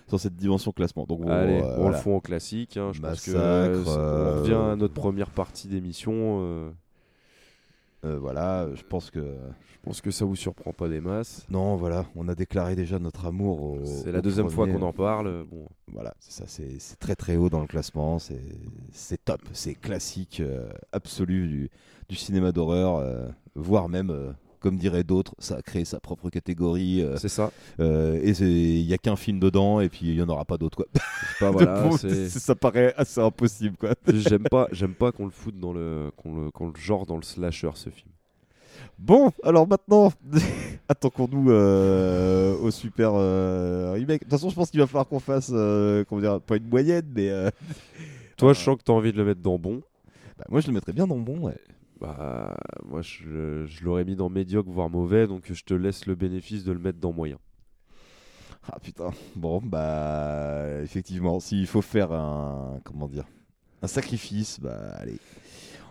sur 0.07 0.19
cette 0.19 0.35
dimension 0.35 0.71
classement. 0.71 1.05
Donc, 1.05 1.21
bon, 1.21 1.29
Allez, 1.29 1.59
euh, 1.61 1.75
on 1.77 1.81
voilà. 1.81 1.97
le 1.97 2.01
fout 2.03 2.13
en 2.13 2.19
classique. 2.21 2.77
hein, 2.77 2.91
je 2.93 3.01
pense 3.01 3.23
que 3.25 3.31
euh, 3.35 3.83
on 3.85 4.39
revient 4.41 4.53
à 4.71 4.75
notre 4.75 4.95
première 4.95 5.29
partie 5.29 5.67
d'émission. 5.67 6.39
Euh, 8.05 8.17
voilà, 8.17 8.67
je 8.75 8.83
pense 8.83 9.11
que. 9.11 9.19
je 9.19 9.77
pense 9.83 9.99
que 10.01 10.11
ça 10.11 10.23
vous 10.25 10.35
surprend 10.35 10.71
pas 10.71 10.87
des 10.87 11.01
masses. 11.01 11.45
Non, 11.49 11.75
voilà, 11.75 12.05
on 12.15 12.27
a 12.29 12.35
déclaré 12.35 12.75
déjà 12.75 12.97
notre 12.99 13.25
amour 13.25 13.61
au. 13.61 13.85
C'est 13.85 14.11
la 14.11 14.19
au 14.19 14.21
deuxième 14.21 14.49
fois 14.49 14.67
qu'on 14.67 14.81
en 14.81 14.93
parle. 14.93 15.45
Bon, 15.45 15.67
Voilà, 15.91 16.13
c'est 16.19 16.31
ça, 16.31 16.43
c'est 16.47 16.79
c'est 16.79 16.97
très 16.97 17.15
très 17.15 17.35
haut 17.35 17.49
dans 17.49 17.59
le 17.59 17.67
classement, 17.67 18.17
c'est 18.19 18.41
c'est 18.91 19.23
top, 19.25 19.41
c'est 19.51 19.75
classique 19.75 20.39
euh, 20.39 20.69
absolu 20.93 21.47
du, 21.47 21.69
du 22.07 22.15
cinéma 22.15 22.51
d'horreur, 22.51 22.97
euh, 22.97 23.27
voire 23.55 23.89
même, 23.89 24.33
comme 24.59 24.77
diraient 24.77 25.03
d'autres, 25.03 25.33
ça 25.39 25.55
a 25.57 25.61
créé 25.61 25.85
sa 25.85 25.99
propre 25.99 26.29
catégorie. 26.29 27.01
euh, 27.01 27.17
c'est 27.17 27.29
ça. 27.29 27.51
euh, 27.79 28.19
et 28.21 28.31
il 28.41 28.81
y 28.85 28.93
a 28.93 28.97
qu'un 28.97 29.15
film 29.15 29.39
dedans, 29.39 29.79
et 29.79 29.89
puis 29.89 30.07
il 30.07 30.15
y 30.15 30.21
en 30.21 30.29
aura 30.29 30.45
pas 30.45 30.57
d'autres 30.57 30.77
quoi. 30.77 30.85
Pas, 31.39 31.51
voilà, 31.51 31.89
ça 32.29 32.55
paraît 32.55 32.93
assez 32.97 33.21
impossible 33.21 33.77
quoi. 33.77 33.93
J'aime 34.13 34.43
pas, 34.43 34.67
j'aime 34.71 34.93
pas 34.93 35.11
qu'on 35.11 35.25
le 35.25 35.31
foute 35.31 35.59
dans 35.59 35.73
le, 35.73 36.11
qu'on 36.17 36.35
le, 36.35 36.49
le 36.71 36.79
genre 36.79 37.05
dans 37.05 37.15
le 37.17 37.23
slasher 37.23 37.71
ce 37.75 37.89
film. 37.89 38.11
Bon, 38.97 39.31
alors 39.43 39.67
maintenant, 39.67 40.11
attaquons-nous 40.89 41.51
euh, 41.51 42.57
au 42.57 42.69
super 42.71 43.11
euh, 43.15 43.91
remake. 43.93 44.19
De 44.21 44.23
toute 44.25 44.31
façon, 44.31 44.49
je 44.49 44.55
pense 44.55 44.69
qu'il 44.71 44.79
va 44.79 44.87
falloir 44.87 45.07
qu'on 45.07 45.19
fasse, 45.19 45.51
euh, 45.53 46.03
comment 46.07 46.19
dire, 46.21 46.41
pas 46.41 46.57
une 46.57 46.67
moyenne, 46.67 47.05
mais 47.15 47.29
Toi, 48.37 48.53
je 48.53 48.59
sens 48.59 48.77
que 48.77 48.83
t'as 48.83 48.93
envie 48.93 49.11
de 49.13 49.17
le 49.17 49.25
mettre 49.25 49.41
dans 49.41 49.57
bon. 49.57 49.81
bah, 50.37 50.45
moi 50.49 50.61
je 50.61 50.67
le 50.67 50.73
mettrais 50.73 50.93
bien 50.93 51.07
dans 51.07 51.17
bon. 51.17 51.39
ouais. 51.39 51.57
Bah, 52.01 52.55
moi, 52.85 53.01
je, 53.01 53.65
je 53.65 53.83
l'aurais 53.83 54.05
mis 54.05 54.15
dans 54.15 54.29
médiocre, 54.29 54.69
voire 54.69 54.89
mauvais, 54.89 55.27
donc 55.27 55.51
je 55.51 55.63
te 55.63 55.73
laisse 55.73 56.05
le 56.05 56.15
bénéfice 56.15 56.63
de 56.63 56.71
le 56.71 56.79
mettre 56.79 56.99
dans 56.99 57.11
moyen. 57.11 57.37
Ah 58.71 58.79
putain. 58.79 59.11
Bon, 59.35 59.61
bah 59.63 60.81
effectivement, 60.83 61.39
s'il 61.39 61.65
faut 61.67 61.81
faire 61.81 62.11
un 62.11 62.79
comment 62.83 63.07
dire, 63.07 63.25
un 63.81 63.87
sacrifice, 63.87 64.59
bah 64.59 64.91
allez, 64.97 65.17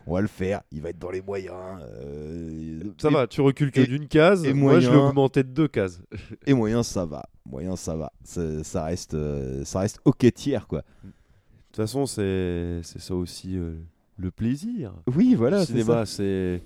on 0.06 0.14
va 0.14 0.20
le 0.20 0.28
faire. 0.28 0.62
Il 0.70 0.80
va 0.82 0.90
être 0.90 0.98
dans 0.98 1.10
les 1.10 1.20
moyens. 1.22 1.56
euh, 1.82 2.80
Ça 2.98 3.08
et- 3.08 3.12
va, 3.12 3.26
tu 3.26 3.40
recules 3.40 3.70
que 3.72 3.80
d'une 3.80 4.06
case. 4.06 4.44
et 4.44 4.52
moi, 4.52 4.80
je 4.80 4.90
l'ai 4.90 4.96
augmenté 4.96 5.42
de 5.42 5.48
deux 5.48 5.68
cases. 5.68 6.00
Et 6.46 6.54
moyen, 6.54 6.82
ça 6.82 7.04
va. 7.04 7.28
Moyen, 7.46 7.74
ça 7.76 7.96
va. 7.96 8.12
Ça, 8.22 8.62
ça 8.64 8.84
reste, 8.84 9.14
euh, 9.14 9.64
ça 9.64 9.80
reste 9.80 10.00
ok 10.04 10.32
tiers 10.32 10.66
quoi. 10.68 10.82
De 11.02 11.10
toute 11.72 11.76
façon, 11.76 12.06
c'est, 12.06 12.80
c'est 12.82 13.00
ça 13.00 13.14
aussi 13.14 13.56
euh, 13.58 13.74
le 14.18 14.30
plaisir. 14.30 14.92
Oui, 15.16 15.34
voilà. 15.34 15.60
le 15.60 15.64
c'est 15.64 15.72
cinéma, 15.72 16.04
c'est 16.06 16.62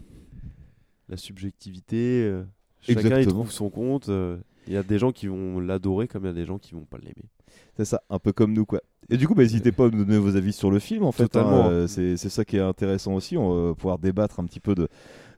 la 1.09 1.17
subjectivité. 1.17 2.23
euh, 2.25 2.45
chacun 2.81 3.01
y 3.01 3.05
Exactement. 3.07 3.31
trouve 3.35 3.53
son 3.53 3.71
compte. 3.71 4.09
euh, 4.09 4.39
Il 4.67 4.73
y 4.73 4.77
a 4.77 4.83
des 4.83 4.99
gens 4.99 5.13
qui 5.13 5.27
vont 5.29 5.61
l'adorer 5.61 6.09
comme 6.09 6.25
il 6.25 6.29
y 6.29 6.31
a 6.31 6.35
des 6.35 6.47
gens 6.47 6.59
qui 6.59 6.75
vont 6.75 6.85
pas 6.85 6.99
l'aimer. 6.99 7.29
C'est 7.77 7.85
ça, 7.85 8.03
un 8.11 8.19
peu 8.19 8.33
comme 8.33 8.53
nous 8.53 8.65
quoi. 8.65 8.81
Et 9.11 9.17
du 9.17 9.27
coup, 9.29 9.35
bah, 9.35 9.43
n'hésitez 9.43 9.73
pas 9.73 9.87
à 9.87 9.91
nous 9.91 10.05
donner 10.05 10.19
vos 10.19 10.37
avis 10.37 10.53
sur 10.53 10.71
le 10.71 10.79
film 10.79 11.05
en 11.05 11.13
fait. 11.13 11.37
Hein, 11.37 11.69
euh, 11.71 11.87
c'est 11.87 12.17
ça 12.17 12.45
qui 12.45 12.57
est 12.57 12.61
intéressant 12.61 13.15
aussi. 13.15 13.37
On 13.37 13.69
va 13.69 13.75
pouvoir 13.75 13.99
débattre 13.99 14.41
un 14.41 14.45
petit 14.45 14.61
peu 14.61 14.75
de, 14.75 14.89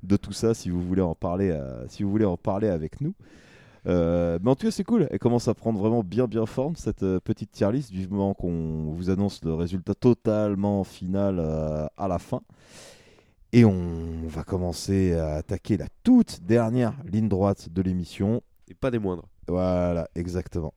de 0.02 0.16
tout 0.16 0.32
ça 0.32 0.54
si 0.54 0.70
vous 0.70 0.80
voulez 0.82 1.02
en 1.02 1.14
parler, 1.14 1.50
euh, 1.50 1.84
si 1.88 2.02
vous 2.04 2.10
voulez 2.10 2.24
en 2.24 2.36
parler 2.36 2.68
avec 2.68 3.00
nous. 3.00 3.14
Euh, 3.86 4.38
mais 4.42 4.50
en 4.50 4.54
tout 4.54 4.66
cas, 4.66 4.70
c'est 4.70 4.84
cool. 4.84 5.06
Elle 5.10 5.18
commence 5.18 5.48
à 5.48 5.54
prendre 5.54 5.78
vraiment 5.78 6.02
bien 6.02 6.26
bien 6.26 6.46
forme 6.46 6.76
cette 6.76 7.02
euh, 7.02 7.20
petite 7.20 7.52
tier 7.52 7.70
list. 7.72 7.90
Vivement 7.90 8.34
qu'on 8.34 8.92
vous 8.92 9.10
annonce 9.10 9.44
le 9.44 9.54
résultat 9.54 9.94
totalement 9.94 10.84
final 10.84 11.38
euh, 11.38 11.86
à 11.96 12.08
la 12.08 12.18
fin. 12.18 12.40
Et 13.52 13.64
on 13.64 14.26
va 14.26 14.42
commencer 14.42 15.14
à 15.14 15.36
attaquer 15.36 15.76
la 15.76 15.86
toute 16.02 16.42
dernière 16.42 16.94
ligne 17.04 17.28
droite 17.28 17.68
de 17.70 17.82
l'émission. 17.82 18.42
Et 18.68 18.74
pas 18.74 18.90
des 18.90 18.98
moindres. 18.98 19.28
Voilà, 19.46 20.08
exactement. 20.14 20.74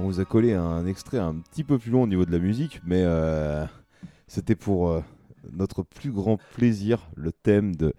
On 0.00 0.04
vous 0.04 0.20
a 0.20 0.24
collé 0.24 0.54
un 0.54 0.86
extrait 0.86 1.18
un 1.18 1.34
petit 1.34 1.62
peu 1.62 1.78
plus 1.78 1.90
long 1.90 2.02
au 2.02 2.06
niveau 2.06 2.24
de 2.24 2.32
la 2.32 2.38
musique, 2.38 2.80
mais 2.84 3.02
euh, 3.04 3.66
c'était 4.26 4.54
pour 4.54 4.88
euh, 4.88 5.02
notre 5.52 5.82
plus 5.82 6.10
grand 6.10 6.38
plaisir, 6.54 7.06
le 7.16 7.32
thème 7.32 7.76
de 7.76 7.92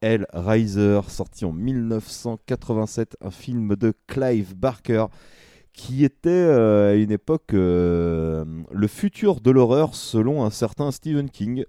Hellraiser, 0.00 1.00
sorti 1.08 1.44
en 1.44 1.52
1987, 1.52 3.16
un 3.20 3.30
film 3.30 3.74
de 3.74 3.92
Clive 4.06 4.54
Barker, 4.54 5.06
qui 5.72 6.04
était 6.04 6.30
euh, 6.30 6.92
à 6.92 6.94
une 6.94 7.10
époque 7.10 7.52
le 7.52 8.86
futur 8.86 9.40
de 9.40 9.50
l'horreur 9.50 9.94
selon 9.94 10.44
un 10.44 10.50
certain 10.50 10.92
Stephen 10.92 11.30
King, 11.30 11.64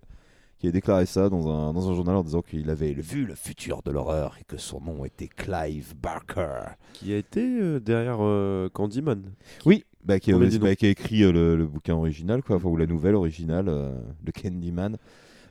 qui 0.62 0.68
a 0.68 0.72
déclaré 0.72 1.08
ça 1.08 1.28
dans 1.28 1.50
un, 1.50 1.74
dans 1.74 1.90
un 1.90 1.96
journal 1.96 2.16
en 2.16 2.24
disant 2.24 2.44
qu'il 2.44 2.70
avait 2.70 2.94
vu 2.94 3.26
le 3.26 3.34
futur 3.34 3.82
de 3.82 3.90
l'horreur 3.90 4.38
et 4.40 4.44
que 4.44 4.58
son 4.58 4.80
nom 4.80 5.04
était 5.04 5.28
Clive 5.28 5.96
Barker. 6.00 6.76
Qui 6.94 7.14
a 7.14 7.18
été 7.18 7.42
euh, 7.60 7.80
derrière 7.80 8.20
euh, 8.20 8.70
Candyman. 8.70 9.24
Oui, 9.66 9.86
bah, 10.06 10.20
qui, 10.20 10.32
a, 10.32 10.38
bah, 10.38 10.46
non. 10.46 10.76
qui 10.76 10.86
a 10.86 10.90
écrit 10.90 11.24
euh, 11.24 11.32
le, 11.32 11.56
le 11.56 11.66
bouquin 11.66 11.96
original, 11.96 12.44
quoi, 12.44 12.58
enfin, 12.58 12.70
ou 12.70 12.78
la 12.78 12.86
nouvelle 12.86 13.16
originale, 13.16 13.66
de 13.66 14.32
Candyman. 14.32 14.98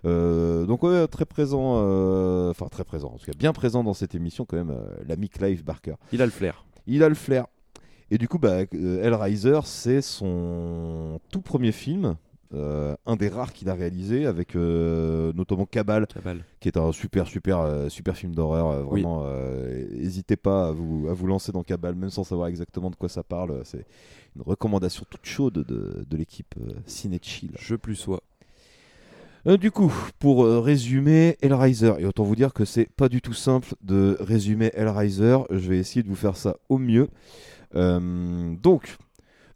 Donc 0.05 0.85
ouais, 0.85 1.09
très 1.09 1.27
présent, 1.27 1.75
enfin 2.49 2.69
très 2.69 2.85
présent, 2.85 3.09
en 3.09 3.19
tout 3.19 3.27
cas 3.27 3.37
bien 3.37 3.53
présent 3.53 3.83
dans 3.83 3.95
cette 3.95 4.15
émission 4.15 4.45
quand 4.45 4.59
même, 4.59 4.77
l'ami 5.09 5.29
Clive 5.29 5.65
Barker. 5.65 5.95
Il 6.13 6.23
a 6.23 6.25
le 6.25 6.31
flair. 6.31 6.65
Il 6.87 7.03
a 7.03 7.09
le 7.09 7.17
flair. 7.17 7.47
Et 8.13 8.19
du 8.19 8.29
coup, 8.29 8.39
bah, 8.39 8.61
Hellraiser, 8.73 9.61
c'est 9.65 10.03
son 10.03 11.21
tout 11.33 11.41
premier 11.41 11.73
film, 11.73 12.17
euh, 12.55 12.97
un 13.07 13.17
des 13.17 13.29
rares 13.29 13.53
qu'il 13.53 13.69
a 13.69 13.75
réalisé, 13.75 14.27
avec 14.27 14.57
euh, 14.57 15.33
notamment 15.35 15.67
Cabal, 15.67 16.07
Cabal. 16.07 16.45
qui 16.61 16.69
est 16.69 16.77
un 16.77 16.93
super, 16.93 17.27
super, 17.27 17.61
euh, 17.61 17.89
super 17.89 18.17
film 18.17 18.35
d'horreur. 18.35 18.85
vraiment, 18.85 19.25
n'hésitez 19.93 20.37
pas 20.37 20.69
à 20.69 20.73
vous, 20.73 21.09
à 21.09 21.15
vous 21.15 21.27
lancer 21.27 21.53
dans 21.53 21.63
Cabal, 21.63 21.95
même 21.95 22.11
sans 22.11 22.25
savoir 22.25 22.49
exactement 22.49 22.91
de 22.91 22.97
quoi 22.97 23.09
ça 23.09 23.23
parle. 23.23 23.61
C'est 23.65 23.85
une 24.37 24.43
recommandation 24.43 25.05
toute 25.09 25.27
chaude 25.27 25.55
de, 25.55 26.05
de 26.09 26.17
l'équipe 26.17 26.55
Ciné 26.87 27.19
Chill. 27.23 27.53
Je 27.59 27.75
plus 27.75 27.97
sois. 27.97 28.21
Euh, 29.47 29.57
du 29.57 29.71
coup, 29.71 29.93
pour 30.19 30.45
euh, 30.45 30.61
résumer 30.61 31.39
Hellraiser, 31.41 31.95
et 31.99 32.05
autant 32.05 32.25
vous 32.25 32.37
dire 32.37 32.53
que 32.53 32.65
c'est 32.65 32.89
pas 32.91 33.09
du 33.09 33.23
tout 33.23 33.33
simple 33.33 33.75
de 33.83 34.17
résumer 34.21 34.71
Hellraiser, 34.75 35.39
je 35.51 35.69
vais 35.69 35.79
essayer 35.79 36.03
de 36.03 36.09
vous 36.09 36.17
faire 36.17 36.37
ça 36.37 36.57
au 36.69 36.77
mieux. 36.77 37.09
Euh, 37.75 38.55
donc, 38.57 38.99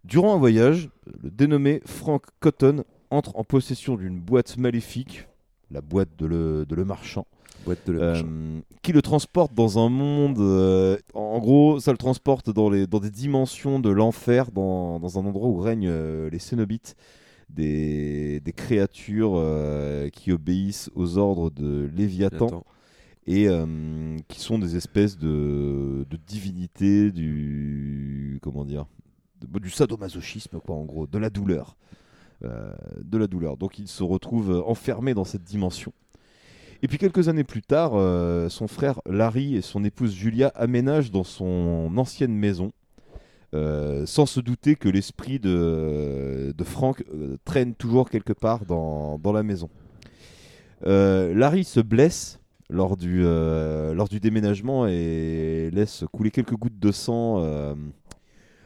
durant 0.05 0.35
un 0.35 0.39
voyage, 0.39 0.91
le 1.23 1.31
dénommé 1.31 1.81
Frank 1.87 2.23
Cotton 2.41 2.85
entre 3.11 3.37
en 3.37 3.45
possession 3.45 3.97
d'une 3.97 4.19
boîte 4.21 4.57
maléfique, 4.57 5.27
la 5.71 5.81
boîte 5.81 6.11
de 6.19 6.27
le, 6.27 6.67
de 6.67 6.75
le 6.75 6.85
marchand, 6.85 7.27
Boîte 7.65 7.87
de 7.87 7.93
le 7.93 8.03
euh, 8.03 8.13
marchand. 8.13 8.27
qui 8.83 8.93
le 8.93 9.03
transporte 9.03 9.55
dans 9.55 9.79
un 9.85 9.89
monde. 9.89 10.39
euh, 10.39 10.97
en 11.15 11.39
gros, 11.39 11.81
ça 11.81 11.93
le 11.93 11.99
transporte 11.99 12.51
dans, 12.51 12.69
les, 12.71 12.87
dans 12.87 13.01
des 13.01 13.11
dimensions 13.11 13.79
de 13.81 13.91
l'enfer, 13.91 14.51
dans, 14.53 14.99
dans 15.01 15.19
un 15.19 15.25
endroit 15.27 15.49
où 15.49 15.59
règnent 15.59 15.89
euh, 15.89 16.29
les 16.31 16.39
Cénobites, 16.39 16.95
des, 17.51 18.41
des 18.41 18.53
créatures 18.53 19.35
euh, 19.37 20.09
qui 20.11 20.33
obéissent 20.33 20.91
aux 20.95 21.19
ordres 21.19 21.51
de 21.51 21.89
Léviathan 21.95 22.47
Attends. 22.49 22.65
et 23.27 23.49
euh, 23.49 24.17
qui 24.29 24.41
sont 24.41 24.59
des 24.59 24.77
espèces 24.77 25.17
de, 25.19 26.05
de 26.11 26.17
divinités 26.27 27.13
du 27.13 28.39
comment 28.43 28.65
dire 28.65 28.87
du 29.61 29.71
sadomasochisme 29.71 30.61
quoi 30.61 30.77
en 30.77 30.85
gros 30.85 31.07
de 31.07 31.19
la 31.19 31.31
douleur. 31.31 31.77
Euh, 32.45 32.73
de 33.01 33.17
la 33.17 33.27
douleur. 33.27 33.57
Donc 33.57 33.79
il 33.79 33.89
se 33.89 34.03
retrouve 34.03 34.63
enfermé 34.67 35.15
dans 35.15 35.25
cette 35.25 35.45
dimension. 35.45 35.93
Et 36.83 36.89
puis 36.89 36.99
quelques 36.99 37.29
années 37.29 37.45
plus 37.45 37.63
tard 37.63 37.93
euh, 37.95 38.49
son 38.49 38.69
frère 38.69 39.01
Larry 39.07 39.57
et 39.57 39.63
son 39.63 39.85
épouse 39.85 40.13
Julia 40.13 40.49
aménagent 40.55 41.11
dans 41.11 41.25
son 41.25 41.91
ancienne 41.97 42.35
maison 42.35 42.73
euh, 43.55 44.05
sans 44.05 44.27
se 44.27 44.41
douter 44.41 44.75
que 44.75 44.89
l'esprit 44.89 45.39
de, 45.39 46.53
de 46.57 46.65
Frank 46.65 47.05
euh, 47.15 47.37
traîne 47.45 47.75
toujours 47.75 48.11
quelque 48.11 48.33
part 48.33 48.67
dans, 48.67 49.21
la 49.33 49.43
maison. 49.45 49.71
Euh, 50.87 51.33
Larry 51.35 51.63
se 51.63 51.79
blesse 51.79 52.41
lors 52.69 52.97
du, 52.97 53.23
euh, 53.25 53.95
déménagement 54.21 54.87
et 54.89 55.71
laisse 55.73 56.05
couler 56.13 56.33
quelques 56.33 56.57
gouttes 56.57 56.81
de 56.81 56.91
sang 56.91 57.37
euh, 57.39 57.75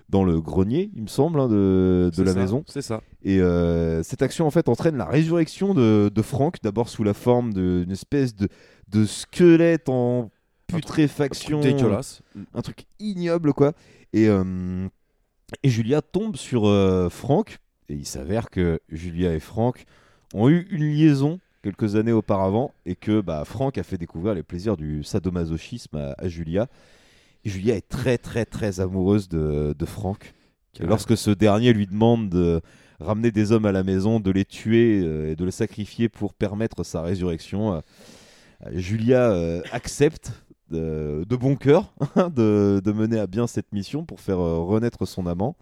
dans 0.08 0.24
le 0.24 0.40
grenier, 0.40 0.90
il 0.94 1.02
me 1.02 1.08
semble, 1.08 1.38
hein, 1.38 1.48
de, 1.48 2.10
la 2.18 2.32
ça, 2.32 2.38
maison. 2.38 2.64
C'est 2.66 2.82
ça. 2.82 3.02
Et 3.22 3.40
euh, 3.40 4.02
cette 4.02 4.22
action 4.22 4.46
en 4.46 4.50
fait 4.50 4.68
entraîne 4.68 4.96
la 4.96 5.04
résurrection 5.04 5.74
de, 5.74 6.10
de 6.12 6.22
Frank, 6.22 6.56
d'abord 6.62 6.88
sous 6.88 7.04
la 7.04 7.14
forme 7.14 7.52
d'une 7.52 7.90
espèce 7.90 8.34
de, 8.34 8.48
de 8.88 9.04
squelette 9.04 9.88
en 9.88 10.30
putréfaction. 10.66 11.58
un 11.58 11.62
truc 11.62 11.76
dégueulasse. 11.76 12.22
Un 12.54 12.62
truc 12.62 12.86
ignoble 12.98 13.52
quoi. 13.52 13.72
Et, 14.14 14.28
euh, 14.28 14.88
et 15.62 15.68
Julia 15.68 16.00
tombe 16.00 16.36
sur 16.36 16.66
euh, 16.66 17.10
Frank, 17.10 17.58
et 17.90 17.94
il 17.94 18.06
s'avère 18.06 18.48
que 18.48 18.80
Julia 18.88 19.34
et 19.34 19.40
Frank 19.40 19.84
ont 20.34 20.48
eu 20.48 20.66
une 20.70 20.84
liaison 20.84 21.38
quelques 21.62 21.96
années 21.96 22.12
auparavant, 22.12 22.72
et 22.86 22.96
que 22.96 23.20
bah, 23.20 23.44
Frank 23.44 23.76
a 23.76 23.82
fait 23.82 23.98
découvrir 23.98 24.32
les 24.32 24.42
plaisirs 24.42 24.76
du 24.76 25.02
sadomasochisme 25.04 25.96
à, 25.96 26.14
à 26.16 26.28
Julia. 26.28 26.68
Julia 27.48 27.76
est 27.76 27.88
très 27.88 28.18
très 28.18 28.44
très 28.44 28.80
amoureuse 28.80 29.28
de, 29.28 29.74
de. 29.78 29.84
Et 29.84 29.88
Carrément. 30.72 30.90
lorsque 30.90 31.16
ce 31.16 31.30
dernier 31.30 31.72
lui 31.72 31.86
demande 31.86 32.28
de 32.28 32.60
ramener 33.00 33.30
des 33.30 33.52
hommes 33.52 33.66
à 33.66 33.72
la 33.72 33.82
maison, 33.82 34.20
de 34.20 34.30
les 34.30 34.44
tuer 34.44 35.00
euh, 35.02 35.30
et 35.30 35.36
de 35.36 35.44
le 35.44 35.50
sacrifier 35.50 36.08
pour 36.08 36.34
permettre 36.34 36.84
sa 36.84 37.02
résurrection, 37.02 37.74
euh, 37.74 37.80
Julia 38.72 39.30
euh, 39.30 39.62
accepte 39.72 40.32
de, 40.70 41.24
de 41.28 41.36
bon 41.36 41.56
cœur 41.56 41.92
de, 42.16 42.80
de 42.84 42.92
mener 42.92 43.18
à 43.18 43.26
bien 43.26 43.46
cette 43.46 43.72
mission 43.72 44.04
pour 44.04 44.20
faire 44.20 44.38
renaître 44.38 45.06
son 45.06 45.26
amant. 45.26 45.56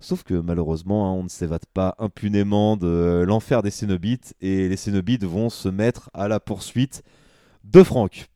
Sauf 0.00 0.22
que 0.22 0.34
malheureusement, 0.34 1.08
hein, 1.08 1.16
on 1.18 1.24
ne 1.24 1.28
s'évade 1.28 1.66
pas 1.74 1.96
impunément 1.98 2.76
de 2.76 3.24
l'enfer 3.26 3.62
des 3.62 3.70
Cénobites 3.70 4.34
et 4.40 4.68
les 4.68 4.76
Cénobites 4.76 5.24
vont 5.24 5.50
se 5.50 5.68
mettre 5.68 6.10
à 6.14 6.28
la 6.28 6.38
poursuite 6.38 7.02
de 7.64 7.82
Franck. 7.82 8.28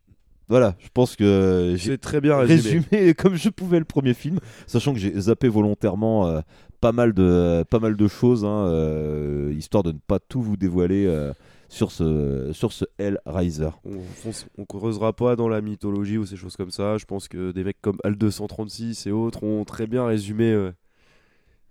Voilà, 0.52 0.74
je 0.80 0.88
pense 0.92 1.16
que 1.16 1.76
j'ai 1.78 1.96
très 1.96 2.20
bien 2.20 2.36
résumé. 2.36 2.84
résumé 2.90 3.14
comme 3.18 3.36
je 3.36 3.48
pouvais 3.48 3.78
le 3.78 3.86
premier 3.86 4.12
film, 4.12 4.38
sachant 4.66 4.92
que 4.92 4.98
j'ai 4.98 5.18
zappé 5.18 5.48
volontairement 5.48 6.26
euh, 6.26 6.40
pas, 6.82 6.92
mal 6.92 7.14
de, 7.14 7.64
pas 7.70 7.78
mal 7.78 7.96
de 7.96 8.06
choses, 8.06 8.44
hein, 8.44 8.66
euh, 8.66 9.50
histoire 9.56 9.82
de 9.82 9.92
ne 9.92 9.98
pas 10.06 10.18
tout 10.18 10.42
vous 10.42 10.58
dévoiler 10.58 11.06
euh, 11.06 11.32
sur 11.70 11.90
ce, 11.90 12.50
sur 12.52 12.74
ce 12.74 12.84
Hellraiser. 12.98 13.70
On, 13.86 14.00
on, 14.26 14.30
on 14.58 14.64
creusera 14.66 15.14
pas 15.14 15.36
dans 15.36 15.48
la 15.48 15.62
mythologie 15.62 16.18
ou 16.18 16.26
ces 16.26 16.36
choses 16.36 16.56
comme 16.56 16.70
ça. 16.70 16.98
Je 16.98 17.06
pense 17.06 17.28
que 17.28 17.52
des 17.52 17.64
mecs 17.64 17.80
comme 17.80 17.96
Al 18.04 18.16
236 18.16 19.06
et 19.06 19.10
autres 19.10 19.44
ont 19.44 19.64
très 19.64 19.86
bien 19.86 20.04
résumé 20.04 20.70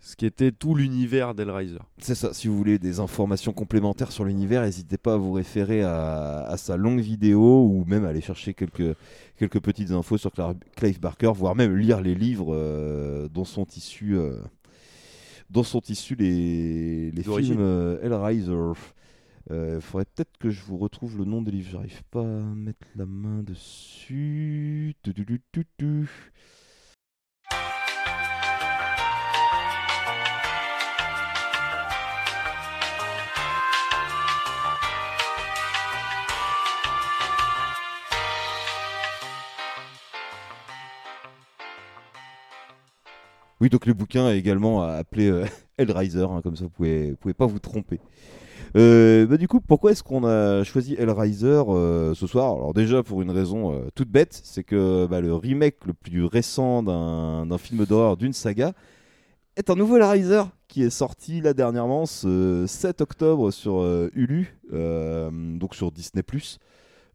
ce 0.03 0.15
qui 0.15 0.25
était 0.25 0.51
tout 0.51 0.73
l'univers 0.73 1.35
d'Hellraiser. 1.35 1.77
C'est 1.99 2.15
ça, 2.15 2.33
si 2.33 2.47
vous 2.47 2.57
voulez 2.57 2.79
des 2.79 2.99
informations 2.99 3.53
complémentaires 3.53 4.11
sur 4.11 4.25
l'univers, 4.25 4.63
n'hésitez 4.63 4.97
pas 4.97 5.13
à 5.13 5.17
vous 5.17 5.31
référer 5.31 5.83
à, 5.83 6.39
à 6.41 6.57
sa 6.57 6.75
longue 6.75 6.99
vidéo 6.99 7.67
ou 7.67 7.85
même 7.85 8.03
à 8.05 8.07
aller 8.09 8.19
chercher 8.21 8.55
quelques, 8.55 8.95
quelques 9.37 9.59
petites 9.59 9.91
infos 9.91 10.17
sur 10.17 10.31
Cla- 10.31 10.57
Clive 10.75 10.99
Barker, 10.99 11.31
voire 11.35 11.55
même 11.55 11.75
lire 11.77 12.01
les 12.01 12.15
livres 12.15 12.53
euh, 12.55 13.29
dont 13.29 13.45
sont 13.45 13.67
issus, 13.77 14.17
euh, 14.17 14.41
dont 15.51 15.63
sont 15.63 15.81
issus 15.87 16.15
les, 16.15 17.11
films 17.23 17.57
euh, 17.59 17.99
Hellraiser. 18.01 18.73
Il 19.51 19.81
faudrait 19.81 20.05
peut-être 20.05 20.37
que 20.39 20.49
je 20.49 20.63
vous 20.63 20.77
retrouve 20.77 21.17
le 21.17 21.25
nom 21.25 21.43
des 21.43 21.51
livres, 21.51 21.69
j'arrive 21.73 22.01
pas 22.09 22.21
à 22.21 22.55
mettre 22.55 22.87
la 22.95 23.05
main 23.05 23.43
dessus. 23.43 24.95
Tu, 25.03 25.13
tu, 25.13 25.65
tu, 25.77 26.09
Oui, 43.61 43.69
donc 43.69 43.85
le 43.85 43.93
bouquin 43.93 44.29
est 44.29 44.39
également 44.39 44.81
appelé 44.81 45.29
euh, 45.29 45.45
Hellraiser, 45.77 46.23
hein, 46.23 46.41
comme 46.43 46.55
ça 46.55 46.63
vous 46.63 46.71
pouvez, 46.71 47.13
pouvez 47.19 47.35
pas 47.35 47.45
vous 47.45 47.59
tromper. 47.59 47.99
Euh, 48.75 49.27
bah, 49.27 49.37
du 49.37 49.47
coup, 49.47 49.61
pourquoi 49.61 49.91
est-ce 49.91 50.01
qu'on 50.01 50.23
a 50.23 50.63
choisi 50.63 50.95
Hellraiser 50.97 51.61
euh, 51.67 52.15
ce 52.15 52.25
soir? 52.25 52.55
Alors 52.55 52.73
déjà 52.73 53.03
pour 53.03 53.21
une 53.21 53.29
raison 53.29 53.73
euh, 53.73 53.89
toute 53.93 54.09
bête, 54.09 54.39
c'est 54.43 54.63
que 54.63 55.05
bah, 55.05 55.21
le 55.21 55.35
remake 55.35 55.85
le 55.85 55.93
plus 55.93 56.25
récent 56.25 56.81
d'un 56.81 57.57
film 57.59 57.85
d'horreur 57.85 58.17
d'une 58.17 58.33
saga 58.33 58.73
est 59.57 59.69
un 59.69 59.75
nouveau 59.75 59.97
Hellraiser 59.97 60.43
qui 60.67 60.81
est 60.81 60.89
sorti 60.89 61.41
là 61.41 61.53
dernièrement 61.53 62.07
ce 62.07 62.65
7 62.67 63.01
octobre 63.01 63.51
sur 63.51 63.85
Hulu, 64.15 64.57
donc 64.71 65.75
sur 65.75 65.91
Disney+. 65.91 66.23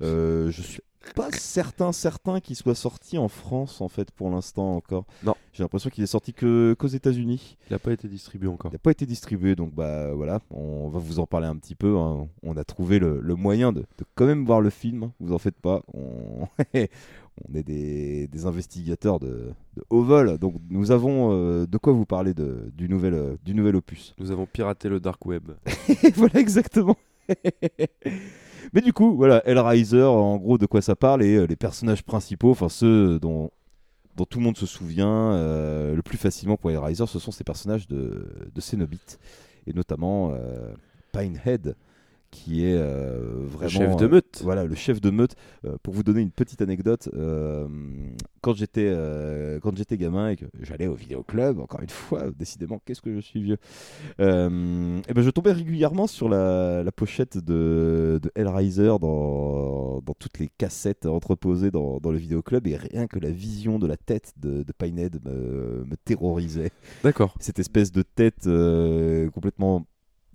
Euh, 0.03 0.51
je 0.51 0.63
suis 0.63 0.81
pas 1.15 1.31
certain 1.31 1.93
certain 1.93 2.41
qu'il 2.41 2.57
soit 2.57 2.75
sorti 2.75 3.17
en 3.17 3.29
France 3.29 3.81
en 3.81 3.89
fait 3.89 4.11
pour 4.11 4.29
l'instant 4.29 4.75
encore. 4.75 5.05
Non. 5.23 5.35
J'ai 5.53 5.63
l'impression 5.63 5.89
qu'il 5.89 6.03
est 6.03 6.09
sorti 6.09 6.33
que 6.33 6.75
qu'aux 6.79 6.89
États-Unis. 6.89 7.57
Il 7.71 7.73
n'a 7.73 7.79
pas 7.79 7.93
été 7.93 8.09
distribué 8.09 8.49
encore. 8.49 8.73
Il 8.73 8.75
n'a 8.75 8.79
pas 8.81 8.91
été 8.91 9.07
distribué, 9.07 9.55
donc 9.55 9.73
bah 9.73 10.13
voilà, 10.15 10.41
on 10.51 10.89
va 10.89 10.99
vous 10.99 11.21
en 11.21 11.27
parler 11.27 11.47
un 11.47 11.57
petit 11.57 11.77
peu. 11.77 11.97
hein. 11.97 12.27
On 12.43 12.57
a 12.57 12.65
trouvé 12.65 12.99
le, 12.99 13.21
le 13.21 13.35
moyen 13.37 13.73
de, 13.73 13.81
de 13.81 14.05
quand 14.17 14.27
même 14.27 14.45
voir 14.45 14.61
le 14.61 14.71
film. 14.71 15.05
hein. 15.05 15.13
Vous 15.21 15.33
en 15.33 15.39
faites 15.39 15.57
pas. 15.61 15.83
On, 15.95 16.49
On 17.49 17.55
est 17.55 17.63
des, 17.63 18.27
des 18.29 18.47
investigateurs 18.47 19.21
de, 19.21 19.53
de 19.77 19.85
haut 19.91 20.03
vol, 20.03 20.39
donc 20.39 20.55
nous 20.71 20.91
avons 20.91 21.33
euh, 21.35 21.67
de 21.67 21.77
quoi 21.77 21.93
vous 21.93 22.07
parler 22.07 22.33
de, 22.33 22.73
du, 22.75 22.89
nouvel, 22.89 23.13
euh, 23.13 23.37
du 23.45 23.55
nouvel 23.55 23.77
opus. 23.77 24.15
Nous 24.19 24.31
avons 24.31 24.47
piraté 24.47 24.89
le 24.89 25.01
dark 25.01 25.25
web. 25.27 25.51
voilà 26.17 26.41
exactement. 26.41 26.97
Mais 28.73 28.81
du 28.81 28.93
coup, 28.93 29.17
voilà, 29.17 29.47
Hellraiser, 29.47 30.03
en 30.03 30.37
gros, 30.37 30.59
de 30.59 30.67
quoi 30.67 30.83
ça 30.83 30.97
parle 30.97 31.23
et 31.23 31.37
euh, 31.37 31.47
les 31.47 31.57
personnages 31.57 32.03
principaux, 32.03 32.51
enfin 32.51 32.69
ceux 32.69 33.19
dont, 33.19 33.51
tout 34.29 34.39
le 34.39 34.45
monde 34.45 34.57
se 34.57 34.67
souvient 34.67 35.33
euh, 35.33 35.95
le 35.95 36.03
plus 36.03 36.19
facilement 36.19 36.57
pour 36.57 36.71
Hellraiser, 36.71 37.07
ce 37.07 37.19
sont 37.19 37.33
ces 37.33 37.45
personnages 37.45 37.87
de, 37.87 38.51
de 38.55 38.61
et 39.67 39.73
notamment 39.73 40.33
euh, 40.33 40.73
Pinehead 41.13 41.75
qui 42.37 42.67
est 42.67 42.77
euh, 42.77 43.19
vraiment 43.47 43.71
chef 43.71 43.97
de 43.97 44.05
euh, 44.05 44.09
meute. 44.09 44.41
voilà, 44.43 44.65
le 44.65 44.75
chef 44.75 45.01
de 45.01 45.11
meute. 45.11 45.35
Euh, 45.65 45.77
pour 45.83 45.95
vous 45.95 46.03
donner 46.03 46.21
une 46.21 46.31
petite 46.31 46.61
anecdote, 46.61 47.09
quand 48.43 48.55
j'étais 48.55 49.97
gamin 49.97 50.29
et 50.29 50.37
que 50.37 50.45
j'allais 50.61 50.87
au 50.87 50.95
vidéoclub, 50.95 51.59
encore 51.59 51.81
une 51.81 51.89
fois, 51.89 52.25
décidément, 52.39 52.81
qu'est-ce 52.85 53.01
que 53.01 53.15
je 53.15 53.21
suis 53.21 53.43
vieux. 53.43 53.57
Et 54.19 54.23
ben 55.15 55.23
je 55.23 55.31
tombais 55.31 55.53
régulièrement 55.53 56.07
sur 56.07 56.29
la, 56.29 56.83
la 56.83 56.93
pochette 56.93 57.39
de, 57.39 58.21
de 58.23 58.31
Hellraiser 58.35 58.97
dans, 59.01 60.01
dans 60.05 60.15
toutes 60.19 60.39
les 60.39 60.49
cassettes 60.59 61.07
entreposées 61.07 61.71
dans, 61.71 61.99
dans 61.99 62.11
le 62.11 62.19
vidéoclub 62.19 62.67
et 62.67 62.77
rien 62.77 63.07
que 63.07 63.19
la 63.19 63.31
vision 63.31 63.79
de 63.79 63.87
la 63.87 63.97
tête 63.97 64.35
de, 64.37 64.63
de 64.63 64.73
Pinehead 64.73 65.21
me, 65.25 65.85
me 65.85 65.97
terrorisait. 66.05 66.71
D'accord. 67.03 67.35
Cette 67.41 67.59
espèce 67.59 67.93
de 67.93 68.03
tête 68.03 68.47
euh, 68.47 69.31
complètement 69.31 69.87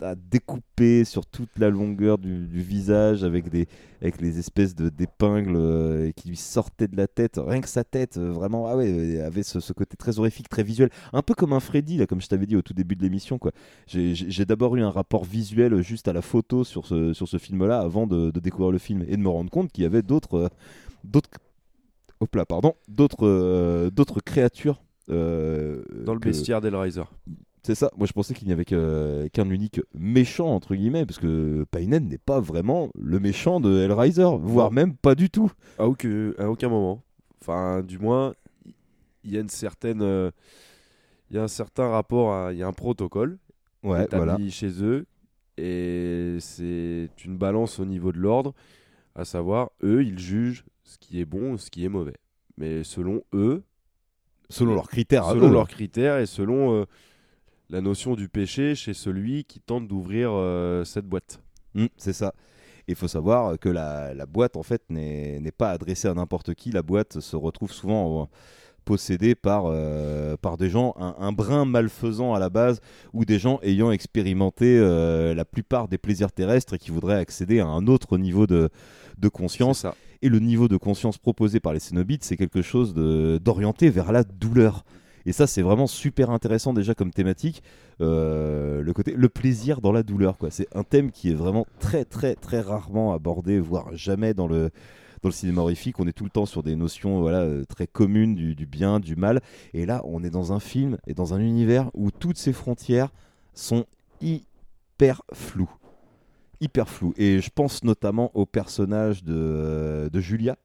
à 0.03 0.15
découper 0.15 1.05
sur 1.05 1.25
toute 1.25 1.57
la 1.57 1.69
longueur 1.69 2.17
du, 2.17 2.47
du 2.47 2.61
visage 2.61 3.23
avec 3.23 3.49
des 3.49 3.67
avec 4.01 4.19
les 4.19 4.39
espèces 4.39 4.73
de 4.75 4.89
d'épingles 4.89 5.55
euh, 5.55 6.11
qui 6.15 6.29
lui 6.29 6.35
sortaient 6.37 6.87
de 6.87 6.97
la 6.97 7.07
tête. 7.07 7.39
Rien 7.43 7.61
que 7.61 7.67
sa 7.69 7.83
tête 7.83 8.17
euh, 8.17 8.31
vraiment 8.31 8.67
ah 8.67 8.75
ouais 8.75 8.91
euh, 9.19 9.25
avait 9.27 9.43
ce, 9.43 9.59
ce 9.59 9.73
côté 9.73 9.95
très 9.97 10.19
horrifique 10.19 10.49
très 10.49 10.63
visuel. 10.63 10.89
Un 11.13 11.21
peu 11.21 11.33
comme 11.33 11.53
un 11.53 11.59
Freddy 11.59 11.97
là 11.97 12.07
comme 12.07 12.21
je 12.21 12.27
t'avais 12.27 12.45
dit 12.45 12.55
au 12.55 12.61
tout 12.61 12.73
début 12.73 12.95
de 12.95 13.03
l'émission 13.03 13.37
quoi. 13.37 13.51
J'ai 13.87 14.45
d'abord 14.45 14.75
eu 14.75 14.81
un 14.81 14.89
rapport 14.89 15.23
visuel 15.23 15.81
juste 15.81 16.07
à 16.07 16.13
la 16.13 16.21
photo 16.21 16.63
sur 16.63 16.85
ce 16.87 17.13
sur 17.13 17.27
ce 17.27 17.37
film 17.37 17.65
là 17.65 17.79
avant 17.79 18.07
de, 18.07 18.31
de 18.31 18.39
découvrir 18.39 18.71
le 18.71 18.77
film 18.79 19.03
et 19.07 19.17
de 19.17 19.21
me 19.21 19.29
rendre 19.29 19.49
compte 19.51 19.71
qu'il 19.71 19.83
y 19.83 19.87
avait 19.87 20.01
d'autres 20.01 20.35
euh, 20.35 20.47
d'autres 21.03 21.29
hop 22.19 22.35
là 22.35 22.45
pardon 22.45 22.73
d'autres 22.87 23.89
d'autres 23.89 24.19
créatures 24.21 24.81
euh, 25.09 25.83
Dans 26.05 26.13
le 26.13 26.19
que- 26.19 26.29
bestiaire 26.29 26.61
d'Hellraiser. 26.61 27.03
C'est 27.63 27.75
ça, 27.75 27.91
moi 27.97 28.07
je 28.07 28.13
pensais 28.13 28.33
qu'il 28.33 28.47
n'y 28.47 28.53
avait 28.53 28.65
qu'un 28.65 29.49
unique 29.49 29.81
méchant, 29.93 30.47
entre 30.47 30.75
guillemets, 30.75 31.05
parce 31.05 31.19
que 31.19 31.63
Painen 31.71 32.07
n'est 32.07 32.17
pas 32.17 32.39
vraiment 32.39 32.89
le 32.99 33.19
méchant 33.19 33.59
de 33.59 33.77
Hellraiser, 33.79 34.27
voire 34.39 34.71
même 34.71 34.95
pas 34.95 35.15
du 35.15 35.29
tout. 35.29 35.51
À 35.77 35.87
aucun, 35.87 36.31
à 36.37 36.47
aucun 36.49 36.69
moment. 36.69 37.03
Enfin, 37.41 37.81
du 37.81 37.99
moins, 37.99 38.33
il 39.23 39.31
y 39.31 39.37
a 39.37 39.41
une 39.41 39.49
certaine. 39.49 40.01
euh, 40.01 40.31
Il 41.29 41.35
y 41.35 41.39
a 41.39 41.43
un 41.43 41.47
certain 41.47 41.87
rapport, 41.87 42.33
à- 42.33 42.51
il 42.51 42.57
y 42.59 42.63
a 42.63 42.67
un 42.67 42.73
protocole 42.73 43.37
Ouais, 43.83 44.05
voilà. 44.11 44.37
chez 44.49 44.83
eux, 44.83 45.05
et 45.57 46.35
c'est 46.41 47.09
une 47.23 47.37
balance 47.37 47.79
au 47.79 47.85
niveau 47.85 48.11
de 48.11 48.17
l'ordre, 48.19 48.53
à 49.15 49.23
savoir, 49.23 49.69
eux, 49.83 50.03
ils 50.03 50.19
jugent 50.19 50.65
ce 50.83 50.97
qui 50.97 51.21
est 51.21 51.25
bon, 51.25 51.55
ce 51.57 51.69
qui 51.69 51.85
est 51.85 51.89
mauvais. 51.89 52.17
Mais 52.57 52.83
selon 52.83 53.21
eux, 53.33 53.63
Selon 54.49 54.73
leurs 54.75 54.89
critères 54.89 55.25
selon 55.29 55.47
eux. 55.49 55.53
leurs 55.53 55.69
critères 55.69 56.17
et 56.19 56.25
selon 56.25 56.73
euh, 56.81 56.85
la 57.71 57.81
notion 57.81 58.15
du 58.15 58.27
péché 58.27 58.75
chez 58.75 58.93
celui 58.93 59.45
qui 59.45 59.59
tente 59.59 59.87
d'ouvrir 59.87 60.29
euh, 60.31 60.83
cette 60.83 61.05
boîte. 61.05 61.41
Mm, 61.73 61.85
c'est 61.97 62.13
ça. 62.13 62.33
Il 62.87 62.95
faut 62.95 63.07
savoir 63.07 63.57
que 63.57 63.69
la, 63.69 64.13
la 64.13 64.25
boîte, 64.25 64.57
en 64.57 64.63
fait, 64.63 64.81
n'est 64.89 65.53
pas 65.57 65.71
adressée 65.71 66.07
à 66.07 66.13
n'importe 66.13 66.53
qui. 66.53 66.71
La 66.71 66.81
boîte 66.81 67.21
se 67.21 67.35
retrouve 67.35 67.71
souvent 67.71 68.23
euh, 68.23 68.25
possédée 68.83 69.35
par, 69.35 69.65
euh, 69.67 70.35
par 70.35 70.57
des 70.57 70.69
gens, 70.69 70.93
un, 70.99 71.15
un 71.19 71.31
brin 71.31 71.63
malfaisant 71.63 72.33
à 72.33 72.39
la 72.39 72.49
base, 72.49 72.81
ou 73.13 73.23
des 73.23 73.39
gens 73.39 73.59
ayant 73.61 73.91
expérimenté 73.91 74.77
euh, 74.77 75.33
la 75.33 75.45
plupart 75.45 75.87
des 75.87 75.97
plaisirs 75.97 76.31
terrestres 76.31 76.73
et 76.73 76.79
qui 76.79 76.91
voudraient 76.91 77.19
accéder 77.19 77.61
à 77.61 77.67
un 77.67 77.87
autre 77.87 78.17
niveau 78.17 78.47
de, 78.47 78.69
de 79.17 79.29
conscience. 79.29 79.85
Et 80.21 80.27
le 80.27 80.39
niveau 80.39 80.67
de 80.67 80.77
conscience 80.77 81.17
proposé 81.17 81.59
par 81.59 81.73
les 81.73 81.79
Cénobites, 81.79 82.23
c'est 82.23 82.37
quelque 82.37 82.61
chose 82.61 82.93
d'orienté 82.93 83.89
vers 83.89 84.11
la 84.11 84.23
douleur. 84.23 84.83
Et 85.25 85.31
ça, 85.33 85.47
c'est 85.47 85.61
vraiment 85.61 85.87
super 85.87 86.29
intéressant 86.29 86.73
déjà 86.73 86.93
comme 86.95 87.11
thématique. 87.11 87.63
Euh, 88.01 88.81
le 88.81 88.93
côté, 88.93 89.13
le 89.13 89.29
plaisir 89.29 89.81
dans 89.81 89.91
la 89.91 90.03
douleur, 90.03 90.37
quoi. 90.37 90.49
C'est 90.51 90.67
un 90.75 90.83
thème 90.83 91.11
qui 91.11 91.29
est 91.29 91.35
vraiment 91.35 91.65
très, 91.79 92.05
très, 92.05 92.35
très 92.35 92.59
rarement 92.61 93.13
abordé, 93.13 93.59
voire 93.59 93.95
jamais 93.95 94.33
dans 94.33 94.47
le 94.47 94.71
dans 95.21 95.29
le 95.29 95.33
cinéma 95.33 95.61
horrifique. 95.61 95.99
On 95.99 96.07
est 96.07 96.13
tout 96.13 96.23
le 96.23 96.31
temps 96.31 96.47
sur 96.47 96.63
des 96.63 96.75
notions, 96.75 97.21
voilà, 97.21 97.41
euh, 97.41 97.63
très 97.65 97.85
communes 97.85 98.33
du, 98.33 98.55
du 98.55 98.65
bien, 98.65 98.99
du 98.99 99.15
mal. 99.15 99.41
Et 99.75 99.85
là, 99.85 100.01
on 100.05 100.23
est 100.23 100.31
dans 100.31 100.51
un 100.51 100.59
film 100.59 100.97
et 101.05 101.13
dans 101.13 101.35
un 101.35 101.39
univers 101.39 101.91
où 101.93 102.09
toutes 102.09 102.37
ces 102.37 102.53
frontières 102.53 103.09
sont 103.53 103.85
hyper 104.19 105.21
floues 105.31 105.69
hyper 106.61 106.87
floues. 106.87 107.13
Et 107.17 107.41
je 107.41 107.49
pense 107.53 107.83
notamment 107.83 108.31
au 108.35 108.45
personnage 108.45 109.23
de, 109.23 110.09
de 110.13 110.19
Julia, 110.19 110.55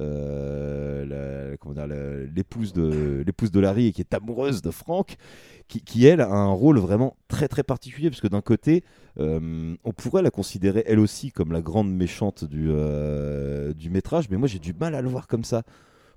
euh, 0.00 1.56
l'épouse 2.34 2.72
de 2.72 3.22
l'épouse 3.26 3.50
de 3.50 3.60
Larry 3.60 3.88
et 3.88 3.92
qui 3.92 4.00
est 4.00 4.14
amoureuse 4.14 4.62
de 4.62 4.70
Frank, 4.70 5.16
qui, 5.68 6.06
elle 6.06 6.20
a 6.20 6.30
un 6.30 6.50
rôle 6.50 6.78
vraiment 6.78 7.16
très 7.28 7.48
très 7.48 7.62
particulier 7.62 8.10
parce 8.10 8.20
que 8.20 8.28
d'un 8.28 8.40
côté, 8.40 8.84
euh, 9.20 9.74
on 9.84 9.92
pourrait 9.92 10.22
la 10.22 10.30
considérer 10.30 10.82
elle 10.86 10.98
aussi 10.98 11.30
comme 11.30 11.52
la 11.52 11.60
grande 11.60 11.92
méchante 11.94 12.44
du 12.44 12.68
euh, 12.70 13.74
du 13.74 13.90
métrage, 13.90 14.30
mais 14.30 14.36
moi 14.36 14.48
j'ai 14.48 14.58
du 14.58 14.72
mal 14.72 14.94
à 14.94 15.02
le 15.02 15.08
voir 15.08 15.26
comme 15.26 15.44
ça. 15.44 15.62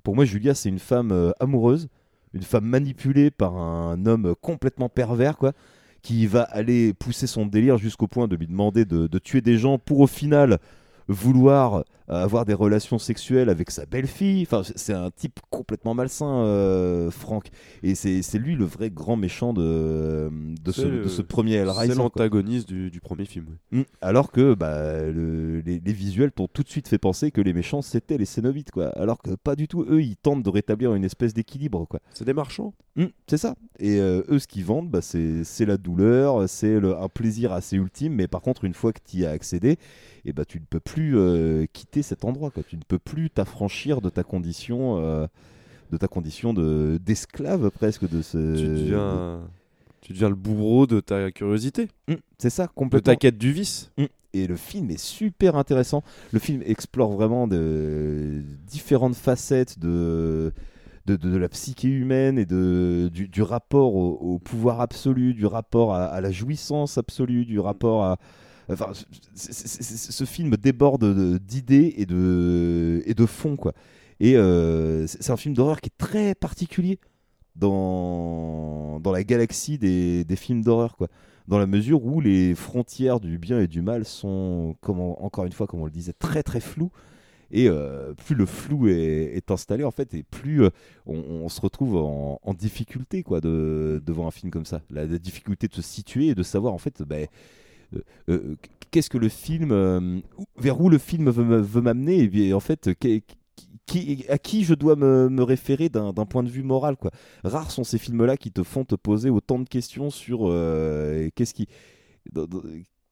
Pour 0.03 0.15
moi, 0.15 0.25
Julia 0.25 0.53
c'est 0.53 0.69
une 0.69 0.79
femme 0.79 1.33
amoureuse, 1.39 1.89
une 2.33 2.43
femme 2.43 2.65
manipulée 2.65 3.31
par 3.31 3.57
un 3.57 4.05
homme 4.05 4.35
complètement 4.41 4.89
pervers, 4.89 5.37
quoi 5.37 5.53
qui 6.01 6.27
va 6.27 6.43
aller 6.43 6.93
pousser 6.93 7.25
son 7.25 7.47
délire 7.47 7.79
jusqu'au 7.79 8.05
point 8.05 8.27
de 8.27 8.35
lui 8.35 8.45
demander 8.45 8.85
de, 8.85 9.07
de 9.07 9.17
tuer 9.17 9.41
des 9.41 9.57
gens 9.57 9.79
pour 9.79 10.01
au 10.01 10.07
final 10.07 10.59
vouloir 11.07 11.83
euh, 12.09 12.23
avoir 12.23 12.45
des 12.45 12.53
relations 12.53 12.99
sexuelles 12.99 13.49
avec 13.49 13.71
sa 13.71 13.85
belle-fille. 13.87 14.43
Enfin, 14.43 14.61
c'est- 14.75 14.93
un 14.93 15.09
type 15.09 15.39
complètement 15.49 15.95
malsain, 15.95 16.43
euh, 16.43 17.09
Franck. 17.09 17.49
Et 17.81 17.95
c'est 17.95 18.37
lui 18.37 18.55
le 18.55 18.65
vrai 18.65 18.91
grand 18.91 19.15
méchant 19.17 19.53
de, 19.53 20.29
de, 20.63 20.71
ce, 20.71 20.81
de 20.83 21.21
premier 21.23 21.53
Hellraiser. 21.55 21.93
C'est 21.93 21.97
l'antagoniste 21.97 22.67
du, 22.67 22.91
du 22.91 22.99
premier 23.01 23.25
film. 23.25 23.57
Mm. 23.71 23.81
Alors 24.01 24.31
que 24.31 24.53
bah, 24.53 25.01
le- 25.01 25.61
les, 25.61 25.81
les 25.83 25.93
visuels 25.93 26.31
t'ont 26.31 26.47
tout 26.47 26.61
de 26.63 26.69
suite 26.69 26.87
fait 26.87 26.99
penser 26.99 27.31
que 27.31 27.41
les 27.41 27.53
méchants 27.53 27.81
c'était 27.81 28.17
les 28.19 28.25
Cénobites, 28.25 28.71
quoi. 28.71 28.89
Alors 28.89 29.21
que 29.21 29.31
pas 29.35 29.55
du 29.55 29.67
tout. 29.67 29.83
Eux, 29.89 30.03
ils 30.03 30.15
tentent 30.15 30.43
de 30.43 30.49
rétablir 30.49 30.93
une 30.93 31.03
espèce 31.05 31.33
d'équilibre, 31.33 31.85
quoi. 31.87 31.99
C'est 32.13 32.25
des 32.25 32.33
marchands. 32.33 32.73
Mm, 32.97 33.05
c'est 33.27 33.37
ça. 33.37 33.55
Et 33.79 33.99
euh, 33.99 34.21
eux, 34.29 34.37
ce 34.39 34.47
qu'ils 34.47 34.63
vendent, 34.65 34.89
bah, 34.91 35.01
c'est 35.01 35.65
la 35.65 35.77
douleur, 35.77 36.47
c'est 36.47 36.75
un 36.75 37.09
plaisir 37.09 37.51
assez 37.51 37.77
ultime. 37.77 38.13
Mais 38.13 38.27
par 38.27 38.41
contre, 38.41 38.63
une 38.63 38.73
fois 38.75 38.93
que 38.93 38.99
tu 39.03 39.17
y 39.17 39.25
as 39.25 39.31
accédé, 39.31 39.77
et 40.25 40.33
bah, 40.33 40.43
tu 40.45 40.59
ne 40.59 40.65
peux 40.69 40.79
plus 40.79 41.17
euh, 41.17 41.65
quitter 41.71 42.01
cet 42.01 42.25
endroit. 42.25 42.49
Quoi. 42.51 42.63
Tu 42.67 42.75
ne 42.77 42.81
peux 42.87 42.99
plus 42.99 43.29
t'affranchir 43.29 44.01
de 44.01 44.09
ta 44.09 44.23
condition, 44.23 44.97
euh, 44.99 45.27
de 45.91 45.97
ta 45.97 46.07
condition 46.07 46.53
de 46.53 46.99
d'esclave 47.05 47.69
presque 47.71 48.09
de 48.09 48.21
ce. 48.21 48.55
Tu 48.57 48.65
deviens, 48.67 49.41
tu 50.01 50.13
deviens 50.13 50.29
le 50.29 50.35
bourreau 50.35 50.87
de 50.87 50.99
ta 50.99 51.31
curiosité. 51.31 51.87
Mm, 52.07 52.13
c'est 52.39 52.49
ça, 52.49 52.63
De 52.67 52.71
complètement. 52.73 53.13
ta 53.13 53.15
quête 53.15 53.37
du 53.37 53.51
vice. 53.51 53.91
Mm. 53.97 54.05
Et 54.33 54.47
le 54.47 54.57
film 54.57 54.89
est 54.91 54.99
super 54.99 55.55
intéressant. 55.55 56.03
Le 56.33 56.39
film 56.39 56.61
explore 56.65 57.11
vraiment 57.13 57.47
de 57.47 58.41
différentes 58.67 59.15
facettes 59.15 59.79
de, 59.79 60.51
de, 61.05 61.15
de- 61.15 61.29
de 61.29 61.37
la 61.37 61.47
psyché 61.47 61.87
humaine 61.87 62.37
et 62.37 62.45
de, 62.45 63.09
du, 63.13 63.29
du 63.29 63.41
rapport 63.41 63.95
au, 63.95 64.11
au 64.19 64.39
pouvoir 64.39 64.81
absolu, 64.81 65.33
du 65.33 65.45
rapport 65.45 65.93
à, 65.95 66.03
à 66.07 66.19
la 66.19 66.31
jouissance 66.31 66.97
absolue, 66.97 67.45
du 67.45 67.59
rapport 67.61 68.03
à... 68.03 68.17
Enfin, 68.69 68.91
ce 69.35 70.23
film 70.23 70.55
déborde 70.57 71.01
de- 71.01 71.37
d'idées 71.37 71.93
et 71.97 72.05
de, 72.05 73.03
et 73.05 73.27
fond, 73.27 73.55
quoi. 73.55 73.73
Et 74.19 74.37
euh, 74.37 75.07
c'est 75.07 75.31
un 75.31 75.37
film 75.37 75.53
d'horreur 75.53 75.81
qui 75.81 75.89
est 75.89 75.97
très 75.97 76.35
particulier 76.35 76.99
dans, 77.55 79.01
la 79.05 79.23
galaxie 79.23 79.77
des, 79.77 80.25
films 80.35 80.63
d'horreur, 80.63 80.95
quoi 80.97 81.07
dans 81.47 81.59
la 81.59 81.67
mesure 81.67 82.03
où 82.03 82.21
les 82.21 82.55
frontières 82.55 83.19
du 83.19 83.37
bien 83.37 83.59
et 83.59 83.67
du 83.67 83.83
mal 83.83 84.03
sont, 84.03 84.75
encore 84.81 85.45
une 85.45 85.51
fois, 85.51 85.67
comme 85.67 85.81
on 85.81 85.85
le 85.85 85.91
disait, 85.91 86.13
très 86.13 86.41
très 86.41 86.59
floues. 86.59 86.91
Et 87.51 87.69
euh, 87.69 88.13
plus 88.15 88.35
le 88.35 88.47
flou 88.47 88.87
est, 88.87 89.51
installé, 89.51 89.83
en 89.83 89.91
fait, 89.91 90.13
et 90.15 90.23
plus 90.23 90.63
euh, 90.63 90.71
on, 91.05 91.47
se 91.49 91.61
retrouve 91.61 91.97
en, 91.97 92.53
difficulté 92.53 93.21
quoi, 93.21 93.41
de, 93.41 94.01
devant 94.03 94.27
un 94.27 94.31
film 94.31 94.51
comme 94.51 94.65
ça. 94.65 94.81
La, 94.89 95.05
difficulté 95.05 95.67
de 95.67 95.75
se 95.75 95.83
situer 95.83 96.29
et 96.29 96.35
de 96.35 96.43
savoir, 96.43 96.73
en 96.73 96.79
fait, 96.79 97.01
euh, 97.01 97.05
qu'est-ce 98.91 99.09
que 99.09 99.17
le 99.17 99.29
film, 99.29 99.71
euh, 99.71 100.19
vers 100.57 100.79
où 100.81 100.89
le 100.89 100.97
film 100.97 101.29
veut, 101.29 101.43
me- 101.43 101.61
veut 101.61 101.81
m'amener, 101.81 102.19
et 102.19 102.27
bien, 102.27 102.55
en 102.55 102.59
fait, 102.59 102.89
à 104.29 104.37
qui 104.37 104.63
je 104.63 104.73
dois 104.73 104.95
me, 104.95 105.43
référer 105.43 105.89
d'un 105.89 106.13
point 106.13 106.43
de 106.43 106.49
vue 106.49 106.63
moral. 106.63 106.97
Quoi? 106.97 107.11
Rares 107.43 107.71
sont 107.71 107.83
ces 107.83 107.97
films-là 107.97 108.37
qui 108.37 108.51
te 108.51 108.63
font 108.63 108.83
te 108.85 108.95
poser 108.95 109.29
autant 109.29 109.59
de 109.59 109.67
questions 109.67 110.09
sur 110.09 110.41
euh, 110.49 111.29
qu'est-ce 111.35 111.53
qui, 111.53 111.67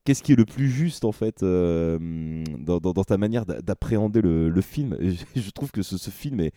qu'est-ce 0.04 0.22
qui 0.22 0.32
est 0.32 0.36
le 0.36 0.44
plus 0.44 0.68
juste 0.68 1.04
en 1.04 1.12
fait 1.12 1.42
euh, 1.42 2.44
dans, 2.58 2.80
ta 3.04 3.16
manière 3.16 3.46
d'a- 3.46 3.60
d'appréhender 3.60 4.20
le, 4.22 4.60
film? 4.60 4.96
Je, 5.36 5.50
trouve 5.50 5.70
que 5.70 5.82
ce, 5.82 6.10
film 6.10 6.40
est 6.40 6.52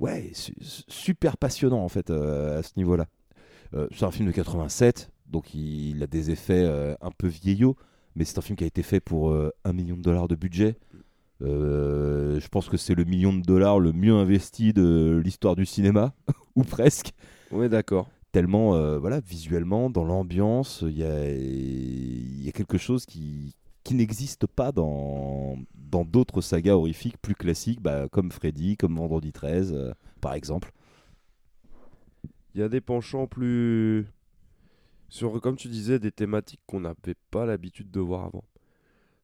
ouais 0.00 0.30
su- 0.32 0.54
su- 0.60 0.82
super 0.88 1.36
passionnant 1.36 1.82
en 1.84 1.88
fait 1.88 2.10
euh, 2.10 2.60
à 2.60 2.62
ce 2.62 2.72
niveau-là. 2.76 3.06
Euh, 3.74 3.88
c'est 3.94 4.04
un 4.04 4.10
film 4.10 4.28
de 4.28 4.32
87, 4.32 5.10
donc 5.32 5.54
il, 5.54 6.02
a 6.02 6.06
des 6.06 6.30
effets 6.30 6.64
euh, 6.64 6.94
un 7.00 7.10
peu 7.10 7.26
vieillots, 7.26 7.76
mais 8.14 8.24
c'est 8.24 8.38
un 8.38 8.42
film 8.42 8.56
qui 8.56 8.64
a 8.64 8.66
été 8.66 8.82
fait 8.82 9.00
pour 9.00 9.30
euh, 9.30 9.50
un 9.64 9.72
million 9.72 9.96
de 9.96 10.02
dollars 10.02 10.28
de 10.28 10.36
budget. 10.36 10.76
Euh, 11.42 12.38
je 12.38 12.48
pense 12.48 12.68
que 12.68 12.76
c'est 12.76 12.94
le 12.94 13.04
million 13.04 13.32
de 13.32 13.42
dollars 13.42 13.80
le 13.80 13.92
mieux 13.92 14.14
investi 14.14 14.72
de 14.72 15.20
l'histoire 15.24 15.56
du 15.56 15.66
cinéma, 15.66 16.14
ou 16.56 16.62
presque. 16.62 17.12
Ouais, 17.50 17.68
d'accord. 17.68 18.08
Tellement, 18.30 18.76
euh, 18.76 18.98
voilà, 18.98 19.20
visuellement, 19.20 19.90
dans 19.90 20.04
l'ambiance, 20.04 20.84
il 20.86 20.96
y 20.96 21.04
a, 21.04 21.28
il 21.28 22.44
y 22.44 22.48
a 22.48 22.52
quelque 22.52 22.78
chose 22.78 23.04
qui, 23.04 23.54
qui 23.82 23.94
n'existe 23.94 24.46
pas 24.46 24.72
dans 24.72 25.58
dans 25.92 26.04
d'autres 26.04 26.40
sagas 26.40 26.72
horrifiques 26.72 27.18
plus 27.18 27.34
classiques, 27.34 27.82
bah, 27.82 28.08
comme 28.10 28.32
Freddy, 28.32 28.76
comme 28.76 28.96
Vendredi 28.96 29.30
13, 29.30 29.72
euh, 29.74 29.92
par 30.20 30.32
exemple. 30.32 30.72
Il 32.54 32.60
y 32.60 32.64
a 32.64 32.68
des 32.68 32.80
penchants 32.80 33.26
plus. 33.26 34.06
Sur, 35.12 35.38
comme 35.42 35.56
tu 35.56 35.68
disais, 35.68 35.98
des 35.98 36.10
thématiques 36.10 36.62
qu'on 36.66 36.80
n'avait 36.80 37.16
pas 37.30 37.44
l'habitude 37.44 37.90
de 37.90 38.00
voir 38.00 38.24
avant. 38.24 38.44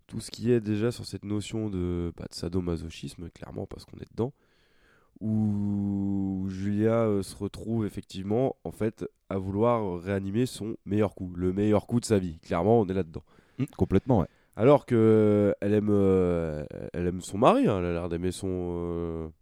Tout 0.06 0.20
ce 0.20 0.30
qui 0.30 0.52
est 0.52 0.60
déjà 0.60 0.92
sur 0.92 1.06
cette 1.06 1.24
notion 1.24 1.70
de, 1.70 2.12
bah, 2.14 2.26
de 2.28 2.34
sadomasochisme, 2.34 3.30
clairement, 3.30 3.64
parce 3.64 3.86
qu'on 3.86 3.96
est 3.96 4.10
dedans, 4.10 4.34
où 5.22 6.44
Julia 6.50 7.04
euh, 7.04 7.22
se 7.22 7.34
retrouve 7.34 7.86
effectivement, 7.86 8.56
en 8.64 8.70
fait, 8.70 9.06
à 9.30 9.38
vouloir 9.38 9.98
réanimer 10.02 10.44
son 10.44 10.76
meilleur 10.84 11.14
coup, 11.14 11.32
le 11.34 11.54
meilleur 11.54 11.86
coup 11.86 12.00
de 12.00 12.04
sa 12.04 12.18
vie. 12.18 12.38
Clairement, 12.40 12.80
on 12.80 12.86
est 12.88 12.94
là-dedans. 12.94 13.24
Mm, 13.56 13.64
complètement, 13.78 14.18
ouais. 14.18 14.28
Alors 14.56 14.84
que 14.84 14.94
euh, 14.94 15.54
elle 15.62 15.72
aime, 15.72 15.88
euh, 15.90 16.66
elle 16.92 17.06
aime 17.06 17.22
son 17.22 17.38
mari, 17.38 17.66
hein, 17.66 17.78
elle 17.78 17.86
a 17.86 17.92
l'air 17.94 18.08
d'aimer 18.10 18.32
son. 18.32 19.32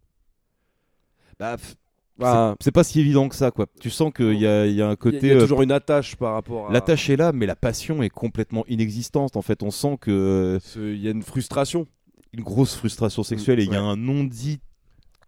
Bah, 1.39 1.57
pff, 1.57 1.75
Bah, 2.19 2.55
c'est- 2.61 2.71
pas 2.71 2.83
si 2.83 2.99
évident 2.99 3.29
que 3.29 3.35
ça, 3.35 3.51
quoi. 3.51 3.67
Tu 3.79 3.89
sens 3.89 4.11
qu'il 4.13 4.33
y 4.33 4.39
y 4.41 4.81
a 4.81 4.87
un 4.89 4.95
côté. 4.95 5.19
il 5.21 5.27
y 5.27 5.31
a 5.31 5.35
euh, 5.35 5.41
toujours 5.41 5.61
une 5.61 5.71
attache 5.71 6.15
par 6.15 6.33
rapport 6.33 6.69
à. 6.69 6.73
L'attache 6.73 7.09
est 7.09 7.15
là, 7.15 7.31
mais 7.31 7.45
la 7.45 7.55
passion 7.55 8.01
est 8.03 8.09
complètement 8.09 8.63
inexistante. 8.67 9.35
En 9.37 9.41
fait, 9.41 9.61
on 9.63 9.71
sent 9.71 9.97
que 10.01 10.59
Il 10.75 10.97
y 11.01 11.07
a 11.07 11.11
une 11.11 11.23
frustration. 11.23 11.87
une 12.33 12.43
grosse 12.43 12.75
frustration 12.75 13.23
sexuelle 13.23 13.59
et 13.59 13.63
il 13.63 13.71
y 13.71 13.75
a 13.75 13.81
un 13.81 13.95
non-dit 13.95 14.59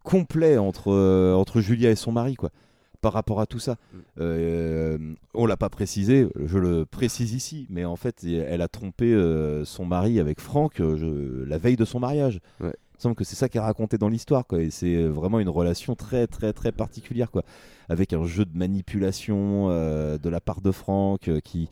complet 0.04 0.58
entre, 0.58 0.92
euh, 0.92 1.34
entre 1.34 1.62
Julia 1.62 1.90
et 1.92 1.96
son 1.96 2.12
mari, 2.12 2.36
quoi, 2.36 2.50
par 3.02 3.14
rapport 3.14 3.40
à 3.42 3.46
tout 3.46 3.60
ça. 3.60 3.74
Mm. 3.94 3.98
Euh, 4.22 4.98
on 5.34 5.46
l'a 5.46 5.58
pas 5.58 5.70
précisé, 5.70 6.28
je 6.46 6.58
le 6.58 6.86
précise 6.86 7.34
ici, 7.34 7.68
mais 7.70 7.86
en 7.86 7.96
fait, 7.96 8.24
elle 8.24 8.62
a 8.62 8.68
trompé 8.68 9.14
euh, 9.14 9.64
son 9.66 9.86
mari 9.86 10.20
avec 10.20 10.40
Franck 10.40 10.74
je- 10.78 11.44
la 11.44 11.58
veille 11.58 11.76
de 11.78 11.86
son 11.86 12.00
mariage. 12.00 12.40
Ouais. 12.62 12.74
Il 13.00 13.04
semble 13.04 13.16
que 13.16 13.24
c'est 13.24 13.38
ça 13.38 13.48
qui 13.48 13.58
est 13.58 13.62
raconté 13.62 13.98
dans 13.98 14.10
l'histoire, 14.10 14.46
quoi. 14.46 14.62
Et 14.62 14.72
c'est 14.72 15.04
vraiment 15.04 15.40
une 15.40 15.48
relation 15.48 15.96
très, 15.96 16.28
très, 16.28 16.52
très 16.52 16.74
particulière, 16.74 17.32
quoi, 17.32 17.44
avec 17.88 18.12
un 18.12 18.26
jeu 18.26 18.44
de 18.44 18.58
manipulation 18.58 19.68
euh, 19.70 20.18
de 20.18 20.28
la 20.28 20.42
part 20.42 20.60
de 20.60 20.72
Franck 20.72 21.30
euh, 21.30 21.40
qui 21.40 21.70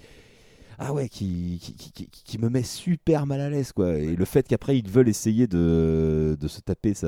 ah 0.80 0.93
ouais, 0.93 1.09
qui, 1.09 1.59
qui, 1.61 1.73
qui- 1.73 1.91
qui- 1.91 2.09
qui 2.23 2.38
me 2.38 2.49
met 2.49 2.64
super 2.64 3.25
mal 3.25 3.41
à 3.41 3.49
l'aise, 3.49 3.72
quoi. 3.72 3.97
Et 3.97 4.15
le 4.15 4.25
fait 4.25 4.47
qu'après 4.47 4.77
ils 4.77 4.89
veulent 4.89 5.09
essayer 5.09 5.47
de, 5.47 6.38
de 6.39 6.47
se 6.47 6.61
taper 6.61 6.93
sa, 6.93 7.07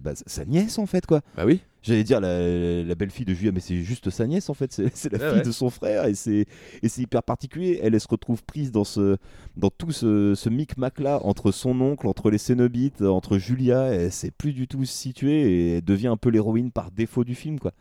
bah, 0.00 0.12
sa 0.26 0.44
nièce, 0.44 0.78
en 0.78 0.86
fait, 0.86 1.04
quoi. 1.06 1.20
Bah 1.36 1.44
oui. 1.46 1.60
J'allais 1.82 2.04
dire 2.04 2.20
la, 2.20 2.82
la 2.82 2.94
belle-fille 2.96 3.24
de 3.24 3.32
Julia, 3.34 3.52
mais 3.52 3.60
c'est 3.60 3.82
juste 3.82 4.10
sa 4.10 4.26
nièce, 4.26 4.50
en 4.50 4.54
fait. 4.54 4.72
C'est 4.94 5.12
la 5.12 5.18
fille 5.18 5.38
ouais. 5.38 5.42
de 5.44 5.52
son 5.52 5.70
frère, 5.70 6.06
et 6.06 6.14
c'est 6.14 6.46
et 6.82 6.88
c'est 6.88 7.02
hyper 7.02 7.22
particulier. 7.22 7.78
Elle, 7.82 7.94
elle 7.94 8.00
se 8.00 8.08
retrouve 8.08 8.42
prise 8.44 8.72
dans, 8.72 8.84
ce, 8.84 9.16
dans 9.56 9.70
tout 9.70 9.92
ce, 9.92 10.34
ce 10.34 10.48
micmac-là, 10.48 11.20
entre 11.24 11.50
son 11.52 11.80
oncle, 11.80 12.06
entre 12.06 12.30
les 12.30 12.38
Cénobites, 12.38 13.02
entre 13.02 13.38
Julia. 13.38 13.86
Elle 13.92 14.12
sait 14.12 14.30
plus 14.32 14.52
du 14.52 14.66
tout 14.66 14.78
où 14.78 14.84
se 14.84 14.92
situer, 14.92 15.40
et 15.50 15.76
elle 15.76 15.84
devient 15.84 16.08
un 16.08 16.16
peu 16.16 16.30
l'héroïne 16.30 16.70
par 16.72 16.90
défaut 16.90 17.24
du 17.24 17.34
film, 17.34 17.58
quoi. 17.58 17.72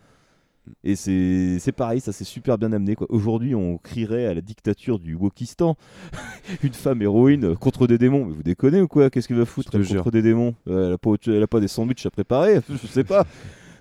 Et 0.83 0.95
c'est 0.95 1.71
pareil, 1.75 1.99
ça 2.01 2.11
c'est 2.11 2.23
super 2.23 2.57
bien 2.57 2.71
amené. 2.71 2.95
Aujourd'hui, 3.09 3.55
on 3.55 3.77
crierait 3.77 4.25
à 4.25 4.33
la 4.33 4.41
dictature 4.41 4.99
du 4.99 5.15
Wokistan. 5.15 5.75
Une 6.63 6.73
femme 6.73 7.01
héroïne 7.01 7.55
contre 7.55 7.87
des 7.87 7.97
démons. 7.97 8.25
Mais 8.25 8.33
vous 8.33 8.43
déconnez 8.43 8.81
ou 8.81 8.87
quoi? 8.87 9.09
Qu'est-ce 9.09 9.27
qu'elle 9.27 9.37
va 9.37 9.45
foutre 9.45 9.81
jure. 9.81 10.03
contre 10.03 10.11
des 10.11 10.21
démons? 10.21 10.55
Euh, 10.67 10.87
elle, 10.87 10.93
a 10.93 10.97
pas, 10.97 11.09
autre- 11.09 11.31
elle 11.31 11.43
a 11.43 11.47
pas 11.47 11.59
des 11.59 11.67
sandwichs 11.67 12.05
à 12.05 12.09
préparer 12.11 12.59
Je 12.69 12.87
sais 12.87 13.03
pas. 13.03 13.25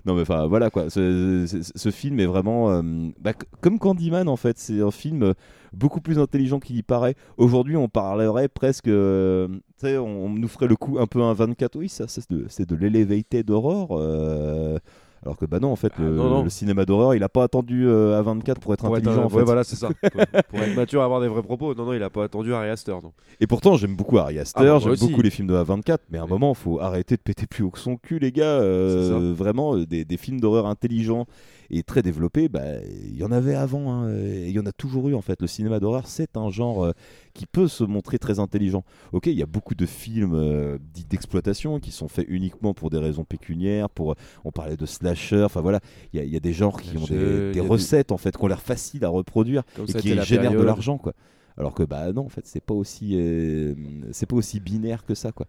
Non 0.05 0.15
mais 0.15 0.21
enfin 0.21 0.47
voilà 0.47 0.69
quoi, 0.69 0.89
ce, 0.89 1.43
ce- 1.47 1.69
ce 1.75 1.91
film 1.91 2.21
est 2.21 2.25
vraiment 2.27 2.71
euh, 2.71 2.81
bah, 3.19 3.33
comme 3.59 3.77
Candyman 3.77 4.29
en 4.29 4.37
fait, 4.37 4.57
c'est 4.57 4.79
un 4.79 4.91
film 4.91 5.21
euh, 5.23 5.33
beaucoup 5.73 5.99
plus 5.99 6.17
intelligent 6.17 6.61
qu'il 6.61 6.77
y 6.77 6.81
paraît. 6.83 7.15
Aujourd'hui 7.35 7.75
on 7.75 7.89
parlerait 7.89 8.47
presque, 8.47 8.87
euh, 8.87 9.49
tu 9.49 9.61
sais, 9.79 9.97
on, 9.97 10.27
on 10.27 10.29
nous 10.29 10.47
ferait 10.47 10.67
le 10.67 10.77
coup 10.77 10.97
un 10.97 11.07
peu 11.07 11.21
un 11.21 11.33
24, 11.33 11.75
oui 11.77 11.89
ça, 11.89 12.07
ça, 12.07 12.21
c'est 12.47 12.69
de, 12.69 12.75
de 12.75 12.75
l'elevated 12.77 13.49
horror. 13.49 13.97
euh, 13.99 14.79
alors 15.23 15.37
que 15.37 15.45
bah 15.45 15.59
non 15.59 15.71
en 15.71 15.75
fait 15.75 15.91
le, 15.97 16.09
non, 16.15 16.29
non. 16.29 16.43
le 16.43 16.49
cinéma 16.49 16.85
d'horreur 16.85 17.15
il 17.15 17.23
a 17.23 17.29
pas 17.29 17.43
attendu 17.43 17.87
euh, 17.87 18.17
à 18.17 18.21
24 18.21 18.59
pour 18.59 18.73
être 18.73 18.85
Pour 18.85 18.95
être 18.97 19.03
intelligent 19.03 19.23
un- 19.23 19.25
en 19.25 19.29
ouais, 19.29 19.39
fait. 19.39 19.43
voilà, 19.45 19.63
c'est 19.63 19.75
ça. 19.77 19.87
pour, 19.89 20.21
pour 20.49 20.59
être 20.59 20.75
mature, 20.75 21.01
avoir 21.01 21.21
des 21.21 21.27
vrais 21.27 21.41
propos. 21.43 21.73
Non, 21.75 21.85
non, 21.85 21.93
il 21.93 22.03
a 22.03 22.09
pas 22.09 22.23
attendu 22.23 22.53
Harry 22.53 22.69
Astor. 22.69 23.01
Non. 23.01 23.11
Et 23.39 23.47
pourtant, 23.47 23.75
j'aime 23.75 23.95
beaucoup 23.95 24.17
Ari 24.17 24.39
Aster, 24.39 24.59
Ah, 24.61 24.63
bah, 24.63 24.79
j'aime 24.79 24.95
beaucoup 24.95 25.21
les 25.21 25.29
films 25.29 25.47
de 25.47 25.55
A24, 25.55 25.97
mais 26.11 26.17
à 26.17 26.23
un 26.23 26.27
moment, 26.27 26.53
faut 26.53 26.79
arrêter 26.79 27.15
de 27.15 27.21
péter 27.21 27.47
plus 27.47 27.63
haut 27.63 27.71
que 27.71 27.79
son 27.79 27.97
cul, 27.97 28.19
les 28.19 28.31
gars. 28.31 28.43
Euh, 28.45 29.33
vraiment, 29.35 29.75
euh, 29.75 29.85
des, 29.85 30.05
des 30.05 30.17
films 30.17 30.39
d'horreur 30.39 30.65
intelligents 30.67 31.25
et 31.69 31.83
très 31.83 32.01
développés, 32.01 32.49
bah, 32.49 32.61
il 32.85 33.15
y 33.17 33.23
en 33.23 33.31
avait 33.31 33.55
avant, 33.55 33.91
hein, 33.91 34.09
et 34.13 34.47
il 34.47 34.51
y 34.55 34.59
en 34.59 34.65
a 34.65 34.71
toujours 34.71 35.09
eu 35.09 35.15
en 35.15 35.21
fait. 35.21 35.41
Le 35.41 35.47
cinéma 35.47 35.79
d'horreur, 35.79 36.07
c'est 36.07 36.37
un 36.37 36.49
genre 36.49 36.85
euh, 36.85 36.91
qui 37.33 37.45
peut 37.45 37.67
se 37.67 37.83
montrer 37.83 38.19
très 38.19 38.39
intelligent. 38.39 38.83
Ok, 39.11 39.27
il 39.27 39.33
y 39.37 39.43
a 39.43 39.45
beaucoup 39.47 39.75
de 39.75 39.85
films 39.85 40.33
euh, 40.35 40.77
dits 40.93 41.05
d'exploitation 41.05 41.79
qui 41.79 41.91
sont 41.91 42.07
faits 42.07 42.25
uniquement 42.29 42.73
pour 42.73 42.89
des 42.89 42.97
raisons 42.99 43.23
pécuniaires, 43.25 43.89
pour, 43.89 44.15
on 44.45 44.51
parlait 44.51 44.77
de 44.77 44.85
slasher, 44.85 45.43
enfin 45.43 45.61
voilà, 45.61 45.79
il 46.13 46.17
y, 46.19 46.21
a- 46.21 46.25
il 46.25 46.31
y 46.31 46.37
a 46.37 46.39
des 46.39 46.53
genres 46.53 46.81
qui 46.81 46.97
ont 46.97 47.05
des, 47.51 47.51
recettes 47.69 48.11
en 48.11 48.17
fait, 48.17 48.35
qui 48.37 48.43
ont 48.43 48.47
l'air 48.47 48.61
faciles 48.61 49.03
à 49.05 49.09
reproduire 49.09 49.63
Comme 49.75 49.85
et 49.85 49.87
qui 50.01 50.09
génèrent 50.25 50.51
de 50.51 50.57
l'argent 50.65 50.97
quoi. 50.97 51.13
Alors 51.57 51.73
que 51.73 51.83
bah 51.83 52.11
non 52.13 52.25
en 52.25 52.29
fait 52.29 52.45
c'est 52.45 52.63
pas 52.63 52.75
aussi 52.75 53.13
euh, 53.15 53.73
c'est 54.11 54.25
pas 54.27 54.35
aussi 54.35 54.59
binaire 54.59 55.03
que 55.05 55.15
ça 55.15 55.31
quoi. 55.31 55.47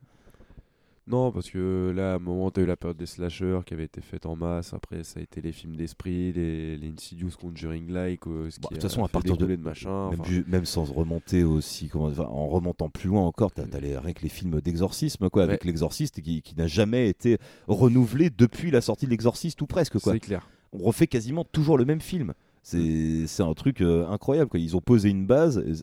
Non, 1.11 1.33
parce 1.33 1.49
que 1.51 1.93
là, 1.97 2.13
à 2.13 2.17
un 2.17 2.19
moment, 2.19 2.51
t'as 2.51 2.61
eu 2.63 2.67
la 2.67 2.77
période 2.77 2.99
des 2.99 3.07
slashers 3.07 3.61
qui 3.65 3.73
avait 3.75 3.85
été 3.85 4.01
faite 4.01 4.27
en 4.27 4.37
masse. 4.37 4.75
Après, 4.75 5.03
ça 5.05 5.21
a 5.21 5.23
été 5.23 5.41
les 5.41 5.53
films 5.53 5.75
d'esprit, 5.75 6.33
les, 6.33 6.77
les 6.77 6.89
Insidious 6.89 7.31
Conjuring-like. 7.41 8.27
euh, 8.27 8.51
ce 8.51 8.61
Bon, 8.61 8.69
qui 8.69 8.75
de 8.75 8.81
toute 8.81 8.83
façon 8.91 9.05
à 9.05 9.09
partir 9.09 9.37
de 9.37 9.47
de 9.47 9.57
machin. 9.57 10.11
même, 10.11 10.21
enfin. 10.21 10.31
ju- 10.31 10.45
même 10.49 10.65
sans 10.67 10.85
remonter 10.85 11.45
aussi 11.45 11.89
comment 11.89 12.07
enfin, 12.07 12.25
en 12.25 12.49
remontant 12.49 12.89
plus 12.91 13.09
loin 13.09 13.23
encore 13.23 13.53
t'as, 13.53 13.65
les, 13.81 13.97
rien 13.97 14.13
que 14.13 14.23
les 14.23 14.29
films 14.29 14.61
d'exorcisme 14.61 15.31
quoi 15.31 15.45
avec 15.45 15.65
l'exorciste 15.65 16.21
qui, 16.21 16.43
qui 16.43 16.55
n'a 16.57 16.67
jamais 16.67 17.09
été 17.09 17.39
renouvelé 17.67 18.31
depuis 18.31 18.71
la 18.71 18.81
sortie 18.81 19.07
de 19.07 19.11
l'exorciste 19.11 19.63
ou 19.63 19.67
presque 19.67 19.99
quoi. 19.99 20.13
C'est 20.13 20.21
clair. 20.21 20.49
On 20.73 20.79
refait 20.85 21.07
quasiment 21.07 21.45
toujours 21.45 21.79
le 21.79 21.85
même 21.87 22.01
film. 22.01 22.35
C'est, 22.63 23.25
un 23.43 23.55
truc 23.55 23.81
euh, 23.81 24.07
incroyable 24.09 24.51
quoi. 24.51 24.61
Ils 24.61 24.77
ont 24.77 24.83
posé 24.83 25.09
une 25.09 25.27
base, 25.27 25.57
euh, 25.57 25.75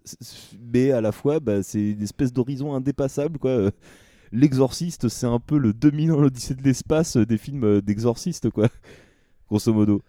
mais 0.71 0.91
à 0.91 1.01
la 1.01 1.11
fois 1.11 1.39
bah, 1.39 1.63
c'est 1.63 1.91
une 1.93 2.01
espèce 2.03 2.31
d'horizon 2.31 2.75
indépassable 2.75 3.39
quoi. 3.39 3.71
L'exorciste, 4.31 5.07
c'est 5.09 5.25
un 5.27 5.39
peu 5.39 5.57
le 5.57 5.73
2001 5.73 6.21
l'Odyssée 6.21 6.55
de 6.55 6.63
l'espace 6.63 7.17
euh, 7.17 7.25
des 7.25 7.37
films 7.37 7.63
euh, 7.63 7.81
d'exorciste 7.81 8.49
quoi. 8.49 8.67
Grosso 9.49 9.73
modo. 9.73 10.01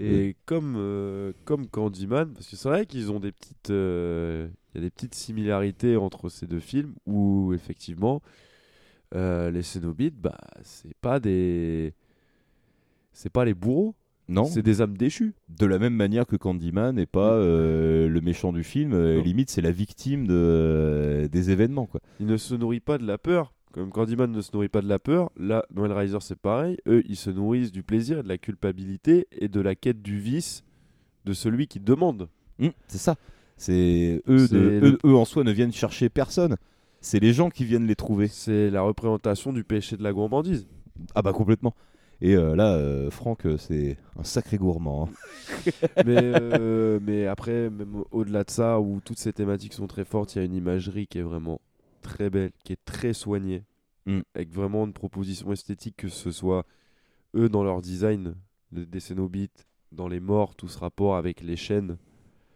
Et 0.00 0.34
comme, 0.44 0.74
euh, 0.76 1.32
comme 1.44 1.68
Candyman, 1.68 2.32
parce 2.32 2.48
que 2.48 2.56
c'est 2.56 2.68
vrai 2.68 2.84
qu'ils 2.84 3.12
ont 3.12 3.20
des 3.20 3.30
petites, 3.30 3.70
euh, 3.70 4.48
il 4.74 4.78
y 4.78 4.84
a 4.84 4.86
des 4.86 4.90
petites 4.90 5.14
similarités 5.14 5.96
entre 5.96 6.28
ces 6.28 6.46
deux 6.48 6.58
films 6.58 6.94
où 7.06 7.52
effectivement 7.54 8.20
euh, 9.14 9.52
les 9.52 9.62
Cénobites, 9.62 10.16
bah 10.20 10.36
c'est 10.62 10.96
pas 11.00 11.20
des, 11.20 11.94
c'est 13.12 13.30
pas 13.30 13.44
les 13.44 13.54
bourreaux, 13.54 13.94
Non. 14.28 14.44
c'est 14.46 14.62
des 14.62 14.80
âmes 14.80 14.96
déchues. 14.98 15.34
de 15.48 15.64
la 15.66 15.78
même 15.78 15.94
manière 15.94 16.26
que 16.26 16.34
Candyman 16.34 16.96
n'est 16.96 17.06
pas 17.06 17.34
euh, 17.34 18.08
le 18.08 18.20
méchant 18.20 18.52
du 18.52 18.64
film, 18.64 18.92
euh, 18.94 19.22
limite 19.22 19.48
c'est 19.50 19.60
la 19.62 19.70
victime 19.70 20.26
de, 20.26 21.28
des 21.30 21.50
événements 21.52 21.86
quoi. 21.86 22.00
Il 22.18 22.26
ne 22.26 22.36
se 22.36 22.56
nourrit 22.56 22.80
pas 22.80 22.98
de 22.98 23.06
la 23.06 23.16
peur. 23.16 23.52
Comme 23.74 23.90
Candyman 23.90 24.30
ne 24.30 24.40
se 24.40 24.50
nourrit 24.52 24.68
pas 24.68 24.82
de 24.82 24.88
la 24.88 25.00
peur, 25.00 25.32
là, 25.36 25.64
Noël 25.74 25.90
Riser 25.90 26.18
c'est 26.20 26.38
pareil. 26.38 26.76
Eux, 26.86 27.02
ils 27.08 27.16
se 27.16 27.28
nourrissent 27.30 27.72
du 27.72 27.82
plaisir, 27.82 28.20
et 28.20 28.22
de 28.22 28.28
la 28.28 28.38
culpabilité 28.38 29.26
et 29.32 29.48
de 29.48 29.60
la 29.60 29.74
quête 29.74 30.00
du 30.00 30.16
vice 30.20 30.62
de 31.24 31.32
celui 31.32 31.66
qui 31.66 31.80
demande. 31.80 32.28
Hum, 32.60 32.70
c'est 32.86 32.98
ça. 32.98 33.16
C'est 33.56 34.22
eux, 34.28 34.46
C'est 34.46 34.54
de- 34.54 34.58
le- 34.60 34.86
eux, 34.92 34.98
eux 35.06 35.16
en 35.16 35.24
soi 35.24 35.42
ne 35.42 35.50
viennent 35.50 35.72
chercher 35.72 36.08
personne. 36.08 36.54
C'est 37.00 37.18
les 37.18 37.32
gens 37.32 37.50
qui 37.50 37.64
viennent 37.64 37.88
les 37.88 37.96
trouver. 37.96 38.28
C'est 38.28 38.70
la 38.70 38.82
représentation 38.82 39.52
du 39.52 39.64
péché 39.64 39.96
de 39.96 40.04
la 40.04 40.12
gourmandise. 40.12 40.68
Ah 41.16 41.22
bah 41.22 41.32
complètement. 41.32 41.74
Et 42.20 42.36
euh, 42.36 42.54
là, 42.54 42.74
euh, 42.76 43.10
Franck, 43.10 43.44
euh, 43.44 43.56
c'est 43.58 43.96
un 44.16 44.22
sacré 44.22 44.56
gourmand. 44.56 45.08
hein. 45.08 45.12
mais, 46.06 46.20
euh, 46.22 47.00
mais 47.02 47.26
après, 47.26 47.70
même 47.70 47.96
au- 47.96 48.06
au-delà 48.12 48.44
de 48.44 48.50
ça, 48.50 48.78
où 48.78 49.00
toutes 49.04 49.18
ces 49.18 49.32
thématiques 49.32 49.72
sont 49.74 49.88
très 49.88 50.04
fortes, 50.04 50.36
il 50.36 50.38
y 50.38 50.42
a 50.42 50.44
une 50.44 50.54
imagerie 50.54 51.08
qui 51.08 51.18
est 51.18 51.22
vraiment 51.22 51.60
très 52.04 52.30
belle, 52.30 52.52
qui 52.62 52.72
est 52.72 52.84
très 52.84 53.12
soignée, 53.12 53.64
Mm. 54.06 54.20
avec 54.34 54.50
vraiment 54.52 54.84
une 54.84 54.92
proposition 54.92 55.50
esthétique, 55.52 55.96
que 55.96 56.08
ce 56.08 56.30
soit 56.30 56.64
eux 57.34 57.48
dans 57.48 57.64
leur 57.64 57.80
design, 57.80 58.34
le- 58.70 58.84
des 58.86 59.00
Cénobites, 59.00 59.66
dans 59.92 60.08
les 60.08 60.20
morts, 60.20 60.54
tout 60.54 60.68
ce 60.68 60.78
rapport 60.78 61.16
avec 61.16 61.40
les 61.40 61.56
chaînes. 61.56 61.96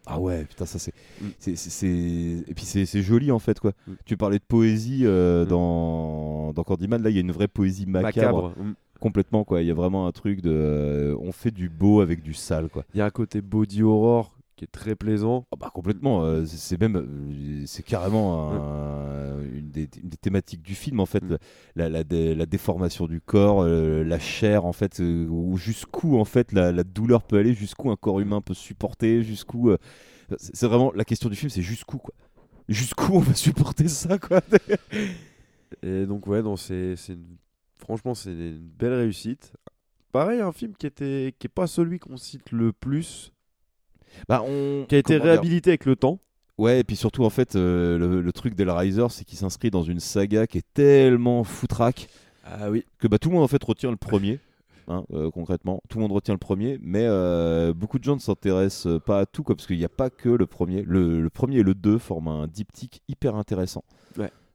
Ah 0.07 0.20
ouais, 0.20 0.44
putain, 0.44 0.67
ça 0.67 0.78
c'est. 0.78 0.93
Mm. 1.20 1.27
c'est- 1.39 1.57
c'est- 1.57 1.70
c'est- 1.70 2.44
Et 2.51 2.55
puis 2.55 2.65
c'est 2.65 2.85
c'est 2.86 3.02
joli 3.02 3.31
en 3.33 3.39
fait, 3.39 3.59
quoi. 3.60 3.73
Mm. 3.86 3.93
Tu 4.05 4.17
parlais 4.17 4.39
de 4.39 4.44
poésie 4.47 5.02
euh, 5.07 5.44
Mm. 5.44 5.49
dans... 5.49 6.52
dans 6.52 6.65
Candyman, 6.65 7.02
là 7.02 7.10
il 7.10 7.15
y 7.15 7.18
a 7.18 7.23
une 7.23 7.33
vraie 7.33 7.49
poésie 7.49 7.86
macabre. 7.86 8.49
Macabre. 8.51 8.75
Complètement, 9.01 9.44
quoi. 9.44 9.62
Il 9.62 9.68
y 9.68 9.70
a 9.70 9.75
vraiment 9.75 10.07
un 10.09 10.12
truc 10.12 10.41
de. 10.43 10.51
euh, 10.52 11.17
on 11.20 11.31
fait 11.33 11.52
du 11.52 11.68
beau 11.68 12.01
avec 12.01 12.20
du 12.23 12.35
sale, 12.35 12.68
quoi. 12.68 12.85
Il 12.94 12.99
y 12.99 13.01
a 13.01 13.07
un 13.07 13.10
côté 13.10 13.41
body 13.41 13.83
horror 13.83 14.33
qui 14.59 14.65
est 14.65 14.69
très 14.73 14.95
plaisant. 14.97 15.47
Ah 15.53 15.57
bah 15.59 15.70
complètement, 15.73 16.23
euh, 16.25 16.45
c'est- 16.45 16.81
même, 16.81 16.97
euh, 16.97 17.62
c'est 17.67 17.83
carrément 17.85 18.51
un- 18.53 19.41
une, 19.45 19.70
des, 19.70 19.89
une 20.03 20.09
des 20.09 20.17
thématiques 20.17 20.62
du 20.62 20.75
film 20.75 21.01
en 21.01 21.07
fait, 21.07 21.23
Mm. 21.23 21.39
la, 21.77 21.89
la, 21.89 22.05
dé- 22.05 22.35
la 22.35 22.45
déformation 22.47 23.07
du 23.07 23.20
corps, 23.20 23.62
euh, 23.62 24.03
la 24.05 24.19
chair 24.19 24.65
en 24.67 24.73
fait, 24.73 24.99
ou 25.01 25.57
jusqu'où 25.57 26.19
en 26.19 26.25
fait 26.25 26.53
la, 26.53 26.73
la 26.73 26.85
douleur 26.85 27.23
peut 27.23 27.39
aller, 27.39 27.55
jusqu'où 27.55 27.91
un 27.91 27.97
corps 27.97 28.20
humain 28.20 28.41
peut 28.41 28.55
supporter, 28.55 29.23
jusqu'où, 29.23 29.70
c'est 30.37 30.67
vraiment 30.67 30.93
la 30.95 31.05
question 31.05 31.28
du 31.31 31.37
film, 31.37 31.51
c'est 31.51 31.62
jusqu'où 31.62 31.99
quoi, 31.99 32.15
jusqu'où 32.69 33.15
on 33.15 33.20
va 33.20 33.35
supporter 33.35 33.89
ça 33.89 34.19
quoi. 34.19 34.41
Et 35.83 36.07
donc 36.07 36.27
ouais, 36.27 36.43
c'est, 36.57 36.95
franchement 37.78 38.15
c'est 38.15 38.31
une 38.33 38.59
belle 38.78 38.95
réussite. 38.95 39.53
Pareil, 40.12 40.41
un 40.41 40.53
film 40.53 40.75
qui 40.75 40.87
était, 40.87 41.35
qui 41.39 41.47
est 41.47 41.51
pas 41.55 41.67
celui 41.67 41.99
qu'on 41.99 42.17
cite 42.17 42.51
le 42.51 42.73
plus, 42.73 43.33
bah 44.28 44.43
on, 44.47 44.85
qui 44.89 44.95
a 44.95 44.99
été 44.99 45.15
comment 45.15 45.25
dire 45.25 45.33
réhabilité 45.33 45.70
avec 45.70 45.85
le 45.85 45.97
temps. 45.97 46.19
Ouais, 46.59 46.81
et 46.81 46.85
puis 46.85 46.97
surtout, 46.97 47.25
en 47.25 47.31
fait, 47.31 47.55
euh, 47.55 47.99
le, 47.99 48.20
le 48.20 48.33
truc 48.33 48.55
d'Hellraiser, 48.57 49.07
c'est 49.11 49.25
qu'il 49.25 49.39
s'inscrit 49.39 49.70
dans 49.70 49.85
une 49.85 50.01
saga 50.01 50.47
qui 50.49 50.59
est 50.59 50.67
tellement 50.75 51.45
foutraque 51.45 52.09
Ah 52.45 52.69
oui. 52.69 52.85
que 52.99 53.07
bah, 53.07 53.19
tout 53.19 53.28
le 53.28 53.37
monde, 53.37 53.45
en 53.45 53.49
fait, 53.49 53.62
retient 53.62 53.93
le 53.93 53.97
premier. 53.97 54.41
hein, 54.89 55.05
euh, 55.12 55.31
concrètement, 55.31 55.81
tout 55.89 55.99
le 55.99 56.03
monde 56.03 56.12
retient 56.12 56.35
le 56.35 56.39
premier, 56.39 56.81
mais 56.83 57.05
euh, 57.05 57.73
beaucoup 57.73 58.01
de 58.01 58.05
gens 58.05 58.17
ne 58.17 58.20
s'intéressent 58.20 59.01
pas 59.07 59.20
à 59.20 59.27
tout, 59.27 59.45
quoi, 59.45 59.55
parce 59.55 59.69
qu'il 59.69 59.78
n'y 59.78 59.85
a 59.85 59.89
pas 59.89 60.11
que 60.11 60.28
le 60.28 60.47
premier. 60.47 60.83
Le, 60.83 61.23
le 61.23 61.31
premier 61.31 61.59
et 61.59 61.62
le 61.62 61.75
2 61.75 61.97
forment 61.99 62.28
un 62.28 62.47
diptyque 62.49 63.03
hyper 63.09 63.37
intéressant. 63.37 63.85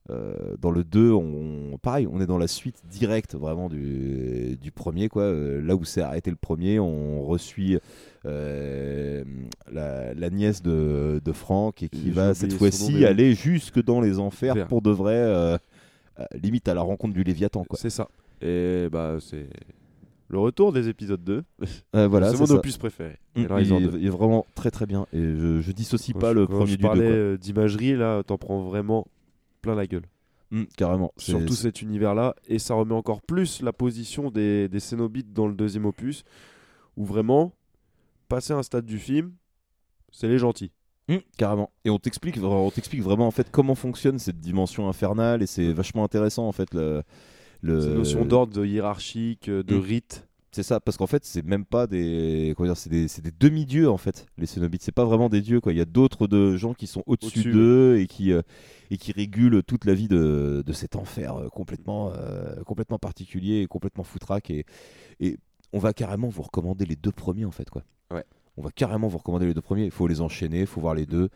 Euh, 0.10 0.58
dans 0.60 0.72
le 0.72 0.84
2, 0.84 1.12
on, 1.14 1.78
pareil, 1.82 2.08
on 2.12 2.20
est 2.20 2.26
dans 2.26 2.38
la 2.38 2.48
suite 2.48 2.82
directe 2.92 3.36
vraiment 3.36 3.70
du, 3.70 4.58
du 4.62 4.72
premier. 4.72 5.08
Quoi. 5.08 5.24
Euh, 5.24 5.62
là 5.62 5.76
où 5.78 5.86
s'est 5.86 6.02
arrêté 6.02 6.30
le 6.30 6.36
premier, 6.36 6.78
on 6.80 7.24
reçuit 7.24 7.78
euh, 8.26 9.24
la, 9.72 10.14
la 10.14 10.30
nièce 10.30 10.62
de, 10.62 11.22
de 11.24 11.32
Franck 11.32 11.84
et 11.84 11.90
qui 11.90 12.12
va 12.12 12.34
cette 12.34 12.54
fois-ci 12.54 12.96
mais- 13.00 13.06
aller 13.06 13.34
jusque 13.34 13.82
dans 13.84 14.02
les 14.02 14.20
enfers 14.20 14.54
Enfer. 14.54 14.68
pour 14.68 14.82
de 14.82 14.92
vrai, 14.92 15.16
euh, 15.16 15.58
limite 16.42 16.68
à 16.68 16.74
la 16.74 16.82
rencontre 16.82 17.14
du 17.14 17.24
Léviathan. 17.24 17.66
C'est 17.74 17.90
ça. 17.90 18.10
Et 18.42 18.88
bah 18.92 19.18
c'est 19.22 19.48
le 20.30 20.40
retour 20.40 20.74
des 20.74 20.90
épisodes 20.90 21.24
2. 21.24 21.44
Euh, 21.96 22.08
voilà, 22.08 22.32
c'est 22.32 22.40
mon 22.40 22.46
ça. 22.46 22.56
opus 22.56 22.78
préféré. 22.78 23.18
Mm, 23.36 23.42
Hellraiser 23.42 23.76
il, 23.78 23.90
2. 23.90 23.98
est, 23.98 24.02
il 24.02 24.08
est 24.08 24.10
vraiment 24.10 24.46
très 24.56 24.72
très 24.72 24.86
bien 24.86 25.06
et 25.14 25.20
je, 25.22 25.62
je 25.62 25.72
dissocie 25.72 26.14
pas 26.18 26.32
je- 26.34 26.40
le 26.40 26.48
premier 26.48 26.66
je 26.66 26.72
du 26.76 26.82
2. 26.82 26.88
parlais 26.88 27.38
d'imagerie, 27.38 27.96
là, 27.96 28.22
t'en 28.24 28.38
prends 28.38 28.62
vraiment 28.64 29.06
plein 29.64 29.74
la 29.74 29.88
gueule. 29.88 30.06
Mm, 30.52 30.66
carrément. 30.78 31.12
Surtout 31.18 31.54
c'est- 31.56 31.64
cet 31.64 31.82
univers-là. 31.82 32.36
Et 32.48 32.60
ça 32.60 32.76
remet 32.76 32.94
encore 32.94 33.24
plus 33.24 33.64
la 33.64 33.74
position 33.74 34.30
des, 34.30 34.70
des 34.70 34.80
Cénobites 34.80 35.34
dans 35.34 35.48
le 35.48 35.56
deuxième 35.56 35.86
opus, 35.86 36.24
où 36.96 37.06
vraiment, 37.06 37.54
passer 38.30 38.54
un 38.54 38.62
stade 38.62 38.86
du 38.86 39.00
film, 39.00 39.34
c'est 40.12 40.28
les 40.28 40.38
gentils. 40.38 40.72
Mm, 41.10 41.18
carrément. 41.38 41.72
Et 41.86 41.90
on 41.90 41.98
t'explique, 41.98 42.38
on 42.42 42.70
t'explique 42.70 43.02
vraiment 43.02 43.26
en 43.28 43.32
fait 43.32 43.50
comment 43.52 43.74
fonctionne 43.76 44.20
cette 44.20 44.40
dimension 44.40 44.88
infernale 44.88 45.42
et 45.42 45.48
c'est 45.48 45.74
vachement 45.74 46.04
intéressant 46.04 46.48
en 46.48 46.52
fait 46.52 46.72
le. 46.74 47.02
notions 47.64 48.24
d'ordre, 48.26 48.64
hiérarchique, 48.66 49.50
de 49.50 49.76
Mm. 49.76 49.80
rite. 49.80 50.28
C'est 50.54 50.62
ça, 50.62 50.80
parce 50.80 50.98
qu'en 50.98 51.08
fait, 51.08 51.26
c'est 51.26 51.44
même 51.44 51.66
pas 51.66 51.88
des. 51.88 52.54
Comment 52.56 52.70
dire, 52.70 52.78
c'est 52.78 52.90
des, 52.90 53.32
demi-dieux 53.32 53.90
en 53.90 53.98
fait, 53.98 54.28
les 54.38 54.46
Cénobites. 54.46 54.84
C'est 54.84 54.92
pas 54.92 55.04
vraiment 55.04 55.28
des 55.28 55.42
dieux, 55.42 55.60
quoi. 55.60 55.74
Il 55.74 55.80
y 55.80 55.82
a 55.82 55.86
d'autres 55.86 56.28
de 56.28 56.56
gens 56.58 56.76
qui 56.76 56.86
sont 56.86 57.02
au-dessus 57.08 57.52
d'eux 57.52 57.98
et 57.98 58.06
qui, 58.06 58.32
euh, 58.32 58.44
et 58.92 58.98
qui 58.98 59.12
régulent 59.14 59.64
toute 59.64 59.86
la 59.86 59.96
vie 59.96 60.08
de, 60.08 60.64
de 60.64 60.74
cet 60.74 60.96
enfer 60.96 61.36
euh, 61.36 61.50
complètement, 61.50 62.12
euh, 62.14 62.62
complètement 62.66 63.00
particulier 63.00 63.62
et 63.62 63.66
complètement 63.66 64.04
foutraque. 64.04 64.52
Et, 64.52 64.66
et 65.20 65.38
on 65.74 65.80
va 65.80 65.92
carrément 65.92 66.30
vous 66.30 66.44
recommander 66.44 66.86
les 66.86 66.96
deux 66.96 67.12
premiers 67.12 67.46
en 67.46 67.52
fait, 67.52 67.72
quoi. 67.72 67.82
Ouais. 68.12 68.24
On 68.56 68.62
va 68.62 68.70
carrément 68.70 69.08
vous 69.08 69.18
recommander 69.18 69.48
les 69.48 69.56
deux 69.56 69.62
premiers. 69.62 69.86
Il 69.86 69.92
faut 69.92 70.06
les 70.06 70.22
enchaîner, 70.22 70.62
il 70.62 70.68
faut 70.68 70.82
voir 70.82 70.94
les 70.94 71.08
deux. 71.08 71.30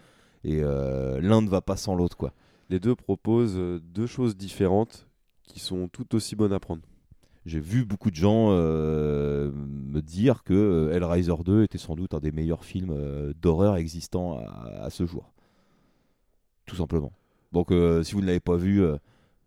Et 0.43 0.59
euh, 0.61 1.19
l'un 1.21 1.41
ne 1.41 1.49
va 1.49 1.61
pas 1.61 1.75
sans 1.75 1.95
l'autre, 1.95 2.17
quoi. 2.17 2.33
Les 2.69 2.79
deux 2.79 2.95
proposent 2.95 3.57
deux 3.81 4.05
choses 4.05 4.37
différentes 4.37 5.07
qui 5.41 5.59
sont 5.59 5.87
tout 5.87 6.13
aussi 6.13 6.35
bonnes 6.35 6.53
à 6.53 6.59
prendre. 6.59 6.83
J'ai 7.47 7.59
vu 7.61 7.85
beaucoup 7.85 8.11
de 8.11 8.15
gens 8.15 8.49
euh, 8.51 9.51
me 9.53 10.01
dire 10.01 10.43
que 10.43 10.53
euh, 10.53 10.93
Hellraiser 10.93 11.33
2 11.45 11.63
était 11.63 11.77
sans 11.77 11.95
doute 11.95 12.13
un 12.13 12.19
des 12.19 12.31
meilleurs 12.31 12.65
films 12.65 12.91
euh, 12.91 13.33
d'horreur 13.41 13.77
existants 13.77 14.37
à, 14.39 14.83
à 14.83 14.89
ce 14.89 15.05
jour. 15.05 15.31
Tout 16.65 16.75
simplement. 16.75 17.13
Donc 17.53 17.71
euh, 17.71 18.03
si 18.03 18.13
vous 18.13 18.21
ne 18.21 18.25
l'avez 18.27 18.41
pas 18.41 18.57
vu, 18.57 18.83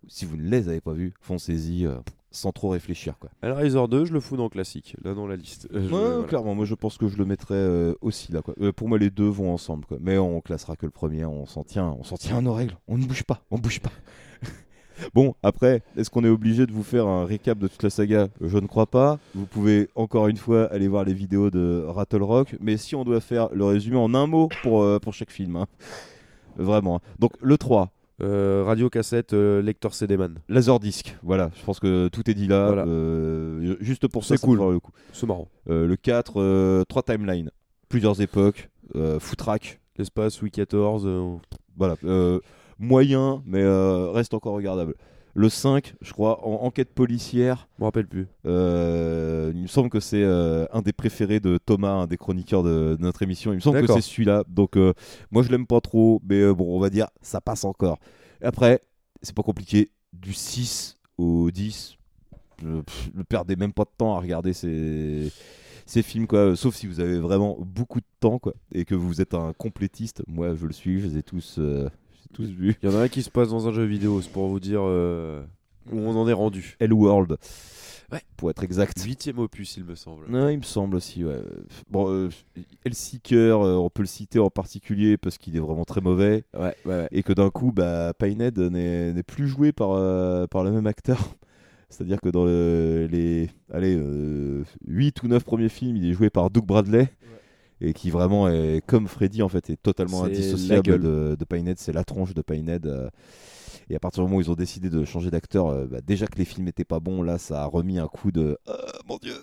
si 0.08 0.24
vous 0.24 0.36
ne 0.38 0.48
les 0.48 0.68
avez 0.68 0.80
pas 0.80 0.94
vus, 0.94 1.12
foncez-y 1.20 1.86
sans 2.30 2.52
trop 2.52 2.70
réfléchir. 2.70 3.18
Quoi. 3.18 3.28
Hellraiser 3.42 3.86
2, 3.88 4.06
je 4.06 4.12
le 4.14 4.20
fous 4.20 4.36
dans 4.38 4.44
le 4.44 4.48
classique, 4.50 4.96
là 5.04 5.12
dans 5.12 5.26
la 5.26 5.36
liste. 5.36 5.68
Je- 5.70 5.78
Ouais, 5.78 5.86
voilà. 5.88 6.24
clairement, 6.26 6.54
moi 6.54 6.64
je 6.64 6.74
pense 6.74 6.96
que 6.96 7.06
je 7.08 7.18
le 7.18 7.26
mettrais 7.26 7.94
aussi 8.00 8.32
là. 8.32 8.40
Quoi. 8.40 8.54
Pour 8.72 8.88
moi, 8.88 8.98
les 8.98 9.10
deux 9.10 9.28
vont 9.28 9.52
ensemble. 9.52 9.84
Quoi. 9.84 9.98
Mais 10.00 10.16
on 10.16 10.40
classera 10.40 10.74
que 10.76 10.86
le 10.86 10.92
premier, 10.92 11.26
on 11.26 11.44
s'en 11.44 11.64
tient, 11.64 11.94
on 11.98 12.02
s'en 12.04 12.16
tient 12.16 12.38
à 12.38 12.40
nos 12.40 12.54
règles. 12.54 12.78
On 12.88 12.96
ne 12.96 13.04
bouge 13.04 13.24
pas, 13.24 13.42
on 13.50 13.58
bouge 13.58 13.80
pas. 13.80 13.92
Bon, 15.14 15.34
après, 15.42 15.82
est-ce 15.96 16.10
qu'on 16.10 16.24
est 16.24 16.28
obligé 16.28 16.66
de 16.66 16.72
vous 16.72 16.82
faire 16.82 17.06
un 17.06 17.24
récap 17.24 17.58
de 17.58 17.68
toute 17.68 17.82
la 17.82 17.90
saga? 17.90 18.28
Je 18.40 18.58
ne 18.58 18.66
crois 18.66 18.86
pas. 18.86 19.18
Vous 19.34 19.46
pouvez 19.46 19.88
encore 19.94 20.28
une 20.28 20.36
fois 20.36 20.64
aller 20.72 20.88
voir 20.88 21.04
les 21.04 21.14
vidéos 21.14 21.50
de 21.50 21.84
Rattle 21.88 22.22
Rock. 22.22 22.56
Mais 22.60 22.76
si 22.76 22.94
on 22.94 23.04
doit 23.04 23.20
faire 23.20 23.48
le 23.52 23.64
résumé 23.64 23.96
en 23.96 24.14
un 24.14 24.26
mot 24.26 24.48
pour, 24.62 24.82
euh, 24.82 24.98
pour 24.98 25.12
chaque 25.14 25.30
film, 25.30 25.56
hein. 25.56 25.66
vraiment. 26.56 26.96
hein. 26.96 27.00
Donc 27.18 27.32
le 27.40 27.56
3, 27.58 27.90
Euh, 28.22 28.64
radio 28.66 28.90
cassette, 28.90 29.32
euh, 29.32 29.62
lecteur 29.62 29.94
CD-man. 29.94 30.34
Laserdisc. 30.50 31.16
Voilà, 31.22 31.50
je 31.58 31.64
pense 31.64 31.80
que 31.80 32.08
tout 32.08 32.30
est 32.30 32.34
dit 32.34 32.46
là. 32.48 32.66
Voilà. 32.66 32.84
Euh, 32.86 33.76
juste 33.80 34.06
pour 34.08 34.24
ça, 34.24 34.36
C'est 34.36 34.44
cool. 34.46 34.58
le 34.58 34.78
coup. 34.78 34.92
C'est 35.14 35.26
marrant. 35.26 35.48
Le 35.66 35.94
4, 35.96 36.34
euh, 36.38 36.84
3 36.86 37.02
timelines. 37.02 37.50
Plusieurs 37.88 38.20
époques. 38.20 38.68
Foutraque. 39.20 39.80
L'espace, 39.96 40.38
Louis 40.42 40.50
XIV. 40.50 40.66
euh, 40.74 41.36
Voilà. 41.78 41.96
Moyen, 42.80 43.42
mais 43.46 43.62
euh, 43.62 44.10
reste 44.10 44.34
encore 44.34 44.54
regardable. 44.54 44.94
Le 45.34 45.48
5, 45.48 45.94
je 46.00 46.12
crois, 46.12 46.44
en 46.44 46.64
enquête 46.64 46.92
policière. 46.92 47.68
Je 47.76 47.82
me 47.82 47.84
rappelle 47.86 48.08
plus. 48.08 48.26
Euh, 48.46 49.52
il 49.54 49.62
me 49.62 49.66
semble 49.68 49.88
que 49.88 50.00
c'est 50.00 50.24
euh, 50.24 50.66
un 50.72 50.82
des 50.82 50.92
préférés 50.92 51.38
de 51.38 51.56
Thomas, 51.58 51.92
un 51.92 52.06
des 52.08 52.16
chroniqueurs 52.16 52.64
de, 52.64 52.96
de 52.98 53.02
notre 53.02 53.22
émission. 53.22 53.52
Il 53.52 53.56
me 53.56 53.60
semble 53.60 53.76
que 53.76 53.82
D'accord. 53.82 53.96
c'est 54.02 54.10
celui-là. 54.10 54.42
Donc, 54.48 54.76
euh, 54.76 54.92
moi, 55.30 55.44
je 55.44 55.50
l'aime 55.50 55.66
pas 55.68 55.80
trop, 55.80 56.20
mais 56.28 56.40
euh, 56.40 56.52
bon, 56.52 56.76
on 56.76 56.80
va 56.80 56.90
dire, 56.90 57.06
ça 57.22 57.40
passe 57.40 57.64
encore. 57.64 58.00
Et 58.42 58.46
après, 58.46 58.80
c'est 59.22 59.34
pas 59.34 59.44
compliqué. 59.44 59.90
Du 60.12 60.32
6 60.32 60.98
au 61.16 61.52
10, 61.52 61.96
je 62.62 62.80
pff, 62.80 63.10
ne 63.14 63.22
perdez 63.22 63.54
même 63.54 63.72
pas 63.72 63.84
de 63.84 63.90
temps 63.96 64.16
à 64.16 64.20
regarder 64.20 64.52
ces, 64.52 65.30
ces 65.86 66.02
films, 66.02 66.26
quoi. 66.26 66.38
Euh, 66.40 66.56
Sauf 66.56 66.74
si 66.74 66.88
vous 66.88 66.98
avez 66.98 67.20
vraiment 67.20 67.56
beaucoup 67.60 68.00
de 68.00 68.06
temps, 68.18 68.40
quoi, 68.40 68.54
et 68.72 68.84
que 68.84 68.96
vous 68.96 69.20
êtes 69.20 69.34
un 69.34 69.52
complétiste. 69.52 70.22
Moi, 70.26 70.56
je 70.56 70.66
le 70.66 70.72
suis, 70.72 71.00
je 71.00 71.06
les 71.06 71.18
ai 71.18 71.22
tous, 71.22 71.56
euh, 71.58 71.88
tous. 72.32 72.44
Il 72.44 72.74
y 72.82 72.88
en 72.88 72.96
a 72.96 73.02
un 73.02 73.08
qui 73.08 73.22
se 73.22 73.30
passe 73.30 73.48
dans 73.50 73.66
un 73.68 73.72
jeu 73.72 73.84
vidéo, 73.84 74.20
c'est 74.22 74.30
pour 74.30 74.48
vous 74.48 74.60
dire 74.60 74.80
euh, 74.84 75.42
où 75.92 75.98
on 75.98 76.16
en 76.16 76.28
est 76.28 76.32
rendu. 76.32 76.76
Hellworld, 76.80 77.36
Ouais. 78.12 78.20
pour 78.36 78.50
être 78.50 78.64
exact. 78.64 79.00
Huitième 79.04 79.38
opus, 79.38 79.76
il 79.76 79.84
me 79.84 79.94
semble. 79.94 80.24
Non, 80.28 80.48
il 80.48 80.58
me 80.58 80.62
semble 80.64 80.96
aussi. 80.96 81.24
Ouais. 81.24 81.40
Bon, 81.90 82.10
euh, 82.10 82.28
Hellseeker, 82.84 83.60
euh, 83.64 83.76
on 83.76 83.88
peut 83.88 84.02
le 84.02 84.08
citer 84.08 84.40
en 84.40 84.50
particulier 84.50 85.16
parce 85.16 85.38
qu'il 85.38 85.56
est 85.56 85.60
vraiment 85.60 85.84
très 85.84 86.00
mauvais 86.00 86.42
Ouais, 86.54 86.74
ouais, 86.84 86.94
ouais. 86.94 87.08
et 87.12 87.22
que 87.22 87.32
d'un 87.32 87.50
coup, 87.50 87.70
bah, 87.70 88.12
Pinhead 88.18 88.58
n'est 88.58 89.22
plus 89.22 89.46
joué 89.46 89.70
par, 89.72 89.92
euh, 89.92 90.46
par 90.48 90.64
le 90.64 90.72
même 90.72 90.88
acteur. 90.88 91.18
C'est-à-dire 91.88 92.20
que 92.20 92.28
dans 92.28 92.44
le- 92.44 93.06
les 93.10 93.50
allez, 93.72 93.96
8 94.86 95.22
ou 95.22 95.28
9 95.28 95.44
premiers 95.44 95.68
films, 95.68 95.96
il 95.96 96.08
est 96.08 96.12
joué 96.12 96.30
par 96.30 96.50
Doug 96.50 96.64
Bradley 96.64 97.08
et 97.80 97.92
qui 97.92 98.10
vraiment 98.10 98.48
est 98.48 98.82
comme 98.86 99.08
Freddy 99.08 99.42
en 99.42 99.48
fait, 99.48 99.70
est 99.70 99.82
totalement 99.82 100.22
indissociable 100.24 100.98
de, 101.00 101.36
de 101.38 101.44
Pinhead. 101.44 101.78
C'est 101.78 101.92
la 101.92 102.04
tronche 102.04 102.34
de 102.34 102.42
Pinhead. 102.42 102.86
euh, 102.86 103.08
et 103.88 103.96
à 103.96 103.98
partir 103.98 104.22
du 104.22 104.28
moment 104.28 104.38
où 104.38 104.40
ils 104.40 104.50
ont 104.50 104.54
décidé 104.54 104.88
de 104.88 105.04
changer 105.04 105.30
d'acteur, 105.30 105.66
euh, 105.68 105.86
bah, 105.86 105.98
déjà 106.06 106.26
que 106.26 106.38
les 106.38 106.44
films 106.44 106.68
étaient 106.68 106.84
pas 106.84 107.00
bons, 107.00 107.22
là 107.22 107.38
ça 107.38 107.62
a 107.62 107.66
remis 107.66 107.98
un 107.98 108.06
coup 108.06 108.30
de 108.30 108.56
Ah, 108.68 108.76
mon 109.08 109.16
dieu 109.16 109.34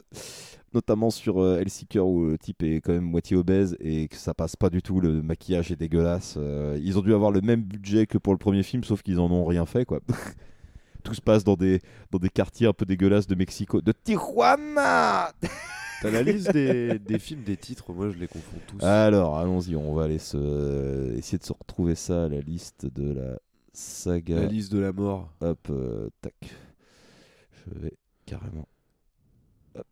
Notamment 0.74 1.10
sur 1.10 1.42
euh, 1.42 1.60
Hellseeker 1.60 2.06
où 2.06 2.26
le 2.28 2.38
type 2.38 2.62
est 2.64 2.82
quand 2.82 2.92
même 2.94 3.04
moitié 3.04 3.36
obèse 3.38 3.76
et 3.80 4.08
que 4.10 4.16
ça 4.18 4.34
passe 4.34 4.56
pas 4.56 4.70
du 4.70 4.82
tout, 4.82 5.00
le 5.00 5.22
maquillage 5.22 5.72
est 5.72 5.76
dégueulasse. 5.78 6.36
euh, 6.38 6.78
ils 6.82 6.98
ont 6.98 7.02
dû 7.02 7.14
avoir 7.14 7.32
le 7.32 7.42
même 7.42 7.62
budget 7.62 8.06
que 8.06 8.18
pour 8.18 8.34
le 8.34 8.38
premier 8.40 8.64
film, 8.64 8.84
sauf 8.84 9.02
qu'ils 9.02 9.20
en 9.20 9.32
ont 9.32 9.46
rien 9.46 9.66
fait 9.66 9.86
quoi. 9.86 10.00
Tout 11.04 11.14
se 11.14 11.22
passe 11.22 11.44
dans 11.46 11.56
des, 11.56 11.80
dans 12.12 12.20
des 12.20 12.30
quartiers 12.30 12.68
un 12.68 12.74
peu 12.74 12.86
dégueulasses 12.86 13.28
de 13.28 13.36
Mexico. 13.36 13.82
De 13.82 13.94
Tijuana 14.04 15.32
T'as 16.02 16.12
la 16.12 16.22
liste 16.22 16.52
des, 16.54 17.00
des 17.00 17.18
films, 17.18 17.44
des 17.44 17.58
titres, 17.58 17.92
moi 17.92 18.10
je 18.12 18.18
les 18.20 18.28
confonds 18.28 18.60
tous. 18.68 18.86
Alors, 18.86 19.38
allons-y, 19.38 19.76
on 19.76 19.94
va 19.96 20.04
aller 20.04 20.20
se... 20.20 21.16
essayer 21.18 21.40
de 21.40 21.44
se 21.44 21.54
retrouver 21.54 21.96
ça, 21.96 22.30
la 22.30 22.40
liste 22.40 22.86
de 22.86 23.14
la 23.14 23.40
saga. 23.74 24.42
La 24.42 24.46
liste 24.46 24.72
de 24.72 24.80
la 24.80 24.92
mort. 24.92 25.34
Hop, 25.42 25.68
euh, 25.72 26.10
tac. 26.22 26.36
Je 27.66 27.80
vais 27.80 27.94
carrément. 28.28 28.68
Hop. 29.76 29.88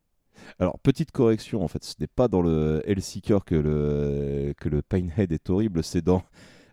Alors, 0.60 0.78
petite 0.80 1.12
correction, 1.12 1.64
en 1.64 1.68
fait, 1.68 1.84
ce 1.84 1.96
n'est 2.00 2.08
pas 2.08 2.28
dans 2.28 2.44
le 2.44 2.84
Hellseeker 2.86 3.44
que 3.44 3.56
le, 3.56 4.54
que 4.60 4.70
le 4.70 4.84
Pinehead 4.84 5.32
est 5.32 5.50
horrible, 5.50 5.84
c'est 5.84 6.04
dans 6.04 6.24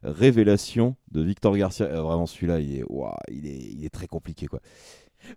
Révélation 0.02 0.96
de 1.10 1.22
Victor 1.22 1.56
Garcia. 1.56 1.86
Euh, 1.86 2.02
vraiment, 2.02 2.26
celui-là, 2.26 2.60
il 2.60 2.76
est, 2.76 2.84
ouah, 2.88 3.18
il, 3.30 3.46
est, 3.46 3.72
il 3.72 3.84
est 3.84 3.90
très 3.90 4.08
compliqué, 4.08 4.46
quoi. 4.46 4.60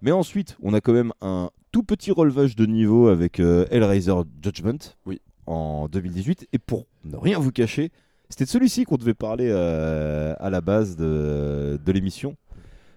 Mais 0.02 0.12
ensuite, 0.12 0.58
on 0.62 0.74
a 0.74 0.82
quand 0.82 0.94
même 0.94 1.14
un 1.22 1.50
tout 1.72 1.84
petit 1.84 2.12
relevage 2.12 2.56
de 2.56 2.66
niveau 2.66 3.08
avec 3.08 3.40
euh, 3.40 3.66
Hellraiser 3.72 4.14
Judgment 4.44 4.78
Oui. 5.06 5.20
en 5.46 5.88
2018. 5.88 6.48
Et 6.54 6.60
pour 6.60 6.86
ne 7.04 7.18
rien 7.18 7.40
vous 7.40 7.52
cacher, 7.52 7.92
c'était 8.30 8.46
de 8.46 8.50
celui-ci 8.50 8.86
qu'on 8.86 8.98
devait 8.98 9.14
parler 9.14 9.48
euh, 9.50 10.34
à 10.40 10.50
la 10.50 10.62
base 10.62 10.96
de, 10.96 11.80
de 11.84 11.92
l'émission. 11.92 12.36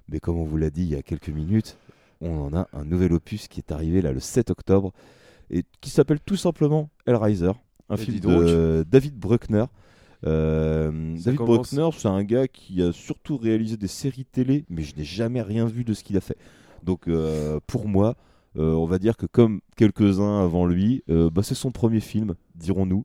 Mais 0.09 0.21
comme 0.21 0.39
on 0.39 0.45
vous 0.45 0.57
l'a 0.57 0.71
dit 0.71 0.83
il 0.83 0.91
y 0.91 0.97
a 0.97 1.03
quelques 1.03 1.29
minutes, 1.29 1.77
on 2.21 2.39
en 2.47 2.55
a 2.57 2.67
un 2.73 2.85
nouvel 2.85 3.13
opus 3.13 3.47
qui 3.49 3.61
est 3.61 3.73
arrivé 3.73 4.01
là 4.01 4.13
le 4.13 4.21
7 4.21 4.51
octobre 4.51 4.93
et 5.51 5.65
qui 5.81 5.91
s'appelle 5.91 6.21
tout 6.21 6.37
simplement 6.37 6.89
Hellraiser, 7.07 7.53
un 7.91 7.95
Et 7.97 7.99
film 7.99 8.21
de 8.21 8.85
David 8.91 9.15
Bruckner. 9.19 9.65
Euh, 10.27 10.91
David 11.25 11.37
commence- 11.37 11.75
Bruckner, 11.75 11.89
c'est 11.97 12.09
un 12.09 12.25
gars 12.25 12.49
qui 12.49 12.83
a 12.83 12.93
surtout 12.93 13.37
réalisé 13.37 13.77
des 13.77 13.87
séries 13.89 14.25
télé, 14.25 14.65
mais 14.69 14.83
je 14.83 14.97
n'ai 14.97 15.05
jamais 15.05 15.43
rien 15.43 15.67
vu 15.67 15.85
de 15.85 15.95
ce 15.95 16.03
qu'il 16.03 16.17
a 16.17 16.21
fait. 16.21 16.37
Donc 16.83 17.09
euh, 17.09 17.61
pour 17.67 17.89
moi, 17.89 18.17
euh, 18.57 18.73
on 18.73 18.87
va 18.87 18.99
dire 18.99 19.17
que 19.17 19.27
comme 19.27 19.61
quelques-uns 19.77 20.43
avant 20.43 20.67
lui, 20.67 21.03
euh, 21.11 21.31
bah, 21.31 21.43
c'est 21.43 21.55
son 21.55 21.71
premier 21.71 22.01
film, 22.01 22.35
dirons-nous. 22.55 23.05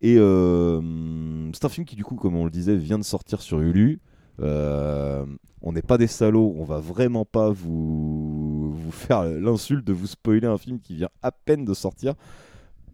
Et 0.00 0.16
c'est 0.16 1.64
un 1.64 1.68
film 1.68 1.86
qui, 1.86 1.94
du 1.94 2.02
coup, 2.02 2.16
comme 2.16 2.34
on 2.34 2.44
le 2.44 2.50
disait, 2.50 2.74
vient 2.74 2.98
de 2.98 3.04
sortir 3.04 3.40
sur 3.40 3.60
Hulu. 3.60 4.00
On 4.40 5.72
n'est 5.72 5.82
pas 5.82 5.96
des 5.96 6.08
salauds, 6.08 6.56
on 6.58 6.64
va 6.64 6.80
vraiment 6.80 7.24
pas 7.24 7.50
vous, 7.50 8.74
faire 8.90 9.22
l'insulte 9.22 9.86
de 9.86 9.92
vous 9.92 10.08
spoiler 10.08 10.48
un 10.48 10.58
film 10.58 10.80
qui 10.80 10.96
vient 10.96 11.10
à 11.22 11.30
peine 11.30 11.64
de 11.64 11.72
sortir. 11.72 12.14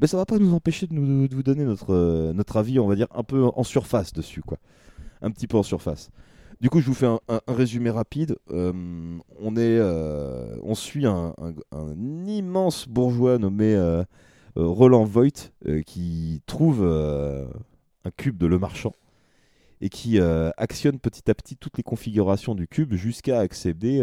Mais 0.02 0.06
ça 0.06 0.18
va 0.18 0.26
pas 0.26 0.38
nous 0.38 0.52
empêcher 0.52 0.86
de, 0.86 0.94
vous 1.34 1.42
donner 1.42 1.64
notre, 1.64 2.32
notre 2.34 2.58
avis, 2.58 2.78
on 2.78 2.86
va 2.86 2.94
dire, 2.94 3.08
un 3.14 3.22
peu 3.22 3.42
en 3.42 3.64
surface 3.64 4.12
dessus, 4.12 4.42
quoi. 4.42 4.58
Un 5.22 5.30
petit 5.30 5.46
peu 5.46 5.56
en 5.56 5.62
surface. 5.62 6.10
Du 6.60 6.70
coup, 6.70 6.80
je 6.80 6.86
vous 6.86 6.94
fais 6.94 7.06
un, 7.06 7.20
résumé 7.46 7.88
rapide. 7.90 8.36
Euh, 8.50 8.72
euh, 9.40 10.56
on 10.62 10.74
suit 10.74 11.06
un, 11.06 11.34
immense 12.26 12.88
bourgeois 12.88 13.38
nommé 13.38 13.76
euh, 13.76 14.02
Roland 14.56 15.04
Voigt 15.04 15.52
qui 15.86 16.42
trouve 16.46 16.82
un 16.82 18.10
cube 18.16 18.38
de 18.38 18.46
Le 18.46 18.58
Marchand 18.58 18.92
et 19.80 19.88
qui 19.88 20.18
actionne 20.18 20.98
petit 20.98 21.30
à 21.30 21.34
petit 21.34 21.56
toutes 21.56 21.76
les 21.76 21.84
configurations 21.84 22.56
du 22.56 22.66
cube 22.66 22.94
jusqu'à 22.94 23.38
accéder 23.38 24.02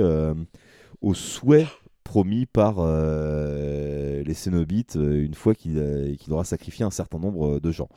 aux 1.02 1.14
souhaits 1.14 1.68
promis 2.06 2.46
par 2.46 2.78
les 2.86 4.34
Cénobites 4.34 4.96
une 4.96 5.34
fois 5.34 5.56
qu'il 5.56 6.16
qu'il 6.18 6.32
aura 6.32 6.46
sacrifié 6.46 6.86
un 6.86 6.92
certain 6.92 7.20
nombre 7.20 7.60
de 7.60 7.72
gens. 7.72 7.90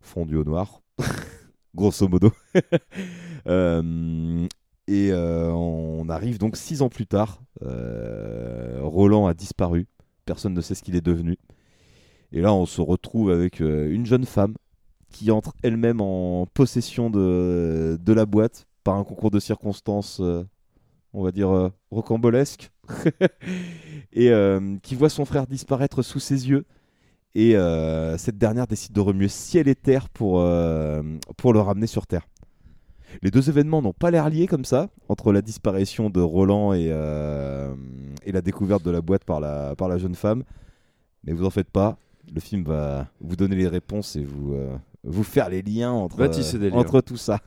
Fondu 0.00 0.34
au 0.34 0.42
noir, 0.42 0.82
grosso 1.74 2.08
modo. 2.08 2.32
Euh, 3.48 4.46
et 4.86 5.10
euh, 5.10 5.50
on 5.50 6.08
arrive 6.08 6.38
donc 6.38 6.56
six 6.56 6.80
ans 6.80 6.88
plus 6.88 7.08
tard. 7.08 7.42
Euh, 7.62 8.78
Roland 8.82 9.26
a 9.26 9.34
disparu. 9.34 9.88
Personne 10.26 10.54
ne 10.54 10.60
sait 10.60 10.76
ce 10.76 10.82
qu'il 10.84 10.94
est 10.94 11.04
devenu. 11.04 11.36
Et 12.30 12.40
là, 12.40 12.54
on 12.54 12.66
se 12.66 12.80
retrouve 12.80 13.32
avec 13.32 13.58
une 13.58 14.06
jeune 14.06 14.26
femme 14.26 14.54
qui 15.10 15.32
entre 15.32 15.54
elle-même 15.64 16.00
en 16.00 16.46
possession 16.46 17.10
de, 17.10 17.98
de 18.00 18.12
la 18.12 18.24
boîte 18.24 18.68
par 18.84 18.94
un 18.94 19.02
concours 19.02 19.32
de 19.32 19.40
circonstances, 19.40 20.22
on 21.12 21.24
va 21.24 21.32
dire, 21.32 21.72
rocambolesque. 21.90 22.70
et 24.12 24.30
qui 24.84 24.94
voit 24.94 25.10
son 25.10 25.24
frère 25.24 25.48
disparaître 25.48 26.02
sous 26.02 26.20
ses 26.20 26.48
yeux. 26.48 26.64
Et 27.34 27.56
euh, 27.56 28.18
cette 28.18 28.38
dernière 28.38 28.66
décide 28.66 28.92
de 28.92 29.00
remuer 29.00 29.28
ciel 29.28 29.68
et 29.68 29.74
terre 29.74 30.08
pour, 30.08 30.40
euh, 30.40 31.02
pour 31.36 31.52
le 31.52 31.60
ramener 31.60 31.86
sur 31.86 32.06
Terre. 32.06 32.28
Les 33.22 33.30
deux 33.30 33.48
événements 33.48 33.82
n'ont 33.82 33.92
pas 33.92 34.10
l'air 34.10 34.28
liés 34.30 34.46
comme 34.46 34.64
ça, 34.64 34.88
entre 35.08 35.32
la 35.32 35.42
disparition 35.42 36.10
de 36.10 36.20
Roland 36.20 36.72
et, 36.72 36.88
euh, 36.90 37.74
et 38.24 38.32
la 38.32 38.40
découverte 38.40 38.82
de 38.84 38.90
la 38.90 39.00
boîte 39.00 39.24
par 39.24 39.40
la, 39.40 39.74
par 39.76 39.88
la 39.88 39.98
jeune 39.98 40.14
femme. 40.14 40.44
Mais 41.24 41.32
vous 41.32 41.44
en 41.44 41.50
faites 41.50 41.70
pas, 41.70 41.98
le 42.34 42.40
film 42.40 42.64
va 42.64 43.08
vous 43.20 43.36
donner 43.36 43.56
les 43.56 43.68
réponses 43.68 44.16
et 44.16 44.24
vous, 44.24 44.56
vous 45.04 45.24
faire 45.24 45.48
les 45.50 45.62
liens 45.62 45.92
entre, 45.92 46.16
entre 46.72 47.00
tout 47.00 47.16
ça. 47.16 47.40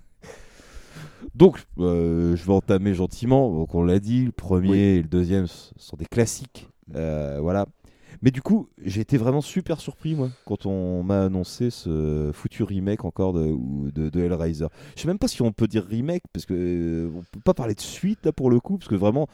Donc, 1.34 1.66
euh, 1.80 2.36
je 2.36 2.46
vais 2.46 2.54
entamer 2.54 2.94
gentiment. 2.94 3.52
Donc, 3.52 3.74
on 3.74 3.84
l'a 3.84 4.00
dit, 4.00 4.26
le 4.26 4.32
premier 4.32 4.96
et 4.96 5.02
le 5.02 5.08
deuxième 5.08 5.48
sont 5.48 5.98
des 5.98 6.06
classiques. 6.06 6.70
Euh, 6.96 7.40
voilà. 7.42 7.66
Mais 8.22 8.32
du 8.32 8.42
coup, 8.42 8.70
j'ai 8.84 9.02
été 9.02 9.18
vraiment 9.18 9.42
super 9.42 9.80
surpris, 9.80 10.16
moi, 10.16 10.30
quand 10.46 10.66
on 10.66 11.04
m'a 11.04 11.24
annoncé 11.24 11.70
ce 11.70 12.32
foutu 12.34 12.64
remake 12.64 13.06
encore 13.06 13.34
de, 13.34 13.56
de, 13.92 14.20
Hellraiser. 14.20 14.68
Je 14.96 15.02
sais 15.02 15.08
même 15.08 15.20
pas 15.20 15.28
si 15.28 15.42
on 15.42 15.52
peut 15.52 15.68
dire 15.68 15.86
remake, 15.86 16.24
parce 16.34 16.46
que 16.46 16.54
euh, 16.54 17.10
on 17.16 17.22
peut 17.32 17.40
pas 17.44 17.54
parler 17.54 17.76
de 17.76 17.82
suite, 17.82 18.26
là, 18.26 18.32
pour 18.32 18.50
le 18.50 18.60
coup, 18.60 18.78
parce 18.78 18.90
que 18.90 18.96
vraiment, 18.96 19.28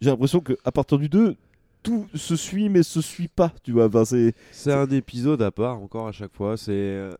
j'ai 0.00 0.10
l'impression 0.10 0.40
qu'à 0.40 0.72
partir 0.72 0.98
du 0.98 1.08
2, 1.08 1.36
tout 1.82 2.06
se 2.14 2.36
suit, 2.36 2.68
mais 2.68 2.82
se 2.82 3.00
suit 3.00 3.28
pas, 3.28 3.52
tu 3.62 3.72
vois. 3.72 3.88
C'est... 4.04 4.34
Un 4.66 4.90
épisode 4.90 5.42
à 5.42 5.50
part 5.50 5.80
encore 5.80 6.08
à 6.08 6.12
chaque 6.12 6.34
fois. 6.34 6.56
C'est 6.56 6.72
euh, 6.72 7.12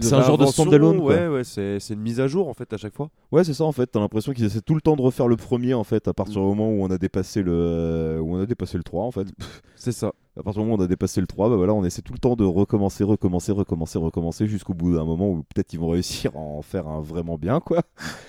C'est 0.00 0.12
un 0.14 0.22
genre 0.22 0.38
de 0.38 0.46
standalone. 0.46 0.98
Ouais, 1.00 1.28
ouais, 1.28 1.44
c'est 1.44 1.78
une 1.90 2.00
mise 2.00 2.20
à 2.20 2.26
jour 2.28 2.48
en 2.48 2.54
fait 2.54 2.72
à 2.72 2.76
chaque 2.76 2.94
fois. 2.94 3.10
Ouais, 3.32 3.42
c'est 3.44 3.54
ça 3.54 3.64
en 3.64 3.72
fait. 3.72 3.86
T'as 3.86 4.00
l'impression 4.00 4.32
qu'ils 4.32 4.44
essaient 4.44 4.60
tout 4.60 4.74
le 4.74 4.80
temps 4.80 4.96
de 4.96 5.02
refaire 5.02 5.28
le 5.28 5.36
premier 5.36 5.74
en 5.74 5.84
fait, 5.84 6.06
à 6.08 6.14
partir 6.14 6.40
du 6.40 6.46
moment 6.46 6.68
où 6.68 6.82
on 6.82 6.90
a 6.90 6.98
dépassé 6.98 7.42
le, 7.42 8.18
où 8.22 8.36
on 8.36 8.40
a 8.40 8.46
dépassé 8.46 8.76
le 8.76 8.84
3 8.84 9.04
en 9.04 9.10
fait. 9.10 9.26
C'est 9.76 9.92
ça. 9.92 10.12
À 10.38 10.42
partir 10.42 10.62
du 10.62 10.66
moment 10.68 10.78
où 10.78 10.82
on 10.82 10.84
a 10.84 10.88
dépassé 10.88 11.20
le 11.20 11.26
3, 11.26 11.48
bah 11.48 11.56
voilà, 11.56 11.74
on 11.74 11.84
essaie 11.84 12.02
tout 12.02 12.12
le 12.12 12.18
temps 12.18 12.36
de 12.36 12.44
recommencer, 12.44 13.02
recommencer, 13.02 13.50
recommencer, 13.50 13.98
recommencer 13.98 14.46
jusqu'au 14.46 14.74
bout 14.74 14.94
d'un 14.94 15.04
moment 15.04 15.30
où 15.30 15.42
peut-être 15.42 15.72
ils 15.72 15.80
vont 15.80 15.88
réussir 15.88 16.30
à 16.36 16.38
en 16.38 16.62
faire 16.62 16.86
un 16.86 17.00
vraiment 17.00 17.38
bien 17.38 17.60
quoi. 17.60 17.82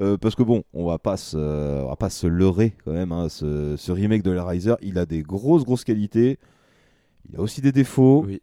Euh, 0.00 0.16
parce 0.16 0.34
que 0.34 0.42
bon, 0.42 0.62
on 0.72 0.86
va 0.86 0.98
pas 0.98 1.18
se, 1.18 1.36
on 1.36 1.88
va 1.88 1.96
pas 1.96 2.08
se 2.08 2.26
leurrer 2.26 2.72
quand 2.86 2.92
même. 2.92 3.12
hein, 3.12 3.28
ce, 3.28 3.76
ce 3.76 3.92
remake 3.92 4.22
de 4.22 4.32
Hellraiser, 4.32 4.76
il 4.80 4.96
a 4.98 5.04
des 5.04 5.20
grosses 5.22 5.62
grosses 5.62 5.84
qualités. 5.84 6.38
Il 7.28 7.36
a 7.36 7.40
aussi 7.42 7.60
des 7.60 7.70
défauts. 7.70 8.24
Oui. 8.26 8.40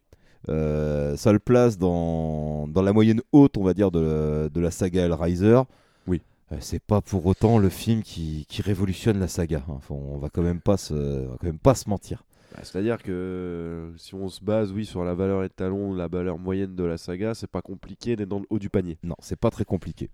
Euh, 0.48 1.16
ça 1.16 1.32
le 1.32 1.38
place 1.38 1.78
dans, 1.78 2.68
dans 2.68 2.82
la 2.82 2.92
moyenne 2.92 3.20
haute, 3.32 3.56
on 3.56 3.64
va 3.64 3.74
dire, 3.74 3.90
de, 3.90 4.48
de 4.52 4.60
la 4.60 4.70
saga 4.70 5.04
Hellraiser. 5.04 5.60
Oui. 6.06 6.22
Euh, 6.52 6.56
c'est 6.60 6.82
pas 6.82 7.00
pour 7.00 7.26
autant 7.26 7.58
le 7.58 7.68
film 7.68 8.02
qui, 8.02 8.46
qui 8.48 8.62
révolutionne 8.62 9.18
la 9.18 9.28
saga. 9.28 9.62
hein. 9.68 9.74
Enfin, 9.76 9.94
on 9.94 10.18
va 10.18 10.28
quand 10.30 10.42
même 10.42 10.60
pas 10.60 10.76
se, 10.76 10.94
on 10.94 11.30
va 11.30 11.36
quand 11.40 11.46
même 11.46 11.58
pas 11.58 11.74
se 11.74 11.88
mentir. 11.90 12.24
Bah, 12.52 12.60
C'est-à-dire 12.62 13.02
que 13.02 13.10
euh, 13.10 13.90
si 13.98 14.14
on 14.14 14.28
se 14.28 14.42
base, 14.42 14.72
oui, 14.72 14.86
sur 14.86 15.04
la 15.04 15.14
valeur 15.14 15.44
étalon, 15.44 15.92
la 15.92 16.08
valeur 16.08 16.38
moyenne 16.38 16.74
de 16.74 16.84
la 16.84 16.96
saga, 16.96 17.34
c'est 17.34 17.50
pas 17.50 17.60
compliqué 17.60 18.16
d'être 18.16 18.28
dans 18.30 18.38
le 18.38 18.46
haut 18.48 18.58
du 18.58 18.70
panier. 18.70 18.96
Non, 19.02 19.16
c'est 19.18 19.38
pas 19.38 19.50
très 19.50 19.64
compliqué. 19.64 20.08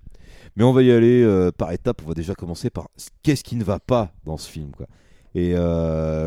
Mais 0.56 0.64
on 0.64 0.72
va 0.72 0.82
y 0.82 0.90
aller 0.90 1.22
euh, 1.22 1.52
par 1.52 1.70
étapes. 1.70 2.02
On 2.04 2.08
va 2.08 2.14
déjà 2.14 2.34
commencer 2.34 2.70
par 2.70 2.88
qu'est-ce 3.22 3.44
qui 3.44 3.54
ne 3.56 3.62
va 3.62 3.78
pas 3.78 4.12
dans 4.24 4.36
ce 4.36 4.50
film, 4.50 4.70
quoi. 4.72 4.86
Et 5.36 5.54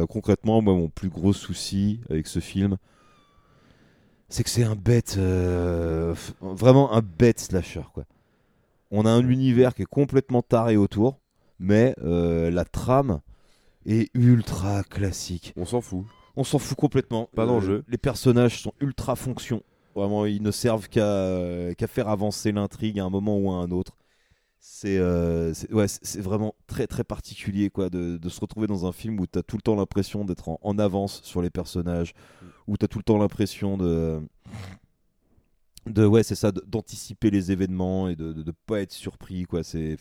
concrètement, 0.10 0.62
moi, 0.62 0.74
mon 0.74 0.90
plus 0.90 1.08
gros 1.08 1.32
souci 1.32 2.02
avec 2.10 2.28
ce 2.28 2.40
film, 2.42 2.76
c'est 4.30 4.44
que 4.44 4.50
c'est 4.50 4.64
un 4.64 4.76
bête, 4.76 5.16
euh, 5.18 6.14
vraiment 6.42 6.94
un 6.94 7.02
bête 7.02 7.40
slasher, 7.40 7.84
quoi. 7.94 8.04
On 8.92 9.06
a 9.06 9.10
un 9.10 9.28
univers 9.28 9.74
qui 9.74 9.82
est 9.82 9.86
complètement 9.86 10.42
taré 10.42 10.78
autour, 10.78 11.20
mais 11.60 11.94
euh, 12.04 12.50
la 12.50 12.64
trame 12.64 13.20
est 13.86 14.10
ultra 14.14 14.84
classique. 14.84 15.54
On 15.58 15.66
s'en 15.66 15.82
fout. 15.82 16.06
On 16.36 16.44
s'en 16.44 16.60
fout 16.60 16.78
complètement. 16.78 17.30
Pas 17.36 17.46
d'enjeu. 17.46 17.84
Les 17.90 17.98
personnages 17.98 18.62
sont 18.62 18.74
ultra 18.80 19.16
fonction. 19.16 19.62
Vraiment, 19.96 20.26
ils 20.26 20.42
ne 20.42 20.52
servent 20.52 20.88
qu'à 20.88 21.04
euh, 21.04 21.74
qu'à 21.74 21.88
faire 21.88 22.08
avancer 22.08 22.52
l'intrigue 22.52 23.00
à 23.00 23.04
un 23.04 23.10
moment 23.10 23.38
ou 23.38 23.52
à 23.52 23.56
un 23.56 23.72
autre. 23.72 23.98
C'est 24.60 24.98
euh, 24.98 25.54
ouais, 25.72 25.86
vraiment 26.18 26.56
très 26.68 26.88
très 26.88 27.04
particulier 27.04 27.70
quoi, 27.70 27.90
de, 27.90 28.18
de 28.18 28.30
se 28.30 28.40
retrouver 28.42 28.68
dans 28.68 28.86
un 28.86 28.92
film 28.92 29.20
où 29.20 29.26
tu 29.28 29.40
as 29.40 29.44
tout 29.44 29.56
le 29.56 29.62
temps 29.62 29.76
l'impression 29.76 30.26
d'être 30.26 30.50
en, 30.50 30.60
en 30.62 30.78
avance 30.80 31.22
sur 31.24 31.42
les 31.42 31.50
personnages, 31.50 32.14
où 32.68 32.76
tu 32.78 32.86
as 32.86 32.88
tout 32.88 32.98
le 33.00 33.04
temps 33.04 33.18
l'impression 33.18 33.78
de 33.78 34.20
de 35.86 36.06
ouais 36.06 36.24
c'est 36.24 36.36
ça 36.36 36.52
d'anticiper 36.52 37.30
les 37.32 37.52
événements 37.52 38.10
et 38.10 38.16
de, 38.16 38.34
de 38.34 38.52
pas 38.66 38.82
être 38.82 38.92
surpris 38.92 39.44
quoi. 39.46 39.64
C'est 39.64 39.98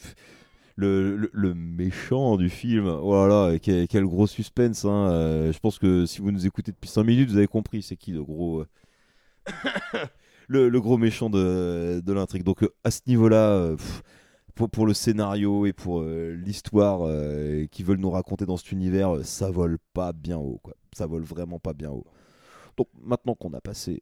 le, 0.76 1.16
le, 1.16 1.30
le 1.32 1.54
méchant 1.54 2.36
du 2.36 2.50
film 2.50 2.88
voilà 2.88 3.58
quel, 3.60 3.88
quel 3.88 4.04
gros 4.04 4.26
suspense 4.26 4.84
hein. 4.84 5.10
Euh, 5.10 5.52
je 5.52 5.58
pense 5.58 5.78
que 5.78 6.06
si 6.06 6.20
vous 6.20 6.32
nous 6.32 6.46
écoutez 6.46 6.72
depuis 6.72 6.90
5 6.90 7.04
minutes 7.04 7.30
vous 7.30 7.36
avez 7.38 7.46
compris 7.46 7.82
c'est 7.82 7.96
qui 7.96 8.12
le 8.12 8.24
gros 8.24 8.60
euh, 8.60 8.66
le, 10.48 10.68
le 10.68 10.80
gros 10.80 10.98
méchant 10.98 11.30
de, 11.30 12.02
de 12.04 12.12
l'intrigue. 12.12 12.42
Donc 12.44 12.62
euh, 12.62 12.74
à 12.84 12.90
ce 12.90 13.00
niveau 13.06 13.28
là 13.28 13.74
pour, 14.56 14.70
pour 14.70 14.86
le 14.86 14.94
scénario 14.94 15.66
et 15.66 15.72
pour 15.72 16.00
euh, 16.00 16.34
l'histoire 16.34 17.02
euh, 17.02 17.66
qu'ils 17.66 17.84
veulent 17.84 18.00
nous 18.00 18.10
raconter 18.10 18.46
dans 18.46 18.56
cet 18.56 18.72
univers 18.72 19.16
euh, 19.16 19.22
ça 19.22 19.50
vole 19.50 19.78
pas 19.92 20.12
bien 20.12 20.38
haut 20.38 20.58
quoi 20.62 20.74
ça 20.92 21.06
vole 21.06 21.22
vraiment 21.22 21.60
pas 21.60 21.74
bien 21.74 21.90
haut 21.90 22.06
donc 22.76 22.88
maintenant 23.00 23.34
qu'on 23.34 23.52
a 23.52 23.60
passé 23.60 24.00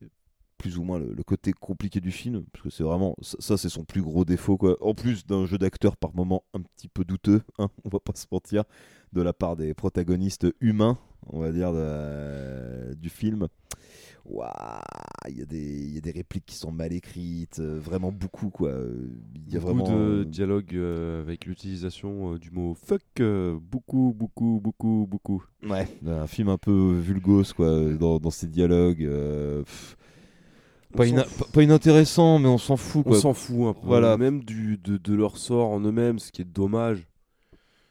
plus 0.57 0.79
ou 0.79 0.85
moins 0.85 0.99
le, 0.99 1.23
côté 1.25 1.53
compliqué 1.53 2.01
du 2.01 2.11
film, 2.11 2.45
parce 2.53 2.63
que 2.63 2.71
c'est 2.71 2.85
vraiment 2.85 3.17
ça, 3.21 3.59
c'est 3.59 3.69
son 3.69 3.85
plus 3.85 4.01
gros 4.01 4.25
défaut 4.25 4.57
quoi. 4.57 4.79
En 4.81 4.95
plus 4.95 5.27
d'un 5.27 5.45
jeu 5.45 5.59
d'acteur 5.59 5.97
par 5.97 6.15
moment 6.15 6.45
un 6.55 6.63
petit 6.63 6.89
peu 6.89 7.05
douteux, 7.05 7.43
hein, 7.59 7.69
on 7.85 7.91
va 7.91 7.99
pas 7.99 8.15
se 8.15 8.25
mentir, 8.33 8.65
de 9.13 9.21
la 9.21 9.35
part 9.35 9.57
des 9.57 9.75
protagonistes 9.75 10.47
humains, 10.61 10.97
on 11.27 11.41
va 11.41 11.53
dire, 11.53 11.73
du 12.97 13.11
film. 13.11 13.49
Ouah, 14.27 14.81
Il 15.29 15.39
y, 15.39 15.43
a 15.43 15.45
des- 15.47 15.59
il 15.87 15.95
y 15.95 15.99
a 15.99 16.01
des 16.01 16.11
répliques 16.11 16.47
qui 16.47 16.57
sont 16.57 16.73
mal 16.73 16.93
écrites, 16.93 17.59
euh, 17.61 17.79
vraiment 17.79 18.11
beaucoup 18.13 18.51
quoi. 18.51 18.73
Il 19.47 19.53
y 19.53 19.57
a 19.57 19.61
Beaucoup 19.61 19.75
vraiment 19.79 19.89
de 19.91 20.23
euh, 20.23 20.25
dialogue 20.25 20.75
euh, 20.75 21.21
avec 21.23 21.47
l'utilisation 21.47 22.35
euh, 22.35 22.39
du 22.39 22.51
mot 22.51 22.75
fuck. 22.75 23.03
euh, 23.21 23.59
beaucoup, 23.61 24.15
beaucoup, 24.17 24.61
beaucoup, 24.63 25.07
beaucoup. 25.11 25.43
Ouais, 25.63 25.89
un 26.07 26.27
film 26.27 26.49
un 26.49 26.59
peu 26.59 26.99
vulgose 27.01 27.53
quoi, 27.53 27.93
dans, 27.95 28.19
dans 28.19 28.31
ses 28.31 28.47
dialogues. 28.49 29.03
euh, 29.05 29.63
pff, 29.63 29.97
On 30.95 30.97
pas, 30.99 31.07
ina- 31.07 31.27
pas- 31.53 31.63
inintéressant, 31.63 32.39
mais 32.39 32.49
on 32.49 32.59
s'en 32.59 32.77
fout 32.77 33.05
On 33.07 33.11
quoi. 33.11 33.21
s'en 33.21 33.35
fout 33.35 33.67
un 33.69 33.73
peu. 33.75 33.87
Voilà. 33.87 34.17
Même 34.17 34.43
du, 34.45 34.79
de, 34.79 34.97
de 34.97 35.15
leur 35.15 35.37
sort 35.39 35.71
en 35.71 35.81
eux-mêmes, 35.81 36.19
ce 36.19 36.31
qui 36.33 36.43
est 36.43 36.47
dommage. 36.47 37.07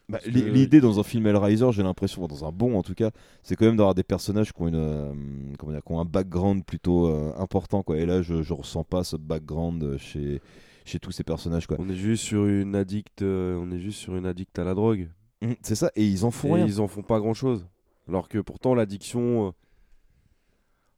Bah, 0.09 0.19
L'idée 0.25 0.81
dans 0.81 0.99
un 0.99 1.03
film 1.03 1.25
Hellraiser, 1.27 1.71
j'ai 1.71 1.81
l'impression, 1.81 2.27
dans 2.27 2.45
un 2.45 2.51
bon 2.51 2.77
en 2.77 2.83
tout 2.83 2.93
cas, 2.93 3.11
c'est 3.41 3.55
quand 3.55 3.65
même 3.65 3.77
d'avoir 3.77 3.95
des 3.95 4.03
personnages 4.03 4.51
qui 4.51 4.61
ont, 4.61 4.67
une, 4.67 4.75
euh, 4.75 5.13
comment 5.57 5.71
dire, 5.71 5.81
qui 5.83 5.91
ont 5.93 5.99
un 6.01 6.05
background 6.05 6.65
plutôt 6.65 7.07
euh, 7.07 7.33
important. 7.37 7.83
Quoi. 7.83 7.97
Et 7.97 8.05
là, 8.05 8.21
je, 8.21 8.41
je 8.43 8.53
ressens 8.53 8.83
pas 8.83 9.03
ce 9.05 9.15
background 9.15 9.81
euh, 9.83 9.97
chez, 9.97 10.41
chez 10.83 10.99
tous 10.99 11.11
ces 11.11 11.23
personnages. 11.23 11.67
Quoi. 11.67 11.77
On 11.79 11.89
est 11.89 11.95
juste 11.95 12.23
sur 12.25 12.45
une 12.45 12.75
addict, 12.75 13.21
euh, 13.21 13.55
on 13.57 13.71
est 13.71 13.79
juste 13.79 13.99
sur 13.99 14.15
une 14.17 14.25
addict 14.25 14.59
à 14.59 14.65
la 14.65 14.73
drogue. 14.73 15.09
Mm, 15.41 15.53
C'est 15.61 15.75
ça, 15.75 15.89
et 15.95 16.05
ils 16.05 16.25
en 16.25 16.31
font 16.31 16.49
Et 16.49 16.53
rien. 16.55 16.65
ils 16.65 16.81
en 16.81 16.87
font 16.87 17.01
pas 17.03 17.19
grand 17.19 17.33
chose. 17.33 17.65
Alors 18.09 18.27
que 18.27 18.39
pourtant, 18.39 18.75
l'addiction, 18.75 19.53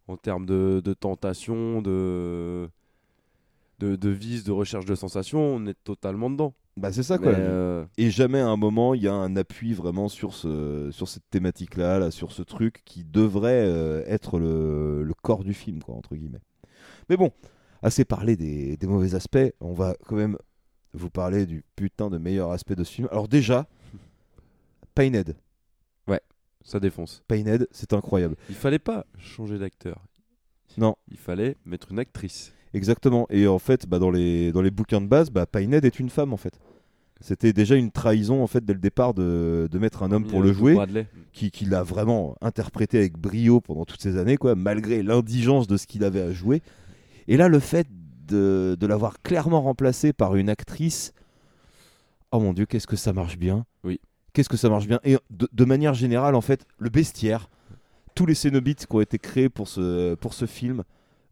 en 0.08 0.18
termes 0.18 0.48
de, 0.48 0.82
de 0.84 0.94
tentation, 0.96 1.82
de, 1.84 2.68
de, 3.78 3.96
de 3.96 4.10
vice, 4.10 4.44
de 4.44 4.52
recherche 4.52 4.86
de 4.86 4.96
sensations, 4.96 5.40
on 5.42 5.68
est 5.68 5.78
totalement 5.84 6.32
dedans. 6.32 6.56
Bah, 6.78 6.92
c'est 6.92 7.04
ça 7.04 7.18
quoi. 7.18 7.32
Euh, 7.32 7.86
Et 7.98 8.10
jamais 8.12 8.40
à 8.40 8.48
un 8.48 8.58
moment 8.58 8.94
il 8.94 9.02
y 9.04 9.08
a 9.08 9.14
un 9.14 9.36
appui 9.38 9.74
vraiment 9.74 10.10
sur, 10.10 10.34
ce, 10.34 10.90
sur 10.92 11.08
cette 11.08 11.30
thématique-là, 11.30 12.00
là, 12.00 12.12
sur 12.12 12.32
ce 12.34 12.42
truc 12.42 12.82
qui 12.84 13.06
devrait 13.06 13.66
euh, 13.66 14.04
être 14.08 14.40
le, 14.40 15.04
le 15.04 15.14
corps 15.14 15.44
du 15.44 15.54
film, 15.54 15.82
quoi, 15.82 15.96
entre 15.96 16.16
guillemets. 16.16 16.42
Mais 17.10 17.16
bon, 17.16 17.32
assez 17.82 18.04
parlé 18.04 18.36
des, 18.36 18.76
des 18.76 18.88
mauvais 18.88 19.16
aspects, 19.16 19.38
on 19.62 19.74
va 19.74 19.96
quand 20.06 20.16
même 20.18 20.38
vous 20.94 21.10
parler 21.10 21.46
du 21.46 21.64
putain 21.76 22.10
de 22.10 22.18
meilleur 22.18 22.52
aspect 22.52 22.76
de 22.76 22.84
ce 22.84 22.92
film. 22.92 23.08
Alors 23.12 23.28
déjà, 23.28 23.68
Painhead. 24.96 25.36
Ouais, 26.08 26.22
ça 26.64 26.80
défonce. 26.80 27.22
Painhead, 27.28 27.68
c'est 27.72 27.94
incroyable. 27.94 28.36
Il 28.50 28.56
fallait 28.56 28.80
pas 28.80 29.06
changer 29.18 29.60
d'acteur. 29.60 30.02
Non. 30.78 30.96
Il 31.10 31.18
fallait 31.18 31.56
mettre 31.66 31.92
une 31.92 32.00
actrice. 32.00 32.54
Exactement. 32.76 33.26
Et 33.30 33.48
en 33.48 33.58
fait, 33.58 33.88
bah, 33.88 34.00
dans, 34.00 34.12
les, 34.12 34.52
dans 34.52 34.62
les 34.62 34.70
bouquins 34.70 35.02
de 35.02 35.08
base, 35.08 35.32
bah, 35.32 35.46
Painhead 35.46 35.86
est 35.86 36.00
une 36.00 36.10
femme 36.10 36.34
en 36.34 36.38
fait. 36.38 36.60
C'était 37.22 37.54
déjà 37.54 37.76
une 37.76 37.92
trahison 37.92 38.44
en 38.44 38.48
fait 38.48 38.66
dès 38.66 38.74
le 38.74 38.80
départ 38.80 39.14
de, 39.14 39.70
de 39.72 39.80
mettre 39.80 40.04
un 40.04 40.12
homme 40.12 40.28
pour 40.28 40.42
euh, 40.42 40.44
le 40.44 40.52
jouer, 40.52 40.78
qui, 41.32 41.50
qui 41.50 41.64
l'a 41.64 41.82
vraiment 41.82 42.36
interprété 42.42 42.98
avec 42.98 43.18
brio 43.18 43.62
pendant 43.62 43.86
toutes 43.86 44.02
ces 44.02 44.18
années, 44.18 44.36
quoi, 44.36 44.56
malgré 44.56 45.02
l'indigence 45.02 45.68
de 45.68 45.78
ce 45.78 45.88
qu'il 45.88 46.04
avait 46.04 46.22
à 46.22 46.34
jouer. 46.34 46.62
Et 47.30 47.38
là, 47.38 47.48
le 47.48 47.60
fait 47.60 47.88
de, 48.28 48.76
de 48.78 48.86
l'avoir 48.86 49.22
clairement 49.22 49.62
remplacé 49.62 50.12
par 50.12 50.36
une 50.36 50.50
actrice, 50.50 51.14
oh 52.34 52.42
mon 52.42 52.52
dieu, 52.52 52.66
qu'est-ce 52.66 52.88
que 52.88 52.98
ça 52.98 53.14
marche 53.14 53.38
bien. 53.38 53.66
Oui. 53.86 54.02
Qu'est-ce 54.34 54.50
que 54.50 54.58
ça 54.58 54.68
marche 54.68 54.88
bien. 54.88 55.00
Et 55.06 55.18
de, 55.30 55.48
de 55.52 55.66
manière 55.66 55.94
générale, 55.94 56.36
en 56.36 56.42
fait, 56.42 56.66
le 56.78 56.90
bestiaire, 56.90 57.50
tous 58.14 58.26
les 58.26 58.36
Cénobites 58.36 58.88
qui 58.88 58.96
ont 58.96 59.02
été 59.02 59.18
créés 59.18 59.48
pour 59.48 59.70
ce, 59.70 60.16
pour 60.16 60.34
ce 60.34 60.46
film, 60.46 60.84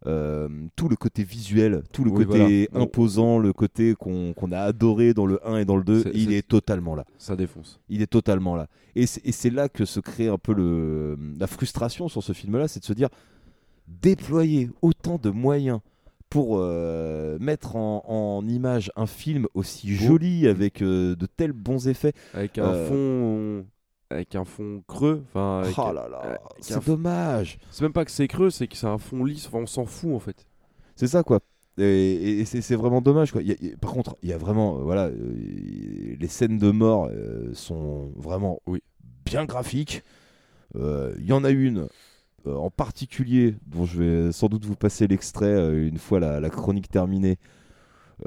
euh, 0.06 0.50
tout 0.76 0.90
le 0.90 0.96
côté 0.96 1.24
visuel, 1.24 1.84
tout 1.92 2.04
le 2.04 2.12
Oui, 2.12 2.26
côté 2.26 2.68
voilà. 2.72 2.86
imposant, 2.86 3.40
le 3.40 3.54
côté 3.54 3.96
qu'on 3.96 4.34
a 4.52 4.60
adoré 4.60 5.14
dans 5.14 5.26
le 5.26 5.40
1 5.48 5.58
et 5.58 5.66
dans 5.66 5.78
le 5.78 5.84
2, 5.84 6.04
C'est- 6.04 6.12
il 6.14 6.34
est 6.34 6.48
totalement 6.48 6.96
là. 6.96 7.06
Ça 7.18 7.36
défonce. 7.36 7.80
Il 7.90 8.02
est 8.02 8.08
totalement 8.08 8.56
là. 8.56 8.68
Et 8.96 9.06
c'est 9.08 9.50
là 9.50 9.70
que 9.70 9.86
se 9.86 10.00
crée 10.00 10.28
un 10.28 10.38
peu 10.38 10.54
le, 10.54 11.18
la 11.40 11.48
frustration 11.48 12.08
sur 12.10 12.22
ce 12.24 12.34
film-là, 12.34 12.68
c'est 12.68 12.80
de 12.82 12.86
se 12.86 12.94
dire 12.94 13.10
déployer 13.88 14.70
autant 14.82 15.18
de 15.18 15.30
moyens 15.30 15.80
pour 16.30 16.58
euh, 16.58 17.38
mettre 17.40 17.76
en, 17.76 18.04
en 18.08 18.48
image 18.48 18.92
un 18.96 19.06
film 19.06 19.46
aussi 19.54 19.94
joli 19.96 20.48
avec 20.48 20.82
euh, 20.82 21.16
de 21.16 21.26
tels 21.28 21.52
bons 21.54 21.88
effets. 21.88 22.14
Avec 22.34 22.58
un 22.58 22.74
fond. 22.86 23.66
Avec 24.10 24.36
un 24.36 24.46
fond 24.46 24.84
creux. 24.88 25.24
Enfin, 25.30 25.62
avec- 25.64 25.76
Oh 25.78 25.92
là 25.94 26.08
là, 26.08 26.18
avec 26.20 26.40
c'est 26.60 26.76
un 26.76 26.82
fond- 26.82 26.92
dommage. 26.94 27.58
C'est 27.72 27.82
même 27.84 27.94
pas 27.94 28.06
que 28.06 28.12
c'est 28.12 28.28
creux, 28.28 28.50
c'est 28.52 28.68
que 28.68 28.76
c'est 28.78 28.88
un 28.88 28.98
fond 28.98 29.24
lisse. 29.26 29.48
Enfin, 29.48 29.60
on 29.60 29.66
s'en 29.66 29.86
fout 29.86 30.14
en 30.14 30.20
fait. 30.20 30.46
C'est 30.96 31.08
ça 31.08 31.24
quoi. 31.24 31.40
Et, 31.80 31.84
et- 31.84 32.40
et 32.42 32.46
c'est 32.46 32.76
vraiment 32.76 33.02
dommage 33.02 33.32
quoi. 33.32 33.42
Y 33.42 33.52
a- 33.54 33.56
y 33.66 33.76
par 33.78 33.92
contre, 33.94 34.16
il 34.22 34.30
y 34.30 34.34
a 34.34 34.38
vraiment, 34.38 34.78
euh, 34.78 34.84
voilà, 34.84 35.06
euh, 35.08 36.16
les 36.20 36.28
scènes 36.28 36.60
de 36.60 36.70
mort 36.70 37.10
euh, 37.12 37.52
sont 37.56 38.12
vraiment 38.16 38.60
Oui. 38.68 38.84
bien 39.26 39.46
graphiques. 39.46 40.04
Euh, 40.76 41.16
Il 41.20 41.26
y 41.26 41.34
en 41.34 41.44
a 41.44 41.50
une 41.50 41.88
euh, 42.46 42.56
en 42.56 42.70
particulier 42.70 43.56
dont 43.68 43.86
je 43.86 44.02
vais 44.04 44.32
sans 44.32 44.48
doute 44.50 44.66
vous 44.66 44.76
passer 44.76 45.08
l'extrait 45.08 45.46
euh, 45.46 45.88
une 45.88 45.98
fois 45.98 46.20
la, 46.20 46.40
la 46.40 46.50
chronique 46.50 46.90
terminée, 46.90 47.38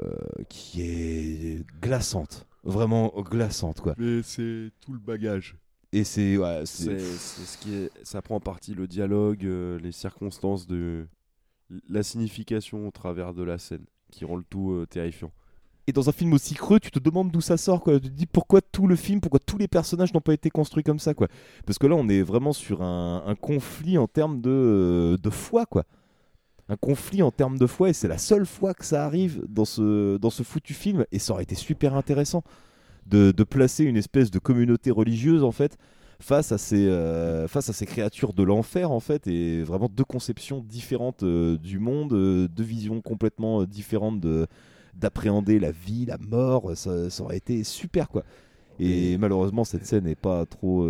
euh, 0.01 0.11
qui 0.49 0.81
est 0.81 1.63
glaçante, 1.81 2.47
vraiment 2.63 3.13
glaçante 3.21 3.79
quoi. 3.79 3.93
Mais 3.97 4.21
c'est 4.23 4.71
tout 4.81 4.91
le 4.93 4.99
bagage. 4.99 5.55
Et 5.93 6.03
c'est, 6.03 6.37
ouais, 6.37 6.63
c'est- 6.65 6.99
ce 6.99 7.57
qui 7.57 7.73
est, 7.75 7.91
ça 8.03 8.21
prend 8.21 8.35
en 8.35 8.39
partie 8.39 8.73
le 8.73 8.87
dialogue, 8.87 9.45
euh, 9.45 9.79
les 9.79 9.91
circonstances 9.91 10.67
de 10.67 11.07
la 11.89 12.03
signification 12.03 12.87
au 12.87 12.91
travers 12.91 13.33
de 13.33 13.43
la 13.43 13.57
scène 13.57 13.85
qui 14.11 14.25
rend 14.25 14.35
le 14.35 14.43
tout 14.43 14.71
euh, 14.71 14.85
terrifiant. 14.85 15.31
Et 15.89 15.93
dans 15.93 16.09
un 16.09 16.11
film 16.11 16.33
aussi 16.33 16.53
creux, 16.53 16.81
tu 16.81 16.91
te 16.91 16.99
demandes 16.99 17.31
d'où 17.31 17.39
ça 17.39 17.55
sort, 17.55 17.81
quoi. 17.81 17.97
Tu 17.99 18.09
te 18.09 18.13
dis 18.13 18.25
pourquoi 18.25 18.59
tout 18.61 18.87
le 18.87 18.97
film, 18.97 19.21
pourquoi 19.21 19.39
tous 19.39 19.57
les 19.57 19.69
personnages 19.69 20.13
n'ont 20.13 20.19
pas 20.21 20.33
été 20.33 20.49
construits 20.49 20.83
comme 20.83 20.99
ça, 20.99 21.13
quoi. 21.13 21.29
Parce 21.65 21.77
que 21.77 21.87
là, 21.87 21.95
on 21.95 22.09
est 22.09 22.21
vraiment 22.21 22.51
sur 22.51 22.81
un, 22.81 23.23
un 23.25 23.35
conflit 23.35 23.97
en 23.97 24.07
termes 24.07 24.41
de, 24.41 25.17
de 25.21 25.29
foi, 25.29 25.65
quoi. 25.65 25.85
Un 26.67 26.75
conflit 26.75 27.21
en 27.23 27.31
termes 27.31 27.57
de 27.57 27.65
foi, 27.65 27.89
et 27.89 27.93
c'est 27.93 28.09
la 28.09 28.17
seule 28.17 28.45
fois 28.45 28.73
que 28.73 28.83
ça 28.83 29.05
arrive 29.05 29.41
dans 29.47 29.63
ce, 29.63 30.17
dans 30.17 30.29
ce 30.29 30.43
foutu 30.43 30.73
film, 30.73 31.05
et 31.13 31.19
ça 31.19 31.31
aurait 31.31 31.43
été 31.43 31.55
super 31.55 31.95
intéressant 31.95 32.43
de, 33.09 33.31
de 33.31 33.43
placer 33.43 33.83
une 33.85 33.97
espèce 33.97 34.31
de 34.31 34.39
communauté 34.39 34.91
religieuse, 34.91 35.43
en 35.43 35.51
fait, 35.51 35.77
face 36.19 36.51
à 36.51 36.57
ces, 36.57 36.87
euh, 36.87 37.47
face 37.47 37.69
à 37.69 37.73
ces 37.73 37.85
créatures 37.85 38.33
de 38.33 38.43
l'enfer, 38.43 38.91
en 38.91 38.99
fait, 38.99 39.27
et 39.27 39.63
vraiment 39.63 39.89
deux 39.89 40.03
conceptions 40.03 40.61
différentes 40.67 41.23
euh, 41.23 41.57
du 41.57 41.79
monde, 41.79 42.13
euh, 42.13 42.47
deux 42.47 42.63
visions 42.63 43.01
complètement 43.01 43.63
différentes 43.65 44.19
de 44.19 44.47
d'appréhender 44.95 45.59
la 45.59 45.71
vie, 45.71 46.05
la 46.07 46.17
mort, 46.17 46.71
ça, 46.75 47.11
ça 47.11 47.23
aurait 47.23 47.37
été 47.37 47.63
super 47.63 48.09
quoi. 48.09 48.23
Et 48.79 49.17
malheureusement 49.19 49.63
cette 49.63 49.85
scène 49.85 50.05
n'est 50.05 50.15
pas 50.15 50.45
trop 50.47 50.89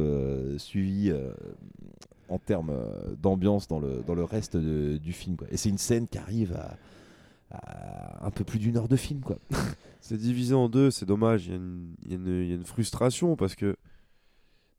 suivie 0.57 1.11
en 2.29 2.37
termes 2.39 2.73
d'ambiance 3.21 3.67
dans 3.67 3.79
le, 3.79 4.03
dans 4.05 4.15
le 4.15 4.23
reste 4.23 4.57
de- 4.57 4.97
du 4.97 5.13
film 5.13 5.35
quoi. 5.37 5.47
Et 5.51 5.57
c'est 5.57 5.69
une 5.69 5.77
scène 5.77 6.07
qui 6.07 6.17
arrive 6.17 6.53
à 6.53 6.77
un 7.51 8.31
peu 8.31 8.43
plus 8.43 8.59
d'une 8.59 8.77
heure 8.77 8.87
de 8.87 8.95
film 8.95 9.21
quoi. 9.21 9.37
C'est 10.01 10.17
divisé 10.17 10.53
en 10.53 10.69
deux, 10.69 10.89
c'est 10.91 11.05
dommage. 11.05 11.47
Il 11.47 11.51
y, 11.51 11.53
a 11.53 11.57
une- 11.57 11.95
y 12.05 12.51
y 12.51 12.53
a 12.53 12.63
frustration 12.63 13.35
parce 13.35 13.55
que 13.55 13.75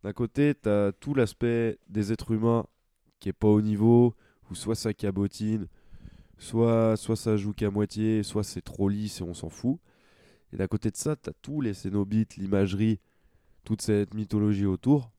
d'un 0.04 0.12
côté, 0.12 0.54
tu 0.54 0.68
as 0.68 0.92
tout 0.92 1.12
l'aspect 1.12 1.78
des 1.88 2.12
êtres 2.12 2.30
humains 2.30 2.64
qui 3.18 3.28
est 3.28 3.32
pas 3.34 3.48
au 3.48 3.60
niveau, 3.60 4.14
ou 4.50 4.54
soit 4.54 4.76
ça 4.76 4.94
cabotine, 4.94 5.66
soit, 6.38 6.96
soit 6.96 7.16
ça 7.16 7.36
joue 7.36 7.52
qu'à 7.52 7.68
moitié, 7.70 8.22
soit 8.22 8.44
c'est 8.44 8.62
trop 8.62 8.88
lisse 8.88 9.20
et 9.20 9.24
on 9.24 9.34
s'en 9.34 9.50
fout. 9.50 9.78
Et 10.52 10.56
d'un 10.56 10.68
côté 10.68 10.90
de 10.90 10.96
ça, 10.96 11.16
tu 11.16 11.28
as 11.28 11.34
tous 11.42 11.60
les 11.60 11.74
cénobites, 11.74 12.36
l'imagerie, 12.36 13.00
toute 13.64 13.82
cette 13.82 14.14
mythologie 14.14 14.66
autour 14.66 15.10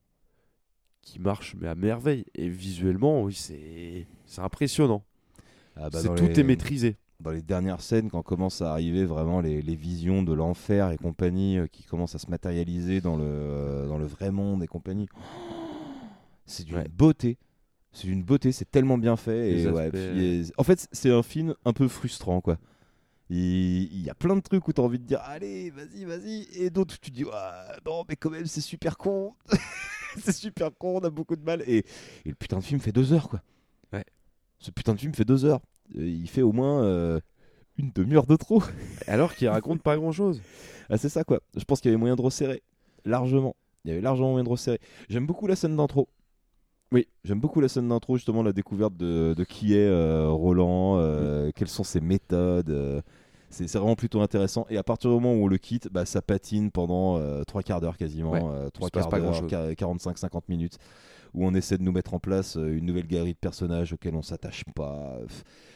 qui 1.02 1.20
marche 1.20 1.56
mais 1.60 1.68
à 1.68 1.76
merveille. 1.76 2.26
Et 2.34 2.50
visuellement, 2.50 3.24
oui, 3.24 3.36
c'est 3.36 4.08
impressionnant. 4.38 5.04
Ah 5.76 5.90
bah, 5.90 6.02
tout 6.16 6.26
les- 6.26 6.40
est 6.40 6.44
maîtrisé. 6.44 6.98
Dans 7.20 7.32
les 7.32 7.42
dernières 7.42 7.82
scènes, 7.82 8.10
quand 8.10 8.22
commencent 8.24 8.62
à 8.62 8.72
arriver 8.72 9.04
vraiment 9.04 9.42
les, 9.42 9.62
les 9.62 9.76
visions 9.76 10.24
de 10.24 10.32
l'enfer 10.32 10.92
et 10.92 10.98
compagnie, 10.98 11.58
euh, 11.58 11.68
qui 11.68 11.84
commencent 11.84 12.16
à 12.16 12.20
se 12.20 12.30
matérialiser 12.30 13.02
dans 13.02 13.18
le, 13.18 13.26
euh, 13.26 13.88
dans 13.88 13.98
le 13.98 14.06
vrai 14.06 14.32
monde 14.32 14.64
et 14.64 14.68
compagnie, 14.68 15.08
c'est 16.46 16.64
d'une 16.64 16.78
Ouais. 16.78 16.88
beauté. 16.88 17.38
C'est 17.92 18.08
d'une 18.08 18.24
beauté, 18.24 18.52
c'est 18.52 18.70
tellement 18.70 18.98
bien 18.98 19.18
fait. 19.18 19.52
Les 19.52 19.64
Et 19.64 19.68
ouais, 19.68 19.82
aspects, 19.88 19.98
puis, 19.98 20.24
et- 20.24 20.44
En 20.58 20.64
fait, 20.64 20.88
c'est 20.92 21.12
un 21.12 21.24
film 21.24 21.56
un 21.66 21.74
peu 21.74 21.88
frustrant, 21.88 22.40
quoi. 22.40 22.58
Il, 23.32 23.38
il 23.94 24.02
y 24.02 24.10
a 24.10 24.16
plein 24.16 24.36
de 24.36 24.42
trucs 24.42 24.68
où 24.68 24.74
tu 24.74 24.80
as 24.80 24.84
envie 24.84 24.98
de 25.00 25.04
dire 25.06 25.20
allez, 25.24 25.70
vas-y, 25.72 26.06
vas-y, 26.06 26.48
et 26.54 26.70
d'autres 26.70 26.96
où 26.96 26.98
tu 27.02 27.12
dis 27.12 27.26
Ah, 27.34 27.76
non, 27.86 28.04
mais 28.08 28.16
quand 28.16 28.30
même, 28.30 28.46
c'est 28.46 28.62
super 28.62 28.98
con. 28.98 29.34
c'est 30.20 30.32
super 30.36 30.70
con, 30.78 31.00
on 31.02 31.04
a 31.04 31.10
beaucoup 31.10 31.36
de 31.36 31.44
mal. 31.44 31.64
Et, 31.68 31.80
et 31.80 32.30
le 32.30 32.36
putain 32.36 32.58
de 32.60 32.64
film 32.64 32.80
fait 32.80 32.92
deux 32.94 33.12
heures, 33.12 33.28
quoi. 33.28 33.42
Ouais. 33.92 34.06
Ce 34.60 34.72
putain 34.72 34.94
de 34.94 35.00
film 35.00 35.14
fait 35.14 35.26
deux 35.26 35.44
heures. 35.46 35.60
Euh, 35.98 36.08
Il 36.08 36.30
fait 36.30 36.42
au 36.42 36.52
moins 36.52 36.84
euh, 36.84 37.20
une 37.78 37.92
demi-heure 37.94 38.26
de 38.26 38.36
trop. 38.36 38.62
Alors 39.08 39.36
qu'il 39.36 39.48
raconte 39.50 39.82
pas 39.82 39.98
grand 39.98 40.12
chose. 40.12 40.42
Ah, 40.90 40.98
c'est 40.98 41.10
ça, 41.10 41.24
quoi. 41.24 41.40
Je 41.56 41.64
pense 41.64 41.82
qu'il 41.82 41.90
y 41.90 41.94
avait 41.94 42.00
moyen 42.00 42.16
de 42.16 42.22
resserrer. 42.22 42.62
Largement. 43.06 43.56
Il 43.86 43.90
y 43.90 43.92
avait 43.92 44.02
largement 44.02 44.32
moyen 44.32 44.44
de 44.44 44.50
resserrer. 44.50 44.80
J'aime 45.10 45.26
beaucoup 45.26 45.48
la 45.48 45.56
scène 45.56 45.76
d'intro. 45.78 46.10
Oui. 46.92 47.08
J'aime 47.24 47.40
beaucoup 47.40 47.62
la 47.62 47.68
scène 47.70 47.88
d'intro, 47.88 48.18
justement, 48.18 48.42
la 48.44 48.52
découverte 48.54 48.98
de, 48.98 49.34
de 49.38 49.44
qui 49.44 49.76
est 49.76 49.88
euh, 49.88 50.30
Roland, 50.30 50.98
euh, 50.98 51.52
quelles 51.56 51.68
sont 51.68 51.84
ses 51.84 52.02
méthodes. 52.02 52.72
euh, 52.72 53.02
c'est 53.50 53.72
vraiment 53.78 53.96
plutôt 53.96 54.22
intéressant. 54.22 54.66
Et 54.70 54.78
à 54.78 54.84
partir 54.84 55.10
du 55.10 55.16
moment 55.16 55.34
où 55.34 55.44
on 55.46 55.48
le 55.48 55.58
quitte, 55.58 55.90
bah, 55.92 56.06
ça 56.06 56.22
patine 56.22 56.72
pendant 56.72 57.18
euh, 57.18 57.44
trois 57.44 57.64
quarts 57.64 57.82
d'heure 57.82 57.98
quasiment. 57.98 58.32
Ouais, 58.32 58.42
euh, 58.44 58.70
trois 58.70 58.90
quarts 58.90 59.10
d'heure, 59.10 59.22
grand-chose. 59.22 59.52
45-50 59.52 60.42
minutes. 60.50 60.78
où 61.34 61.46
on 61.46 61.54
essaie 61.54 61.78
de 61.78 61.84
nous 61.84 61.92
mettre 61.92 62.14
en 62.14 62.20
place 62.20 62.58
euh, 62.58 62.78
une 62.78 62.86
nouvelle 62.86 63.08
galerie 63.08 63.34
de 63.34 63.38
personnages 63.40 63.94
auxquels 63.94 64.16
on 64.16 64.22
s'attache 64.24 64.64
pas, 64.76 65.20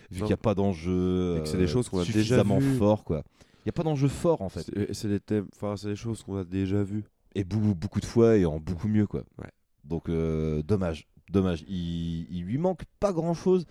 vu 0.09 0.17
qu'il 0.17 0.25
n'y 0.25 0.33
a 0.33 0.37
pas 0.37 0.55
d'enjeu 0.55 1.43
c'est 1.45 1.57
des 1.57 1.63
euh, 1.63 1.67
choses 1.67 1.89
qu'on 1.89 1.99
a 1.99 2.05
déjà 2.05 2.43
fort, 2.77 3.03
quoi. 3.03 3.23
Il 3.59 3.67
n'y 3.67 3.69
a 3.69 3.73
pas 3.73 3.83
d'enjeu 3.83 4.07
fort, 4.07 4.41
en 4.41 4.49
fait. 4.49 4.65
C'est- 4.93 5.07
des 5.07 5.19
thèmes, 5.19 5.47
enfin 5.55 5.75
c'est 5.77 5.89
des 5.89 5.95
choses 5.95 6.23
qu'on 6.23 6.37
a 6.37 6.43
déjà 6.43 6.83
vues. 6.83 7.03
Et 7.35 7.43
beaucoup, 7.43 7.73
beaucoup 7.75 7.99
de 7.99 8.05
fois 8.05 8.35
et 8.37 8.45
en 8.45 8.59
beaucoup 8.59 8.87
mieux, 8.87 9.07
quoi. 9.07 9.23
Ouais. 9.39 9.49
Donc, 9.83 10.09
dommage, 10.65 11.07
dommage. 11.31 11.63
Il, 11.67 12.27
il 12.29 12.43
lui 12.45 12.57
manque 12.57 12.83
pas 12.99 13.11
grand-chose 13.13 13.65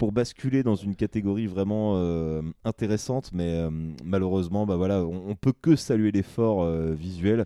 pour 0.00 0.12
basculer 0.12 0.62
dans 0.62 0.76
une 0.76 0.96
catégorie 0.96 1.46
vraiment 1.46 1.92
euh, 1.96 2.40
intéressante, 2.64 3.30
mais 3.34 3.50
euh, 3.54 3.68
malheureusement, 4.02 4.64
bah 4.64 4.76
voilà, 4.76 5.04
on, 5.04 5.28
on 5.28 5.34
peut 5.34 5.52
que 5.52 5.76
saluer 5.76 6.10
l'effort 6.10 6.62
euh, 6.62 6.94
visuel. 6.94 7.44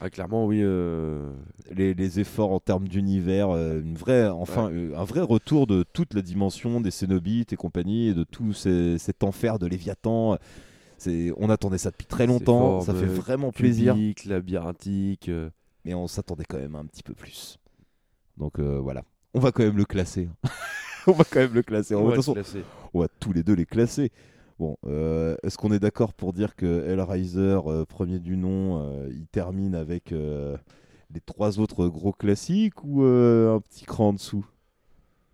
Ah 0.00 0.08
clairement 0.10 0.46
oui. 0.46 0.62
les, 1.74 1.92
les 1.92 2.20
efforts 2.20 2.52
en 2.52 2.60
termes 2.60 2.86
d'univers, 2.86 3.48
une 3.50 3.96
vraie, 3.96 4.28
enfin, 4.28 4.70
un 4.96 5.02
vrai 5.02 5.22
retour 5.22 5.66
de 5.66 5.84
toute 5.92 6.14
la 6.14 6.22
dimension 6.22 6.80
des 6.80 6.92
Cénobites 6.92 7.52
et 7.52 7.56
compagnie, 7.56 8.06
et 8.10 8.14
de 8.14 8.22
tout 8.22 8.52
ces- 8.52 8.96
cet 8.98 9.24
enfer 9.24 9.58
de 9.58 9.66
Léviathan. 9.66 10.38
On 11.36 11.50
attendait 11.50 11.78
ça 11.78 11.90
depuis 11.90 12.06
très 12.06 12.28
longtemps, 12.28 12.80
ça 12.80 12.94
fait 12.94 13.06
vraiment 13.06 13.50
plaisir, 13.50 13.94
cubiques, 13.94 14.24
labyrinthiques. 14.24 15.28
euh, 15.30 15.50
mais 15.84 15.94
on 15.94 16.06
s'attendait 16.06 16.44
quand 16.48 16.58
même 16.58 16.76
un 16.76 16.86
petit 16.86 17.02
peu 17.02 17.14
plus. 17.14 17.58
Donc 18.36 18.60
voilà, 18.60 19.02
on 19.34 19.40
va 19.40 19.50
quand 19.50 19.64
même 19.64 19.76
le 19.78 19.84
classer. 19.84 20.28
hein. 21.08 21.12
on 21.14 21.16
va 21.16 21.24
quand 21.24 21.40
même 21.40 21.54
le 21.54 21.62
classer. 21.62 21.94
On 21.94 22.04
de 22.04 22.10
va 22.10 22.16
toute 22.16 22.16
le 22.16 22.22
façon, 22.22 22.34
classer. 22.34 22.64
on 22.94 23.00
va 23.00 23.08
tous 23.20 23.32
les 23.32 23.42
deux 23.42 23.54
les 23.54 23.66
classer. 23.66 24.10
Bon, 24.58 24.76
euh, 24.86 25.36
est-ce 25.44 25.56
qu'on 25.56 25.70
est 25.72 25.78
d'accord 25.78 26.12
pour 26.14 26.32
dire 26.32 26.56
que 26.56 26.84
Hellraiser, 26.86 27.58
euh, 27.66 27.84
premier 27.84 28.18
du 28.18 28.36
nom, 28.36 28.82
euh, 28.82 29.08
il 29.10 29.26
termine 29.28 29.74
avec 29.76 30.10
euh, 30.12 30.56
les 31.14 31.20
trois 31.20 31.60
autres 31.60 31.86
gros 31.88 32.12
classiques 32.12 32.82
ou 32.82 33.02
un 33.04 33.60
petit 33.60 33.84
cran 33.84 34.08
en 34.08 34.12
dessous? 34.14 34.44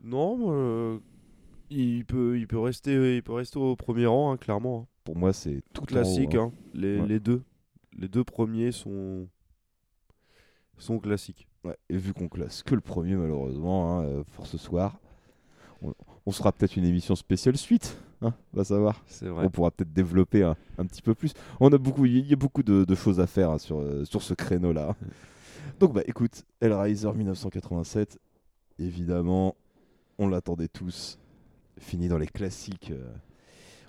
Non, 0.02 1.00
il 1.70 2.04
peut, 2.04 2.38
il 2.38 2.46
peut 2.46 2.58
rester, 2.58 3.16
il 3.16 3.22
peut 3.22 3.32
rester 3.32 3.58
au 3.58 3.74
premier 3.76 4.04
rang 4.06 4.32
hein, 4.32 4.36
clairement. 4.36 4.80
hein. 4.82 4.86
Pour 5.04 5.16
moi, 5.16 5.32
c'est 5.32 5.62
tout 5.72 5.84
classique. 5.84 6.34
haut, 6.34 6.40
hein. 6.40 6.52
hein. 6.54 6.68
Les, 6.74 7.00
Ouais. 7.00 7.06
les 7.08 7.20
deux, 7.20 7.42
les 7.96 8.08
deux 8.08 8.24
premiers 8.24 8.72
sont, 8.72 9.26
sont 10.76 10.98
classiques. 10.98 11.48
Ouais, 11.64 11.76
et 11.88 11.96
vu 11.96 12.12
qu'on 12.12 12.28
classe 12.28 12.62
que 12.62 12.74
le 12.74 12.82
premier, 12.82 13.14
malheureusement, 13.14 14.00
hein, 14.00 14.22
pour 14.34 14.46
ce 14.46 14.58
soir, 14.58 15.00
on, 16.26 16.32
sera 16.32 16.52
peut-être 16.52 16.76
une 16.76 16.84
émission 16.84 17.14
spéciale 17.16 17.56
suite, 17.56 17.96
hein, 18.22 18.34
va 18.52 18.64
savoir. 18.64 19.02
C'est 19.06 19.26
vrai. 19.28 19.44
On 19.46 19.50
pourra 19.50 19.70
peut-être 19.70 19.92
développer 19.92 20.42
un, 20.42 20.56
un 20.78 20.86
petit 20.86 21.02
peu 21.02 21.14
plus. 21.14 21.32
On 21.60 21.72
a 21.72 21.78
beaucoup, 21.78 22.04
il 22.06 22.26
y 22.26 22.32
a 22.32 22.36
beaucoup 22.36 22.62
de, 22.62 22.84
de 22.84 22.94
choses 22.94 23.20
à 23.20 23.26
faire 23.26 23.50
hein, 23.50 23.58
sur, 23.58 23.78
euh, 23.80 24.04
sur 24.04 24.22
ce 24.22 24.34
créneau-là. 24.34 24.96
Donc 25.80 25.92
bah 25.94 26.02
écoute, 26.06 26.44
Hellraiser 26.60 27.10
1987, 27.12 28.18
évidemment, 28.78 29.56
on 30.18 30.28
l'attendait 30.28 30.68
tous. 30.68 31.18
Fini 31.78 32.06
dans 32.08 32.18
les 32.18 32.28
classiques. 32.28 32.90
euh, 32.92 33.12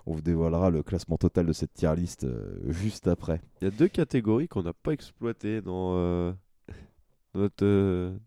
on 0.06 0.14
vous 0.14 0.22
dévoilera 0.22 0.70
le 0.70 0.82
classement 0.82 1.16
total 1.18 1.46
de 1.46 1.52
cette 1.52 1.72
tier 1.74 1.94
list 1.96 2.24
euh, 2.24 2.58
juste 2.68 3.08
après. 3.08 3.40
Il 3.60 3.64
y 3.64 3.68
a 3.68 3.70
deux 3.70 3.88
catégories 3.88 4.46
qu'on 4.48 4.62
n'a 4.62 4.72
pas 4.72 4.92
exploitées 4.92 5.60
dans, 5.60 5.94
notre, 7.34 7.64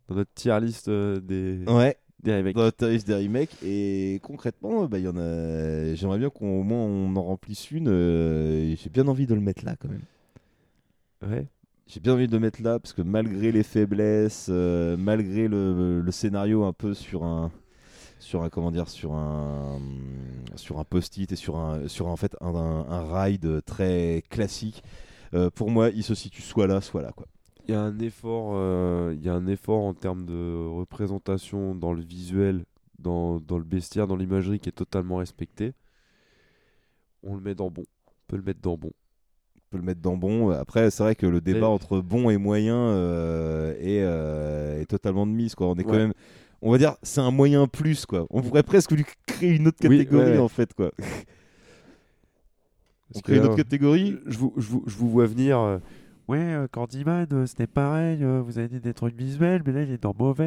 dans 0.07 0.15
notre 0.15 0.33
tier 0.33 0.59
list 0.61 0.89
des, 0.89 1.63
Ouais. 1.67 1.97
Des 2.23 2.35
remakes. 2.35 2.55
Dans 2.55 2.63
la 2.63 2.71
des 2.97 3.15
remakes. 3.15 3.55
Et 3.63 4.19
concrètement, 4.23 4.85
bah, 4.85 4.99
y 4.99 5.07
en 5.07 5.17
a. 5.17 5.93
J'aimerais 5.95 6.19
bien 6.19 6.29
qu'au 6.29 6.63
moins 6.63 6.79
on 6.79 7.15
en 7.15 7.23
remplisse 7.23 7.71
une. 7.71 7.87
euh, 7.89 8.75
J'ai 8.75 8.89
bien 8.89 9.07
envie 9.07 9.27
de 9.27 9.33
le 9.35 9.41
mettre 9.41 9.65
là 9.65 9.75
quand 9.79 9.89
même. 9.89 10.05
Ouais. 11.25 11.47
J'ai 11.87 11.99
bien 11.99 12.13
envie 12.13 12.27
de 12.27 12.31
le 12.33 12.39
mettre 12.39 12.61
là 12.61 12.79
parce 12.79 12.93
que 12.93 13.01
malgré 13.01 13.51
les 13.51 13.63
faiblesses, 13.63 14.47
euh, 14.49 14.95
malgré 14.97 15.47
le, 15.47 16.01
le 16.01 16.11
scénario 16.11 16.63
un 16.63 16.73
peu 16.73 16.93
sur 16.93 17.23
un 17.23 17.51
sur 18.19 18.43
un 18.43 18.49
comment 18.49 18.71
dire 18.71 18.89
sur 18.89 19.13
un 19.13 19.79
sur 20.55 20.79
un 20.79 20.83
post-it 20.85 21.31
et 21.31 21.35
sur 21.35 21.57
un 21.57 21.87
sur 21.87 22.07
en 22.07 22.17
fait 22.17 22.35
un, 22.41 22.55
un, 22.55 22.89
un 22.89 23.23
ride 23.23 23.63
très 23.65 24.23
classique. 24.29 24.83
euh, 25.35 25.49
pour 25.51 25.71
moi, 25.71 25.89
il 25.91 26.03
se 26.03 26.15
situe 26.15 26.41
soit 26.43 26.67
là, 26.67 26.81
soit 26.81 27.01
là 27.03 27.11
quoi. 27.15 27.27
Il 27.69 27.73
y 27.73 27.75
a 27.75 27.81
un 27.81 27.99
effort, 27.99 28.53
euh, 28.55 29.13
il 29.15 29.23
y 29.23 29.29
a 29.29 29.33
un 29.35 29.45
effort 29.45 29.83
en 29.83 29.93
termes 29.93 30.25
de 30.25 30.65
représentation 30.67 31.75
dans 31.75 31.93
le 31.93 32.01
visuel, 32.01 32.65
dans, 32.97 33.39
dans 33.39 33.59
le 33.59 33.63
bestiaire, 33.63 34.07
dans 34.07 34.15
l'imagerie 34.15 34.59
qui 34.59 34.69
est 34.69 34.71
totalement 34.71 35.17
respecté. 35.17 35.73
On 37.21 37.35
le 37.35 37.41
met 37.41 37.53
dans 37.53 37.69
bon. 37.69 37.83
On 38.07 38.11
peut 38.25 38.37
le 38.37 38.41
mettre 38.41 38.61
dans 38.61 38.75
bon. 38.75 38.89
On 38.89 39.59
peut 39.69 39.77
le 39.77 39.83
mettre 39.83 40.01
dans 40.01 40.17
bon. 40.17 40.49
Après, 40.49 40.89
c'est 40.89 41.03
vrai 41.03 41.13
que 41.13 41.27
le 41.27 41.41
débat 41.41 41.59
Mais- 41.59 41.65
entre 41.67 41.99
bon 41.99 42.31
et 42.31 42.37
moyen 42.37 42.75
euh, 42.75 43.75
est, 43.77 44.01
euh, 44.01 44.81
est 44.81 44.85
totalement 44.87 45.27
de 45.27 45.31
mise 45.31 45.53
quoi. 45.53 45.67
On 45.67 45.75
est 45.75 45.83
quand 45.83 45.91
même 45.93 46.13
on 46.63 46.71
va 46.71 46.79
dire 46.79 46.95
c'est 47.03 47.21
un 47.21 47.29
moyen 47.29 47.67
plus 47.67 48.07
quoi. 48.07 48.25
On 48.31 48.41
pourrait 48.41 48.63
presque 48.63 48.89
lui 48.93 49.05
créer 49.27 49.51
une 49.51 49.67
autre 49.67 49.77
Oui, 49.87 49.99
catégorie 49.99 50.31
ouais. 50.31 50.37
en 50.39 50.47
fait 50.47 50.73
quoi. 50.73 50.89
on 53.13 53.19
crée 53.19 53.35
une 53.37 53.43
autre 53.43 53.53
euh, 53.53 53.57
catégorie? 53.57 54.17
Je 54.25 54.39
vous, 54.39 54.53
je 54.57 54.67
vous, 54.67 54.83
je 54.87 54.95
vous 54.97 55.09
vois 55.11 55.27
venir. 55.27 55.79
Ouais, 56.29 56.37
euh, 56.53 56.67
Candyman, 56.71 57.27
euh, 57.33 57.45
c'était 57.45 57.67
pareil. 57.67 58.23
euh, 58.23 58.41
vous 58.41 58.57
avez 58.59 58.67
dit 58.69 58.79
des 58.79 58.93
trucs 58.93 59.15
visuels, 59.15 59.61
mais 59.65 59.71
là, 59.73 59.81
il 59.83 59.91
est 59.91 60.01
dans 60.01 60.13
mauvais. 60.17 60.45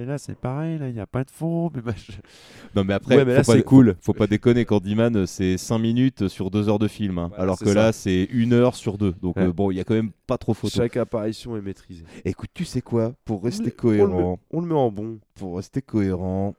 et 0.00 0.04
là, 0.04 0.18
c'est 0.18 0.36
pareil. 0.36 0.78
Là, 0.78 0.88
il 0.88 0.94
n'y 0.94 1.00
a 1.00 1.06
pas 1.06 1.24
de 1.24 1.30
fond. 1.30 1.70
Mais 1.74 1.82
machin. 1.82 2.12
Non 2.76 2.84
mais 2.84 2.94
après, 2.94 3.16
Ouais, 3.16 3.24
mais 3.24 3.34
là, 3.34 3.42
c'est 3.42 3.62
cool. 3.64 3.94
Faut, 4.00 4.12
faut 4.12 4.18
pas 4.18 4.26
déconner, 4.28 4.64
Candyman, 4.64 5.26
c'est 5.26 5.56
5 5.58 5.78
minutes 5.78 6.28
sur 6.28 6.50
2 6.50 6.68
heures 6.68 6.78
de 6.78 6.86
film, 6.88 7.18
hein, 7.18 7.28
Voilà, 7.28 7.42
alors 7.42 7.58
que 7.58 7.66
ça. 7.66 7.74
là 7.74 7.92
c'est 7.92 8.28
1 8.32 8.52
heure 8.52 8.74
sur 8.76 8.96
2. 8.98 9.12
Donc 9.22 9.36
Ouais. 9.36 9.44
euh, 9.44 9.52
bon, 9.52 9.70
il 9.72 9.76
y 9.76 9.80
a 9.80 9.84
quand 9.84 9.94
même 9.94 10.12
pas 10.26 10.38
trop 10.38 10.54
photo. 10.54 10.74
Chaque 10.76 10.96
apparition 10.96 11.56
est 11.56 11.60
maîtrisée. 11.62 12.04
Écoute, 12.24 12.50
tu 12.54 12.64
sais 12.64 12.80
quoi 12.80 13.12
Pour 13.24 13.42
rester 13.42 13.62
On 13.64 13.66
le- 13.66 13.70
cohérent, 13.72 14.38
On 14.52 14.60
le 14.60 14.66
met 14.68 14.74
en 14.74 14.90
bon. 14.92 15.18
pour 15.34 15.56
rester 15.56 15.82
cohérent, 15.82 16.54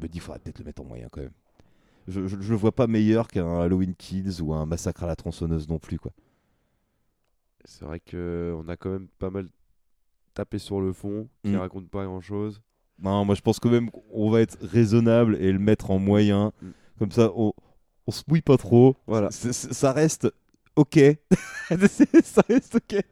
me 0.00 0.06
dis, 0.08 0.18
faudrait 0.20 0.38
peut-être 0.40 0.58
le 0.60 0.64
mettre 0.66 0.82
en 0.82 0.84
moyen 0.84 1.08
quand 1.10 1.20
même. 1.20 1.30
Je, 2.08 2.26
je, 2.26 2.36
je 2.40 2.50
le 2.50 2.56
vois 2.56 2.72
pas 2.72 2.86
meilleur 2.86 3.28
qu'un 3.28 3.60
Halloween 3.60 3.94
Kills 3.96 4.40
ou 4.40 4.52
un 4.52 4.66
Massacre 4.66 5.04
à 5.04 5.06
la 5.06 5.16
tronçonneuse 5.16 5.68
non 5.68 5.78
plus 5.78 5.98
quoi. 5.98 6.12
C'est 7.64 7.84
vrai 7.84 8.00
que 8.00 8.54
on 8.58 8.68
a 8.68 8.76
quand 8.76 8.90
même 8.90 9.08
pas 9.18 9.30
mal 9.30 9.48
tapé 10.34 10.58
sur 10.58 10.80
le 10.80 10.92
fond, 10.92 11.28
qui 11.44 11.50
Mm. 11.52 11.56
raconte 11.56 11.88
pas 11.88 12.04
grand 12.04 12.20
chose. 12.20 12.60
Non, 13.02 13.24
moi 13.24 13.34
je 13.34 13.40
pense 13.40 13.58
quand 13.58 13.70
même 13.70 13.90
qu'on 13.90 14.30
va 14.30 14.40
être 14.40 14.58
raisonnable 14.62 15.36
et 15.40 15.50
le 15.52 15.58
mettre 15.58 15.90
en 15.90 15.98
moyen. 15.98 16.52
Mm. 16.62 16.68
Comme 16.98 17.10
ça, 17.12 17.30
on, 17.36 17.52
on 18.06 18.10
se 18.12 18.22
mouille 18.28 18.42
pas 18.42 18.56
trop. 18.56 18.96
Voilà. 19.06 19.30
Ça 19.30 19.92
reste 19.92 20.32
ok. 20.76 20.98
ça 22.24 22.42
reste 22.48 22.76
ok. 22.76 23.02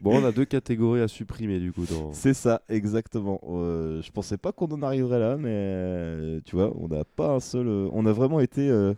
Bon, 0.00 0.20
on 0.20 0.24
a 0.24 0.32
deux 0.32 0.44
catégories 0.44 1.00
à 1.00 1.08
supprimer 1.08 1.58
du 1.58 1.72
coup. 1.72 1.84
Dans... 1.86 2.12
C'est 2.12 2.34
ça, 2.34 2.62
exactement. 2.68 3.40
Euh, 3.48 4.02
je 4.02 4.10
pensais 4.12 4.36
pas 4.38 4.52
qu'on 4.52 4.66
en 4.68 4.82
arriverait 4.82 5.18
là, 5.20 5.36
mais 5.36 5.48
euh, 5.52 6.40
tu 6.44 6.56
vois, 6.56 6.72
on 6.76 6.88
n'a 6.88 7.04
pas 7.04 7.30
un 7.34 7.40
seul. 7.40 7.66
euh, 7.66 7.88
on 7.92 8.06
a 8.06 8.12
vraiment 8.12 8.40
été. 8.40 8.68
euh, 8.68 8.94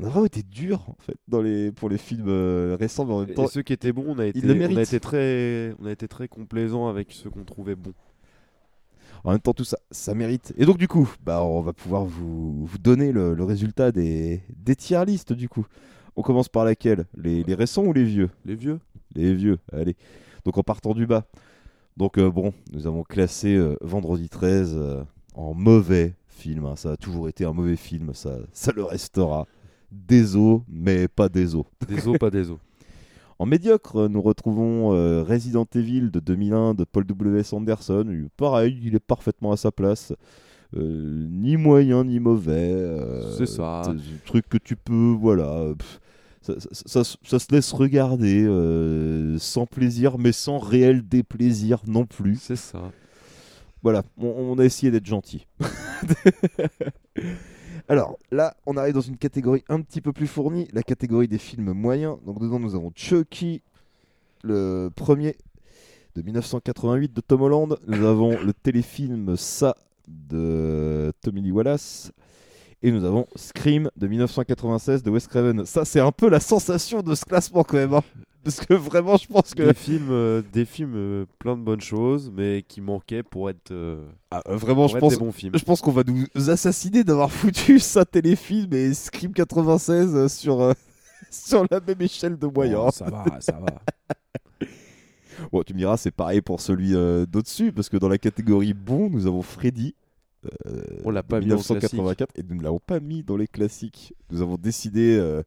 on 0.00 0.06
a 0.06 0.08
vraiment 0.08 0.26
été 0.26 0.42
dur 0.42 0.84
en 0.88 0.96
fait 1.00 1.16
dans 1.28 1.42
les 1.42 1.72
pour 1.72 1.88
les 1.88 1.98
films 1.98 2.28
euh, 2.28 2.76
récents, 2.78 3.04
mais 3.06 3.12
en 3.14 3.20
même 3.20 3.30
Et 3.30 3.34
temps, 3.34 3.46
ceux 3.46 3.62
qui 3.62 3.72
étaient 3.72 3.92
bons, 3.92 4.06
on 4.08 4.18
a 4.18 4.26
été, 4.26 4.40
on 4.66 4.76
a 4.76 4.84
très, 5.00 5.74
on 5.80 5.86
a 5.86 5.92
été 5.92 6.08
très 6.08 6.28
complaisant 6.28 6.88
avec 6.88 7.12
ceux 7.12 7.30
qu'on 7.30 7.44
trouvait 7.44 7.74
bons. 7.76 7.94
en 9.24 9.32
même 9.32 9.40
temps 9.40 9.52
tout 9.52 9.64
ça, 9.64 9.78
ça 9.90 10.14
mérite. 10.14 10.52
Et 10.56 10.64
donc 10.64 10.78
du 10.78 10.88
coup, 10.88 11.08
bah 11.24 11.42
on 11.44 11.60
va 11.60 11.72
pouvoir 11.72 12.04
vous, 12.04 12.64
vous 12.66 12.78
donner 12.78 13.12
le, 13.12 13.34
le 13.34 13.44
résultat 13.44 13.92
des 13.92 14.42
des 14.56 14.76
tier 14.76 15.04
listes 15.04 15.32
du 15.32 15.48
coup. 15.48 15.66
On 16.16 16.22
commence 16.22 16.48
par 16.48 16.64
laquelle? 16.64 17.06
Les, 17.16 17.44
les 17.44 17.54
récents 17.54 17.84
ou 17.84 17.92
les 17.92 18.04
vieux? 18.04 18.30
Les 18.44 18.54
vieux. 18.56 18.80
Les 19.14 19.34
vieux, 19.34 19.58
allez. 19.72 19.96
Donc 20.44 20.58
en 20.58 20.62
partant 20.62 20.94
du 20.94 21.06
bas. 21.06 21.24
Donc 21.96 22.18
euh, 22.18 22.30
bon, 22.30 22.52
nous 22.72 22.86
avons 22.86 23.02
classé 23.02 23.54
euh, 23.54 23.76
Vendredi 23.80 24.28
13 24.28 24.74
euh, 24.76 25.02
en 25.34 25.54
mauvais 25.54 26.14
film. 26.28 26.66
hein. 26.66 26.76
Ça 26.76 26.92
a 26.92 26.96
toujours 26.96 27.28
été 27.28 27.44
un 27.44 27.52
mauvais 27.52 27.76
film, 27.76 28.12
ça, 28.14 28.38
ça 28.52 28.72
le 28.74 28.84
restera. 28.84 29.46
Désolé, 29.92 30.60
mais 30.68 31.08
pas 31.08 31.28
désolé. 31.28 31.64
Des 31.88 32.06
os, 32.08 32.18
pas 32.18 32.30
des 32.30 32.50
os. 32.50 32.58
En 33.38 33.46
médiocre, 33.46 34.06
nous 34.10 34.20
retrouvons 34.20 34.92
euh, 34.92 35.22
Resident 35.22 35.66
Evil 35.74 36.10
de 36.10 36.20
2001 36.20 36.74
de 36.74 36.84
Paul 36.84 37.06
W.S. 37.06 37.54
Anderson. 37.54 38.04
Pareil, 38.36 38.78
il 38.84 38.94
est 38.94 39.00
parfaitement 39.00 39.50
à 39.52 39.56
sa 39.56 39.72
place. 39.72 40.12
Euh, 40.76 41.26
ni 41.30 41.56
moyen 41.56 42.04
ni 42.04 42.20
mauvais. 42.20 42.52
euh, 42.74 43.34
C'est 43.38 43.46
ça. 43.46 43.80
truc 44.26 44.46
que 44.46 44.58
tu 44.58 44.76
peux, 44.76 45.16
voilà. 45.18 45.72
pff, 45.78 46.00
ça, 46.42 46.52
ça- 46.60 47.02
ça- 47.02 47.16
ça 47.24 47.38
se 47.38 47.46
laisse 47.50 47.72
regarder 47.72 48.44
euh, 48.46 49.38
sans 49.38 49.64
plaisir, 49.64 50.18
mais 50.18 50.32
sans 50.32 50.58
réel 50.58 51.00
déplaisir 51.08 51.78
non 51.86 52.04
plus. 52.04 52.36
C'est 52.42 52.56
ça. 52.56 52.92
Voilà, 53.82 54.02
on, 54.18 54.26
on 54.28 54.58
a 54.58 54.64
essayé 54.66 54.92
d'être 54.92 55.06
gentil. 55.06 55.46
Alors 57.90 58.20
là, 58.30 58.56
on 58.66 58.76
arrive 58.76 58.94
dans 58.94 59.00
une 59.00 59.16
catégorie 59.16 59.64
un 59.68 59.80
petit 59.80 60.00
peu 60.00 60.12
plus 60.12 60.28
fournie, 60.28 60.68
la 60.72 60.84
catégorie 60.84 61.26
des 61.26 61.38
films 61.38 61.72
moyens. 61.72 62.18
Donc 62.24 62.38
dedans, 62.38 62.60
nous 62.60 62.76
avons 62.76 62.92
Chucky, 62.94 63.62
le 64.44 64.90
premier 64.94 65.36
de 66.14 66.22
1988 66.22 67.12
de 67.12 67.20
Tom 67.20 67.42
Holland. 67.42 67.76
Nous 67.88 68.06
avons 68.06 68.40
le 68.40 68.52
téléfilm 68.52 69.36
Ça 69.36 69.74
de 70.06 71.12
Tommy 71.20 71.42
Lee 71.42 71.50
Wallace. 71.50 72.12
Et 72.82 72.90
nous 72.92 73.04
avons 73.04 73.26
Scream 73.36 73.90
de 73.96 74.06
1996 74.06 75.02
de 75.02 75.10
Wes 75.10 75.26
Craven. 75.26 75.66
Ça, 75.66 75.84
c'est 75.84 76.00
un 76.00 76.12
peu 76.12 76.28
la 76.30 76.40
sensation 76.40 77.02
de 77.02 77.14
ce 77.14 77.24
classement 77.24 77.62
quand 77.62 77.76
même. 77.76 77.92
hein. 77.94 78.02
Parce 78.42 78.58
que 78.60 78.72
vraiment, 78.72 79.18
je 79.18 79.26
pense 79.26 79.54
que. 79.54 79.62
Des 79.64 79.74
films, 79.74 80.08
euh, 80.10 80.40
des 80.50 80.64
films 80.64 80.94
euh, 80.96 81.26
plein 81.38 81.58
de 81.58 81.62
bonnes 81.62 81.82
choses, 81.82 82.32
mais 82.34 82.64
qui 82.66 82.80
manquaient 82.80 83.22
pour 83.22 83.50
être. 83.50 83.70
euh, 83.70 84.02
Ah, 84.30 84.40
vraiment, 84.46 84.84
pour 84.84 84.88
je 84.92 84.96
être 84.96 85.00
pense, 85.00 85.12
des 85.12 85.18
bons 85.18 85.30
films. 85.32 85.52
je 85.54 85.62
pense 85.62 85.82
qu'on 85.82 85.90
va 85.92 86.04
nous 86.06 86.24
assassiner 86.48 87.04
d'avoir 87.04 87.30
foutu 87.30 87.78
ça 87.80 88.06
téléfilm 88.06 88.72
et 88.72 88.94
Scream 88.94 89.34
96 89.34 90.14
euh, 90.16 90.28
sur, 90.28 90.72
sur 91.30 91.66
la 91.70 91.80
même 91.80 92.00
échelle 92.00 92.38
de 92.38 92.46
moyens. 92.46 92.80
Oh, 92.86 92.90
ça 92.90 93.10
va, 93.10 93.24
ça 93.40 93.60
va. 93.60 93.82
Bon, 95.52 95.62
tu 95.62 95.72
me 95.72 95.78
diras, 95.78 95.96
c'est 95.96 96.10
pareil 96.10 96.42
pour 96.42 96.60
celui 96.60 96.92
d'au-dessus, 96.92 97.72
parce 97.72 97.88
que 97.88 97.96
dans 97.96 98.08
la 98.08 98.18
catégorie 98.18 98.74
bon, 98.74 99.08
nous 99.08 99.26
avons 99.26 99.40
Freddy. 99.42 99.94
Euh, 100.66 100.82
On 101.04 101.10
l'a 101.10 101.22
pas 101.22 101.40
de 101.40 101.44
mis 101.46 101.52
en 101.52 101.56
1984 101.56 102.38
et 102.38 102.42
nous 102.42 102.56
ne 102.56 102.62
l'avons 102.62 102.80
pas 102.80 103.00
mis 103.00 103.22
dans 103.22 103.36
les 103.36 103.46
classiques. 103.48 104.14
Nous 104.30 104.40
avons 104.42 104.56
décidé, 104.56 105.16
euh, 105.18 105.42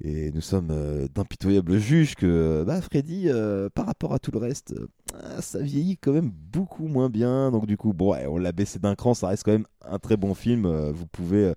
et 0.00 0.32
nous 0.32 0.40
sommes 0.40 0.70
euh, 0.70 1.06
d'impitoyables 1.14 1.78
juges, 1.78 2.14
que 2.16 2.26
euh, 2.26 2.64
bah, 2.64 2.80
Freddy, 2.80 3.28
par 3.74 3.86
rapport 3.86 4.12
à 4.14 4.18
tout 4.18 4.30
le 4.32 4.38
reste, 4.38 4.74
ah, 5.14 5.40
ça 5.42 5.60
vieillit 5.60 5.96
quand 5.98 6.12
même 6.12 6.30
beaucoup 6.30 6.88
moins 6.88 7.08
bien. 7.10 7.50
Donc, 7.50 7.66
du 7.66 7.76
coup, 7.76 7.92
bon, 7.92 8.12
ouais, 8.12 8.26
on 8.26 8.38
l'a 8.38 8.52
baissé 8.52 8.78
d'un 8.78 8.94
cran, 8.94 9.14
ça 9.14 9.28
reste 9.28 9.44
quand 9.44 9.52
même 9.52 9.66
un 9.84 9.98
très 9.98 10.16
bon 10.16 10.34
film. 10.34 10.66
vous 10.90 11.06
pouvez 11.06 11.52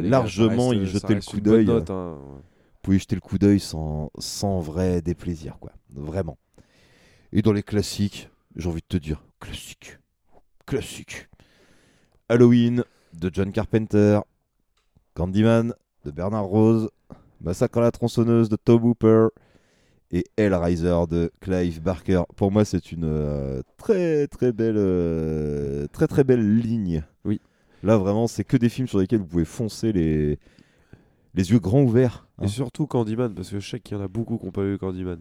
gars, 0.00 0.08
largement 0.10 0.68
reste- 0.68 0.82
y 0.82 0.86
jeter 0.86 1.14
le 1.14 1.20
coup 1.20 1.40
d'œil. 1.40 1.66
hein. 1.70 2.18
Vous 2.74 2.80
pouvez 2.82 2.96
y 2.96 3.00
jeter 3.00 3.14
le 3.14 3.20
coup 3.20 3.38
d'œil 3.38 3.60
sans, 3.60 4.10
sans 4.18 4.58
vrai 4.60 5.00
déplaisir, 5.02 5.58
quoi. 5.60 5.72
Vraiment. 5.94 6.36
Et 7.32 7.40
dans 7.40 7.52
les 7.52 7.62
classiques, 7.62 8.28
j'ai 8.56 8.68
envie 8.68 8.82
de 8.82 8.86
te 8.88 8.96
dire, 8.98 9.24
classique. 9.40 9.98
Classique. 10.66 11.28
Halloween 12.32 12.82
de 13.12 13.30
John 13.30 13.52
Carpenter, 13.52 14.20
Candyman 15.12 15.74
de 16.06 16.10
Bernard 16.10 16.46
Rose, 16.46 16.88
Massacre 17.42 17.76
à 17.76 17.82
la 17.82 17.90
tronçonneuse 17.90 18.48
de 18.48 18.56
Tom 18.56 18.82
Hooper 18.84 19.28
et 20.12 20.24
Hellraiser 20.38 20.96
de 21.10 21.30
Clive 21.40 21.82
Barker. 21.82 22.22
Pour 22.36 22.50
moi, 22.50 22.64
c'est 22.64 22.90
une 22.90 23.04
euh, 23.04 23.60
très 23.76 24.28
très 24.28 24.50
belle 24.52 24.76
euh, 24.78 25.86
très 25.92 26.06
très 26.06 26.24
belle 26.24 26.56
ligne. 26.56 27.04
Oui. 27.26 27.38
Là 27.82 27.98
vraiment, 27.98 28.26
c'est 28.26 28.44
que 28.44 28.56
des 28.56 28.70
films 28.70 28.88
sur 28.88 28.98
lesquels 28.98 29.18
vous 29.20 29.26
pouvez 29.26 29.44
foncer 29.44 29.92
les 29.92 30.38
les 31.34 31.50
yeux 31.50 31.58
grands 31.58 31.82
ouverts. 31.82 32.26
hein. 32.38 32.44
Et 32.44 32.48
surtout 32.48 32.86
Candyman, 32.86 33.34
parce 33.34 33.50
que 33.50 33.60
je 33.60 33.68
sais 33.68 33.78
qu'il 33.80 33.94
y 33.98 34.00
en 34.00 34.02
a 34.02 34.08
beaucoup 34.08 34.38
qui 34.38 34.46
n'ont 34.46 34.52
pas 34.52 34.62
vu 34.64 34.78
Candyman. 34.78 35.20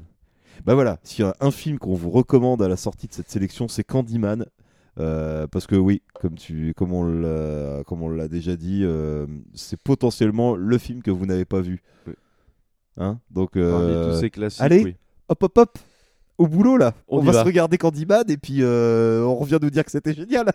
Bah 0.66 0.76
voilà, 0.76 0.98
s'il 1.04 1.26
y 1.26 1.28
a 1.28 1.36
un 1.42 1.52
film 1.52 1.78
qu'on 1.78 1.94
vous 1.96 2.10
recommande 2.10 2.62
à 2.62 2.70
la 2.70 2.78
sortie 2.78 3.08
de 3.08 3.14
cette 3.14 3.30
sélection, 3.30 3.68
c'est 3.68 3.84
Candyman. 3.84 4.46
Euh, 5.00 5.48
parce 5.48 5.68
que 5.68 5.76
oui, 5.76 6.02
comme, 6.14 6.36
tu, 6.36 6.74
comme 6.76 6.94
on 6.94 7.06
l'a 7.06 7.84
comme 7.86 8.04
on 8.04 8.10
l'a 8.10 8.28
déjà 8.28 8.58
dit, 8.58 8.82
euh, 8.84 9.26
c'est 9.54 9.80
potentiellement 9.82 10.56
le 10.56 10.78
film 10.78 11.02
que 11.02 11.12
vous 11.12 11.26
n'avez 11.26 11.46
pas 11.46 11.62
vu. 11.62 11.82
Oui. 12.08 12.14
Hein 12.98 13.20
Donc, 13.30 13.52
Parmi 13.54 13.68
euh, 13.68 14.14
tous 14.14 14.20
ces 14.20 14.30
classiques, 14.30 14.62
allez, 14.62 14.84
oui. 14.84 14.96
hop 15.30 15.44
hop 15.44 15.58
hop, 15.58 15.80
au 16.38 16.48
boulot 16.48 16.76
là. 16.76 16.94
On 17.08 17.20
va, 17.20 17.32
va. 17.32 17.40
se 17.40 17.46
regarder 17.46 17.78
Candyman 17.78 18.30
et 18.30 18.38
puis 18.38 18.64
on 18.64 19.36
revient 19.36 19.60
nous 19.62 19.70
dire 19.70 19.86
que 19.86 19.92
c'était 19.92 20.14
génial. 20.14 20.52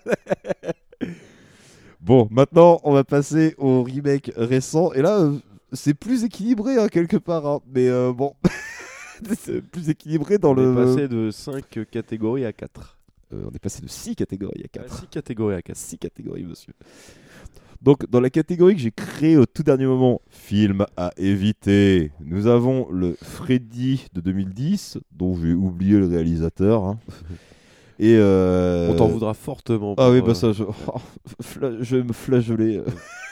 bon, 2.00 2.28
maintenant 2.30 2.80
on 2.84 2.92
va 2.92 3.04
passer 3.04 3.54
au 3.56 3.82
remake 3.82 4.32
récent 4.36 4.92
et 4.92 5.00
là 5.00 5.30
c'est 5.72 5.94
plus 5.94 6.24
équilibré 6.24 6.78
hein, 6.78 6.88
quelque 6.88 7.16
part, 7.16 7.46
hein. 7.46 7.60
mais 7.74 7.88
bon, 8.12 8.34
c'est 9.38 9.62
plus 9.62 9.88
équilibré 9.88 10.36
dans 10.36 10.50
On 10.50 10.54
le. 10.54 10.72
est 10.72 10.84
passé 10.84 11.08
de 11.08 11.30
5 11.30 11.88
catégories 11.90 12.44
à 12.44 12.52
4. 12.52 12.95
Euh, 13.32 13.42
on 13.50 13.50
est 13.54 13.58
passé 13.58 13.82
de 13.82 13.88
6 13.88 14.14
catégories 14.16 14.62
à 14.64 14.68
4. 14.68 15.00
6 15.00 15.06
catégories 15.08 15.54
à 15.56 15.62
4. 15.62 15.76
6 15.76 15.98
catégories, 15.98 16.44
monsieur. 16.44 16.72
Donc, 17.82 18.08
dans 18.10 18.20
la 18.20 18.30
catégorie 18.30 18.74
que 18.74 18.80
j'ai 18.80 18.90
créée 18.92 19.36
au 19.36 19.44
tout 19.46 19.62
dernier 19.62 19.86
moment, 19.86 20.20
film 20.30 20.86
à 20.96 21.10
éviter, 21.16 22.10
nous 22.20 22.46
avons 22.46 22.88
le 22.90 23.16
Freddy 23.22 24.06
de 24.14 24.20
2010, 24.20 24.98
dont 25.12 25.36
j'ai 25.38 25.52
oublié 25.52 25.98
le 25.98 26.06
réalisateur. 26.06 26.84
hein. 26.84 26.98
Et 27.98 28.14
euh, 28.16 28.90
On 28.90 28.96
t'en 28.96 29.08
voudra 29.08 29.32
fortement. 29.34 29.94
Ah 29.96 30.04
pour, 30.04 30.12
oui, 30.12 30.20
bah 30.20 30.30
euh, 30.30 30.34
ça, 30.34 30.52
je, 30.52 30.64
oh, 30.64 30.72
fla- 31.42 31.78
je 31.82 31.96
vais 31.96 32.02
me 32.02 32.12
flageoler. 32.12 32.82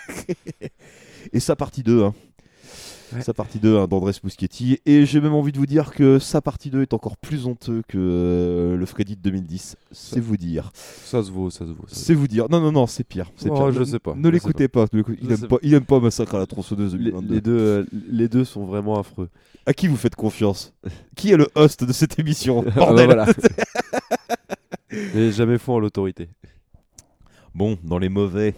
Et 1.32 1.40
sa 1.40 1.54
partie 1.56 1.82
2, 1.82 2.02
hein. 2.02 2.14
Sa 3.22 3.34
partie 3.34 3.58
2 3.58 3.76
hein, 3.78 3.86
d'Andrés 3.86 4.12
Muschietti. 4.24 4.78
Et 4.86 5.06
j'ai 5.06 5.20
même 5.20 5.34
envie 5.34 5.52
de 5.52 5.58
vous 5.58 5.66
dire 5.66 5.90
que 5.92 6.18
sa 6.18 6.40
partie 6.40 6.70
2 6.70 6.82
est 6.82 6.94
encore 6.94 7.16
plus 7.16 7.46
honteux 7.46 7.82
que 7.88 7.98
euh, 7.98 8.76
le 8.76 8.86
Freddy 8.86 9.16
de 9.16 9.22
2010. 9.22 9.76
C'est 9.92 10.20
vous 10.20 10.36
dire. 10.36 10.70
Ça 10.74 11.22
se 11.22 11.30
vaut, 11.30 11.50
ça 11.50 11.60
se 11.66 11.70
vaut. 11.70 11.84
C'est 11.86 12.14
vous 12.14 12.26
dire. 12.28 12.46
Non, 12.50 12.60
non, 12.60 12.72
non, 12.72 12.86
c'est 12.86 13.04
pire. 13.04 13.30
C'est 13.36 13.50
Oh, 13.50 13.54
pire. 13.54 13.72
je 13.72 13.80
Ne- 13.80 13.84
sais 13.84 13.98
pas, 13.98 14.14
Ne 14.16 14.28
l'écoutez 14.28 14.68
pas. 14.68 14.86
Il 14.92 15.32
aime 15.32 15.46
pas, 15.48 15.56
il 15.62 15.74
aime 15.74 15.84
pas 15.84 16.00
Massacre 16.00 16.34
à 16.34 16.38
la 16.38 16.46
tronçonneuse 16.46 16.94
Les, 16.96 17.10
2022. 17.10 17.34
les 17.34 17.40
deux, 17.40 17.52
euh, 17.58 17.84
les 18.10 18.28
deux 18.28 18.44
sont 18.44 18.64
vraiment 18.64 18.98
affreux. 18.98 19.28
À 19.66 19.72
qui 19.72 19.86
vous 19.86 19.96
faites 19.96 20.14
confiance? 20.16 20.72
Qui 21.16 21.30
est 21.32 21.36
le 21.36 21.48
host 21.54 21.84
de 21.84 21.92
cette 21.92 22.18
émission 22.18 22.62
Ah 22.68 22.70
bah 22.70 22.86
Bordel? 22.86 23.06
voilà. 23.06 23.26
Et 25.14 25.32
jamais 25.32 25.58
faux 25.58 25.72
en 25.74 25.78
l'autorité. 25.78 26.28
Bon, 27.54 27.78
dans 27.84 27.98
les 27.98 28.08
mauvais, 28.08 28.54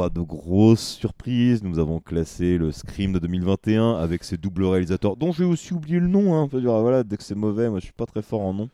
pas 0.00 0.08
de 0.08 0.20
grosses 0.22 0.94
surprises. 0.94 1.62
Nous 1.62 1.78
avons 1.78 2.00
classé 2.00 2.56
le 2.56 2.72
Scream 2.72 3.12
de 3.12 3.18
2021 3.18 3.96
avec 3.96 4.24
ses 4.24 4.38
doubles 4.38 4.64
réalisateurs, 4.64 5.14
dont 5.16 5.30
j'ai 5.30 5.44
aussi 5.44 5.74
oublié 5.74 6.00
le 6.00 6.06
nom. 6.06 6.34
Hein. 6.34 6.48
Dire, 6.50 6.72
voilà, 6.80 7.02
dès 7.04 7.18
que 7.18 7.22
c'est 7.22 7.34
mauvais, 7.34 7.68
moi 7.68 7.80
je 7.80 7.84
suis 7.84 7.92
pas 7.92 8.06
très 8.06 8.22
fort 8.22 8.40
en 8.40 8.54
nom. 8.54 8.70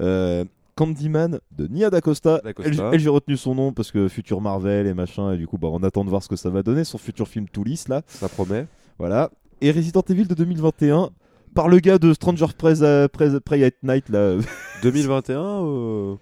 Euh, 0.00 0.44
Candyman 0.74 1.38
de 1.56 1.66
Nia 1.68 1.88
D'Acosta. 1.90 2.40
Elle, 2.64 2.98
j'ai 2.98 3.08
retenu 3.08 3.36
son 3.36 3.54
nom 3.54 3.72
parce 3.72 3.92
que 3.92 4.08
futur 4.08 4.40
Marvel 4.40 4.86
et 4.88 4.94
machin, 4.94 5.32
et 5.34 5.36
du 5.36 5.46
coup, 5.46 5.56
bah, 5.56 5.68
on 5.70 5.82
attend 5.84 6.04
de 6.04 6.10
voir 6.10 6.22
ce 6.22 6.28
que 6.28 6.36
ça 6.36 6.50
va 6.50 6.62
donner. 6.64 6.82
Son 6.82 6.98
futur 6.98 7.28
film 7.28 7.46
tout 7.48 7.62
lisse 7.62 7.86
là. 7.86 8.02
Ça 8.08 8.28
promet. 8.28 8.66
Voilà. 8.98 9.30
Et 9.60 9.70
Resident 9.70 10.02
Evil 10.08 10.26
de 10.26 10.34
2021 10.34 11.10
par 11.54 11.68
le 11.68 11.78
gars 11.78 11.98
de 11.98 12.12
Stranger 12.12 12.46
Prey, 12.58 12.82
euh, 12.82 13.06
Prey- 13.08 13.38
Prey 13.40 13.62
at 13.64 13.70
Night 13.84 14.08
là. 14.08 14.34
2021, 14.82 15.38
euh, 15.64 16.14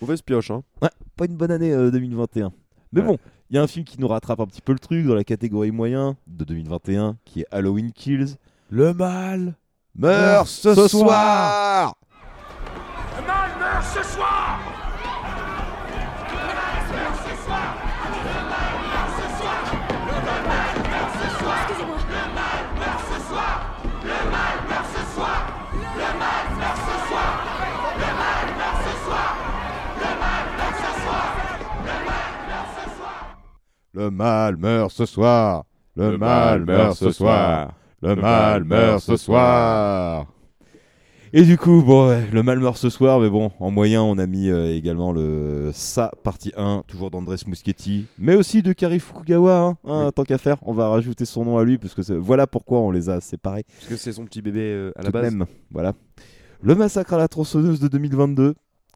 mauvaise 0.00 0.22
pioche. 0.22 0.50
Hein. 0.52 0.62
Ouais, 0.80 0.90
pas 1.16 1.26
une 1.26 1.36
bonne 1.36 1.50
année 1.50 1.72
euh, 1.72 1.90
2021. 1.90 2.50
Mais 2.92 3.00
Ouais. 3.00 3.06
bon, 3.08 3.18
il 3.54 3.58
y 3.58 3.60
a 3.60 3.62
un 3.62 3.68
film 3.68 3.84
qui 3.84 4.00
nous 4.00 4.08
rattrape 4.08 4.40
un 4.40 4.46
petit 4.46 4.60
peu 4.60 4.72
le 4.72 4.80
truc 4.80 5.06
dans 5.06 5.14
la 5.14 5.22
catégorie 5.22 5.70
moyen 5.70 6.16
de 6.26 6.42
2021 6.42 7.18
qui 7.24 7.42
est 7.42 7.46
Halloween 7.52 7.92
Kills. 7.92 8.34
Le 8.68 8.92
mal 8.92 9.54
meurt 9.94 10.48
ce, 10.48 10.74
soir. 10.88 11.94
Le 13.16 13.24
mal 13.24 13.50
meurt 13.60 13.84
ce 13.84 14.02
soir 14.02 14.73
Le 33.94 34.10
mal 34.10 34.56
meurt 34.56 34.90
ce 34.90 35.06
soir. 35.06 35.66
Le, 35.94 36.18
mal 36.18 36.64
meurt 36.64 36.96
ce 36.96 37.12
soir. 37.12 37.74
Le 38.02 38.16
mal 38.16 38.64
meurt 38.64 39.00
ce 39.00 39.16
soir. 39.16 40.26
Et 41.32 41.42
du 41.42 41.56
coup, 41.56 41.80
bon, 41.80 42.20
le 42.32 42.42
mal 42.42 42.58
meurt 42.58 42.76
ce 42.76 42.90
soir, 42.90 43.20
mais 43.20 43.30
bon, 43.30 43.52
en 43.60 43.70
moyen, 43.70 44.02
on 44.02 44.18
a 44.18 44.26
mis 44.26 44.48
euh, 44.48 44.74
également 44.74 45.12
le 45.12 45.70
Sa 45.72 46.10
partie 46.24 46.50
1, 46.56 46.82
toujours 46.88 47.12
d'Andrés 47.12 47.36
Muschietti, 47.46 48.06
mais 48.18 48.34
aussi 48.34 48.62
de 48.62 48.72
Kari 48.72 48.98
Fukugawa, 48.98 49.60
hein, 49.60 49.76
hein, 49.84 50.10
tant 50.12 50.24
qu'à 50.24 50.38
faire, 50.38 50.56
on 50.62 50.72
va 50.72 50.88
rajouter 50.88 51.24
son 51.24 51.44
nom 51.44 51.58
à 51.58 51.64
lui, 51.64 51.78
parce 51.78 51.94
que 51.94 52.12
voilà 52.14 52.48
pourquoi 52.48 52.80
on 52.80 52.90
les 52.90 53.08
a 53.08 53.20
séparés. 53.20 53.64
Parce 53.78 53.86
que 53.90 53.96
c'est 53.96 54.12
son 54.12 54.24
petit 54.24 54.42
bébé 54.42 54.60
euh, 54.60 54.92
à 54.96 55.02
la 55.02 55.06
Tout 55.06 55.12
base. 55.12 55.32
même, 55.32 55.46
voilà. 55.70 55.92
Le 56.62 56.74
massacre 56.74 57.14
à 57.14 57.18
la 57.18 57.28
tronçonneuse 57.28 57.78
de 57.78 57.86
2022, 57.86 58.54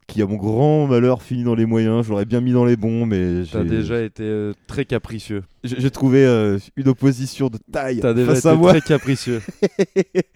qui 0.09 0.21
à 0.21 0.25
mon 0.27 0.35
grand 0.35 0.87
malheur 0.87 1.21
finit 1.21 1.43
dans 1.43 1.55
les 1.55 1.65
moyens, 1.65 2.03
je 2.05 2.09
l'aurais 2.09 2.25
bien 2.25 2.41
mis 2.41 2.51
dans 2.51 2.65
les 2.65 2.75
bons, 2.75 3.05
mais 3.05 3.43
T'as 3.51 3.63
déjà 3.63 4.01
été 4.01 4.23
euh, 4.23 4.53
très 4.67 4.83
capricieux. 4.85 5.43
j'ai 5.63 5.89
trouvé 5.91 6.25
euh, 6.25 6.57
une 6.75 6.87
opposition 6.89 7.47
de 7.49 7.57
taille 7.71 7.99
T'as 8.01 8.13
déjà 8.13 8.31
face 8.31 8.39
été 8.39 8.49
à 8.49 8.55
moi. 8.55 8.71
très 8.71 8.81
capricieux. 8.81 9.41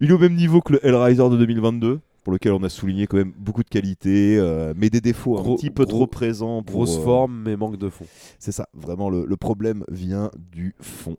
Il 0.00 0.08
est 0.10 0.12
au 0.12 0.18
même 0.18 0.34
niveau 0.34 0.60
que 0.60 0.74
le 0.74 0.86
Hellraiser 0.86 1.28
de 1.28 1.36
2022, 1.36 2.00
pour 2.24 2.32
lequel 2.32 2.52
on 2.52 2.62
a 2.62 2.68
souligné 2.68 3.06
quand 3.06 3.18
même 3.18 3.32
beaucoup 3.36 3.62
de 3.62 3.68
qualités, 3.68 4.36
euh, 4.38 4.72
mais 4.76 4.88
des 4.88 5.00
défauts 5.00 5.38
un 5.38 5.56
petit 5.56 5.70
peu 5.70 5.84
gros- 5.84 5.92
trop 5.98 6.06
présents. 6.06 6.62
pour, 6.62 6.76
Grosse 6.84 6.98
forme, 6.98 7.42
mais 7.44 7.56
manque 7.56 7.76
de 7.76 7.88
fond. 7.90 8.06
C'est 8.38 8.52
ça, 8.52 8.68
vraiment 8.74 9.10
le, 9.10 9.26
le 9.26 9.36
problème 9.36 9.84
vient 9.90 10.30
du 10.52 10.74
fond. 10.80 11.16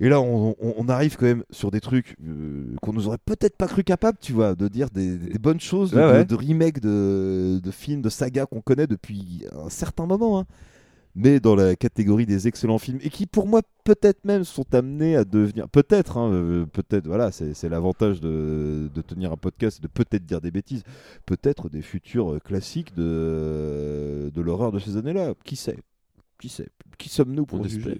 Et 0.00 0.08
là, 0.08 0.20
on, 0.20 0.56
on- 0.60 0.74
on 0.78 0.88
arrive 0.88 1.16
quand 1.16 1.26
même 1.26 1.44
sur 1.50 1.70
des 1.70 1.80
trucs 1.80 2.16
euh, 2.26 2.74
qu'on 2.80 2.92
nous 2.94 3.06
aurait 3.06 3.18
peut-être 3.24 3.56
pas 3.56 3.68
cru 3.68 3.84
capable, 3.84 4.16
tu 4.20 4.32
vois, 4.32 4.54
de 4.54 4.66
dire 4.68 4.88
des, 4.90 5.16
des 5.18 5.38
bonnes 5.38 5.60
choses, 5.60 5.90
de, 5.90 5.96
Ouais, 5.98 6.06
de- 6.06 6.12
ouais. 6.18 6.24
de 6.24 6.34
remakes, 6.34 6.80
de, 6.80 7.60
de 7.62 7.70
films, 7.70 8.00
de 8.02 8.08
sagas 8.08 8.46
qu'on 8.46 8.62
connaît 8.62 8.86
depuis 8.86 9.44
un 9.52 9.68
certain 9.68 10.06
moment. 10.06 10.40
hein. 10.40 10.46
Mais 11.16 11.40
dans 11.40 11.56
la 11.56 11.74
catégorie 11.74 12.24
des 12.24 12.46
excellents 12.46 12.78
films, 12.78 13.00
et 13.02 13.10
qui 13.10 13.26
pour 13.26 13.48
moi 13.48 13.62
peut-être 13.82 14.24
même 14.24 14.44
sont 14.44 14.64
amenés 14.74 15.16
à 15.16 15.24
devenir, 15.24 15.68
peut-être, 15.68 16.16
hein, 16.18 16.30
euh, 16.32 16.66
peut-être, 16.66 17.08
voilà, 17.08 17.32
c'est 17.32 17.68
l'avantage 17.68 18.20
de, 18.20 18.88
de 18.94 19.02
tenir 19.02 19.32
un 19.32 19.36
podcast 19.36 19.78
et 19.80 19.82
de 19.82 19.88
peut-être 19.88 20.24
dire 20.24 20.40
des 20.40 20.52
bêtises, 20.52 20.84
peut-être 21.26 21.68
des 21.68 21.82
futurs 21.82 22.34
euh, 22.34 22.38
classiques 22.38 22.94
de, 22.94 24.30
de 24.32 24.40
l'horreur 24.40 24.70
de 24.72 24.78
ces 24.78 24.96
années-là, 24.96 25.34
qui 25.44 25.56
sait 25.56 25.76
Qui 26.40 26.48
sait 26.48 26.68
Qui 26.96 27.10
sommes-nous 27.10 27.44
pour 27.44 27.60
On 27.60 27.64
juger 27.64 27.98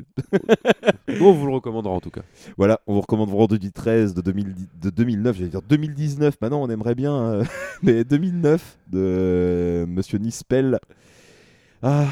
Nous, 1.09 1.21
on 1.27 1.33
vous 1.33 1.47
le 1.47 1.53
recommandera 1.53 1.93
en 1.93 2.01
tout 2.01 2.11
cas. 2.11 2.23
Voilà, 2.57 2.81
on 2.87 2.95
vous 2.95 3.03
recommande 3.03 3.29
Vendredi 3.29 3.71
13 3.71 4.15
de, 4.15 4.23
2010 4.23 4.69
de 4.81 4.91
2009, 4.91 5.37
j'allais 5.37 5.51
dire 5.51 5.63
2019, 5.63 6.37
maintenant 6.41 6.63
on 6.63 6.71
aimerait 6.71 6.95
bien, 6.95 7.15
euh, 7.23 7.45
mais 7.83 8.03
2009 8.03 8.79
de 8.89 9.85
Monsieur 9.87 10.17
Nispel. 10.19 10.79
Ah, 11.83 12.07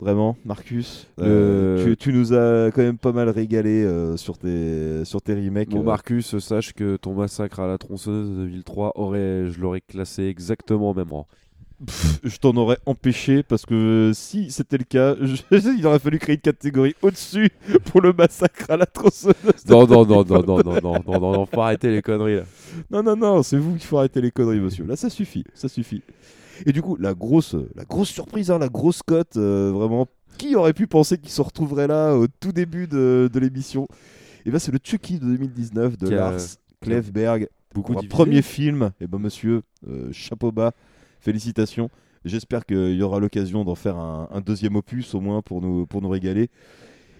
vraiment, 0.00 0.36
Marcus, 0.44 1.06
euh, 1.20 1.84
tu, 1.84 1.96
tu 1.96 2.12
nous 2.12 2.32
as 2.32 2.70
quand 2.72 2.82
même 2.82 2.98
pas 2.98 3.12
mal 3.12 3.28
régalé 3.28 3.84
euh, 3.84 4.16
sur, 4.16 4.38
tes, 4.38 5.04
sur 5.04 5.22
tes 5.22 5.34
remakes. 5.34 5.72
Mon 5.72 5.80
euh. 5.80 5.84
Marcus, 5.84 6.38
sache 6.38 6.72
que 6.72 6.96
ton 6.96 7.14
massacre 7.14 7.60
à 7.60 7.66
la 7.66 7.78
tronçonneuse 7.78 8.30
de 8.30 8.44
2003 8.44 8.92
aurait, 8.96 9.50
je 9.50 9.60
l'aurais 9.60 9.80
classé 9.80 10.24
exactement 10.24 10.90
au 10.90 10.94
même 10.94 11.12
rang. 11.12 11.26
Pff, 11.84 12.20
je 12.22 12.36
t'en 12.38 12.56
aurais 12.56 12.78
empêché 12.86 13.42
parce 13.42 13.66
que 13.66 14.12
si 14.14 14.50
c'était 14.50 14.78
le 14.78 14.84
cas, 14.84 15.16
je- 15.20 15.76
il 15.78 15.86
aurait 15.86 15.98
fallu 15.98 16.18
créer 16.18 16.36
une 16.36 16.40
catégorie 16.40 16.94
au-dessus 17.02 17.50
pour 17.86 18.00
le 18.00 18.12
massacre 18.12 18.70
à 18.70 18.76
la 18.76 18.86
tronçonneuse. 18.86 19.66
Non, 19.68 19.86
non, 19.86 20.06
non, 20.06 20.24
non, 20.24 20.42
non, 20.42 20.58
non, 20.62 20.80
non, 20.80 21.00
non, 21.06 21.20
non, 21.20 21.32
non, 21.32 21.46
faut 21.46 21.60
arrêter 21.62 21.90
les 21.90 22.00
conneries 22.00 22.36
là. 22.36 22.42
Non, 22.90 23.02
non, 23.02 23.16
non, 23.16 23.42
c'est 23.42 23.58
vous 23.58 23.72
qu'il 23.72 23.82
faut 23.86 23.98
arrêter 23.98 24.20
les 24.20 24.30
conneries, 24.30 24.60
monsieur. 24.60 24.84
Là, 24.86 24.96
ça 24.96 25.10
suffit, 25.10 25.44
ça 25.54 25.68
suffit. 25.68 26.02
Et 26.64 26.72
du 26.72 26.80
coup, 26.80 26.96
la 26.96 27.14
grosse, 27.14 27.56
la 27.74 27.84
grosse 27.84 28.10
surprise, 28.10 28.50
hein, 28.52 28.58
la 28.58 28.68
grosse 28.68 29.02
cote, 29.02 29.36
euh, 29.36 29.72
vraiment, 29.74 30.06
qui 30.38 30.54
aurait 30.54 30.72
pu 30.72 30.86
penser 30.86 31.18
qu'il 31.18 31.30
se 31.30 31.42
retrouverait 31.42 31.88
là 31.88 32.14
au 32.14 32.26
tout 32.28 32.52
début 32.52 32.86
de, 32.86 33.28
de 33.32 33.38
l'émission? 33.40 33.88
Et 34.46 34.50
ben, 34.50 34.58
c'est 34.60 34.70
le 34.72 34.78
Chucky 34.82 35.18
de 35.18 35.24
2019 35.26 35.98
de 35.98 36.08
Lars 36.16 36.32
Klevberg. 36.80 37.48
beaucoup 37.74 37.94
premier 38.08 38.42
film. 38.42 38.92
Et 39.00 39.06
ben, 39.08 39.18
monsieur, 39.18 39.62
euh, 39.88 40.10
chapeau 40.12 40.52
bas, 40.52 40.72
félicitations. 41.24 41.90
J'espère 42.24 42.64
qu'il 42.64 42.94
y 42.94 43.02
aura 43.02 43.18
l'occasion 43.18 43.64
d'en 43.64 43.74
faire 43.74 43.96
un, 43.96 44.40
deuxième 44.40 44.76
opus 44.76 45.14
au 45.14 45.20
moins 45.20 45.42
pour 45.42 45.60
nous, 45.60 45.86
pour 45.86 46.00
nous 46.00 46.08
régaler. 46.08 46.48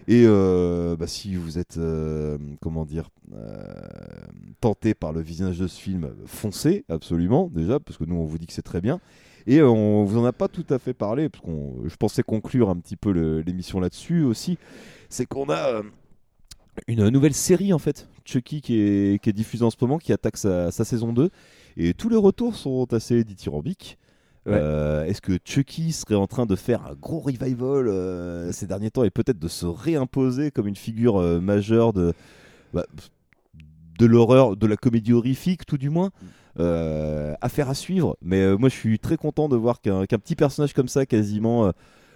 Et 0.06 0.24
euh, 0.26 0.96
bah, 0.96 1.06
si 1.06 1.34
vous 1.34 1.58
êtes, 1.58 1.78
euh, 1.78 2.36
comment 2.60 2.84
dire, 2.84 3.08
euh, 3.34 3.64
tenté 4.60 4.94
par 4.94 5.12
le 5.12 5.20
visionnage 5.20 5.58
de 5.58 5.66
ce 5.66 5.80
film, 5.80 6.10
foncez 6.26 6.84
absolument 6.88 7.50
déjà, 7.52 7.80
parce 7.80 7.98
que 7.98 8.04
nous 8.04 8.16
on 8.16 8.24
vous 8.24 8.38
dit 8.38 8.46
que 8.46 8.52
c'est 8.52 8.62
très 8.62 8.80
bien. 8.80 9.00
Et 9.46 9.62
on 9.62 10.04
vous 10.04 10.18
en 10.18 10.24
a 10.24 10.32
pas 10.32 10.48
tout 10.48 10.64
à 10.70 10.78
fait 10.78 10.94
parlé, 10.94 11.28
parce 11.28 11.42
qu'on, 11.42 11.76
je 11.86 11.96
pensais 11.96 12.22
conclure 12.22 12.70
un 12.70 12.76
petit 12.76 12.96
peu 12.96 13.10
l'émission 13.40 13.80
là-dessus 13.80 14.22
aussi. 14.22 14.58
C'est 15.08 15.26
qu'on 15.26 15.50
a 15.50 15.82
une 16.86 17.08
nouvelle 17.08 17.34
série 17.34 17.72
en 17.72 17.78
fait, 17.78 18.08
Chucky 18.24 18.60
qui 18.60 18.80
est, 18.80 19.22
qui 19.22 19.30
est 19.30 19.34
diffusée 19.34 19.64
en 19.64 19.70
ce 19.70 19.76
moment, 19.80 19.98
qui 19.98 20.12
attaque 20.12 20.36
sa, 20.36 20.70
sa 20.70 20.84
saison 20.84 21.12
2. 21.12 21.30
Et 21.76 21.94
tous 21.94 22.08
les 22.08 22.16
retours 22.16 22.54
sont 22.54 22.92
assez 22.92 23.24
dithyrambiques. 23.24 23.98
Ouais. 24.46 24.52
Euh, 24.54 25.04
Est-ce 25.06 25.22
que 25.22 25.38
Chucky 25.42 25.92
serait 25.92 26.14
en 26.14 26.26
train 26.26 26.44
de 26.44 26.54
faire 26.54 26.84
un 26.86 26.94
gros 26.94 27.18
revival 27.18 27.88
euh, 27.88 28.52
ces 28.52 28.66
derniers 28.66 28.90
temps 28.90 29.02
et 29.02 29.10
peut-être 29.10 29.38
de 29.38 29.48
se 29.48 29.64
réimposer 29.64 30.50
comme 30.50 30.66
une 30.66 30.76
figure 30.76 31.16
euh, 31.16 31.40
majeure 31.40 31.94
de, 31.94 32.12
bah, 32.74 32.84
de 33.98 34.06
l'horreur, 34.06 34.56
de 34.56 34.66
la 34.66 34.76
comédie 34.76 35.14
horrifique 35.14 35.64
tout 35.66 35.78
du 35.78 35.90
moins 35.90 36.10
Euh, 36.60 37.34
Affaire 37.40 37.68
à 37.68 37.74
suivre. 37.74 38.16
Mais 38.22 38.56
moi 38.56 38.68
je 38.68 38.74
suis 38.74 38.98
très 39.00 39.16
content 39.16 39.48
de 39.48 39.56
voir 39.56 39.80
qu'un 39.80 40.04
petit 40.06 40.36
personnage 40.36 40.72
comme 40.72 40.88
ça, 40.88 41.04
quasiment 41.04 41.72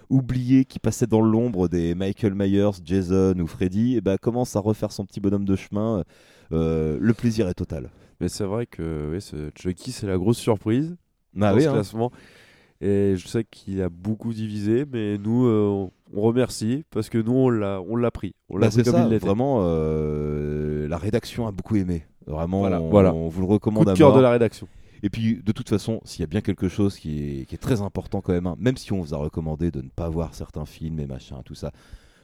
oublié, 0.09 0.63
qui 0.65 0.79
passait 0.79 1.07
dans 1.07 1.19
l'ombre 1.19 1.67
des 1.67 1.93
Michael 1.93 2.35
Myers, 2.35 2.79
Jason 2.85 3.37
ou 3.37 3.47
Freddy, 3.47 3.95
eh 3.97 4.01
ben, 4.01 4.17
commence 4.17 4.55
à 4.55 4.61
refaire 4.61 4.91
son 4.93 5.05
petit 5.05 5.19
bonhomme 5.19 5.43
de 5.43 5.57
chemin. 5.57 6.05
Le 6.51 7.11
plaisir 7.11 7.49
est 7.49 7.53
total. 7.53 7.89
Mais 8.21 8.27
c'est 8.29 8.43
vrai 8.43 8.65
que 8.65 9.17
ce 9.19 9.49
Chucky, 9.55 9.91
c'est 9.91 10.07
la 10.07 10.17
grosse 10.17 10.37
surprise 10.37 10.95
Ah 11.39 11.51
dans 11.51 11.55
oui, 11.55 11.63
ce 11.63 11.67
hein. 11.69 11.73
classement. 11.73 12.11
Et 12.81 13.15
je 13.17 13.27
sais 13.27 13.43
qu'il 13.43 13.81
a 13.81 13.89
beaucoup 13.89 14.33
divisé, 14.33 14.85
mais 14.91 15.17
nous, 15.17 15.45
euh, 15.47 15.89
on- 16.13 16.21
remercie 16.21 16.85
parce 16.91 17.09
que 17.09 17.17
nous, 17.17 17.33
on 17.33 17.49
l'a, 17.49 17.81
on 17.87 17.95
l'a 17.97 18.09
pris. 18.11 18.33
On 18.49 18.57
l'a 18.57 18.67
Bah, 18.67 18.71
pris 18.73 18.83
comme 18.83 18.93
ça, 18.93 19.07
il 19.09 19.17
vraiment, 19.19 19.59
euh, 19.63 20.87
la 20.87 20.97
rédaction 20.97 21.45
a 21.47 21.51
beaucoup 21.51 21.75
aimé. 21.75 22.05
Vraiment, 22.25 22.59
Voilà, 22.61 22.81
on, 22.81 22.89
voilà. 22.89 23.13
on 23.13 23.27
vous 23.27 23.41
le 23.41 23.47
recommande 23.47 23.83
Coup 23.83 23.89
de 23.89 23.95
à 23.95 23.95
cœur 23.97 24.09
mort. 24.09 24.17
de 24.17 24.21
la 24.23 24.31
rédaction. 24.31 24.67
Et 25.03 25.09
puis, 25.09 25.41
de 25.43 25.51
toute 25.51 25.69
façon, 25.69 25.99
s'il 26.03 26.21
y 26.21 26.23
a 26.23 26.27
bien 26.27 26.41
quelque 26.41 26.67
chose 26.67 26.97
qui 26.97 27.41
est, 27.41 27.45
qui 27.45 27.55
est 27.55 27.59
très 27.59 27.81
important 27.81 28.21
quand 28.21 28.33
même, 28.33 28.47
hein, 28.47 28.55
même 28.59 28.75
si 28.77 28.91
on 28.93 29.01
vous 29.01 29.13
a 29.13 29.17
recommandé 29.17 29.71
de 29.71 29.81
ne 29.81 29.89
pas 29.89 30.09
voir 30.09 30.33
certains 30.33 30.65
films 30.65 30.99
et 30.99 31.05
machin, 31.05 31.41
tout 31.45 31.55
ça, 31.55 31.71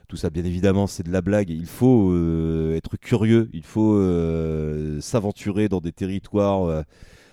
tout 0.06 0.18
ça, 0.18 0.30
bien 0.30 0.44
évidemment, 0.46 0.88
c'est 0.88 1.04
de 1.04 1.12
la 1.12 1.22
blague. 1.22 1.50
Il 1.50 1.66
faut 1.66 2.12
euh, 2.12 2.76
être 2.76 2.98
curieux, 2.98 3.50
il 3.54 3.64
faut 3.64 3.96
euh, 3.96 5.00
s'aventurer 5.02 5.68
dans 5.70 5.82
des 5.82 5.92
territoires 5.92 6.66
euh, 6.66 6.82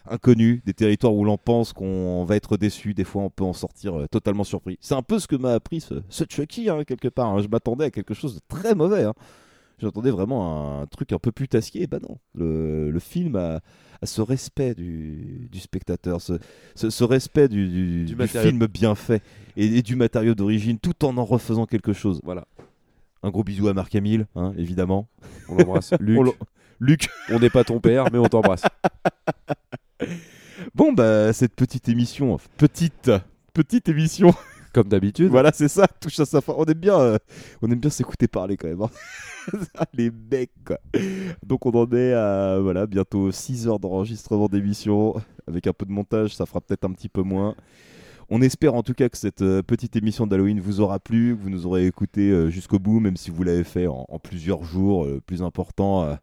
inconnus, 0.07 0.63
des 0.65 0.75
territoires 0.75 1.15
où 1.15 1.25
l'on 1.25 1.39
pense 1.39 1.73
qu'on 1.73 2.25
va 2.25 2.37
être 2.37 2.57
déçu. 2.57 2.95
Des 2.95 3.05
fois, 3.05 3.23
on 3.23 3.31
peut 3.31 3.45
en 3.45 3.53
sortir 3.53 4.07
totalement 4.11 4.45
surpris. 4.45 4.79
C'est 4.81 4.95
un 4.95 5.03
peu 5.03 5.19
ce 5.19 5.27
que 5.29 5.37
m'a 5.37 5.53
appris 5.53 5.81
ce, 5.81 6.03
ce 6.09 6.25
Chucky, 6.29 6.69
hein, 6.71 6.85
quelque 6.85 7.09
part. 7.09 7.29
hein. 7.35 7.43
Je 7.43 7.49
m'attendais 7.49 7.85
à 7.87 7.91
quelque 7.91 8.15
chose 8.15 8.35
de 8.35 8.41
très 8.49 8.75
mauvais. 8.75 9.05
hein. 9.05 9.15
J'attendais 9.83 10.11
vraiment 10.11 10.81
un 10.81 10.87
truc 10.87 11.13
un 11.13 11.19
peu 11.19 11.33
putassier. 11.33 11.83
Et 11.83 11.87
bah 11.87 11.99
non, 12.01 12.17
le, 12.35 12.91
le 12.91 12.99
film 13.01 13.37
a, 13.37 13.61
a 14.01 14.07
ce 14.07 14.23
respect 14.23 14.75
du, 14.75 15.49
du 15.51 15.61
spectateur, 15.61 16.21
ce, 16.21 16.35
ce, 16.75 16.89
ce 16.89 17.05
respect 17.05 17.49
du, 17.49 17.69
du- 17.69 18.05
du 18.05 18.17
matériau. 18.17 18.49
film 18.51 18.67
bien 18.67 18.95
fait 18.95 19.23
et, 19.57 19.67
et 19.67 19.83
du 19.83 19.97
matériau 19.97 20.35
d'origine, 20.35 20.79
tout 20.79 21.05
en 21.05 21.17
en 21.19 21.25
refaisant 21.25 21.67
quelque 21.67 21.93
chose. 21.93 22.21
Voilà. 22.25 22.47
Un 23.25 23.31
gros 23.31 23.45
bisou 23.45 23.69
à 23.69 23.75
Marc 23.75 23.95
Hamill, 23.95 24.27
hein, 24.35 24.53
évidemment. 24.57 25.09
On 25.49 25.57
l'embrasse. 25.57 25.93
Luc. 26.01 26.19
On 26.19 26.33
Luc. 26.81 27.09
On 27.31 27.39
n'est 27.39 27.51
pas 27.51 27.63
ton 27.65 27.79
père, 27.81 28.07
mais 28.13 28.19
on 28.19 28.27
t'embrasse. 28.27 28.63
Bon, 30.75 30.93
bah, 30.93 31.33
cette 31.33 31.55
petite 31.55 31.89
émission, 31.89 32.39
petite, 32.57 33.11
petite 33.53 33.89
émission. 33.89 34.35
Comme 34.73 34.89
d'habitude. 34.89 35.29
Voilà, 35.29 35.53
c'est 35.53 35.69
ça, 35.69 35.87
touche 36.01 36.19
à 36.21 36.25
sa 36.25 36.41
fin. 36.41 36.55
On 36.57 36.65
aime 36.65 36.73
bien, 36.75 36.99
euh, 36.99 37.19
on 37.61 37.71
aime 37.71 37.79
bien 37.79 37.91
s'écouter 37.91 38.27
parler 38.27 38.57
quand 38.57 38.69
même. 38.69 38.83
hein. 38.83 38.91
Les 39.95 40.11
mecs, 40.11 40.53
quoi. 40.65 40.79
Donc, 41.45 41.67
on 41.67 41.71
en 41.73 41.91
est 41.93 42.13
à, 42.15 42.59
voilà, 42.61 42.87
bientôt 42.87 43.31
6 43.31 43.69
heures 43.69 43.79
d'enregistrement 43.79 44.47
d'émission. 44.49 45.15
Avec 45.47 45.67
un 45.67 45.73
peu 45.73 45.85
de 45.85 45.91
montage, 45.93 46.35
ça 46.37 46.47
fera 46.47 46.61
peut-être 46.61 46.85
un 46.85 46.93
petit 46.93 47.09
peu 47.09 47.23
moins. 47.23 47.55
On 48.29 48.41
espère 48.41 48.75
en 48.75 48.83
tout 48.83 48.95
cas 48.95 49.09
que 49.09 49.19
cette 49.19 49.43
euh, 49.43 49.63
petite 49.63 49.97
émission 49.97 50.27
d'Halloween 50.27 50.61
vous 50.61 50.81
aura 50.81 50.99
plu, 50.99 51.37
que 51.37 51.43
vous 51.43 51.51
nous 51.51 51.67
aurez 51.67 51.87
écouté 51.87 52.31
euh, 52.31 52.51
jusqu'au 52.51 52.79
bout, 52.79 53.01
même 53.01 53.17
si 53.17 53.31
vous 53.31 53.43
l'avez 53.43 53.65
fait 53.65 53.87
en, 53.87 54.07
en 54.09 54.19
plusieurs 54.19 54.65
jours. 54.65 55.05
Euh, 55.05 55.15
Le 55.15 55.21
plus 55.21 55.43
important, 55.43 56.19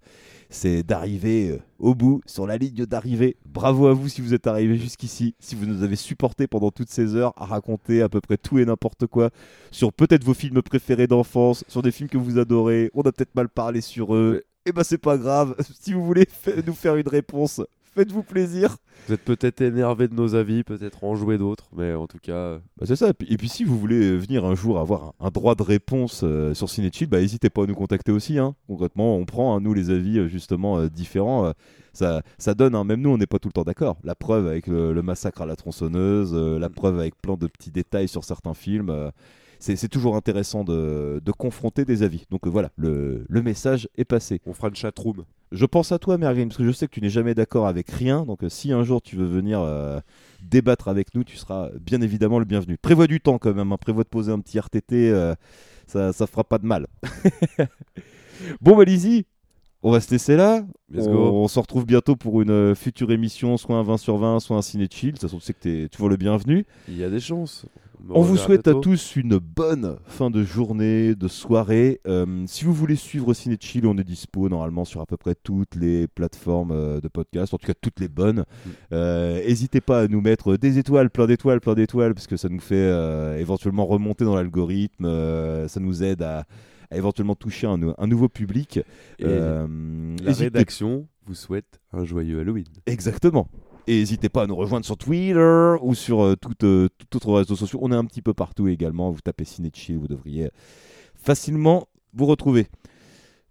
c'est 0.50 0.84
d'arriver 0.84 1.60
au 1.78 1.94
bout, 1.94 2.22
sur 2.26 2.48
la 2.48 2.58
ligne 2.58 2.86
d'arrivée. 2.86 3.38
Bravo 3.46 3.88
à 3.88 3.94
vous 3.94 4.10
si 4.10 4.22
vous 4.22 4.34
êtes 4.34 4.48
arrivé 4.48 4.78
jusqu'ici, 4.78 5.36
si 5.40 5.56
vous 5.56 5.66
nous 5.66 5.84
avez 5.84 5.96
supporté 5.96 6.48
pendant 6.48 6.72
toutes 6.72 6.90
ces 6.90 7.16
heures 7.16 7.34
à 7.38 7.46
raconter 7.46 8.02
à 8.02 8.10
peu 8.10 8.20
près 8.22 8.38
tout 8.38 8.58
et 8.60 8.66
n'importe 8.66 9.06
quoi 9.06 9.30
sur 9.72 9.94
peut-être 9.94 10.24
vos 10.24 10.34
films 10.34 10.62
préférés 10.62 11.08
d'enfance, 11.08 11.64
sur 11.68 11.82
des 11.82 11.92
films 11.92 12.10
que 12.10 12.18
vous 12.18 12.40
adorez. 12.40 12.90
On 12.94 13.02
a 13.02 13.12
peut-être 13.12 13.36
mal 13.36 13.50
parlé 13.50 13.82
sur 13.82 14.16
eux. 14.16 14.44
Et 14.66 14.72
ben 14.72 14.84
c'est 14.84 14.98
pas 14.98 15.18
grave. 15.18 15.56
Si 15.80 15.94
vous 15.94 16.04
voulez 16.06 16.26
nous 16.66 16.74
faire 16.74 16.96
une 16.96 17.08
réponse, 17.08 17.62
faites-vous 17.96 18.24
plaisir. 18.24 18.78
Vous 19.08 19.14
êtes 19.14 19.24
peut-être 19.24 19.62
énervé 19.62 20.08
de 20.08 20.14
nos 20.14 20.36
avis, 20.36 20.64
peut-être 20.64 21.04
en 21.04 21.16
jouer 21.16 21.38
d'autres, 21.38 21.70
mais 21.76 21.94
en 21.94 22.06
tout 22.08 22.20
cas. 22.22 22.34
euh, 22.34 22.60
Bah, 22.78 22.86
c'est 22.86 22.96
ça. 22.96 23.10
Et 23.10 23.14
puis, 23.14 23.28
et 23.32 23.38
puis 23.38 23.50
si 23.50 23.64
vous 23.64 23.78
voulez 23.80 24.16
venir 24.18 24.46
un 24.46 24.56
jour 24.56 24.80
avoir 24.80 25.04
un, 25.20 25.28
un 25.28 25.30
droit 25.30 25.56
de 25.56 25.64
réponse 25.64 26.22
euh, 26.24 26.54
sur 26.54 26.70
Cinechill, 26.70 27.08
bah 27.08 27.20
n'hésitez 27.20 27.50
pas 27.50 27.64
à 27.64 27.66
nous 27.66 27.76
contacter 27.76 28.12
aussi. 28.12 28.38
hein. 28.38 28.56
Concrètement, 28.68 29.16
on 29.18 29.26
prend 29.26 29.56
hein, 29.56 29.62
nous 29.62 29.74
les 29.74 29.90
avis 29.90 30.20
euh, 30.20 30.28
justement 30.28 30.78
euh, 30.80 30.90
différents. 30.90 31.46
euh, 31.46 31.52
ça, 31.94 32.22
ça 32.38 32.54
donne, 32.54 32.76
hein, 32.76 32.84
même 32.84 33.02
nous 33.02 33.10
on 33.10 33.18
n'est 33.18 33.26
pas 33.28 33.40
tout 33.40 33.48
le 33.50 33.54
temps 33.54 33.64
d'accord. 33.64 33.98
La 34.04 34.14
preuve 34.16 34.48
avec 34.48 34.68
le, 34.68 34.94
le 34.94 35.02
massacre 35.02 35.42
à 35.42 35.46
la 35.48 35.56
tronçonneuse, 35.56 36.32
euh, 36.34 36.60
la 36.60 36.70
preuve 36.70 37.00
avec 37.00 37.20
plein 37.20 37.36
de 37.36 37.48
petits 37.48 37.72
détails 37.72 38.08
sur 38.08 38.24
certains 38.24 38.54
films. 38.54 39.12
C'est 39.60 39.90
toujours 39.90 40.16
intéressant 40.16 40.64
de, 40.64 41.22
de 41.24 41.32
confronter 41.32 41.86
des 41.86 42.02
avis. 42.04 42.26
Donc 42.32 42.48
euh, 42.48 42.50
voilà, 42.50 42.72
le, 42.78 43.26
le 43.28 43.42
message 43.42 43.88
est 43.98 44.06
passé. 44.06 44.42
On 44.46 44.54
fera 44.54 44.70
une 44.70 44.76
chatroom. 44.76 45.26
Je 45.52 45.66
pense 45.66 45.92
à 45.92 45.98
toi, 46.00 46.18
Merlin, 46.18 46.48
parce 46.48 46.58
que 46.58 46.64
je 46.64 46.72
sais 46.72 46.88
que 46.88 46.94
tu 46.94 47.02
n'es 47.02 47.10
jamais 47.10 47.34
d'accord 47.34 47.68
avec 47.68 47.90
rien. 47.90 48.24
Donc, 48.24 48.44
euh, 48.44 48.50
si 48.50 48.72
un 48.72 48.84
jour 48.84 49.02
tu 49.02 49.16
veux 49.16 49.26
venir 49.26 49.60
euh, 49.62 50.00
débattre 50.44 50.88
avec 50.88 51.16
nous, 51.16 51.24
tu 51.24 51.38
seras 51.38 51.70
bien 51.82 52.02
évidemment 52.02 52.38
le 52.40 52.46
bienvenu. 52.46 52.78
Prévois 52.78 53.08
du 53.08 53.20
temps 53.20 53.38
quand 53.40 53.54
même. 53.54 53.72
hein. 53.72 53.78
Prévois 53.78 54.04
de 54.04 54.10
poser 54.10 54.32
un 54.32 54.40
petit 54.40 54.60
RTT. 54.60 55.10
euh, 55.10 55.34
ça, 55.88 56.14
ça 56.14 56.28
fera 56.28 56.44
pas 56.44 56.60
de 56.60 56.68
mal. 56.68 56.86
bon, 58.62 58.76
bah, 58.78 58.84
Lizzie, 58.84 59.26
on 59.82 59.92
va 59.92 60.02
se 60.02 60.12
laisser 60.12 60.36
là. 60.36 60.64
On, 60.96 61.48
se 61.48 61.60
retrouve 61.60 61.86
bientôt 61.86 62.16
pour 62.16 62.42
une 62.42 62.76
future 62.76 63.12
émission, 63.12 63.58
soit 63.58 63.76
un 63.78 63.84
20 63.84 63.98
sur 63.98 64.18
20, 64.18 64.40
soit 64.40 64.58
un 64.58 64.62
ciné 64.62 64.88
chill. 64.90 65.10
De 65.10 65.12
toute 65.14 65.22
façon, 65.22 65.38
tu 65.40 65.46
sais 65.46 65.54
que 65.54 65.62
tu 65.62 65.84
es 65.84 65.90
toujours 65.90 66.10
le 66.10 66.18
bienvenu. 66.18 66.66
Il 66.88 66.98
y 66.98 67.04
a 67.04 67.10
des 67.10 67.20
chances. 67.20 67.66
On 68.10 68.22
vous 68.22 68.38
souhaite 68.38 68.68
à 68.68 68.74
tous 68.76 69.16
une 69.18 69.38
bonne 69.38 69.98
fin 70.08 70.30
de 70.30 70.44
journée, 70.44 71.16
de 71.16 71.28
soirée. 71.28 72.00
Euh, 72.08 72.44
si 72.48 72.64
vous 72.66 72.74
voulez 72.74 72.96
suivre 72.96 73.34
Ciné 73.34 73.58
Chill, 73.60 73.86
on 73.86 73.98
est 73.98 74.04
dispo 74.04 74.48
normalement 74.50 74.86
sur 74.86 75.02
à 75.02 75.06
peu 75.06 75.18
près 75.18 75.36
toutes 75.36 75.76
les 75.76 76.08
plateformes 76.08 76.72
euh, 76.72 77.02
de 77.02 77.08
podcast, 77.08 77.54
en 77.54 77.58
tout 77.58 77.68
cas 77.68 77.74
toutes 77.80 78.00
les 78.00 78.08
bonnes. 78.08 78.46
Euh, 78.94 79.44
N'hésitez 79.46 79.82
pas 79.82 80.02
à 80.02 80.08
nous 80.08 80.22
mettre 80.22 80.56
des 80.58 80.78
étoiles, 80.78 81.10
plein 81.10 81.28
d'étoiles, 81.28 81.60
plein 81.60 81.76
d'étoiles, 81.76 82.14
parce 82.14 82.28
que 82.28 82.38
ça 82.38 82.50
nous 82.50 82.60
fait 82.62 82.76
euh, 82.76 83.38
éventuellement 83.38 83.86
remonter 83.86 84.24
dans 84.26 84.36
l'algorithme, 84.36 85.06
ça 85.68 85.80
nous 85.80 86.02
aide 86.04 86.22
à, 86.22 86.46
à 86.92 86.98
éventuellement 86.98 87.36
toucher 87.36 87.68
un, 87.68 87.80
un 87.98 88.08
nouveau 88.08 88.30
public. 88.30 88.80
Et 89.20 89.26
La 89.26 90.34
rédaction 90.34 91.08
vous 91.26 91.36
souhaite 91.36 91.80
un 91.94 92.06
joyeux 92.06 92.40
Halloween. 92.40 92.66
Exactement. 92.86 93.50
Et 93.90 93.98
n'hésitez 93.98 94.30
pas 94.30 94.44
à 94.44 94.46
nous 94.46 94.56
rejoindre 94.56 94.86
sur 94.86 94.98
Twitter 94.98 95.74
ou 95.82 95.96
sur 95.96 96.24
euh, 96.24 96.36
tout, 96.36 96.54
euh, 96.64 96.90
tout 97.00 97.18
autre 97.18 97.34
réseau 97.34 97.56
social. 97.56 97.80
On 97.82 97.92
est 97.92 97.96
un 97.96 98.06
petit 98.06 98.22
peu 98.22 98.36
partout 98.36 98.68
également. 98.68 99.10
Vous 99.10 99.20
tapez 99.20 99.46
Ciné 99.46 99.72
Chill, 99.74 99.98
vous 99.98 100.08
devriez 100.08 100.52
facilement 101.16 101.88
vous 102.14 102.28
retrouver. 102.28 102.68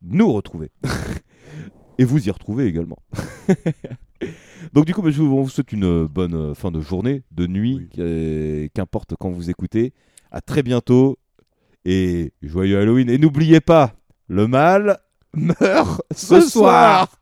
Nous 0.00 0.32
retrouver. 0.32 0.70
Et 1.98 2.04
vous 2.04 2.28
y 2.28 2.30
retrouver 2.30 2.66
également. 2.66 2.98
Donc 4.72 4.84
du 4.84 4.94
coup, 4.94 5.02
bah, 5.02 5.10
je 5.10 5.20
vous, 5.20 5.36
on 5.36 5.42
vous 5.42 5.48
souhaite 5.48 5.72
une 5.72 6.06
bonne 6.06 6.34
euh, 6.34 6.54
fin 6.54 6.70
de 6.70 6.80
journée, 6.80 7.24
de 7.32 7.48
nuit, 7.48 7.88
qu'importe 8.72 9.14
quand 9.18 9.30
vous 9.30 9.50
écoutez. 9.50 9.92
À 10.30 10.40
très 10.40 10.62
bientôt 10.62 11.18
et 11.84 12.32
joyeux 12.42 12.78
Halloween. 12.78 13.10
Et 13.10 13.18
n'oubliez 13.18 13.60
pas, 13.60 13.94
le 14.28 14.46
mal 14.46 15.00
meurt 15.34 16.00
ce, 16.14 16.40
Ce 16.42 16.48
soir. 16.48 17.08
soir. 17.08 17.17